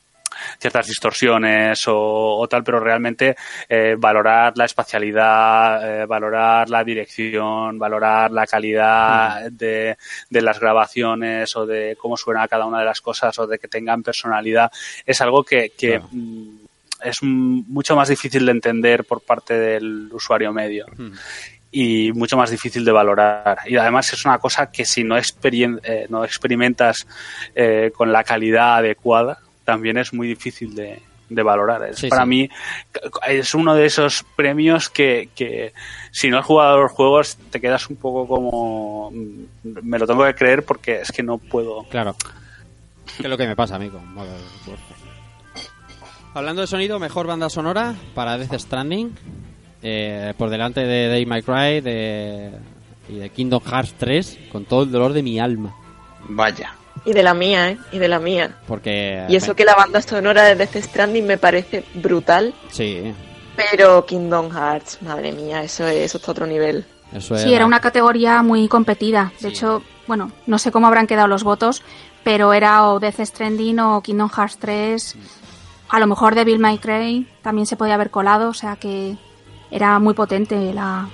ciertas 0.61 0.87
distorsiones 0.87 1.87
o, 1.87 2.37
o 2.37 2.47
tal, 2.47 2.63
pero 2.63 2.79
realmente 2.79 3.35
eh, 3.67 3.95
valorar 3.97 4.53
la 4.55 4.65
espacialidad, 4.65 6.03
eh, 6.03 6.05
valorar 6.05 6.69
la 6.69 6.83
dirección, 6.83 7.79
valorar 7.79 8.31
la 8.31 8.45
calidad 8.45 9.49
de, 9.51 9.97
de 10.29 10.41
las 10.41 10.59
grabaciones 10.59 11.55
o 11.55 11.65
de 11.65 11.97
cómo 11.99 12.15
suena 12.15 12.47
cada 12.47 12.65
una 12.67 12.79
de 12.79 12.85
las 12.85 13.01
cosas 13.01 13.37
o 13.39 13.47
de 13.47 13.57
que 13.57 13.67
tengan 13.67 14.03
personalidad, 14.03 14.71
es 15.05 15.19
algo 15.21 15.43
que, 15.43 15.71
que 15.77 15.91
Claro. 15.97 16.07
mm, 16.11 16.59
es 17.03 17.17
mm, 17.21 17.61
mucho 17.67 17.95
más 17.95 18.09
difícil 18.09 18.45
de 18.45 18.51
entender 18.51 19.03
por 19.05 19.21
parte 19.21 19.55
del 19.57 20.09
usuario 20.13 20.53
medio 20.53 20.85
Hmm. 20.95 21.13
y 21.71 22.11
mucho 22.13 22.37
más 22.37 22.51
difícil 22.51 22.83
de 22.85 22.91
valorar. 22.91 23.59
Y 23.65 23.77
además 23.77 24.11
es 24.13 24.25
una 24.25 24.37
cosa 24.37 24.71
que 24.71 24.85
si 24.85 25.03
no, 25.03 25.17
eh, 25.17 26.05
no 26.09 26.23
experimentas 26.25 27.07
eh, 27.55 27.91
con 27.95 28.11
la 28.11 28.23
calidad 28.23 28.75
adecuada, 28.77 29.39
también 29.65 29.97
es 29.97 30.13
muy 30.13 30.27
difícil 30.27 30.73
de, 30.75 31.01
de 31.29 31.43
valorar. 31.43 31.83
Es, 31.89 31.97
Sí, 31.99 32.07
para 32.09 32.23
sí. 32.23 32.29
mí 32.29 32.49
es 33.27 33.53
uno 33.55 33.73
de 33.75 33.85
esos 33.85 34.25
premios 34.35 34.89
que, 34.89 35.29
que 35.35 35.73
si 36.11 36.29
no 36.29 36.39
has 36.39 36.45
jugado 36.45 36.75
a 36.77 36.81
los 36.81 36.91
juegos 36.91 37.37
te 37.51 37.59
quedas 37.61 37.89
un 37.89 37.95
poco 37.97 38.27
como... 38.27 39.11
mm, 39.11 39.79
Me 39.83 39.97
lo 39.99 40.07
tengo 40.07 40.25
que 40.25 40.35
creer 40.35 40.63
porque 40.65 41.01
es 41.01 41.11
que 41.11 41.23
no 41.23 41.37
puedo... 41.37 41.83
Claro. 41.89 42.15
Que 43.17 43.23
es 43.23 43.29
lo 43.29 43.37
que 43.37 43.47
me 43.47 43.55
pasa 43.55 43.75
a 43.75 43.79
mí 43.79 43.89
con. 43.89 44.01
Hablando 46.33 46.61
de 46.61 46.67
sonido, 46.67 46.97
mejor 46.99 47.27
banda 47.27 47.49
sonora 47.49 47.95
para 48.15 48.37
Death 48.37 48.57
Stranding. 48.59 49.13
eh, 49.81 50.33
por 50.37 50.49
delante 50.49 50.81
de 50.81 51.07
Day 51.09 51.25
My 51.25 51.41
Cry 51.41 51.81
de, 51.81 52.51
y 53.09 53.15
de 53.15 53.29
Kingdom 53.31 53.61
Hearts 53.63 53.95
3, 53.97 54.39
con 54.51 54.63
todo 54.65 54.83
el 54.83 54.91
dolor 54.91 55.11
de 55.13 55.23
mi 55.23 55.39
alma. 55.39 55.75
Vaya. 56.29 56.73
Y 57.05 57.13
de 57.13 57.23
la 57.23 57.33
mía, 57.33 57.69
¿eh? 57.71 57.77
Y 57.91 57.97
de 57.97 58.07
la 58.07 58.19
mía. 58.19 58.55
Porque. 58.67 59.25
Y 59.27 59.35
eso 59.35 59.55
que 59.55 59.65
la 59.65 59.75
banda 59.75 60.01
sonora 60.01 60.43
de 60.43 60.55
Death 60.55 60.75
Stranding 60.75 61.25
me 61.25 61.37
parece 61.37 61.83
brutal, 61.95 62.53
Sí, 62.69 63.13
pero 63.55 64.05
Kingdom 64.05 64.51
Hearts, 64.51 64.99
madre 65.01 65.31
mía, 65.31 65.63
eso 65.63 65.87
es, 65.87 65.97
eso 65.97 66.17
está 66.17 66.31
a 66.31 66.33
otro 66.33 66.45
nivel. 66.45 66.85
eso 67.13 67.35
es. 67.35 67.41
Sí, 67.41 67.53
era 67.53 67.65
una 67.65 67.79
categoría 67.79 68.43
muy 68.43 68.67
competida. 68.67 69.31
Sí. 69.37 69.43
De 69.45 69.49
hecho, 69.49 69.81
bueno, 70.07 70.31
no 70.45 70.59
sé 70.59 70.71
cómo 70.71 70.87
habrán 70.87 71.07
quedado 71.07 71.27
los 71.27 71.43
votos, 71.43 71.81
pero 72.23 72.53
era 72.53 72.87
o 72.87 72.99
Death 72.99 73.19
Stranding 73.21 73.79
o 73.79 74.01
Kingdom 74.01 74.29
Hearts 74.29 74.57
3. 74.59 75.15
A 75.89 75.99
lo 75.99 76.07
mejor 76.07 76.35
Devil 76.35 76.59
May 76.59 76.77
Cry 76.77 77.27
también 77.41 77.65
se 77.65 77.75
podía 77.77 77.95
haber 77.95 78.11
colado, 78.11 78.49
o 78.49 78.53
sea 78.53 78.75
que 78.75 79.17
era 79.71 79.97
muy 79.99 80.13
potente 80.13 80.71
la, 80.73 81.09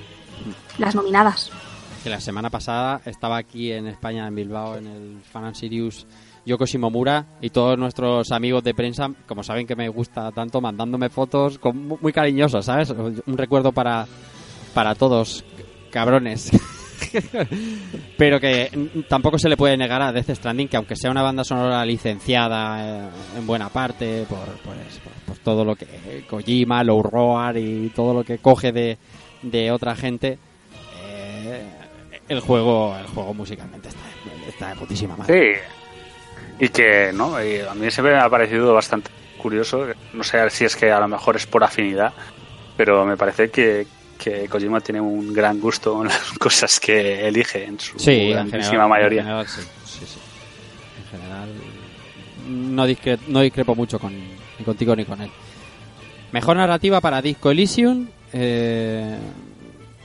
las 0.77 0.95
nominadas. 0.95 1.49
Que 2.03 2.09
la 2.09 2.21
semana 2.21 2.49
pasada 2.49 3.01
estaba 3.05 3.37
aquí 3.37 3.71
en 3.71 3.87
España, 3.87 4.27
en 4.27 4.35
Bilbao, 4.35 4.77
en 4.77 4.87
el 4.87 5.17
Fan 5.23 5.53
Sirius, 5.55 6.05
Yoko 6.45 6.65
Shimomura 6.65 7.25
y 7.41 7.49
todos 7.49 7.77
nuestros 7.77 8.31
amigos 8.31 8.63
de 8.63 8.73
prensa, 8.73 9.09
como 9.27 9.43
saben 9.43 9.67
que 9.67 9.75
me 9.75 9.89
gusta 9.89 10.31
tanto, 10.31 10.61
mandándome 10.61 11.09
fotos 11.09 11.57
con, 11.59 11.87
mu- 11.87 11.97
muy 11.99 12.13
cariñosas, 12.13 12.65
¿sabes? 12.65 12.91
Un 12.91 13.37
recuerdo 13.37 13.73
para, 13.73 14.05
para 14.73 14.95
todos, 14.95 15.43
cabrones. 15.91 16.49
Pero 18.17 18.39
que 18.39 18.89
tampoco 19.07 19.37
se 19.37 19.49
le 19.49 19.57
puede 19.57 19.77
negar 19.77 20.01
a 20.01 20.11
Death 20.11 20.29
Stranding 20.35 20.67
que 20.67 20.77
aunque 20.77 20.95
sea 20.95 21.11
una 21.11 21.21
banda 21.21 21.43
sonora 21.43 21.85
licenciada 21.85 23.07
eh, 23.07 23.09
en 23.37 23.45
buena 23.47 23.69
parte 23.69 24.25
por, 24.29 24.39
pues, 24.63 24.99
por, 25.03 25.13
por 25.25 25.37
todo 25.43 25.63
lo 25.65 25.75
que 25.75 26.25
Kojima, 26.29 26.83
Low 26.83 27.03
Roar 27.03 27.57
y 27.57 27.89
todo 27.95 28.13
lo 28.13 28.23
que 28.23 28.37
coge 28.39 28.71
de, 28.71 28.97
de 29.43 29.71
otra 29.71 29.95
gente, 29.95 30.39
el 32.29 32.39
juego 32.41 32.95
el 32.99 33.07
juego 33.07 33.33
musicalmente 33.33 33.89
está, 33.89 33.99
está 34.47 34.69
de 34.69 34.75
putísima 34.75 35.15
madre. 35.15 35.55
Sí. 35.55 35.61
Y 36.65 36.69
que, 36.69 37.11
¿no? 37.13 37.43
Y 37.43 37.59
a 37.61 37.73
mí 37.75 37.89
siempre 37.91 38.13
me 38.15 38.19
ha 38.21 38.29
parecido 38.29 38.73
bastante 38.73 39.09
curioso. 39.37 39.85
No 40.13 40.23
sé 40.23 40.49
si 40.49 40.65
es 40.65 40.75
que 40.75 40.91
a 40.91 40.99
lo 40.99 41.07
mejor 41.07 41.35
es 41.35 41.45
por 41.45 41.63
afinidad, 41.63 42.13
pero 42.75 43.05
me 43.05 43.15
parece 43.15 43.49
que, 43.51 43.85
que 44.17 44.47
Kojima 44.49 44.81
tiene 44.81 44.99
un 44.99 45.31
gran 45.33 45.59
gusto 45.59 46.01
en 46.01 46.07
las 46.09 46.31
cosas 46.39 46.79
que 46.79 47.27
elige 47.27 47.63
en 47.65 47.79
su 47.79 47.99
Sí, 47.99 48.31
grandísima 48.31 48.87
mayoría. 48.87 49.19
en 49.21 49.25
general 49.27 49.47
sí, 49.47 49.61
sí, 49.85 50.05
sí. 50.05 50.19
En 51.03 51.19
general 51.19 51.49
no, 52.49 52.87
discre- 52.87 53.19
no 53.27 53.41
discrepo 53.41 53.75
mucho 53.75 53.99
con, 53.99 54.13
ni 54.15 54.65
contigo 54.65 54.95
ni 54.95 55.05
con 55.05 55.21
él. 55.21 55.29
Mejor 56.31 56.57
narrativa 56.57 56.99
para 57.01 57.21
Disco 57.21 57.51
Elysium. 57.51 58.07
Eh, 58.33 59.17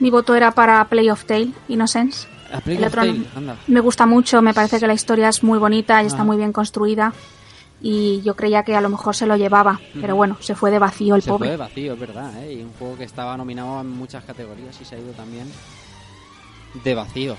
Mi 0.02 0.10
voto 0.10 0.34
era 0.34 0.50
para 0.50 0.84
Play 0.88 1.08
of 1.10 1.24
Tale, 1.24 1.50
Innocence. 1.68 2.26
a 2.52 2.60
Plague 2.60 2.78
El 2.78 2.84
of 2.84 2.88
otro 2.92 3.04
no. 3.04 3.12
Tale, 3.12 3.26
anda. 3.36 3.56
Me 3.68 3.80
gusta 3.80 4.04
mucho, 4.04 4.42
me 4.42 4.52
parece 4.52 4.78
que 4.80 4.86
la 4.86 4.94
historia 4.94 5.28
es 5.28 5.42
muy 5.42 5.58
bonita 5.58 6.02
y 6.02 6.06
está 6.06 6.22
Ah. 6.22 6.24
muy 6.24 6.36
bien 6.36 6.52
construida. 6.52 7.12
Y 7.80 8.20
yo 8.22 8.34
creía 8.36 8.62
que 8.62 8.76
a 8.76 8.80
lo 8.80 8.88
mejor 8.88 9.14
se 9.16 9.26
lo 9.26 9.36
llevaba, 9.36 9.80
pero 10.00 10.14
bueno, 10.16 10.36
se 10.40 10.54
fue 10.54 10.70
de 10.70 10.78
vacío 10.78 11.14
el 11.16 11.22
Se 11.22 11.30
pobre. 11.30 11.48
fue 11.48 11.50
de 11.52 11.56
vacío, 11.56 11.92
es 11.94 11.98
verdad. 12.00 12.30
¿eh? 12.44 12.52
Y 12.54 12.62
un 12.62 12.72
juego 12.78 12.96
que 12.96 13.04
estaba 13.04 13.36
nominado 13.36 13.80
en 13.80 13.90
muchas 13.90 14.22
categorías 14.24 14.80
y 14.80 14.84
se 14.84 14.94
ha 14.94 14.98
ido 14.98 15.12
también 15.12 15.50
de 16.84 16.94
vacío. 16.94 17.36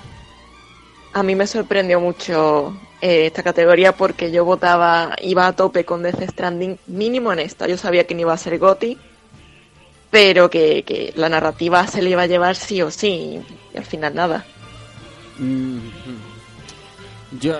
A 1.14 1.22
mí 1.23 1.35
me 1.35 1.48
sorprendió 1.48 1.99
mucho 1.99 2.76
eh, 3.02 3.26
esta 3.27 3.44
categoría 3.44 3.91
porque 3.95 4.31
yo 4.31 4.44
votaba, 4.45 5.15
iba 5.22 5.45
a 5.48 5.53
tope 5.53 5.85
con 5.85 6.02
Death 6.03 6.30
Stranding, 6.31 6.77
mínimo 6.88 7.31
en 7.31 7.40
esta. 7.40 7.68
Yo 7.68 7.77
sabía 7.77 8.06
que 8.07 8.15
no 8.15 8.22
iba 8.22 8.34
a 8.34 8.38
ser 8.38 8.57
Goti, 8.57 8.98
pero 10.14 10.48
que, 10.48 10.84
que 10.84 11.11
la 11.15 11.27
narrativa 11.27 11.88
se 11.88 12.03
le 12.03 12.11
iba 12.11 12.22
a 12.22 12.27
llevar 12.27 12.56
sí 12.56 12.84
o 12.84 12.91
sí, 12.91 13.41
y 13.73 13.77
al 13.77 13.84
final 13.84 14.14
nada. 14.14 14.45
Mm, 15.40 15.80
Yo, 17.41 17.56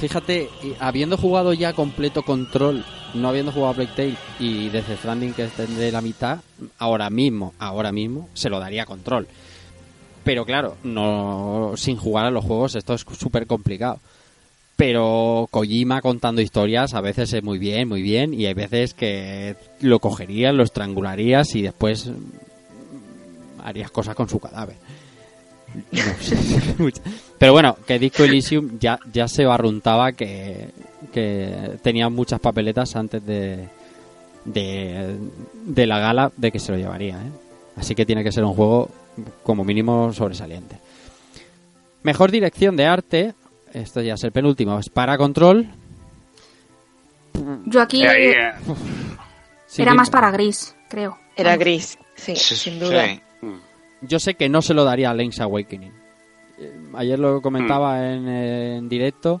fíjate, 0.00 0.50
habiendo 0.80 1.16
jugado 1.16 1.54
ya 1.54 1.72
completo 1.72 2.22
Control, 2.22 2.84
no 3.14 3.26
habiendo 3.30 3.52
jugado 3.52 3.72
Plague 3.72 3.92
Tale 3.96 4.16
y 4.38 4.68
Death 4.68 4.98
Stranding 4.98 5.32
que 5.32 5.46
tendré 5.46 5.90
la 5.90 6.02
mitad, 6.02 6.40
ahora 6.78 7.08
mismo, 7.08 7.54
ahora 7.58 7.90
mismo, 7.90 8.28
se 8.34 8.50
lo 8.50 8.60
daría 8.60 8.84
Control. 8.84 9.26
Pero 10.24 10.44
claro, 10.44 10.76
no 10.84 11.72
sin 11.76 11.96
jugar 11.96 12.26
a 12.26 12.30
los 12.30 12.44
juegos 12.44 12.74
esto 12.74 12.92
es 12.92 13.06
súper 13.18 13.46
complicado. 13.46 13.98
Pero 14.76 15.46
Kojima 15.50 16.00
contando 16.00 16.40
historias 16.40 16.94
a 16.94 17.00
veces 17.00 17.32
es 17.32 17.42
muy 17.42 17.58
bien, 17.58 17.88
muy 17.88 18.02
bien, 18.02 18.34
y 18.34 18.46
hay 18.46 18.54
veces 18.54 18.92
que 18.92 19.54
lo 19.80 20.00
cogerías, 20.00 20.54
lo 20.54 20.64
estrangularías 20.64 21.54
y 21.54 21.62
después 21.62 22.06
mm, 22.06 23.62
harías 23.64 23.90
cosas 23.90 24.16
con 24.16 24.28
su 24.28 24.40
cadáver. 24.40 24.76
No. 25.92 26.02
Pero 27.38 27.52
bueno, 27.52 27.76
que 27.86 27.98
Disco 27.98 28.24
Elysium 28.24 28.78
ya, 28.78 28.98
ya 29.12 29.28
se 29.28 29.44
barruntaba 29.44 30.12
que, 30.12 30.68
que 31.12 31.78
tenía 31.82 32.08
muchas 32.08 32.40
papeletas 32.40 32.96
antes 32.96 33.24
de, 33.24 33.68
de, 34.44 35.16
de 35.66 35.86
la 35.86 35.98
gala 35.98 36.32
de 36.36 36.50
que 36.50 36.58
se 36.58 36.72
lo 36.72 36.78
llevaría. 36.78 37.16
¿eh? 37.16 37.30
Así 37.76 37.94
que 37.94 38.06
tiene 38.06 38.24
que 38.24 38.32
ser 38.32 38.44
un 38.44 38.54
juego 38.54 38.88
como 39.42 39.64
mínimo 39.64 40.12
sobresaliente. 40.12 40.78
Mejor 42.02 42.30
dirección 42.30 42.76
de 42.76 42.86
arte, 42.86 43.34
esto 43.74 44.00
ya 44.00 44.14
es 44.14 44.24
el 44.24 44.32
penúltimo, 44.32 44.78
es 44.78 44.88
para 44.88 45.16
control. 45.18 45.68
Yo 47.66 47.80
aquí 47.82 48.02
Eh, 48.04 48.08
ahí, 48.08 48.22
eh, 48.28 48.52
Sí, 49.66 49.82
era 49.82 49.94
más 49.94 50.08
para 50.10 50.30
gris, 50.30 50.76
creo. 50.88 51.18
Era 51.36 51.56
gris, 51.56 51.98
sí, 52.14 52.36
Sí, 52.36 52.54
sin 52.56 52.78
duda. 52.78 53.06
sí. 53.06 53.20
Yo 54.02 54.18
sé 54.18 54.34
que 54.34 54.48
no 54.48 54.60
se 54.62 54.74
lo 54.74 54.84
daría 54.84 55.10
a 55.10 55.14
Link's 55.14 55.40
Awakening. 55.40 55.92
eh, 56.58 56.72
ayer 56.94 57.18
lo 57.18 57.40
comentaba 57.42 58.06
en, 58.12 58.28
eh, 58.28 58.76
en 58.76 58.88
directo, 58.88 59.40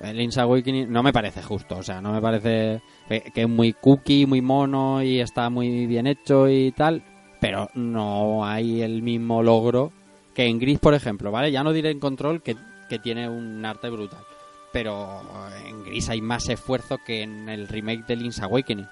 el 0.00 0.16
Link's 0.16 0.38
Awakening 0.38 0.92
no 0.92 1.02
me 1.02 1.12
parece 1.12 1.42
justo, 1.42 1.78
o 1.78 1.82
sea, 1.82 2.00
no 2.00 2.12
me 2.12 2.20
parece 2.20 2.80
que, 3.08 3.20
que 3.34 3.42
es 3.42 3.48
muy 3.48 3.72
cookie, 3.72 4.26
muy 4.26 4.40
mono 4.40 5.02
y 5.02 5.20
está 5.20 5.50
muy 5.50 5.86
bien 5.86 6.06
hecho 6.06 6.48
y 6.48 6.70
tal, 6.72 7.02
pero 7.40 7.68
no 7.74 8.44
hay 8.44 8.82
el 8.82 9.02
mismo 9.02 9.42
logro 9.42 9.92
que 10.34 10.44
en 10.46 10.58
Gris, 10.60 10.78
por 10.78 10.94
ejemplo, 10.94 11.32
¿vale? 11.32 11.50
Ya 11.50 11.64
no 11.64 11.72
diré 11.72 11.90
en 11.90 11.98
Control 11.98 12.42
que, 12.42 12.54
que 12.88 12.98
tiene 12.98 13.28
un 13.28 13.64
arte 13.64 13.88
brutal, 13.90 14.24
pero 14.72 15.22
en 15.66 15.84
Gris 15.84 16.08
hay 16.08 16.20
más 16.20 16.48
esfuerzo 16.48 16.98
que 17.04 17.22
en 17.22 17.48
el 17.48 17.68
remake 17.68 18.04
de 18.06 18.16
Link's 18.16 18.40
Awakening, 18.40 18.88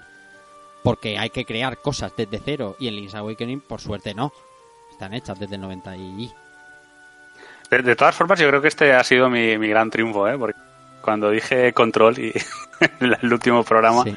porque 0.83 1.17
hay 1.17 1.29
que 1.29 1.45
crear 1.45 1.77
cosas 1.77 2.11
desde 2.17 2.39
cero 2.43 2.75
y 2.79 2.87
en 2.87 2.95
Link's 2.95 3.15
Awakening, 3.15 3.61
por 3.61 3.81
suerte, 3.81 4.13
no. 4.13 4.31
Están 4.91 5.13
hechas 5.13 5.39
desde 5.39 5.55
el 5.55 5.61
90 5.61 5.97
y... 5.97 6.31
De, 7.69 7.81
de 7.81 7.95
todas 7.95 8.15
formas, 8.15 8.39
yo 8.39 8.47
creo 8.49 8.61
que 8.61 8.67
este 8.67 8.93
ha 8.93 9.03
sido 9.03 9.29
mi, 9.29 9.57
mi 9.57 9.67
gran 9.69 9.89
triunfo, 9.89 10.27
¿eh? 10.27 10.37
Porque 10.37 10.59
cuando 11.01 11.29
dije 11.31 11.73
control 11.73 12.19
y 12.19 12.31
en 12.99 13.13
el 13.21 13.33
último 13.33 13.63
programa 13.63 14.03
Sí. 14.03 14.15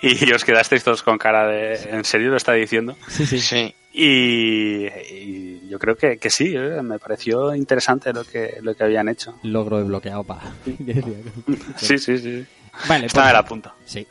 y 0.00 0.32
os 0.32 0.44
quedasteis 0.44 0.84
todos 0.84 1.02
con 1.02 1.18
cara 1.18 1.46
de 1.46 1.74
¿en 1.90 2.04
serio 2.04 2.30
lo 2.30 2.36
está 2.36 2.52
diciendo? 2.52 2.94
Sí, 3.08 3.26
sí. 3.26 3.40
Sí. 3.40 3.74
Y, 3.92 4.86
y 4.86 5.53
yo 5.68 5.78
creo 5.78 5.96
que, 5.96 6.18
que 6.18 6.30
sí, 6.30 6.54
¿eh? 6.56 6.82
me 6.82 6.98
pareció 6.98 7.54
interesante 7.54 8.12
lo 8.12 8.24
que, 8.24 8.58
lo 8.62 8.74
que 8.74 8.84
habían 8.84 9.08
hecho. 9.08 9.34
Logro 9.42 9.78
desbloqueado 9.78 10.24
para... 10.24 10.42
Sí, 11.76 11.98
sí, 11.98 12.18
sí. 12.18 12.46
Vale, 12.88 13.06
Está 13.06 13.22
pues- 13.22 13.32
la 13.32 13.44
punta. 13.44 13.74
Sí. 13.84 14.06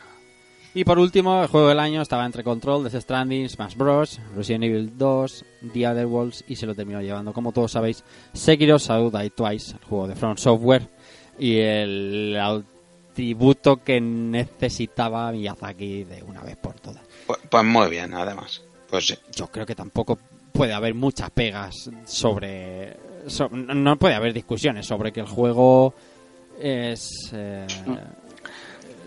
Y 0.75 0.85
por 0.85 0.97
último, 0.97 1.43
el 1.43 1.49
juego 1.49 1.67
del 1.69 1.79
año 1.79 2.01
estaba 2.01 2.25
entre 2.25 2.43
Control, 2.43 2.83
Death 2.83 3.03
Stranding, 3.03 3.47
Smash 3.47 3.75
Bros, 3.75 4.19
Resident 4.35 4.63
Evil 4.63 4.97
2, 4.97 5.45
The 5.71 5.87
Other 5.87 6.05
Worlds 6.07 6.45
y 6.47 6.55
se 6.55 6.65
lo 6.65 6.73
terminó 6.73 6.99
llevando, 6.99 7.31
como 7.31 7.51
todos 7.51 7.71
sabéis, 7.73 8.03
Sekiro 8.33 8.79
Shadow 8.79 9.11
Die 9.11 9.29
Twice, 9.29 9.73
el 9.73 9.85
juego 9.85 10.07
de 10.07 10.15
From 10.15 10.35
Software 10.35 10.89
y 11.37 11.57
el 11.59 12.63
tributo 13.13 13.83
que 13.83 14.01
necesitaba 14.01 15.31
Miyazaki 15.31 16.05
de 16.05 16.23
una 16.23 16.41
vez 16.41 16.57
por 16.57 16.73
todas. 16.79 17.03
Pues, 17.27 17.39
pues 17.49 17.63
muy 17.63 17.87
bien, 17.91 18.11
además. 18.15 18.63
Pues 18.89 19.05
sí. 19.05 19.15
Yo 19.31 19.47
creo 19.47 19.67
que 19.67 19.75
tampoco 19.75 20.17
puede 20.53 20.73
haber 20.73 20.93
muchas 20.93 21.29
pegas 21.31 21.89
sobre... 22.05 22.95
so- 23.27 23.49
no 23.49 23.97
puede 23.97 24.15
haber 24.15 24.31
discusiones 24.33 24.85
sobre 24.85 25.11
que 25.11 25.19
el 25.19 25.27
juego 25.27 25.93
es... 26.59 27.29
eh, 27.33 27.67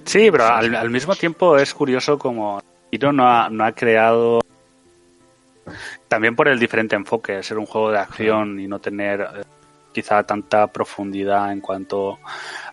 Sí, 0.05 0.31
pero 0.31 0.47
al, 0.47 0.91
mismo 0.91 1.17
tiempo 1.17 1.57
es 1.57 1.73
curioso 1.75 2.17
como 2.19 2.61
Hiro 2.93 3.13
no 3.13 3.27
ha, 3.29 3.49
no 3.51 3.65
ha 3.65 3.73
creado 3.73 4.41
también 6.07 6.37
por 6.37 6.47
el 6.47 6.59
diferente 6.61 6.95
enfoque, 6.95 7.43
ser 7.43 7.59
un 7.59 7.67
juego 7.67 7.91
de 7.91 7.99
acción 7.99 8.61
y 8.61 8.69
no 8.69 8.79
tener 8.79 9.21
eh, 9.21 9.43
quizá 9.93 10.23
tanta 10.23 10.69
profundidad 10.69 11.51
en 11.51 11.61
cuanto 11.61 12.21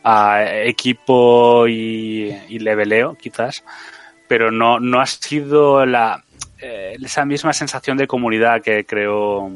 a 0.04 0.44
equipo 0.64 1.68
y, 1.68 2.30
y 2.50 2.60
leveleo, 2.60 3.16
quizás, 3.16 3.64
pero 4.28 4.52
no, 4.52 4.80
no 4.80 5.00
ha 5.02 5.06
sido 5.08 5.86
la 5.88 6.24
eh, 6.64 6.96
esa 7.04 7.26
misma 7.26 7.54
sensación 7.54 7.98
de 7.98 8.08
comunidad 8.08 8.62
que 8.62 8.86
creó 8.86 9.50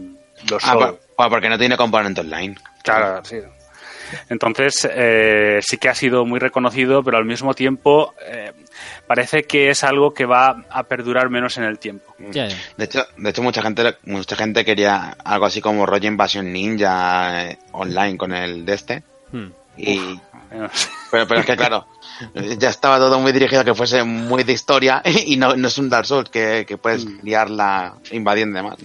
los 0.49 0.63
Ah, 0.63 0.73
Souls. 0.73 0.97
porque 1.15 1.49
no 1.49 1.57
tiene 1.57 1.77
componente 1.77 2.21
online. 2.21 2.55
Claro, 2.83 3.23
sí. 3.23 3.37
Entonces, 4.29 4.87
eh, 4.89 5.59
sí 5.61 5.77
que 5.77 5.89
ha 5.89 5.95
sido 5.95 6.25
muy 6.25 6.39
reconocido, 6.39 7.03
pero 7.03 7.17
al 7.17 7.25
mismo 7.25 7.53
tiempo 7.53 8.13
eh, 8.25 8.53
parece 9.05 9.43
que 9.43 9.69
es 9.69 9.83
algo 9.83 10.13
que 10.13 10.25
va 10.25 10.63
a 10.69 10.83
perdurar 10.83 11.29
menos 11.29 11.57
en 11.57 11.65
el 11.65 11.77
tiempo. 11.77 12.15
ya. 12.31 12.47
De 12.77 12.85
hecho, 12.85 13.05
de 13.17 13.29
hecho 13.29 13.41
mucha 13.43 13.61
gente 13.61 13.97
mucha 14.05 14.35
gente 14.37 14.63
quería 14.63 15.17
algo 15.25 15.45
así 15.45 15.59
como 15.59 15.85
rollo 15.85 16.07
invasión 16.07 16.53
ninja 16.53 17.47
eh, 17.49 17.57
online 17.73 18.17
con 18.17 18.33
el 18.33 18.65
de 18.65 18.73
este. 18.73 19.03
Hmm. 19.33 19.47
Y, 19.75 20.19
pero, 21.11 21.27
pero 21.27 21.39
es 21.41 21.45
que 21.45 21.57
claro, 21.57 21.85
ya 22.57 22.69
estaba 22.69 22.97
todo 22.97 23.19
muy 23.19 23.31
dirigido 23.31 23.61
a 23.61 23.65
que 23.65 23.73
fuese 23.73 24.03
muy 24.03 24.43
de 24.43 24.53
historia 24.53 25.01
y 25.25 25.37
no, 25.37 25.55
no 25.55 25.67
es 25.67 25.77
un 25.77 25.89
Dark 25.89 26.05
Souls 26.05 26.29
que, 26.29 26.65
que 26.67 26.77
puedes 26.77 27.05
liarla 27.23 27.95
invadiendo 28.11 28.57
demás. 28.57 28.77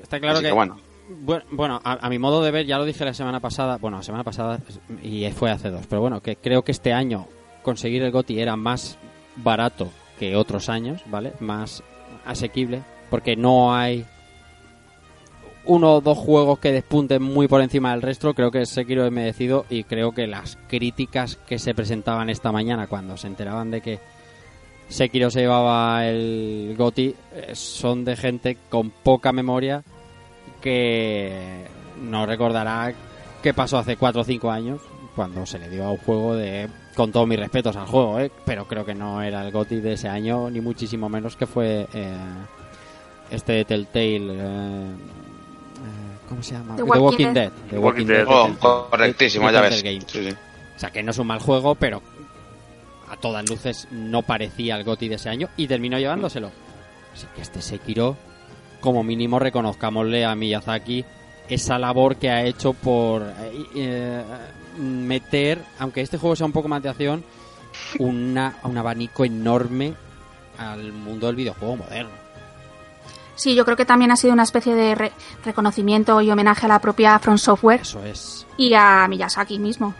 Está 0.00 0.20
claro 0.20 0.34
Así 0.36 0.42
que, 0.42 0.48
que 0.48 0.54
bueno. 0.54 0.78
bueno, 1.08 1.44
bueno, 1.50 1.80
a, 1.84 2.06
a 2.06 2.08
mi 2.08 2.18
modo 2.18 2.42
de 2.42 2.50
ver, 2.50 2.66
ya 2.66 2.78
lo 2.78 2.84
dije 2.84 3.04
la 3.04 3.14
semana 3.14 3.40
pasada, 3.40 3.78
bueno, 3.78 3.98
la 3.98 4.02
semana 4.02 4.24
pasada 4.24 4.58
y 5.02 5.30
fue 5.30 5.50
hace 5.50 5.70
dos, 5.70 5.86
pero 5.88 6.00
bueno, 6.00 6.20
que 6.20 6.36
creo 6.36 6.62
que 6.62 6.72
este 6.72 6.92
año 6.92 7.26
conseguir 7.62 8.02
el 8.02 8.10
GOTI 8.10 8.40
era 8.40 8.56
más 8.56 8.98
barato 9.36 9.90
que 10.18 10.36
otros 10.36 10.68
años, 10.68 11.02
¿vale? 11.06 11.32
Más 11.40 11.82
asequible, 12.24 12.82
porque 13.10 13.36
no 13.36 13.74
hay 13.74 14.06
uno 15.64 15.94
o 15.94 16.00
dos 16.00 16.18
juegos 16.18 16.58
que 16.58 16.72
despunten 16.72 17.22
muy 17.22 17.48
por 17.48 17.60
encima 17.60 17.92
del 17.92 18.02
resto, 18.02 18.34
creo 18.34 18.50
que 18.50 18.66
Sekiro 18.66 19.06
es 19.06 19.12
merecido 19.12 19.64
y 19.70 19.84
creo 19.84 20.12
que 20.12 20.26
las 20.26 20.58
críticas 20.68 21.36
que 21.46 21.58
se 21.58 21.74
presentaban 21.74 22.30
esta 22.30 22.52
mañana 22.52 22.86
cuando 22.86 23.16
se 23.16 23.28
enteraban 23.28 23.70
de 23.70 23.80
que 23.80 24.00
Sekiro 24.88 25.30
se 25.30 25.40
llevaba 25.40 26.06
el 26.06 26.74
GOTI 26.76 27.14
eh, 27.34 27.50
son 27.54 28.04
de 28.04 28.16
gente 28.16 28.58
con 28.68 28.90
poca 28.90 29.32
memoria 29.32 29.84
que 30.60 31.64
no 32.00 32.26
recordará 32.26 32.92
qué 33.42 33.54
pasó 33.54 33.78
hace 33.78 33.96
4 33.96 34.20
o 34.20 34.24
5 34.24 34.50
años 34.50 34.80
cuando 35.14 35.46
se 35.46 35.58
le 35.58 35.68
dio 35.68 35.84
a 35.84 35.90
un 35.92 35.98
juego 35.98 36.34
de 36.34 36.68
con 36.94 37.10
todos 37.10 37.26
mis 37.26 37.38
respetos 37.38 37.74
al 37.76 37.86
juego, 37.86 38.20
¿eh? 38.20 38.30
pero 38.44 38.66
creo 38.66 38.84
que 38.84 38.94
no 38.94 39.22
era 39.22 39.44
el 39.44 39.50
GOTI 39.50 39.80
de 39.80 39.94
ese 39.94 40.08
año 40.08 40.50
ni 40.50 40.60
muchísimo 40.60 41.08
menos 41.08 41.36
que 41.36 41.46
fue 41.46 41.86
eh, 41.94 42.14
este 43.30 43.64
Telltale 43.64 44.28
eh, 44.30 44.86
¿cómo 46.32 46.42
se 46.42 46.54
llama? 46.54 46.76
The 46.76 46.82
Walking 46.82 47.34
Dead. 47.34 47.52
The 47.70 47.78
Walking 47.78 48.06
Dead. 48.06 48.26
de 48.26 48.26
Oh, 48.26 48.88
correctísimo, 48.90 49.50
ya 49.50 49.60
ves. 49.60 49.82
Sí. 50.06 50.28
O 50.76 50.78
sea, 50.78 50.90
que 50.90 51.02
no 51.02 51.10
es 51.10 51.18
un 51.18 51.26
mal 51.26 51.40
juego, 51.40 51.74
pero 51.74 52.02
a 53.10 53.16
todas 53.16 53.48
luces 53.48 53.86
no 53.90 54.22
parecía 54.22 54.76
el 54.76 54.84
GOTI 54.84 55.08
de 55.08 55.14
ese 55.16 55.28
año 55.28 55.48
y 55.56 55.66
terminó 55.66 55.98
llevándoselo. 55.98 56.50
Así 57.12 57.26
que 57.36 57.42
este 57.42 57.60
Sekiro, 57.60 58.16
como 58.80 59.04
mínimo, 59.04 59.38
reconozcámosle 59.38 60.24
a 60.24 60.34
Miyazaki 60.34 61.04
esa 61.48 61.78
labor 61.78 62.16
que 62.16 62.30
ha 62.30 62.44
hecho 62.44 62.72
por 62.72 63.22
eh, 63.22 63.64
eh, 63.74 64.22
meter, 64.78 65.60
aunque 65.78 66.00
este 66.00 66.16
juego 66.16 66.34
sea 66.34 66.46
un 66.46 66.52
poco 66.52 66.68
más 66.68 66.82
de 66.82 66.88
acción, 66.88 67.22
una, 67.98 68.56
un 68.62 68.78
abanico 68.78 69.26
enorme 69.26 69.92
al 70.56 70.92
mundo 70.92 71.26
del 71.26 71.36
videojuego 71.36 71.76
moderno. 71.76 72.21
Sí, 73.42 73.56
yo 73.56 73.64
creo 73.64 73.76
que 73.76 73.84
también 73.84 74.12
ha 74.12 74.16
sido 74.16 74.32
una 74.32 74.44
especie 74.44 74.72
de 74.76 74.94
re- 74.94 75.12
reconocimiento 75.44 76.20
y 76.20 76.30
homenaje 76.30 76.66
a 76.66 76.68
la 76.68 76.78
propia 76.78 77.18
From 77.18 77.38
Software 77.38 77.80
Eso 77.80 78.00
es. 78.04 78.46
y 78.56 78.72
a 78.74 79.08
Miyazaki 79.08 79.58
mismo. 79.58 79.94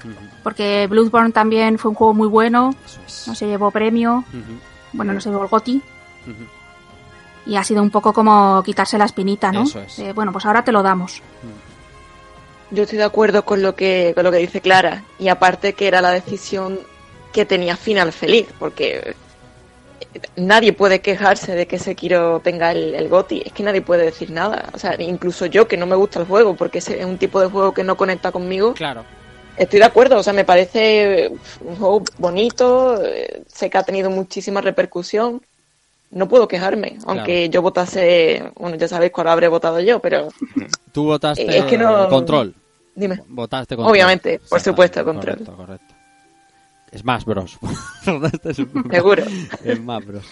Porque 0.45 0.87
Bloodborne 0.89 1.33
también 1.33 1.77
fue 1.77 1.89
un 1.89 1.97
juego 1.97 2.15
muy 2.15 2.29
bueno, 2.29 2.73
Eso 2.87 3.01
es. 3.05 3.25
no 3.27 3.35
se 3.35 3.49
llevó 3.49 3.73
premio, 3.73 4.25
bueno, 4.93 5.13
no 5.13 5.21
se 5.21 5.31
llevó 5.31 5.43
el 5.43 5.49
GOTI, 5.49 5.83
y 7.47 7.57
ha 7.57 7.65
sido 7.65 7.83
un 7.83 7.91
poco 7.91 8.13
como 8.13 8.63
quitarse 8.65 8.97
la 8.97 9.07
espinita, 9.07 9.51
¿no? 9.51 9.63
Eso 9.65 9.81
es. 9.81 9.97
De, 9.97 10.13
bueno, 10.13 10.31
pues 10.31 10.47
ahora 10.47 10.63
te 10.63 10.71
lo 10.71 10.81
damos. 10.85 11.21
Yo 12.71 12.85
estoy 12.85 12.99
de 12.99 13.05
acuerdo 13.05 13.45
con 13.45 13.61
lo 13.61 13.75
que 13.75 14.13
con 14.15 14.23
lo 14.25 14.31
que 14.31 14.39
dice 14.39 14.61
Clara 14.61 15.03
y 15.19 15.27
aparte 15.29 15.73
que 15.75 15.89
era 15.89 16.01
la 16.01 16.11
decisión 16.13 16.79
que 17.33 17.45
tenía 17.45 17.77
final 17.77 18.13
feliz 18.13 18.47
porque 18.59 19.17
nadie 20.37 20.73
puede 20.73 21.01
quejarse 21.01 21.55
de 21.55 21.67
que 21.67 21.79
Sekiro 21.79 22.41
tenga 22.41 22.73
el, 22.73 22.95
el 22.95 23.09
GOTI, 23.09 23.43
es 23.47 23.53
que 23.53 23.63
nadie 23.63 23.83
puede 23.83 24.05
decir 24.05 24.31
nada, 24.31 24.69
o 24.75 24.79
sea, 24.79 25.01
incluso 25.01 25.47
yo 25.47 25.67
que 25.69 25.77
no 25.77 25.87
me 25.87 25.97
gusta 25.97 26.21
el 26.21 26.27
juego 26.27 26.55
porque 26.57 26.79
es 26.79 26.89
un 27.05 27.19
tipo 27.19 27.41
de 27.41 27.49
juego 27.49 27.73
que 27.75 27.85
no 27.85 27.97
conecta 27.97 28.33
conmigo, 28.33 28.75
Claro. 28.75 29.05
estoy 29.57 29.79
de 29.81 29.85
acuerdo, 29.87 30.19
o 30.19 30.23
sea, 30.23 30.33
me 30.33 30.45
parece 30.45 31.31
un 31.61 31.77
juego 31.77 32.03
bonito, 32.19 33.03
eh, 33.05 33.43
sé 33.47 33.69
que 33.71 33.79
ha 33.79 33.83
tenido 33.83 34.11
muchísima 34.11 34.61
repercusión, 34.61 35.41
no 36.11 36.29
puedo 36.29 36.47
quejarme, 36.47 36.99
aunque 37.07 37.49
yo 37.49 37.63
votase, 37.63 38.43
bueno, 38.57 38.77
ya 38.77 38.87
sabéis 38.89 39.13
cuál 39.13 39.29
habré 39.29 39.49
votado 39.49 39.81
yo, 39.81 39.99
pero 40.01 40.29
Tú 40.93 41.05
votaste 41.05 41.57
Es 41.59 41.65
que 41.65 41.79
no- 41.79 42.07
control. 42.11 42.55
dime. 42.95 43.23
Votaste 43.29 43.77
control. 43.77 43.91
Obviamente, 43.93 44.39
por 44.47 44.61
supuesto, 44.61 45.03
control. 45.07 45.37
Correcto, 45.39 45.57
correcto. 45.57 45.92
Smash 46.97 47.25
Bros. 47.25 47.59
Este 48.33 48.51
es 48.51 48.59
un- 48.59 48.87
Seguro. 48.91 49.25
Smash 49.25 50.05
Bros. 50.05 50.25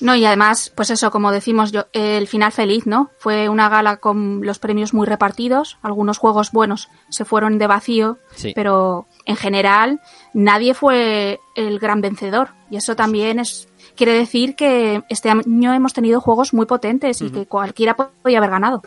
No, 0.00 0.14
y 0.14 0.24
además, 0.24 0.72
pues 0.76 0.90
eso, 0.90 1.10
como 1.10 1.32
decimos, 1.32 1.72
yo, 1.72 1.86
el 1.92 2.28
final 2.28 2.52
feliz, 2.52 2.86
¿no? 2.86 3.10
Fue 3.18 3.48
una 3.48 3.68
gala 3.68 3.96
con 3.96 4.42
los 4.46 4.60
premios 4.60 4.94
muy 4.94 5.08
repartidos, 5.08 5.76
algunos 5.82 6.18
juegos 6.18 6.52
buenos 6.52 6.88
se 7.08 7.24
fueron 7.24 7.58
de 7.58 7.66
vacío, 7.66 8.18
Sí. 8.36 8.52
pero 8.54 9.08
en 9.24 9.34
general 9.34 10.00
nadie 10.34 10.74
fue 10.74 11.40
el 11.56 11.80
gran 11.80 12.00
vencedor. 12.00 12.50
Y 12.70 12.76
eso 12.76 12.94
también 12.94 13.40
es 13.40 13.66
quiere 13.96 14.12
decir 14.12 14.54
que 14.54 15.02
este 15.08 15.30
año 15.30 15.74
hemos 15.74 15.94
tenido 15.94 16.20
juegos 16.20 16.54
muy 16.54 16.66
potentes 16.66 17.20
y 17.20 17.30
que 17.30 17.46
cualquiera 17.46 17.96
podía 17.96 18.38
haber 18.38 18.50
ganado. 18.50 18.82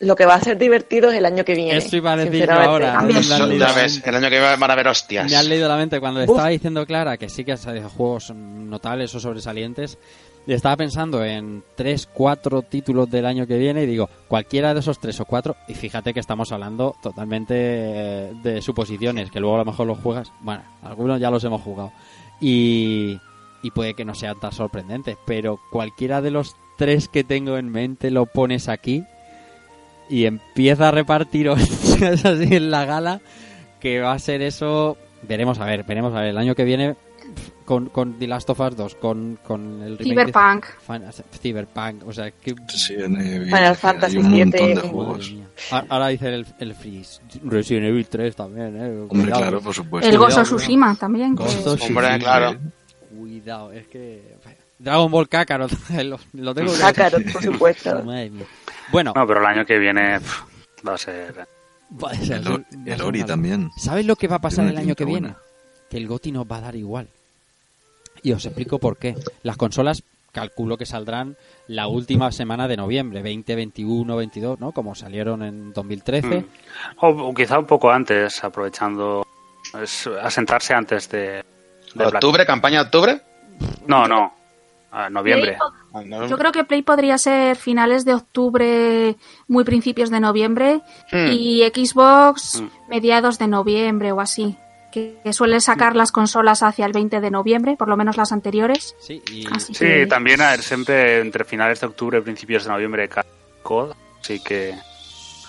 Lo 0.00 0.16
que 0.16 0.24
va 0.24 0.34
a 0.34 0.40
ser 0.40 0.56
divertido 0.56 1.10
es 1.10 1.18
el 1.18 1.26
año 1.26 1.44
que 1.44 1.54
viene. 1.54 1.76
Eso 1.76 1.94
iba 1.94 2.12
a 2.12 2.16
decir 2.16 2.32
yo 2.32 2.46
sinceramente. 2.46 2.88
ahora. 2.88 3.58
Ya 3.58 3.72
ves, 3.74 4.02
el 4.02 4.14
año 4.14 4.30
que 4.30 4.38
viene 4.38 4.56
van 4.56 4.70
a 4.70 4.72
haber 4.72 4.88
hostias. 4.88 5.30
Me 5.30 5.36
han 5.36 5.46
leído 5.46 5.68
la 5.68 5.76
mente 5.76 6.00
cuando 6.00 6.20
le 6.20 6.26
estaba 6.26 6.48
diciendo 6.48 6.86
Clara 6.86 7.18
que 7.18 7.28
sí 7.28 7.44
que 7.44 7.52
ha 7.52 7.58
juegos 7.88 8.32
notables 8.34 9.14
o 9.14 9.20
sobresalientes. 9.20 9.98
Y 10.46 10.54
estaba 10.54 10.78
pensando 10.78 11.22
en 11.22 11.62
tres, 11.74 12.08
cuatro 12.10 12.62
títulos 12.62 13.10
del 13.10 13.26
año 13.26 13.46
que 13.46 13.58
viene 13.58 13.82
y 13.82 13.86
digo, 13.86 14.08
cualquiera 14.26 14.72
de 14.72 14.80
esos 14.80 14.98
tres 14.98 15.20
o 15.20 15.26
cuatro, 15.26 15.54
y 15.68 15.74
fíjate 15.74 16.14
que 16.14 16.20
estamos 16.20 16.50
hablando 16.50 16.96
totalmente 17.02 17.54
eh, 17.56 18.32
de 18.42 18.62
suposiciones, 18.62 19.30
que 19.30 19.38
luego 19.38 19.56
a 19.56 19.58
lo 19.58 19.64
mejor 19.66 19.86
los 19.86 19.98
juegas, 19.98 20.32
bueno, 20.40 20.62
algunos 20.82 21.20
ya 21.20 21.30
los 21.30 21.44
hemos 21.44 21.60
jugado, 21.60 21.92
y, 22.40 23.20
y 23.62 23.70
puede 23.70 23.92
que 23.92 24.06
no 24.06 24.14
sean 24.14 24.40
tan 24.40 24.52
sorprendentes, 24.52 25.18
pero 25.26 25.60
cualquiera 25.70 26.22
de 26.22 26.30
los 26.30 26.56
tres 26.78 27.08
que 27.08 27.22
tengo 27.22 27.58
en 27.58 27.68
mente 27.68 28.10
lo 28.10 28.24
pones 28.24 28.70
aquí 28.70 29.04
y 30.10 30.26
empieza 30.26 30.88
a 30.88 30.90
repartir 30.90 31.48
hostias 31.50 32.24
así 32.24 32.54
en 32.54 32.70
la 32.70 32.84
gala, 32.84 33.20
que 33.80 34.00
va 34.00 34.12
a 34.12 34.18
ser 34.18 34.42
eso, 34.42 34.98
veremos 35.22 35.58
a 35.60 35.64
ver, 35.64 35.84
veremos 35.84 36.12
a 36.14 36.20
ver, 36.20 36.28
el 36.30 36.38
año 36.38 36.54
que 36.54 36.64
viene 36.64 36.96
con, 37.64 37.88
con 37.90 38.18
The 38.18 38.26
Last 38.26 38.50
of 38.50 38.58
Us 38.58 38.76
2, 38.76 38.94
con, 38.96 39.38
con 39.44 39.82
el 39.82 39.96
remake 39.96 40.26
de 40.26 40.32
Cyberpunk. 40.32 40.64
Fan- 40.84 41.04
Cyberpunk, 41.40 42.06
o 42.08 42.12
sea, 42.12 42.30
que... 42.32 42.54
Sí, 42.68 42.94
en- 42.94 43.20
eh, 43.20 43.44
Final 43.44 43.64
hay 43.66 43.74
Fantasy 43.76 44.16
un 44.18 44.30
montón 44.30 44.50
de 44.50 44.74
VII. 44.74 44.88
juegos. 44.90 45.34
Ahora 45.88 46.08
dice 46.08 46.34
el, 46.34 46.46
el 46.58 46.74
Freeze. 46.74 47.20
Resident 47.44 47.86
Evil 47.86 48.06
3 48.08 48.34
también, 48.34 48.76
eh. 48.76 48.88
Hombre, 49.02 49.06
Cuidado. 49.08 49.40
claro, 49.42 49.60
por 49.60 49.74
supuesto. 49.74 50.10
El 50.10 50.18
Gozo 50.18 50.42
Tsushima 50.42 50.96
también. 50.96 51.36
que- 51.36 51.44
Ghost 51.44 51.66
of 51.68 51.80
Hombre, 51.82 52.18
claro. 52.18 52.58
Cuidado, 53.16 53.72
es 53.72 53.86
que... 53.86 54.34
Dragon 54.78 55.10
Ball 55.10 55.28
Kakarot, 55.28 55.70
lo, 56.04 56.18
lo 56.32 56.54
tengo 56.54 56.72
que 56.72 56.78
Kakarot, 56.80 57.32
por 57.32 57.42
supuesto. 57.42 58.02
Madre 58.02 58.30
mía. 58.30 58.46
Bueno, 58.92 59.12
No, 59.14 59.26
pero 59.26 59.40
el 59.40 59.46
año 59.46 59.64
que 59.64 59.78
viene 59.78 60.18
va 60.86 60.94
a 60.94 60.98
ser. 60.98 61.46
va 62.02 62.10
a 62.10 62.14
ser- 62.14 62.36
El, 62.38 62.46
va 62.48 62.54
a 62.54 62.58
Ori- 62.58 62.66
ser 62.84 62.92
el 62.92 63.02
Ori 63.02 63.24
también. 63.24 63.70
¿Sabes 63.76 64.06
lo 64.06 64.16
que 64.16 64.28
va 64.28 64.36
a 64.36 64.40
pasar 64.40 64.66
el 64.66 64.76
año 64.78 64.94
que 64.94 65.04
viene? 65.04 65.34
Que 65.90 65.96
el 65.96 66.06
GOTI 66.06 66.32
nos 66.32 66.46
va 66.46 66.56
a 66.58 66.60
dar 66.60 66.76
igual. 66.76 67.08
Y 68.22 68.32
os 68.32 68.44
explico 68.46 68.78
por 68.78 68.96
qué. 68.98 69.16
Las 69.42 69.56
consolas 69.56 70.02
calculo 70.32 70.76
que 70.76 70.86
saldrán 70.86 71.36
la 71.66 71.88
última 71.88 72.30
semana 72.30 72.68
de 72.68 72.76
noviembre, 72.76 73.20
20, 73.22 73.54
21, 73.56 74.16
22, 74.16 74.60
¿no? 74.60 74.70
Como 74.72 74.94
salieron 74.94 75.42
en 75.42 75.72
2013. 75.72 76.26
Mm. 76.40 76.44
O, 77.00 77.08
o 77.08 77.34
quizá 77.34 77.58
un 77.58 77.66
poco 77.66 77.90
antes, 77.90 78.42
aprovechando. 78.44 79.26
Es, 79.82 80.06
asentarse 80.22 80.74
antes 80.74 81.08
de. 81.10 81.18
de 81.20 81.44
Black- 81.94 82.14
¿Octubre? 82.14 82.46
¿Campaña 82.46 82.80
de 82.80 82.84
octubre? 82.84 83.20
No, 83.86 84.06
no. 84.06 84.34
A 84.92 85.08
noviembre. 85.10 85.56
No. 86.06 86.26
Yo 86.26 86.36
creo 86.38 86.52
que 86.52 86.64
Play 86.64 86.82
podría 86.82 87.16
ser 87.18 87.56
finales 87.56 88.04
de 88.04 88.14
octubre, 88.14 89.16
muy 89.48 89.64
principios 89.64 90.10
de 90.10 90.20
noviembre, 90.20 90.80
Hmm. 91.12 91.28
y 91.32 91.62
Xbox 91.64 92.60
Mm. 92.62 92.88
mediados 92.90 93.38
de 93.38 93.48
noviembre 93.48 94.12
o 94.12 94.20
así. 94.20 94.56
Que, 94.92 95.20
que 95.22 95.32
suele 95.32 95.60
sacar 95.60 95.94
las 95.94 96.10
consolas 96.10 96.64
hacia 96.64 96.84
el 96.84 96.92
20 96.92 97.20
de 97.20 97.30
noviembre, 97.30 97.76
por 97.76 97.86
lo 97.88 97.96
menos 97.96 98.16
las 98.16 98.32
anteriores. 98.32 98.96
Sí, 98.98 99.22
y 99.30 99.46
Así 99.52 99.72
Sí, 99.72 99.84
que- 99.84 100.06
también 100.08 100.40
a 100.40 100.50
ver, 100.50 100.62
siempre 100.62 101.20
entre 101.20 101.44
finales 101.44 101.80
de 101.80 101.86
octubre 101.86 102.18
y 102.18 102.22
principios 102.22 102.64
de 102.64 102.70
noviembre 102.70 103.08
COD, 103.62 103.92
así 104.20 104.42
que 104.42 104.74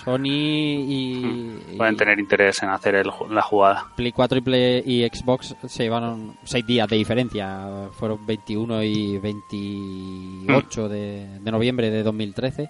Sony 0.04 0.26
y, 0.26 1.76
pueden 1.78 1.98
tener 1.98 2.20
interés 2.20 2.62
en 2.64 2.70
hacer 2.70 2.96
el 2.96 3.12
la 3.30 3.42
jugada. 3.42 3.86
Play 3.96 4.12
4 4.12 4.38
y, 4.38 4.42
Play 4.42 4.84
y 4.86 5.08
Xbox 5.08 5.56
se 5.68 5.84
llevaron 5.84 6.38
6 6.44 6.66
días 6.66 6.88
de 6.88 6.96
diferencia. 6.96 7.90
Fueron 7.94 8.26
21 8.26 8.84
y 8.84 9.18
28 9.18 10.90
de, 10.90 11.40
de 11.40 11.52
noviembre 11.52 11.90
de 11.90 12.04
2013. 12.04 12.70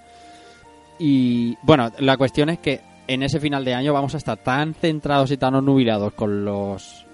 Y 1.00 1.58
bueno, 1.64 1.92
la 2.00 2.18
cuestión 2.18 2.50
es 2.50 2.60
que 2.60 2.82
en 3.08 3.24
ese 3.24 3.40
final 3.40 3.66
de 3.66 3.74
año 3.74 3.94
vamos 3.94 4.14
a 4.14 4.18
estar 4.18 4.38
tan 4.38 4.74
centrados 4.74 5.32
y 5.32 5.38
tan 5.38 5.56
obnubilados 5.56 6.14
con 6.14 6.46
los 6.46 7.06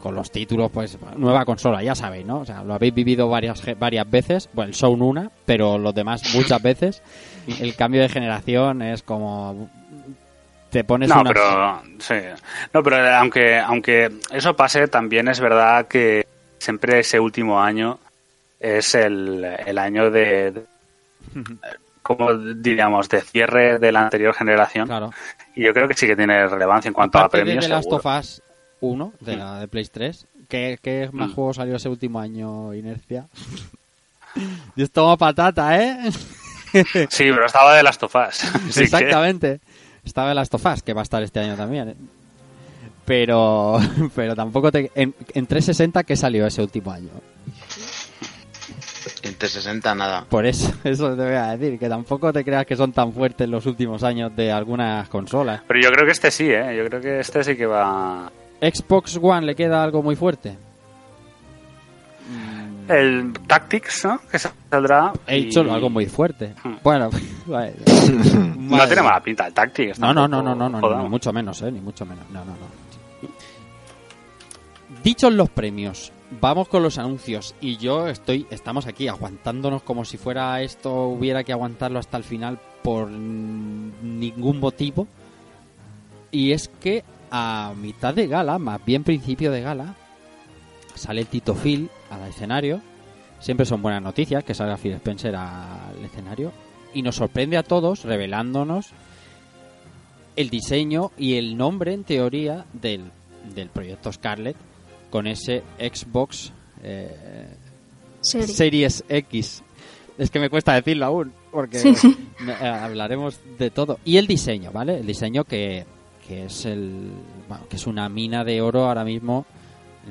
con 0.00 0.14
los 0.14 0.30
títulos, 0.30 0.70
pues 0.72 0.98
nueva 1.16 1.44
consola, 1.44 1.82
ya 1.82 1.94
sabéis, 1.94 2.24
¿no? 2.24 2.40
O 2.40 2.44
sea, 2.44 2.64
lo 2.64 2.74
habéis 2.74 2.94
vivido 2.94 3.28
varias 3.28 3.62
varias 3.78 4.10
veces, 4.10 4.48
bueno, 4.54 4.70
el 4.70 4.74
Sound 4.74 5.02
una, 5.02 5.30
pero 5.44 5.78
los 5.78 5.94
demás 5.94 6.34
muchas 6.34 6.60
veces. 6.62 7.02
El 7.60 7.74
cambio 7.76 8.02
de 8.02 8.08
generación 8.08 8.82
es 8.82 9.02
como 9.02 9.68
te 10.70 10.84
pones 10.84 11.08
No, 11.08 11.20
una 11.22 11.30
pero 11.32 11.82
sí. 11.98 12.14
No, 12.72 12.82
pero 12.82 12.96
aunque 13.16 13.58
aunque 13.58 14.10
eso 14.30 14.54
pase, 14.54 14.86
también 14.88 15.26
es 15.28 15.40
verdad 15.40 15.88
que 15.88 16.26
siempre 16.58 17.00
ese 17.00 17.18
último 17.18 17.60
año 17.60 17.98
es 18.60 18.94
el, 18.94 19.44
el 19.66 19.78
año 19.78 20.10
de, 20.10 20.52
de- 20.52 20.64
como 22.02 22.34
diríamos 22.34 23.08
de 23.08 23.20
cierre 23.20 23.78
de 23.78 23.92
la 23.92 24.02
anterior 24.02 24.34
generación 24.34 24.86
Claro. 24.86 25.10
y 25.54 25.64
yo 25.64 25.72
creo 25.72 25.88
que 25.88 25.94
sí 25.94 26.06
que 26.06 26.16
tiene 26.16 26.46
relevancia 26.46 26.88
en 26.88 26.94
cuanto 26.94 27.18
Aparte 27.18 27.38
a 27.38 27.40
premios. 27.42 27.64
de 27.64 27.68
The 27.68 27.74
Last 27.74 27.84
seguro. 27.90 27.96
of 28.10 28.18
Us 28.20 28.42
1, 28.80 29.12
de 29.20 29.36
la 29.36 29.58
de 29.60 29.68
Play 29.68 29.84
3, 29.86 30.26
¿qué, 30.48 30.78
qué 30.82 31.08
más 31.12 31.30
Mm. 31.30 31.34
juego 31.34 31.54
salió 31.54 31.76
ese 31.76 31.88
último 31.88 32.18
año, 32.20 32.72
Inercia? 32.74 33.26
es 34.76 34.90
toma 34.90 35.16
patata, 35.16 35.82
¿eh? 35.82 36.10
Sí, 37.08 37.24
pero 37.30 37.46
estaba 37.46 37.74
de 37.74 37.82
así 38.38 38.46
que- 38.72 38.84
Exactamente. 38.84 39.60
Estaba 40.04 40.30
The 40.30 40.34
Last 40.34 40.54
of 40.54 40.66
Us, 40.66 40.82
que 40.82 40.94
va 40.94 41.00
a 41.00 41.02
estar 41.02 41.22
este 41.22 41.40
año 41.40 41.56
también. 41.56 41.90
¿eh? 41.90 41.96
Pero, 43.04 43.78
pero 44.14 44.34
tampoco 44.34 44.70
te... 44.72 44.90
En, 44.94 45.14
en 45.34 45.46
360, 45.46 46.04
¿qué 46.04 46.16
salió 46.16 46.46
ese 46.46 46.62
último 46.62 46.90
año? 46.92 47.10
Entre 49.22 49.48
60 49.48 49.94
nada. 49.94 50.24
Por 50.28 50.46
eso, 50.46 50.72
eso 50.84 51.14
te 51.16 51.22
voy 51.22 51.34
a 51.34 51.56
decir, 51.56 51.78
que 51.78 51.88
tampoco 51.88 52.32
te 52.32 52.44
creas 52.44 52.66
que 52.66 52.76
son 52.76 52.92
tan 52.92 53.12
fuertes 53.12 53.48
los 53.48 53.66
últimos 53.66 54.02
años 54.02 54.34
de 54.34 54.50
algunas 54.52 55.08
consolas. 55.08 55.62
Pero 55.66 55.80
yo 55.80 55.90
creo 55.90 56.06
que 56.06 56.12
este 56.12 56.30
sí, 56.30 56.50
¿eh? 56.50 56.74
Yo 56.76 56.86
creo 56.86 57.00
que 57.00 57.20
este 57.20 57.44
sí 57.44 57.56
que 57.56 57.66
va... 57.66 58.30
Xbox 58.60 59.18
One 59.20 59.46
le 59.46 59.54
queda 59.54 59.82
algo 59.82 60.02
muy 60.02 60.16
fuerte. 60.16 60.56
El 62.90 63.32
Tactics, 63.46 64.04
¿no? 64.04 64.20
Que 64.30 64.38
saldrá. 64.38 65.12
He 65.26 65.38
y- 65.38 65.44
dicho 65.44 65.60
algo 65.60 65.88
muy 65.88 66.06
fuerte. 66.06 66.54
Hmm. 66.64 66.74
Bueno, 66.82 67.08
vale. 67.46 67.74
No 68.58 68.86
tiene 68.86 69.02
mala 69.02 69.20
pinta 69.22 69.46
el 69.46 69.54
Tactics. 69.54 69.98
No, 69.98 70.12
no, 70.12 70.26
no, 70.26 70.42
no, 70.42 70.54
no, 70.54 70.68
no, 70.68 71.02
ni 71.02 71.08
mucho 71.08 71.32
menos, 71.32 71.62
eh, 71.62 71.70
ni 71.70 71.80
mucho 71.80 72.04
menos. 72.04 72.24
No, 72.30 72.40
no, 72.44 72.52
no. 72.52 72.80
Dichos 75.04 75.32
los 75.32 75.48
premios, 75.48 76.12
vamos 76.40 76.68
con 76.68 76.82
los 76.82 76.98
anuncios 76.98 77.54
y 77.60 77.76
yo 77.76 78.08
estoy, 78.08 78.46
estamos 78.50 78.86
aquí 78.86 79.08
aguantándonos 79.08 79.82
como 79.82 80.04
si 80.04 80.18
fuera 80.18 80.60
esto 80.62 81.04
hubiera 81.06 81.44
que 81.44 81.52
aguantarlo 81.52 81.98
hasta 81.98 82.16
el 82.16 82.24
final 82.24 82.58
por 82.82 83.08
ningún 83.08 84.58
motivo. 84.60 85.06
Y 86.32 86.52
es 86.52 86.68
que 86.80 87.04
a 87.30 87.72
mitad 87.80 88.12
de 88.14 88.26
gala, 88.26 88.58
más 88.58 88.84
bien 88.84 89.04
principio 89.04 89.50
de 89.52 89.60
gala, 89.62 89.94
sale 90.94 91.24
Tito 91.24 91.54
Phil 91.54 91.88
al 92.10 92.28
escenario. 92.28 92.80
Siempre 93.38 93.64
son 93.64 93.80
buenas 93.82 94.02
noticias 94.02 94.44
que 94.44 94.54
salga 94.54 94.76
Phil 94.76 94.92
Spencer 94.94 95.34
al 95.36 96.04
escenario. 96.04 96.52
Y 96.92 97.02
nos 97.02 97.16
sorprende 97.16 97.56
a 97.56 97.62
todos 97.62 98.04
revelándonos 98.04 98.90
el 100.36 100.50
diseño 100.50 101.10
y 101.18 101.34
el 101.34 101.56
nombre, 101.56 101.92
en 101.92 102.04
teoría, 102.04 102.64
del, 102.72 103.10
del 103.54 103.68
proyecto 103.68 104.12
Scarlett 104.12 104.56
con 105.10 105.26
ese 105.26 105.62
Xbox 105.78 106.52
eh, 106.82 107.48
Serie. 108.20 108.46
Series 108.48 109.04
X. 109.08 109.62
Es 110.18 110.30
que 110.30 110.38
me 110.38 110.50
cuesta 110.50 110.74
decirlo 110.74 111.06
aún, 111.06 111.32
porque 111.50 111.78
Sí, 111.78 111.94
sí. 111.94 112.16
me- 112.40 112.52
eh, 112.52 112.56
hablaremos 112.68 113.38
de 113.58 113.70
todo. 113.70 113.98
Y 114.04 114.18
el 114.18 114.26
diseño, 114.26 114.70
¿vale? 114.72 114.98
El 114.98 115.06
diseño 115.06 115.44
que, 115.44 115.84
que 116.28 116.44
es 116.44 116.66
el 116.66 117.10
bueno, 117.48 117.66
que 117.68 117.76
es 117.76 117.86
una 117.86 118.08
mina 118.08 118.44
de 118.44 118.60
oro 118.60 118.86
ahora 118.86 119.04
mismo 119.04 119.46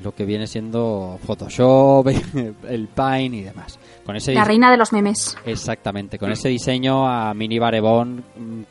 lo 0.02 0.14
que 0.14 0.24
viene 0.24 0.46
siendo 0.46 1.18
Photoshop, 1.26 2.06
el 2.68 2.88
Paint 2.88 3.34
y 3.34 3.42
demás. 3.42 3.78
Con 4.04 4.16
ese 4.16 4.32
La 4.34 4.44
reina 4.44 4.70
de 4.70 4.76
los 4.76 4.92
memes. 4.92 5.36
Exactamente, 5.44 6.18
con 6.18 6.30
ese 6.32 6.48
diseño 6.48 7.06
a 7.08 7.34
mini 7.34 7.58
barebón 7.58 8.24
mm, 8.36 8.62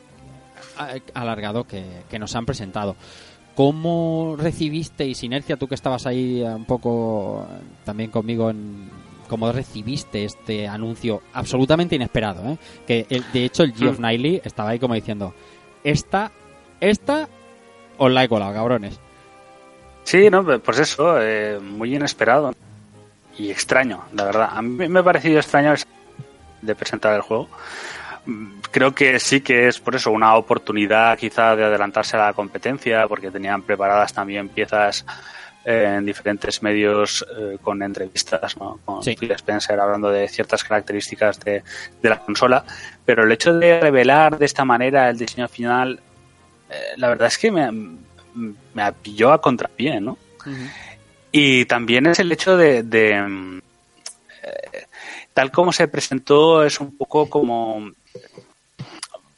alargado 1.14 1.64
que, 1.64 1.84
que 2.08 2.18
nos 2.18 2.34
han 2.34 2.46
presentado. 2.46 2.96
¿Cómo 3.54 4.36
recibisteis, 4.38 5.22
Inercia, 5.22 5.56
tú 5.56 5.66
que 5.68 5.74
estabas 5.74 6.06
ahí 6.06 6.42
un 6.42 6.64
poco 6.64 7.46
eh, 7.50 7.60
también 7.84 8.10
conmigo 8.10 8.48
en... 8.50 8.88
¿Cómo 9.28 9.52
recibiste 9.52 10.24
este 10.24 10.66
anuncio 10.66 11.22
absolutamente 11.34 11.94
inesperado? 11.94 12.42
¿eh? 12.50 12.58
Que 12.86 13.06
el- 13.10 13.24
de 13.32 13.44
hecho 13.44 13.62
el 13.62 13.74
Geoff 13.74 13.98
Mm. 14.00 14.06
Niley 14.06 14.40
estaba 14.44 14.70
ahí 14.70 14.78
como 14.80 14.94
diciendo, 14.94 15.34
esta, 15.84 16.32
esta, 16.80 17.28
os 17.98 18.10
la 18.10 18.24
he 18.24 18.28
colado, 18.28 18.52
cabrones. 18.54 18.98
Sí, 20.10 20.28
no, 20.30 20.44
pues 20.60 20.78
eso, 20.80 21.20
eh, 21.22 21.58
muy 21.60 21.94
inesperado 21.94 22.52
y 23.38 23.50
extraño, 23.50 24.04
la 24.12 24.24
verdad. 24.24 24.48
A 24.52 24.60
mí 24.60 24.88
me 24.88 25.00
ha 25.00 25.02
parecido 25.04 25.38
extraño 25.38 25.72
de 26.62 26.74
presentar 26.74 27.14
el 27.14 27.20
juego. 27.22 27.48
Mm, 28.26 28.60
Creo 28.72 28.92
que 28.94 29.18
sí 29.20 29.40
que 29.40 29.68
es 29.68 29.78
por 29.80 29.94
eso 29.96 30.10
una 30.10 30.34
oportunidad 30.36 31.16
quizá 31.18 31.54
de 31.56 31.64
adelantarse 31.64 32.16
a 32.16 32.26
la 32.26 32.32
competencia, 32.32 33.06
porque 33.08 33.30
tenían 33.30 33.62
preparadas 33.62 34.12
también 34.12 34.48
piezas 34.48 35.04
eh, 35.64 35.94
en 35.98 36.06
diferentes 36.06 36.62
medios 36.62 37.24
eh, 37.38 37.58
con 37.62 37.82
entrevistas, 37.82 38.56
¿no? 38.56 38.78
Con 38.84 39.02
Sí. 39.04 39.14
Phil 39.16 39.30
Spencer 39.32 39.78
hablando 39.78 40.10
de 40.10 40.28
ciertas 40.28 40.64
características 40.64 41.38
de, 41.40 41.62
de 42.02 42.08
la 42.08 42.18
consola. 42.18 42.64
Pero 43.04 43.24
el 43.24 43.32
hecho 43.32 43.54
de 43.54 43.80
revelar 43.80 44.38
de 44.38 44.46
esta 44.46 44.64
manera 44.64 45.08
el 45.10 45.18
diseño 45.18 45.46
final, 45.48 46.00
eh, 46.70 46.74
la 46.96 47.08
verdad 47.08 47.28
es 47.28 47.38
que 47.38 47.50
me, 47.50 47.70
me 48.74 48.92
pilló 49.02 49.32
a 49.32 49.40
contrapié, 49.40 50.00
¿no? 50.00 50.18
Y 51.32 51.64
también 51.66 52.06
es 52.06 52.18
el 52.18 52.32
hecho 52.32 52.56
de, 52.56 52.82
de, 52.82 53.60
eh, 54.42 54.86
tal 55.32 55.50
como 55.50 55.72
se 55.72 55.88
presentó 55.88 56.64
es 56.64 56.80
un 56.80 56.96
poco 56.96 57.28
como 57.28 57.90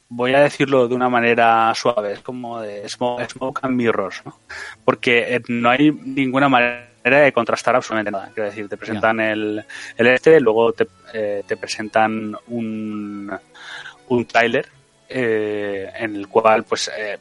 voy 0.09 0.33
a 0.33 0.41
decirlo 0.41 0.87
de 0.87 0.95
una 0.95 1.09
manera 1.09 1.73
suave, 1.75 2.13
es 2.13 2.19
como 2.19 2.61
de 2.61 2.87
smoke, 2.87 3.29
smoke 3.29 3.59
and 3.63 3.75
mirrors, 3.75 4.21
¿no? 4.25 4.39
Porque 4.85 5.35
eh, 5.35 5.41
no 5.47 5.69
hay 5.69 5.91
ninguna 5.91 6.49
manera 6.49 6.87
de 7.03 7.33
contrastar 7.33 7.75
absolutamente 7.75 8.11
nada. 8.11 8.31
Quiero 8.33 8.49
decir, 8.49 8.69
te 8.69 8.77
presentan 8.77 9.19
el, 9.19 9.63
el 9.97 10.07
este, 10.07 10.39
luego 10.39 10.71
te, 10.73 10.87
eh, 11.13 11.43
te 11.47 11.57
presentan 11.57 12.35
un, 12.47 13.31
un 14.07 14.25
tráiler 14.25 14.67
eh, 15.09 15.91
en 15.95 16.15
el 16.15 16.27
cual, 16.27 16.63
pues, 16.63 16.91
eh, 16.97 17.17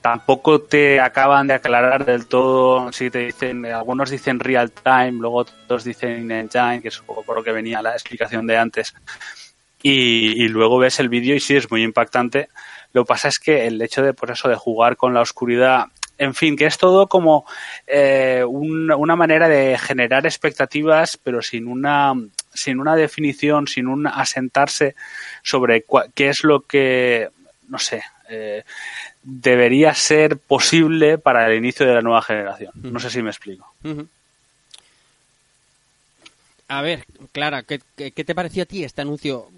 tampoco 0.00 0.60
te 0.62 1.00
acaban 1.00 1.46
de 1.46 1.54
aclarar 1.54 2.04
del 2.04 2.26
todo 2.26 2.90
si 2.92 3.10
te 3.10 3.18
dicen, 3.20 3.64
algunos 3.66 4.10
dicen 4.10 4.40
real 4.40 4.70
time, 4.72 5.12
luego 5.12 5.38
otros 5.38 5.84
dicen 5.84 6.22
in 6.22 6.30
engine, 6.30 6.80
que 6.82 6.88
es 6.88 7.00
un 7.00 7.06
poco 7.06 7.22
por 7.22 7.36
lo 7.36 7.44
que 7.44 7.52
venía 7.52 7.82
la 7.82 7.92
explicación 7.92 8.46
de 8.46 8.56
antes. 8.58 8.94
Y, 9.82 10.44
y 10.44 10.48
luego 10.48 10.78
ves 10.78 11.00
el 11.00 11.08
vídeo 11.08 11.34
y 11.34 11.40
sí 11.40 11.56
es 11.56 11.70
muy 11.70 11.82
impactante. 11.82 12.48
Lo 12.92 13.04
que 13.04 13.08
pasa 13.08 13.28
es 13.28 13.38
que 13.38 13.66
el 13.66 13.80
hecho 13.80 14.02
de, 14.02 14.12
por 14.12 14.30
eso, 14.30 14.48
de 14.48 14.56
jugar 14.56 14.96
con 14.96 15.14
la 15.14 15.20
oscuridad, 15.22 15.86
en 16.18 16.34
fin, 16.34 16.54
que 16.56 16.66
es 16.66 16.76
todo 16.76 17.06
como 17.08 17.46
eh, 17.86 18.44
un- 18.46 18.90
una 18.92 19.16
manera 19.16 19.48
de 19.48 19.78
generar 19.78 20.26
expectativas, 20.26 21.16
pero 21.16 21.40
sin 21.40 21.66
una 21.66 22.12
sin 22.52 22.80
una 22.80 22.96
definición, 22.96 23.68
sin 23.68 23.86
un 23.86 24.06
asentarse 24.08 24.96
sobre 25.42 25.84
qué 26.14 26.28
es 26.30 26.42
lo 26.42 26.62
que, 26.62 27.28
no 27.68 27.78
sé, 27.78 28.02
eh, 28.28 28.64
debería 29.22 29.94
ser 29.94 30.36
posible 30.38 31.18
para 31.18 31.46
el 31.50 31.58
inicio 31.58 31.86
de 31.86 31.94
la 31.94 32.02
nueva 32.02 32.22
generación. 32.22 32.72
No 32.74 32.98
sé 33.00 33.10
si 33.10 33.22
me 33.22 33.30
explico. 33.30 33.66
A 36.68 36.82
ver, 36.82 37.04
Clara, 37.32 37.64
¿qué, 37.64 37.80
qué, 37.96 38.12
qué 38.12 38.24
te 38.24 38.34
pareció 38.34 38.62
a 38.62 38.66
ti 38.66 38.84
este 38.84 39.02
anuncio? 39.02 39.48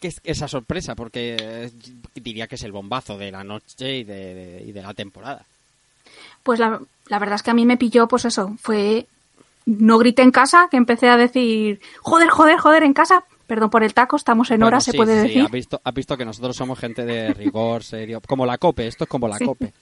¿Qué 0.00 0.08
es 0.08 0.20
esa 0.24 0.48
sorpresa? 0.48 0.94
Porque 0.96 1.36
eh, 1.38 1.70
diría 2.14 2.48
que 2.48 2.56
es 2.56 2.62
el 2.64 2.72
bombazo 2.72 3.16
de 3.16 3.30
la 3.30 3.44
noche 3.44 3.98
y 3.98 4.04
de, 4.04 4.34
de- 4.34 4.64
y 4.66 4.72
de 4.72 4.82
la 4.82 4.92
temporada. 4.92 5.44
Pues 6.42 6.58
la, 6.58 6.80
la 7.08 7.18
verdad 7.20 7.36
es 7.36 7.42
que 7.44 7.50
a 7.52 7.54
mí 7.54 7.64
me 7.66 7.76
pilló, 7.76 8.08
pues 8.08 8.24
eso, 8.24 8.56
fue... 8.60 9.06
No 9.64 9.98
grité 9.98 10.22
en 10.22 10.30
casa, 10.30 10.68
que 10.70 10.76
empecé 10.76 11.08
a 11.08 11.16
decir, 11.16 11.80
joder, 12.00 12.28
joder, 12.28 12.56
joder, 12.56 12.84
en 12.84 12.92
casa. 12.94 13.24
Perdón 13.46 13.70
por 13.70 13.84
el 13.84 13.94
taco, 13.94 14.16
estamos 14.16 14.50
en 14.50 14.62
hora, 14.64 14.80
se 14.80 14.92
puede 14.92 15.22
sí, 15.22 15.28
decir. 15.28 15.42
Has 15.44 15.50
visto, 15.50 15.80
has 15.84 15.94
visto 15.94 16.16
que 16.16 16.24
nosotros 16.24 16.56
somos 16.56 16.78
gente 16.78 17.04
de 17.04 17.32
rigor, 17.32 17.84
serio. 17.84 18.20
Como 18.26 18.44
la 18.44 18.58
COPE, 18.58 18.88
esto 18.88 19.04
es 19.04 19.10
como 19.10 19.28
la 19.28 19.38
Sí. 19.38 19.44
COPE. 19.44 19.72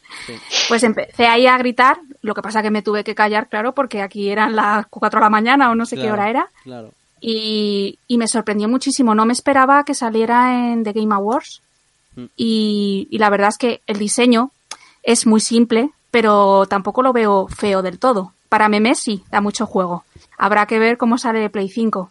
Pues 0.68 0.82
empecé 0.82 1.26
ahí 1.26 1.46
a 1.46 1.56
gritar, 1.56 1.98
lo 2.20 2.34
que 2.34 2.42
pasa 2.42 2.62
que 2.62 2.70
me 2.70 2.82
tuve 2.82 3.04
que 3.04 3.14
callar, 3.14 3.48
claro, 3.48 3.72
porque 3.74 4.02
aquí 4.02 4.28
eran 4.28 4.54
las 4.54 4.86
4 4.88 5.18
de 5.18 5.24
la 5.24 5.30
mañana 5.30 5.70
o 5.70 5.74
no 5.74 5.86
sé 5.86 5.96
qué 5.96 6.12
hora 6.12 6.28
era. 6.28 6.48
Claro. 6.62 6.90
Y, 7.20 7.98
y 8.06 8.18
me 8.18 8.28
sorprendió 8.28 8.68
muchísimo. 8.68 9.14
No 9.14 9.24
me 9.24 9.32
esperaba 9.32 9.84
que 9.84 9.94
saliera 9.94 10.70
en 10.72 10.84
The 10.84 10.92
Game 10.92 11.14
Awards. 11.14 11.62
Mm. 12.16 12.24
Y, 12.36 13.08
y 13.10 13.18
la 13.18 13.30
verdad 13.30 13.48
es 13.48 13.56
que 13.56 13.80
el 13.86 13.98
diseño 13.98 14.50
es 15.02 15.26
muy 15.26 15.40
simple, 15.40 15.90
pero 16.10 16.66
tampoco 16.66 17.02
lo 17.02 17.14
veo 17.14 17.46
feo 17.48 17.80
del 17.80 17.98
todo. 17.98 18.34
Para 18.50 18.68
memes 18.68 18.98
sí, 18.98 19.24
da 19.30 19.40
mucho 19.40 19.64
juego. 19.64 20.04
Habrá 20.36 20.66
que 20.66 20.78
ver 20.78 20.98
cómo 20.98 21.16
sale 21.16 21.48
Play 21.48 21.70
5. 21.70 22.10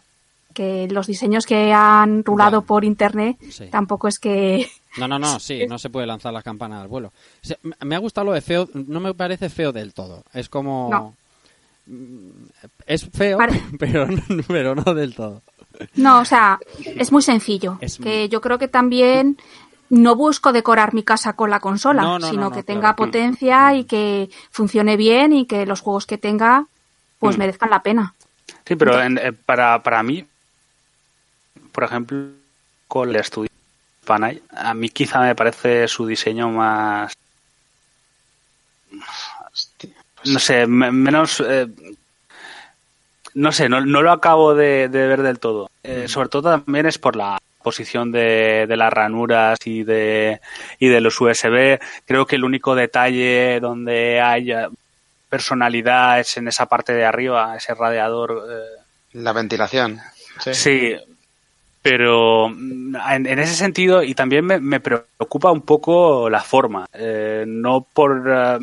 Que 0.54 0.88
los 0.88 1.06
diseños 1.08 1.44
que 1.46 1.72
han 1.72 2.24
rulado 2.24 2.60
Ya. 2.62 2.66
por 2.66 2.84
internet 2.84 3.36
Sí. 3.50 3.66
tampoco 3.70 4.08
es 4.08 4.18
que. 4.18 4.66
No, 4.96 5.08
no, 5.08 5.18
no, 5.18 5.40
sí, 5.40 5.66
no 5.68 5.76
se 5.76 5.90
puede 5.90 6.06
lanzar 6.06 6.32
las 6.32 6.44
campanas 6.44 6.80
al 6.80 6.86
vuelo. 6.86 7.08
O 7.08 7.12
sea, 7.46 7.56
me- 7.80 7.96
ha 7.96 7.98
gustado 7.98 8.26
lo 8.26 8.32
de 8.32 8.40
feo, 8.40 8.68
no 8.74 9.00
me 9.00 9.12
parece 9.12 9.48
feo 9.50 9.72
del 9.72 9.92
todo. 9.92 10.22
Es 10.32 10.48
como... 10.48 10.88
No. 10.88 11.14
Mm, 11.86 12.46
Es 12.86 13.04
feo, 13.10 13.36
Pare- 13.38 13.60
pero, 13.80 14.06
no- 14.06 14.22
pero 14.46 14.74
no 14.76 14.94
del 14.94 15.14
todo. 15.16 15.42
No, 15.96 16.20
o 16.20 16.24
sea, 16.24 16.60
es 16.84 17.10
muy 17.10 17.22
sencillo. 17.22 17.76
Es 17.80 17.98
que 17.98 18.20
muy- 18.20 18.28
yo 18.28 18.40
creo 18.40 18.56
que 18.58 18.68
también 18.68 19.36
no 19.90 20.14
busco 20.14 20.52
decorar 20.52 20.94
mi 20.94 21.02
casa 21.02 21.32
con 21.34 21.50
la 21.50 21.58
consola, 21.58 22.02
No, 22.02 22.18
no, 22.20 22.26
sino 22.28 22.42
no, 22.42 22.50
no, 22.50 22.54
que 22.56 22.62
claro. 22.62 22.80
tenga 22.80 22.94
potencia 22.96 23.74
y 23.74 23.84
que 23.84 24.30
funcione 24.52 24.96
bien 24.96 25.32
y 25.32 25.46
que 25.46 25.66
los 25.66 25.80
juegos 25.80 26.06
que 26.06 26.18
tenga 26.18 26.66
pues 27.18 27.36
Mm. 27.36 27.40
merezcan 27.40 27.70
la 27.70 27.82
pena. 27.82 28.14
Sí, 28.64 28.76
pero 28.76 29.00
en- 29.02 29.18
eh, 29.18 29.32
para, 29.32 29.82
para 29.82 30.02
mí, 30.04 30.24
por 31.74 31.82
ejemplo, 31.84 32.28
con 32.86 33.10
el 33.10 33.16
estudio 33.16 33.50
Panay, 34.06 34.40
a 34.54 34.72
mí 34.74 34.88
quizá 34.90 35.20
me 35.20 35.34
parece 35.34 35.88
su 35.88 36.06
diseño 36.06 36.48
más, 36.50 37.12
Hostia, 39.52 39.90
pues 40.14 40.30
no 40.32 40.38
sé, 40.38 40.66
me- 40.66 40.92
menos... 40.92 41.40
eh, 41.46 41.66
no 43.34 43.50
sé, 43.50 43.68
no, 43.68 43.80
no 43.84 44.00
lo 44.02 44.12
acabo 44.12 44.54
de, 44.54 44.88
de 44.88 45.06
ver 45.08 45.22
del 45.22 45.40
todo. 45.40 45.68
Eh, 45.82 46.06
sobre 46.06 46.28
todo 46.28 46.50
también 46.60 46.86
es 46.86 46.98
por 46.98 47.16
la 47.16 47.38
posición 47.62 48.12
de, 48.12 48.66
de 48.68 48.76
las 48.76 48.92
ranuras 48.92 49.58
y 49.64 49.82
de, 49.82 50.40
y 50.78 50.86
de 50.88 51.00
los 51.00 51.20
USB. 51.20 51.80
Creo 52.06 52.26
que 52.26 52.36
el 52.36 52.44
único 52.44 52.74
detalle 52.76 53.58
donde 53.58 54.20
hay 54.20 54.52
eh, 54.52 54.68
personalidad 55.28 56.20
es 56.20 56.36
en 56.36 56.46
esa 56.46 56.66
parte 56.66 56.92
de 56.92 57.04
arriba, 57.04 57.56
ese 57.56 57.74
radiador. 57.74 58.44
eh, 58.48 58.82
La 59.14 59.32
ventilación. 59.32 60.00
Sí. 60.40 60.54
Sí, 60.54 60.96
pero 61.84 62.48
mm, 62.48 62.96
en, 63.10 63.26
en 63.26 63.38
ese 63.38 63.54
sentido, 63.54 64.02
y 64.02 64.14
también 64.14 64.46
me, 64.46 64.58
me 64.58 64.80
preocupa 64.80 65.52
un 65.52 65.60
poco 65.60 66.30
la 66.30 66.40
forma, 66.40 66.86
eh, 66.94 67.44
no 67.46 67.82
por 67.92 68.24
eh, 68.26 68.56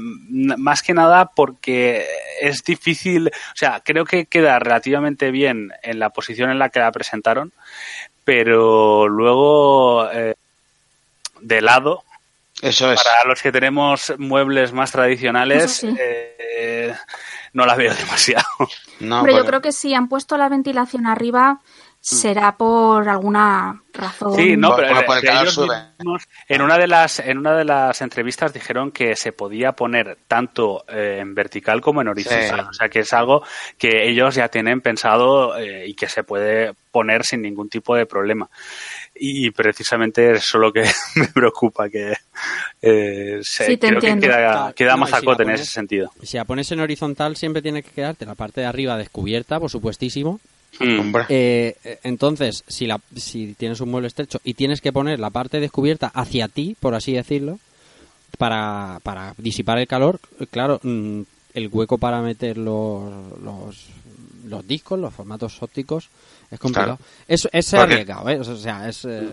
más 0.57 0.81
que 0.81 0.95
nada 0.95 1.25
porque 1.35 2.03
es 2.41 2.63
difícil, 2.63 3.27
o 3.27 3.55
sea, 3.55 3.79
creo 3.85 4.05
que 4.05 4.25
queda 4.25 4.57
relativamente 4.57 5.29
bien 5.29 5.71
en 5.83 5.99
la 5.99 6.09
posición 6.09 6.49
en 6.49 6.57
la 6.57 6.69
que 6.69 6.79
la 6.79 6.91
presentaron, 6.91 7.53
pero 8.23 9.07
luego 9.07 10.09
eh, 10.11 10.33
de 11.41 11.61
lado, 11.61 12.03
Eso 12.59 12.91
es. 12.91 13.03
para 13.03 13.29
los 13.29 13.39
que 13.39 13.51
tenemos 13.51 14.15
muebles 14.17 14.73
más 14.73 14.91
tradicionales, 14.91 15.73
sí. 15.73 15.95
eh, 15.99 16.95
no 17.53 17.67
la 17.67 17.75
veo 17.75 17.93
demasiado. 17.99 18.47
No, 18.99 19.19
Hombre, 19.19 19.35
yo 19.35 19.45
creo 19.45 19.61
que 19.61 19.73
si 19.73 19.93
han 19.93 20.09
puesto 20.09 20.37
la 20.37 20.49
ventilación 20.49 21.05
arriba 21.05 21.59
será 22.01 22.57
por 22.57 23.07
alguna 23.07 23.81
razón. 23.93 24.33
Sí, 24.35 24.57
no, 24.57 24.75
pero 24.75 24.95
por- 24.95 25.05
por 25.05 25.15
el 25.17 25.21
de 25.21 25.27
calor 25.27 25.43
ellos 25.47 25.67
mismos, 25.99 26.23
en 26.49 26.61
una 26.63 26.77
de 26.77 26.87
las 26.87 27.19
en 27.19 27.37
una 27.37 27.55
de 27.55 27.63
las 27.63 28.01
entrevistas 28.01 28.53
dijeron 28.53 28.91
que 28.91 29.15
se 29.15 29.31
podía 29.33 29.73
poner 29.73 30.17
tanto 30.27 30.83
eh, 30.87 31.19
en 31.21 31.35
vertical 31.35 31.79
como 31.79 32.01
en 32.01 32.07
horizontal, 32.07 32.61
Sí. 32.61 32.65
o 32.69 32.73
sea 32.73 32.89
que 32.89 32.99
es 32.99 33.13
algo 33.13 33.43
que 33.77 34.09
ellos 34.09 34.33
ya 34.35 34.47
tienen 34.47 34.81
pensado 34.81 35.55
eh, 35.57 35.87
y 35.87 35.93
que 35.93 36.09
se 36.09 36.23
puede 36.23 36.73
poner 36.89 37.23
sin 37.23 37.41
ningún 37.43 37.69
tipo 37.69 37.95
de 37.95 38.05
problema. 38.07 38.49
Y 39.15 39.51
precisamente 39.51 40.31
eso 40.31 40.57
es 40.57 40.61
lo 40.61 40.73
que 40.73 40.83
me 41.15 41.27
preocupa, 41.27 41.87
que 41.89 42.13
eh, 42.81 43.39
se- 43.43 43.65
Sí, 43.65 43.77
te 43.77 43.89
creo 43.89 44.01
que 44.01 44.19
queda, 44.19 44.73
queda 44.73 44.95
no, 44.95 45.05
si 45.05 45.13
en 45.43 45.49
ese 45.51 45.65
sentido. 45.65 46.11
Si 46.23 46.37
la 46.37 46.45
pones 46.45 46.71
en 46.71 46.79
horizontal 46.79 47.35
siempre 47.35 47.61
tiene 47.61 47.83
que 47.83 47.91
quedarte 47.91 48.25
la 48.25 48.35
parte 48.35 48.61
de 48.61 48.67
arriba 48.67 48.97
descubierta, 48.97 49.59
por 49.59 49.69
supuestísimo. 49.69 50.39
Mm. 50.79 50.99
Hombre, 50.99 51.25
Eh, 51.29 51.75
eh, 51.83 51.99
entonces, 52.03 52.63
si, 52.67 52.87
la, 52.87 52.99
si 53.15 53.53
tienes 53.55 53.81
un 53.81 53.89
mueble 53.91 54.07
estrecho 54.07 54.39
y 54.43 54.53
tienes 54.53 54.81
que 54.81 54.93
poner 54.93 55.19
la 55.19 55.29
parte 55.29 55.59
descubierta 55.59 56.07
hacia 56.13 56.47
ti, 56.47 56.75
por 56.79 56.95
así 56.95 57.13
decirlo, 57.13 57.59
para, 58.37 58.99
para 59.03 59.33
disipar 59.37 59.77
el 59.79 59.87
calor, 59.87 60.19
claro, 60.49 60.79
mm, 60.83 61.21
el 61.53 61.67
hueco 61.67 61.97
para 61.97 62.21
meter 62.21 62.57
los, 62.57 63.11
los, 63.43 63.87
los 64.47 64.67
discos, 64.67 64.97
los 64.99 65.13
formatos 65.13 65.61
ópticos, 65.61 66.09
es 66.49 66.59
complicado. 66.59 66.97
Claro. 66.97 67.11
Es, 67.27 67.47
es 67.51 67.73
arriesgado, 67.73 68.29
¿eh? 68.29 68.39
O 68.39 68.55
sea, 68.55 68.87
es... 68.87 69.05
eh, 69.05 69.29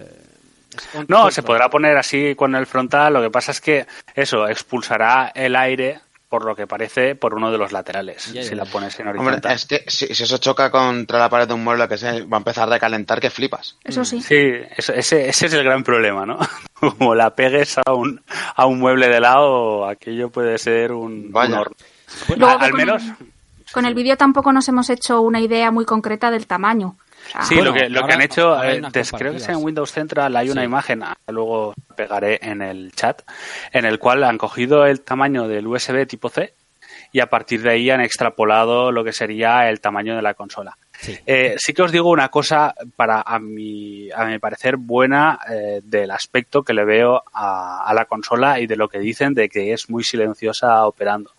No, 1.09 1.31
se 1.31 1.43
podrá 1.43 1.71
poner 1.71 1.97
así 1.97 2.35
con 2.35 2.55
el 2.55 2.67
frontal. 2.67 3.13
Lo 3.15 3.23
que 3.23 3.31
pasa 3.31 3.53
es 3.53 3.61
que 3.61 3.87
eso 4.15 4.47
expulsará 4.49 5.33
el 5.35 5.57
aire, 5.57 6.01
por 6.29 6.45
lo 6.45 6.55
que 6.55 6.67
parece, 6.67 7.15
por 7.15 7.35
uno 7.35 7.51
de 7.51 7.59
los 7.59 7.73
laterales. 7.73 8.23
Si 8.23 8.55
la 8.55 8.65
pones 8.67 8.99
en 9.01 9.09
hombre, 9.09 9.23
horizontal. 9.23 9.53
es 9.53 9.65
que 9.67 9.85
si, 9.89 10.15
si 10.15 10.23
eso 10.25 10.39
choca 10.39 10.71
contra 10.71 11.19
la 11.19 11.29
pared 11.31 11.49
de 11.49 11.55
un 11.55 11.65
mueble 11.65 11.89
que 11.89 11.97
se 11.97 12.23
va 12.23 12.37
a 12.37 12.41
empezar 12.41 12.69
a 12.69 12.73
recalentar, 12.73 13.19
que 13.21 13.31
flipas. 13.31 13.77
Eso 13.83 14.05
sí. 14.05 14.21
Sí, 14.21 14.37
eso- 14.77 14.93
ese, 14.93 15.29
ese 15.29 15.47
es 15.47 15.53
el 15.55 15.65
gran 15.65 15.83
problema, 15.83 16.27
¿no? 16.27 16.39
Como 16.75 17.15
la 17.15 17.35
pegues 17.35 17.79
a 17.79 17.93
un, 17.95 18.21
a 18.55 18.67
un 18.67 18.79
mueble 18.79 19.09
de 19.09 19.21
lado, 19.21 19.87
aquello 19.89 20.29
puede 20.31 20.59
ser 20.59 20.93
un, 20.93 21.33
Vaya. 21.33 21.55
un 21.55 21.59
horno. 21.61 21.77
A- 22.47 22.53
al 22.53 22.71
con 22.71 22.79
menos, 22.79 23.03
el- 23.03 23.33
Con 23.73 23.85
el 23.87 23.95
vídeo 23.95 24.17
tampoco 24.17 24.53
nos 24.53 24.69
hemos 24.69 24.91
hecho 24.91 25.21
una 25.23 25.41
idea 25.41 25.71
muy 25.71 25.85
concreta 25.87 26.31
del 26.31 26.47
tamaño. 26.47 26.97
Sea, 27.33 27.43
sí, 27.43 27.55
Bueno, 27.57 27.71
lo 27.71 27.77
que, 27.77 27.89
lo 27.89 28.01
ahora- 28.01 28.09
que 28.09 28.15
han 28.15 28.23
hecho, 28.23 28.63
eh, 28.65 28.81
des- 28.93 29.13
creo 29.13 29.33
que 29.33 29.39
es 29.39 29.49
en. 29.49 29.57
Windows 29.57 29.93
Central, 29.93 30.35
hay 30.37 30.51
una 30.51 30.63
Sí. 30.63 30.67
imagen, 30.67 31.03
ah, 31.03 31.17
luego 31.29 31.75
pegaré 31.97 32.39
en 32.43 32.63
el 32.63 32.93
chat, 32.93 33.23
en 33.73 33.85
el 33.85 33.99
cual 33.99 34.25
han 34.25 34.39
cogido 34.39 34.87
el 34.87 35.01
tamaño 35.03 35.47
del 35.49 35.67
USB 35.67 36.07
tipo 36.07 36.29
C 36.31 36.55
y 37.13 37.21
a 37.21 37.27
partir 37.29 37.63
de 37.63 37.71
ahí 37.71 37.91
han 37.91 38.01
extrapolado 38.01 38.93
lo 38.93 39.03
que 39.05 39.13
sería 39.13 39.69
el 39.69 39.81
tamaño 39.81 40.15
de 40.17 40.23
la 40.23 40.35
consola. 40.35 40.77
Sí. 41.01 41.17
Eh, 41.27 41.55
sí 41.59 41.73
que 41.75 41.83
os 41.83 41.93
digo 41.93 42.11
una 42.11 42.29
cosa 42.29 42.75
para 42.97 43.21
a 43.23 43.39
mi, 43.39 44.11
a 44.11 44.25
mi 44.25 44.39
parecer 44.41 44.77
buena 44.77 45.39
eh, 45.49 45.81
del 45.85 46.11
aspecto 46.11 46.63
que 46.65 46.75
le 46.75 46.85
veo 46.85 47.23
a, 47.33 47.85
a 47.87 47.95
la 47.95 48.07
consola 48.07 48.59
y 48.59 48.67
de 48.67 48.75
lo 48.77 48.89
que 48.89 48.99
dicen 48.99 49.33
de 49.33 49.49
que 49.49 49.73
es 49.73 49.89
muy 49.89 50.03
silenciosa 50.03 50.85
operando. 50.87 51.31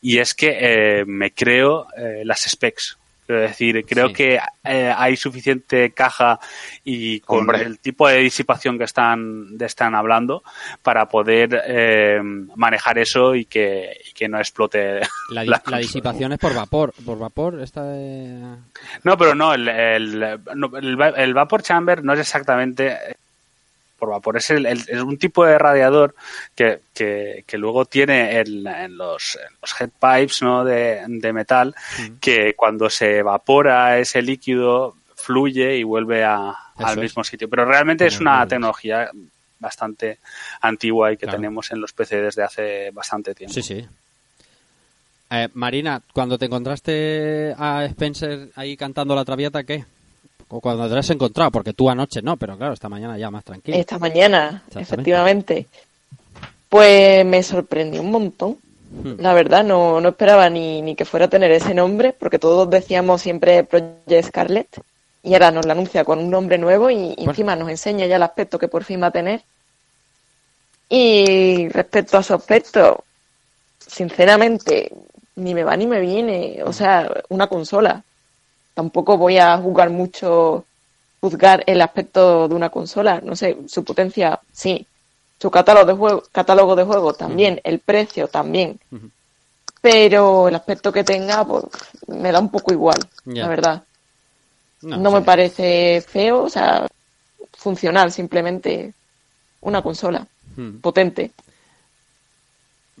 Y 0.00 0.18
es 0.18 0.34
que 0.34 0.56
eh, 0.60 1.04
me 1.04 1.32
creo 1.32 1.86
las 2.24 2.42
specs. 2.48 2.96
Quiero 3.24 3.40
decir, 3.42 3.84
creo 3.86 4.08
Sí. 4.08 4.14
que 4.14 4.38
eh, 4.64 4.92
hay 4.96 5.16
suficiente 5.16 5.92
caja 5.92 6.40
y 6.84 7.20
con 7.20 7.40
Hombre. 7.40 7.62
el 7.62 7.78
tipo 7.78 8.08
de 8.08 8.18
disipación 8.18 8.78
que 8.78 8.84
están, 8.84 9.56
de 9.56 9.66
están 9.66 9.94
hablando 9.94 10.42
para 10.82 11.08
poder 11.08 11.62
eh, 11.66 12.20
manejar 12.56 12.98
eso 12.98 13.34
y 13.34 13.44
que, 13.44 13.96
y 14.08 14.12
que 14.12 14.28
no 14.28 14.38
explote 14.38 15.00
La, 15.30 15.42
di- 15.42 15.48
la 15.48 15.56
la 15.56 15.58
consola. 15.60 15.78
disipación 15.78 16.32
es 16.32 16.38
por 16.40 16.54
vapor. 16.54 16.92
Por 17.06 17.18
vapor, 17.18 17.60
esta 17.62 17.84
de... 17.84 18.56
No, 19.04 19.16
pero 19.16 19.34
no, 19.36 19.54
el, 19.54 19.68
el, 19.68 20.40
no, 20.56 20.76
el 20.76 21.00
va- 21.00 21.08
el 21.10 21.32
vapor 21.32 21.62
chamber 21.62 22.02
no 22.02 22.12
es 22.14 22.20
exactamente 22.20 22.96
por 24.02 24.10
vapor, 24.10 24.36
es, 24.36 24.50
el, 24.50 24.66
el- 24.66 24.80
es 24.88 25.00
un 25.00 25.16
tipo 25.16 25.44
de 25.46 25.56
radiador 25.56 26.16
que, 26.56 26.80
que, 26.92 27.44
que 27.46 27.56
luego 27.56 27.84
tiene 27.84 28.36
en, 28.40 28.66
en 28.66 28.96
los, 28.96 29.36
en 29.36 29.54
los 29.60 29.80
head 29.80 29.90
pipes 29.90 30.42
¿no? 30.42 30.64
de, 30.64 31.04
de 31.06 31.32
metal 31.32 31.72
que 32.20 32.54
cuando 32.56 32.90
se 32.90 33.18
evapora 33.18 34.00
ese 34.00 34.20
líquido 34.20 34.96
fluye 35.14 35.76
y 35.76 35.84
vuelve 35.84 36.24
a- 36.24 36.50
al 36.78 36.94
es. 36.98 37.02
mismo 37.02 37.22
sitio. 37.22 37.48
Pero 37.48 37.64
realmente 37.64 38.04
es 38.06 38.18
una 38.20 38.44
tecnología 38.48 39.08
bastante 39.60 40.18
antigua 40.62 41.12
y 41.12 41.16
que 41.16 41.26
Claro. 41.26 41.38
tenemos 41.38 41.70
en 41.70 41.80
los 41.80 41.92
PC 41.92 42.20
desde 42.22 42.42
hace 42.42 42.90
bastante 42.90 43.36
tiempo. 43.36 43.54
Sí, 43.54 43.62
sí. 43.62 43.86
Eh, 45.30 45.48
Marina, 45.54 46.02
cuando 46.12 46.36
te 46.38 46.46
encontraste 46.46 47.54
a 47.56 47.84
Spencer 47.84 48.48
ahí 48.56 48.76
cantando 48.76 49.14
la 49.14 49.24
traviata, 49.24 49.62
¿qué? 49.62 49.84
O 50.54 50.60
cuando 50.60 50.86
te 50.86 50.92
lo 50.92 51.00
has 51.00 51.08
encontrado, 51.08 51.50
porque 51.50 51.72
tú 51.72 51.88
anoche 51.88 52.20
no, 52.20 52.36
pero 52.36 52.58
claro, 52.58 52.74
esta 52.74 52.90
mañana 52.90 53.16
ya 53.16 53.30
más 53.30 53.42
tranquilo. 53.42 53.78
Esta 53.78 53.98
mañana, 53.98 54.62
efectivamente. 54.74 55.66
Pues 56.68 57.24
me 57.24 57.42
sorprendió 57.42 58.02
un 58.02 58.10
montón. 58.10 58.58
Hmm. 59.02 59.14
La 59.18 59.32
verdad, 59.32 59.64
no, 59.64 59.98
no 60.02 60.10
esperaba 60.10 60.50
ni, 60.50 60.82
ni 60.82 60.94
que 60.94 61.06
fuera 61.06 61.24
a 61.24 61.30
tener 61.30 61.50
ese 61.52 61.72
nombre, 61.72 62.12
porque 62.12 62.38
todos 62.38 62.68
decíamos 62.68 63.22
siempre 63.22 63.64
Project 63.64 64.26
Scarlet, 64.26 64.68
y 65.22 65.32
ahora 65.32 65.52
nos 65.52 65.64
la 65.64 65.72
anuncia 65.72 66.04
con 66.04 66.18
un 66.18 66.28
nombre 66.28 66.58
nuevo 66.58 66.90
y, 66.90 67.14
y 67.16 67.24
encima 67.24 67.56
nos 67.56 67.70
enseña 67.70 68.04
ya 68.04 68.16
el 68.16 68.22
aspecto 68.22 68.58
que 68.58 68.68
por 68.68 68.84
fin 68.84 69.00
va 69.02 69.06
a 69.06 69.10
tener. 69.10 69.40
Y 70.90 71.70
respecto 71.70 72.18
a 72.18 72.22
su 72.22 72.34
aspecto, 72.34 73.04
sinceramente, 73.78 74.92
ni 75.36 75.54
me 75.54 75.64
va 75.64 75.78
ni 75.78 75.86
me 75.86 76.00
viene. 76.00 76.60
O 76.62 76.74
sea, 76.74 77.10
una 77.30 77.46
consola. 77.46 78.04
Tampoco 78.74 79.16
voy 79.18 79.38
a 79.38 79.56
juzgar 79.58 79.90
mucho, 79.90 80.64
juzgar 81.20 81.62
el 81.66 81.80
aspecto 81.80 82.48
de 82.48 82.54
una 82.54 82.70
consola. 82.70 83.20
No 83.22 83.36
sé, 83.36 83.58
su 83.68 83.84
potencia, 83.84 84.40
sí. 84.52 84.86
Su 85.40 85.50
catálogo 85.50 85.86
de 85.86 85.92
juego, 85.94 86.22
catálogo 86.32 86.76
de 86.76 86.84
juegos 86.84 87.18
también, 87.18 87.60
el 87.64 87.80
precio 87.80 88.28
también. 88.28 88.78
Pero 89.80 90.46
el 90.48 90.54
aspecto 90.54 90.92
que 90.92 91.02
tenga, 91.02 91.44
pues, 91.44 91.64
me 92.06 92.30
da 92.30 92.38
un 92.38 92.50
poco 92.50 92.72
igual, 92.72 93.00
la 93.24 93.48
verdad. 93.48 93.82
No, 94.82 94.96
No, 94.98 95.10
sí. 95.10 95.16
me 95.16 95.22
parece 95.22 96.00
feo, 96.06 96.44
o 96.44 96.48
sea, 96.48 96.86
funcional, 97.54 98.12
simplemente 98.12 98.92
una 99.60 99.82
consola 99.82 100.26
potente. 100.80 101.32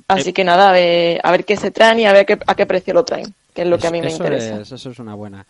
Así 0.08 0.32
que 0.32 0.42
nada, 0.42 0.70
a 0.70 0.72
ver, 0.72 1.20
a 1.22 1.30
ver 1.30 1.44
qué 1.44 1.56
se 1.56 1.70
traen 1.70 2.00
y 2.00 2.06
a 2.06 2.12
ver 2.12 2.26
qué, 2.26 2.38
a 2.46 2.54
qué 2.54 2.66
precio 2.66 2.92
lo 2.94 3.04
traen, 3.04 3.32
que 3.54 3.62
es 3.62 3.68
lo 3.68 3.78
que 3.78 3.86
a 3.86 3.90
mí 3.90 4.00
me 4.00 4.08
Eso 4.08 4.16
interesa. 4.16 4.60
es- 4.60 4.72
eso 4.72 4.90
es 4.90 4.98
una 4.98 5.14
buena. 5.14 5.44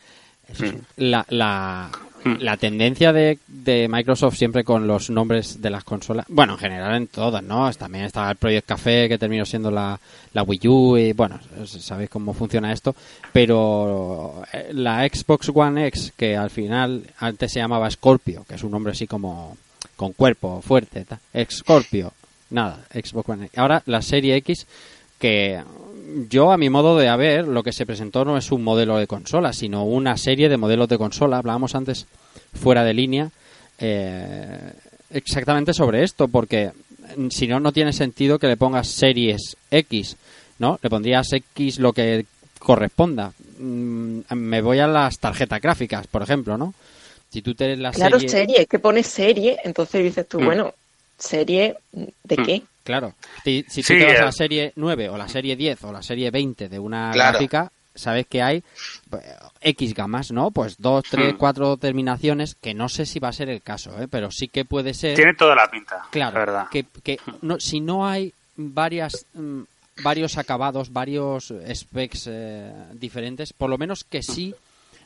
eso 0.49 0.65
es- 0.65 0.73
Mm. 0.75 0.79
la, 0.97 1.25
la, 1.31 1.91
Mm. 2.25 2.35
la 2.41 2.57
tendencia 2.57 3.13
de, 3.13 3.39
de 3.49 3.89
Microsoft 3.89 4.37
siempre 4.37 4.65
con 4.65 4.87
los 4.87 5.09
nombres 5.11 5.61
de 5.63 5.71
las 5.71 5.83
consolas, 5.85 6.27
bueno, 6.29 6.53
en 6.55 6.59
general 6.59 6.95
en 6.97 7.07
todas, 7.09 7.43
¿no? 7.43 7.73
También 7.75 8.05
está 8.05 8.29
el 8.31 8.37
Project 8.37 8.67
Café 8.69 9.09
que 9.09 9.19
terminó 9.19 9.45
siendo 9.45 9.71
la, 9.71 9.99
la 10.33 10.43
Wii 10.43 10.69
U 10.69 10.97
y 10.99 11.13
bueno, 11.13 11.39
sabéis 11.65 12.11
cómo 12.11 12.33
funciona 12.35 12.73
esto, 12.73 12.95
pero 13.33 14.43
eh, 14.53 14.71
la 14.73 15.07
Xbox 15.09 15.51
One 15.55 15.87
X 15.89 16.13
que 16.17 16.37
al 16.37 16.51
final 16.51 17.03
antes 17.19 17.53
se 17.53 17.59
llamaba 17.61 17.91
Scorpio, 17.91 18.45
que 18.49 18.55
es 18.57 18.63
un 18.63 18.71
nombre 18.71 18.93
así 18.93 19.07
como 19.07 19.57
con 19.97 20.13
cuerpo 20.13 20.61
fuerte, 20.63 21.05
ta- 21.05 21.21
Scorpio, 21.51 22.13
nada, 22.51 22.79
Xbox 22.93 23.29
One 23.29 23.47
X. 23.47 23.59
Ahora 23.59 23.83
la 23.87 24.03
serie 24.03 24.37
X 24.37 24.67
que 25.19 25.61
yo 26.29 26.53
a 26.53 26.57
mi 26.59 26.69
modo 26.71 26.97
de 26.97 27.15
ver 27.17 27.47
lo 27.47 27.63
que 27.63 27.73
se 27.73 27.87
presentó 27.87 28.25
no 28.25 28.37
es 28.37 28.51
un 28.53 28.63
modelo 28.65 28.97
de 28.97 29.07
consola 29.07 29.53
sino 29.53 29.85
una 29.85 30.17
serie 30.17 30.49
de 30.49 30.57
modelos 30.57 30.89
de 30.89 30.99
consola 30.99 31.39
hablábamos 31.39 31.75
antes 31.75 32.07
fuera 32.55 32.85
de 32.85 32.95
línea 32.95 33.31
eh, 33.79 34.73
exactamente 35.11 35.73
sobre 35.73 36.03
esto 36.03 36.29
porque 36.29 36.73
mm, 37.17 37.29
si 37.29 37.47
no 37.47 37.61
no 37.61 37.73
tiene 37.73 37.93
sentido 37.93 38.39
que 38.39 38.47
le 38.49 38.57
pongas 38.57 38.89
series 38.89 39.57
X 39.71 40.17
no 40.59 40.79
le 40.83 40.91
pondrías 40.91 41.33
X 41.33 41.79
lo 41.79 41.93
que 41.93 42.27
corresponda 42.59 43.33
Mm, 43.59 44.23
me 44.35 44.61
voy 44.61 44.81
a 44.81 44.89
las 44.89 45.19
tarjetas 45.21 45.61
gráficas 45.61 46.07
por 46.09 46.23
ejemplo 46.23 46.59
no 46.59 46.75
si 47.31 47.43
tú 47.43 47.55
tienes 47.55 47.79
la 47.79 47.93
Claro, 47.93 48.19
serie 48.19 48.29
serie, 48.29 48.67
que 48.67 48.79
pones 48.79 49.07
serie, 49.07 49.59
entonces 49.65 50.03
dices 50.03 50.29
tú, 50.29 50.41
Mm. 50.41 50.45
bueno, 50.45 50.75
serie 51.19 51.77
¿de 51.93 52.37
Mm. 52.37 52.43
qué? 52.43 52.63
Claro, 52.85 53.15
si, 53.45 53.65
si 53.69 53.83
tú 53.83 53.89
Sí, 53.89 53.99
te 53.99 54.05
vas 54.07 54.15
a 54.17 54.23
eh. 54.23 54.25
la 54.25 54.33
serie 54.33 54.73
9 54.77 55.09
o 55.09 55.17
la 55.17 55.29
serie 55.29 55.57
10 55.57 55.85
o 55.85 55.93
la 55.93 56.03
serie 56.03 56.31
20 56.31 56.69
de 56.69 56.79
una 56.79 57.11
Claro. 57.13 57.33
gráfica, 57.33 57.71
sabes 57.95 58.27
que 58.27 58.43
hay 58.43 58.63
pues, 59.11 59.23
X 59.61 59.95
gamas, 59.95 60.33
¿no? 60.33 60.51
Pues 60.51 60.77
dos, 60.79 61.05
tres, 61.09 61.35
Hmm. 61.35 61.37
cuatro 61.37 61.77
terminaciones, 61.77 62.55
que 62.55 62.75
no 62.75 62.89
sé 62.89 63.07
si 63.07 63.19
va 63.21 63.29
a 63.29 63.33
ser 63.33 63.49
el 63.51 63.63
caso, 63.63 64.01
¿eh? 64.03 64.09
pero 64.09 64.31
sí 64.31 64.49
que 64.49 64.65
puede 64.65 64.95
ser. 64.95 65.15
Tiene 65.15 65.35
toda 65.35 65.55
la 65.55 65.71
pinta, 65.71 66.03
claro, 66.11 66.33
la 66.35 66.39
verdad. 66.45 66.67
que, 66.71 66.85
que 67.03 67.19
no, 67.43 67.61
si 67.61 67.81
no 67.81 68.07
hay 68.07 68.33
varias 68.57 69.27
mm, 69.35 69.61
varios 70.03 70.39
acabados, 70.39 70.93
varios 70.93 71.53
specs 71.75 72.27
eh, 72.31 72.73
diferentes, 72.95 73.53
por 73.53 73.69
lo 73.71 73.77
menos 73.79 74.05
que 74.05 74.23
sí 74.23 74.55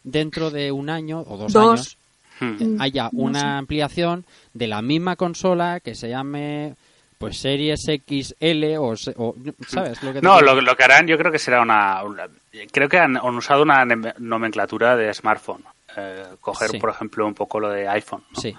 dentro 0.05 0.51
de 0.51 0.71
un 0.73 0.89
año 0.89 1.21
o 1.27 1.37
dos, 1.37 1.53
Dos. 1.53 1.69
años 1.73 1.97
Hmm. 2.39 2.77
Mm, 2.77 2.81
haya 2.83 3.05
no 3.13 3.23
una 3.23 3.41
sé. 3.41 3.47
ampliación 3.47 4.25
de 4.53 4.67
la 4.67 4.83
misma 4.83 5.17
consola 5.17 5.81
que 5.81 5.95
se 5.95 6.11
llame 6.11 6.75
pues 7.19 7.39
Series 7.39 7.81
XL 7.85 8.77
o, 8.79 8.95
o- 9.17 9.35
¿sabes 9.67 10.03
lo 10.03 10.13
que 10.13 10.21
te 10.21 10.27
No, 10.27 10.41
lo, 10.41 10.61
lo 10.61 10.77
que 10.77 10.85
harán 10.85 11.07
yo 11.07 11.17
creo 11.19 11.33
que 11.33 11.39
será 11.39 11.61
una... 11.63 12.03
una- 12.05 12.29
creo 12.73 12.89
que 12.89 12.99
han, 12.99 13.17
han 13.17 13.35
usado 13.37 13.63
una 13.63 13.85
nomenclatura 14.19 14.97
de 14.97 15.13
smartphone. 15.15 15.65
Eh, 15.97 16.25
coger, 16.41 16.71
Sí. 16.71 16.79
por 16.79 16.91
ejemplo, 16.91 17.27
un 17.27 17.35
poco 17.35 17.59
lo 17.59 17.71
de 17.71 17.89
iPhone. 17.89 18.23
¿no? 18.35 18.41
Sí, 18.41 18.55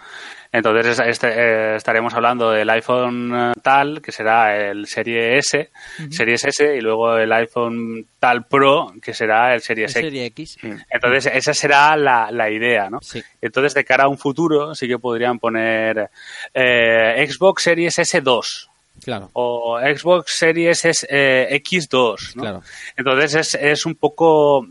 Entonces 0.52 1.00
este, 1.00 1.28
eh, 1.28 1.76
estaremos 1.76 2.14
hablando 2.14 2.52
del 2.52 2.70
iPhone 2.70 3.34
eh, 3.36 3.54
tal, 3.62 4.02
que 4.02 4.12
será 4.12 4.58
el 4.58 4.88
Serie 4.88 5.38
S, 5.38 5.70
Series 6.10 6.46
S, 6.46 6.76
y 6.78 6.82
luego 6.82 7.18
el 7.18 7.32
iPhone 7.32 8.06
tal 8.20 8.46
Pro, 8.46 8.94
que 9.02 9.14
será 9.14 9.54
el 9.54 9.62
Series 9.62 9.96
X. 9.96 10.02
Serie 10.02 10.26
X. 10.26 10.58
Mm. 10.62 10.74
Entonces 10.90 11.32
esa 11.34 11.54
será 11.54 11.96
la, 11.98 12.32
la 12.32 12.50
idea, 12.50 12.90
¿no? 12.90 13.00
Sí, 13.02 13.22
Entonces 13.42 13.74
de 13.74 13.84
cara 13.84 14.06
a 14.06 14.08
un 14.08 14.18
futuro 14.18 14.74
sí 14.76 14.88
que 14.88 15.00
podrían 15.00 15.40
poner 15.40 16.10
eh, 16.54 17.28
Xbox 17.28 17.64
Series 17.64 17.98
S2 18.00 18.70
claro, 19.04 19.30
o 19.34 19.80
Xbox 19.80 20.32
Series 20.32 20.86
S, 20.86 21.08
eh, 21.10 21.62
X2, 21.64 22.36
¿no? 22.36 22.42
claro. 22.42 22.64
Entonces 22.96 23.36
es, 23.36 23.56
es 23.56 23.86
un 23.86 23.96
poco 23.96 24.68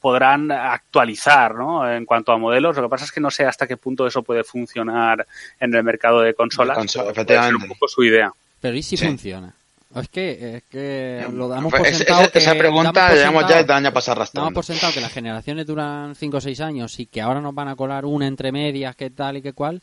podrán 0.00 0.50
actualizar, 0.52 1.54
¿no? 1.54 1.90
En 1.90 2.04
cuanto 2.04 2.32
a 2.32 2.38
modelos, 2.38 2.76
lo 2.76 2.82
que 2.84 2.88
pasa 2.88 3.04
es 3.04 3.12
que 3.12 3.20
no 3.20 3.30
sé 3.30 3.44
hasta 3.44 3.66
qué 3.66 3.76
punto 3.76 4.06
eso 4.06 4.22
puede 4.22 4.44
funcionar 4.44 5.26
en 5.60 5.74
el 5.74 5.82
mercado 5.82 6.20
de 6.20 6.34
consolas. 6.34 6.76
Consola, 6.78 7.10
efectivamente. 7.10 7.62
un 7.64 7.68
poco 7.70 7.88
su 7.88 8.04
idea. 8.04 8.32
Pero 8.60 8.76
¿y 8.76 8.82
si 8.82 8.96
Sí. 8.96 9.06
funciona? 9.06 9.52
Es 9.94 10.08
que, 10.08 10.56
es 10.56 10.62
que 10.64 11.26
lo 11.32 11.48
damos 11.48 11.72
por 11.72 11.86
sentado 11.86 12.22
esa, 12.22 12.30
que- 12.30 12.38
esa 12.38 12.54
pregunta 12.54 12.92
damos 12.92 13.14
llevamos 13.18 13.48
ya 13.48 13.60
el 13.60 13.70
año 13.70 13.92
pasado 13.92 14.14
Damos 14.16 14.18
arrastrando. 14.18 14.50
por 14.52 14.64
sentado 14.64 14.92
que 14.92 15.00
las 15.00 15.12
generaciones 15.12 15.66
duran 15.66 16.14
5 16.14 16.36
o 16.36 16.40
6 16.40 16.60
años 16.60 16.98
y 17.00 17.06
que 17.06 17.22
ahora 17.22 17.40
nos 17.40 17.54
van 17.54 17.68
a 17.68 17.76
colar 17.76 18.04
una 18.04 18.26
entre 18.26 18.52
medias, 18.52 18.94
que 18.94 19.08
tal 19.10 19.38
y 19.38 19.42
que 19.42 19.52
cual, 19.54 19.80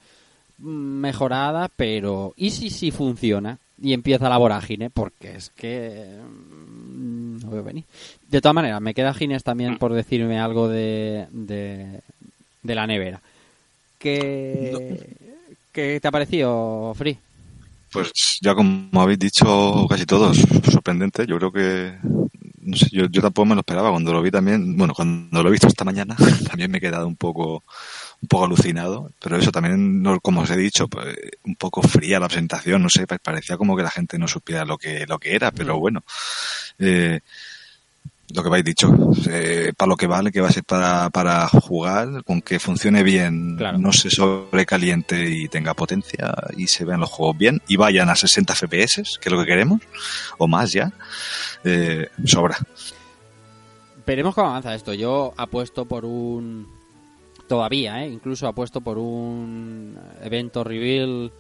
mm, 0.60 0.68
mejorada, 0.68 1.68
pero 1.76 2.34
¿y 2.36 2.52
si 2.52 2.70
sí 2.70 2.92
funciona? 2.92 3.58
Y 3.82 3.94
empieza 3.94 4.30
la 4.30 4.38
vorágine, 4.38 4.90
porque 4.90 5.36
es 5.36 5.50
que 5.50 6.20
mm, 6.22 7.40
no 7.40 7.50
veo 7.50 7.64
venir. 7.64 7.84
De 8.30 8.42
todas 8.42 8.56
maneras, 8.56 8.82
me 8.82 8.94
queda 8.94 9.14
Gines 9.14 9.44
también 9.44 9.78
por 9.78 9.94
decirme 9.94 10.40
algo 10.40 10.68
de, 10.68 11.28
de, 11.32 12.02
de 12.62 12.76
la 12.76 12.88
nevera. 12.88 13.22
¿Qué, 13.98 15.16
¿Qué 15.72 16.00
te 16.00 16.08
ha 16.08 16.12
parecido, 16.12 16.94
Free? 16.96 17.18
Pues 17.92 18.12
ya 18.42 18.56
como 18.56 19.02
habéis 19.02 19.20
dicho 19.20 19.86
casi 19.88 20.06
todos, 20.06 20.38
sorprendente. 20.72 21.26
Yo 21.28 21.38
creo 21.38 21.52
que 21.52 21.94
no 22.64 22.78
sé, 22.78 22.88
yo, 22.92 23.06
yo 23.06 23.22
tampoco 23.22 23.46
me 23.46 23.56
lo 23.56 23.62
esperaba 23.62 23.92
cuando 23.92 24.14
lo 24.14 24.22
vi 24.22 24.32
también. 24.32 24.76
Bueno, 24.78 24.94
cuando 24.94 25.42
lo 25.42 25.50
he 25.50 25.52
visto 25.52 25.68
esta 25.68 25.84
mañana 25.84 26.16
también 26.50 26.72
me 26.72 26.80
he 26.80 26.82
quedado 26.82 27.08
un 27.08 27.16
poco 27.16 27.64
un 28.24 28.28
poco 28.28 28.46
alucinado. 28.46 29.12
Pero 29.22 29.38
eso 29.38 29.52
también, 29.52 30.02
no, 30.02 30.20
como 30.20 30.42
os 30.42 30.50
he 30.50 30.58
dicho, 30.58 30.88
pues, 30.88 31.16
un 31.44 31.56
poco 31.56 31.82
fría 31.84 32.20
la 32.20 32.28
presentación. 32.28 32.82
No 32.82 32.90
sé, 32.90 33.06
pa- 33.06 33.20
parecía 33.20 33.58
como 33.58 33.76
que 33.78 33.84
la 33.84 33.92
gente 33.92 34.18
no 34.18 34.28
supiera 34.28 34.66
lo 34.66 34.78
que 34.78 35.06
lo 35.08 35.20
que 35.20 35.36
era. 35.36 35.52
Pero 35.52 35.78
bueno, 35.78 36.04
eh, 36.80 37.20
lo 38.34 38.42
que 38.42 38.48
habéis 38.50 38.66
dicho, 38.66 38.90
eh, 39.30 39.74
para 39.78 39.90
lo 39.90 39.96
que 39.98 40.08
vale, 40.08 40.32
que 40.32 40.42
va 40.42 40.48
a 40.48 40.52
ser 40.52 40.64
para, 40.64 41.10
para 41.12 41.48
jugar, 41.50 42.24
con 42.24 42.42
que 42.42 42.58
funcione 42.60 43.04
bien, 43.04 43.58
Claro. 43.58 43.78
no 43.78 43.92
se 43.94 44.10
sobrecaliente 44.10 45.30
y 45.30 45.48
tenga 45.50 45.74
potencia 45.76 46.34
y 46.58 46.66
se 46.68 46.84
vean 46.86 47.02
los 47.02 47.10
juegos 47.12 47.38
bien 47.38 47.62
y 47.68 47.76
vayan 47.76 48.10
a 48.10 48.16
60 48.16 48.56
FPS, 48.56 49.20
que 49.20 49.30
es 49.30 49.32
lo 49.32 49.40
que 49.40 49.46
queremos, 49.46 49.82
o 50.40 50.48
más 50.48 50.72
ya, 50.72 50.92
eh, 51.64 52.08
sobra. 52.26 52.58
veremos 54.08 54.34
cómo 54.34 54.48
avanza 54.50 54.74
esto. 54.74 54.94
Yo 54.94 55.34
apuesto 55.38 55.86
por 55.86 56.06
un. 56.06 56.68
Todavía, 57.48 58.04
¿eh? 58.04 58.08
Incluso 58.10 58.48
apuesto 58.48 58.82
por 58.82 58.98
un 58.98 59.98
evento 60.22 60.64
reveal 60.64 61.32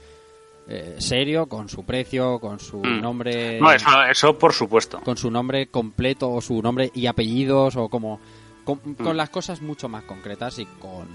eh, 0.68 0.96
serio, 1.00 1.48
con 1.48 1.68
su 1.70 1.86
precio, 1.86 2.40
con 2.40 2.60
su 2.60 2.78
Mm. 2.78 3.02
nombre. 3.02 3.60
No, 3.60 3.72
eso, 3.72 3.88
eso 4.10 4.38
por 4.38 4.54
supuesto. 4.54 5.02
Con 5.02 5.18
su 5.18 5.30
nombre 5.30 5.68
completo, 5.68 6.32
o 6.32 6.40
su 6.42 6.62
nombre 6.62 6.90
y 6.94 7.06
apellidos, 7.08 7.76
o 7.76 7.90
como. 7.90 8.20
Con, 8.64 8.78
con 8.96 9.14
Mm. 9.14 9.18
las 9.18 9.30
cosas 9.30 9.62
mucho 9.62 9.90
más 9.90 10.04
concretas 10.06 10.60
y 10.60 10.66
con. 10.66 11.08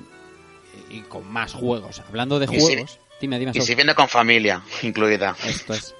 Y 0.90 1.00
con 1.00 1.26
más 1.30 1.54
juegos. 1.54 2.00
Hablando 2.08 2.38
de 2.38 2.44
Y 2.46 2.48
si- 2.48 2.60
juegos. 2.60 2.98
Dime, 3.20 3.38
dime, 3.38 3.52
Y 3.54 3.60
si 3.62 3.74
viene 3.74 3.94
con 3.94 4.08
familia 4.08 4.62
incluida. 4.82 5.34
Esto 5.46 5.72
es. 5.74 5.94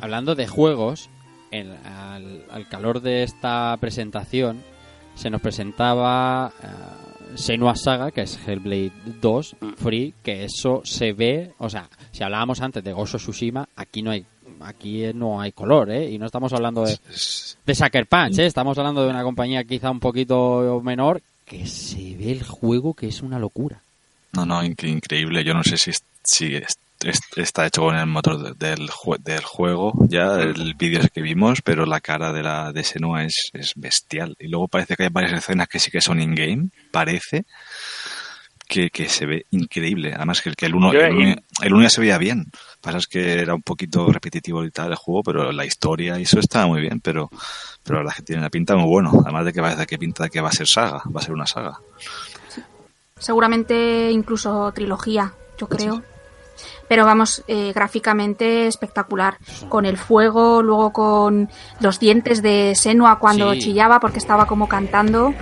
Hablando 0.00 0.34
de 0.36 0.46
juegos, 0.46 1.10
en- 1.50 1.72
al, 1.86 2.44
al 2.50 2.68
calor 2.68 3.00
de 3.00 3.24
esta 3.24 3.76
presentación, 3.80 4.62
se 5.16 5.28
nos 5.30 5.40
presentaba 5.40 6.52
eh, 6.62 6.66
Senua 7.36 7.74
Saga, 7.76 8.10
que 8.10 8.22
es 8.22 8.38
Hellblade 8.46 8.92
2 9.20 9.56
Free, 9.76 10.14
que 10.22 10.44
eso 10.44 10.82
se 10.84 11.12
ve, 11.12 11.52
o 11.58 11.68
sea, 11.70 11.88
si 12.12 12.22
hablábamos 12.22 12.60
antes 12.60 12.82
de 12.82 12.92
Gozo 12.92 13.18
Tsushima, 13.18 13.68
aquí 13.76 14.02
no 14.02 14.10
hay 14.10 14.24
aquí 14.60 15.02
no 15.14 15.40
hay 15.40 15.52
color, 15.52 15.90
¿eh? 15.90 16.10
Y 16.10 16.18
no 16.18 16.26
estamos 16.26 16.52
hablando 16.52 16.82
de, 16.84 16.98
de 17.66 17.74
Sucker 17.74 18.06
Punch, 18.06 18.38
¿eh? 18.38 18.46
Estamos 18.46 18.78
hablando 18.78 19.02
de 19.04 19.10
una 19.10 19.22
compañía 19.22 19.64
quizá 19.64 19.90
un 19.90 20.00
poquito 20.00 20.80
menor, 20.82 21.20
que 21.44 21.66
se 21.66 22.16
ve 22.16 22.32
el 22.32 22.42
juego 22.42 22.94
que 22.94 23.08
es 23.08 23.20
una 23.22 23.38
locura. 23.38 23.80
No, 24.32 24.46
no, 24.46 24.62
inc- 24.62 24.88
increíble. 24.88 25.44
Yo 25.44 25.52
no 25.54 25.62
sé 25.62 25.76
si, 25.76 25.90
si 26.22 26.54
está 27.36 27.66
hecho 27.66 27.82
con 27.82 27.96
el 27.96 28.06
motor 28.06 28.56
de- 28.56 28.68
del, 28.68 28.88
jue- 28.90 29.18
del 29.18 29.44
juego, 29.44 29.92
ya 30.08 30.40
el 30.40 30.74
vídeo 30.74 31.00
que 31.12 31.20
vimos, 31.22 31.60
pero 31.62 31.86
la 31.86 32.00
cara 32.00 32.32
de 32.32 32.42
la 32.42 32.72
de 32.72 32.84
Senua 32.84 33.24
es, 33.24 33.50
es 33.52 33.72
bestial. 33.76 34.34
Y 34.38 34.48
luego 34.48 34.68
parece 34.68 34.96
que 34.96 35.04
hay 35.04 35.08
varias 35.10 35.32
escenas 35.32 35.68
que 35.68 35.78
sí 35.78 35.90
que 35.90 36.00
son 36.00 36.20
in-game, 36.20 36.68
parece, 36.90 37.44
que, 38.68 38.90
que 38.90 39.08
se 39.08 39.26
ve 39.26 39.44
increíble. 39.52 40.12
Además 40.14 40.42
que 40.42 40.48
el, 40.48 40.56
que 40.56 40.66
el 40.66 40.74
uno, 40.74 40.90
el, 41.06 41.14
uno, 41.14 41.36
el 41.62 41.72
uno 41.74 41.82
ya 41.84 41.90
se 41.90 42.00
veía 42.00 42.18
bien. 42.18 42.46
Pasa 42.80 42.98
es 42.98 43.06
que 43.06 43.40
era 43.40 43.54
un 43.54 43.62
poquito 43.62 44.10
repetitivo 44.12 44.64
y 44.64 44.70
tal 44.70 44.90
el 44.90 44.96
juego, 44.96 45.22
pero 45.22 45.52
la 45.52 45.64
historia 45.64 46.18
y 46.18 46.22
eso 46.22 46.40
estaba 46.40 46.66
muy 46.66 46.80
bien, 46.80 47.00
pero, 47.00 47.30
pero 47.84 47.98
la 47.98 48.00
verdad 48.00 48.12
es 48.14 48.16
que 48.16 48.22
tiene 48.26 48.40
una 48.42 48.50
pinta 48.50 48.74
muy 48.74 48.88
bueno. 48.88 49.12
Además 49.24 49.44
de 49.44 49.52
que 49.52 49.60
parece 49.60 49.86
que 49.86 49.98
pinta 49.98 50.24
de 50.24 50.30
que 50.30 50.40
va 50.40 50.48
a 50.48 50.52
ser 50.52 50.66
saga, 50.66 51.02
va 51.14 51.20
a 51.20 51.22
ser 51.24 51.32
una 51.32 51.46
saga. 51.46 51.78
Seguramente 53.18 54.10
incluso 54.10 54.70
trilogía, 54.72 55.32
yo 55.58 55.68
creo. 55.68 56.02
Pero 56.88 57.04
vamos, 57.04 57.42
eh, 57.48 57.72
gráficamente 57.74 58.66
espectacular. 58.66 59.38
Con 59.68 59.86
el 59.86 59.96
fuego, 59.96 60.62
luego 60.62 60.92
con 60.92 61.48
los 61.80 61.98
dientes 61.98 62.42
de 62.42 62.74
Senua 62.76 63.18
cuando 63.18 63.52
Sí. 63.54 63.60
chillaba 63.60 64.00
porque 64.00 64.18
estaba 64.18 64.46
como 64.46 64.68
cantando. 64.68 65.34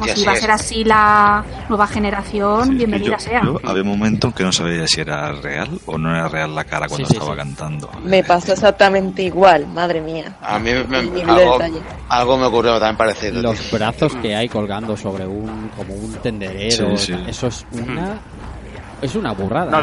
Hostia, 0.00 0.16
si 0.16 0.24
va 0.26 0.32
a 0.32 0.36
ser 0.36 0.50
así 0.50 0.84
la 0.84 1.44
nueva 1.68 1.86
generación, 1.86 2.64
Sí, 2.68 2.74
bienvenida 2.74 3.12
yo, 3.12 3.18
sea. 3.20 3.42
yo 3.44 3.60
había 3.64 3.82
un 3.82 3.88
momento 3.88 4.26
en 4.26 4.32
que 4.34 4.42
no 4.42 4.52
sabía 4.52 4.86
si 4.88 5.00
era 5.00 5.32
real 5.32 5.80
o 5.86 5.96
no 5.96 6.10
era 6.10 6.28
real 6.28 6.54
la 6.54 6.64
cara 6.64 6.88
cuando 6.88 7.06
Sí, 7.06 7.14
estaba 7.14 7.32
sí. 7.32 7.38
cantando. 7.38 7.88
Me 8.02 8.22
pasó 8.24 8.52
exactamente 8.52 9.22
igual, 9.22 9.66
madre 9.68 10.00
mía. 10.02 10.36
A 10.42 10.58
mí 10.58 10.72
me, 10.88 11.02
de 11.04 11.22
algo, 11.22 11.58
algo 12.08 12.36
me 12.38 12.46
ocurrió 12.46 12.72
también 12.80 12.96
parecido. 12.96 13.32
tío. 13.34 13.42
los 13.42 13.70
brazos 13.70 14.14
que 14.16 14.34
hay 14.34 14.48
colgando 14.48 14.96
sobre 14.96 15.26
un 15.26 15.70
como 15.76 15.94
un 15.94 16.12
tenderero 16.16 16.96
Sí, 16.98 17.14
sí. 17.14 17.24
eso 17.28 17.46
es 17.46 17.64
una 17.70 18.18
es 19.02 19.14
una 19.14 19.32
burrada 19.32 19.70
No, 19.70 19.82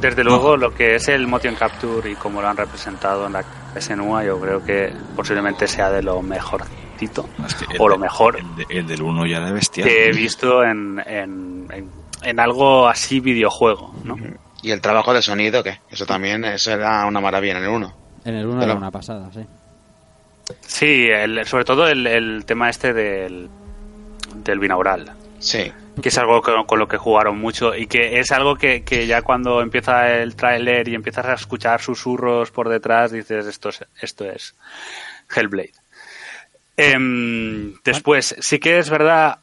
desde 0.00 0.22
luego, 0.24 0.56
lo 0.56 0.72
que 0.74 0.94
es 0.96 1.08
el 1.08 1.26
motion 1.26 1.54
capture 1.54 2.10
y 2.10 2.14
cómo 2.14 2.40
lo 2.42 2.48
han 2.48 2.56
representado 2.56 3.26
en 3.26 3.32
la 3.34 3.44
SNUA, 3.78 4.24
yo 4.24 4.40
creo 4.40 4.64
que 4.64 4.92
posiblemente 5.16 5.66
sea 5.66 5.90
de 5.90 6.02
lo 6.02 6.22
mejorcito 6.22 7.28
Es 7.46 7.54
que 7.54 7.64
el 7.74 7.80
o 7.80 7.88
lo 7.88 7.94
de- 7.94 8.00
mejor 8.00 8.36
El, 8.38 8.56
de- 8.56 8.66
el 8.78 8.86
del 8.86 9.02
1 9.02 9.26
ya 9.26 9.38
era 9.38 9.50
bestial. 9.52 9.88
que 9.88 10.08
he 10.08 10.12
visto 10.12 10.62
en, 10.62 11.00
en, 11.06 11.66
en- 11.72 11.90
en 12.22 12.40
algo 12.40 12.86
así 12.88 13.20
videojuego, 13.20 13.94
¿no? 14.04 14.16
Y 14.62 14.70
el 14.70 14.80
trabajo 14.80 15.12
de 15.12 15.20
sonido, 15.20 15.62
que 15.62 15.80
eso 15.90 16.06
también, 16.06 16.44
eso 16.44 16.70
era 16.72 17.04
una 17.06 17.20
maravilla 17.20 17.58
en 17.58 17.64
el 17.64 17.68
1. 17.68 17.94
en 18.24 18.34
el 18.34 18.46
1 18.46 18.60
Pero- 18.60 18.70
era 18.72 18.78
una 18.78 18.90
pasada 18.90 19.30
sí 19.32 19.44
Sí, 20.60 21.06
el- 21.10 21.44
sobre 21.46 21.64
todo 21.64 21.86
el, 21.88 22.06
el 22.06 22.44
tema 22.44 22.68
este 22.70 22.92
del, 22.92 23.48
del 24.44 24.58
binaural. 24.58 25.10
Sí. 25.38 25.72
Que 26.00 26.08
es 26.08 26.18
algo 26.18 26.42
con, 26.42 26.78
lo 26.78 26.88
que 26.88 26.96
jugaron 26.96 27.38
mucho 27.38 27.74
y 27.74 27.86
que 27.86 28.18
es 28.18 28.32
algo 28.32 28.56
que, 28.56 28.82
que 28.82 29.06
ya 29.06 29.22
cuando 29.22 29.60
empieza 29.60 30.12
el 30.14 30.36
tráiler 30.36 30.88
y 30.88 30.94
empiezas 30.94 31.26
a 31.26 31.34
escuchar 31.34 31.80
susurros 31.80 32.50
por 32.50 32.68
detrás 32.68 33.12
dices 33.12 33.46
esto 33.46 33.68
es, 33.68 33.84
esto 34.00 34.24
es 34.24 34.54
Hellblade. 35.34 35.72
Em, 36.76 37.74
después, 37.84 38.34
sí 38.40 38.58
que 38.58 38.78
es 38.78 38.90
verdad, 38.90 39.38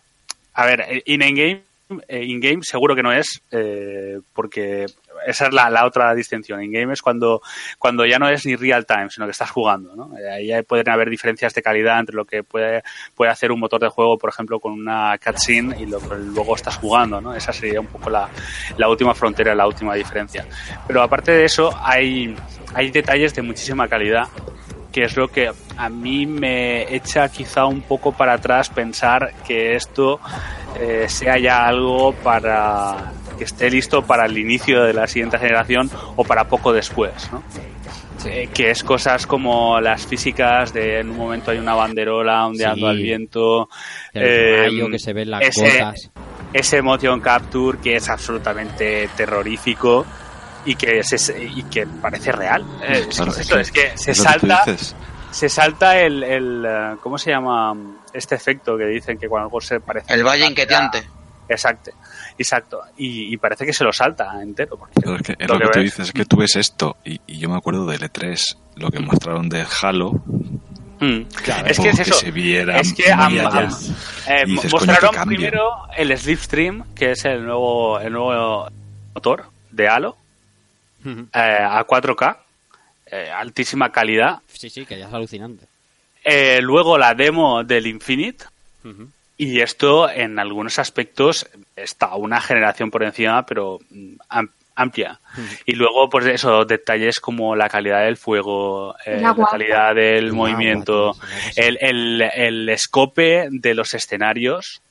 a 0.54 0.66
ver, 0.66 1.04
in-game 1.06 1.64
eh, 2.08 2.24
in-game 2.24 2.60
seguro 2.62 2.96
que 2.96 3.04
no 3.04 3.12
es, 3.12 3.42
eh, 3.52 4.20
porque 4.34 4.86
esa 5.26 5.48
es 5.48 5.54
la, 5.54 5.70
la 5.70 5.86
otra 5.86 6.14
distinción. 6.14 6.64
In-game 6.64 6.94
es 6.94 7.02
cuando, 7.02 7.42
cuando 7.78 8.06
ya 8.06 8.18
no 8.20 8.30
es 8.30 8.46
ni 8.46 8.56
real 8.56 8.86
time, 8.86 9.10
sino 9.10 9.26
que 9.26 9.32
estás 9.32 9.52
jugando. 9.52 9.96
¿no? 9.96 10.18
Eh, 10.18 10.30
Ahí 10.32 10.64
pueden 10.64 10.90
haber 10.90 11.10
diferencias 11.10 11.54
de 11.54 11.62
calidad 11.62 12.00
entre 12.00 12.16
lo 12.16 12.26
que 12.26 12.44
puede, 12.44 12.84
puede 13.16 13.32
hacer 13.32 13.52
un 13.52 13.60
motor 13.60 13.82
de 13.82 13.90
juego, 13.90 14.18
por 14.18 14.30
ejemplo, 14.30 14.60
con 14.60 14.74
una 14.74 15.18
cutscene 15.24 15.80
y 15.82 15.86
lo 15.86 16.00
que 16.00 16.16
luego 16.16 16.56
estás 16.56 16.78
jugando. 16.78 17.22
¿no? 17.22 17.34
Esa 17.34 17.54
sería 17.54 17.80
un 17.80 17.88
poco 17.88 18.10
la, 18.10 18.30
la 18.78 18.90
última 18.90 19.14
frontera, 19.14 19.54
la 19.56 19.68
última 19.68 19.96
diferencia. 19.96 20.46
Pero 20.88 21.02
aparte 21.02 21.32
de 21.32 21.46
eso, 21.46 21.74
hay, 21.82 22.36
hay 22.74 22.92
detalles 22.92 23.34
de 23.36 23.42
muchísima 23.42 23.88
calidad 23.88 24.28
que 24.92 25.04
es 25.06 25.16
lo 25.16 25.28
que 25.30 25.50
a 25.78 25.90
mí 25.90 26.26
me 26.26 26.94
echa 26.94 27.30
quizá 27.30 27.66
un 27.66 27.82
poco 27.82 28.12
para 28.12 28.34
atrás 28.34 28.70
pensar 28.70 29.34
que 29.48 29.76
esto 29.76 30.20
eh, 30.80 31.06
sea 31.08 31.38
ya 31.38 31.66
algo 31.66 32.14
para 32.14 33.12
que 33.38 33.46
esté 33.46 33.70
listo 33.70 34.02
para 34.04 34.26
el 34.26 34.38
inicio 34.38 34.84
de 34.84 34.94
la 34.94 35.08
siguiente 35.08 35.38
generación 35.40 35.90
o 36.16 36.24
para 36.24 36.46
poco 36.46 36.72
después, 36.74 37.32
¿no? 37.32 37.42
Eh, 38.26 38.50
que 38.54 38.70
es 38.70 38.84
cosas 38.84 39.26
como 39.26 39.80
las 39.82 40.06
físicas 40.06 40.72
de 40.74 41.00
en 41.00 41.10
un 41.10 41.18
momento 41.18 41.50
hay 41.50 41.58
una 41.58 41.74
banderola 41.74 42.46
ondeando 42.46 42.86
Sí. 42.86 42.92
al 42.92 42.98
viento, 42.98 43.70
eh, 44.14 44.70
que 44.92 45.00
se 45.00 45.14
ve 45.14 45.24
en 45.24 45.32
las 45.32 45.42
ese- 45.42 45.72
gotas 45.80 46.12
ese 46.54 46.82
motion 46.82 47.20
capture 47.22 47.80
que 47.80 47.96
es 47.96 48.10
absolutamente 48.10 49.10
terrorífico 49.16 50.06
y 50.66 50.76
que 50.76 51.04
se, 51.04 51.44
y 51.44 51.64
que 51.64 51.86
parece 51.88 52.32
real. 52.32 52.64
Eh, 52.84 53.06
es, 53.10 53.16
Claro, 53.16 53.34
que 53.34 53.42
es 53.42 53.50
es 53.52 53.72
es 53.76 54.02
se 54.02 54.12
es 54.12 54.18
salta 54.18 54.64
se 55.32 55.48
salta 55.50 55.98
el, 56.00 56.24
el 56.24 56.66
eh, 56.68 56.96
¿cómo 57.02 57.18
se 57.18 57.32
llama 57.32 57.74
este 58.14 58.36
efecto 58.36 58.78
que 58.78 58.86
dicen 58.86 59.18
que 59.18 59.28
cuando 59.30 59.46
algo 59.48 59.62
se 59.62 59.80
parece 59.80 60.14
El 60.14 60.24
valle 60.26 60.46
inquietante. 60.46 61.04
exacto 61.48 61.92
exacto. 62.38 62.82
Y, 62.98 63.34
y 63.34 63.38
parece 63.38 63.66
que 63.66 63.72
se 63.74 63.84
lo 63.84 63.94
salta 63.94 64.42
entero 64.42 64.78
porque 64.78 65.00
Pero 65.00 65.16
es 65.16 65.22
que 65.22 65.36
es 65.40 65.48
lo 65.48 65.54
lo 65.56 65.60
que, 65.60 65.66
que 65.68 65.72
tú 65.72 65.80
ves- 65.80 65.86
dices, 65.86 66.08
es 66.08 66.12
que 66.14 66.26
tú 66.26 66.38
ves 66.38 66.56
esto 66.58 66.98
y, 67.06 67.22
y 67.28 67.38
yo 67.40 67.50
me 67.50 67.56
acuerdo 67.58 67.86
del 67.86 68.02
E3, 68.02 68.58
lo 68.76 68.90
que 68.90 69.00
mostraron 69.00 69.48
del 69.50 69.66
Halo, 69.82 70.12
Mm. 71.04 71.22
es 71.66 71.80
o 71.80 71.84
que 71.84 71.90
es 71.90 72.00
eso. 72.00 72.14
se 72.14 72.30
viera 72.30 72.80
es 72.80 72.94
que 72.94 73.12
am- 73.12 73.34
eh, 73.36 74.44
dices, 74.46 74.72
mostraron 74.72 75.16
primero 75.26 75.72
el 75.98 76.16
Slipstream 76.16 76.94
que 76.94 77.12
es 77.14 77.26
el 77.26 77.44
nuevo 77.44 78.00
el 78.00 78.14
nuevo 78.14 78.68
motor 79.16 79.46
de 79.72 79.88
Halo 79.88 80.18
Eh, 81.06 81.30
a 81.34 81.86
4K 81.86 82.38
eh, 83.08 83.30
altísima 83.32 83.92
calidad. 83.92 84.40
Sí 84.48 84.70
sí 84.70 84.86
que 84.86 84.98
ya 85.00 85.08
es 85.08 85.14
alucinante. 85.14 85.66
Eh, 86.24 86.60
luego 86.62 86.98
la 86.98 87.14
demo 87.14 87.64
del 87.64 87.88
Infinite. 87.88 88.46
Y 89.38 89.60
esto 89.62 90.10
en 90.10 90.38
algunos 90.40 90.78
aspectos 90.80 91.48
está 91.76 92.16
una 92.16 92.40
generación 92.42 92.92
por 92.92 93.04
encima 93.04 93.46
pero 93.46 93.80
mm, 93.90 94.14
am- 94.30 94.50
amplia. 94.76 95.20
Y 95.66 95.74
luego 95.74 96.10
pues 96.10 96.26
eso 96.28 96.64
detalles 96.66 97.20
como 97.20 97.56
la 97.56 97.70
calidad 97.70 98.04
del 98.06 98.18
fuego 98.18 98.96
eh, 99.06 99.20
la 99.22 99.36
calidad 99.52 99.96
del 99.96 100.26
El 100.26 100.34
movimiento 100.34 101.16
el, 101.56 101.78
el, 101.82 102.22
el 102.22 102.70
escope 102.70 103.48
de 103.52 103.74
los 103.74 103.94
escenarios 103.94 104.82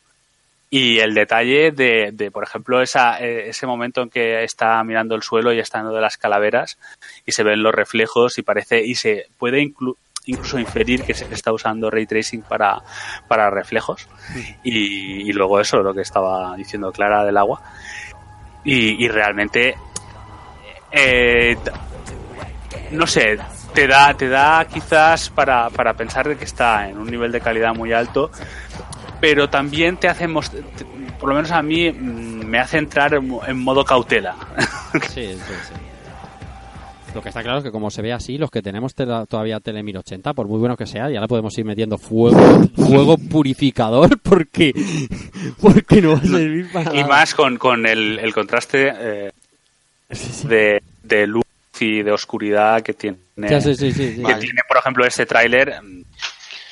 y 0.70 1.00
el 1.00 1.14
detalle 1.14 1.72
de, 1.72 2.10
de, 2.12 2.30
por 2.30 2.44
ejemplo, 2.44 2.80
esa, 2.80 3.18
eh, 3.20 3.48
ese 3.48 3.66
momento 3.66 4.02
en 4.02 4.08
que 4.08 4.44
está 4.44 4.82
mirando 4.84 5.16
el 5.16 5.22
suelo 5.22 5.52
y 5.52 5.58
está 5.58 5.78
en 5.80 5.86
uno 5.86 5.94
de 5.96 6.00
las 6.00 6.16
calaveras 6.16 6.78
y 7.26 7.32
se 7.32 7.42
ven 7.42 7.62
los 7.62 7.74
reflejos 7.74 8.38
y 8.38 8.42
parece 8.42 8.80
y 8.84 8.94
se 8.94 9.26
puede 9.36 9.60
inclu- 9.60 9.96
incluso 10.26 10.60
inferir 10.60 11.02
que 11.02 11.14
se 11.14 11.24
está 11.34 11.52
usando 11.52 11.90
ray 11.90 12.06
tracing 12.06 12.42
para, 12.42 12.78
para 13.26 13.50
reflejos. 13.50 14.08
Y, 14.62 15.28
y 15.28 15.32
luego 15.32 15.58
eso, 15.60 15.82
lo 15.82 15.92
que 15.92 16.02
estaba 16.02 16.54
diciendo 16.56 16.92
Clara 16.92 17.24
del 17.24 17.36
agua. 17.36 17.60
Y, 18.62 19.04
y 19.04 19.08
realmente 19.08 19.74
eh, 20.92 21.56
no 22.92 23.06
sé, 23.06 23.38
te 23.74 23.86
da, 23.86 24.14
te 24.14 24.28
da 24.28 24.64
quizás 24.66 25.30
para, 25.30 25.70
para 25.70 25.94
pensar 25.94 26.28
de 26.28 26.36
que 26.36 26.44
está 26.44 26.88
en 26.88 26.98
un 26.98 27.10
nivel 27.10 27.32
de 27.32 27.40
calidad 27.40 27.74
muy 27.74 27.92
alto, 27.92 28.30
pero 29.20 29.48
también 29.48 29.96
te 29.96 30.08
hace, 30.08 30.26
most- 30.26 30.52
te- 30.52 30.84
por 31.18 31.28
lo 31.28 31.34
menos 31.34 31.50
a 31.50 31.62
mí, 31.62 31.90
mm, 31.90 32.44
me 32.46 32.58
hace 32.58 32.78
entrar 32.78 33.14
en, 33.14 33.28
mo- 33.28 33.42
en 33.46 33.58
modo 33.58 33.84
cautela. 33.84 34.34
sí, 35.12 35.26
sí, 35.34 35.54
sí. 35.68 35.74
Lo 37.12 37.20
que 37.22 37.28
está 37.30 37.42
claro 37.42 37.58
es 37.58 37.64
que 37.64 37.72
como 37.72 37.90
se 37.90 38.02
ve 38.02 38.12
así, 38.12 38.38
los 38.38 38.52
que 38.52 38.62
tenemos 38.62 38.94
tela- 38.94 39.26
todavía 39.26 39.58
tele 39.58 39.82
1080, 39.82 40.32
por 40.32 40.46
muy 40.46 40.58
bueno 40.60 40.76
que 40.76 40.86
sea, 40.86 41.10
ya 41.10 41.20
le 41.20 41.26
podemos 41.26 41.56
ir 41.58 41.64
metiendo 41.64 41.98
fuego, 41.98 42.38
fuego 42.76 43.18
purificador 43.18 44.16
porque, 44.22 44.72
porque 45.60 46.00
no 46.00 46.12
va 46.12 46.18
a 46.18 46.24
servir 46.24 46.70
para 46.72 46.94
Y 46.94 47.02
más 47.02 47.34
con, 47.34 47.56
con 47.58 47.84
el, 47.86 48.18
el 48.20 48.32
contraste 48.32 48.92
eh, 48.96 49.30
de, 50.44 50.82
de 51.02 51.26
luz 51.26 51.42
y 51.80 52.02
de 52.02 52.12
oscuridad 52.12 52.80
que 52.82 52.92
tiene, 52.94 53.16
Ya, 53.36 53.60
sí, 53.60 53.74
sí, 53.74 53.90
sí, 53.92 54.14
sí. 54.14 54.22
que 54.22 54.34
tiene 54.34 54.60
por 54.68 54.76
ejemplo, 54.78 55.04
este 55.04 55.26
tráiler. 55.26 55.74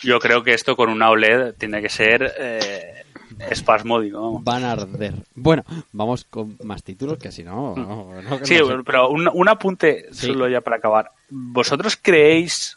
Mm, 0.02 0.06
Yo 0.06 0.18
creo 0.18 0.42
que 0.42 0.54
esto 0.54 0.76
con 0.76 0.88
una 0.90 1.10
OLED 1.10 1.54
tiene 1.54 1.80
que 1.82 1.88
ser 1.88 2.34
eh, 2.38 3.04
espasmódico. 3.50 4.40
Van 4.40 4.64
a 4.64 4.72
arder. 4.72 5.14
Bueno, 5.34 5.64
vamos 5.92 6.24
con 6.24 6.56
más 6.64 6.82
títulos 6.82 7.18
que 7.18 7.30
si 7.32 7.42
no... 7.44 7.74
no, 7.76 8.20
no- 8.22 8.44
Sí, 8.44 8.58
no 8.58 8.66
sé. 8.68 8.74
pero 8.84 9.08
un, 9.10 9.28
un 9.32 9.48
apunte 9.48 10.06
Sí. 10.12 10.26
solo 10.28 10.48
ya 10.48 10.60
para 10.60 10.76
acabar. 10.76 11.10
¿Vosotros 11.30 11.98
creéis 12.00 12.76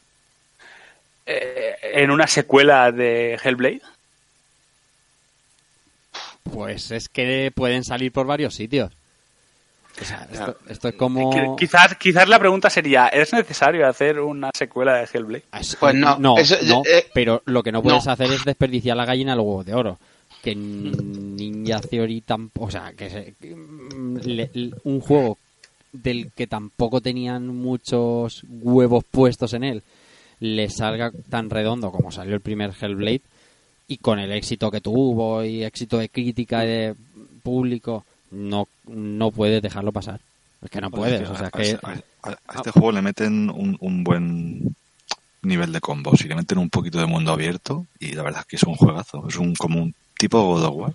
eh, 1.25 1.75
en 1.93 2.11
una 2.11 2.27
secuela 2.27 2.91
de 2.91 3.39
Hellblade? 3.43 3.81
Pues 6.43 6.91
es 6.91 7.07
que 7.07 7.51
pueden 7.53 7.83
salir 7.83 8.11
por 8.11 8.25
varios 8.25 8.55
sitios. 8.55 8.91
O 9.99 10.05
sea, 10.05 10.27
esto, 10.31 10.57
esto 10.69 10.87
es 10.89 10.95
como... 10.95 11.31
Qui- 11.31 11.55
Quizás, 11.57 11.95
quizás 11.97 12.27
la 12.29 12.39
pregunta 12.39 12.69
sería, 12.69 13.07
¿es 13.07 13.33
necesario 13.33 13.87
hacer 13.87 14.19
una 14.19 14.49
secuela 14.57 14.95
de 14.97 15.07
Hellblade? 15.11 15.43
Pues 15.79 15.95
no, 15.95 16.17
No, 16.17 16.37
eso- 16.37 16.57
no, 16.63 16.81
eh, 16.85 17.07
pero 17.13 17.41
lo 17.45 17.61
que 17.63 17.71
no 17.71 17.81
puedes 17.83 18.05
no. 18.05 18.11
hacer 18.11 18.31
es 18.31 18.43
desperdiciar 18.45 18.95
la 18.97 19.05
gallina 19.05 19.31
del 19.31 19.41
huevo 19.41 19.63
de 19.63 19.73
oro. 19.73 19.99
Que 20.41 20.55
Ninja 20.55 21.81
Theory 21.81 22.21
tampoco... 22.21 22.67
O 22.67 22.71
sea, 22.71 22.93
que, 22.93 23.09
se- 23.09 23.33
que, 23.39 23.55
mm, 23.55 24.17
le- 24.23 24.49
le- 24.53 24.73
un 24.85 25.01
juego 25.01 25.37
del 25.91 26.31
que 26.31 26.47
tampoco 26.47 27.01
tenían 27.01 27.47
muchos 27.47 28.43
huevos 28.49 29.03
puestos 29.03 29.53
en 29.53 29.63
él 29.65 29.83
le 30.39 30.69
salga 30.69 31.11
tan 31.29 31.49
redondo 31.51 31.91
como 31.91 32.11
salió 32.11 32.33
el 32.33 32.41
primer 32.41 32.71
Hellblade 32.81 33.21
y 33.87 33.97
con 33.97 34.17
el 34.17 34.31
éxito 34.31 34.71
que 34.71 34.81
tuvo 34.81 35.43
y 35.43 35.63
éxito 35.63 35.99
de 35.99 36.09
crítica 36.09 36.63
y 36.63 36.67
de 36.67 36.95
público 37.43 38.05
no 38.31 38.67
no 38.87 39.31
puedes 39.31 39.61
dejarlo 39.61 39.91
pasar 39.91 40.19
es 40.63 40.69
que 40.69 40.81
no 40.81 40.89
puedes 40.91 41.27
o 41.29 41.35
sea 41.35 41.47
a, 41.47 41.51
que 41.51 41.77
a- 41.83 42.29
a- 42.29 42.37
a 42.47 42.55
este 42.57 42.71
juego 42.71 42.91
le 42.91 43.01
meten 43.01 43.49
un, 43.49 43.77
un 43.79 44.03
buen 44.03 44.75
nivel 45.43 45.71
de 45.73 45.81
combos 45.81 46.21
y 46.21 46.27
le 46.27 46.35
meten 46.35 46.59
un 46.59 46.69
poquito 46.69 46.99
de 46.99 47.07
mundo 47.07 47.31
abierto 47.33 47.85
y 47.99 48.13
la 48.13 48.23
verdad 48.23 48.41
es 48.41 48.45
que 48.47 48.55
es 48.57 48.63
un 48.63 48.75
juegazo. 48.75 49.25
Es 49.27 49.37
un 49.37 49.55
como 49.55 49.81
un 49.81 49.95
tipo 50.17 50.39
God 50.45 50.63
of 50.65 50.75
War. 50.75 50.93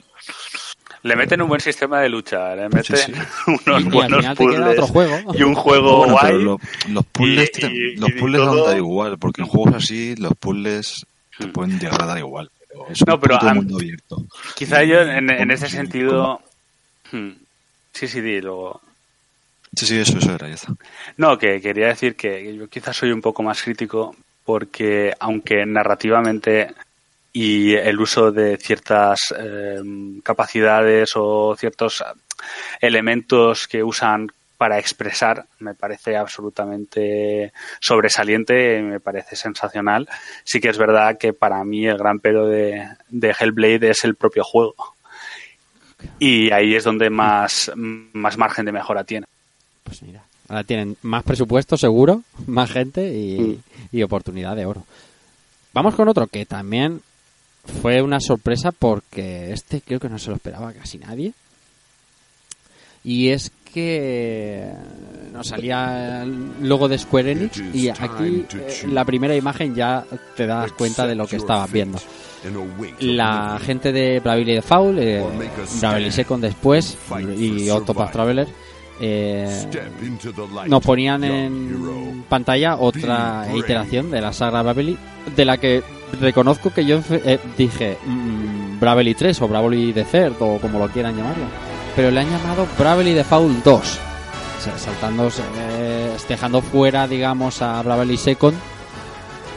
Le 1.03 1.17
meten 1.17 1.43
un 1.43 1.49
buen 1.49 1.61
sistema 1.61 2.01
de 2.01 2.09
lucha, 2.09 2.55
le 2.55 2.69
meten 2.69 2.97
sí. 2.97 3.13
unos 3.67 3.81
Y 3.83 3.85
buenos 3.89 4.25
puzzles 4.37 4.61
otro 4.69 4.87
juego. 4.87 5.35
y 5.35 5.43
un 5.43 5.55
juego 5.57 5.99
Bueno, 5.99 6.17
pero 6.21 6.33
guay. 6.37 6.45
lo- 6.45 6.61
los 6.91 7.07
puzzles, 7.07 7.51
y- 7.57 7.61
te- 7.61 7.67
y- 7.73 7.97
los 7.97 8.13
puzzles 8.13 8.41
dar 8.67 8.77
igual, 8.77 9.19
porque 9.19 9.41
en 9.43 9.49
juegos 9.49 9.75
así 9.75 10.15
los 10.17 10.33
puzzles 10.39 11.05
te 11.39 11.49
pueden 11.49 11.79
llegar 11.81 12.01
a 12.03 12.07
dar 12.07 12.19
igual. 12.19 12.49
Pero 12.69 12.87
es 12.89 13.01
un 13.03 13.07
Hmm. 13.07 13.11
No, 13.11 13.21
pero 13.21 13.35
puto 13.39 13.49
a- 13.51 13.55
mundo 13.55 13.77
abierto. 13.79 14.27
Quizá 14.55 14.85
yo 14.85 15.01
en, 15.01 15.29
en 15.31 15.51
ese 15.51 15.69
sentido... 15.69 16.41
Hmm. 17.11 17.33
Sí, 17.93 18.09
sí, 18.09 18.21
di, 18.21 18.41
luego... 18.41 18.81
Sí, 19.75 19.87
sí, 19.87 19.99
eso, 19.99 20.19
eso 20.19 20.33
era, 20.33 20.49
ya 20.49 20.55
está. 20.55 20.75
No, 21.17 21.39
que 21.39 21.61
quería 21.61 21.89
decir 21.89 22.17
que 22.17 22.55
yo 22.57 22.69
quizás 22.69 22.97
soy 22.97 23.11
un 23.11 23.21
poco 23.21 23.43
más 23.43 23.63
crítico 23.63 24.15
porque 24.45 25.13
aunque 25.19 25.67
narrativamente 25.67 26.73
y 27.33 27.75
el 27.75 28.01
uso 28.01 28.33
de 28.33 28.57
ciertas 28.57 29.35
eh, 29.39 29.81
capacidades 30.23 31.13
o 31.17 31.55
ciertos 31.59 32.03
elementos 32.81 33.69
que 33.69 33.83
usan 33.83 34.29
para 34.57 34.79
expresar 34.79 35.45
me 35.59 35.75
parece 35.75 36.17
absolutamente 36.17 37.53
sobresaliente, 37.81 38.81
me 38.81 39.01
parece 39.01 39.37
sensacional. 39.37 40.09
Sí 40.45 40.61
que 40.61 40.71
es 40.71 40.79
verdad 40.79 41.19
que 41.19 41.35
para 41.35 41.63
mí 41.65 41.87
el 41.87 41.99
gran 41.99 42.21
pero 42.21 42.47
de, 42.47 42.89
de 43.09 43.35
Hellblade 43.39 43.91
es 43.91 44.05
el 44.05 44.15
propio 44.15 44.45
juego. 44.45 44.96
Y 46.19 46.51
ahí 46.51 46.75
es 46.75 46.85
donde 46.85 47.11
más, 47.11 47.71
más 47.75 48.37
margen 48.37 48.65
de 48.65 48.73
mejora 48.73 49.05
tiene. 49.05 49.27
Pues 49.83 50.03
mira, 50.03 50.25
ahora 50.49 50.65
tienen 50.65 50.97
más 51.03 51.23
presupuesto 51.25 51.77
seguro, 51.77 52.23
más 52.47 52.71
gente 52.71 53.15
y, 53.15 53.61
y 53.93 54.03
oportunidad 54.03 54.57
de 54.57 54.67
oro. 54.67 54.85
Vamos 55.73 55.95
con 55.95 56.09
otro 56.09 56.27
que 56.27 56.47
también 56.47 57.03
fue 57.83 58.01
una 58.01 58.21
sorpresa 58.21 58.73
porque 58.73 59.53
este 59.53 59.81
creo 59.81 60.01
que 60.01 60.09
no 60.09 60.19
se 60.19 60.31
lo 60.31 60.37
esperaba 60.37 60.73
casi 60.73 60.99
nadie. 60.99 61.33
Y 63.05 63.29
es 63.29 63.53
que 63.77 64.73
nos 65.35 65.49
salía 65.49 66.23
el 66.23 66.67
logo 66.67 66.89
de 66.89 66.97
Square 66.97 67.33
Enix 67.33 67.63
y 67.75 67.91
aquí 67.91 68.47
eh, 68.55 68.87
la 68.91 69.05
primera 69.05 69.37
imagen 69.37 69.75
ya 69.75 70.03
te 70.35 70.47
das 70.47 70.73
cuenta 70.73 71.07
de 71.07 71.15
lo 71.15 71.27
que 71.27 71.37
estabas 71.37 71.71
viendo. 71.71 71.99
La 73.01 73.59
gente 73.61 73.93
de 73.93 74.21
Bravely 74.21 74.55
Default, 74.55 74.99
eh, 74.99 75.23
Bravely 75.79 76.11
Second 76.11 76.43
después 76.43 76.97
y 77.39 77.69
Octopath 77.69 78.13
Traveler 78.13 78.49
eh, 78.99 79.67
nos 80.69 80.83
ponían 80.83 81.23
en 81.25 82.25
pantalla 82.31 82.77
otra 82.77 83.47
iteración 83.55 84.11
de 84.11 84.23
la 84.23 84.33
saga 84.33 84.63
Bravely 84.63 84.97
de 85.37 85.45
la 85.45 85.59
que 85.59 85.83
reconozco 86.19 86.73
que 86.73 86.87
yo 86.87 87.01
eh, 87.11 87.39
dije 87.59 87.99
mm, 88.07 88.81
Bravely 88.81 89.15
3 89.15 89.43
o 89.43 89.49
Bravely 89.49 89.93
Third 89.93 90.37
o 90.41 90.59
como 90.63 90.79
lo 90.79 90.89
quieran 90.89 91.15
llamarlo 91.15 91.66
pero 91.97 92.11
le 92.11 92.21
han 92.21 92.31
llamado 92.31 92.69
Bravely 92.79 93.15
Default 93.15 93.65
2 93.65 93.77
o 93.77 94.63
sea, 94.63 94.79
saltando 94.79 95.29
eh, 95.57 96.17
dejando 96.29 96.63
fuera 96.63 97.09
digamos 97.09 97.63
a 97.63 97.83
Bravely 97.83 98.17
Second 98.17 98.57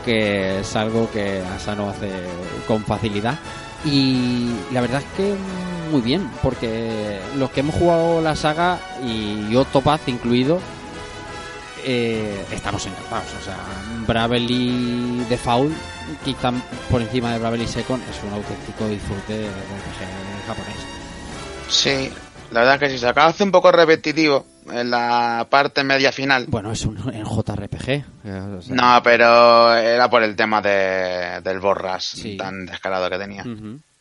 que 0.04 0.60
es 0.60 0.76
algo 0.76 1.10
que 1.12 1.42
Asano 1.56 1.90
hace 1.90 2.10
con 2.68 2.84
facilidad. 2.84 3.38
Y 3.86 4.50
la 4.72 4.82
verdad 4.82 5.02
es 5.02 5.08
que 5.16 5.36
muy 5.92 6.02
bien 6.02 6.30
porque 6.44 7.20
los 7.38 7.50
que 7.52 7.62
hemos 7.62 7.76
jugado 7.76 8.22
la 8.22 8.36
saga 8.36 8.80
y 9.04 9.56
Octopath 9.56 10.08
incluido 10.08 10.60
eh, 11.86 12.46
estamos 12.52 12.86
encantados. 12.86 13.28
O 13.40 13.44
sea 13.44 13.58
Bravely 14.06 15.26
Default 15.30 15.74
quizá 16.26 16.52
por 16.90 17.02
encima 17.02 17.32
de 17.32 17.40
Bravely 17.40 17.68
Second 17.68 18.02
es 18.10 18.24
un 18.24 18.34
auténtico 18.34 18.88
disfrute 18.88 19.38
de 19.38 19.50
japonés. 20.48 20.76
Sí, 21.70 22.12
la 22.52 22.62
verdad 22.62 22.80
que 22.80 22.90
sí, 22.90 22.98
se 22.98 23.08
acaba 23.08 23.28
de 23.28 23.32
hacer 23.32 23.46
un 23.46 23.52
poco 23.52 23.72
repetitivo 23.72 24.46
en 24.72 24.90
la 24.92 25.48
parte 25.50 25.84
media 25.84 26.12
final. 26.12 26.46
bueno 26.48 26.72
es 26.72 26.86
un 26.86 26.98
en 27.14 27.24
JRPG 27.26 27.90
eh, 27.90 28.04
o 28.58 28.62
sea, 28.62 28.76
No, 28.76 29.02
pero 29.04 29.74
era 29.76 30.10
por 30.10 30.24
el 30.24 30.36
tema 30.36 30.62
de, 30.62 31.42
del 31.44 31.60
borras 31.60 32.04
Sí. 32.04 32.38
tan 32.38 32.66
descarado 32.66 33.10
que 33.10 33.18
tenía. 33.18 33.44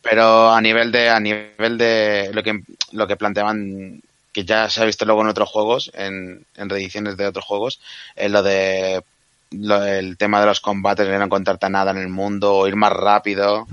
Pero 0.03 0.51
a 0.51 0.61
nivel 0.61 0.93
de 0.93 1.09
a 1.11 1.19
nivel 1.21 1.77
de 1.79 2.31
lo 2.33 2.43
que 2.43 2.63
lo 2.93 3.07
que 3.07 3.17
planteaban 3.17 4.01
que 4.33 4.45
ya 4.45 4.69
se 4.71 4.81
ha 4.83 4.85
visto 4.85 5.05
luego 5.05 5.23
en 5.23 5.29
otros 5.29 5.49
juegos, 5.49 5.91
en, 5.95 6.45
en 6.57 6.69
reediciones 6.69 7.17
de 7.17 7.27
otros 7.27 7.45
juegos, 7.45 7.81
es 8.15 8.31
lo 8.31 8.43
de 8.43 9.03
lo- 9.51 9.83
el 9.85 10.17
tema 10.17 10.41
de 10.41 10.47
los 10.47 10.61
combates, 10.61 11.09
de 11.09 11.19
no 11.19 11.25
encontrarte 11.25 11.69
nada 11.71 11.91
en 11.91 11.97
el 11.99 12.09
mundo, 12.09 12.55
o 12.55 12.69
ir 12.69 12.77
más 12.77 12.93
rápido. 12.93 13.67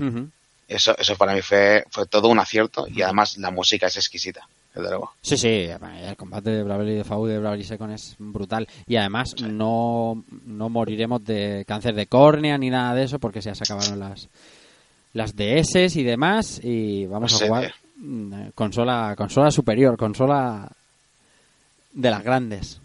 Eso, 0.68 0.96
eso 0.98 1.14
para 1.16 1.32
mí 1.34 1.42
fue, 1.42 1.84
fue 1.90 2.06
todo 2.06 2.26
un 2.28 2.40
acierto 2.40 2.86
y 2.88 3.02
además 3.02 3.36
la 3.38 3.52
música 3.52 3.86
es 3.86 3.96
exquisita, 3.98 4.48
desde 4.76 4.90
luego. 4.90 5.10
Sí, 5.22 5.36
sí, 5.36 5.48
el 5.48 6.16
combate 6.16 6.50
de 6.50 6.62
Bravely 6.62 6.94
Default 6.94 7.28
y 7.28 7.32
de 7.32 7.38
Bravely 7.40 7.64
Second 7.64 7.92
es 7.92 8.14
brutal. 8.18 8.68
Y 8.86 8.96
además 8.96 9.34
no, 9.42 10.22
no 10.44 10.68
moriremos 10.68 11.24
de 11.24 11.64
cáncer 11.66 11.94
de 11.94 12.06
córnea 12.06 12.56
ni 12.58 12.70
nada 12.70 12.94
de 12.94 13.04
eso 13.04 13.18
porque 13.18 13.40
ya 13.40 13.54
se 13.54 13.64
acabaron 13.64 13.98
las, 13.98 14.28
las 15.14 15.34
DS 15.34 15.96
y 15.96 16.02
demás 16.04 16.60
y 16.62 17.06
vamos 17.06 17.32
No 17.32 17.38
a 17.38 17.48
jugar 17.48 17.74
mm, 17.96 18.34
consola, 18.54 19.14
consola 19.16 19.50
superior, 19.50 19.96
consola 19.96 20.70
de 21.92 22.10
las 22.10 22.22
grandes. 22.22 22.80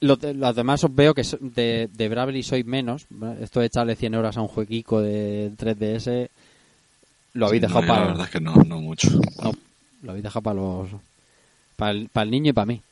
Los, 0.00 0.20
de- 0.20 0.32
los 0.34 0.54
demás 0.54 0.84
os 0.84 0.94
veo 0.94 1.12
que 1.12 1.22
de, 1.40 1.88
de 1.92 2.08
Bravely 2.08 2.44
sois 2.44 2.64
menos. 2.64 3.06
Esto 3.40 3.58
de 3.60 3.66
echarle 3.66 3.96
100 3.96 4.14
horas 4.14 4.36
a 4.36 4.40
un 4.42 4.46
jueguico 4.48 5.00
de 5.00 5.50
3DS 5.58 6.28
lo 7.34 7.46
habéis 7.46 7.62
dejado 7.62 7.82
no, 7.82 7.86
para... 7.88 8.00
La 8.02 8.06
verdad 8.08 8.24
es 8.26 8.30
que 8.30 8.40
no, 8.40 8.54
no 8.54 8.80
mucho. 8.80 9.08
No, 9.42 9.52
lo 10.02 10.10
habéis 10.10 10.24
dejado 10.24 10.42
para 10.42 10.56
los. 10.56 10.88
Para 11.76 11.92
el, 11.92 12.08
para 12.08 12.24
el 12.24 12.30
niño 12.30 12.50
y 12.50 12.52
para 12.52 12.66
mí. 12.66 12.82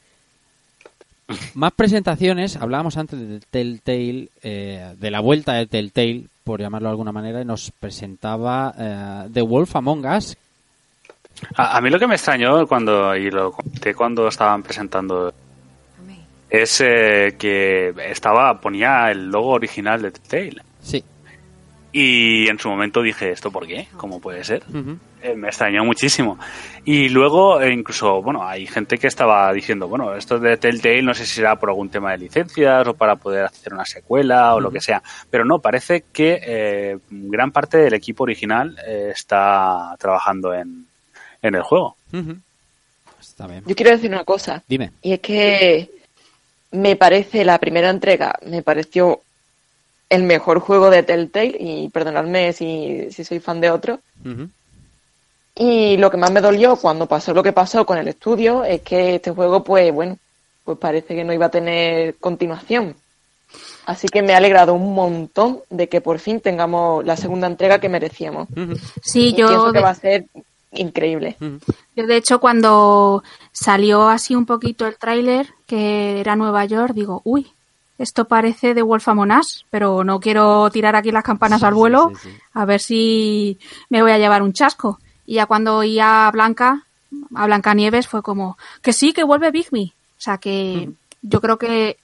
Más 1.54 1.72
presentaciones, 1.72 2.56
hablábamos 2.56 2.96
antes 2.96 3.18
de 3.18 3.40
Telltale, 3.50 4.28
eh, 4.42 4.94
de 4.96 5.10
la 5.10 5.18
vuelta 5.18 5.54
de 5.54 5.66
Telltale, 5.66 6.26
por 6.44 6.60
llamarlo 6.60 6.88
de 6.88 6.92
alguna 6.92 7.10
manera, 7.10 7.40
y 7.40 7.44
nos 7.44 7.72
presentaba 7.72 8.72
eh, 8.78 9.28
The 9.32 9.42
Wolf 9.42 9.74
Among 9.74 10.06
Us. 10.06 10.36
A, 11.56 11.76
a 11.76 11.80
mí 11.80 11.90
lo 11.90 11.98
que 11.98 12.06
me 12.06 12.14
extrañó 12.14 12.64
cuando, 12.68 13.16
y 13.16 13.30
lo 13.30 13.50
comenté 13.50 13.92
cuando 13.92 14.28
estaban 14.28 14.62
presentando, 14.62 15.34
es 16.48 16.80
eh, 16.80 17.34
que 17.36 17.92
estaba, 18.08 18.60
ponía 18.60 19.10
el 19.10 19.28
logo 19.28 19.48
original 19.48 20.00
de 20.02 20.12
Telltale. 20.12 20.62
Sí, 20.80 21.02
Y 21.98 22.46
en 22.50 22.58
su 22.58 22.68
momento 22.68 23.00
dije, 23.00 23.30
¿esto 23.30 23.50
por 23.50 23.66
qué? 23.66 23.88
¿Cómo 23.96 24.20
puede 24.20 24.44
ser? 24.44 24.62
Eh, 25.22 25.34
me 25.34 25.48
extrañó 25.48 25.82
muchísimo. 25.82 26.38
Y 26.84 27.08
luego, 27.08 27.58
eh, 27.62 27.72
incluso, 27.72 28.20
bueno, 28.20 28.46
hay 28.46 28.66
gente 28.66 28.98
que 28.98 29.06
estaba 29.06 29.50
diciendo, 29.54 29.88
bueno, 29.88 30.14
esto 30.14 30.38
de 30.38 30.58
Telltale 30.58 31.00
no 31.00 31.14
sé 31.14 31.24
si 31.24 31.36
será 31.36 31.56
por 31.56 31.70
algún 31.70 31.88
tema 31.88 32.10
de 32.10 32.18
licencias 32.18 32.86
o 32.86 32.92
para 32.92 33.16
poder 33.16 33.46
hacer 33.46 33.72
una 33.72 33.86
secuela 33.86 34.54
o 34.54 34.60
lo 34.60 34.70
que 34.70 34.82
sea. 34.82 35.02
Pero 35.30 35.46
no, 35.46 35.58
parece 35.60 36.04
que 36.12 36.38
eh, 36.46 36.98
gran 37.08 37.50
parte 37.50 37.78
del 37.78 37.94
equipo 37.94 38.24
original 38.24 38.76
eh, 38.86 39.12
está 39.14 39.96
trabajando 39.98 40.52
en, 40.52 40.86
en 41.40 41.54
el 41.54 41.62
juego. 41.62 41.96
Está 43.18 43.46
bien. 43.46 43.62
Yo 43.64 43.74
quiero 43.74 43.92
decir 43.92 44.10
una 44.10 44.24
cosa, 44.24 44.62
Dime. 44.68 44.90
y 45.00 45.14
es 45.14 45.20
que 45.20 45.90
me 46.72 46.94
parece 46.96 47.42
la 47.42 47.58
primera 47.58 47.88
entrega, 47.88 48.38
me 48.44 48.60
pareció 48.62 49.22
el 50.08 50.22
mejor 50.22 50.60
juego 50.60 50.90
de 50.90 51.02
Telltale, 51.02 51.56
y 51.58 51.88
perdonadme 51.88 52.52
si, 52.52 53.08
si 53.10 53.24
soy 53.24 53.40
fan 53.40 53.60
de 53.60 53.70
otro. 53.70 54.00
Y 55.54 55.96
lo 55.96 56.10
que 56.10 56.16
más 56.16 56.30
me 56.30 56.40
dolió 56.40 56.76
cuando 56.76 57.06
pasó 57.06 57.32
lo 57.32 57.42
que 57.42 57.52
pasó 57.52 57.86
con 57.86 57.98
el 57.98 58.08
estudio 58.08 58.62
es 58.62 58.82
que 58.82 59.16
este 59.16 59.30
juego, 59.30 59.64
pues 59.64 59.92
bueno, 59.92 60.18
pues 60.64 60.78
parece 60.78 61.14
que 61.14 61.24
no 61.24 61.32
iba 61.32 61.46
a 61.46 61.50
tener 61.50 62.16
continuación. 62.16 62.94
Así 63.86 64.08
que 64.08 64.20
me 64.20 64.34
ha 64.34 64.38
alegrado 64.38 64.74
un 64.74 64.94
montón 64.94 65.60
de 65.70 65.88
que 65.88 66.00
por 66.00 66.18
fin 66.18 66.40
tengamos 66.40 67.04
la 67.04 67.16
segunda 67.16 67.46
entrega 67.46 67.78
que 67.78 67.88
merecíamos. 67.88 68.48
Sí, 69.02 69.28
Y 69.28 69.34
pienso 69.34 69.54
yo 69.54 69.72
que 69.72 69.78
de, 69.78 69.84
va 69.84 69.90
a 69.90 69.94
ser 69.94 70.26
increíble. 70.72 71.36
Yo 71.94 72.06
de 72.06 72.16
hecho 72.16 72.40
cuando 72.40 73.22
salió 73.52 74.08
así 74.08 74.34
un 74.34 74.44
poquito 74.44 74.86
el 74.86 74.96
tráiler, 74.98 75.54
que 75.66 76.20
era 76.20 76.36
Nueva 76.36 76.64
York, 76.64 76.92
digo, 76.94 77.22
uy, 77.24 77.46
esto 77.98 78.26
parece 78.26 78.74
de 78.74 78.82
Wolf 78.82 79.08
Among 79.08 79.32
Us, 79.32 79.64
pero 79.70 80.04
no 80.04 80.20
quiero 80.20 80.68
tirar 80.70 80.96
aquí 80.96 81.10
las 81.12 81.24
campanas 81.24 81.62
al 81.62 81.74
vuelo, 81.74 82.10
Sí, 82.14 82.20
sí, 82.22 82.30
sí. 82.30 82.36
a 82.54 82.64
ver 82.64 82.80
si 82.80 83.58
me 83.88 84.02
voy 84.02 84.12
a 84.12 84.18
llevar 84.18 84.42
un 84.42 84.52
chasco. 84.52 84.98
Y 85.24 85.34
ya 85.34 85.46
cuando 85.46 85.78
oía 85.78 86.26
a 86.28 86.30
Blanca, 86.30 86.84
a 87.34 87.46
Blanca 87.46 87.74
Nieves, 87.74 88.06
fue 88.08 88.22
como, 88.22 88.56
que 88.82 88.92
sí, 88.92 89.12
que 89.12 89.24
vuelve 89.24 89.50
Big 89.50 89.68
Me. 89.72 89.92
O 90.18 90.20
sea 90.20 90.38
que 90.38 90.90
yo 91.22 91.40
creo 91.40 91.58
que 91.58 91.96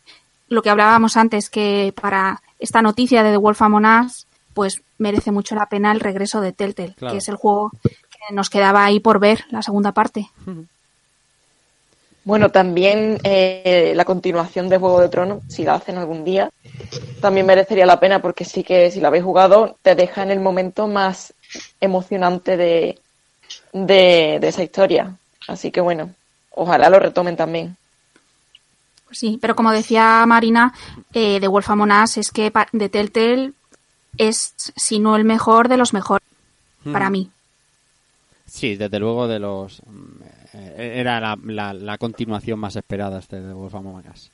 lo 0.48 0.62
que 0.62 0.70
hablábamos 0.70 1.16
antes, 1.16 1.48
que 1.50 1.94
para 2.00 2.42
esta 2.58 2.82
noticia 2.82 3.22
de 3.22 3.30
The 3.30 3.36
Wolf 3.36 3.62
Among 3.62 3.86
Us, 4.04 4.26
pues 4.54 4.82
merece 4.98 5.30
mucho 5.32 5.54
la 5.54 5.66
pena 5.66 5.92
el 5.92 6.00
regreso 6.00 6.40
de 6.40 6.52
Telltale, 6.52 6.94
Claro. 6.94 7.12
que 7.12 7.18
es 7.18 7.28
el 7.28 7.36
juego 7.36 7.70
que 7.82 8.34
nos 8.34 8.50
quedaba 8.50 8.84
ahí 8.84 9.00
por 9.00 9.18
ver, 9.18 9.44
la 9.50 9.62
segunda 9.62 9.92
parte. 9.92 10.30
Bueno, 12.24 12.50
también 12.50 13.18
eh, 13.24 13.92
la 13.96 14.04
continuación 14.04 14.68
de 14.68 14.78
Juego 14.78 15.00
de 15.00 15.08
Tronos, 15.08 15.42
si 15.48 15.64
la 15.64 15.74
hacen 15.74 15.98
algún 15.98 16.24
día, 16.24 16.50
también 17.20 17.46
merecería 17.46 17.86
la 17.86 17.98
pena 18.00 18.22
porque 18.22 18.44
sí 18.44 18.62
que 18.62 18.90
si 18.90 19.00
la 19.00 19.08
habéis 19.08 19.24
jugado 19.24 19.76
te 19.82 19.94
deja 19.94 20.22
en 20.22 20.30
el 20.30 20.40
momento 20.40 20.86
más 20.86 21.34
emocionante 21.80 22.56
de, 22.56 22.98
de, 23.72 24.38
de 24.40 24.48
esa 24.48 24.62
historia. 24.62 25.16
Así 25.48 25.70
que 25.70 25.80
bueno, 25.80 26.10
ojalá 26.52 26.90
lo 26.90 27.00
retomen 27.00 27.36
también. 27.36 27.76
Pues 29.06 29.18
sí, 29.18 29.38
pero 29.42 29.56
como 29.56 29.72
decía 29.72 30.24
Marina, 30.26 30.72
eh, 31.12 31.38
The 31.40 31.48
Wolf 31.48 31.70
Among 31.70 31.90
Us 32.04 32.18
es 32.18 32.30
que 32.30 32.50
pa- 32.50 32.68
de 32.72 32.88
Telltale 32.88 33.52
es, 34.16 34.54
si 34.76 35.00
no 35.00 35.16
el 35.16 35.24
mejor, 35.24 35.68
de 35.68 35.76
los 35.76 35.92
mejores, 35.92 36.26
para 36.92 37.10
mí. 37.10 37.30
Sí, 38.46 38.76
desde 38.76 38.98
luego 38.98 39.28
de 39.28 39.38
los... 39.38 39.80
eh, 40.54 40.94
Era 41.00 41.20
la, 41.20 41.36
la- 41.44 41.72
la 41.74 41.98
continuación 41.98 42.58
más 42.58 42.76
esperada 42.76 43.18
este 43.18 43.40
de 43.40 43.52
Wolf 43.52 43.74
Among 43.74 44.04
Us. 44.12 44.30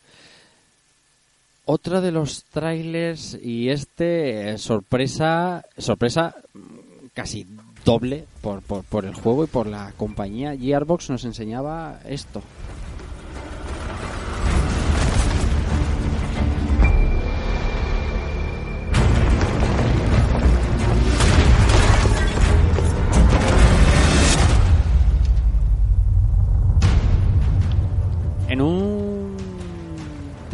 Otro 1.66 2.01
de 2.01 2.12
los 2.12 2.45
trailers 2.45 3.39
y 3.43 3.69
este 3.69 4.51
eh, 4.53 4.59
sorpresa 4.59 5.65
sorpresa 5.77 6.35
mm, 6.55 6.61
casi 7.12 7.47
doble 7.85 8.24
por, 8.40 8.62
por, 8.62 8.85
por 8.85 9.05
el 9.05 9.15
juego 9.15 9.45
y 9.45 9.49
por 9.49 9.66
la 9.66 9.93
compañía. 9.97 10.57
Gearbox 10.57 11.11
nos 11.11 11.24
enseñaba 11.24 12.01
esto. 12.07 12.43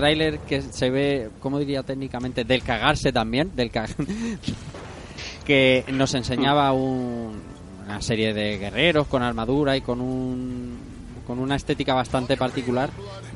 Tráiler 0.05 0.39
que 0.41 0.61
se 0.61 0.91
ve, 0.91 1.31
¿cómo 1.41 1.59
diría 1.59 1.83
técnicamente? 1.83 2.45
Del 2.45 2.63
cagarse 2.63 3.11
también, 3.11 3.53
del 3.57 3.71
que 5.47 5.83
nos 5.93 6.13
enseñaba 6.13 6.71
un- 6.73 7.41
una 7.87 8.03
serie 8.03 8.35
de 8.35 8.59
guerreros 8.59 9.07
con 9.07 9.23
armadura 9.23 9.77
y 9.77 9.81
con 9.81 10.01
un 10.03 10.79
con 11.27 11.39
una 11.39 11.57
estética 11.57 11.95
bastante 11.95 12.37
particular. 12.37 12.91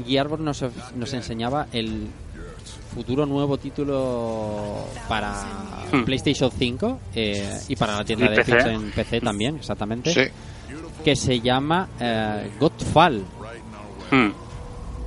Gearbox 0.06 0.42
nos, 0.42 0.62
nos 0.94 1.12
enseñaba 1.14 1.68
el 1.72 2.06
futuro 2.94 3.24
nuevo 3.24 3.56
título 3.56 4.84
para 5.08 5.32
Hmm. 5.90 6.04
PlayStation 6.04 6.50
5 6.50 7.00
eh, 7.14 7.60
y 7.68 7.76
para 7.76 7.96
la 7.96 8.04
tienda 8.04 8.26
Y 8.26 8.28
de 8.28 8.36
PC. 8.44 8.58
En 8.72 8.90
PC 8.90 9.20
también, 9.22 9.56
exactamente, 9.56 10.12
Sí. 10.12 10.30
que 11.02 11.16
se 11.16 11.40
llama 11.40 11.88
eh, 11.98 12.50
Godfall. 12.60 13.24
Hmm. 14.10 14.28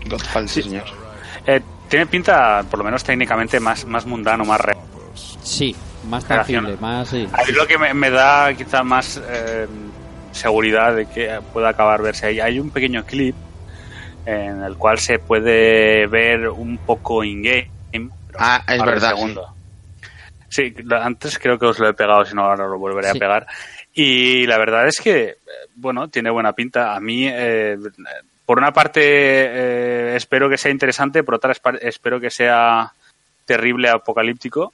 Godfall, 0.10 0.50
sí, 0.50 0.64
señor. 0.64 1.01
Eh, 1.46 1.62
tiene 1.90 2.06
pinta, 2.06 2.64
por 2.70 2.80
lo 2.80 2.86
menos 2.86 3.04
técnicamente, 3.04 3.60
más, 3.60 3.86
más 3.86 4.06
mundano, 4.06 4.46
más 4.46 4.62
real. 4.62 4.78
Sí, 5.16 5.76
más 6.08 6.26
tangible, 6.26 6.78
más 6.80 7.10
sí. 7.10 7.28
Ahí 7.34 7.52
lo 7.54 7.68
que 7.68 7.78
me, 7.78 7.94
me 7.94 8.10
da 8.10 8.54
quizá 8.54 8.84
más 8.84 9.22
eh, 9.30 9.68
seguridad 10.32 10.96
de 10.96 11.06
que 11.08 11.40
pueda 11.52 11.70
acabar 11.70 12.02
verse 12.02 12.28
ahí. 12.28 12.40
Hay 12.40 12.60
un 12.60 12.70
pequeño 12.70 13.04
clip 13.06 13.36
en 14.26 14.64
el 14.64 14.78
cual 14.78 15.00
se 15.00 15.20
puede 15.20 16.08
ver 16.08 16.48
un 16.50 16.78
poco 16.78 17.24
in-game. 17.24 17.70
Ah, 18.38 18.64
es 18.68 18.84
verdad, 18.84 19.10
segundo. 19.10 19.48
Sí, 20.48 20.74
antes 20.92 21.40
creo 21.40 21.58
que 21.58 21.66
os 21.66 21.80
lo 21.80 21.88
he 21.90 21.94
pegado, 21.94 22.26
si 22.26 22.36
no 22.36 22.44
ahora 22.44 22.68
lo 22.68 22.78
volveré 22.78 23.12
Sí. 23.12 23.18
a 23.18 23.20
pegar. 23.20 23.48
Y 23.94 24.46
la 24.48 24.58
verdad 24.58 24.88
es 24.88 25.00
que, 25.02 25.22
eh, 25.24 25.36
bueno, 25.76 26.10
tiene 26.10 26.30
buena 26.30 26.54
pinta. 26.54 26.94
A 26.96 27.00
mí, 27.00 27.28
eh, 27.28 27.78
por 28.52 28.58
una 28.58 28.74
parte, 28.74 29.02
eh, 29.02 30.16
espero 30.18 30.50
que 30.50 30.58
sea 30.58 30.74
interesante, 30.74 31.24
por 31.24 31.36
otra, 31.36 31.54
espero 31.80 32.20
que 32.20 32.30
sea 32.30 32.92
terrible, 33.46 33.88
apocalíptico, 33.88 34.74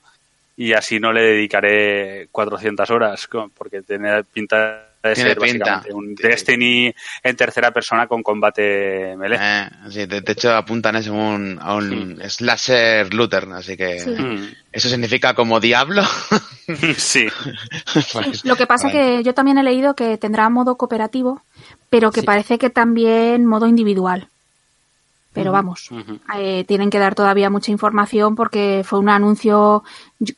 y 0.56 0.74
así 0.74 0.99
no 0.99 1.14
le 1.14 1.22
dedicaré 1.22 2.28
400 2.32 2.90
horas, 2.90 3.30
porque 3.56 3.84
tiene 3.84 4.24
pinta 4.24 4.86
de 5.10 5.16
Tiene 5.16 5.30
ser 5.32 5.38
pinta. 5.40 5.66
básicamente 5.78 5.94
un 5.94 6.16
Destiny 6.16 6.94
en 7.24 7.36
tercera 7.36 7.72
persona 7.72 8.08
con 8.08 8.24
combate 8.24 9.16
melee. 9.18 9.38
Eh, 9.42 9.70
sí, 9.90 10.06
de, 10.06 10.22
de 10.22 10.32
hecho 10.32 10.54
apuntan 10.56 10.96
eso 10.96 11.14
a 11.14 11.16
un, 11.36 11.60
a 11.62 11.76
un 11.76 12.22
slasher 12.28 13.14
looter, 13.14 13.48
así 13.54 13.76
que 13.78 14.00
Sí. 14.00 14.10
Mm. 14.12 14.54
eso 14.72 14.90
significa 14.90 15.34
como 15.34 15.60
diablo. 15.60 16.04
sí. 16.98 17.28
Pues, 18.14 18.46
Lo 18.46 18.56
que 18.56 18.68
pasa 18.68 18.88
ahí. 18.88 18.94
que 18.94 19.24
yo 19.24 19.34
también 19.34 19.58
he 19.58 19.64
leído 19.64 19.96
que 19.96 20.18
tendrá 20.18 20.50
modo 20.50 20.78
cooperativo, 20.78 21.42
pero 21.90 22.12
que 22.12 22.22
Sí. 22.22 22.26
parece 22.26 22.58
que 22.58 22.70
también 22.70 23.46
modo 23.46 23.68
individual. 23.68 24.28
Pero 25.38 25.51
vamos, 25.51 25.89
eh, 26.35 26.64
tienen 26.68 26.89
que 26.89 26.99
dar 26.99 27.14
todavía 27.15 27.49
mucha 27.49 27.72
información 27.72 28.35
porque 28.35 28.81
fue 28.85 28.99
un 28.99 29.07
anuncio 29.09 29.84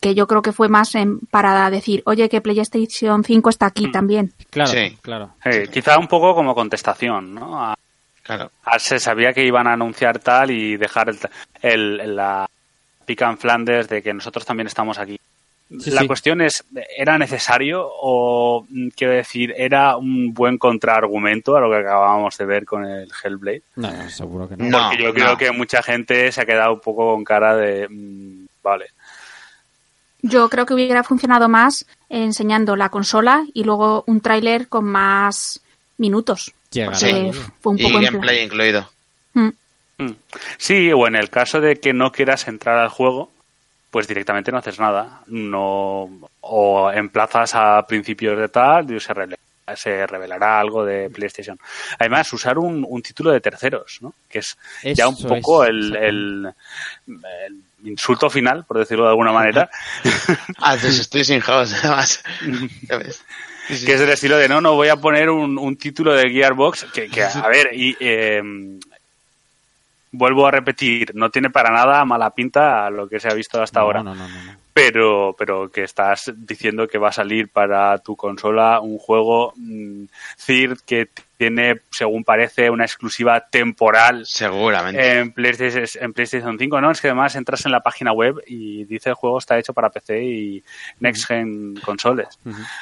que 0.01 0.13
yo 0.13 0.27
creo 0.27 0.41
que 0.41 0.51
fue 0.51 0.67
más 0.69 0.93
en- 0.95 1.19
para 1.31 1.69
decir, 1.69 2.03
oye, 2.05 2.27
que 2.29 2.41
PlayStation 2.41 3.23
5 3.23 3.49
está 3.49 3.67
aquí 3.67 3.89
también. 3.91 4.33
Claro, 4.49 4.71
Sí. 4.71 4.97
claro. 5.01 5.31
Eh, 5.45 5.69
quizá 5.71 5.97
un 5.97 6.07
poco 6.07 6.35
como 6.35 6.53
contestación, 6.53 7.33
¿no? 7.35 7.61
A- 7.63 7.75
Claro. 8.23 8.51
a- 8.65 8.77
se 8.77 8.99
sabía 8.99 9.33
que 9.33 9.45
iban 9.45 9.67
a 9.67 9.73
anunciar 9.73 10.19
tal 10.19 10.51
y 10.51 10.77
dejar 10.77 11.09
el, 11.09 11.17
el- 11.61 12.15
la 12.15 12.45
pica 13.05 13.29
en 13.29 13.37
Flanders 13.37 13.87
de 13.89 14.03
que 14.03 14.13
nosotros 14.13 14.45
también 14.45 14.67
estamos 14.67 14.99
aquí. 14.99 15.19
Sí, 15.77 15.91
la 15.91 16.01
sí. 16.01 16.07
cuestión 16.07 16.41
es, 16.41 16.63
¿era 16.97 17.19
necesario 17.19 17.87
o, 17.87 18.65
mm, 18.67 18.87
quiero 18.95 19.13
decir, 19.13 19.53
era 19.55 19.97
un 19.97 20.33
buen 20.33 20.57
contraargumento 20.57 21.55
a 21.55 21.61
lo 21.61 21.69
que 21.69 21.77
acabábamos 21.77 22.35
de 22.37 22.45
ver 22.45 22.65
con 22.65 22.85
el 22.85 23.07
Hellblade? 23.23 23.61
No, 23.75 23.91
no, 23.91 24.09
seguro 24.09 24.49
que 24.49 24.57
no. 24.57 24.65
No. 24.65 24.89
Porque 24.89 25.03
yo 25.03 25.13
creo 25.13 25.37
que 25.37 25.51
mucha 25.51 25.83
gente 25.83 26.31
se 26.31 26.41
ha 26.41 26.45
quedado 26.45 26.73
un 26.73 26.79
poco 26.79 27.13
con 27.13 27.23
cara 27.23 27.55
de, 27.55 27.87
mm, 27.87 28.47
vale, 28.63 28.87
Yo 30.23 30.49
creo 30.49 30.65
que 30.65 30.73
hubiera 30.73 31.03
funcionado 31.03 31.47
más 31.49 31.85
enseñando 32.09 32.75
la 32.75 32.89
consola 32.89 33.45
y 33.53 33.63
luego 33.63 34.03
un 34.07 34.21
tráiler 34.21 34.67
con 34.69 34.85
más 34.85 35.61
minutos. 35.97 36.51
Sí. 36.71 36.81
Fue 37.61 37.71
un 37.73 37.77
poco 37.77 37.99
gameplay 37.99 38.43
incluido. 38.43 38.89
Mm. 39.33 39.49
Mm. 39.99 40.15
Sí, 40.57 40.91
o 40.91 41.07
en 41.07 41.15
el 41.15 41.29
caso 41.29 41.61
de 41.61 41.79
que 41.79 41.93
no 41.93 42.11
quieras 42.11 42.47
entrar 42.47 42.77
al 42.77 42.89
juego, 42.89 43.31
pues 43.91 44.07
directamente 44.07 44.51
no 44.51 44.57
haces 44.59 44.79
nada. 44.79 45.21
No, 45.27 46.09
o 46.41 46.91
emplazas 46.91 47.55
a 47.55 47.85
principios 47.87 48.37
de 48.39 48.49
tal 48.49 48.91
y 48.91 48.99
se, 48.99 49.13
rele- 49.13 49.37
se 49.75 50.05
revelará 50.07 50.59
algo 50.59 50.85
de 50.85 51.09
PlayStation. 51.09 51.57
Además, 51.99 52.31
usar 52.33 52.57
un, 52.57 52.85
un 52.87 53.01
título 53.01 53.31
de 53.31 53.41
terceros, 53.41 53.97
¿no? 54.01 54.13
Que 54.29 54.39
es 54.39 54.57
ya 54.83 55.07
un 55.07 55.17
poco 55.17 55.63
es, 55.63 55.69
el, 55.71 55.95
el, 55.95 56.53
el- 57.07 57.63
insulto 57.85 58.29
final, 58.29 58.65
por 58.65 58.77
decirlo 58.77 59.05
de 59.05 59.11
alguna 59.11 59.31
manera, 59.31 59.69
Ah, 60.59 60.73
entonces 60.73 60.99
estoy 60.99 61.23
sin 61.23 61.39
house, 61.39 61.73
además. 61.81 62.21
Ya 62.89 62.97
ves. 62.97 63.23
Sí, 63.69 63.77
sí. 63.77 63.85
que 63.85 63.93
es 63.93 63.99
del 63.99 64.09
estilo 64.09 64.35
de 64.37 64.49
no, 64.49 64.59
no 64.61 64.73
voy 64.73 64.87
a 64.89 64.95
poner 64.97 65.29
un, 65.29 65.57
un 65.59 65.77
título 65.77 66.13
de 66.15 66.29
Gearbox 66.31 66.85
que, 66.91 67.07
que, 67.07 67.21
a 67.23 67.47
ver, 67.47 67.69
y 67.73 67.95
eh, 67.99 68.41
vuelvo 70.11 70.47
a 70.47 70.51
repetir, 70.51 71.11
no 71.15 71.29
tiene 71.29 71.49
para 71.49 71.71
nada 71.71 72.03
mala 72.05 72.31
pinta 72.31 72.85
a 72.85 72.89
lo 72.89 73.07
que 73.07 73.19
se 73.19 73.29
ha 73.29 73.33
visto 73.33 73.61
hasta 73.61 73.79
No, 73.79 73.85
ahora. 73.85 74.03
No, 74.03 74.15
no, 74.15 74.27
no, 74.27 74.43
no. 74.43 74.51
Pero 74.79 75.35
pero 75.37 75.69
que 75.69 75.83
estás 75.83 76.31
diciendo 76.35 76.87
que 76.87 76.97
va 76.97 77.09
a 77.09 77.13
salir 77.13 77.49
para 77.49 77.97
tu 77.99 78.15
consola 78.15 78.79
un 78.79 78.97
juego 78.97 79.53
mm, 79.57 80.05
CIR 80.37 80.77
que 80.85 81.09
tiene, 81.37 81.79
según 81.89 82.25
parece, 82.25 82.69
una 82.69 82.83
exclusiva 82.83 83.39
temporal 83.39 84.25
Seguramente. 84.25 85.19
en 85.19 85.31
PlayStation, 85.31 85.85
en 86.03 86.11
PlayStation 86.11 86.59
5, 86.59 86.81
¿no? 86.81 86.91
Es 86.91 86.99
que 86.99 87.07
además 87.07 87.33
entras 87.37 87.65
en 87.65 87.71
la 87.71 87.79
página 87.79 88.11
web 88.11 88.41
y 88.45 88.83
dice 88.83 89.09
el 89.11 89.15
juego 89.15 89.37
está 89.37 89.57
hecho 89.57 89.73
para 89.73 89.89
PC 89.89 90.21
y 90.21 90.63
Next 90.99 91.27
Gen 91.27 91.75
consoles. 91.77 92.37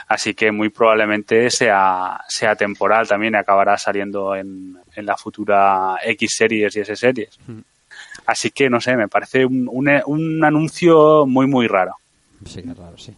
Así 0.07 0.33
que 0.33 0.51
muy 0.51 0.69
probablemente 0.69 1.51
sea, 1.51 2.19
sea 2.27 2.55
temporal 2.55 3.07
también 3.07 3.35
y 3.35 3.37
acabará 3.37 3.77
saliendo 3.77 4.35
en, 4.35 4.79
en 4.95 5.05
la 5.05 5.15
futura 5.17 5.99
X 6.03 6.35
series 6.35 6.75
y 6.75 6.79
S 6.79 6.95
series. 6.95 7.37
Ujú. 7.47 7.61
Así 8.25 8.51
que 8.51 8.69
no 8.69 8.81
sé, 8.81 8.95
me 8.97 9.07
parece 9.07 9.45
un, 9.45 9.69
un, 9.71 9.89
un 10.05 10.43
anuncio 10.43 11.25
muy, 11.25 11.47
muy 11.47 11.67
raro. 11.67 11.95
Sí, 12.45 12.59
es 12.59 12.77
raro, 12.77 12.97
sí. 12.97 13.13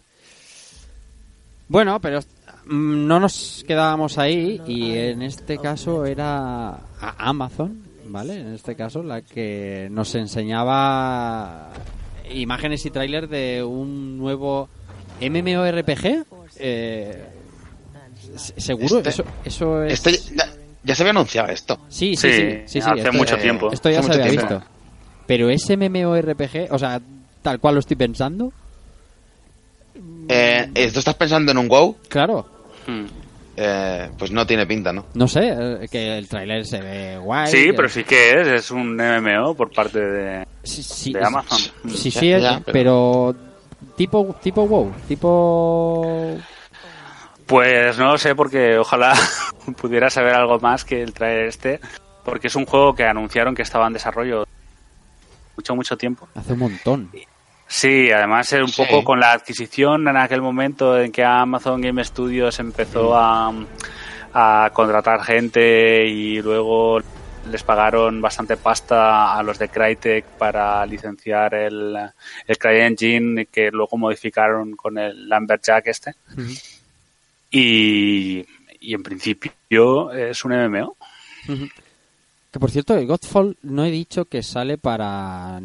Bueno, 1.68 2.00
pero 2.00 2.20
mm, 2.66 3.06
no 3.06 3.20
nos 3.20 3.64
quedábamos 3.66 4.18
ahí 4.18 4.60
y 4.66 4.92
en 4.96 5.22
este 5.22 5.58
caso 5.58 6.04
era 6.04 6.68
a- 6.70 7.14
Amazon, 7.18 7.82
¿vale? 8.06 8.40
En 8.40 8.54
este 8.54 8.74
caso 8.74 9.02
la 9.02 9.22
que 9.22 9.88
nos 9.90 10.14
enseñaba 10.14 11.70
imágenes 12.32 12.84
y 12.86 12.90
tráiler 12.90 13.28
de 13.28 13.62
un 13.64 14.18
nuevo 14.18 14.68
MMORPG. 15.20 16.24
Eh, 16.56 17.24
se- 18.36 18.60
¿Seguro? 18.60 18.98
Este- 18.98 19.08
eso, 19.10 19.24
eso 19.44 19.82
es... 19.84 19.92
Esto 20.04 20.10
ya, 20.34 20.44
ya 20.82 20.94
se 20.94 21.02
había 21.02 21.10
anunciado 21.10 21.48
esto. 21.48 21.78
Sí, 21.88 22.16
sí, 22.16 22.32
sí, 22.32 22.38
Sí, 22.38 22.62
sí, 22.66 22.80
sí, 22.82 22.88
hace 22.90 23.00
esto- 23.00 23.12
mucho 23.12 23.36
tiempo. 23.38 23.70
Esto 23.72 23.90
ya 23.90 24.00
Hace 24.00 24.12
se 24.12 24.20
había 24.22 24.30
tiempo. 24.32 24.54
visto. 24.54 24.70
Pero 25.30 25.48
ese 25.48 25.76
MMORPG, 25.76 26.72
o 26.72 26.78
sea, 26.78 27.00
tal 27.40 27.60
cual 27.60 27.74
lo 27.74 27.78
estoy 27.80 27.96
pensando, 27.96 28.52
Eh, 30.28 30.68
¿Tú 30.92 30.98
estás 30.98 31.14
pensando 31.14 31.52
en 31.52 31.58
un 31.58 31.68
WoW? 31.68 31.96
claro, 32.08 32.46
Hmm. 32.86 33.04
Eh, 33.56 34.10
pues 34.18 34.32
no 34.32 34.44
tiene 34.46 34.66
pinta, 34.66 34.92
¿no? 34.92 35.04
No 35.14 35.28
sé, 35.28 35.50
eh, 35.56 35.86
que 35.88 36.18
el 36.18 36.26
tráiler 36.28 36.64
se 36.66 36.80
ve 36.80 37.18
guay. 37.18 37.46
Sí, 37.48 37.66
que- 37.66 37.74
pero 37.74 37.88
sí 37.88 38.02
que 38.04 38.40
es, 38.40 38.48
es 38.48 38.70
un 38.72 38.96
MMO 39.00 39.54
por 39.54 39.70
parte 39.70 40.00
de, 40.00 40.46
sí, 40.64 40.82
sí, 40.82 41.12
de 41.12 41.20
es- 41.20 41.26
Amazon. 41.26 41.58
Sí, 41.94 42.10
Ya, 42.10 42.20
sí, 42.20 42.32
es, 42.32 42.42
ya, 42.42 42.60
pero... 42.64 43.34
tipo 43.96 44.34
tipo 44.42 44.64
WoW, 44.66 44.92
tipo 45.06 46.36
Pues 47.46 47.96
no 47.98 48.12
lo 48.12 48.18
sé, 48.18 48.34
porque 48.34 48.78
ojalá 48.78 49.12
pudiera 49.80 50.10
saber 50.10 50.34
algo 50.34 50.58
más 50.58 50.84
que 50.84 51.02
el 51.02 51.12
traer 51.12 51.46
este, 51.46 51.78
porque 52.24 52.46
es 52.48 52.56
un 52.56 52.64
juego 52.66 52.94
que 52.96 53.04
anunciaron 53.04 53.54
que 53.54 53.62
estaba 53.62 53.86
en 53.86 53.92
desarrollo 53.92 54.44
mucho, 55.60 55.74
mucho 55.76 55.96
tiempo. 55.96 56.28
hace 56.34 56.52
un 56.54 56.58
montón. 56.60 57.10
Sí, 57.66 58.10
además 58.10 58.52
es 58.52 58.60
un 58.62 58.68
Sí. 58.68 58.82
poco 58.82 59.04
con 59.04 59.20
la 59.20 59.32
adquisición 59.32 60.08
en 60.08 60.16
aquel 60.16 60.42
momento 60.42 60.98
en 61.00 61.12
que 61.12 61.22
Amazon 61.22 61.80
Game 61.80 62.02
Studios 62.04 62.58
empezó 62.58 63.16
a, 63.16 63.52
a 64.34 64.70
contratar 64.72 65.22
gente 65.22 66.06
y 66.06 66.42
luego 66.42 67.00
les 67.50 67.62
pagaron 67.62 68.20
bastante 68.20 68.56
pasta 68.56 69.34
a 69.38 69.42
los 69.42 69.58
de 69.58 69.68
Crytek 69.68 70.24
para 70.36 70.84
licenciar 70.84 71.54
el, 71.54 71.96
el 72.46 72.58
CryEngine 72.58 73.46
que 73.46 73.70
luego 73.70 73.96
modificaron 73.96 74.74
con 74.76 74.98
el 74.98 75.28
Lumberjack 75.28 75.86
este. 75.86 76.14
Y, 77.50 78.44
y 78.80 78.94
en 78.94 79.02
principio 79.02 80.12
es 80.12 80.44
un 80.44 80.52
MMO. 80.52 80.96
Que 82.50 82.58
por 82.58 82.70
cierto, 82.70 82.96
el 82.96 83.06
Godfall 83.06 83.56
no 83.62 83.84
he 83.84 83.90
dicho 83.90 84.24
que 84.24 84.42
sale 84.42 84.76
para 84.76 85.60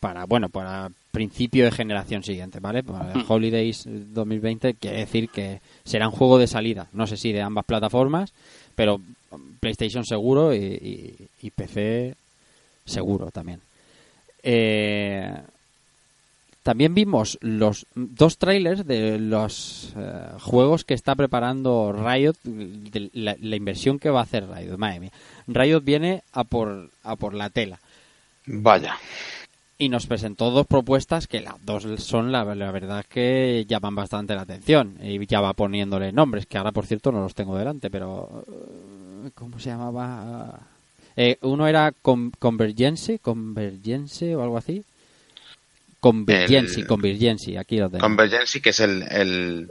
para 0.00 0.26
bueno, 0.26 0.48
para 0.50 0.90
principio 1.10 1.64
de 1.64 1.70
generación 1.72 2.22
siguiente, 2.22 2.60
¿vale? 2.60 2.82
Para 2.82 3.12
el 3.14 3.24
Holidays 3.26 3.84
2020 3.86 4.74
quiere 4.74 4.98
decir 4.98 5.30
que 5.30 5.60
será 5.84 6.08
un 6.08 6.14
juego 6.14 6.36
de 6.38 6.46
salida, 6.46 6.88
no 6.92 7.06
sé 7.06 7.16
si 7.16 7.32
de 7.32 7.40
ambas 7.40 7.64
plataformas, 7.64 8.34
pero 8.74 9.00
PlayStation 9.60 10.04
seguro 10.04 10.54
y, 10.54 10.58
y- 10.58 11.28
y 11.46 11.50
PC 11.50 12.14
seguro 12.84 13.30
también. 13.30 13.60
Eh, 14.42 15.32
también 16.66 16.94
vimos 16.96 17.38
los 17.40 17.86
dos 17.94 18.38
trailers 18.38 18.84
de 18.84 19.20
los 19.20 19.94
eh, 19.96 20.24
juegos 20.40 20.84
que 20.84 20.94
está 20.94 21.14
preparando 21.14 21.92
Riot, 21.92 22.34
de 22.42 23.08
la, 23.14 23.36
la 23.40 23.54
inversión 23.56 24.00
que 24.00 24.10
va 24.10 24.18
a 24.18 24.24
hacer 24.24 24.48
Riot. 24.48 24.76
Madre 24.76 24.98
mía. 24.98 25.12
Riot 25.46 25.80
viene 25.82 26.24
a 26.32 26.42
por, 26.42 26.90
a 27.04 27.14
por 27.14 27.34
la 27.34 27.50
tela 27.50 27.78
Vaya. 28.46 28.96
y 29.78 29.88
nos 29.88 30.06
presentó 30.08 30.50
dos 30.50 30.66
propuestas 30.66 31.28
que 31.28 31.40
las 31.40 31.54
dos 31.64 31.86
son, 31.98 32.32
la, 32.32 32.44
la 32.56 32.72
verdad, 32.72 33.04
que 33.08 33.64
llaman 33.68 33.94
bastante 33.94 34.34
la 34.34 34.42
atención. 34.42 34.98
Y 35.00 35.24
ya 35.26 35.40
va 35.40 35.52
poniéndole 35.52 36.10
nombres, 36.10 36.46
que 36.46 36.58
ahora, 36.58 36.72
por 36.72 36.86
cierto, 36.86 37.12
no 37.12 37.20
los 37.20 37.34
tengo 37.36 37.56
delante, 37.56 37.90
pero. 37.90 38.44
eh, 38.48 39.30
¿Cómo 39.36 39.60
se 39.60 39.70
llamaba? 39.70 40.58
Eh, 41.16 41.38
uno 41.42 41.66
era 41.68 41.92
Con- 41.92 42.32
Convergence, 42.38 43.20
Convergence 43.20 44.34
o 44.34 44.42
algo 44.42 44.58
así. 44.58 44.82
Convergence, 46.10 46.80
El- 46.80 46.86
Convergence, 46.86 47.58
aquí 47.58 47.76
lo 47.78 47.88
tengo. 47.88 48.00
Convergence, 48.00 48.60
que 48.60 48.70
es 48.70 48.80
el, 48.80 49.70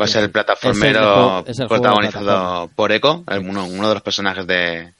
va 0.00 0.04
a 0.04 0.08
ser 0.08 0.24
el 0.24 0.30
plataformero 0.30 1.44
es 1.46 1.58
el 1.58 1.66
protagonizado 1.68 2.68
por 2.74 2.92
Echo, 2.92 3.24
uno, 3.42 3.64
uno 3.66 3.88
de 3.88 3.94
los 3.94 4.02
personajes 4.02 4.46
de, 4.46 4.92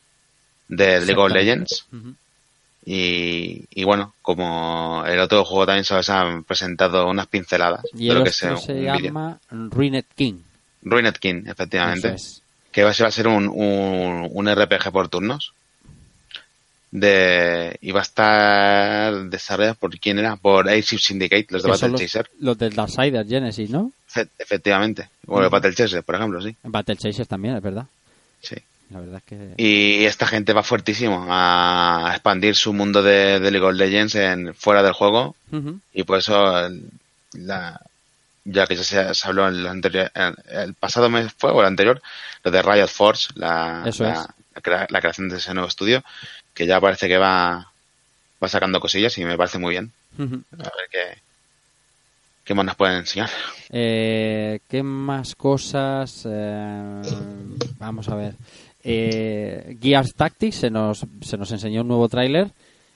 de 0.69 1.01
League 1.07 1.17
of. 1.21 1.31
Legends. 1.33 1.87
Y, 2.85 3.65
y 3.71 3.85
bueno, 3.85 4.15
como 4.23 5.03
el 5.07 5.19
otro 5.19 5.45
juego 5.45 5.67
también 5.67 5.85
se 5.85 6.13
han 6.13 6.45
presentado 6.45 7.09
unas 7.09 7.27
pinceladas 7.27 7.83
Y 7.95 8.07
de 8.07 8.11
el 8.13 8.19
lo 8.19 8.25
que 8.25 8.31
es 8.31 8.37
se 8.37 8.81
llama 8.83 9.41
Ruined 9.51 10.05
King. 10.15 10.35
Ruined 10.83 11.15
King, 11.15 11.43
efectivamente. 11.47 12.15
Es. 12.15 12.43
que 12.71 12.85
va 12.85 12.91
a 12.91 12.95
ser, 12.95 13.05
va 13.05 13.09
a 13.09 13.13
ser 13.13 13.27
un, 13.27 13.49
un, 13.49 14.29
un 14.31 14.55
RPG 14.55 14.93
por 14.93 15.09
turnos. 15.09 15.53
De, 16.99 17.77
y 17.83 17.93
va 17.93 18.01
a 18.01 18.03
estar 18.05 19.25
desarrollado 19.29 19.75
por 19.75 19.99
quién 19.99 20.19
era, 20.19 20.37
por 20.37 20.67
Ace 20.67 20.97
Syndicate, 20.97 21.47
los 21.51 21.63
de 21.63 21.69
Battle 21.69 21.89
los, 21.91 22.01
Chaser. 22.01 22.31
los 22.41 22.57
del 22.57 22.75
Darksiders 22.75 23.29
Genesis, 23.29 23.69
¿no? 23.69 23.93
Efe- 24.11 24.29
efectivamente. 24.39 25.11
O 25.27 25.43
el 25.43 25.51
Battle 25.51 25.75
Chaser, 25.75 26.03
por 26.03 26.15
ejemplo, 26.15 26.41
sí. 26.41 26.57
Battle 26.63 26.97
Chasers 26.97 27.29
también, 27.29 27.55
es 27.57 27.63
verdad. 27.63 27.85
sí. 28.41 28.57
La 28.89 29.01
verdad 29.01 29.17
es 29.17 29.23
que... 29.25 29.55
Y 29.57 30.05
esta 30.05 30.29
gente 30.29 30.53
va 30.53 30.63
fuertísimo 30.63 31.27
a 31.29 32.09
expandir 32.13 32.55
su 32.55 32.73
mundo 32.73 33.03
de, 33.03 33.41
de 33.41 33.51
League 33.51 33.67
of 33.67 33.75
Legends 33.75 34.15
en, 34.15 34.55
fuera 34.55 34.81
del 34.83 34.93
juego. 34.93 35.35
Y 35.93 36.05
por 36.05 36.19
eso, 36.19 36.71
la, 37.33 37.81
ya 38.45 38.67
que 38.69 38.77
ya 38.77 38.85
se, 38.85 39.13
se 39.13 39.27
habló 39.29 39.49
en 39.49 39.55
el, 39.57 39.67
anterior, 39.67 40.11
en 40.15 40.35
el 40.51 40.75
pasado 40.75 41.11
mes 41.11 41.33
fue, 41.37 41.51
o 41.51 41.61
el 41.61 41.67
anterior, 41.67 42.01
lo 42.45 42.51
de 42.53 42.63
Riot 42.63 42.87
Force, 42.87 43.31
la, 43.35 43.83
Eso 43.85 44.05
la 44.05 45.01
creación 45.01 45.29
de 45.29 45.39
ese 45.39 45.53
nuevo 45.53 45.69
estudio, 45.69 46.05
que 46.57 46.67
ya 46.67 46.81
parece 46.81 47.07
que 47.07 47.19
va, 47.19 47.71
va 48.43 48.49
sacando 48.49 48.81
cosillas 48.81 49.17
y 49.19 49.25
me 49.25 49.37
parece 49.37 49.59
muy 49.59 49.73
bien. 49.73 49.93
A 50.19 50.25
ver 50.57 50.89
qué, 50.91 51.19
qué 52.45 52.55
más 52.55 52.65
nos 52.65 52.75
pueden 52.77 52.97
enseñar. 52.99 53.29
Eh, 53.71 54.61
¿Qué 54.69 54.83
más 54.83 55.35
cosas? 55.37 56.27
Eh, 56.29 57.03
vamos 57.79 58.09
a 58.09 58.15
ver. 58.17 58.35
Eh, 58.83 59.77
Gears 59.81 60.15
Tactics 60.15 60.57
se 60.57 60.71
nos, 60.71 61.05
se 61.21 61.37
nos 61.37 61.51
enseñó 61.53 61.83
un 61.83 61.89
nuevo 61.89 62.09
tráiler 62.09 62.51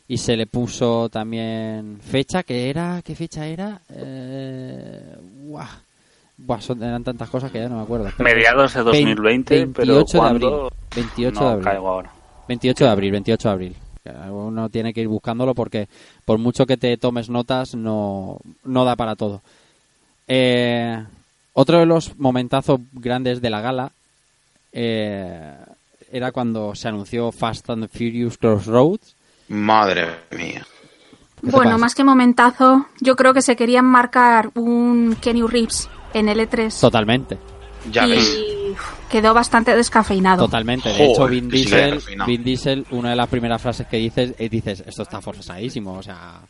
y 0.09 0.16
se 0.19 0.37
le 0.37 0.47
puso 0.47 1.09
también 1.09 2.01
fecha, 2.01 2.43
que 2.43 2.70
era, 2.70 3.03
¿qué 3.05 3.15
fecha 3.15 3.47
era? 3.47 3.81
Eh, 3.95 5.16
buah. 5.45 5.69
Buah, 6.39 6.61
son- 6.62 6.82
eran 6.82 7.05
tantas 7.05 7.28
cosas 7.28 7.53
que 7.53 7.59
ya 7.59 7.69
no 7.69 7.77
me 7.77 7.82
acuerdo. 7.82 8.11
Mediados 8.19 8.73
de 8.73 8.82
2020, 8.82 9.66
pero 9.74 9.95
28 9.97 10.23
de 10.23 10.28
abril. 10.28 10.41
¿cuándo? 10.49 10.73
28 10.97 11.35
no 11.41 11.47
de 11.47 11.53
abril. 11.53 11.65
caigo 11.69 11.89
ahora. 11.89 12.12
28 12.51 12.85
de 12.85 12.90
abril, 12.90 13.12
28 13.12 13.48
de 13.48 13.52
abril. 13.52 13.77
Uno 14.28 14.68
tiene 14.70 14.93
que 14.93 15.02
ir 15.02 15.06
buscándolo 15.09 15.55
porque 15.55 15.89
por 16.24 16.39
mucho 16.39 16.66
que 16.66 16.77
te 16.77 16.97
tomes 16.97 17.28
notas 17.31 17.77
no, 17.77 18.39
no 18.64 18.85
da 18.85 18.97
para 18.97 19.14
todo. 19.14 19.40
Eh, 20.27 21.01
otro 21.52 21.78
de 21.78 21.86
los 21.86 22.18
momentazos 22.18 22.81
grandes 22.93 23.40
de 23.40 23.51
la 23.51 23.60
gala 23.60 23.93
eh, 24.72 25.55
era 26.10 26.32
cuando 26.32 26.74
se 26.74 26.89
anunció 26.89 27.31
Fast 27.31 27.70
and 27.70 27.89
Furious 27.89 28.36
Crossroads. 28.36 29.14
Madre 29.48 30.09
mía. 30.32 30.66
¿Qué 31.40 31.47
te 31.47 31.52
Bueno, 31.52 31.70
pasa? 31.72 31.78
más 31.78 31.94
que 31.94 32.02
momentazo, 32.05 32.86
yo 33.01 33.14
creo 33.14 33.32
que 33.32 33.43
se 33.43 33.55
querían 33.55 33.85
marcar 33.85 34.51
un 34.55 35.16
Kenny 35.20 35.43
Reeves 35.43 35.89
en 36.14 36.27
L3 36.27 36.81
Totalmente, 36.81 37.39
Ya 37.93 38.06
ves. 38.06 38.18
y 38.18 38.49
uf, 38.49 38.49
quedó 39.10 39.34
bastante 39.34 39.74
descafeinado. 39.74 40.44
totalmente. 40.44 40.88
De 40.88 40.94
Joder, 40.97 41.10
hecho, 41.10 41.26
Vin 41.28 41.48
Diesel. 41.48 42.02
Vin 42.26 42.44
Diesel, 42.44 42.86
una 42.90 43.10
de 43.10 43.16
las 43.16 43.28
primeras 43.28 43.60
frases 43.60 43.86
que 43.86 43.97
dices, 43.98 44.34
eh, 44.38 44.48
dices, 44.48 44.82
esto 44.86 45.02
está 45.02 45.20
forzadísimo, 45.20 45.94
o 45.94 46.02
sea, 46.02 46.40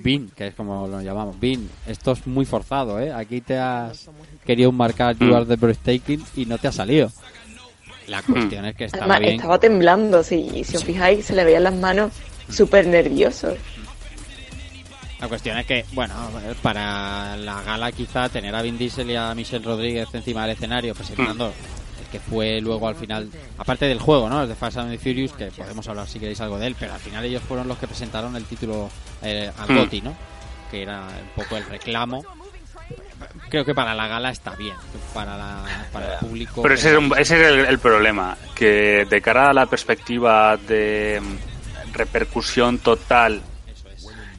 Vin, 0.00 0.30
que 0.36 0.48
es 0.48 0.54
como 0.54 0.86
lo 0.86 1.00
llamamos, 1.00 1.38
Vin, 1.40 1.68
esto 1.86 2.12
es 2.12 2.26
muy 2.26 2.44
forzado, 2.44 3.00
¿eh? 3.00 3.12
Aquí 3.12 3.40
te 3.40 3.58
has 3.58 4.08
querido 4.44 4.70
marcar 4.72 5.16
You 5.18 5.34
are 5.34 5.46
the 5.46 5.56
breathtaking 5.56 6.22
y 6.36 6.46
no 6.46 6.58
te 6.58 6.68
ha 6.68 6.72
salido. 6.72 7.10
La 8.06 8.22
cuestión 8.22 8.64
es 8.64 8.74
que 8.74 8.84
estaba 8.86 9.04
Además, 9.04 9.20
bien. 9.20 9.34
estaba 9.34 9.58
temblando, 9.58 10.22
si, 10.22 10.64
si 10.64 10.76
os 10.76 10.84
fijáis, 10.84 11.26
se 11.26 11.34
le 11.34 11.44
veían 11.44 11.64
las 11.64 11.74
manos 11.74 12.12
súper 12.48 12.86
nervioso. 12.86 13.54
La 15.20 15.26
cuestión 15.28 15.58
es 15.58 15.66
que, 15.66 15.84
bueno, 15.94 16.14
para 16.62 17.36
la 17.36 17.60
gala 17.62 17.90
quizá 17.92 18.28
tener 18.28 18.54
a 18.54 18.62
Vin 18.62 18.78
Diesel 18.78 19.10
y 19.10 19.16
a 19.16 19.34
Michelle 19.34 19.64
Rodríguez 19.64 20.08
encima 20.12 20.42
del 20.42 20.52
escenario 20.52 20.94
presentando 20.94 21.46
el 21.48 22.06
que 22.12 22.20
fue 22.20 22.60
luego 22.60 22.86
al 22.88 22.94
final, 22.94 23.28
aparte 23.58 23.86
del 23.86 23.98
juego, 23.98 24.28
¿no? 24.28 24.42
El 24.42 24.48
de 24.48 24.54
Fast 24.54 24.76
and 24.78 24.90
the 24.92 24.98
Furious, 24.98 25.32
que 25.32 25.46
podemos 25.46 25.86
hablar 25.88 26.06
si 26.06 26.20
queréis 26.20 26.40
algo 26.40 26.56
de 26.58 26.68
él, 26.68 26.76
pero 26.78 26.94
al 26.94 27.00
final 27.00 27.24
ellos 27.24 27.42
fueron 27.42 27.66
los 27.66 27.78
que 27.78 27.88
presentaron 27.88 28.36
el 28.36 28.44
título 28.44 28.88
eh, 29.22 29.50
al 29.58 29.68
Mm. 29.70 29.76
GOTY, 29.78 30.00
¿no? 30.02 30.16
Que 30.70 30.82
era 30.82 31.00
un 31.02 31.42
poco 31.42 31.56
el 31.56 31.64
reclamo. 31.66 32.24
Creo 33.50 33.64
que 33.64 33.74
para 33.74 33.94
la 33.94 34.06
gala 34.06 34.30
está 34.30 34.54
bien, 34.54 34.76
para, 35.12 35.36
la, 35.36 35.64
para 35.92 36.14
el 36.14 36.18
público. 36.20 36.62
Pero 36.62 36.74
ese 36.74 36.92
es, 36.92 36.96
un- 36.98 37.12
ese 37.18 37.40
es 37.42 37.48
el, 37.48 37.58
el 37.66 37.78
problema, 37.80 38.36
que 38.54 39.04
de 39.10 39.20
cara 39.20 39.50
a 39.50 39.52
la 39.52 39.66
perspectiva 39.66 40.56
de 40.56 41.20
mm, 41.20 41.92
repercusión 41.94 42.78
total, 42.78 43.42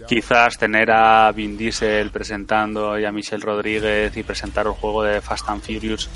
quizás 0.09 0.57
tener 0.57 0.89
a 0.91 1.31
Vin 1.31 1.55
Diesel 1.55 2.09
presentando 2.09 2.97
y 2.99 3.05
a 3.05 3.11
Michelle 3.11 3.43
Rodríguez 3.43 4.17
y 4.17 4.23
presentar 4.23 4.65
el 4.65 4.73
juego 4.73 5.03
de 5.03 5.21
Fast 5.21 5.47
and 5.49 5.61
Furious 5.61 6.09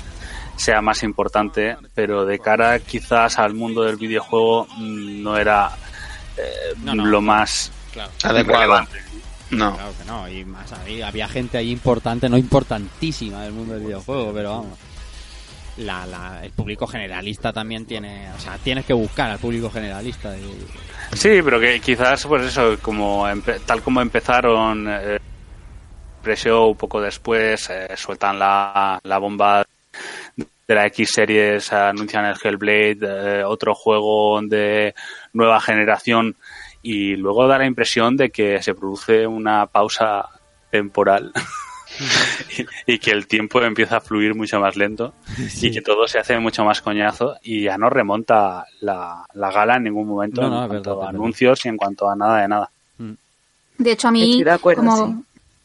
sea 0.56 0.82
más 0.82 1.02
importante, 1.04 1.76
pero 1.94 2.24
de 2.26 2.38
cara 2.40 2.80
quizás 2.80 3.38
al 3.38 3.54
mundo 3.54 3.82
del 3.84 3.96
videojuego 3.96 4.66
mm, 4.76 5.22
no 5.22 5.36
era 5.36 5.70
eh, 6.36 6.74
No, 6.82 6.94
no. 6.96 7.06
lo 7.06 7.20
más 7.20 7.70
Claro. 7.92 8.10
Adecuado. 8.24 8.60
relevante. 8.62 8.98
No. 9.50 9.74
Claro 9.76 9.92
que 9.96 10.04
no, 10.04 10.28
y 10.28 10.44
más 10.44 10.72
había, 10.72 11.06
había 11.06 11.28
gente 11.28 11.56
ahí 11.58 11.70
importante, 11.70 12.28
no 12.28 12.36
importantísima 12.36 13.42
del 13.42 13.52
mundo 13.52 13.74
del 13.74 13.84
videojuego, 13.84 14.32
pero 14.34 14.50
vamos. 14.50 14.78
La, 15.76 16.04
la- 16.06 16.40
el 16.44 16.50
público 16.50 16.86
generalista 16.88 17.52
también 17.52 17.84
tiene, 17.86 18.28
o 18.36 18.40
sea, 18.40 18.58
tienes 18.58 18.84
que 18.84 18.92
buscar 18.92 19.30
al 19.30 19.38
público 19.38 19.70
generalista. 19.70 20.36
Y, 20.36 20.66
Sí, 21.14 21.40
pero 21.42 21.60
que 21.60 21.80
quizás, 21.80 22.26
pues 22.26 22.46
eso, 22.46 22.76
como 22.82 23.26
tal 23.66 23.82
como 23.82 24.00
empezaron 24.00 24.86
eh, 24.88 25.18
pre-show, 26.22 26.76
poco 26.76 27.00
después 27.00 27.70
eh, 27.70 27.88
sueltan 27.96 28.38
la, 28.38 28.98
la 29.02 29.18
bomba 29.18 29.64
de 30.36 30.74
la 30.74 30.86
X 30.86 31.10
series, 31.12 31.72
anuncian 31.72 32.24
el 32.24 32.36
Hellblade, 32.42 32.98
eh, 33.40 33.44
otro 33.44 33.74
juego 33.74 34.40
de 34.42 34.94
nueva 35.32 35.60
generación 35.60 36.36
y 36.82 37.16
luego 37.16 37.46
da 37.46 37.58
la 37.58 37.66
impresión 37.66 38.16
de 38.16 38.30
que 38.30 38.62
se 38.62 38.74
produce 38.74 39.26
una 39.26 39.66
pausa 39.66 40.28
temporal 40.70 41.32
y, 42.58 42.66
y 42.94 42.98
que 42.98 43.10
el 43.10 43.26
tiempo 43.26 43.62
empieza 43.62 43.96
a 43.98 44.00
fluir 44.00 44.34
mucho 44.34 44.60
más 44.60 44.76
lento 44.76 45.14
y 45.62 45.70
que 45.70 45.80
todo 45.82 46.06
se 46.08 46.18
hace 46.18 46.38
mucho 46.38 46.64
más 46.64 46.80
coñazo 46.82 47.36
y 47.42 47.62
ya 47.62 47.76
no 47.78 47.90
remonta 47.90 48.64
la, 48.80 49.24
la 49.34 49.50
gala 49.52 49.76
en 49.76 49.84
ningún 49.84 50.06
momento 50.08 50.42
No, 50.42 50.48
no, 50.50 50.62
en 50.62 50.68
cuanto 50.68 50.90
verdad, 50.90 50.92
a 50.92 51.06
verdad. 51.06 51.20
anuncios 51.20 51.64
y 51.64 51.68
en 51.68 51.76
cuanto 51.76 52.08
a 52.10 52.16
nada 52.16 52.42
de 52.42 52.48
nada. 52.48 52.70
De 53.76 53.90
hecho, 53.92 54.06
a 54.08 54.10
mí, 54.12 54.22
Estoy 54.22 54.44
de 54.44 54.50
acuerdo, 54.52 54.82
como, 54.82 55.06
sí. 55.08 55.14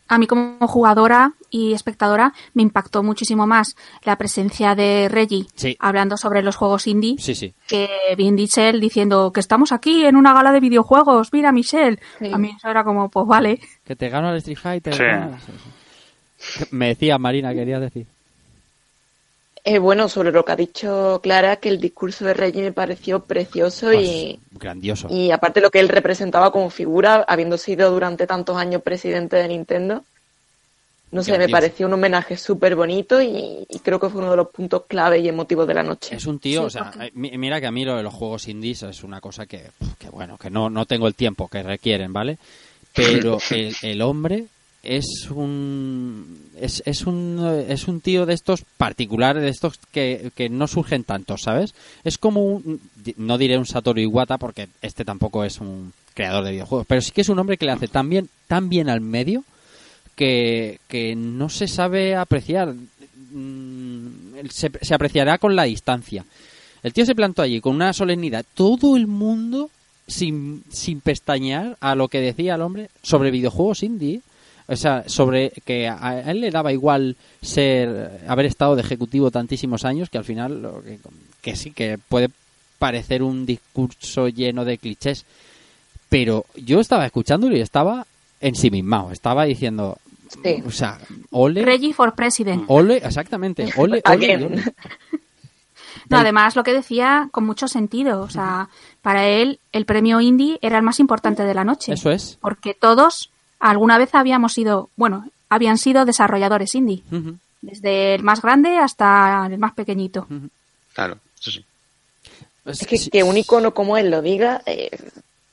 a 0.07 0.17
mí 0.17 0.25
como 0.25 0.57
jugadora 0.67 1.33
y 1.51 1.73
espectadora, 1.73 2.33
me 2.55 2.63
impactó 2.63 3.03
muchísimo 3.03 3.45
más 3.45 3.75
la 4.03 4.15
presencia 4.17 4.73
de 4.73 5.07
Reggie 5.09 5.45
Sí. 5.55 5.75
hablando 5.79 6.17
sobre 6.17 6.41
los 6.41 6.55
juegos 6.55 6.87
indie 6.87 7.17
sí, 7.19 7.35
sí. 7.35 7.53
que 7.67 7.87
Vin 8.17 8.35
Diesel 8.35 8.79
diciendo 8.79 9.31
que 9.31 9.39
estamos 9.39 9.71
aquí 9.71 10.05
en 10.05 10.15
una 10.15 10.33
gala 10.33 10.51
de 10.51 10.59
videojuegos, 10.59 11.31
mira 11.33 11.51
Michelle. 11.51 11.99
Sí. 12.19 12.31
A 12.33 12.37
mí 12.39 12.51
eso 12.57 12.67
era 12.67 12.83
como, 12.83 13.09
pues 13.09 13.27
vale. 13.27 13.59
Que 13.85 13.95
te 13.95 14.09
gano 14.09 14.31
el 14.31 14.37
Street 14.37 14.57
Fighter. 14.57 14.93
Sí. 14.95 15.03
¿no? 15.03 15.37
Me 16.71 16.87
decía 16.89 17.17
Marina, 17.17 17.53
querías 17.53 17.81
decir. 17.81 18.05
Eh, 19.65 19.77
bueno, 19.77 20.07
sobre 20.07 20.31
lo 20.31 20.45
que 20.45 20.51
ha 20.53 20.55
dicho 20.55 21.19
Clara, 21.21 21.57
que 21.57 21.69
el 21.69 21.79
discurso 21.81 22.23
de 22.25 22.33
Reggie 22.33 22.61
me 22.61 22.71
pareció 22.71 23.19
precioso 23.25 23.91
y, 23.91 24.39
Pues, 24.49 24.61
grandioso. 24.61 25.07
y 25.11 25.31
aparte 25.31 25.59
lo 25.61 25.69
que 25.69 25.79
él 25.79 25.89
representaba 25.89 26.51
como 26.51 26.69
figura, 26.69 27.25
habiendo 27.27 27.57
sido 27.57 27.91
durante 27.91 28.25
tantos 28.25 28.55
años 28.57 28.81
presidente 28.81 29.35
de 29.35 29.47
Nintendo. 29.49 30.03
No 31.11 31.23
sé, 31.23 31.35
me 31.39 31.49
pareció 31.49 31.87
un 31.87 31.93
homenaje 31.93 32.37
súper 32.37 32.75
bonito 32.75 33.19
y, 33.19 33.65
y 33.67 33.79
creo 33.79 33.99
que 33.99 34.09
fue 34.09 34.21
uno 34.21 34.29
de 34.31 34.37
los 34.37 34.49
puntos 34.51 34.83
clave 34.87 35.17
y 35.19 35.27
emotivos 35.27 35.67
de 35.67 35.73
la 35.73 35.81
noche. 35.81 36.15
Es 36.15 36.27
un 36.27 36.37
tío, 36.39 36.61
Sí, 36.61 36.65
o 36.67 36.69
sea, 36.69 36.83
porque- 36.91 37.07
eh, 37.07 37.11
mi- 37.15 37.35
mira 37.37 37.59
que 37.59 37.65
a 37.65 37.71
mí 37.71 37.83
lo 37.83 37.97
de 37.97 38.03
los 38.03 38.13
juegos 38.13 38.47
indies 38.47 38.83
es 38.83 39.03
una 39.03 39.19
cosa 39.19 39.47
que, 39.47 39.63
que 39.97 40.09
bueno, 40.09 40.37
que 40.37 40.51
no, 40.51 40.69
no 40.69 40.85
tengo 40.85 41.07
el 41.07 41.15
tiempo 41.15 41.47
que 41.47 41.63
requieren, 41.63 42.13
¿vale? 42.13 42.37
Pero 42.93 43.39
el, 43.49 43.75
el 43.81 44.01
hombre 44.03 44.45
es 44.83 45.29
un 45.29 46.49
es, 46.59 46.81
es 46.85 47.05
un 47.05 47.65
es 47.67 47.87
un 47.87 48.01
tío 48.01 48.25
de 48.25 48.33
estos 48.33 48.63
particulares, 48.77 49.43
de 49.43 49.49
estos 49.49 49.77
que, 49.91 50.31
que 50.35 50.49
no 50.49 50.67
surgen 50.67 51.03
tantos, 51.03 51.41
¿sabes? 51.43 51.73
Es 52.03 52.17
como 52.17 52.43
un, 52.43 52.79
no 53.17 53.37
diré 53.37 53.57
un 53.57 53.65
Satoru 53.65 53.99
Iwata 53.99 54.37
porque 54.37 54.69
este 54.81 55.05
tampoco 55.05 55.43
es 55.43 55.59
un 55.59 55.93
creador 56.13 56.43
de 56.43 56.51
videojuegos, 56.51 56.87
pero 56.87 57.01
sí 57.01 57.11
que 57.11 57.21
es 57.21 57.29
un 57.29 57.39
hombre 57.39 57.57
que 57.57 57.65
le 57.65 57.71
hace 57.71 57.87
tan 57.87 58.09
bien, 58.09 58.29
tan 58.47 58.69
bien 58.69 58.89
al 58.89 59.01
medio 59.01 59.43
que, 60.19 60.81
que 60.89 61.15
no 61.15 61.47
se 61.47 61.69
sabe 61.69 62.13
apreciar. 62.13 62.75
Mm, 63.31 64.47
Se, 64.49 64.93
apreciará 64.93 65.37
con 65.37 65.55
la 65.55 65.63
distancia. 65.63 66.25
El 66.83 66.91
tío 66.91 67.05
se 67.05 67.15
plantó 67.15 67.41
allí 67.41 67.61
con 67.61 67.75
una 67.75 67.93
solemnidad. 67.93 68.45
Todo 68.53 68.97
el 68.97 69.07
mundo, 69.07 69.69
sin, 70.07 70.63
sin 70.69 70.99
pestañear 70.99 71.77
a 71.79 71.95
lo 71.95 72.09
que 72.09 72.19
decía 72.19 72.55
el 72.55 72.61
hombre 72.61 72.89
sobre 73.01 73.31
videojuegos 73.31 73.81
indie. 73.83 74.21
O 74.69 74.75
sea, 74.75 75.03
sobre 75.07 75.51
que 75.65 75.87
a 75.87 76.21
él 76.29 76.41
le 76.41 76.51
daba 76.51 76.71
igual 76.71 77.15
ser 77.41 78.21
haber 78.27 78.45
estado 78.45 78.75
de 78.75 78.81
ejecutivo 78.81 79.31
tantísimos 79.31 79.83
años 79.83 80.09
que 80.09 80.17
al 80.19 80.23
final 80.25 80.61
lo 80.61 80.83
que, 80.83 80.99
que 81.41 81.55
sí 81.55 81.71
que 81.71 81.97
puede 81.97 82.29
parecer 82.77 83.23
un 83.23 83.45
discurso 83.45 84.27
lleno 84.29 84.63
de 84.65 84.77
clichés. 84.77 85.25
Pero 86.07 86.45
yo 86.55 86.79
estaba 86.79 87.05
escuchándolo 87.05 87.55
y 87.57 87.61
estaba 87.61 88.05
ensimismado. 88.41 89.11
Estaba 89.11 89.43
diciendo, 89.45 89.97
Sí. 90.43 90.61
o 90.65 90.71
sea, 90.71 90.99
ole, 91.31 91.65
Reggie 91.65 91.93
for 91.93 92.13
President. 92.13 92.63
ole, 92.67 92.97
exactamente, 92.97 93.67
ole, 93.77 94.01
ole, 94.05 94.45
ole. 94.45 94.63
No, 96.09 96.17
además 96.17 96.55
lo 96.55 96.63
que 96.63 96.73
decía 96.73 97.29
con 97.31 97.45
mucho 97.45 97.67
sentido. 97.67 98.21
O 98.21 98.29
sea, 98.29 98.69
para 99.01 99.27
él 99.27 99.59
el 99.71 99.85
premio 99.85 100.21
Indie 100.21 100.57
era 100.61 100.77
el 100.77 100.83
más 100.83 100.99
importante 100.99 101.43
de 101.43 101.53
la 101.53 101.63
noche. 101.63 101.93
Eso 101.93 102.11
es. 102.11 102.37
Porque 102.41 102.73
todos 102.73 103.31
alguna 103.59 103.97
vez 103.97 104.13
habíamos 104.15 104.53
sido, 104.53 104.89
bueno, 104.95 105.27
habían 105.49 105.77
sido 105.77 106.05
desarrolladores 106.05 106.75
indie. 106.75 107.03
Desde 107.61 108.15
el 108.15 108.23
más 108.23 108.41
grande 108.41 108.77
hasta 108.77 109.47
el 109.51 109.57
más 109.57 109.73
pequeñito. 109.73 110.27
Claro, 110.93 111.19
eso 111.39 111.51
sí. 111.51 111.65
Es 112.65 113.09
que, 113.09 113.23
un 113.23 113.35
icono 113.37 113.73
como 113.73 113.97
él 113.97 114.11
lo 114.11 114.21
diga 114.21 114.61
eh, 114.65 114.91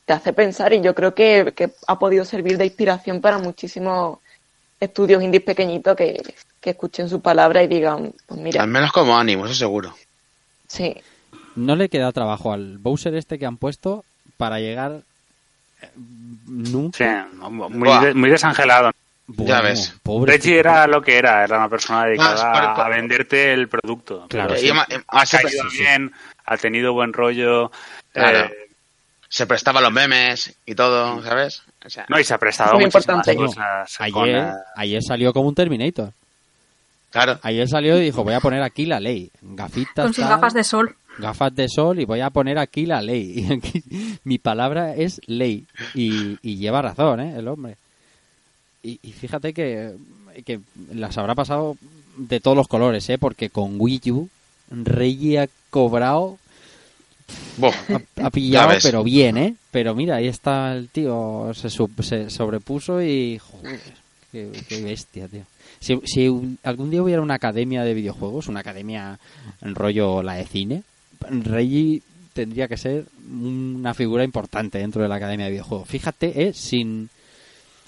te 0.05 0.13
hace 0.13 0.33
pensar 0.33 0.73
y 0.73 0.83
yo 0.83 0.95
creo 0.95 1.15
que, 1.15 1.53
que 1.57 1.71
ha 1.87 1.99
podido 1.99 2.25
servir 2.25 2.59
de 2.59 2.67
inspiración 2.67 3.21
para 3.21 3.39
muchísimos 3.39 4.19
estudios 4.79 5.23
indies 5.23 5.43
pequeñitos 5.43 5.97
que, 5.97 6.23
que 6.61 6.71
escuchen 6.71 7.09
su 7.09 7.21
palabra 7.21 7.63
y 7.63 7.69
digan, 7.69 8.13
pues 8.27 8.41
mira, 8.41 8.63
Al 8.63 8.69
menos 8.69 8.93
como 8.93 9.17
ánimo, 9.17 9.47
eso 9.47 9.55
seguro. 9.55 9.95
sí, 10.69 10.95
No 11.55 11.75
le 11.75 11.89
queda 11.89 12.13
trabajo 12.13 12.53
al 12.53 12.77
Bowser 12.79 13.15
este 13.15 13.39
que 13.39 13.47
han 13.47 13.57
puesto 13.57 14.05
para 14.37 14.61
llegar 14.61 15.03
nunca. 16.47 17.27
Sí, 17.31 17.39
muy, 17.51 17.69
Buah. 17.89 18.05
de- 18.07 18.15
muy 18.15 18.31
desangelado. 18.31 18.91
Ya 19.29 19.61
ves. 19.61 19.93
Pobre 20.05 20.33
Reggie 20.35 20.59
era 20.61 20.87
lo 20.87 21.03
que 21.03 21.19
era, 21.19 21.43
era 21.43 21.59
una 21.59 21.69
persona 21.69 22.05
dedicada 22.05 22.35
Más, 22.53 22.61
por- 22.61 22.75
por- 22.77 22.85
a 22.85 22.89
venderte 22.89 23.53
el 23.53 23.69
producto. 23.69 24.27
Claro, 24.29 24.55
Y 24.55 24.59
sí, 24.61 24.73
ma- 24.73 24.87
ha 25.09 25.27
caído 25.27 25.65
bien, 25.73 26.13
ha 26.45 26.57
tenido 26.57 26.93
buen 26.93 27.13
rollo. 27.13 27.71
Claro. 28.13 28.39
eh, 28.47 28.55
se 29.29 29.47
prestaba 29.47 29.81
los 29.81 29.93
memes 29.93 30.55
y 30.65 30.75
todo, 30.77 31.21
¿sabes? 31.25 31.63
O 31.85 31.91
sea, 31.91 32.07
no, 32.09 32.19
y 32.21 32.25
se 32.25 32.33
ha 32.35 32.39
prestado 32.39 32.75
Muy 32.75 32.85
muchísimas 32.85 33.27
importante. 33.27 33.37
cosas. 33.37 33.97
Ayer, 34.01 34.13
con, 34.13 34.29
eh, 34.29 34.53
ayer 34.77 35.03
salió 35.03 35.33
como 35.33 35.49
un 35.49 35.55
Terminator. 35.57 36.13
claro. 37.11 37.39
Ayer 37.43 37.69
salió 37.69 37.99
y 37.99 38.05
dijo, 38.05 38.23
voy 38.23 38.35
a 38.35 38.41
poner 38.41 38.63
aquí 38.63 38.87
la 38.87 39.01
ley. 39.01 39.31
Gafitas, 39.43 40.05
Con 40.05 40.15
sus 40.15 40.23
tal, 40.25 40.35
gafas 40.35 40.55
de 40.55 40.63
sol. 40.65 40.97
Gafas 41.19 41.55
de 41.55 41.69
sol 41.69 42.01
y 42.01 42.05
voy 42.05 42.21
a 42.21 42.31
poner 42.31 42.59
aquí 42.59 42.87
la 42.87 43.01
ley. 43.03 43.35
Y 43.49 43.53
aquí, 43.53 43.83
mi 44.25 44.39
palabra 44.39 44.95
es 44.95 45.21
ley. 45.27 45.65
Y, 45.95 46.39
y 46.43 46.57
lleva 46.57 46.83
razón, 46.83 47.21
¿eh? 47.21 47.35
El 47.39 47.49
hombre. 47.49 47.77
Y, 48.83 48.99
y 49.03 49.13
fíjate 49.13 49.53
que, 49.53 49.95
que 50.45 50.61
las 50.95 51.17
habrá 51.19 51.35
pasado 51.35 51.77
de 52.17 52.41
todos 52.41 52.57
los 52.57 52.69
colores, 52.69 53.09
¿eh? 53.11 53.19
Porque 53.19 53.51
con 53.51 53.75
Wii 53.81 54.11
U, 54.13 54.29
Reggie 54.71 55.39
ha 55.41 55.49
cobrado, 55.71 56.39
ha, 57.63 58.25
ha 58.27 58.31
pillado, 58.31 58.69
pero 58.83 59.03
bien, 59.03 59.37
¿eh? 59.37 59.55
Pero 59.71 59.95
mira, 59.95 60.17
ahí 60.17 60.29
está 60.29 60.73
el 60.75 60.89
tío, 60.89 61.51
se, 61.55 61.69
sub- 61.71 62.03
se 62.03 62.31
sobrepuso 62.31 63.03
y... 63.03 63.39
Joder, 63.39 63.81
qué, 64.33 64.51
qué 64.69 64.83
bestia, 64.83 65.29
tío. 65.29 65.43
Si, 65.81 66.01
si 66.05 66.57
algún 66.63 66.91
día 66.91 67.03
hubiera 67.03 67.21
una 67.23 67.35
academia 67.35 67.83
de 67.85 67.93
videojuegos, 67.95 68.49
una 68.49 68.61
academia 68.61 69.19
en 69.61 69.75
rollo 69.75 70.23
la 70.23 70.35
de 70.35 70.47
cine, 70.47 70.83
Reggie 71.21 72.03
tendría 72.33 72.69
que 72.69 72.77
ser 72.77 73.07
una 73.31 73.95
figura 73.95 74.25
importante 74.25 74.79
dentro 74.79 75.03
de 75.03 75.09
la 75.09 75.17
academia 75.17 75.47
de 75.47 75.53
videojuegos. 75.53 75.89
Fíjate, 75.89 76.49
eh, 76.49 76.53
sin 76.53 77.09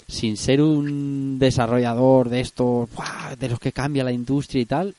sin 0.09 0.37
ser 0.37 0.61
un 0.61 1.37
desarrollador 1.37 2.29
de 2.29 2.41
estos, 2.41 2.89
de 3.37 3.47
los 3.49 3.59
que 3.59 3.71
cambia 3.71 4.03
la 4.03 4.11
industria 4.11 4.61
y 4.61 4.65
tal, 4.65 4.95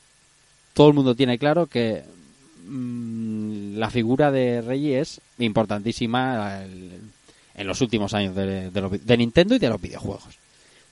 todo 0.73 0.87
el 0.87 0.93
mundo 0.93 1.15
tiene 1.15 1.37
claro 1.37 1.67
que 1.67 2.01
mm, 2.65 3.75
la 3.75 3.89
figura 3.89 4.31
de 4.31 4.61
Reggie 4.61 4.99
es 4.99 5.19
importantísima 5.37 6.63
en 6.63 7.67
los 7.67 7.81
últimos 7.81 8.13
años 8.13 8.33
de, 8.35 8.71
los 8.73 9.05
de 9.05 9.17
Nintendo 9.17 9.55
y 9.55 9.59
de 9.59 9.69
los 9.69 9.81
videojuegos. 9.81 10.39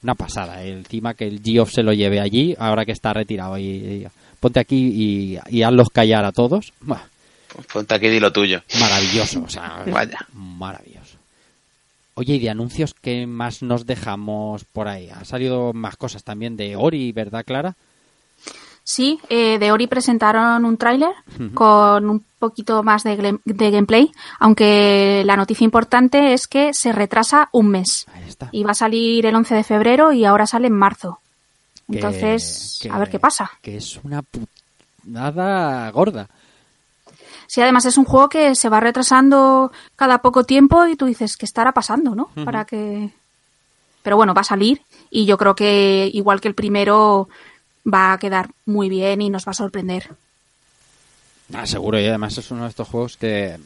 Una 0.04 0.16
pasada, 0.16 0.64
eh. 0.66 0.74
encima 0.74 1.14
que 1.14 1.26
el 1.26 1.42
Geoff 1.42 1.72
se 1.72 1.84
lo 1.84 1.94
lleve 1.94 2.20
allí, 2.20 2.56
ahora 2.60 2.86
que 2.86 2.92
está 2.92 3.14
retirado 3.14 3.58
y, 3.58 4.06
ponte 4.42 4.60
aquí 4.60 5.38
y, 5.50 5.62
hazlos 5.62 5.90
callar 5.90 6.26
a 6.26 6.34
todos. 6.34 6.74
Ponte 7.72 7.94
aquí 7.96 8.08
y 8.08 8.10
di 8.10 8.20
lo 8.20 8.32
tuyo. 8.32 8.62
maravilloso, 8.80 9.44
o 9.44 9.50
sea, 9.50 9.84
Vaya. 9.88 10.20
maravilloso. 10.34 11.18
Oye, 12.16 12.36
y 12.36 12.40
de 12.40 12.50
anuncios, 12.50 12.94
¿qué 13.02 13.26
más 13.26 13.62
nos 13.62 13.86
dejamos 13.86 14.66
por 14.66 14.88
ahí? 14.88 15.10
Ha 15.10 15.24
salido 15.24 15.72
más 15.74 15.96
cosas 15.96 16.24
también 16.24 16.58
de 16.58 16.76
Ori, 16.76 17.12
¿verdad, 17.14 17.46
Clara? 17.46 17.76
Sí, 18.84 19.20
eh, 19.30 19.60
de 19.60 19.72
Ori 19.72 19.86
presentaron 19.88 20.66
un 20.66 20.76
tráiler 20.76 21.12
con 21.54 22.10
un 22.10 22.26
poquito 22.40 22.82
más 22.82 23.04
de, 23.04 23.16
gameplay, 23.46 24.12
aunque 24.40 25.22
la 25.26 25.36
noticia 25.38 25.64
importante 25.64 26.34
es 26.34 26.48
que 26.48 26.74
se 26.74 26.92
retrasa 26.92 27.50
un 27.52 27.70
mes. 27.70 28.06
Ahí 28.14 28.28
está. 28.28 28.50
Iba 28.52 28.72
a 28.72 28.76
salir 28.76 29.26
el 29.28 29.36
11 29.36 29.54
de 29.56 29.64
febrero 29.64 30.12
y 30.12 30.26
ahora 30.26 30.48
sale 30.48 30.68
en 30.68 30.74
marzo. 30.74 31.20
Que- 31.88 31.98
Entonces, 31.98 32.80
que- 32.82 32.90
a 32.90 32.98
ver 32.98 33.10
qué 33.10 33.20
pasa. 33.20 33.52
Que 33.62 33.78
es 33.78 34.00
una 34.04 34.24
putada 35.04 35.90
gorda. 35.92 36.28
Sí, 37.50 37.62
además 37.62 37.84
es 37.86 37.98
un 37.98 38.06
juego 38.06 38.30
que 38.30 38.54
se 38.54 38.70
va 38.70 38.80
retrasando 38.80 39.72
cada 39.96 40.20
poco 40.20 40.44
tiempo 40.44 40.86
y 40.86 40.96
tú 40.96 41.08
dices, 41.08 41.36
¿qué 41.36 41.48
estará 41.48 41.72
pasando, 41.72 42.14
no? 42.14 42.30
Para 42.46 42.64
que... 42.64 43.10
Pero 44.04 44.18
bueno, 44.18 44.36
va 44.36 44.42
a 44.42 44.44
salir 44.44 44.84
y 45.10 45.26
yo 45.26 45.36
creo 45.40 45.56
que 45.56 46.12
igual 46.14 46.42
que 46.42 46.48
el 46.48 46.54
primero 46.54 47.28
va 47.92 48.14
a 48.14 48.20
quedar 48.20 48.52
muy 48.68 48.88
bien 48.88 49.24
y 49.24 49.32
nos 49.32 49.48
va 49.48 49.52
a 49.54 49.56
sorprender. 49.56 50.12
Ah, 51.52 51.66
seguro, 51.66 52.00
y 52.00 52.06
además 52.06 52.38
es 52.38 52.52
uno 52.52 52.66
de 52.66 52.70
estos 52.70 52.88
juegos 52.88 53.18
que, 53.18 53.58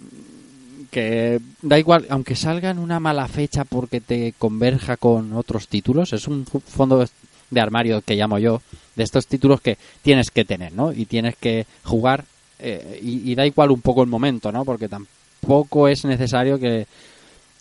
que 0.90 1.42
da 1.62 1.78
igual, 1.78 2.08
aunque 2.10 2.38
salga 2.38 2.70
en 2.70 2.80
una 2.80 3.02
mala 3.02 3.28
fecha 3.28 3.66
porque 3.66 4.00
te 4.00 4.34
converja 4.40 4.96
con 4.96 5.34
otros 5.34 5.68
títulos, 5.68 6.14
es 6.14 6.30
un 6.30 6.46
fondo 6.46 7.06
de 7.50 7.60
armario 7.62 8.02
que 8.02 8.16
llamo 8.16 8.40
yo, 8.40 8.62
de 8.96 9.04
estos 9.04 9.28
títulos 9.28 9.60
que 9.60 9.78
tienes 10.02 10.32
que 10.32 10.46
tener, 10.46 10.72
¿no? 10.72 10.94
Y 10.94 11.06
tienes 11.06 11.36
que 11.36 11.66
jugar, 11.84 12.24
eh, 12.60 13.00
y, 13.02 13.36
da 13.36 13.46
igual 13.46 13.72
un 13.72 13.82
poco 13.82 14.04
el 14.04 14.10
momento, 14.10 14.52
¿no? 14.52 14.64
Porque 14.64 14.88
tampoco 14.88 15.88
es 15.88 16.06
necesario 16.06 16.60
que, 16.60 16.88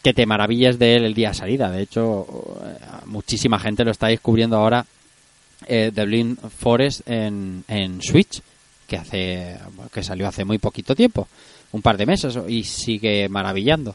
que 0.03 0.15
te 0.15 0.27
maravilles 0.27 0.79
de 0.79 0.97
él 0.97 1.05
el 1.05 1.15
día 1.15 1.29
de 1.29 1.35
salida. 1.35 1.71
De 1.71 1.83
hecho, 1.83 2.27
eh, 2.65 2.77
muchísima 3.07 3.59
gente 3.59 3.85
lo 3.85 3.91
está 3.91 4.09
descubriendo 4.09 4.57
ahora 4.57 4.85
eh, 5.67 5.91
The 5.95 6.05
Blind 6.05 6.39
Forest 6.39 7.09
en, 7.09 7.65
en 7.69 8.03
Switch, 8.03 8.41
que 8.87 8.97
hace 8.97 9.59
que 9.93 10.03
salió 10.03 10.29
hace 10.29 10.45
muy 10.45 10.59
poquito 10.59 10.95
tiempo, 10.95 11.29
un 11.73 11.83
par 11.83 11.97
de 11.97 12.07
meses, 12.07 12.39
y 12.49 12.65
sigue 12.65 13.29
maravillando. 13.29 13.95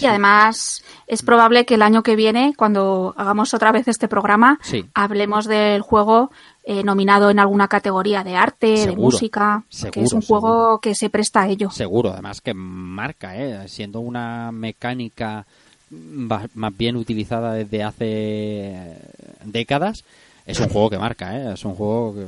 Y 0.00 0.06
además 0.06 0.82
es 1.06 1.22
probable 1.22 1.64
que 1.66 1.74
el 1.74 1.82
año 1.82 2.02
que 2.02 2.16
viene, 2.16 2.54
cuando 2.56 3.14
hagamos 3.16 3.52
otra 3.54 3.72
vez 3.72 3.88
este 3.88 4.08
programa, 4.08 4.58
Sí. 4.62 4.84
hablemos 4.94 5.46
del 5.46 5.82
juego 5.82 6.30
eh, 6.64 6.82
nominado 6.82 7.30
en 7.30 7.38
alguna 7.38 7.68
categoría 7.68 8.24
de 8.24 8.36
arte, 8.36 8.66
de 8.68 8.76
Seguro, 8.78 9.02
música, 9.02 9.62
que 9.70 9.74
es 10.02 10.10
seguro, 10.10 10.16
un 10.16 10.22
juego 10.22 10.78
que 10.80 10.94
se 10.94 11.10
presta 11.10 11.42
a 11.42 11.48
ello. 11.48 11.70
Seguro, 11.70 12.12
además 12.12 12.40
que 12.40 12.54
marca, 12.54 13.36
¿eh? 13.36 13.68
siendo 13.68 14.00
una 14.00 14.50
mecánica 14.52 15.46
más 15.90 16.76
bien 16.76 16.96
utilizada 16.96 17.52
desde 17.52 17.84
hace 17.84 18.96
décadas, 19.44 20.02
es 20.44 20.58
un 20.58 20.68
juego 20.68 20.90
que 20.90 20.98
marca, 20.98 21.36
¿eh? 21.36 21.52
es 21.54 21.64
un 21.64 21.74
juego 21.74 22.14
que, 22.14 22.26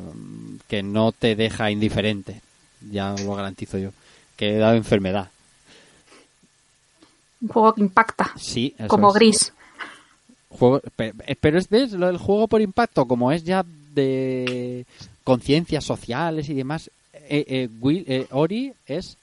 que 0.69 0.83
no 0.83 1.11
te 1.13 1.35
deja 1.35 1.71
indiferente, 1.71 2.41
ya 2.93 3.15
lo 3.25 3.35
garantizo 3.35 3.79
yo, 3.79 3.91
que 4.37 4.55
he 4.55 4.59
dado 4.59 4.77
enfermedad. 4.77 5.31
Un 7.41 7.49
juego 7.49 7.73
que 7.75 7.81
impacta, 7.83 8.33
Sí, 8.37 8.75
eso 8.79 8.89
como 8.89 9.09
es. 9.11 9.15
gris. 9.15 9.53
Juego, 10.51 10.81
pe- 10.97 11.15
pero 11.41 11.59
es 11.59 11.69
¿ves? 11.69 11.93
lo 11.93 12.07
del 12.07 12.17
juego 12.19 12.49
por 12.49 12.61
impacto, 12.61 13.07
como 13.07 13.31
es 13.33 13.45
ya 13.45 13.65
de 13.95 14.85
conciencias 15.25 15.85
sociales 15.85 16.49
y 16.49 16.55
demás, 16.55 16.91
eh, 17.13 17.45
eh, 17.47 17.69
Will- 17.81 18.05
eh, 18.09 18.27
Ori 18.31 18.73
es, 18.87 19.17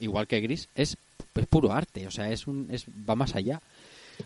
igual 0.00 0.26
que 0.26 0.40
Gris, 0.40 0.68
es, 0.74 0.96
es 1.34 1.46
puro 1.46 1.72
arte, 1.72 2.06
o 2.06 2.10
sea, 2.10 2.30
es 2.30 2.46
un, 2.46 2.68
es, 2.70 2.84
va 3.08 3.14
más 3.16 3.34
allá. 3.34 3.60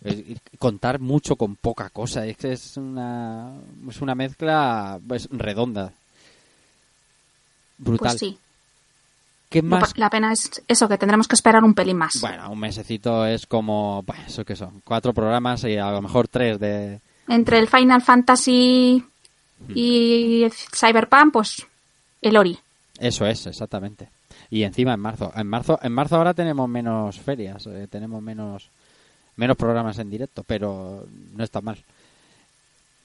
Es- 0.05 0.23
contar 0.59 0.99
mucho 1.01 1.37
con 1.37 1.57
poca 1.57 1.89
cosa, 1.89 2.27
es, 2.27 2.37
que 2.37 2.53
es 2.53 2.77
una, 2.77 3.55
es 3.89 4.01
una 4.03 4.15
mezcla 4.15 5.01
pues, 5.09 5.29
redonda. 5.33 5.93
Brutal. 7.79 8.09
Pues 8.11 8.19
sí. 8.21 8.39
¿Qué 9.49 9.63
más? 9.63 9.97
La 9.97 10.11
pena 10.11 10.33
es 10.33 10.63
eso, 10.69 10.89
que 10.89 10.99
tendremos 10.99 11.27
que 11.27 11.35
esperar 11.35 11.65
un 11.65 11.75
pelín 11.75 11.97
más. 11.97 12.21
Bueno, 12.21 12.51
un 12.51 12.59
mesecito 12.59 13.25
es 13.25 13.47
como, 13.47 14.03
bueno, 14.03 14.25
eso 14.27 14.45
que 14.45 14.57
son, 14.57 14.83
cuatro 14.85 15.15
programas 15.15 15.65
y 15.65 15.77
a 15.77 15.91
lo 15.91 16.03
mejor 16.03 16.29
tres 16.29 16.59
de, 16.61 17.01
Entre 17.29 17.59
el 17.59 17.69
Final 17.69 18.03
Fantasy 18.03 19.03
Hmm. 19.67 19.73
y 19.75 20.47
Cyberpunk, 20.75 21.33
pues 21.33 21.67
el 22.23 22.37
Ori. 22.37 22.59
Eso 22.99 23.27
es, 23.27 23.47
exactamente. 23.47 24.09
Y 24.51 24.63
encima 24.63 24.95
en 24.95 25.01
marzo. 25.01 25.33
En 25.35 25.47
marzo, 25.47 25.79
en 25.83 25.93
marzo 25.93 26.17
ahora 26.17 26.35
tenemos 26.35 26.69
menos 26.69 27.19
ferias, 27.19 27.67
eh, 27.67 27.87
tenemos 27.91 28.23
menos, 28.23 28.69
menos 29.37 29.57
programas 29.57 29.99
en 29.99 30.11
directo, 30.11 30.45
pero 30.45 31.07
no 31.35 31.45
está 31.45 31.61
mal. 31.61 31.79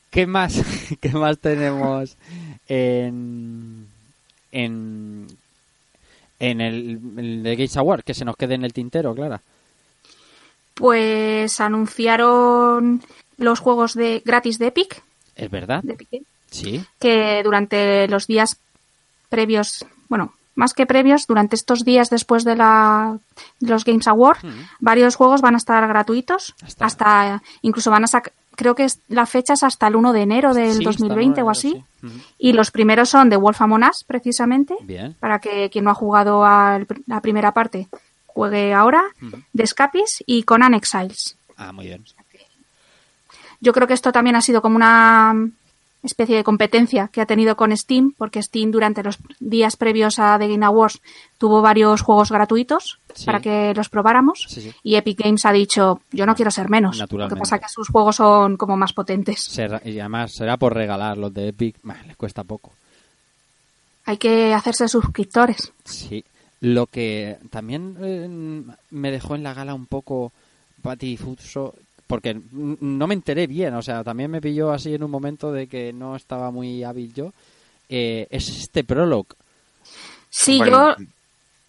¿Qué 0.09 0.27
más, 0.27 0.61
qué 1.01 1.09
más 1.09 1.39
tenemos 1.39 2.15
en, 2.67 3.87
en, 4.51 5.27
en 6.49 6.61
el, 6.61 6.99
el 7.17 7.43
de 7.43 7.55
Gates 7.55 7.77
Award? 7.77 8.03
Que 8.03 8.13
se 8.13 8.25
nos 8.25 8.35
quede 8.35 8.55
en 8.55 8.63
el 8.65 8.73
tintero, 8.73 9.13
Clara. 9.15 9.41
Pues 10.73 11.59
anunciaron 11.61 13.03
los 13.37 13.59
juegos 13.59 13.93
de 13.93 14.21
gratis 14.25 14.57
de 14.59 14.67
Epic, 14.67 15.03
¿Es 15.35 15.49
verdad? 15.49 15.81
de 15.83 15.93
Epic 15.93 16.23
Sí. 16.49 16.83
que 16.99 17.41
durante 17.43 18.07
los 18.07 18.27
días 18.27 18.57
previos, 19.29 19.85
bueno, 20.09 20.33
más 20.55 20.73
que 20.73 20.85
previos, 20.85 21.25
durante 21.25 21.55
estos 21.55 21.83
días 21.83 22.09
después 22.11 22.43
de 22.43 22.55
la, 22.55 23.17
de 23.59 23.69
los 23.69 23.85
Games 23.85 24.07
Awards, 24.07 24.41
varios 24.79 25.15
juegos 25.15 25.41
van 25.41 25.55
a 25.55 25.57
estar 25.57 25.87
gratuitos, 25.87 26.53
Hasta- 26.63 26.85
hasta, 26.85 27.43
incluso 27.63 27.89
van 27.89 28.03
a 28.03 28.07
sacar, 28.07 28.33
creo 28.55 28.75
que 28.75 28.83
es, 28.85 28.99
la 29.07 29.25
fecha 29.25 29.53
es 29.53 29.63
hasta 29.63 29.87
el 29.87 29.95
1 29.95 30.13
de 30.13 30.21
enero 30.21 30.53
del 30.53 30.73
Sí, 30.73 30.85
hasta 30.87 30.89
2020 31.05 31.39
el 31.41 31.43
o 31.43 31.45
9 31.47 31.51
así. 31.51 31.83
sí. 32.01 32.07
Y 32.37 32.53
los 32.53 32.71
primeros 32.71 33.09
son 33.09 33.29
de 33.29 33.37
Wolf 33.37 33.61
Among 33.61 33.83
Us, 33.89 34.03
precisamente, 34.03 34.75
Bien. 34.81 35.15
para 35.19 35.39
que 35.39 35.69
quien 35.69 35.85
no 35.85 35.91
ha 35.91 35.95
jugado 35.95 36.43
a 36.45 36.79
la 37.07 37.21
primera 37.21 37.53
parte 37.53 37.87
juegue 38.25 38.73
ahora, 38.73 39.03
de 39.53 39.63
Escapis 39.63 40.23
y 40.25 40.43
Conan 40.43 40.73
Exiles. 40.73 41.37
Ah, 41.55 41.71
muy 41.71 41.85
bien. 41.85 42.03
Yo 43.61 43.71
creo 43.73 43.87
que 43.87 43.93
esto 43.93 44.11
también 44.11 44.35
ha 44.35 44.41
sido 44.41 44.61
como 44.61 44.75
una 44.75 45.33
especie 46.03 46.35
de 46.35 46.43
competencia 46.43 47.07
que 47.07 47.21
ha 47.21 47.25
tenido 47.25 47.55
con 47.55 47.75
Steam, 47.75 48.13
porque 48.17 48.43
Steam 48.43 48.71
durante 48.71 49.01
los 49.03 49.17
días 49.39 49.77
previos 49.77 50.19
a 50.19 50.37
The 50.37 50.47
Game 50.49 50.65
Awards 50.65 51.01
tuvo 51.37 51.61
varios 51.61 52.01
juegos 52.01 52.31
gratuitos 52.31 52.99
Sí. 53.15 53.25
para 53.25 53.39
que 53.41 53.73
los 53.75 53.89
probáramos 53.89 54.45
Sí, 54.49 54.61
sí. 54.61 54.71
y 54.83 54.95
Epic 54.95 55.19
Games 55.23 55.45
ha 55.45 55.51
dicho 55.51 56.01
yo 56.11 56.25
no 56.25 56.35
quiero 56.35 56.49
ser 56.51 56.69
menos. 56.69 56.97
Lo 56.97 57.07
que 57.29 57.35
pasa 57.35 57.59
que 57.59 57.69
sus 57.69 57.87
juegos 57.89 58.15
son 58.17 58.57
como 58.57 58.75
más 58.75 58.91
potentes. 58.93 59.41
Será- 59.43 59.81
y 59.85 59.99
además 59.99 60.33
será 60.33 60.57
por 60.57 60.73
regalar 60.73 61.17
los 61.17 61.33
de 61.33 61.49
Epic, 61.49 61.77
bah, 61.83 61.97
les 62.07 62.17
cuesta 62.17 62.43
poco. 62.43 62.73
Hay 64.05 64.17
que 64.17 64.53
hacerse 64.53 64.87
suscriptores. 64.87 65.71
Sí, 65.85 66.25
lo 66.59 66.87
que 66.87 67.37
también 67.51 67.95
eh, 68.01 68.63
me 68.91 69.11
dejó 69.11 69.35
en 69.35 69.43
la 69.43 69.53
gala 69.53 69.73
un 69.73 69.85
poco 69.85 70.31
patidifuso, 70.81 71.75
porque 72.13 72.39
no 72.53 73.07
me 73.07 73.15
enteré 73.15 73.47
bien, 73.47 73.73
o 73.73 73.81
sea, 73.81 74.03
también 74.03 74.29
me 74.29 74.39
pilló 74.39 74.71
así 74.71 74.93
en 74.93 75.01
un 75.03 75.09
momento 75.09 75.51
de 75.51 75.65
que 75.65 75.91
no 75.93 76.15
estaba 76.15 76.51
muy 76.51 76.83
hábil 76.83 77.11
yo, 77.11 77.33
eh, 77.89 78.27
es 78.29 78.49
este 78.49 78.83
prologue. 78.83 79.29
Sí, 80.29 80.59
Bueno, 80.59 80.95
yo 80.95 81.05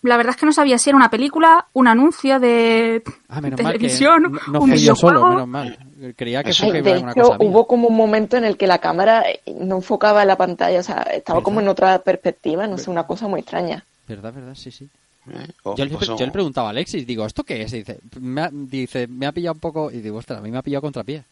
la 0.03 0.19
verdad 0.19 0.35
es 0.35 0.37
que 0.37 0.45
no 0.45 0.53
sabía 0.53 0.77
si 0.77 0.91
era 0.91 0.99
una 0.99 1.09
película, 1.09 1.67
un 1.73 1.89
anuncio 1.89 2.39
de 2.39 3.03
Ah, 3.27 3.41
menos 3.41 3.59
mal 3.63 3.73
que 3.73 3.79
televisión, 3.79 4.25
no, 4.25 4.39
no 4.53 4.61
un 4.61 4.69
fui 4.69 4.79
yo 4.81 4.95
solo, 4.95 5.31
menos 5.31 5.49
mal. 5.49 5.79
Creía 6.15 6.45
que 6.45 6.51
Eso 6.51 6.71
de 6.71 6.83
una 6.83 7.15
mía. 7.15 7.37
hubo 7.39 7.67
como 7.67 7.89
un 7.89 7.97
momento 7.97 8.37
en 8.37 8.45
el 8.45 8.59
que 8.59 8.67
la 8.67 8.81
cámara 8.81 9.25
no 9.47 9.77
enfocaba 9.77 10.27
la 10.27 10.37
pantalla, 10.37 10.81
o 10.81 10.83
sea, 10.83 11.05
estaba 11.05 11.43
como 11.43 11.61
en 11.61 11.69
otra 11.69 12.01
perspectiva, 12.01 12.67
no 12.67 12.77
sé, 12.77 12.91
una 12.91 13.07
cosa 13.07 13.29
muy 13.29 13.41
extraña. 13.41 13.83
¿Verdad, 14.07 14.35
verdad? 14.35 14.55
Sí, 14.55 14.71
sí. 14.71 14.91
Eh, 15.31 15.47
oh, 15.63 15.75
Yo 15.77 15.85
le, 15.85 15.91
pues, 15.97 16.07
yo 16.09 16.17
le 16.27 16.31
preguntaba 16.33 16.69
a 16.69 16.71
Alexis, 16.71 17.07
digo, 17.07 17.25
¿esto 17.27 17.45
qué 17.45 17.63
es? 17.63 17.73
Y 17.73 17.79
dice, 17.79 17.99
me 18.21 18.43
ha, 18.43 18.51
dice, 18.53 19.07
me 19.07 19.27
ha 19.27 19.33
pillado 19.33 19.55
un 19.55 19.61
poco, 19.61 19.91
y 19.91 19.99
digo, 20.01 20.19
ostras, 20.19 20.39
a 20.39 20.43
mí 20.43 20.51
me 20.51 20.59
ha 20.59 20.63
pillado 20.63 20.83
contrapié. 20.83 21.23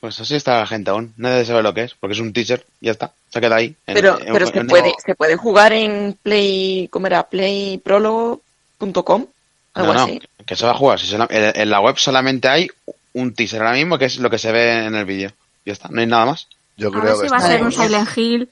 Pues 0.00 0.20
así 0.20 0.34
está 0.34 0.58
la 0.60 0.66
gente 0.66 0.90
aún. 0.90 1.14
Nadie 1.16 1.44
sabe 1.46 1.62
lo 1.62 1.72
que 1.72 1.84
es, 1.84 1.94
porque 1.94 2.12
es 2.14 2.20
un 2.20 2.32
teaser 2.32 2.64
y 2.80 2.86
ya 2.86 2.92
está. 2.92 3.12
Se 3.30 3.40
queda 3.40 3.56
ahí. 3.56 3.74
En- 3.86 3.94
Pero, 3.94 4.20
en- 4.20 4.32
pero 4.32 4.46
se 4.46 4.58
en- 4.58 4.66
puede, 4.66 4.92
se 5.04 5.14
puede 5.14 5.36
jugar 5.36 5.72
en 5.72 6.16
Play, 6.22 6.88
¿cómo 6.92 7.06
era? 7.06 7.22
Playprologo.com, 7.28 9.26
algo 9.74 9.92
No, 9.92 9.98
no, 9.98 10.04
así. 10.04 10.20
que 10.46 10.56
se 10.56 10.64
va 10.66 10.72
a 10.72 10.76
jugar. 10.76 11.00
Si 11.00 11.06
sola- 11.06 11.26
en, 11.30 11.60
en 11.60 11.70
la 11.70 11.80
web 11.80 11.96
solamente 11.96 12.48
hay 12.48 12.68
un 13.14 13.34
teaser 13.34 13.62
ahora 13.62 13.74
mismo, 13.76 13.98
que 13.98 14.04
es 14.06 14.18
lo 14.18 14.30
que 14.30 14.38
se 14.38 14.52
ve 14.52 14.84
en 14.86 14.94
el 14.94 15.04
vídeo. 15.04 15.30
Ya 15.64 15.72
está, 15.72 15.88
no 15.88 16.00
hay 16.00 16.06
nada 16.06 16.26
más. 16.26 16.48
Yo 16.76 16.88
A 16.88 16.90
creo 16.90 17.18
ver 17.18 17.26
que 17.26 17.28
va 17.30 17.36
a 17.36 17.40
ser 17.40 17.62
un 17.62 17.68
estamos, 17.68 17.74
Silent 17.90 18.08
Hill. 18.18 18.50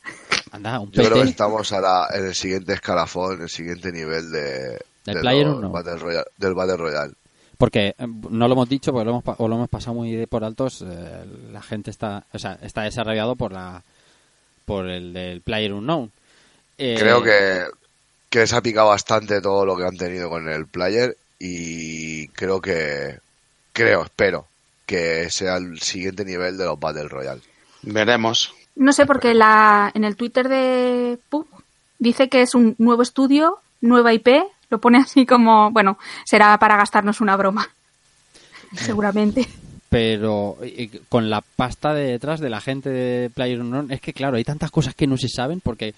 Anda, 0.53 0.81
un 0.81 0.91
yo 0.93 1.03
creo 1.03 1.15
que 1.15 1.21
PT. 1.21 1.31
estamos 1.31 1.73
ahora 1.73 2.07
en 2.15 2.27
el 2.27 2.35
siguiente 2.35 2.73
escalafón, 2.75 3.37
en 3.37 3.43
el 3.43 3.49
siguiente 3.49 3.91
nivel 3.91 4.31
de, 4.31 4.79
Del 5.05 5.15
de 5.15 5.21
Player 5.21 5.47
los. 5.47 5.73
Battle 5.73 5.97
Royale- 5.97 6.27
del 6.37 6.55
Battle 6.55 6.77
Royale. 6.77 7.13
Porque 7.59 7.95
eh, 7.99 8.07
no 8.31 8.49
lo 8.49 8.55
hemos 8.55 8.69
dicho, 8.69 8.93
porque 8.93 9.05
lo 9.07 9.11
hemos, 9.13 9.25
pa- 9.25 9.37
o 9.39 9.49
lo 9.49 9.55
hemos 9.57 9.69
pasado 9.69 9.95
muy 9.95 10.13
de 10.15 10.27
por 10.27 10.45
altos. 10.45 10.85
eh, 10.87 11.25
la 11.53 11.63
gente 11.63 11.91
está, 11.91 12.25
o 12.33 12.39
sea, 12.39 12.59
está 12.63 12.83
desarrollado 12.83 13.35
por 13.37 13.53
la, 13.53 13.83
por 14.65 14.89
el 14.89 15.13
del 15.13 15.41
Player 15.41 15.73
Unknown. 15.73 16.11
Eh, 16.79 16.97
Creo 16.99 17.23
que, 17.23 17.65
que 18.29 18.39
les 18.41 18.53
ha 18.53 18.61
picado 18.63 18.89
bastante 18.89 19.41
todo 19.41 19.65
lo 19.67 19.77
que 19.77 19.85
han 19.85 19.97
tenido 19.97 20.29
con 20.29 20.49
el 20.49 20.67
player 20.67 21.17
y 21.39 22.29
creo 22.29 22.61
que, 22.61 23.19
creo, 23.73 24.05
espero 24.05 24.47
que 24.87 25.29
sea 25.31 25.57
el 25.57 25.81
siguiente 25.81 26.25
nivel 26.25 26.57
de 26.59 26.65
los 26.65 26.79
Battle 26.79 27.09
Royale. 27.09 27.41
Veremos. 27.83 28.55
No 28.75 28.93
sé, 28.93 29.07
porque 29.07 29.35
la, 29.35 29.91
en 29.95 30.05
el 30.05 30.17
Twitter 30.17 30.49
de 30.49 31.19
PUB 31.29 31.47
dice 31.99 32.29
que 32.29 32.43
es 32.43 32.55
un 32.55 32.75
nuevo 32.79 33.03
estudio, 33.03 33.59
nueva 33.81 34.13
IP, 34.13 34.29
lo 34.71 34.81
pone 34.81 34.99
así 34.99 35.27
como, 35.27 35.71
bueno, 35.71 35.99
será 36.25 36.57
para 36.59 36.77
gastarnos 36.77 37.21
una 37.21 37.37
broma. 37.37 37.69
Seguramente. 38.75 39.47
pero 39.91 40.57
eh, 40.63 40.89
con 41.11 41.29
la 41.29 41.43
pasta 41.43 41.93
de 41.93 42.13
detrás 42.13 42.41
de 42.41 42.49
la 42.49 42.63
gente 42.63 42.89
de 42.89 43.29
PlayerUnknown 43.29 43.93
es 43.93 44.01
que 44.01 44.15
claro 44.15 44.39
hay 44.39 44.45
tantas 44.45 44.71
cosas 44.71 44.95
que 44.95 45.07
no 45.07 45.19
se 45.19 45.29
saben 45.29 45.61
porque 45.61 45.89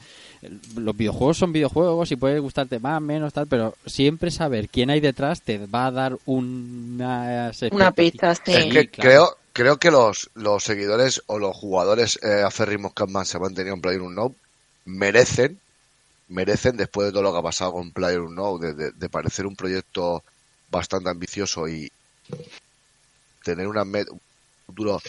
eh, 0.42 0.50
los 0.76 0.96
videojuegos 0.96 1.38
son 1.38 1.52
videojuegos 1.52 2.10
y 2.10 2.16
puede 2.16 2.40
gustarte 2.40 2.80
más 2.80 3.00
menos 3.00 3.32
tal 3.32 3.46
pero 3.46 3.76
siempre 3.86 4.32
saber 4.32 4.68
quién 4.68 4.90
hay 4.90 4.98
detrás 4.98 5.42
te 5.42 5.64
va 5.68 5.86
a 5.86 5.92
dar 5.92 6.18
una 6.26 7.52
Una 7.70 7.92
pista, 7.92 8.34
sí. 8.34 8.52
Es 8.52 8.66
que 8.66 8.88
creo, 8.88 9.36
creo 9.54 9.78
que 9.78 9.90
los, 9.90 10.30
los 10.34 10.62
seguidores 10.64 11.22
o 11.26 11.38
los 11.38 11.56
jugadores 11.56 12.18
eh, 12.22 12.42
aférrimos 12.42 12.92
que 12.92 13.06
más 13.06 13.28
se 13.28 13.38
han 13.38 13.44
mantenido 13.44 13.74
en 13.74 13.80
PlayerUnknown 13.80 14.36
merecen, 14.84 15.58
merecen 16.28 16.76
después 16.76 17.06
de 17.06 17.12
todo 17.12 17.22
lo 17.22 17.32
que 17.32 17.38
ha 17.38 17.42
pasado 17.42 17.72
con 17.72 17.92
PlayerUnknown, 17.92 18.60
de, 18.60 18.74
de, 18.74 18.92
de 18.92 19.08
parecer 19.08 19.46
un 19.46 19.56
proyecto 19.56 20.22
bastante 20.70 21.10
ambicioso 21.10 21.68
y 21.68 21.90
tener 23.44 23.66
una 23.68 23.84
met- 23.84 24.10
un 24.10 24.20
futuro 24.66 25.00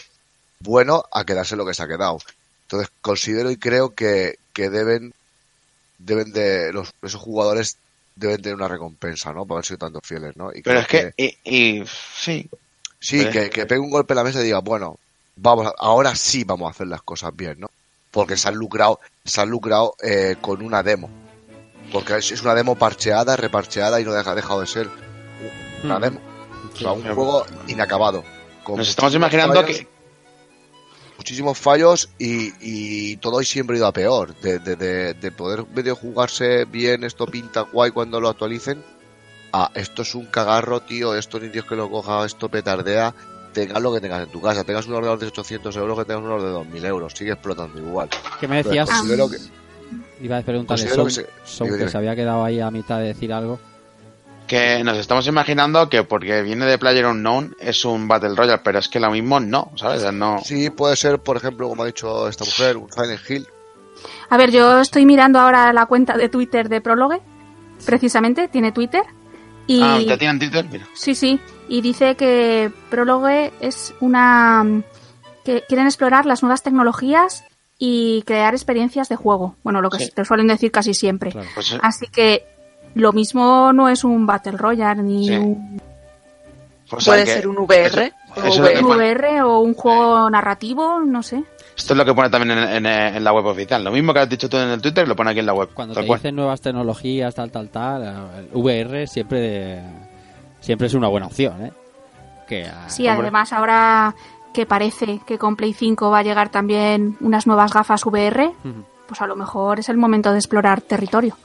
bueno 0.60 1.04
a 1.12 1.24
quedarse 1.24 1.56
lo 1.56 1.66
que 1.66 1.74
se 1.74 1.82
ha 1.82 1.88
quedado. 1.88 2.18
Entonces 2.62 2.88
considero 3.00 3.50
y 3.50 3.56
creo 3.56 3.94
que, 3.94 4.38
que 4.52 4.70
deben 4.70 5.12
deben 5.98 6.32
de 6.32 6.72
los 6.72 6.90
esos 7.02 7.20
jugadores 7.20 7.78
deben 8.14 8.42
tener 8.42 8.56
una 8.56 8.68
recompensa, 8.68 9.32
¿no? 9.32 9.46
Por 9.46 9.56
haber 9.56 9.66
sido 9.66 9.78
tantos 9.78 10.02
fieles, 10.04 10.36
¿no? 10.36 10.50
Y 10.52 10.62
Pero 10.62 10.80
es 10.80 10.86
que, 10.88 11.12
y, 11.16 11.36
y- 11.44 11.84
sí. 12.16 12.48
Sí, 13.00 13.22
Pues- 13.22 13.32
que, 13.32 13.50
que 13.50 13.66
pegue 13.66 13.80
un 13.80 13.90
golpe 13.90 14.12
en 14.14 14.16
la 14.16 14.24
mesa 14.24 14.40
y 14.40 14.44
diga, 14.44 14.60
bueno, 14.60 14.98
vamos, 15.36 15.66
a- 15.66 15.74
ahora 15.78 16.14
sí 16.16 16.44
vamos 16.44 16.68
a 16.68 16.70
hacer 16.70 16.86
las 16.86 17.02
cosas 17.02 17.34
bien, 17.36 17.60
¿no? 17.60 17.70
Porque 18.10 18.36
se 18.36 18.48
han 18.48 18.54
lucrado, 18.54 19.00
se 19.24 19.40
han 19.40 19.50
lucrado 19.50 19.94
eh, 20.02 20.36
con 20.40 20.62
una 20.62 20.82
demo. 20.82 21.10
Porque 21.92 22.16
es, 22.16 22.32
es 22.32 22.42
una 22.42 22.54
demo 22.54 22.74
parcheada, 22.76 23.36
reparcheada 23.36 24.00
y 24.00 24.04
no 24.04 24.12
deja, 24.12 24.32
ha 24.32 24.34
dejado 24.34 24.60
de 24.60 24.66
ser 24.66 24.88
una 25.84 25.98
Mm. 25.98 26.02
demo. 26.02 26.20
O 26.74 26.76
sea, 26.78 26.92
un 26.92 27.02
juego 27.02 27.46
inacabado. 27.68 28.24
con 28.64 28.76
Nos 28.78 28.88
estamos 28.88 29.14
imaginando 29.14 29.54
fallos, 29.62 29.78
que, 29.78 29.88
Muchísimos 31.18 31.56
fallos 31.58 32.10
y, 32.18 32.52
y 32.60 33.16
todo 33.18 33.40
siempre 33.42 33.76
ha 33.76 33.78
ido 33.78 33.86
a 33.86 33.92
peor. 33.92 34.34
De, 34.40 34.58
de, 34.58 34.76
de, 34.76 35.14
de 35.14 35.32
poder 35.32 35.64
medio 35.74 35.96
jugarse 35.96 36.64
bien, 36.66 37.04
esto 37.04 37.26
pinta 37.26 37.62
guay 37.62 37.90
cuando 37.90 38.20
lo 38.20 38.28
actualicen. 38.28 38.84
Ah, 39.58 39.70
esto 39.74 40.02
es 40.02 40.14
un 40.14 40.26
cagarro, 40.26 40.80
tío, 40.80 41.14
esto 41.14 41.40
ni 41.40 41.48
Dios 41.48 41.64
que 41.64 41.76
lo 41.76 41.90
coja, 41.90 42.26
esto 42.26 42.50
petardea. 42.50 43.14
Tengas 43.54 43.80
lo 43.80 43.90
que 43.94 44.00
tengas 44.02 44.22
en 44.24 44.28
tu 44.30 44.42
casa, 44.42 44.64
tengas 44.64 44.86
un 44.86 44.92
ordenador 44.92 45.18
de 45.18 45.28
800 45.28 45.74
euros 45.76 45.98
que 45.98 46.04
tengas 46.04 46.22
un 46.24 46.30
ordenador 46.30 46.64
de 46.64 46.64
2000 46.70 46.84
euros, 46.84 47.12
sigue 47.14 47.32
explotando 47.32 47.78
igual. 47.78 48.10
¿Qué 48.38 48.46
me 48.46 48.62
decías? 48.62 48.90
Pero 49.08 49.30
que, 49.30 49.38
iba 50.20 50.36
a 50.36 50.42
preguntarle 50.42 50.86
Son, 50.88 51.06
que 51.06 51.10
se- 51.10 51.26
Son, 51.44 51.68
que 51.78 51.88
se 51.88 51.96
había 51.96 52.14
quedado 52.14 52.44
ahí 52.44 52.60
a 52.60 52.70
mitad 52.70 52.98
de 52.98 53.06
decir 53.06 53.32
algo 53.32 53.58
que 54.46 54.84
nos 54.84 54.96
estamos 54.98 55.26
imaginando 55.26 55.88
que 55.88 56.04
porque 56.04 56.42
viene 56.42 56.66
de 56.66 56.78
Player 56.78 57.06
Unknown 57.06 57.56
es 57.58 57.84
un 57.84 58.06
Battle 58.06 58.34
Royale, 58.36 58.60
pero 58.62 58.78
es 58.78 58.88
que 58.88 59.00
lo 59.00 59.10
mismo 59.10 59.40
no, 59.40 59.72
¿sabes? 59.76 60.04
No. 60.12 60.38
Sí, 60.44 60.70
puede 60.70 60.94
ser, 60.94 61.18
por 61.18 61.36
ejemplo, 61.36 61.68
como 61.68 61.82
ha 61.82 61.86
dicho 61.86 62.28
esta 62.28 62.44
mujer, 62.44 62.76
un 62.76 62.92
Silent 62.92 63.20
Hill. 63.28 63.46
A 64.28 64.36
ver, 64.36 64.50
yo 64.52 64.80
estoy 64.80 65.04
mirando 65.06 65.40
ahora 65.40 65.72
la 65.72 65.86
cuenta 65.86 66.16
de 66.16 66.28
Twitter 66.28 66.68
de 66.68 66.80
Prologue, 66.80 67.20
precisamente, 67.84 68.46
tiene 68.48 68.70
Twitter. 68.70 69.02
Y 69.66 69.82
Ah, 69.82 69.98
¿ya 70.00 70.16
tienen 70.16 70.38
Twitter? 70.38 70.64
Mira. 70.70 70.86
sí, 70.94 71.14
sí, 71.14 71.40
y 71.68 71.80
dice 71.80 72.14
que 72.14 72.70
Prologue 72.90 73.52
es 73.60 73.94
una 74.00 74.64
que 75.44 75.62
quieren 75.68 75.86
explorar 75.86 76.26
las 76.26 76.42
nuevas 76.42 76.62
tecnologías 76.62 77.44
y 77.78 78.22
crear 78.26 78.54
experiencias 78.54 79.08
de 79.08 79.16
juego. 79.16 79.56
Bueno, 79.62 79.80
lo 79.80 79.90
que 79.90 79.98
Sí. 80.04 80.10
te 80.14 80.24
suelen 80.24 80.46
decir 80.46 80.70
casi 80.72 80.94
siempre. 80.94 81.30
Claro. 81.32 81.48
Pues, 81.54 81.72
eh, 81.72 81.78
Así 81.82 82.06
que 82.06 82.44
lo 82.94 83.12
mismo 83.12 83.72
no 83.72 83.88
es 83.88 84.02
un 84.04 84.24
Battle 84.26 84.52
Royale 84.56 85.02
ni 85.02 85.26
Sí. 85.28 85.36
un 85.36 85.80
sea 86.88 86.98
Puede 87.14 87.26
ser 87.26 87.48
un 87.48 87.58
VR. 87.58 88.04
eso- 88.06 88.14
un 88.36 88.44
eso 88.46 88.48
es 88.48 88.58
lo 88.58 88.64
que 88.68 88.82
VR. 88.84 88.96
VR 88.96 89.42
o 89.42 89.58
un 89.60 89.74
juego 89.74 90.30
narrativo, 90.30 91.00
no 91.00 91.22
sé. 91.22 91.42
Esto 91.76 91.92
es 91.92 91.98
lo 91.98 92.04
que 92.04 92.14
pone 92.14 92.30
también 92.30 92.56
en, 92.58 92.86
en- 92.86 93.16
en 93.16 93.24
la 93.24 93.32
web 93.32 93.44
oficial. 93.46 93.84
Lo 93.84 93.90
mismo 93.92 94.12
que 94.14 94.20
has 94.20 94.28
dicho 94.28 94.48
tú 94.48 94.56
en 94.56 94.70
el 94.70 94.80
Twitter, 94.80 95.06
lo 95.06 95.14
pone 95.14 95.30
aquí 95.30 95.40
en 95.40 95.46
la 95.46 95.52
web. 95.54 95.70
cuando 95.74 95.94
te 95.94 96.06
cual. 96.06 96.18
dicen 96.18 96.34
nuevas 96.36 96.60
tecnologías 96.60 97.34
tal 97.34 97.50
tal 97.50 97.68
tal 97.68 98.02
el 98.38 98.48
VR 98.54 99.06
siempre 99.06 99.82
siempre 100.60 100.86
es 100.86 100.94
una 100.94 101.08
buena 101.08 101.26
opción 101.26 101.66
¿eh? 101.66 101.72
que 102.48 102.64
Sí, 102.88 103.06
Hombre. 103.08 103.22
además 103.24 103.52
ahora 103.52 104.14
que 104.54 104.64
parece 104.66 105.20
que 105.26 105.36
con 105.38 105.54
Play 105.54 105.74
5 105.74 106.10
va 106.10 106.20
a 106.20 106.22
llegar 106.22 106.48
también 106.48 107.16
unas 107.20 107.46
nuevas 107.46 107.72
gafas 107.74 108.06
VR, 108.06 108.52
pues 109.06 109.20
a 109.20 109.26
lo 109.26 109.36
mejor 109.36 109.78
es 109.80 109.90
el 109.90 109.98
momento 109.98 110.32
de 110.32 110.38
explorar 110.38 110.80
territorio. 110.80 111.36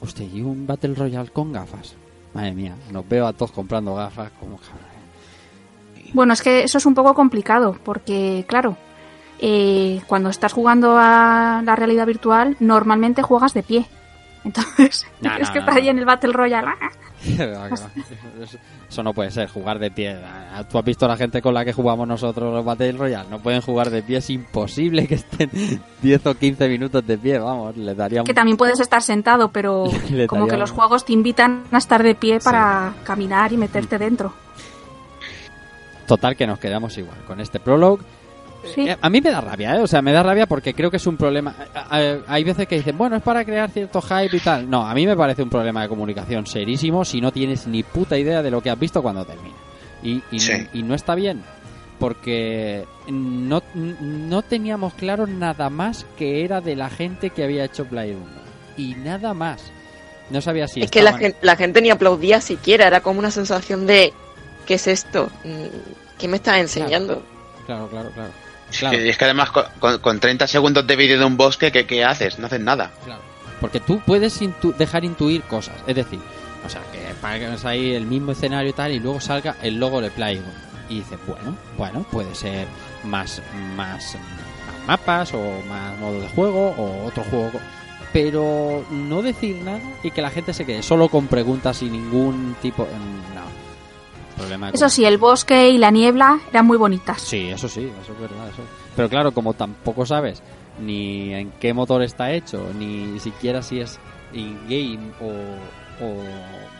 Hostia, 0.00 0.24
y 0.26 0.40
un 0.40 0.66
Battle 0.66 0.94
Royale 0.94 1.28
con 1.30 1.52
gafas 1.52 1.94
madre 2.32 2.52
mía 2.52 2.74
nos 2.90 3.06
veo 3.08 3.26
a 3.26 3.32
todos 3.34 3.52
comprando 3.52 3.94
gafas 3.94 4.30
como 4.40 4.58
Bueno, 6.14 6.32
es 6.32 6.42
que 6.42 6.62
eso 6.64 6.78
es 6.78 6.86
un 6.86 6.94
poco 6.94 7.12
complicado, 7.14 7.76
porque 7.84 8.44
claro, 8.48 8.76
eh, 9.40 10.00
cuando 10.06 10.30
estás 10.30 10.52
jugando 10.52 10.96
a 10.98 11.62
la 11.64 11.76
realidad 11.76 12.06
virtual, 12.06 12.56
normalmente 12.60 13.22
juegas 13.22 13.54
de 13.54 13.62
pie. 13.62 13.86
Entonces, 14.44 15.06
No, 15.20 15.34
es 15.36 15.48
no, 15.48 15.52
que 15.52 15.60
no, 15.60 15.66
está 15.66 15.74
ahí 15.78 15.84
no. 15.84 15.90
en 15.90 15.98
el 16.00 16.04
Battle 16.04 16.32
Royale. 16.32 16.68
¡ah! 16.80 16.90
Eso 18.88 19.02
no 19.02 19.14
puede 19.14 19.30
ser, 19.30 19.48
jugar 19.48 19.78
de 19.78 19.90
pie. 19.90 20.16
¿Tú 20.70 20.78
has 20.78 20.84
visto 20.84 21.06
a 21.06 21.08
la 21.08 21.16
gente 21.16 21.40
con 21.40 21.54
la 21.54 21.64
que 21.64 21.72
jugamos 21.72 22.06
nosotros 22.06 22.52
los 22.52 22.64
Battle 22.64 22.92
Royale? 22.92 23.28
No 23.30 23.38
pueden 23.40 23.62
jugar 23.62 23.88
de 23.90 24.02
pie, 24.02 24.18
es 24.18 24.28
imposible 24.30 25.06
que 25.06 25.14
estén 25.16 25.50
10 26.02 26.26
o 26.26 26.34
15 26.34 26.68
minutos 26.68 27.06
de 27.06 27.16
pie, 27.16 27.38
vamos, 27.38 27.76
le 27.76 27.94
daría 27.94 28.20
un- 28.20 28.26
Que 28.26 28.34
también 28.34 28.56
puedes 28.58 28.78
estar 28.80 29.00
sentado, 29.02 29.48
pero 29.48 29.84
como 30.28 30.46
que 30.46 30.56
los 30.58 30.70
juegos 30.70 31.04
te 31.06 31.12
invitan 31.14 31.64
a 31.72 31.78
estar 31.78 32.02
de 32.02 32.14
pie 32.14 32.40
para 32.40 32.92
caminar 33.04 33.52
y 33.52 33.56
meterte 33.56 33.96
dentro. 33.98 34.34
Total 36.06 36.36
que 36.36 36.46
nos 36.46 36.58
quedamos 36.58 36.96
igual 36.98 37.16
con 37.26 37.40
este 37.40 37.58
prologue. 37.60 38.04
Sí. 38.74 38.88
Eh, 38.88 38.96
A 39.00 39.10
mí 39.10 39.20
me 39.20 39.30
da 39.30 39.40
rabia, 39.40 39.76
¿eh? 39.76 39.80
O 39.80 39.86
sea, 39.86 40.00
me 40.02 40.12
da 40.12 40.22
rabia 40.22 40.46
porque 40.46 40.74
creo 40.74 40.90
que 40.90 40.96
es 40.98 41.06
un 41.06 41.16
problema. 41.16 41.54
Hay 42.26 42.44
veces 42.44 42.66
que 42.68 42.76
dicen, 42.76 42.96
bueno, 42.96 43.16
es 43.16 43.22
para 43.22 43.44
crear 43.44 43.70
cierto 43.70 44.00
hype 44.00 44.36
y 44.36 44.40
tal. 44.40 44.68
No, 44.70 44.86
a 44.86 44.94
mí 44.94 45.06
me 45.06 45.16
parece 45.16 45.42
un 45.42 45.50
problema 45.50 45.82
de 45.82 45.88
comunicación 45.88 46.46
serísimo 46.46 47.04
si 47.04 47.20
no 47.20 47.32
tienes 47.32 47.66
ni 47.66 47.82
puta 47.82 48.16
idea 48.18 48.42
de 48.42 48.50
lo 48.50 48.60
que 48.62 48.70
has 48.70 48.78
visto 48.78 49.02
cuando 49.02 49.24
termina. 49.24 49.54
Y, 50.02 50.22
y, 50.30 50.38
Sí. 50.40 50.66
y 50.72 50.82
no 50.82 50.94
está 50.94 51.14
bien, 51.14 51.42
porque 51.98 52.84
no, 53.08 53.62
no 53.74 54.42
teníamos 54.42 54.94
claro 54.94 55.26
nada 55.26 55.70
más 55.70 56.06
que 56.18 56.44
era 56.44 56.60
de 56.60 56.76
la 56.76 56.90
gente 56.90 57.30
que 57.30 57.44
había 57.44 57.64
hecho 57.64 57.84
Play 57.86 58.12
1. 58.12 58.20
Y 58.76 58.94
nada 58.96 59.34
más. 59.34 59.62
No 60.30 60.40
sabía 60.40 60.66
si 60.68 60.80
es 60.82 60.90
que 60.90 61.02
la 61.02 61.18
gente, 61.18 61.36
la 61.42 61.54
gente 61.54 61.82
ni 61.82 61.90
aplaudía 61.90 62.40
siquiera, 62.40 62.86
era 62.86 63.00
como 63.02 63.18
una 63.18 63.30
sensación 63.30 63.86
de 63.86 64.12
¿qué 64.66 64.74
es 64.74 64.86
esto? 64.86 65.28
Mm, 65.44 66.18
¿Qué 66.18 66.28
me 66.28 66.36
estás 66.38 66.58
enseñando? 66.58 67.22
Claro, 67.66 67.88
claro, 67.88 68.10
claro. 68.10 68.30
Claro. 68.78 68.98
es 68.98 69.16
que 69.16 69.24
además 69.24 69.50
con, 69.50 69.64
con- 69.78 69.98
con 69.98 70.20
30 70.20 70.46
segundos 70.46 70.86
de 70.86 70.96
vídeo 70.96 71.18
de 71.18 71.24
un 71.24 71.36
bosque, 71.36 71.70
¿qué, 71.72 71.86
qué 71.86 72.04
haces? 72.04 72.38
No 72.38 72.46
haces 72.46 72.60
nada. 72.60 72.90
Claro. 73.04 73.20
Porque 73.60 73.80
tú 73.80 74.00
puedes 74.04 74.42
intu- 74.42 74.74
dejar 74.74 75.04
intuir 75.04 75.42
cosas. 75.42 75.76
Es 75.86 75.94
decir, 75.94 76.18
o 76.66 76.68
sea, 76.68 76.80
que 76.92 76.98
pongas 77.20 77.64
ahí 77.64 77.92
el 77.94 78.06
mismo 78.06 78.32
escenario 78.32 78.70
y 78.70 78.72
tal 78.72 78.92
y 78.92 78.98
luego 79.00 79.20
salga 79.20 79.56
el 79.62 79.78
logo 79.78 80.00
de 80.00 80.10
Playground. 80.10 80.52
Y 80.88 80.96
dices, 80.96 81.18
bueno, 81.26 81.56
bueno, 81.78 82.04
puede 82.10 82.34
ser 82.34 82.66
más, 83.04 83.40
más, 83.76 84.16
más 84.16 84.86
mapas 84.86 85.32
o 85.32 85.60
más 85.68 85.98
modo 85.98 86.20
de 86.20 86.28
juego 86.28 86.74
o 86.76 87.06
otro 87.06 87.22
juego. 87.24 87.60
Pero 88.12 88.84
no 88.90 89.22
decir 89.22 89.56
nada 89.62 89.80
y 90.02 90.10
que 90.10 90.22
la 90.22 90.30
gente 90.30 90.52
se 90.52 90.64
quede 90.66 90.82
solo 90.82 91.08
con 91.08 91.26
preguntas 91.26 91.78
sin 91.78 91.92
ningún 91.92 92.54
tipo... 92.62 92.84
mm, 92.84 93.34
No. 93.34 93.42
Problema 94.36 94.70
Eso 94.70 94.88
sí, 94.88 95.04
el 95.04 95.18
bosque 95.18 95.70
y 95.70 95.78
la 95.78 95.90
niebla 95.90 96.40
eran 96.50 96.66
muy 96.66 96.76
bonitas. 96.76 97.20
Sí, 97.22 97.48
eso 97.48 97.68
sí, 97.68 97.88
eso 98.02 98.12
es 98.12 98.20
verdad. 98.20 98.48
Eso. 98.48 98.62
Pero 98.96 99.08
claro, 99.08 99.32
como 99.32 99.54
tampoco 99.54 100.04
sabes 100.06 100.42
ni 100.80 101.32
en 101.32 101.52
qué 101.60 101.72
motor 101.72 102.02
está 102.02 102.32
hecho, 102.32 102.66
ni 102.76 103.18
siquiera 103.20 103.62
si 103.62 103.78
es 103.80 103.98
in-game 104.32 105.12
o, 105.20 106.04
o 106.04 106.22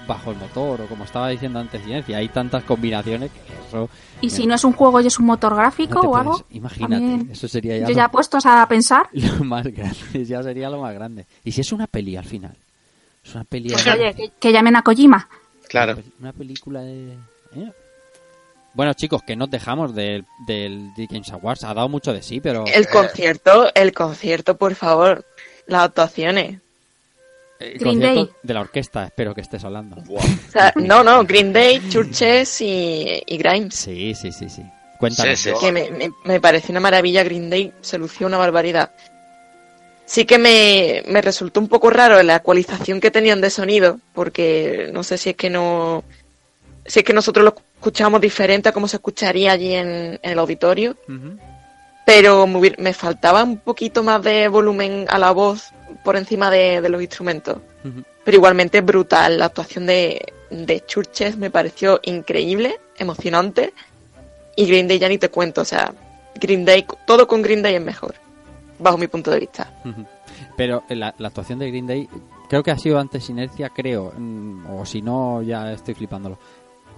bajo 0.08 0.32
el 0.32 0.36
motor 0.36 0.80
o 0.82 0.86
como 0.86 1.04
estaba 1.04 1.28
diciendo 1.28 1.60
antes 1.60 1.82
Ciencia, 1.84 2.16
hay 2.18 2.28
tantas 2.28 2.64
combinaciones 2.64 3.30
que 3.30 3.38
eso 3.68 3.88
Y 4.20 4.30
si 4.30 4.46
no 4.46 4.56
es 4.56 4.64
un 4.64 4.72
juego 4.72 5.00
y 5.00 5.06
es 5.06 5.18
un 5.20 5.26
motor 5.26 5.54
gráfico 5.54 5.94
no 5.94 6.00
o 6.08 6.12
puedes- 6.12 6.26
algo, 6.26 6.46
Imagínate, 6.50 6.94
también- 7.06 7.30
eso 7.30 7.46
sería 7.46 7.78
ya 7.78 7.86
yo 7.88 7.94
ya 7.94 8.10
puestos 8.10 8.44
a 8.46 8.66
pensar, 8.66 9.08
lo 9.12 9.44
más 9.44 9.64
grande, 9.68 10.24
ya 10.24 10.42
sería 10.42 10.68
lo 10.68 10.80
más 10.80 10.92
grande. 10.92 11.26
¿Y 11.44 11.52
si 11.52 11.60
es 11.60 11.70
una 11.72 11.86
peli 11.86 12.16
al 12.16 12.24
final? 12.24 12.56
Es 13.24 13.32
una 13.34 13.44
peli 13.44 13.70
pues 13.70 13.86
oye, 13.86 14.12
que, 14.14 14.32
que 14.40 14.52
llamen 14.52 14.74
a 14.76 14.82
Kojima. 14.82 15.28
Claro. 15.68 15.96
Una 16.20 16.32
película 16.32 16.80
de... 16.82 17.16
¿eh? 17.56 17.72
Bueno, 18.74 18.92
chicos, 18.94 19.22
que 19.22 19.36
nos 19.36 19.50
dejamos 19.50 19.94
del, 19.94 20.24
del 20.46 20.90
The 20.96 21.06
Games 21.08 21.30
Awards. 21.32 21.62
Ha 21.64 21.74
dado 21.74 21.88
mucho 21.88 22.12
de 22.12 22.22
sí, 22.22 22.40
pero... 22.40 22.64
El 22.66 22.88
concierto, 22.88 23.70
el 23.74 23.92
concierto, 23.92 24.56
por 24.56 24.74
favor. 24.74 25.24
Las 25.66 25.84
actuaciones. 25.84 26.60
el 27.60 27.78
Green 27.78 28.00
concierto 28.00 28.24
Day. 28.24 28.30
de 28.42 28.54
la 28.54 28.60
orquesta, 28.60 29.04
espero 29.04 29.34
que 29.34 29.42
estés 29.42 29.64
hablando. 29.64 29.96
O 30.08 30.20
sea, 30.50 30.72
no, 30.76 31.04
no, 31.04 31.24
Green 31.24 31.52
Day, 31.52 31.88
Churches 31.88 32.60
y, 32.60 33.22
y 33.24 33.36
Grimes. 33.38 33.74
Sí, 33.76 34.12
sí, 34.14 34.32
sí, 34.32 34.48
sí. 34.48 34.62
Cuéntanos. 34.98 35.38
Sí, 35.38 35.50
sí. 35.50 35.56
Que 35.60 35.70
me, 35.72 35.90
me, 35.90 36.10
me 36.24 36.40
parece 36.40 36.72
una 36.72 36.80
maravilla. 36.80 37.22
Green 37.22 37.48
Day 37.50 37.72
se 37.80 37.96
lució 37.96 38.26
una 38.26 38.38
barbaridad. 38.38 38.90
Sí 40.06 40.24
que 40.26 40.36
me, 40.38 41.02
me 41.06 41.22
resultó 41.22 41.60
un 41.60 41.68
poco 41.68 41.90
raro 41.90 42.22
la 42.22 42.36
ecualización 42.36 43.00
que 43.00 43.10
tenían 43.10 43.40
de 43.40 43.50
sonido, 43.50 44.00
porque 44.12 44.90
no 44.92 45.02
sé 45.04 45.16
si 45.16 45.30
es 45.30 45.36
que 45.36 45.48
no. 45.48 46.02
Si 46.86 47.00
es 47.00 47.04
que 47.04 47.12
nosotros 47.12 47.44
lo 47.44 47.54
escuchamos 47.76 48.20
diferente 48.20 48.68
a 48.68 48.72
cómo 48.72 48.88
se 48.88 48.96
escucharía 48.96 49.52
allí 49.52 49.74
en, 49.74 50.18
en 50.22 50.30
el 50.32 50.38
auditorio. 50.38 50.96
Pero 52.06 52.46
me, 52.46 52.92
faltaba 52.92 53.44
un 53.44 53.58
poquito 53.58 54.02
más 54.02 54.22
de 54.22 54.48
volumen 54.48 55.06
a 55.08 55.18
la 55.18 55.32
voz 55.32 55.70
por 56.04 56.16
encima 56.16 56.50
de, 56.50 56.80
de 56.80 56.88
los 56.88 57.00
instrumentos. 57.00 57.58
Pero 58.24 58.36
igualmente 58.36 58.80
brutal. 58.80 59.38
La 59.38 59.46
actuación 59.46 59.86
de, 59.86 60.32
de 60.50 60.84
Churches 60.84 61.36
me 61.36 61.50
pareció 61.50 62.00
increíble, 62.02 62.78
emocionante. 62.98 63.72
Y 64.56 64.66
Green 64.66 64.86
Day 64.86 64.98
ya 64.98 65.08
ni 65.08 65.18
te 65.18 65.30
cuento. 65.30 65.62
O 65.62 65.64
sea, 65.64 65.94
Green 66.34 66.64
Day, 66.64 66.86
todo 67.06 67.26
con 67.26 67.42
Green 67.42 67.62
Day 67.62 67.74
es 67.74 67.82
mejor, 67.82 68.14
bajo 68.78 68.98
mi 68.98 69.06
punto 69.06 69.30
de 69.30 69.40
vista. 69.40 69.72
Pero 70.56 70.84
la, 70.88 71.14
la 71.18 71.28
actuación 71.28 71.58
de 71.58 71.68
Green 71.68 71.86
Day, 71.86 72.08
creo 72.48 72.62
que 72.62 72.70
ha 72.70 72.78
sido 72.78 72.98
antes 72.98 73.28
inercia, 73.30 73.70
creo, 73.70 74.12
mm, 74.16 74.66
o 74.70 74.86
si 74.86 75.02
no, 75.02 75.42
ya 75.42 75.72
estoy 75.72 75.94
flipándolo, 75.94 76.38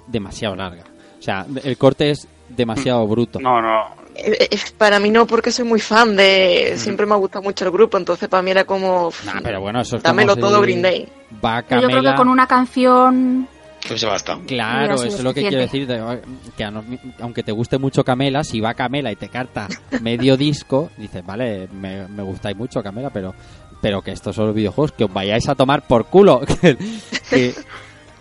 demasiado 0.06 0.54
larga. 0.56 0.84
O 1.18 1.22
sea, 1.22 1.46
el 1.64 1.76
corte 1.76 2.10
es 2.10 2.26
demasiado 2.48 3.06
bruto. 3.06 3.40
No, 3.40 3.60
no. 3.60 3.84
Eh, 4.14 4.48
eh, 4.50 4.58
Para 4.78 4.98
mí 4.98 5.10
no, 5.10 5.26
porque 5.26 5.50
soy 5.52 5.64
muy 5.66 5.80
fan 5.80 6.16
de... 6.16 6.74
Siempre 6.76 7.04
me 7.04 7.12
ha 7.14 7.16
gustado 7.16 7.42
mucho 7.42 7.64
el 7.66 7.70
grupo, 7.70 7.98
entonces 7.98 8.28
para 8.28 8.42
mí 8.42 8.50
era 8.50 8.64
como... 8.64 9.10
Nah, 9.26 9.40
pero 9.42 9.60
bueno, 9.60 9.80
eso 9.80 9.96
es 9.96 10.02
como 10.02 10.10
Dámelo 10.14 10.34
si 10.34 10.40
todo 10.40 10.60
Green 10.62 10.80
Day. 10.80 11.08
Va 11.44 11.62
Pero 11.68 11.82
yo 11.82 11.88
creo 11.88 12.00
Camela- 12.00 12.12
que 12.12 12.16
con 12.16 12.28
una 12.28 12.46
canción 12.46 13.46
Pues 13.86 14.00
se 14.00 14.06
basta. 14.06 14.38
Claro, 14.46 14.94
eso 14.94 15.04
es 15.06 15.22
lo 15.22 15.34
que 15.34 15.42
quiero 15.42 15.58
decir. 15.58 15.86
de- 15.86 16.20
que 16.56 16.64
aunque 17.20 17.42
te 17.42 17.52
guste 17.52 17.76
mucho 17.78 18.04
Camela, 18.04 18.42
si 18.42 18.58
va 18.60 18.72
Camela 18.74 19.12
y 19.12 19.16
te 19.16 19.28
carta 19.28 19.68
medio 20.00 20.36
disco, 20.38 20.90
dices, 20.96 21.24
vale, 21.26 21.68
me, 21.72 22.08
me 22.08 22.22
gustáis 22.22 22.56
mucho 22.56 22.82
Camela, 22.82 23.10
pero 23.10 23.34
pero 23.82 24.00
que 24.00 24.12
estos 24.12 24.34
son 24.34 24.46
los 24.46 24.54
videojuegos, 24.54 24.92
que 24.92 25.04
os 25.04 25.12
vayáis 25.12 25.46
a 25.50 25.54
tomar 25.54 25.82
por 25.86 26.06
culo. 26.06 26.40
que, 27.30 27.54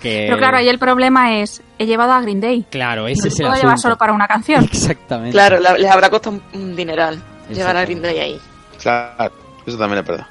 que- 0.10 0.26
Pero 0.28 0.38
claro, 0.38 0.58
ahí 0.58 0.70
el 0.70 0.80
problema 0.80 1.40
es, 1.40 1.62
he 1.80 1.86
llevado 1.86 2.12
a 2.14 2.22
Green 2.22 2.40
Day. 2.42 2.66
Claro, 2.70 3.08
ese 3.08 3.24
No 3.24 3.28
es 3.28 3.40
el 3.40 3.46
puedo 3.48 3.62
llevar 3.62 3.80
solo 3.80 3.98
para 3.98 4.14
una 4.14 4.28
canción. 4.28 4.64
Exactamente. 4.64 5.32
Claro, 5.32 5.60
la- 5.60 5.78
les 5.78 5.90
habrá 5.92 6.10
costado 6.10 6.40
un- 6.54 6.76
dineral 6.76 7.22
llevar 7.50 7.76
a. 7.78 7.86
Green 7.86 8.02
Day 8.02 8.20
ahí. 8.20 8.40
Claro, 8.82 9.34
eso 9.66 9.78
también 9.78 10.00
es 10.02 10.08
verdad. 10.08 10.28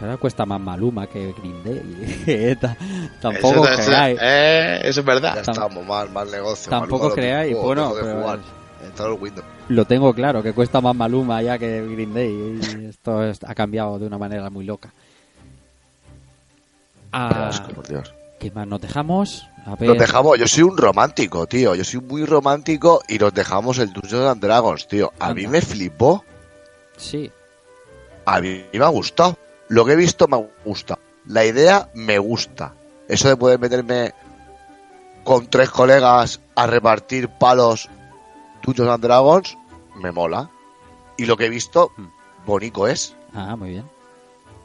Ahora 0.00 0.16
cuesta 0.18 0.44
más 0.44 0.60
Maluma 0.60 1.06
que 1.06 1.32
Green 1.32 1.62
Day. 1.64 2.54
Ta- 2.60 2.76
Tampoco 3.20 3.66
eso, 3.66 3.86
creáis. 3.86 4.18
eh, 4.20 4.80
eso 4.84 5.00
es 5.00 5.06
verdad. 5.06 5.34
Ya 5.36 5.40
estamos, 5.40 5.86
mal, 5.86 6.10
mal 6.10 6.30
negocio. 6.30 6.68
Tampoco 6.70 7.04
Maluma 7.04 7.14
creáis, 7.14 7.48
mismo, 7.52 7.62
bueno, 7.66 7.92
pero- 7.98 8.34
el. 8.34 8.40
Lo 9.68 9.84
tengo 9.86 10.12
claro, 10.12 10.42
que 10.42 10.52
cuesta 10.52 10.80
más 10.80 10.94
Maluma 10.94 11.40
ya 11.40 11.56
que 11.58 11.82
Green 11.86 12.12
Day. 12.12 12.60
Y 12.82 12.86
esto 12.86 13.22
es- 13.24 13.40
ha 13.46 13.54
cambiado 13.54 13.98
de 13.98 14.06
una 14.06 14.18
manera 14.18 14.50
muy 14.50 14.64
loca. 14.64 14.92
Ah, 17.12 17.48
asco, 17.48 17.68
por 17.72 17.86
Dios. 17.86 18.14
¿Qué 18.38 18.50
más 18.50 18.66
nos 18.66 18.80
dejamos? 18.80 19.46
A 19.66 19.76
ver. 19.76 19.88
Nos 19.90 19.98
dejamos, 19.98 20.38
yo 20.38 20.48
soy 20.48 20.64
un 20.64 20.76
romántico, 20.76 21.46
tío. 21.46 21.74
Yo 21.74 21.84
soy 21.84 22.00
muy 22.00 22.24
romántico 22.24 23.00
y 23.08 23.18
nos 23.18 23.32
dejamos 23.32 23.78
el 23.78 23.92
Dungeons 23.92 24.26
and 24.26 24.42
Dragons, 24.42 24.88
tío. 24.88 25.12
A 25.20 25.32
mí 25.32 25.44
Anda. 25.44 25.52
me 25.52 25.60
flipó. 25.62 26.24
Sí. 26.96 27.30
A 28.24 28.40
mí 28.40 28.64
me 28.72 28.84
ha 28.84 28.88
gustado. 28.88 29.38
Lo 29.68 29.84
que 29.84 29.92
he 29.92 29.96
visto 29.96 30.26
me 30.28 30.44
gusta. 30.64 30.98
La 31.26 31.44
idea 31.44 31.88
me 31.94 32.18
gusta. 32.18 32.74
Eso 33.08 33.28
de 33.28 33.36
poder 33.36 33.58
meterme 33.60 34.12
con 35.24 35.46
tres 35.46 35.70
colegas 35.70 36.40
a 36.56 36.66
repartir 36.66 37.28
palos 37.28 37.88
Dungeons 38.64 38.90
and 38.90 39.04
Dragons 39.04 39.56
me 40.00 40.10
mola. 40.10 40.50
Y 41.16 41.26
lo 41.26 41.36
que 41.36 41.46
he 41.46 41.50
visto, 41.50 41.90
Hmm. 41.96 42.06
bonito 42.46 42.88
es. 42.88 43.14
Ah, 43.34 43.54
muy 43.54 43.70
bien. 43.70 43.88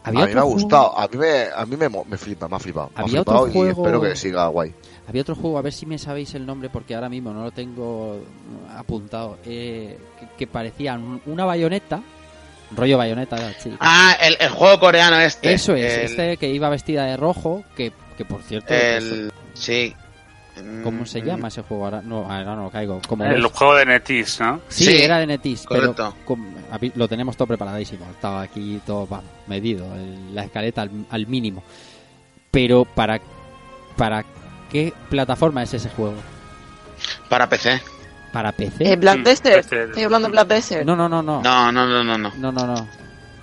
A 0.07 0.11
mí 0.11 0.33
me 0.33 0.39
ha 0.39 0.43
gustado. 0.43 0.89
juego- 0.89 0.99
A 1.01 1.07
mí 1.07 1.17
me, 1.17 1.43
a 1.55 1.65
mí 1.65 1.75
me, 1.77 1.89
me 2.09 2.17
flipa, 2.17 2.47
me 2.47 2.55
ha 2.55 2.59
flipado. 2.59 2.87
Me 2.95 3.01
ha 3.01 3.03
Había 3.03 3.15
flipado 3.17 3.37
otro 3.39 3.49
y 3.49 3.53
juego- 3.53 3.81
espero 3.85 4.01
que 4.01 4.15
siga 4.15 4.47
guay. 4.47 4.73
Había 5.07 5.21
otro 5.21 5.35
juego, 5.35 5.57
a 5.57 5.61
ver 5.61 5.73
si 5.73 5.85
me 5.85 5.97
sabéis 5.97 6.35
el 6.35 6.45
nombre 6.45 6.69
porque 6.69 6.93
ahora 6.95 7.07
mismo 7.09 7.31
no 7.31 7.43
lo 7.43 7.51
tengo 7.51 8.19
apuntado. 8.75 9.37
eh, 9.45 9.97
que, 10.19 10.27
que 10.37 10.47
parecía 10.47 10.93
un- 10.95 11.21
una 11.25 11.45
bayoneta. 11.45 12.01
Rollo 12.75 12.97
bayoneta, 12.97 13.53
sí. 13.59 13.73
Ah, 13.79 14.17
el, 14.21 14.35
el 14.41 14.49
juego 14.49 14.77
coreano 14.79 15.17
este. 15.19 15.53
Eso 15.53 15.73
es, 15.75 15.93
El, 15.93 16.01
este 16.05 16.37
que 16.37 16.49
iba 16.49 16.67
vestida 16.69 17.05
de 17.05 17.15
rojo, 17.15 17.63
que, 17.77 17.93
que 18.17 18.25
por 18.25 18.41
cierto... 18.43 18.73
el- 18.73 19.31
sí. 19.53 19.95
¿Cómo 20.83 21.05
se 21.05 21.21
Mm, 21.21 21.25
llama 21.25 21.47
ese 21.49 21.61
juego? 21.63 21.85
Ahora 21.85 22.01
no, 22.01 22.19
ahora 22.31 22.55
no 22.55 22.69
caigo. 22.69 23.01
¿Cómo 23.07 23.23
El 23.25 23.41
ves? 23.41 23.51
juego 23.53 23.75
de 23.75 23.85
Netis, 23.85 24.39
¿no? 24.39 24.61
Sí, 24.69 24.85
Sí, 24.85 25.01
era 25.01 25.19
de 25.19 25.27
Netis, 25.27 25.65
pero 25.69 25.93
correcto. 25.93 26.15
habi- 26.71 26.91
lo 26.95 27.07
tenemos 27.07 27.35
todo 27.37 27.47
preparadísimo. 27.47 28.05
Estaba 28.09 28.41
aquí 28.41 28.81
todo 28.85 29.07
medido, 29.47 29.85
el- 29.95 30.33
la 30.35 30.43
escaleta 30.43 30.81
al, 30.83 30.91
al 31.09 31.27
mínimo. 31.27 31.63
Pero 32.51 32.85
para 32.85 33.19
para 33.95 34.23
qué 34.71 34.93
plataforma 35.09 35.63
es 35.63 35.73
ese 35.73 35.89
juego? 35.89 36.15
Para 37.29 37.47
PC. 37.49 37.81
¿Para 38.31 38.51
PC? 38.51 38.93
Eh, 38.93 38.95
Black 38.95 39.19
Mm, 39.19 39.23
Desert. 39.23 39.73
Estoy 39.73 40.03
hablando 40.03 40.27
de 40.27 40.31
Black 40.33 40.47
Desert. 40.47 40.85
No, 40.85 40.95
no, 40.95 41.07
no, 41.09 41.21
no. 41.23 41.41
No, 41.41 41.71
no, 41.71 41.85
no, 41.87 42.03
no, 42.03 42.17
no. 42.17 42.31
No, 42.37 42.51
no, 42.51 42.67
no. 42.67 42.87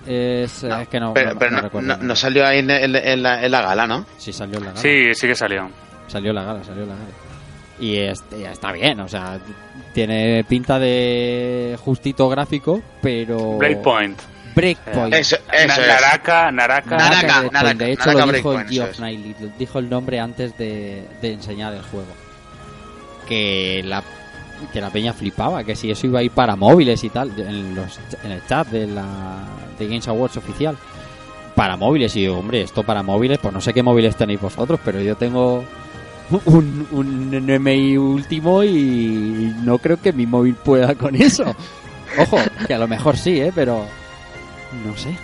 Es, 0.07 0.63
No, 0.63 0.77
es 0.79 0.87
que 0.87 0.99
no, 0.99 1.13
pero 1.13 1.33
no- 1.33 1.39
pero 1.39 1.51
no 1.51 1.57
no, 1.57 1.63
recuerdo. 1.63 1.87
no- 1.87 1.97
no 2.03 2.15
salió 2.15 2.45
ahí 2.45 2.59
en, 2.59 2.69
en- 2.69 2.95
en 2.95 3.23
la, 3.23 3.43
en 3.43 3.51
la 3.51 3.61
gala, 3.61 3.87
¿no? 3.87 4.05
Sí, 4.17 4.31
salió 4.31 4.59
en 4.59 4.65
la 4.65 4.69
gala. 4.71 4.81
Sí, 4.81 5.13
sí 5.15 5.27
que 5.27 5.35
salió. 5.35 5.67
Salió 6.07 6.33
la 6.33 6.43
gala, 6.43 6.63
salió 6.63 6.85
la 6.85 6.93
gala. 6.93 7.05
Y 7.79 7.97
este, 7.97 8.45
está 8.49 8.71
bien, 8.71 8.99
o 9.01 9.07
sea, 9.09 9.39
tiene 9.93 10.45
pinta 10.47 10.79
de 10.79 11.77
justito 11.83 12.29
gráfico, 12.29 12.81
pero... 13.01 13.57
Breakpoint. 13.57 14.17
Breakpoint. 14.55 15.13
Eso, 15.13 15.35
eso 15.51 15.67
Na- 15.67 15.73
es. 15.75 15.87
Naraka, 15.87 16.51
Naraka. 16.51 16.97
Naraka, 16.97 17.73
de 17.73 17.91
hecho 17.91 18.05
Naraka 18.05 18.25
lo 18.25 18.31
dijo 18.31 18.59
el 18.59 18.69
Geoff 18.69 18.89
eso 19.01 19.51
dijo 19.59 19.79
el 19.79 19.89
nombre 19.89 20.19
antes 20.21 20.57
de, 20.57 21.05
de 21.21 21.33
enseñar 21.33 21.73
el 21.73 21.81
juego. 21.81 22.07
Que 23.27 23.81
la 23.83 24.01
que 24.71 24.79
la 24.79 24.89
peña 24.89 25.11
flipaba, 25.11 25.65
que 25.65 25.75
si 25.75 25.91
eso 25.91 26.07
iba 26.07 26.19
a 26.19 26.23
ir 26.23 26.31
para 26.31 26.55
móviles 26.55 27.03
y 27.03 27.09
tal, 27.09 27.37
en, 27.37 27.75
los, 27.75 27.99
en 28.23 28.31
el 28.31 28.45
chat 28.47 28.67
de 28.69 28.87
la 28.87 29.39
de 29.77 29.85
Games 29.85 30.07
Awards 30.07 30.37
oficial. 30.37 30.77
Para 31.55 31.75
móviles, 31.75 32.15
y 32.15 32.23
yo, 32.23 32.37
hombre, 32.37 32.61
esto 32.61 32.83
para 32.83 33.03
móviles, 33.03 33.39
pues 33.39 33.53
no 33.53 33.59
sé 33.59 33.73
qué 33.73 33.83
móviles 33.83 34.15
tenéis 34.15 34.39
vosotros, 34.39 34.79
pero 34.83 35.01
yo 35.01 35.15
tengo 35.15 35.63
un, 36.45 36.87
un 36.91 37.31
NMI 37.31 37.97
último 37.97 38.63
y 38.63 39.53
no 39.63 39.77
creo 39.77 40.01
que 40.01 40.13
mi 40.13 40.25
móvil 40.25 40.55
pueda 40.55 40.95
con 40.95 41.15
eso. 41.15 41.55
Ojo, 42.17 42.37
que 42.67 42.73
a 42.73 42.77
lo 42.77 42.87
mejor 42.87 43.17
sí, 43.17 43.39
¿eh? 43.39 43.51
Pero 43.53 43.85
no 44.85 44.97
sé. 44.97 45.15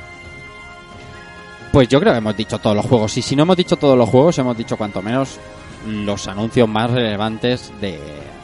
Pues 1.72 1.88
yo 1.88 2.00
creo 2.00 2.12
que 2.12 2.18
hemos 2.20 2.36
dicho 2.36 2.60
todos 2.60 2.76
los 2.76 2.86
juegos. 2.86 3.18
Y 3.18 3.22
si 3.22 3.36
no 3.36 3.44
hemos 3.44 3.58
dicho 3.58 3.78
todos 3.78 3.98
los 3.98 4.10
juegos, 4.10 4.38
hemos 4.40 4.58
dicho 4.58 4.78
cuanto 4.78 5.02
menos 5.02 5.40
los 5.88 6.28
anuncios 6.28 6.68
más 6.68 6.92
relevantes 6.92 7.72
de, 7.80 8.00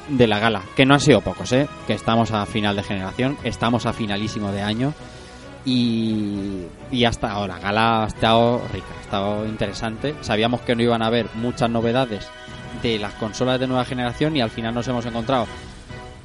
de 0.09 0.27
la 0.27 0.39
gala. 0.39 0.61
Que 0.75 0.85
no 0.85 0.93
han 0.93 1.01
sido 1.01 1.21
pocos, 1.21 1.51
¿eh? 1.51 1.67
Que 1.85 1.93
estamos 1.93 2.31
a 2.31 2.45
final 2.45 2.75
de 2.75 2.83
generación, 2.83 3.37
estamos 3.43 3.85
a 3.85 3.93
finalísimo 3.93 4.51
de 4.51 4.61
año. 4.61 4.93
Y, 5.65 6.63
y 6.91 7.03
hasta 7.03 7.29
ahora, 7.29 7.55
la 7.55 7.59
gala 7.59 8.03
ha 8.03 8.07
estado 8.07 8.61
rica, 8.71 8.87
ha 8.97 9.01
estado 9.01 9.45
interesante. 9.45 10.15
Sabíamos 10.21 10.61
que 10.61 10.75
no 10.75 10.83
iban 10.83 11.01
a 11.01 11.07
haber 11.07 11.27
muchas 11.35 11.69
novedades 11.69 12.29
de 12.81 12.99
las 12.99 13.13
consolas 13.15 13.59
de 13.59 13.67
nueva 13.67 13.85
generación 13.85 14.35
y 14.35 14.41
al 14.41 14.49
final 14.49 14.73
nos 14.73 14.87
hemos 14.87 15.05
encontrado 15.05 15.47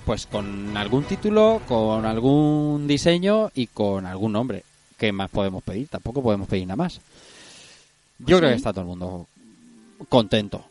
pues 0.05 0.27
con 0.27 0.77
algún 0.77 1.05
título, 1.05 1.61
con 1.69 2.05
algún 2.07 2.87
diseño 2.89 3.51
y 3.55 3.69
con 3.69 4.05
algún 4.07 4.33
nombre. 4.33 4.65
¿Qué 4.99 5.13
más 5.13 5.31
podemos 5.31 5.63
pedir? 5.63 5.89
Tampoco 5.89 6.23
podemos 6.23 6.49
pedir 6.49 6.67
nada 6.67 6.77
más. 6.77 7.01
Yo 8.19 8.39
creo 8.39 8.51
que 8.51 8.57
está 8.57 8.73
todo 8.73 8.83
el 8.83 8.87
mundo 8.89 9.27
contento. 10.09 10.65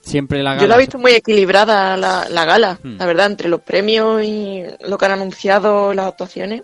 Siempre 0.00 0.42
la 0.42 0.50
gala... 0.50 0.62
Yo 0.62 0.68
la 0.68 0.76
he 0.76 0.78
visto 0.78 0.98
muy 0.98 1.12
equilibrada 1.12 1.96
la, 1.96 2.28
la 2.28 2.44
gala, 2.44 2.78
Hmm. 2.82 2.96
la 2.98 3.06
verdad, 3.06 3.26
entre 3.26 3.48
los 3.48 3.60
premios 3.60 4.22
y 4.22 4.62
lo 4.80 4.96
que 4.96 5.04
han 5.04 5.12
anunciado, 5.12 5.92
las 5.92 6.06
actuaciones. 6.06 6.62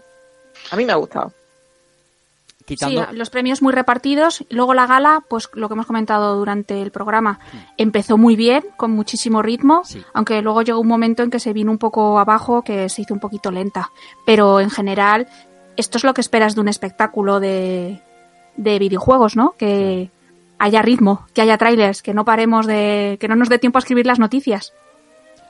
A 0.71 0.77
mí 0.77 0.85
me 0.85 0.93
ha 0.93 0.97
gustado. 0.97 1.33
Quitando... 2.65 3.07
Sí, 3.11 3.17
los 3.17 3.31
premios 3.31 3.63
muy 3.63 3.73
repartidos. 3.73 4.45
Luego 4.51 4.75
la 4.75 4.87
gala, 4.87 5.25
pues 5.29 5.49
lo 5.55 5.69
que 5.69 5.75
hemos 5.75 5.87
comentado 5.87 6.37
durante 6.37 6.81
el 6.83 6.91
programa, 6.91 7.41
empezó 7.77 8.17
muy 8.19 8.37
bien, 8.37 8.65
con 8.77 8.91
muchísimo 8.91 9.43
ritmo, 9.43 9.83
Sí. 9.85 10.03
aunque 10.15 10.43
luego 10.43 10.63
llegó 10.63 10.81
un 10.81 10.89
momento 10.89 11.23
en 11.23 11.31
que 11.31 11.41
se 11.41 11.53
vino 11.53 11.71
un 11.71 11.79
poco 11.79 12.19
abajo, 12.19 12.63
que 12.63 12.89
se 12.89 13.03
hizo 13.03 13.15
un 13.15 13.21
poquito 13.21 13.51
lenta. 13.51 13.91
Pero 14.27 14.61
en 14.61 14.71
general, 14.71 15.29
esto 15.77 15.99
es 15.99 16.05
lo 16.05 16.15
que 16.15 16.21
esperas 16.21 16.55
de 16.55 16.61
un 16.61 16.69
espectáculo 16.69 17.41
de, 17.41 18.01
de 18.57 18.79
videojuegos, 18.79 19.37
¿no? 19.37 19.55
Que 19.59 20.11
haya 20.59 20.83
ritmo, 20.83 21.27
que 21.35 21.43
haya 21.43 21.59
trailers, 21.59 22.03
que 22.03 22.15
no 22.15 22.25
paremos 22.25 22.67
de... 22.67 23.17
que 23.21 23.27
no 23.29 23.35
nos 23.37 23.49
dé 23.49 23.59
tiempo 23.59 23.79
a 23.79 23.81
escribir 23.81 24.07
las 24.07 24.19
noticias. 24.19 24.73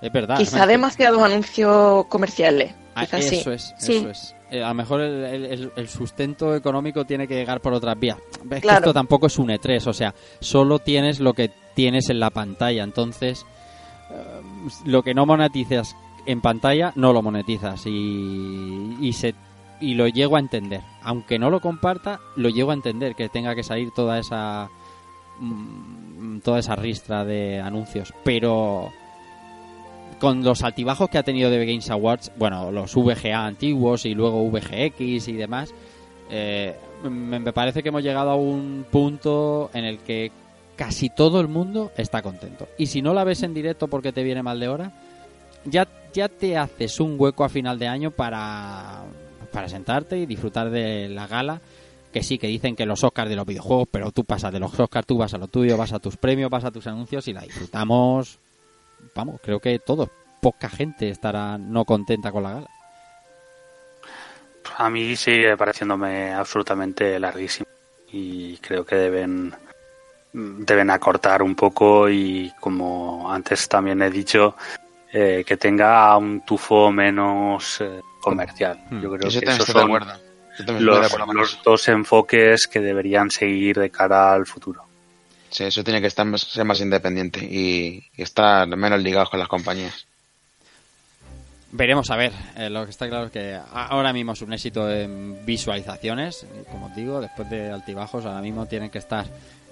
Es 0.01 0.13
verdad. 0.13 0.37
Quizá 0.39 0.63
además 0.63 0.97
que- 0.97 1.05
demasiados 1.05 1.33
anuncios 1.33 2.07
comerciales. 2.07 2.75
Ah, 2.95 3.07
sí. 3.07 3.37
eso 3.37 3.53
es, 3.53 3.75
Sí. 3.79 3.97
eso 3.97 4.11
es. 4.11 4.35
Eh, 4.51 4.63
a 4.63 4.69
lo 4.69 4.75
mejor 4.75 5.01
el, 5.01 5.25
el- 5.25 5.45
el- 5.47 5.73
el 5.77 5.89
sustento 5.89 6.55
económico 6.55 7.05
tiene 7.07 7.27
que 7.27 7.35
llegar 7.35 7.61
por 7.61 7.73
otras 7.73 7.99
vías. 7.99 8.19
Ves 8.45 8.61
que 8.63 8.69
esto 8.69 8.93
tampoco 8.93 9.27
es 9.29 9.39
un 9.39 9.49
E3, 9.49 9.87
o 9.87 9.93
sea, 9.95 10.15
solo 10.41 10.79
tienes 10.79 11.21
lo 11.21 11.33
que 11.33 11.51
tienes 11.75 12.11
en 12.11 12.21
la 12.21 12.29
pantalla. 12.31 12.83
Entonces, 12.85 13.47
eh, 14.11 14.41
lo 14.85 15.03
que 15.03 15.15
no 15.15 15.25
monetizas 15.25 15.97
en 16.27 16.41
pantalla, 16.43 16.93
no 16.97 17.13
lo 17.15 17.23
monetizas. 17.23 17.87
Y, 17.87 18.97
y, 19.01 19.13
se, 19.15 19.35
y 19.81 19.95
lo 19.95 20.07
llego 20.07 20.37
a 20.37 20.41
entender. 20.41 20.83
Aunque 21.03 21.39
no 21.39 21.49
lo 21.49 21.61
comparta, 21.61 22.21
lo 22.37 22.51
llego 22.51 22.73
a 22.73 22.75
entender 22.75 23.15
que 23.15 23.31
tenga 23.31 23.55
que 23.55 23.63
salir 23.63 23.91
toda 23.93 24.19
esa 24.19 24.69
mm, 25.41 26.41
toda 26.41 26.59
esa 26.59 26.77
ristra 26.77 27.25
de 27.25 27.59
anuncios. 27.61 28.13
Pero 28.23 28.91
con 30.19 30.43
los 30.43 30.63
altibajos 30.63 31.09
que 31.11 31.19
ha 31.19 31.23
tenido 31.23 31.51
de 31.51 31.65
Games 31.67 31.91
Awards, 31.91 32.33
bueno, 32.37 32.71
los 32.71 32.95
VGA 32.95 33.47
antiguos 33.47 34.07
y 34.07 34.15
luego 34.15 34.49
VGX 34.51 35.29
y 35.29 35.33
demás, 35.33 35.75
eh, 36.31 36.77
me, 37.11 37.53
parece 37.53 37.83
que 37.83 37.89
hemos 37.91 38.03
llegado 38.03 38.31
a 38.31 38.37
un 38.37 38.87
punto 38.91 39.71
en 39.75 39.85
el 39.85 39.99
que 39.99 40.33
casi 40.77 41.11
todo 41.11 41.41
el 41.41 41.49
mundo 41.49 41.93
está 41.97 42.23
contento. 42.23 42.69
Y 42.79 42.87
si 42.87 43.03
no 43.03 43.15
la 43.15 43.25
ves 43.25 43.43
en 43.43 43.55
directo 43.55 43.89
porque 43.89 44.13
te 44.13 44.23
viene 44.23 44.43
mal 44.43 44.61
de 44.61 44.69
hora, 44.69 44.93
ya, 45.65 45.87
ya 46.13 46.29
te 46.29 46.57
haces 46.57 47.01
un 47.01 47.17
hueco 47.19 47.45
a 47.45 47.49
final 47.49 47.79
de 47.79 47.89
año 47.89 48.11
para, 48.11 49.03
para 49.53 49.69
sentarte 49.69 50.19
y 50.19 50.27
disfrutar 50.27 50.71
de 50.71 51.09
la 51.09 51.27
gala. 51.27 51.61
Que 52.13 52.23
sí, 52.23 52.37
que 52.37 52.47
dicen 52.47 52.77
que 52.77 52.85
los 52.85 53.03
Oscars 53.05 53.31
de 53.31 53.37
los 53.37 53.47
videojuegos, 53.47 53.89
pero 53.91 54.13
tú 54.13 54.25
pasas 54.25 54.53
de 54.53 54.61
los 54.61 54.79
Oscars, 54.79 55.07
tú 55.07 55.17
vas 55.17 55.33
a 55.33 55.39
lo 55.39 55.49
tuyo, 55.49 55.79
vas 55.79 55.95
a 55.95 55.99
tus 55.99 56.19
premios, 56.19 56.51
vas 56.51 56.65
a 56.65 56.71
tus 56.71 56.87
anuncios 56.87 57.27
y 57.29 57.33
la 57.33 57.41
disfrutamos 57.41 58.39
vamos, 59.15 59.41
creo 59.43 59.61
que 59.61 59.79
todos, 59.79 60.09
poca 60.41 60.69
gente 60.69 61.09
estará 61.09 61.59
no 61.59 61.85
contenta 61.85 62.33
con 62.33 62.43
la 62.43 62.53
gala. 62.55 62.69
A 64.77 64.89
mí 64.91 65.17
sigue 65.17 65.57
pareciéndome 65.57 66.33
absolutamente 66.33 67.19
larguísimo 67.19 67.67
y 68.11 68.57
creo 68.59 68.85
que 68.85 68.97
deben 68.97 69.55
deben 70.33 70.91
acortar 70.91 71.43
un 71.43 71.55
poco 71.55 72.09
y 72.09 72.53
como 72.59 73.31
antes 73.31 73.69
también 73.69 74.01
he 74.01 74.11
dicho 74.11 74.57
eh, 75.13 75.45
que 75.47 75.57
tenga 75.59 76.17
un 76.17 76.45
tufo 76.45 76.91
menos 76.91 77.81
eh, 77.81 78.01
comercial. 78.21 78.83
Hmm. 78.91 79.03
Yo 79.03 79.13
creo 79.13 79.29
Eso 79.29 79.41
que 79.41 79.51
esos 79.51 79.67
son. 79.67 79.91
Yo 79.91 80.81
los, 80.81 81.19
los 81.33 81.63
dos 81.63 81.89
enfoques 81.89 82.67
que 82.67 82.81
deberían 82.81 83.31
seguir 83.31 83.79
de 83.79 83.91
cara 83.91 84.33
al 84.35 84.47
futuro. 84.47 84.85
Sí, 85.53 85.65
eso 85.65 85.85
tiene 85.85 86.01
que 86.01 86.07
estar 86.07 86.27
más, 86.27 86.41
ser 86.41 86.65
más 86.65 86.81
independiente 86.81 87.45
y, 87.45 88.03
y 88.17 88.23
estar 88.23 88.67
menos 88.67 89.03
ligados 89.03 89.29
con 89.29 89.39
las 89.39 89.49
compañías. 89.49 90.07
Veremos 91.75 92.11
a 92.11 92.17
ver. 92.17 92.33
Eh, 92.57 92.69
lo 92.69 92.85
que 92.85 92.91
está 92.91 93.09
claro 93.09 93.27
es 93.27 93.33
que 93.33 93.59
ahora 93.73 94.13
mismo 94.13 94.33
es 94.33 94.43
un 94.43 94.53
éxito 94.53 94.91
en 94.91 95.45
visualizaciones. 95.45 96.47
Como 96.71 96.87
os 96.87 96.95
digo, 96.95 97.21
después 97.21 97.49
de 97.49 97.71
altibajos, 97.71 98.25
ahora 98.27 98.43
mismo 98.43 98.67
tienen 98.67 98.91
que 98.91 98.99
estar 98.99 99.27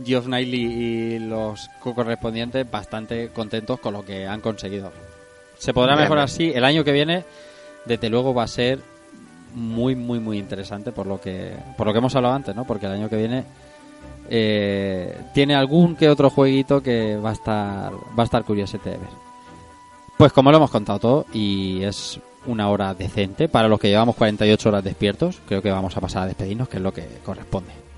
Geoff 0.05 0.26
Knightley 0.26 0.62
y 0.62 1.18
los 1.18 1.68
correspondientes 1.83 2.70
bastante 2.70 3.28
contentos 3.28 3.81
con 3.81 3.94
lo 3.94 4.05
que 4.05 4.26
han 4.26 4.41
conseguido. 4.41 4.92
Se 5.59 5.75
podrá 5.75 5.94
Bien, 5.94 6.05
mejorar 6.05 6.25
así. 6.25 6.52
El 6.55 6.65
año 6.65 6.84
que 6.84 6.92
viene, 6.92 7.25
desde 7.84 8.09
luego, 8.09 8.33
va 8.33 8.44
a 8.44 8.49
ser 8.49 8.81
muy, 9.55 9.94
muy, 9.94 10.20
muy 10.20 10.39
interesante 10.39 10.92
por 10.92 11.07
lo 11.07 11.20
que, 11.20 11.55
por 11.76 11.86
lo 11.86 11.92
que 11.92 11.99
hemos 11.99 12.15
hablado 12.17 12.34
antes, 12.34 12.55
¿no? 12.55 12.65
Porque 12.67 12.86
el 12.86 12.92
año 12.92 13.10
que 13.10 13.17
viene 13.17 13.44
eh, 14.31 15.20
tiene 15.34 15.55
algún 15.55 15.97
que 15.97 16.09
otro 16.09 16.31
jueguito 16.31 16.83
que 16.83 17.17
va 17.17 17.31
a 17.31 17.33
estar, 17.33 17.92
va 17.92 18.23
a 18.23 18.25
estar 18.25 18.44
curiosete 18.44 18.91
de 18.91 18.99
ver. 18.99 19.09
Pues 20.17 20.33
como 20.33 20.50
lo 20.50 20.59
hemos 20.59 20.70
contado 20.70 20.99
todo 20.99 21.26
y 21.33 21.83
es 21.83 22.20
una 22.47 22.68
hora 22.68 22.94
decente 22.94 23.49
para 23.49 23.68
los 23.68 23.81
que 23.81 23.89
llevamos 23.89 24.17
48 24.17 24.68
horas 24.68 24.84
despiertos, 24.84 25.41
creo 25.47 25.62
que 25.62 25.70
vamos 25.70 25.97
a 25.97 26.00
pasar 26.00 26.23
a 26.23 26.26
despedirnos, 26.26 26.68
que 26.68 26.76
es 26.76 26.83
lo 26.83 26.92
que 26.92 27.07
corresponde. 27.25 27.90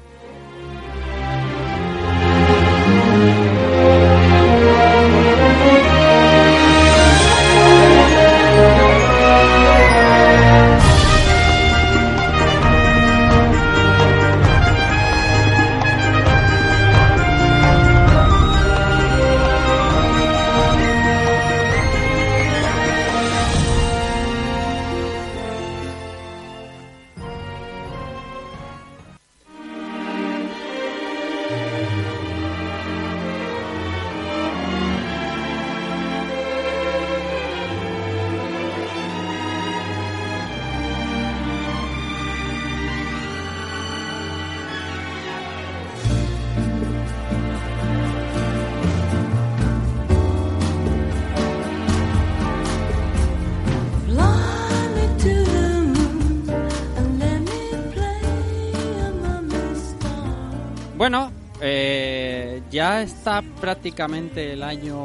Está 63.23 63.41
prácticamente 63.60 64.52
el 64.52 64.65
año 64.65 64.99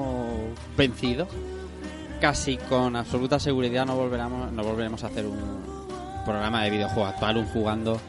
vencido. 0.76 1.28
Casi 2.20 2.58
con 2.58 2.96
absoluta 2.96 3.40
seguridad 3.40 3.86
no 3.86 3.96
volveremos, 3.96 4.52
no 4.52 4.64
volveremos 4.64 5.04
a 5.04 5.08
hacer 5.08 5.28
un 5.28 5.38
programa 6.26 6.64
de 6.64 6.72
videojuego 6.72 7.06
actual, 7.06 7.38
un 7.38 7.46
jugando 7.46 8.00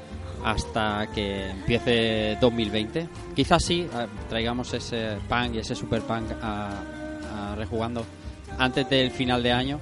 hasta 0.42 1.08
que 1.14 1.50
empiece 1.50 2.38
2020. 2.40 3.06
Quizás 3.36 3.62
sí, 3.62 3.82
eh, 3.82 4.06
traigamos 4.30 4.72
ese 4.72 5.18
punk 5.28 5.56
y 5.56 5.58
ese 5.58 5.74
super 5.74 6.00
punk 6.00 6.32
a, 6.40 6.70
a 7.34 7.54
rejugando 7.56 8.02
antes 8.56 8.88
del 8.88 9.10
final 9.10 9.42
de 9.42 9.52
año. 9.52 9.78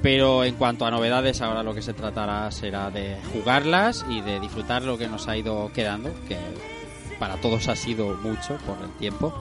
Pero 0.00 0.42
en 0.42 0.54
cuanto 0.54 0.86
a 0.86 0.90
novedades, 0.90 1.42
ahora 1.42 1.62
lo 1.62 1.74
que 1.74 1.82
se 1.82 1.92
tratará 1.92 2.50
será 2.50 2.90
de 2.90 3.18
jugarlas 3.30 4.06
y 4.08 4.22
de 4.22 4.40
disfrutar 4.40 4.84
lo 4.84 4.96
que 4.96 5.06
nos 5.06 5.28
ha 5.28 5.36
ido 5.36 5.70
quedando, 5.74 6.14
que 6.26 6.38
para 7.18 7.36
todos 7.36 7.68
ha 7.68 7.76
sido 7.76 8.14
mucho 8.16 8.56
por 8.66 8.78
el 8.82 8.90
tiempo, 8.98 9.34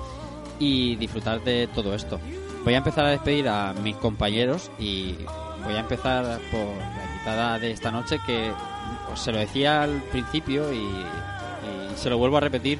y 0.59 0.95
disfrutar 0.95 1.43
de 1.43 1.67
todo 1.67 1.93
esto. 1.93 2.19
Voy 2.63 2.73
a 2.73 2.77
empezar 2.77 3.05
a 3.05 3.11
despedir 3.11 3.47
a 3.47 3.73
mis 3.73 3.95
compañeros 3.95 4.71
y 4.79 5.15
voy 5.63 5.75
a 5.75 5.79
empezar 5.79 6.39
por 6.51 6.59
la 6.59 7.05
invitada 7.13 7.59
de 7.59 7.71
esta 7.71 7.91
noche 7.91 8.19
que 8.25 8.51
os 9.11 9.19
se 9.19 9.31
lo 9.31 9.37
decía 9.37 9.83
al 9.83 10.01
principio 10.11 10.73
y, 10.73 10.85
se 11.95 12.09
lo 12.09 12.17
vuelvo 12.17 12.35
a 12.35 12.41
repetir 12.41 12.77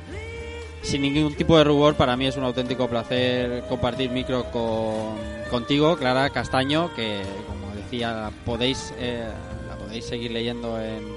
sin 0.82 1.02
ningún 1.02 1.34
tipo 1.36 1.58
de 1.58 1.64
rubor. 1.64 1.95
Para 1.95 2.18
mí 2.18 2.28
es 2.28 2.36
un 2.36 2.44
auténtico 2.44 2.90
placer 2.90 3.64
compartir 3.70 4.10
micro 4.10 4.52
con, 4.52 5.16
contigo, 5.50 5.95
Clara 5.95 6.30
Castaño, 6.32 6.94
que 6.95 7.22
como 7.48 7.74
decía 7.76 8.32
podéis 8.45 8.94
eh, 8.98 9.26
la 9.70 9.78
podéis 9.78 10.06
seguir 10.06 10.32
leyendo 10.32 10.82
en, 10.82 11.08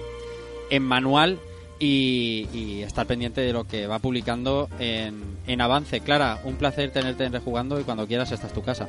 en 0.70 0.82
manual 0.84 1.40
y, 1.78 2.48
y 2.52 2.82
estar 2.82 3.06
pendiente 3.06 3.40
de 3.40 3.52
lo 3.52 3.64
que 3.64 3.86
va 3.86 3.98
publicando 3.98 4.68
en, 4.78 5.22
en 5.46 5.60
avance. 5.60 6.00
Clara, 6.00 6.40
un 6.44 6.56
placer 6.56 6.90
tenerte 6.90 7.24
en 7.24 7.32
Rejugando 7.32 7.80
y 7.80 7.84
cuando 7.84 8.06
quieras 8.06 8.32
esta 8.32 8.46
es 8.46 8.52
tu 8.52 8.62
casa. 8.62 8.88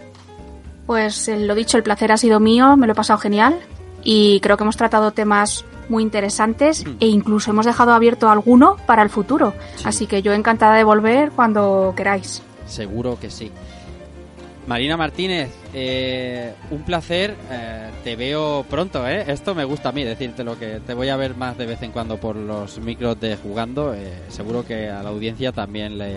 Pues 0.85 1.27
eh, 1.27 1.39
lo 1.39 1.55
dicho, 1.55 1.77
el 1.77 1.83
placer 1.83 2.11
ha 2.11 2.17
sido 2.17 2.39
mío, 2.39 2.75
me 2.75 2.87
lo 2.87 2.93
he 2.93 2.95
pasado 2.95 3.19
genial 3.19 3.59
y 4.03 4.39
creo 4.39 4.57
que 4.57 4.63
hemos 4.63 4.77
tratado 4.77 5.11
temas 5.11 5.65
muy 5.87 6.03
interesantes 6.03 6.85
e 6.99 7.07
incluso 7.07 7.51
hemos 7.51 7.65
dejado 7.65 7.93
abierto 7.93 8.29
alguno 8.29 8.77
para 8.85 9.01
el 9.01 9.09
futuro. 9.09 9.53
Así 9.83 10.07
que 10.07 10.21
yo 10.21 10.33
encantada 10.33 10.75
de 10.75 10.83
volver 10.83 11.31
cuando 11.31 11.93
queráis. 11.95 12.41
Seguro 12.67 13.19
que 13.19 13.29
sí. 13.31 13.51
Marina 14.69 14.97
Martínez, 14.97 15.49
eh, 15.73 16.53
un 16.69 16.83
placer. 16.83 17.35
eh, 17.49 17.89
te 18.03 18.15
veo 18.15 18.63
pronto, 18.69 19.07
¿eh? 19.09 19.25
Esto 19.27 19.55
me 19.55 19.63
gusta 19.63 19.89
a 19.89 19.91
mí, 19.91 20.03
decirte 20.03 20.43
lo 20.43 20.59
que 20.59 20.79
te 20.85 20.93
voy 20.93 21.09
a 21.09 21.15
ver 21.17 21.35
más 21.35 21.57
de 21.57 21.65
vez 21.65 21.81
en 21.81 21.91
cuando 21.91 22.17
por 22.17 22.35
los 22.35 22.77
micros 22.77 23.19
de 23.19 23.35
jugando. 23.35 23.95
eh, 23.95 24.13
seguro 24.27 24.63
que 24.63 24.87
a 24.87 25.01
la 25.01 25.09
audiencia 25.09 25.51
también 25.51 25.97
le, 25.97 26.13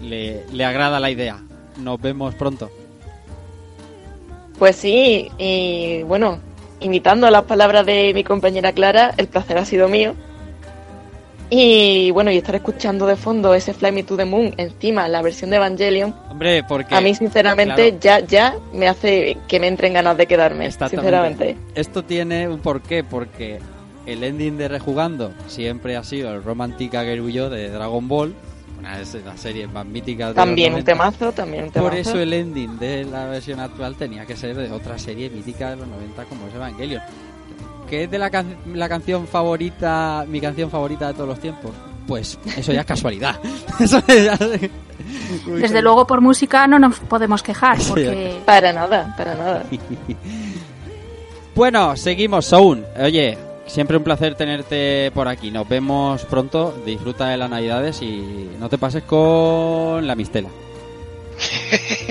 le, 0.00 0.46
le 0.52 0.64
agrada 0.64 1.00
la 1.00 1.10
idea. 1.10 1.42
Nos 1.78 2.00
vemos 2.00 2.36
pronto. 2.36 2.70
Pues 4.60 4.76
sí, 4.76 5.28
y 5.36 6.04
bueno, 6.04 6.38
imitando 6.78 7.28
las 7.30 7.42
palabras 7.42 7.84
de 7.84 8.14
mi 8.14 8.22
compañera 8.22 8.70
Clara, 8.72 9.12
el 9.16 9.26
placer 9.26 9.58
ha 9.58 9.64
sido 9.64 9.88
mío. 9.88 10.14
Y 11.54 12.10
bueno, 12.12 12.30
y 12.30 12.38
estar 12.38 12.54
escuchando 12.54 13.06
de 13.06 13.14
fondo 13.14 13.52
ese 13.52 13.74
Fly 13.74 13.92
Me 13.92 14.04
to 14.04 14.16
the 14.16 14.24
Moon, 14.24 14.54
encima 14.56 15.06
la 15.06 15.20
versión 15.20 15.50
de 15.50 15.56
Evangelion, 15.56 16.14
Hombre, 16.30 16.64
porque... 16.64 16.94
a 16.94 17.02
mí 17.02 17.14
sinceramente 17.14 17.98
claro. 17.98 18.26
ya 18.26 18.26
ya 18.26 18.56
me 18.72 18.88
hace 18.88 19.36
que 19.48 19.60
me 19.60 19.66
entren 19.66 19.92
ganas 19.92 20.16
de 20.16 20.26
quedarme, 20.26 20.70
sinceramente. 20.72 21.58
Esto 21.74 22.04
tiene 22.04 22.48
un 22.48 22.60
porqué, 22.60 23.04
porque 23.04 23.58
el 24.06 24.24
ending 24.24 24.56
de 24.56 24.68
Rejugando 24.68 25.34
siempre 25.46 25.94
ha 25.98 26.04
sido 26.04 26.32
el 26.32 26.42
Romantica 26.42 27.02
Geruyo 27.04 27.50
de 27.50 27.68
Dragon 27.68 28.08
Ball, 28.08 28.34
una 28.78 28.96
de 28.96 29.20
las 29.20 29.38
series 29.38 29.70
más 29.70 29.84
míticas 29.84 30.30
de 30.30 30.34
También 30.36 30.72
los 30.72 30.80
un 30.80 30.86
90. 30.86 30.92
temazo, 31.04 31.32
también 31.32 31.64
un 31.64 31.70
temazo. 31.70 31.90
Por 31.90 31.98
eso 31.98 32.18
el 32.18 32.32
ending 32.32 32.78
de 32.78 33.04
la 33.04 33.26
versión 33.26 33.60
actual 33.60 33.96
tenía 33.96 34.24
que 34.24 34.36
ser 34.36 34.56
de 34.56 34.72
otra 34.72 34.98
serie 34.98 35.28
mítica 35.28 35.68
de 35.68 35.76
los 35.76 35.86
90 35.86 36.24
como 36.24 36.48
es 36.48 36.54
Evangelion. 36.54 37.02
¿Qué 37.92 38.04
es 38.04 38.10
de 38.10 38.18
la, 38.18 38.30
can- 38.30 38.56
la 38.72 38.88
canción 38.88 39.26
favorita, 39.28 40.24
mi 40.26 40.40
canción 40.40 40.70
favorita 40.70 41.08
de 41.08 41.12
todos 41.12 41.28
los 41.28 41.38
tiempos? 41.38 41.72
Pues 42.06 42.38
eso 42.56 42.72
ya 42.72 42.80
es 42.80 42.86
casualidad. 42.86 43.38
Eso 43.80 44.02
ya- 44.06 44.38
Desde 45.46 45.82
luego 45.82 46.06
por 46.06 46.22
música 46.22 46.66
no 46.66 46.78
nos 46.78 46.98
podemos 47.00 47.42
quejar, 47.42 47.78
Sí. 47.78 47.90
porque 47.90 48.40
Para 48.46 48.72
nada, 48.72 49.14
para 49.14 49.34
nada. 49.34 49.64
Bueno, 51.54 51.94
seguimos, 51.98 52.46
Soun. 52.46 52.82
Oye, 52.98 53.36
siempre 53.66 53.98
un 53.98 54.04
placer 54.04 54.36
tenerte 54.36 55.10
por 55.14 55.28
aquí. 55.28 55.50
Nos 55.50 55.68
vemos 55.68 56.24
pronto. 56.24 56.74
Disfruta 56.86 57.28
de 57.28 57.36
las 57.36 57.50
navidades 57.50 58.00
y 58.00 58.48
no 58.58 58.70
te 58.70 58.78
pases 58.78 59.02
con 59.02 60.06
la 60.06 60.14
mistela. 60.14 60.48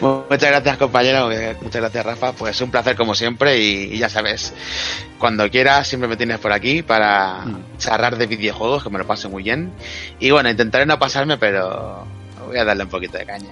Muchas 0.00 0.50
gracias, 0.50 0.76
compañero. 0.76 1.28
Muchas 1.62 1.80
gracias, 1.80 2.04
Rafa. 2.06 2.32
Pues 2.32 2.60
un 2.60 2.70
placer 2.70 2.96
como 2.96 3.14
siempre 3.14 3.58
y, 3.58 3.94
y 3.94 3.98
ya 3.98 4.08
sabes, 4.08 4.52
cuando 5.18 5.48
quieras 5.50 5.86
siempre 5.88 6.08
me 6.08 6.16
tienes 6.16 6.38
por 6.38 6.52
aquí 6.52 6.82
para 6.82 7.44
Mm. 7.44 7.78
charlar 7.78 8.16
de 8.16 8.26
videojuegos, 8.26 8.82
que 8.84 8.90
me 8.90 8.98
lo 8.98 9.06
paso 9.06 9.28
muy 9.30 9.42
bien. 9.42 9.72
Y 10.20 10.30
bueno, 10.30 10.48
intentaré 10.50 10.86
no 10.86 10.98
pasarme, 10.98 11.36
pero 11.38 12.06
voy 12.46 12.56
a 12.58 12.64
darle 12.64 12.84
un 12.84 12.90
poquito 12.90 13.18
de 13.18 13.26
caña. 13.26 13.50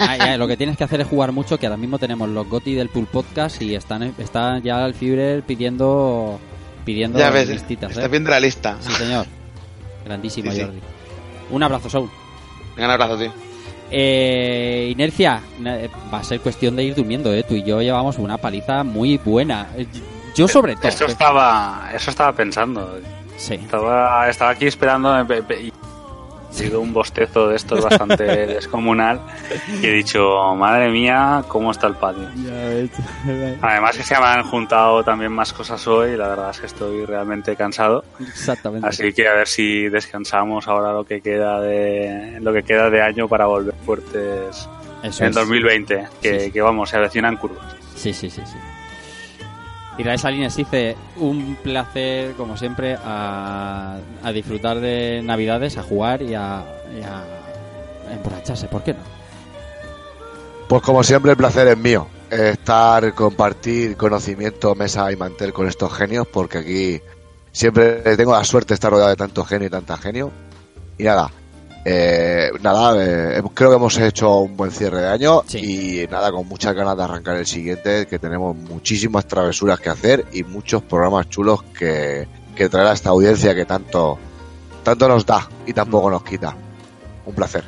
Ah, 0.00 0.16
ya, 0.16 0.36
lo 0.38 0.46
que 0.48 0.56
tienes 0.56 0.76
que 0.76 0.84
hacer 0.84 1.00
es 1.00 1.06
jugar 1.06 1.32
mucho, 1.32 1.58
que 1.58 1.66
ahora 1.66 1.76
mismo 1.76 1.98
tenemos 1.98 2.28
los 2.28 2.46
GOTI 2.48 2.74
del 2.74 2.88
Pool 2.88 3.06
Podcast 3.06 3.60
y 3.62 3.74
están, 3.74 4.02
están 4.18 4.62
ya 4.62 4.84
al 4.84 4.94
Fibre 4.94 5.42
pidiendo 5.42 6.38
pidiendo 6.84 7.18
ya 7.18 7.30
ves, 7.30 7.48
listitas. 7.48 7.90
estás 7.90 8.04
¿eh? 8.04 8.08
viendo 8.08 8.30
la 8.30 8.40
lista. 8.40 8.76
Sí, 8.80 8.92
señor. 8.92 9.26
Grandísimo, 10.04 10.50
Sí, 10.50 10.56
sí. 10.58 10.62
Jordi. 10.64 10.80
Un 11.50 11.62
abrazo. 11.62 12.10
Venga, 12.76 12.86
un 12.88 12.90
abrazo, 12.92 13.18
tío. 13.18 13.32
Eh, 13.90 14.88
inercia, 14.92 15.40
eh, 15.64 15.88
va 16.12 16.18
a 16.18 16.24
ser 16.24 16.40
cuestión 16.40 16.76
de 16.76 16.84
ir 16.84 16.94
durmiendo, 16.94 17.32
¿eh? 17.32 17.42
Tú 17.42 17.54
y 17.54 17.62
yo 17.62 17.80
llevamos 17.80 18.18
una 18.18 18.36
paliza 18.36 18.84
muy 18.84 19.18
buena. 19.18 19.68
Eh, 19.76 19.86
Yo 20.34 20.46
sobre 20.46 20.76
todo. 20.76 20.88
Eso 20.88 21.06
estaba, 21.06 21.90
eso 21.94 22.10
estaba 22.10 22.32
pensando. 22.32 23.00
Sí. 23.36 23.54
Estaba, 23.54 24.28
estaba 24.28 24.50
aquí 24.50 24.66
esperando 24.66 25.18
eh, 25.20 25.44
y 25.62 25.72
sido 26.50 26.80
un 26.80 26.92
bostezo 26.92 27.48
de 27.48 27.56
estos 27.56 27.82
bastante 27.84 28.24
descomunal 28.46 29.20
y 29.82 29.86
he 29.86 29.92
dicho, 29.92 30.54
madre 30.56 30.90
mía, 30.90 31.44
cómo 31.48 31.70
está 31.70 31.86
el 31.86 31.94
patio. 31.94 32.28
Además 33.60 33.96
que 33.96 34.02
se 34.02 34.18
me 34.18 34.26
han 34.26 34.42
juntado 34.44 35.02
también 35.04 35.32
más 35.32 35.52
cosas 35.52 35.86
hoy, 35.86 36.16
la 36.16 36.28
verdad 36.28 36.50
es 36.50 36.60
que 36.60 36.66
estoy 36.66 37.04
realmente 37.04 37.54
cansado. 37.56 38.04
Exactamente. 38.20 38.86
Así 38.88 39.12
que 39.12 39.28
a 39.28 39.34
ver 39.34 39.46
si 39.48 39.88
descansamos 39.88 40.66
ahora 40.68 40.92
lo 40.92 41.04
que 41.04 41.20
queda 41.20 41.60
de 41.60 42.38
lo 42.40 42.52
que 42.52 42.62
queda 42.62 42.90
de 42.90 43.02
año 43.02 43.28
para 43.28 43.46
volver 43.46 43.74
fuertes 43.84 44.68
Eso 45.02 45.24
en 45.24 45.30
es. 45.30 45.34
2020, 45.34 46.08
que, 46.22 46.38
Sí, 46.40 46.44
sí. 46.46 46.52
que 46.52 46.60
vamos, 46.62 46.90
se 46.90 46.96
avecinan 46.96 47.36
curvas. 47.36 47.76
Sí, 47.94 48.12
sí, 48.12 48.30
sí, 48.30 48.42
sí. 48.46 48.56
Israel 49.98 50.18
Salines 50.18 50.56
dice, 50.56 50.96
un 51.16 51.56
placer, 51.62 52.34
como 52.34 52.56
siempre, 52.56 52.96
a, 53.04 53.98
a 54.22 54.32
disfrutar 54.32 54.80
de 54.80 55.20
Navidades, 55.24 55.76
a 55.76 55.82
jugar 55.82 56.22
y 56.22 56.34
a, 56.34 56.64
y 56.96 57.02
a 57.02 57.24
emborracharse, 58.14 58.68
¿por 58.68 58.82
qué 58.84 58.94
no? 58.94 59.00
Pues 60.68 60.82
como 60.82 61.02
siempre 61.02 61.32
el 61.32 61.36
placer 61.36 61.66
es 61.68 61.78
mío. 61.78 62.06
Estar, 62.30 63.14
compartir 63.14 63.96
conocimiento, 63.96 64.74
mesa 64.74 65.10
y 65.10 65.16
mantel 65.16 65.52
con 65.52 65.66
estos 65.66 65.92
genios, 65.94 66.26
porque 66.26 66.58
aquí 66.58 67.00
siempre 67.52 68.16
tengo 68.16 68.32
la 68.32 68.44
suerte 68.44 68.68
de 68.68 68.74
estar 68.74 68.90
rodeado 68.90 69.10
de 69.10 69.16
tanto 69.16 69.44
genio 69.44 69.66
y 69.66 69.70
tanta 69.70 69.96
genio. 69.96 70.30
Y 70.98 71.04
nada, 71.04 71.30
eh, 71.84 72.50
nada, 72.60 72.94
eh, 73.36 73.42
creo 73.54 73.70
que 73.70 73.76
hemos 73.76 73.96
hecho 73.98 74.40
un 74.40 74.56
buen 74.56 74.70
cierre 74.70 75.00
de 75.00 75.08
año 75.08 75.42
y 75.54 76.06
nada, 76.10 76.30
con 76.30 76.46
muchas 76.46 76.74
ganas 76.74 76.96
de 76.96 77.02
arrancar 77.04 77.36
el 77.36 77.46
siguiente, 77.46 78.06
que 78.06 78.18
tenemos 78.18 78.56
muchísimas 78.56 79.26
travesuras 79.26 79.80
que 79.80 79.88
hacer 79.88 80.26
y 80.32 80.42
muchos 80.42 80.82
programas 80.82 81.28
chulos 81.28 81.62
que, 81.62 82.26
que 82.54 82.68
traer 82.68 82.88
a 82.88 82.92
esta 82.92 83.10
audiencia 83.10 83.54
que 83.54 83.64
tanto, 83.64 84.18
tanto 84.82 85.08
nos 85.08 85.24
da 85.24 85.48
y 85.66 85.72
tampoco 85.72 86.10
nos 86.10 86.24
quita. 86.24 86.56
Un 87.24 87.34
placer. 87.34 87.64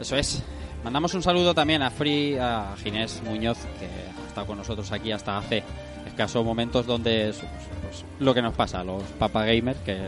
Eso 0.00 0.16
es. 0.16 0.42
Mandamos 0.82 1.14
un 1.14 1.22
saludo 1.22 1.54
también 1.54 1.82
a 1.82 1.90
Free, 1.90 2.36
a 2.38 2.74
Ginés 2.82 3.22
Muñoz, 3.24 3.58
que 3.78 3.86
ha 3.86 4.28
estado 4.28 4.46
con 4.46 4.58
nosotros 4.58 4.90
aquí 4.92 5.12
hasta 5.12 5.38
hace 5.38 5.62
escasos 6.06 6.44
momentos 6.44 6.86
donde 6.86 7.30
es, 7.30 7.36
pues, 7.82 8.04
lo 8.20 8.32
que 8.32 8.40
nos 8.40 8.54
pasa, 8.54 8.84
los 8.84 9.02
papa 9.18 9.44
gamers, 9.44 9.78
que 9.80 9.98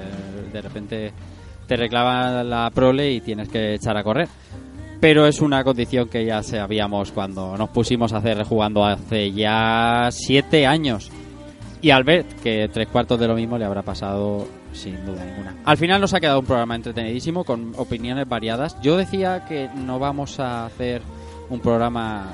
de 0.52 0.62
repente 0.62 1.12
te 1.68 1.76
reclaman 1.76 2.48
la 2.48 2.70
prole 2.74 3.12
y 3.12 3.20
tienes 3.20 3.48
que 3.48 3.74
echar 3.74 3.96
a 3.96 4.02
correr. 4.02 4.28
Pero 5.00 5.26
es 5.26 5.40
una 5.40 5.62
condición 5.62 6.08
que 6.08 6.24
ya 6.24 6.42
sabíamos 6.42 7.12
cuando 7.12 7.56
nos 7.56 7.68
pusimos 7.68 8.12
a 8.12 8.16
hacer 8.16 8.42
jugando 8.42 8.84
hace 8.84 9.30
ya 9.30 10.08
siete 10.10 10.66
años. 10.66 11.12
Y 11.80 11.90
Albert, 11.90 12.40
que 12.40 12.68
tres 12.72 12.88
cuartos 12.88 13.20
de 13.20 13.28
lo 13.28 13.36
mismo 13.36 13.56
le 13.56 13.64
habrá 13.64 13.82
pasado 13.82 14.48
sin 14.72 15.06
duda 15.06 15.24
ninguna. 15.24 15.56
Al 15.64 15.76
final 15.76 16.00
nos 16.00 16.14
ha 16.14 16.20
quedado 16.20 16.40
un 16.40 16.46
programa 16.46 16.74
entretenidísimo 16.74 17.44
con 17.44 17.74
opiniones 17.76 18.28
variadas. 18.28 18.80
Yo 18.82 18.96
decía 18.96 19.44
que 19.46 19.68
no 19.76 20.00
vamos 20.00 20.40
a 20.40 20.66
hacer 20.66 21.02
un 21.50 21.60
programa 21.60 22.32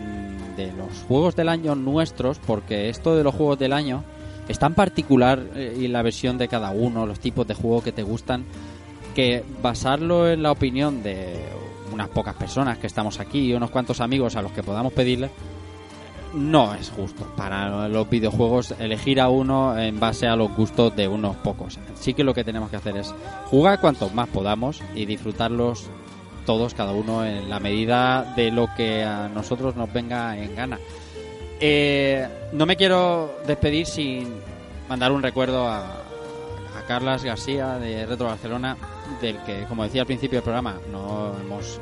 mm, 0.00 0.56
de 0.56 0.72
los 0.72 1.04
juegos 1.08 1.34
del 1.34 1.48
año 1.48 1.74
nuestros, 1.74 2.38
porque 2.38 2.88
esto 2.88 3.16
de 3.16 3.24
los 3.24 3.34
juegos 3.34 3.58
del 3.58 3.72
año 3.72 4.04
es 4.48 4.58
tan 4.58 4.74
particular 4.74 5.42
eh, 5.54 5.76
y 5.78 5.88
la 5.88 6.02
versión 6.02 6.38
de 6.38 6.48
cada 6.48 6.70
uno, 6.70 7.06
los 7.06 7.20
tipos 7.20 7.46
de 7.46 7.54
juego 7.54 7.82
que 7.82 7.92
te 7.92 8.02
gustan, 8.02 8.44
que 9.14 9.44
basarlo 9.62 10.28
en 10.28 10.42
la 10.42 10.52
opinión 10.52 11.02
de 11.02 11.34
unas 11.92 12.08
pocas 12.08 12.34
personas 12.34 12.78
que 12.78 12.86
estamos 12.86 13.20
aquí 13.20 13.40
y 13.40 13.54
unos 13.54 13.70
cuantos 13.70 14.00
amigos 14.00 14.36
a 14.36 14.42
los 14.42 14.52
que 14.52 14.62
podamos 14.62 14.92
pedirle, 14.92 15.30
no 16.34 16.74
es 16.74 16.90
justo 16.90 17.26
para 17.36 17.88
los 17.88 18.08
videojuegos 18.10 18.74
elegir 18.78 19.20
a 19.20 19.28
uno 19.28 19.78
en 19.78 19.98
base 19.98 20.26
a 20.26 20.36
los 20.36 20.54
gustos 20.54 20.94
de 20.94 21.08
unos 21.08 21.36
pocos. 21.36 21.78
Sí 21.94 22.14
que 22.14 22.24
lo 22.24 22.34
que 22.34 22.44
tenemos 22.44 22.70
que 22.70 22.76
hacer 22.76 22.96
es 22.96 23.14
jugar 23.46 23.80
cuantos 23.80 24.12
más 24.12 24.28
podamos 24.28 24.82
y 24.94 25.06
disfrutarlos 25.06 25.88
todos, 26.44 26.74
cada 26.74 26.92
uno 26.92 27.24
en 27.24 27.48
la 27.48 27.58
medida 27.58 28.34
de 28.36 28.50
lo 28.50 28.68
que 28.76 29.02
a 29.02 29.28
nosotros 29.28 29.76
nos 29.76 29.92
venga 29.92 30.38
en 30.38 30.54
gana. 30.54 30.78
Eh, 31.60 32.28
no 32.52 32.66
me 32.66 32.76
quiero 32.76 33.38
despedir 33.46 33.86
sin 33.86 34.34
mandar 34.88 35.12
un 35.12 35.22
recuerdo 35.22 35.66
a, 35.66 35.80
a 35.84 36.86
Carlas 36.86 37.24
García 37.24 37.78
de 37.78 38.06
Retro 38.06 38.26
Barcelona, 38.26 38.76
del 39.20 39.38
que, 39.44 39.64
como 39.64 39.84
decía 39.84 40.02
al 40.02 40.06
principio 40.06 40.38
del 40.38 40.44
programa, 40.44 40.78
no 40.92 41.34
hemos 41.40 41.80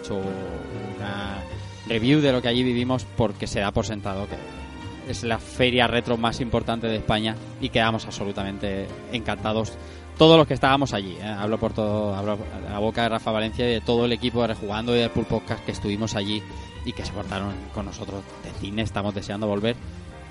hecho 0.00 0.16
una 0.16 1.42
review 1.86 2.20
de 2.20 2.32
lo 2.32 2.40
que 2.40 2.48
allí 2.48 2.62
vivimos 2.62 3.06
porque 3.16 3.46
se 3.46 3.60
da 3.60 3.72
por 3.72 3.84
sentado 3.84 4.26
que 4.28 4.36
es 5.10 5.24
la 5.24 5.38
feria 5.38 5.86
retro 5.86 6.16
más 6.16 6.40
importante 6.40 6.86
de 6.86 6.96
España 6.96 7.34
y 7.60 7.68
quedamos 7.68 8.06
absolutamente 8.06 8.86
encantados 9.12 9.72
todos 10.16 10.36
los 10.36 10.46
que 10.46 10.54
estábamos 10.54 10.92
allí. 10.92 11.16
¿eh? 11.20 11.24
Hablo 11.24 11.58
por 11.58 11.72
todo, 11.72 12.14
hablo 12.14 12.38
a 12.66 12.70
la 12.70 12.78
boca 12.78 13.02
de 13.02 13.08
Rafa 13.08 13.32
Valencia 13.32 13.68
y 13.68 13.72
de 13.72 13.80
todo 13.80 14.04
el 14.04 14.12
equipo 14.12 14.42
de 14.42 14.48
Rejugando 14.48 14.94
y 14.94 15.00
del 15.00 15.10
Podcast 15.10 15.64
que 15.64 15.72
estuvimos 15.72 16.14
allí 16.14 16.42
y 16.84 16.92
que 16.92 17.04
se 17.04 17.12
portaron 17.12 17.54
con 17.74 17.86
nosotros 17.86 18.22
de 18.44 18.50
cine. 18.60 18.82
Estamos 18.82 19.14
deseando 19.14 19.46
volver 19.46 19.76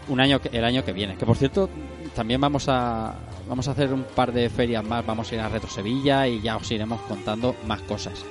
un 0.07 0.19
año 0.19 0.39
el 0.51 0.63
año 0.63 0.83
que 0.83 0.93
viene. 0.93 1.15
Que 1.15 1.25
por 1.25 1.37
cierto, 1.37 1.69
también 2.15 2.41
vamos 2.41 2.65
a 2.67 3.15
vamos 3.47 3.67
a 3.67 3.71
hacer 3.71 3.93
un 3.93 4.03
par 4.03 4.31
de 4.31 4.49
ferias 4.49 4.83
más. 4.83 5.05
Vamos 5.05 5.31
a 5.31 5.35
ir 5.35 5.41
a 5.41 5.49
Retro 5.49 5.69
Sevilla 5.69 6.27
y 6.27 6.41
ya 6.41 6.57
os 6.57 6.69
iremos 6.71 7.01
contando 7.01 7.55
más 7.67 7.81
cosas. 7.81 8.25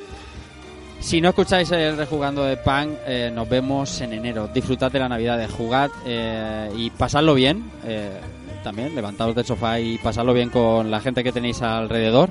Si 1.00 1.20
no 1.20 1.28
escucháis 1.28 1.70
el 1.70 1.97
Rejugando 1.97 2.42
de 2.42 2.56
Pan, 2.56 2.97
eh, 3.06 3.30
nos 3.32 3.48
vemos 3.48 4.00
en 4.00 4.12
enero. 4.12 4.48
Disfrutad 4.48 4.90
de 4.90 4.98
la 4.98 5.08
Navidad, 5.08 5.38
de 5.38 5.47
jugad 5.47 5.90
eh, 6.05 6.70
y 6.76 6.90
pasadlo 6.90 7.34
bien. 7.34 7.70
eh, 7.84 8.20
también, 8.62 8.94
levantaos 8.94 9.34
del 9.34 9.44
sofá 9.44 9.80
y 9.80 9.98
pasadlo 9.98 10.34
bien 10.34 10.50
con 10.50 10.90
la 10.90 11.00
gente 11.00 11.22
que 11.22 11.32
tenéis 11.32 11.62
alrededor. 11.62 12.30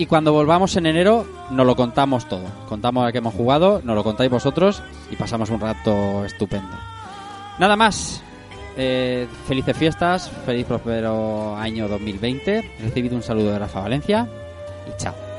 Y 0.00 0.06
cuando 0.06 0.32
volvamos 0.32 0.74
en 0.76 0.86
enero, 0.86 1.26
nos 1.50 1.66
lo 1.66 1.76
contamos 1.76 2.26
todo. 2.26 2.46
Contamos 2.70 3.06
a 3.06 3.12
qué 3.12 3.18
hemos 3.18 3.34
jugado, 3.34 3.82
nos 3.84 3.94
lo 3.94 4.02
contáis 4.02 4.30
vosotros 4.30 4.82
y 5.10 5.16
pasamos 5.16 5.50
un 5.50 5.60
rato 5.60 6.24
estupendo. 6.24 6.74
Nada 7.58 7.76
más. 7.76 8.22
Eh, 8.78 9.28
felices 9.46 9.76
fiestas, 9.76 10.30
feliz 10.46 10.64
próspero 10.64 11.54
año 11.54 11.86
2020. 11.86 12.76
Recibido 12.80 13.14
un 13.14 13.22
saludo 13.22 13.52
de 13.52 13.58
Rafa 13.58 13.80
Valencia 13.80 14.26
y 14.88 14.96
chao. 14.96 15.29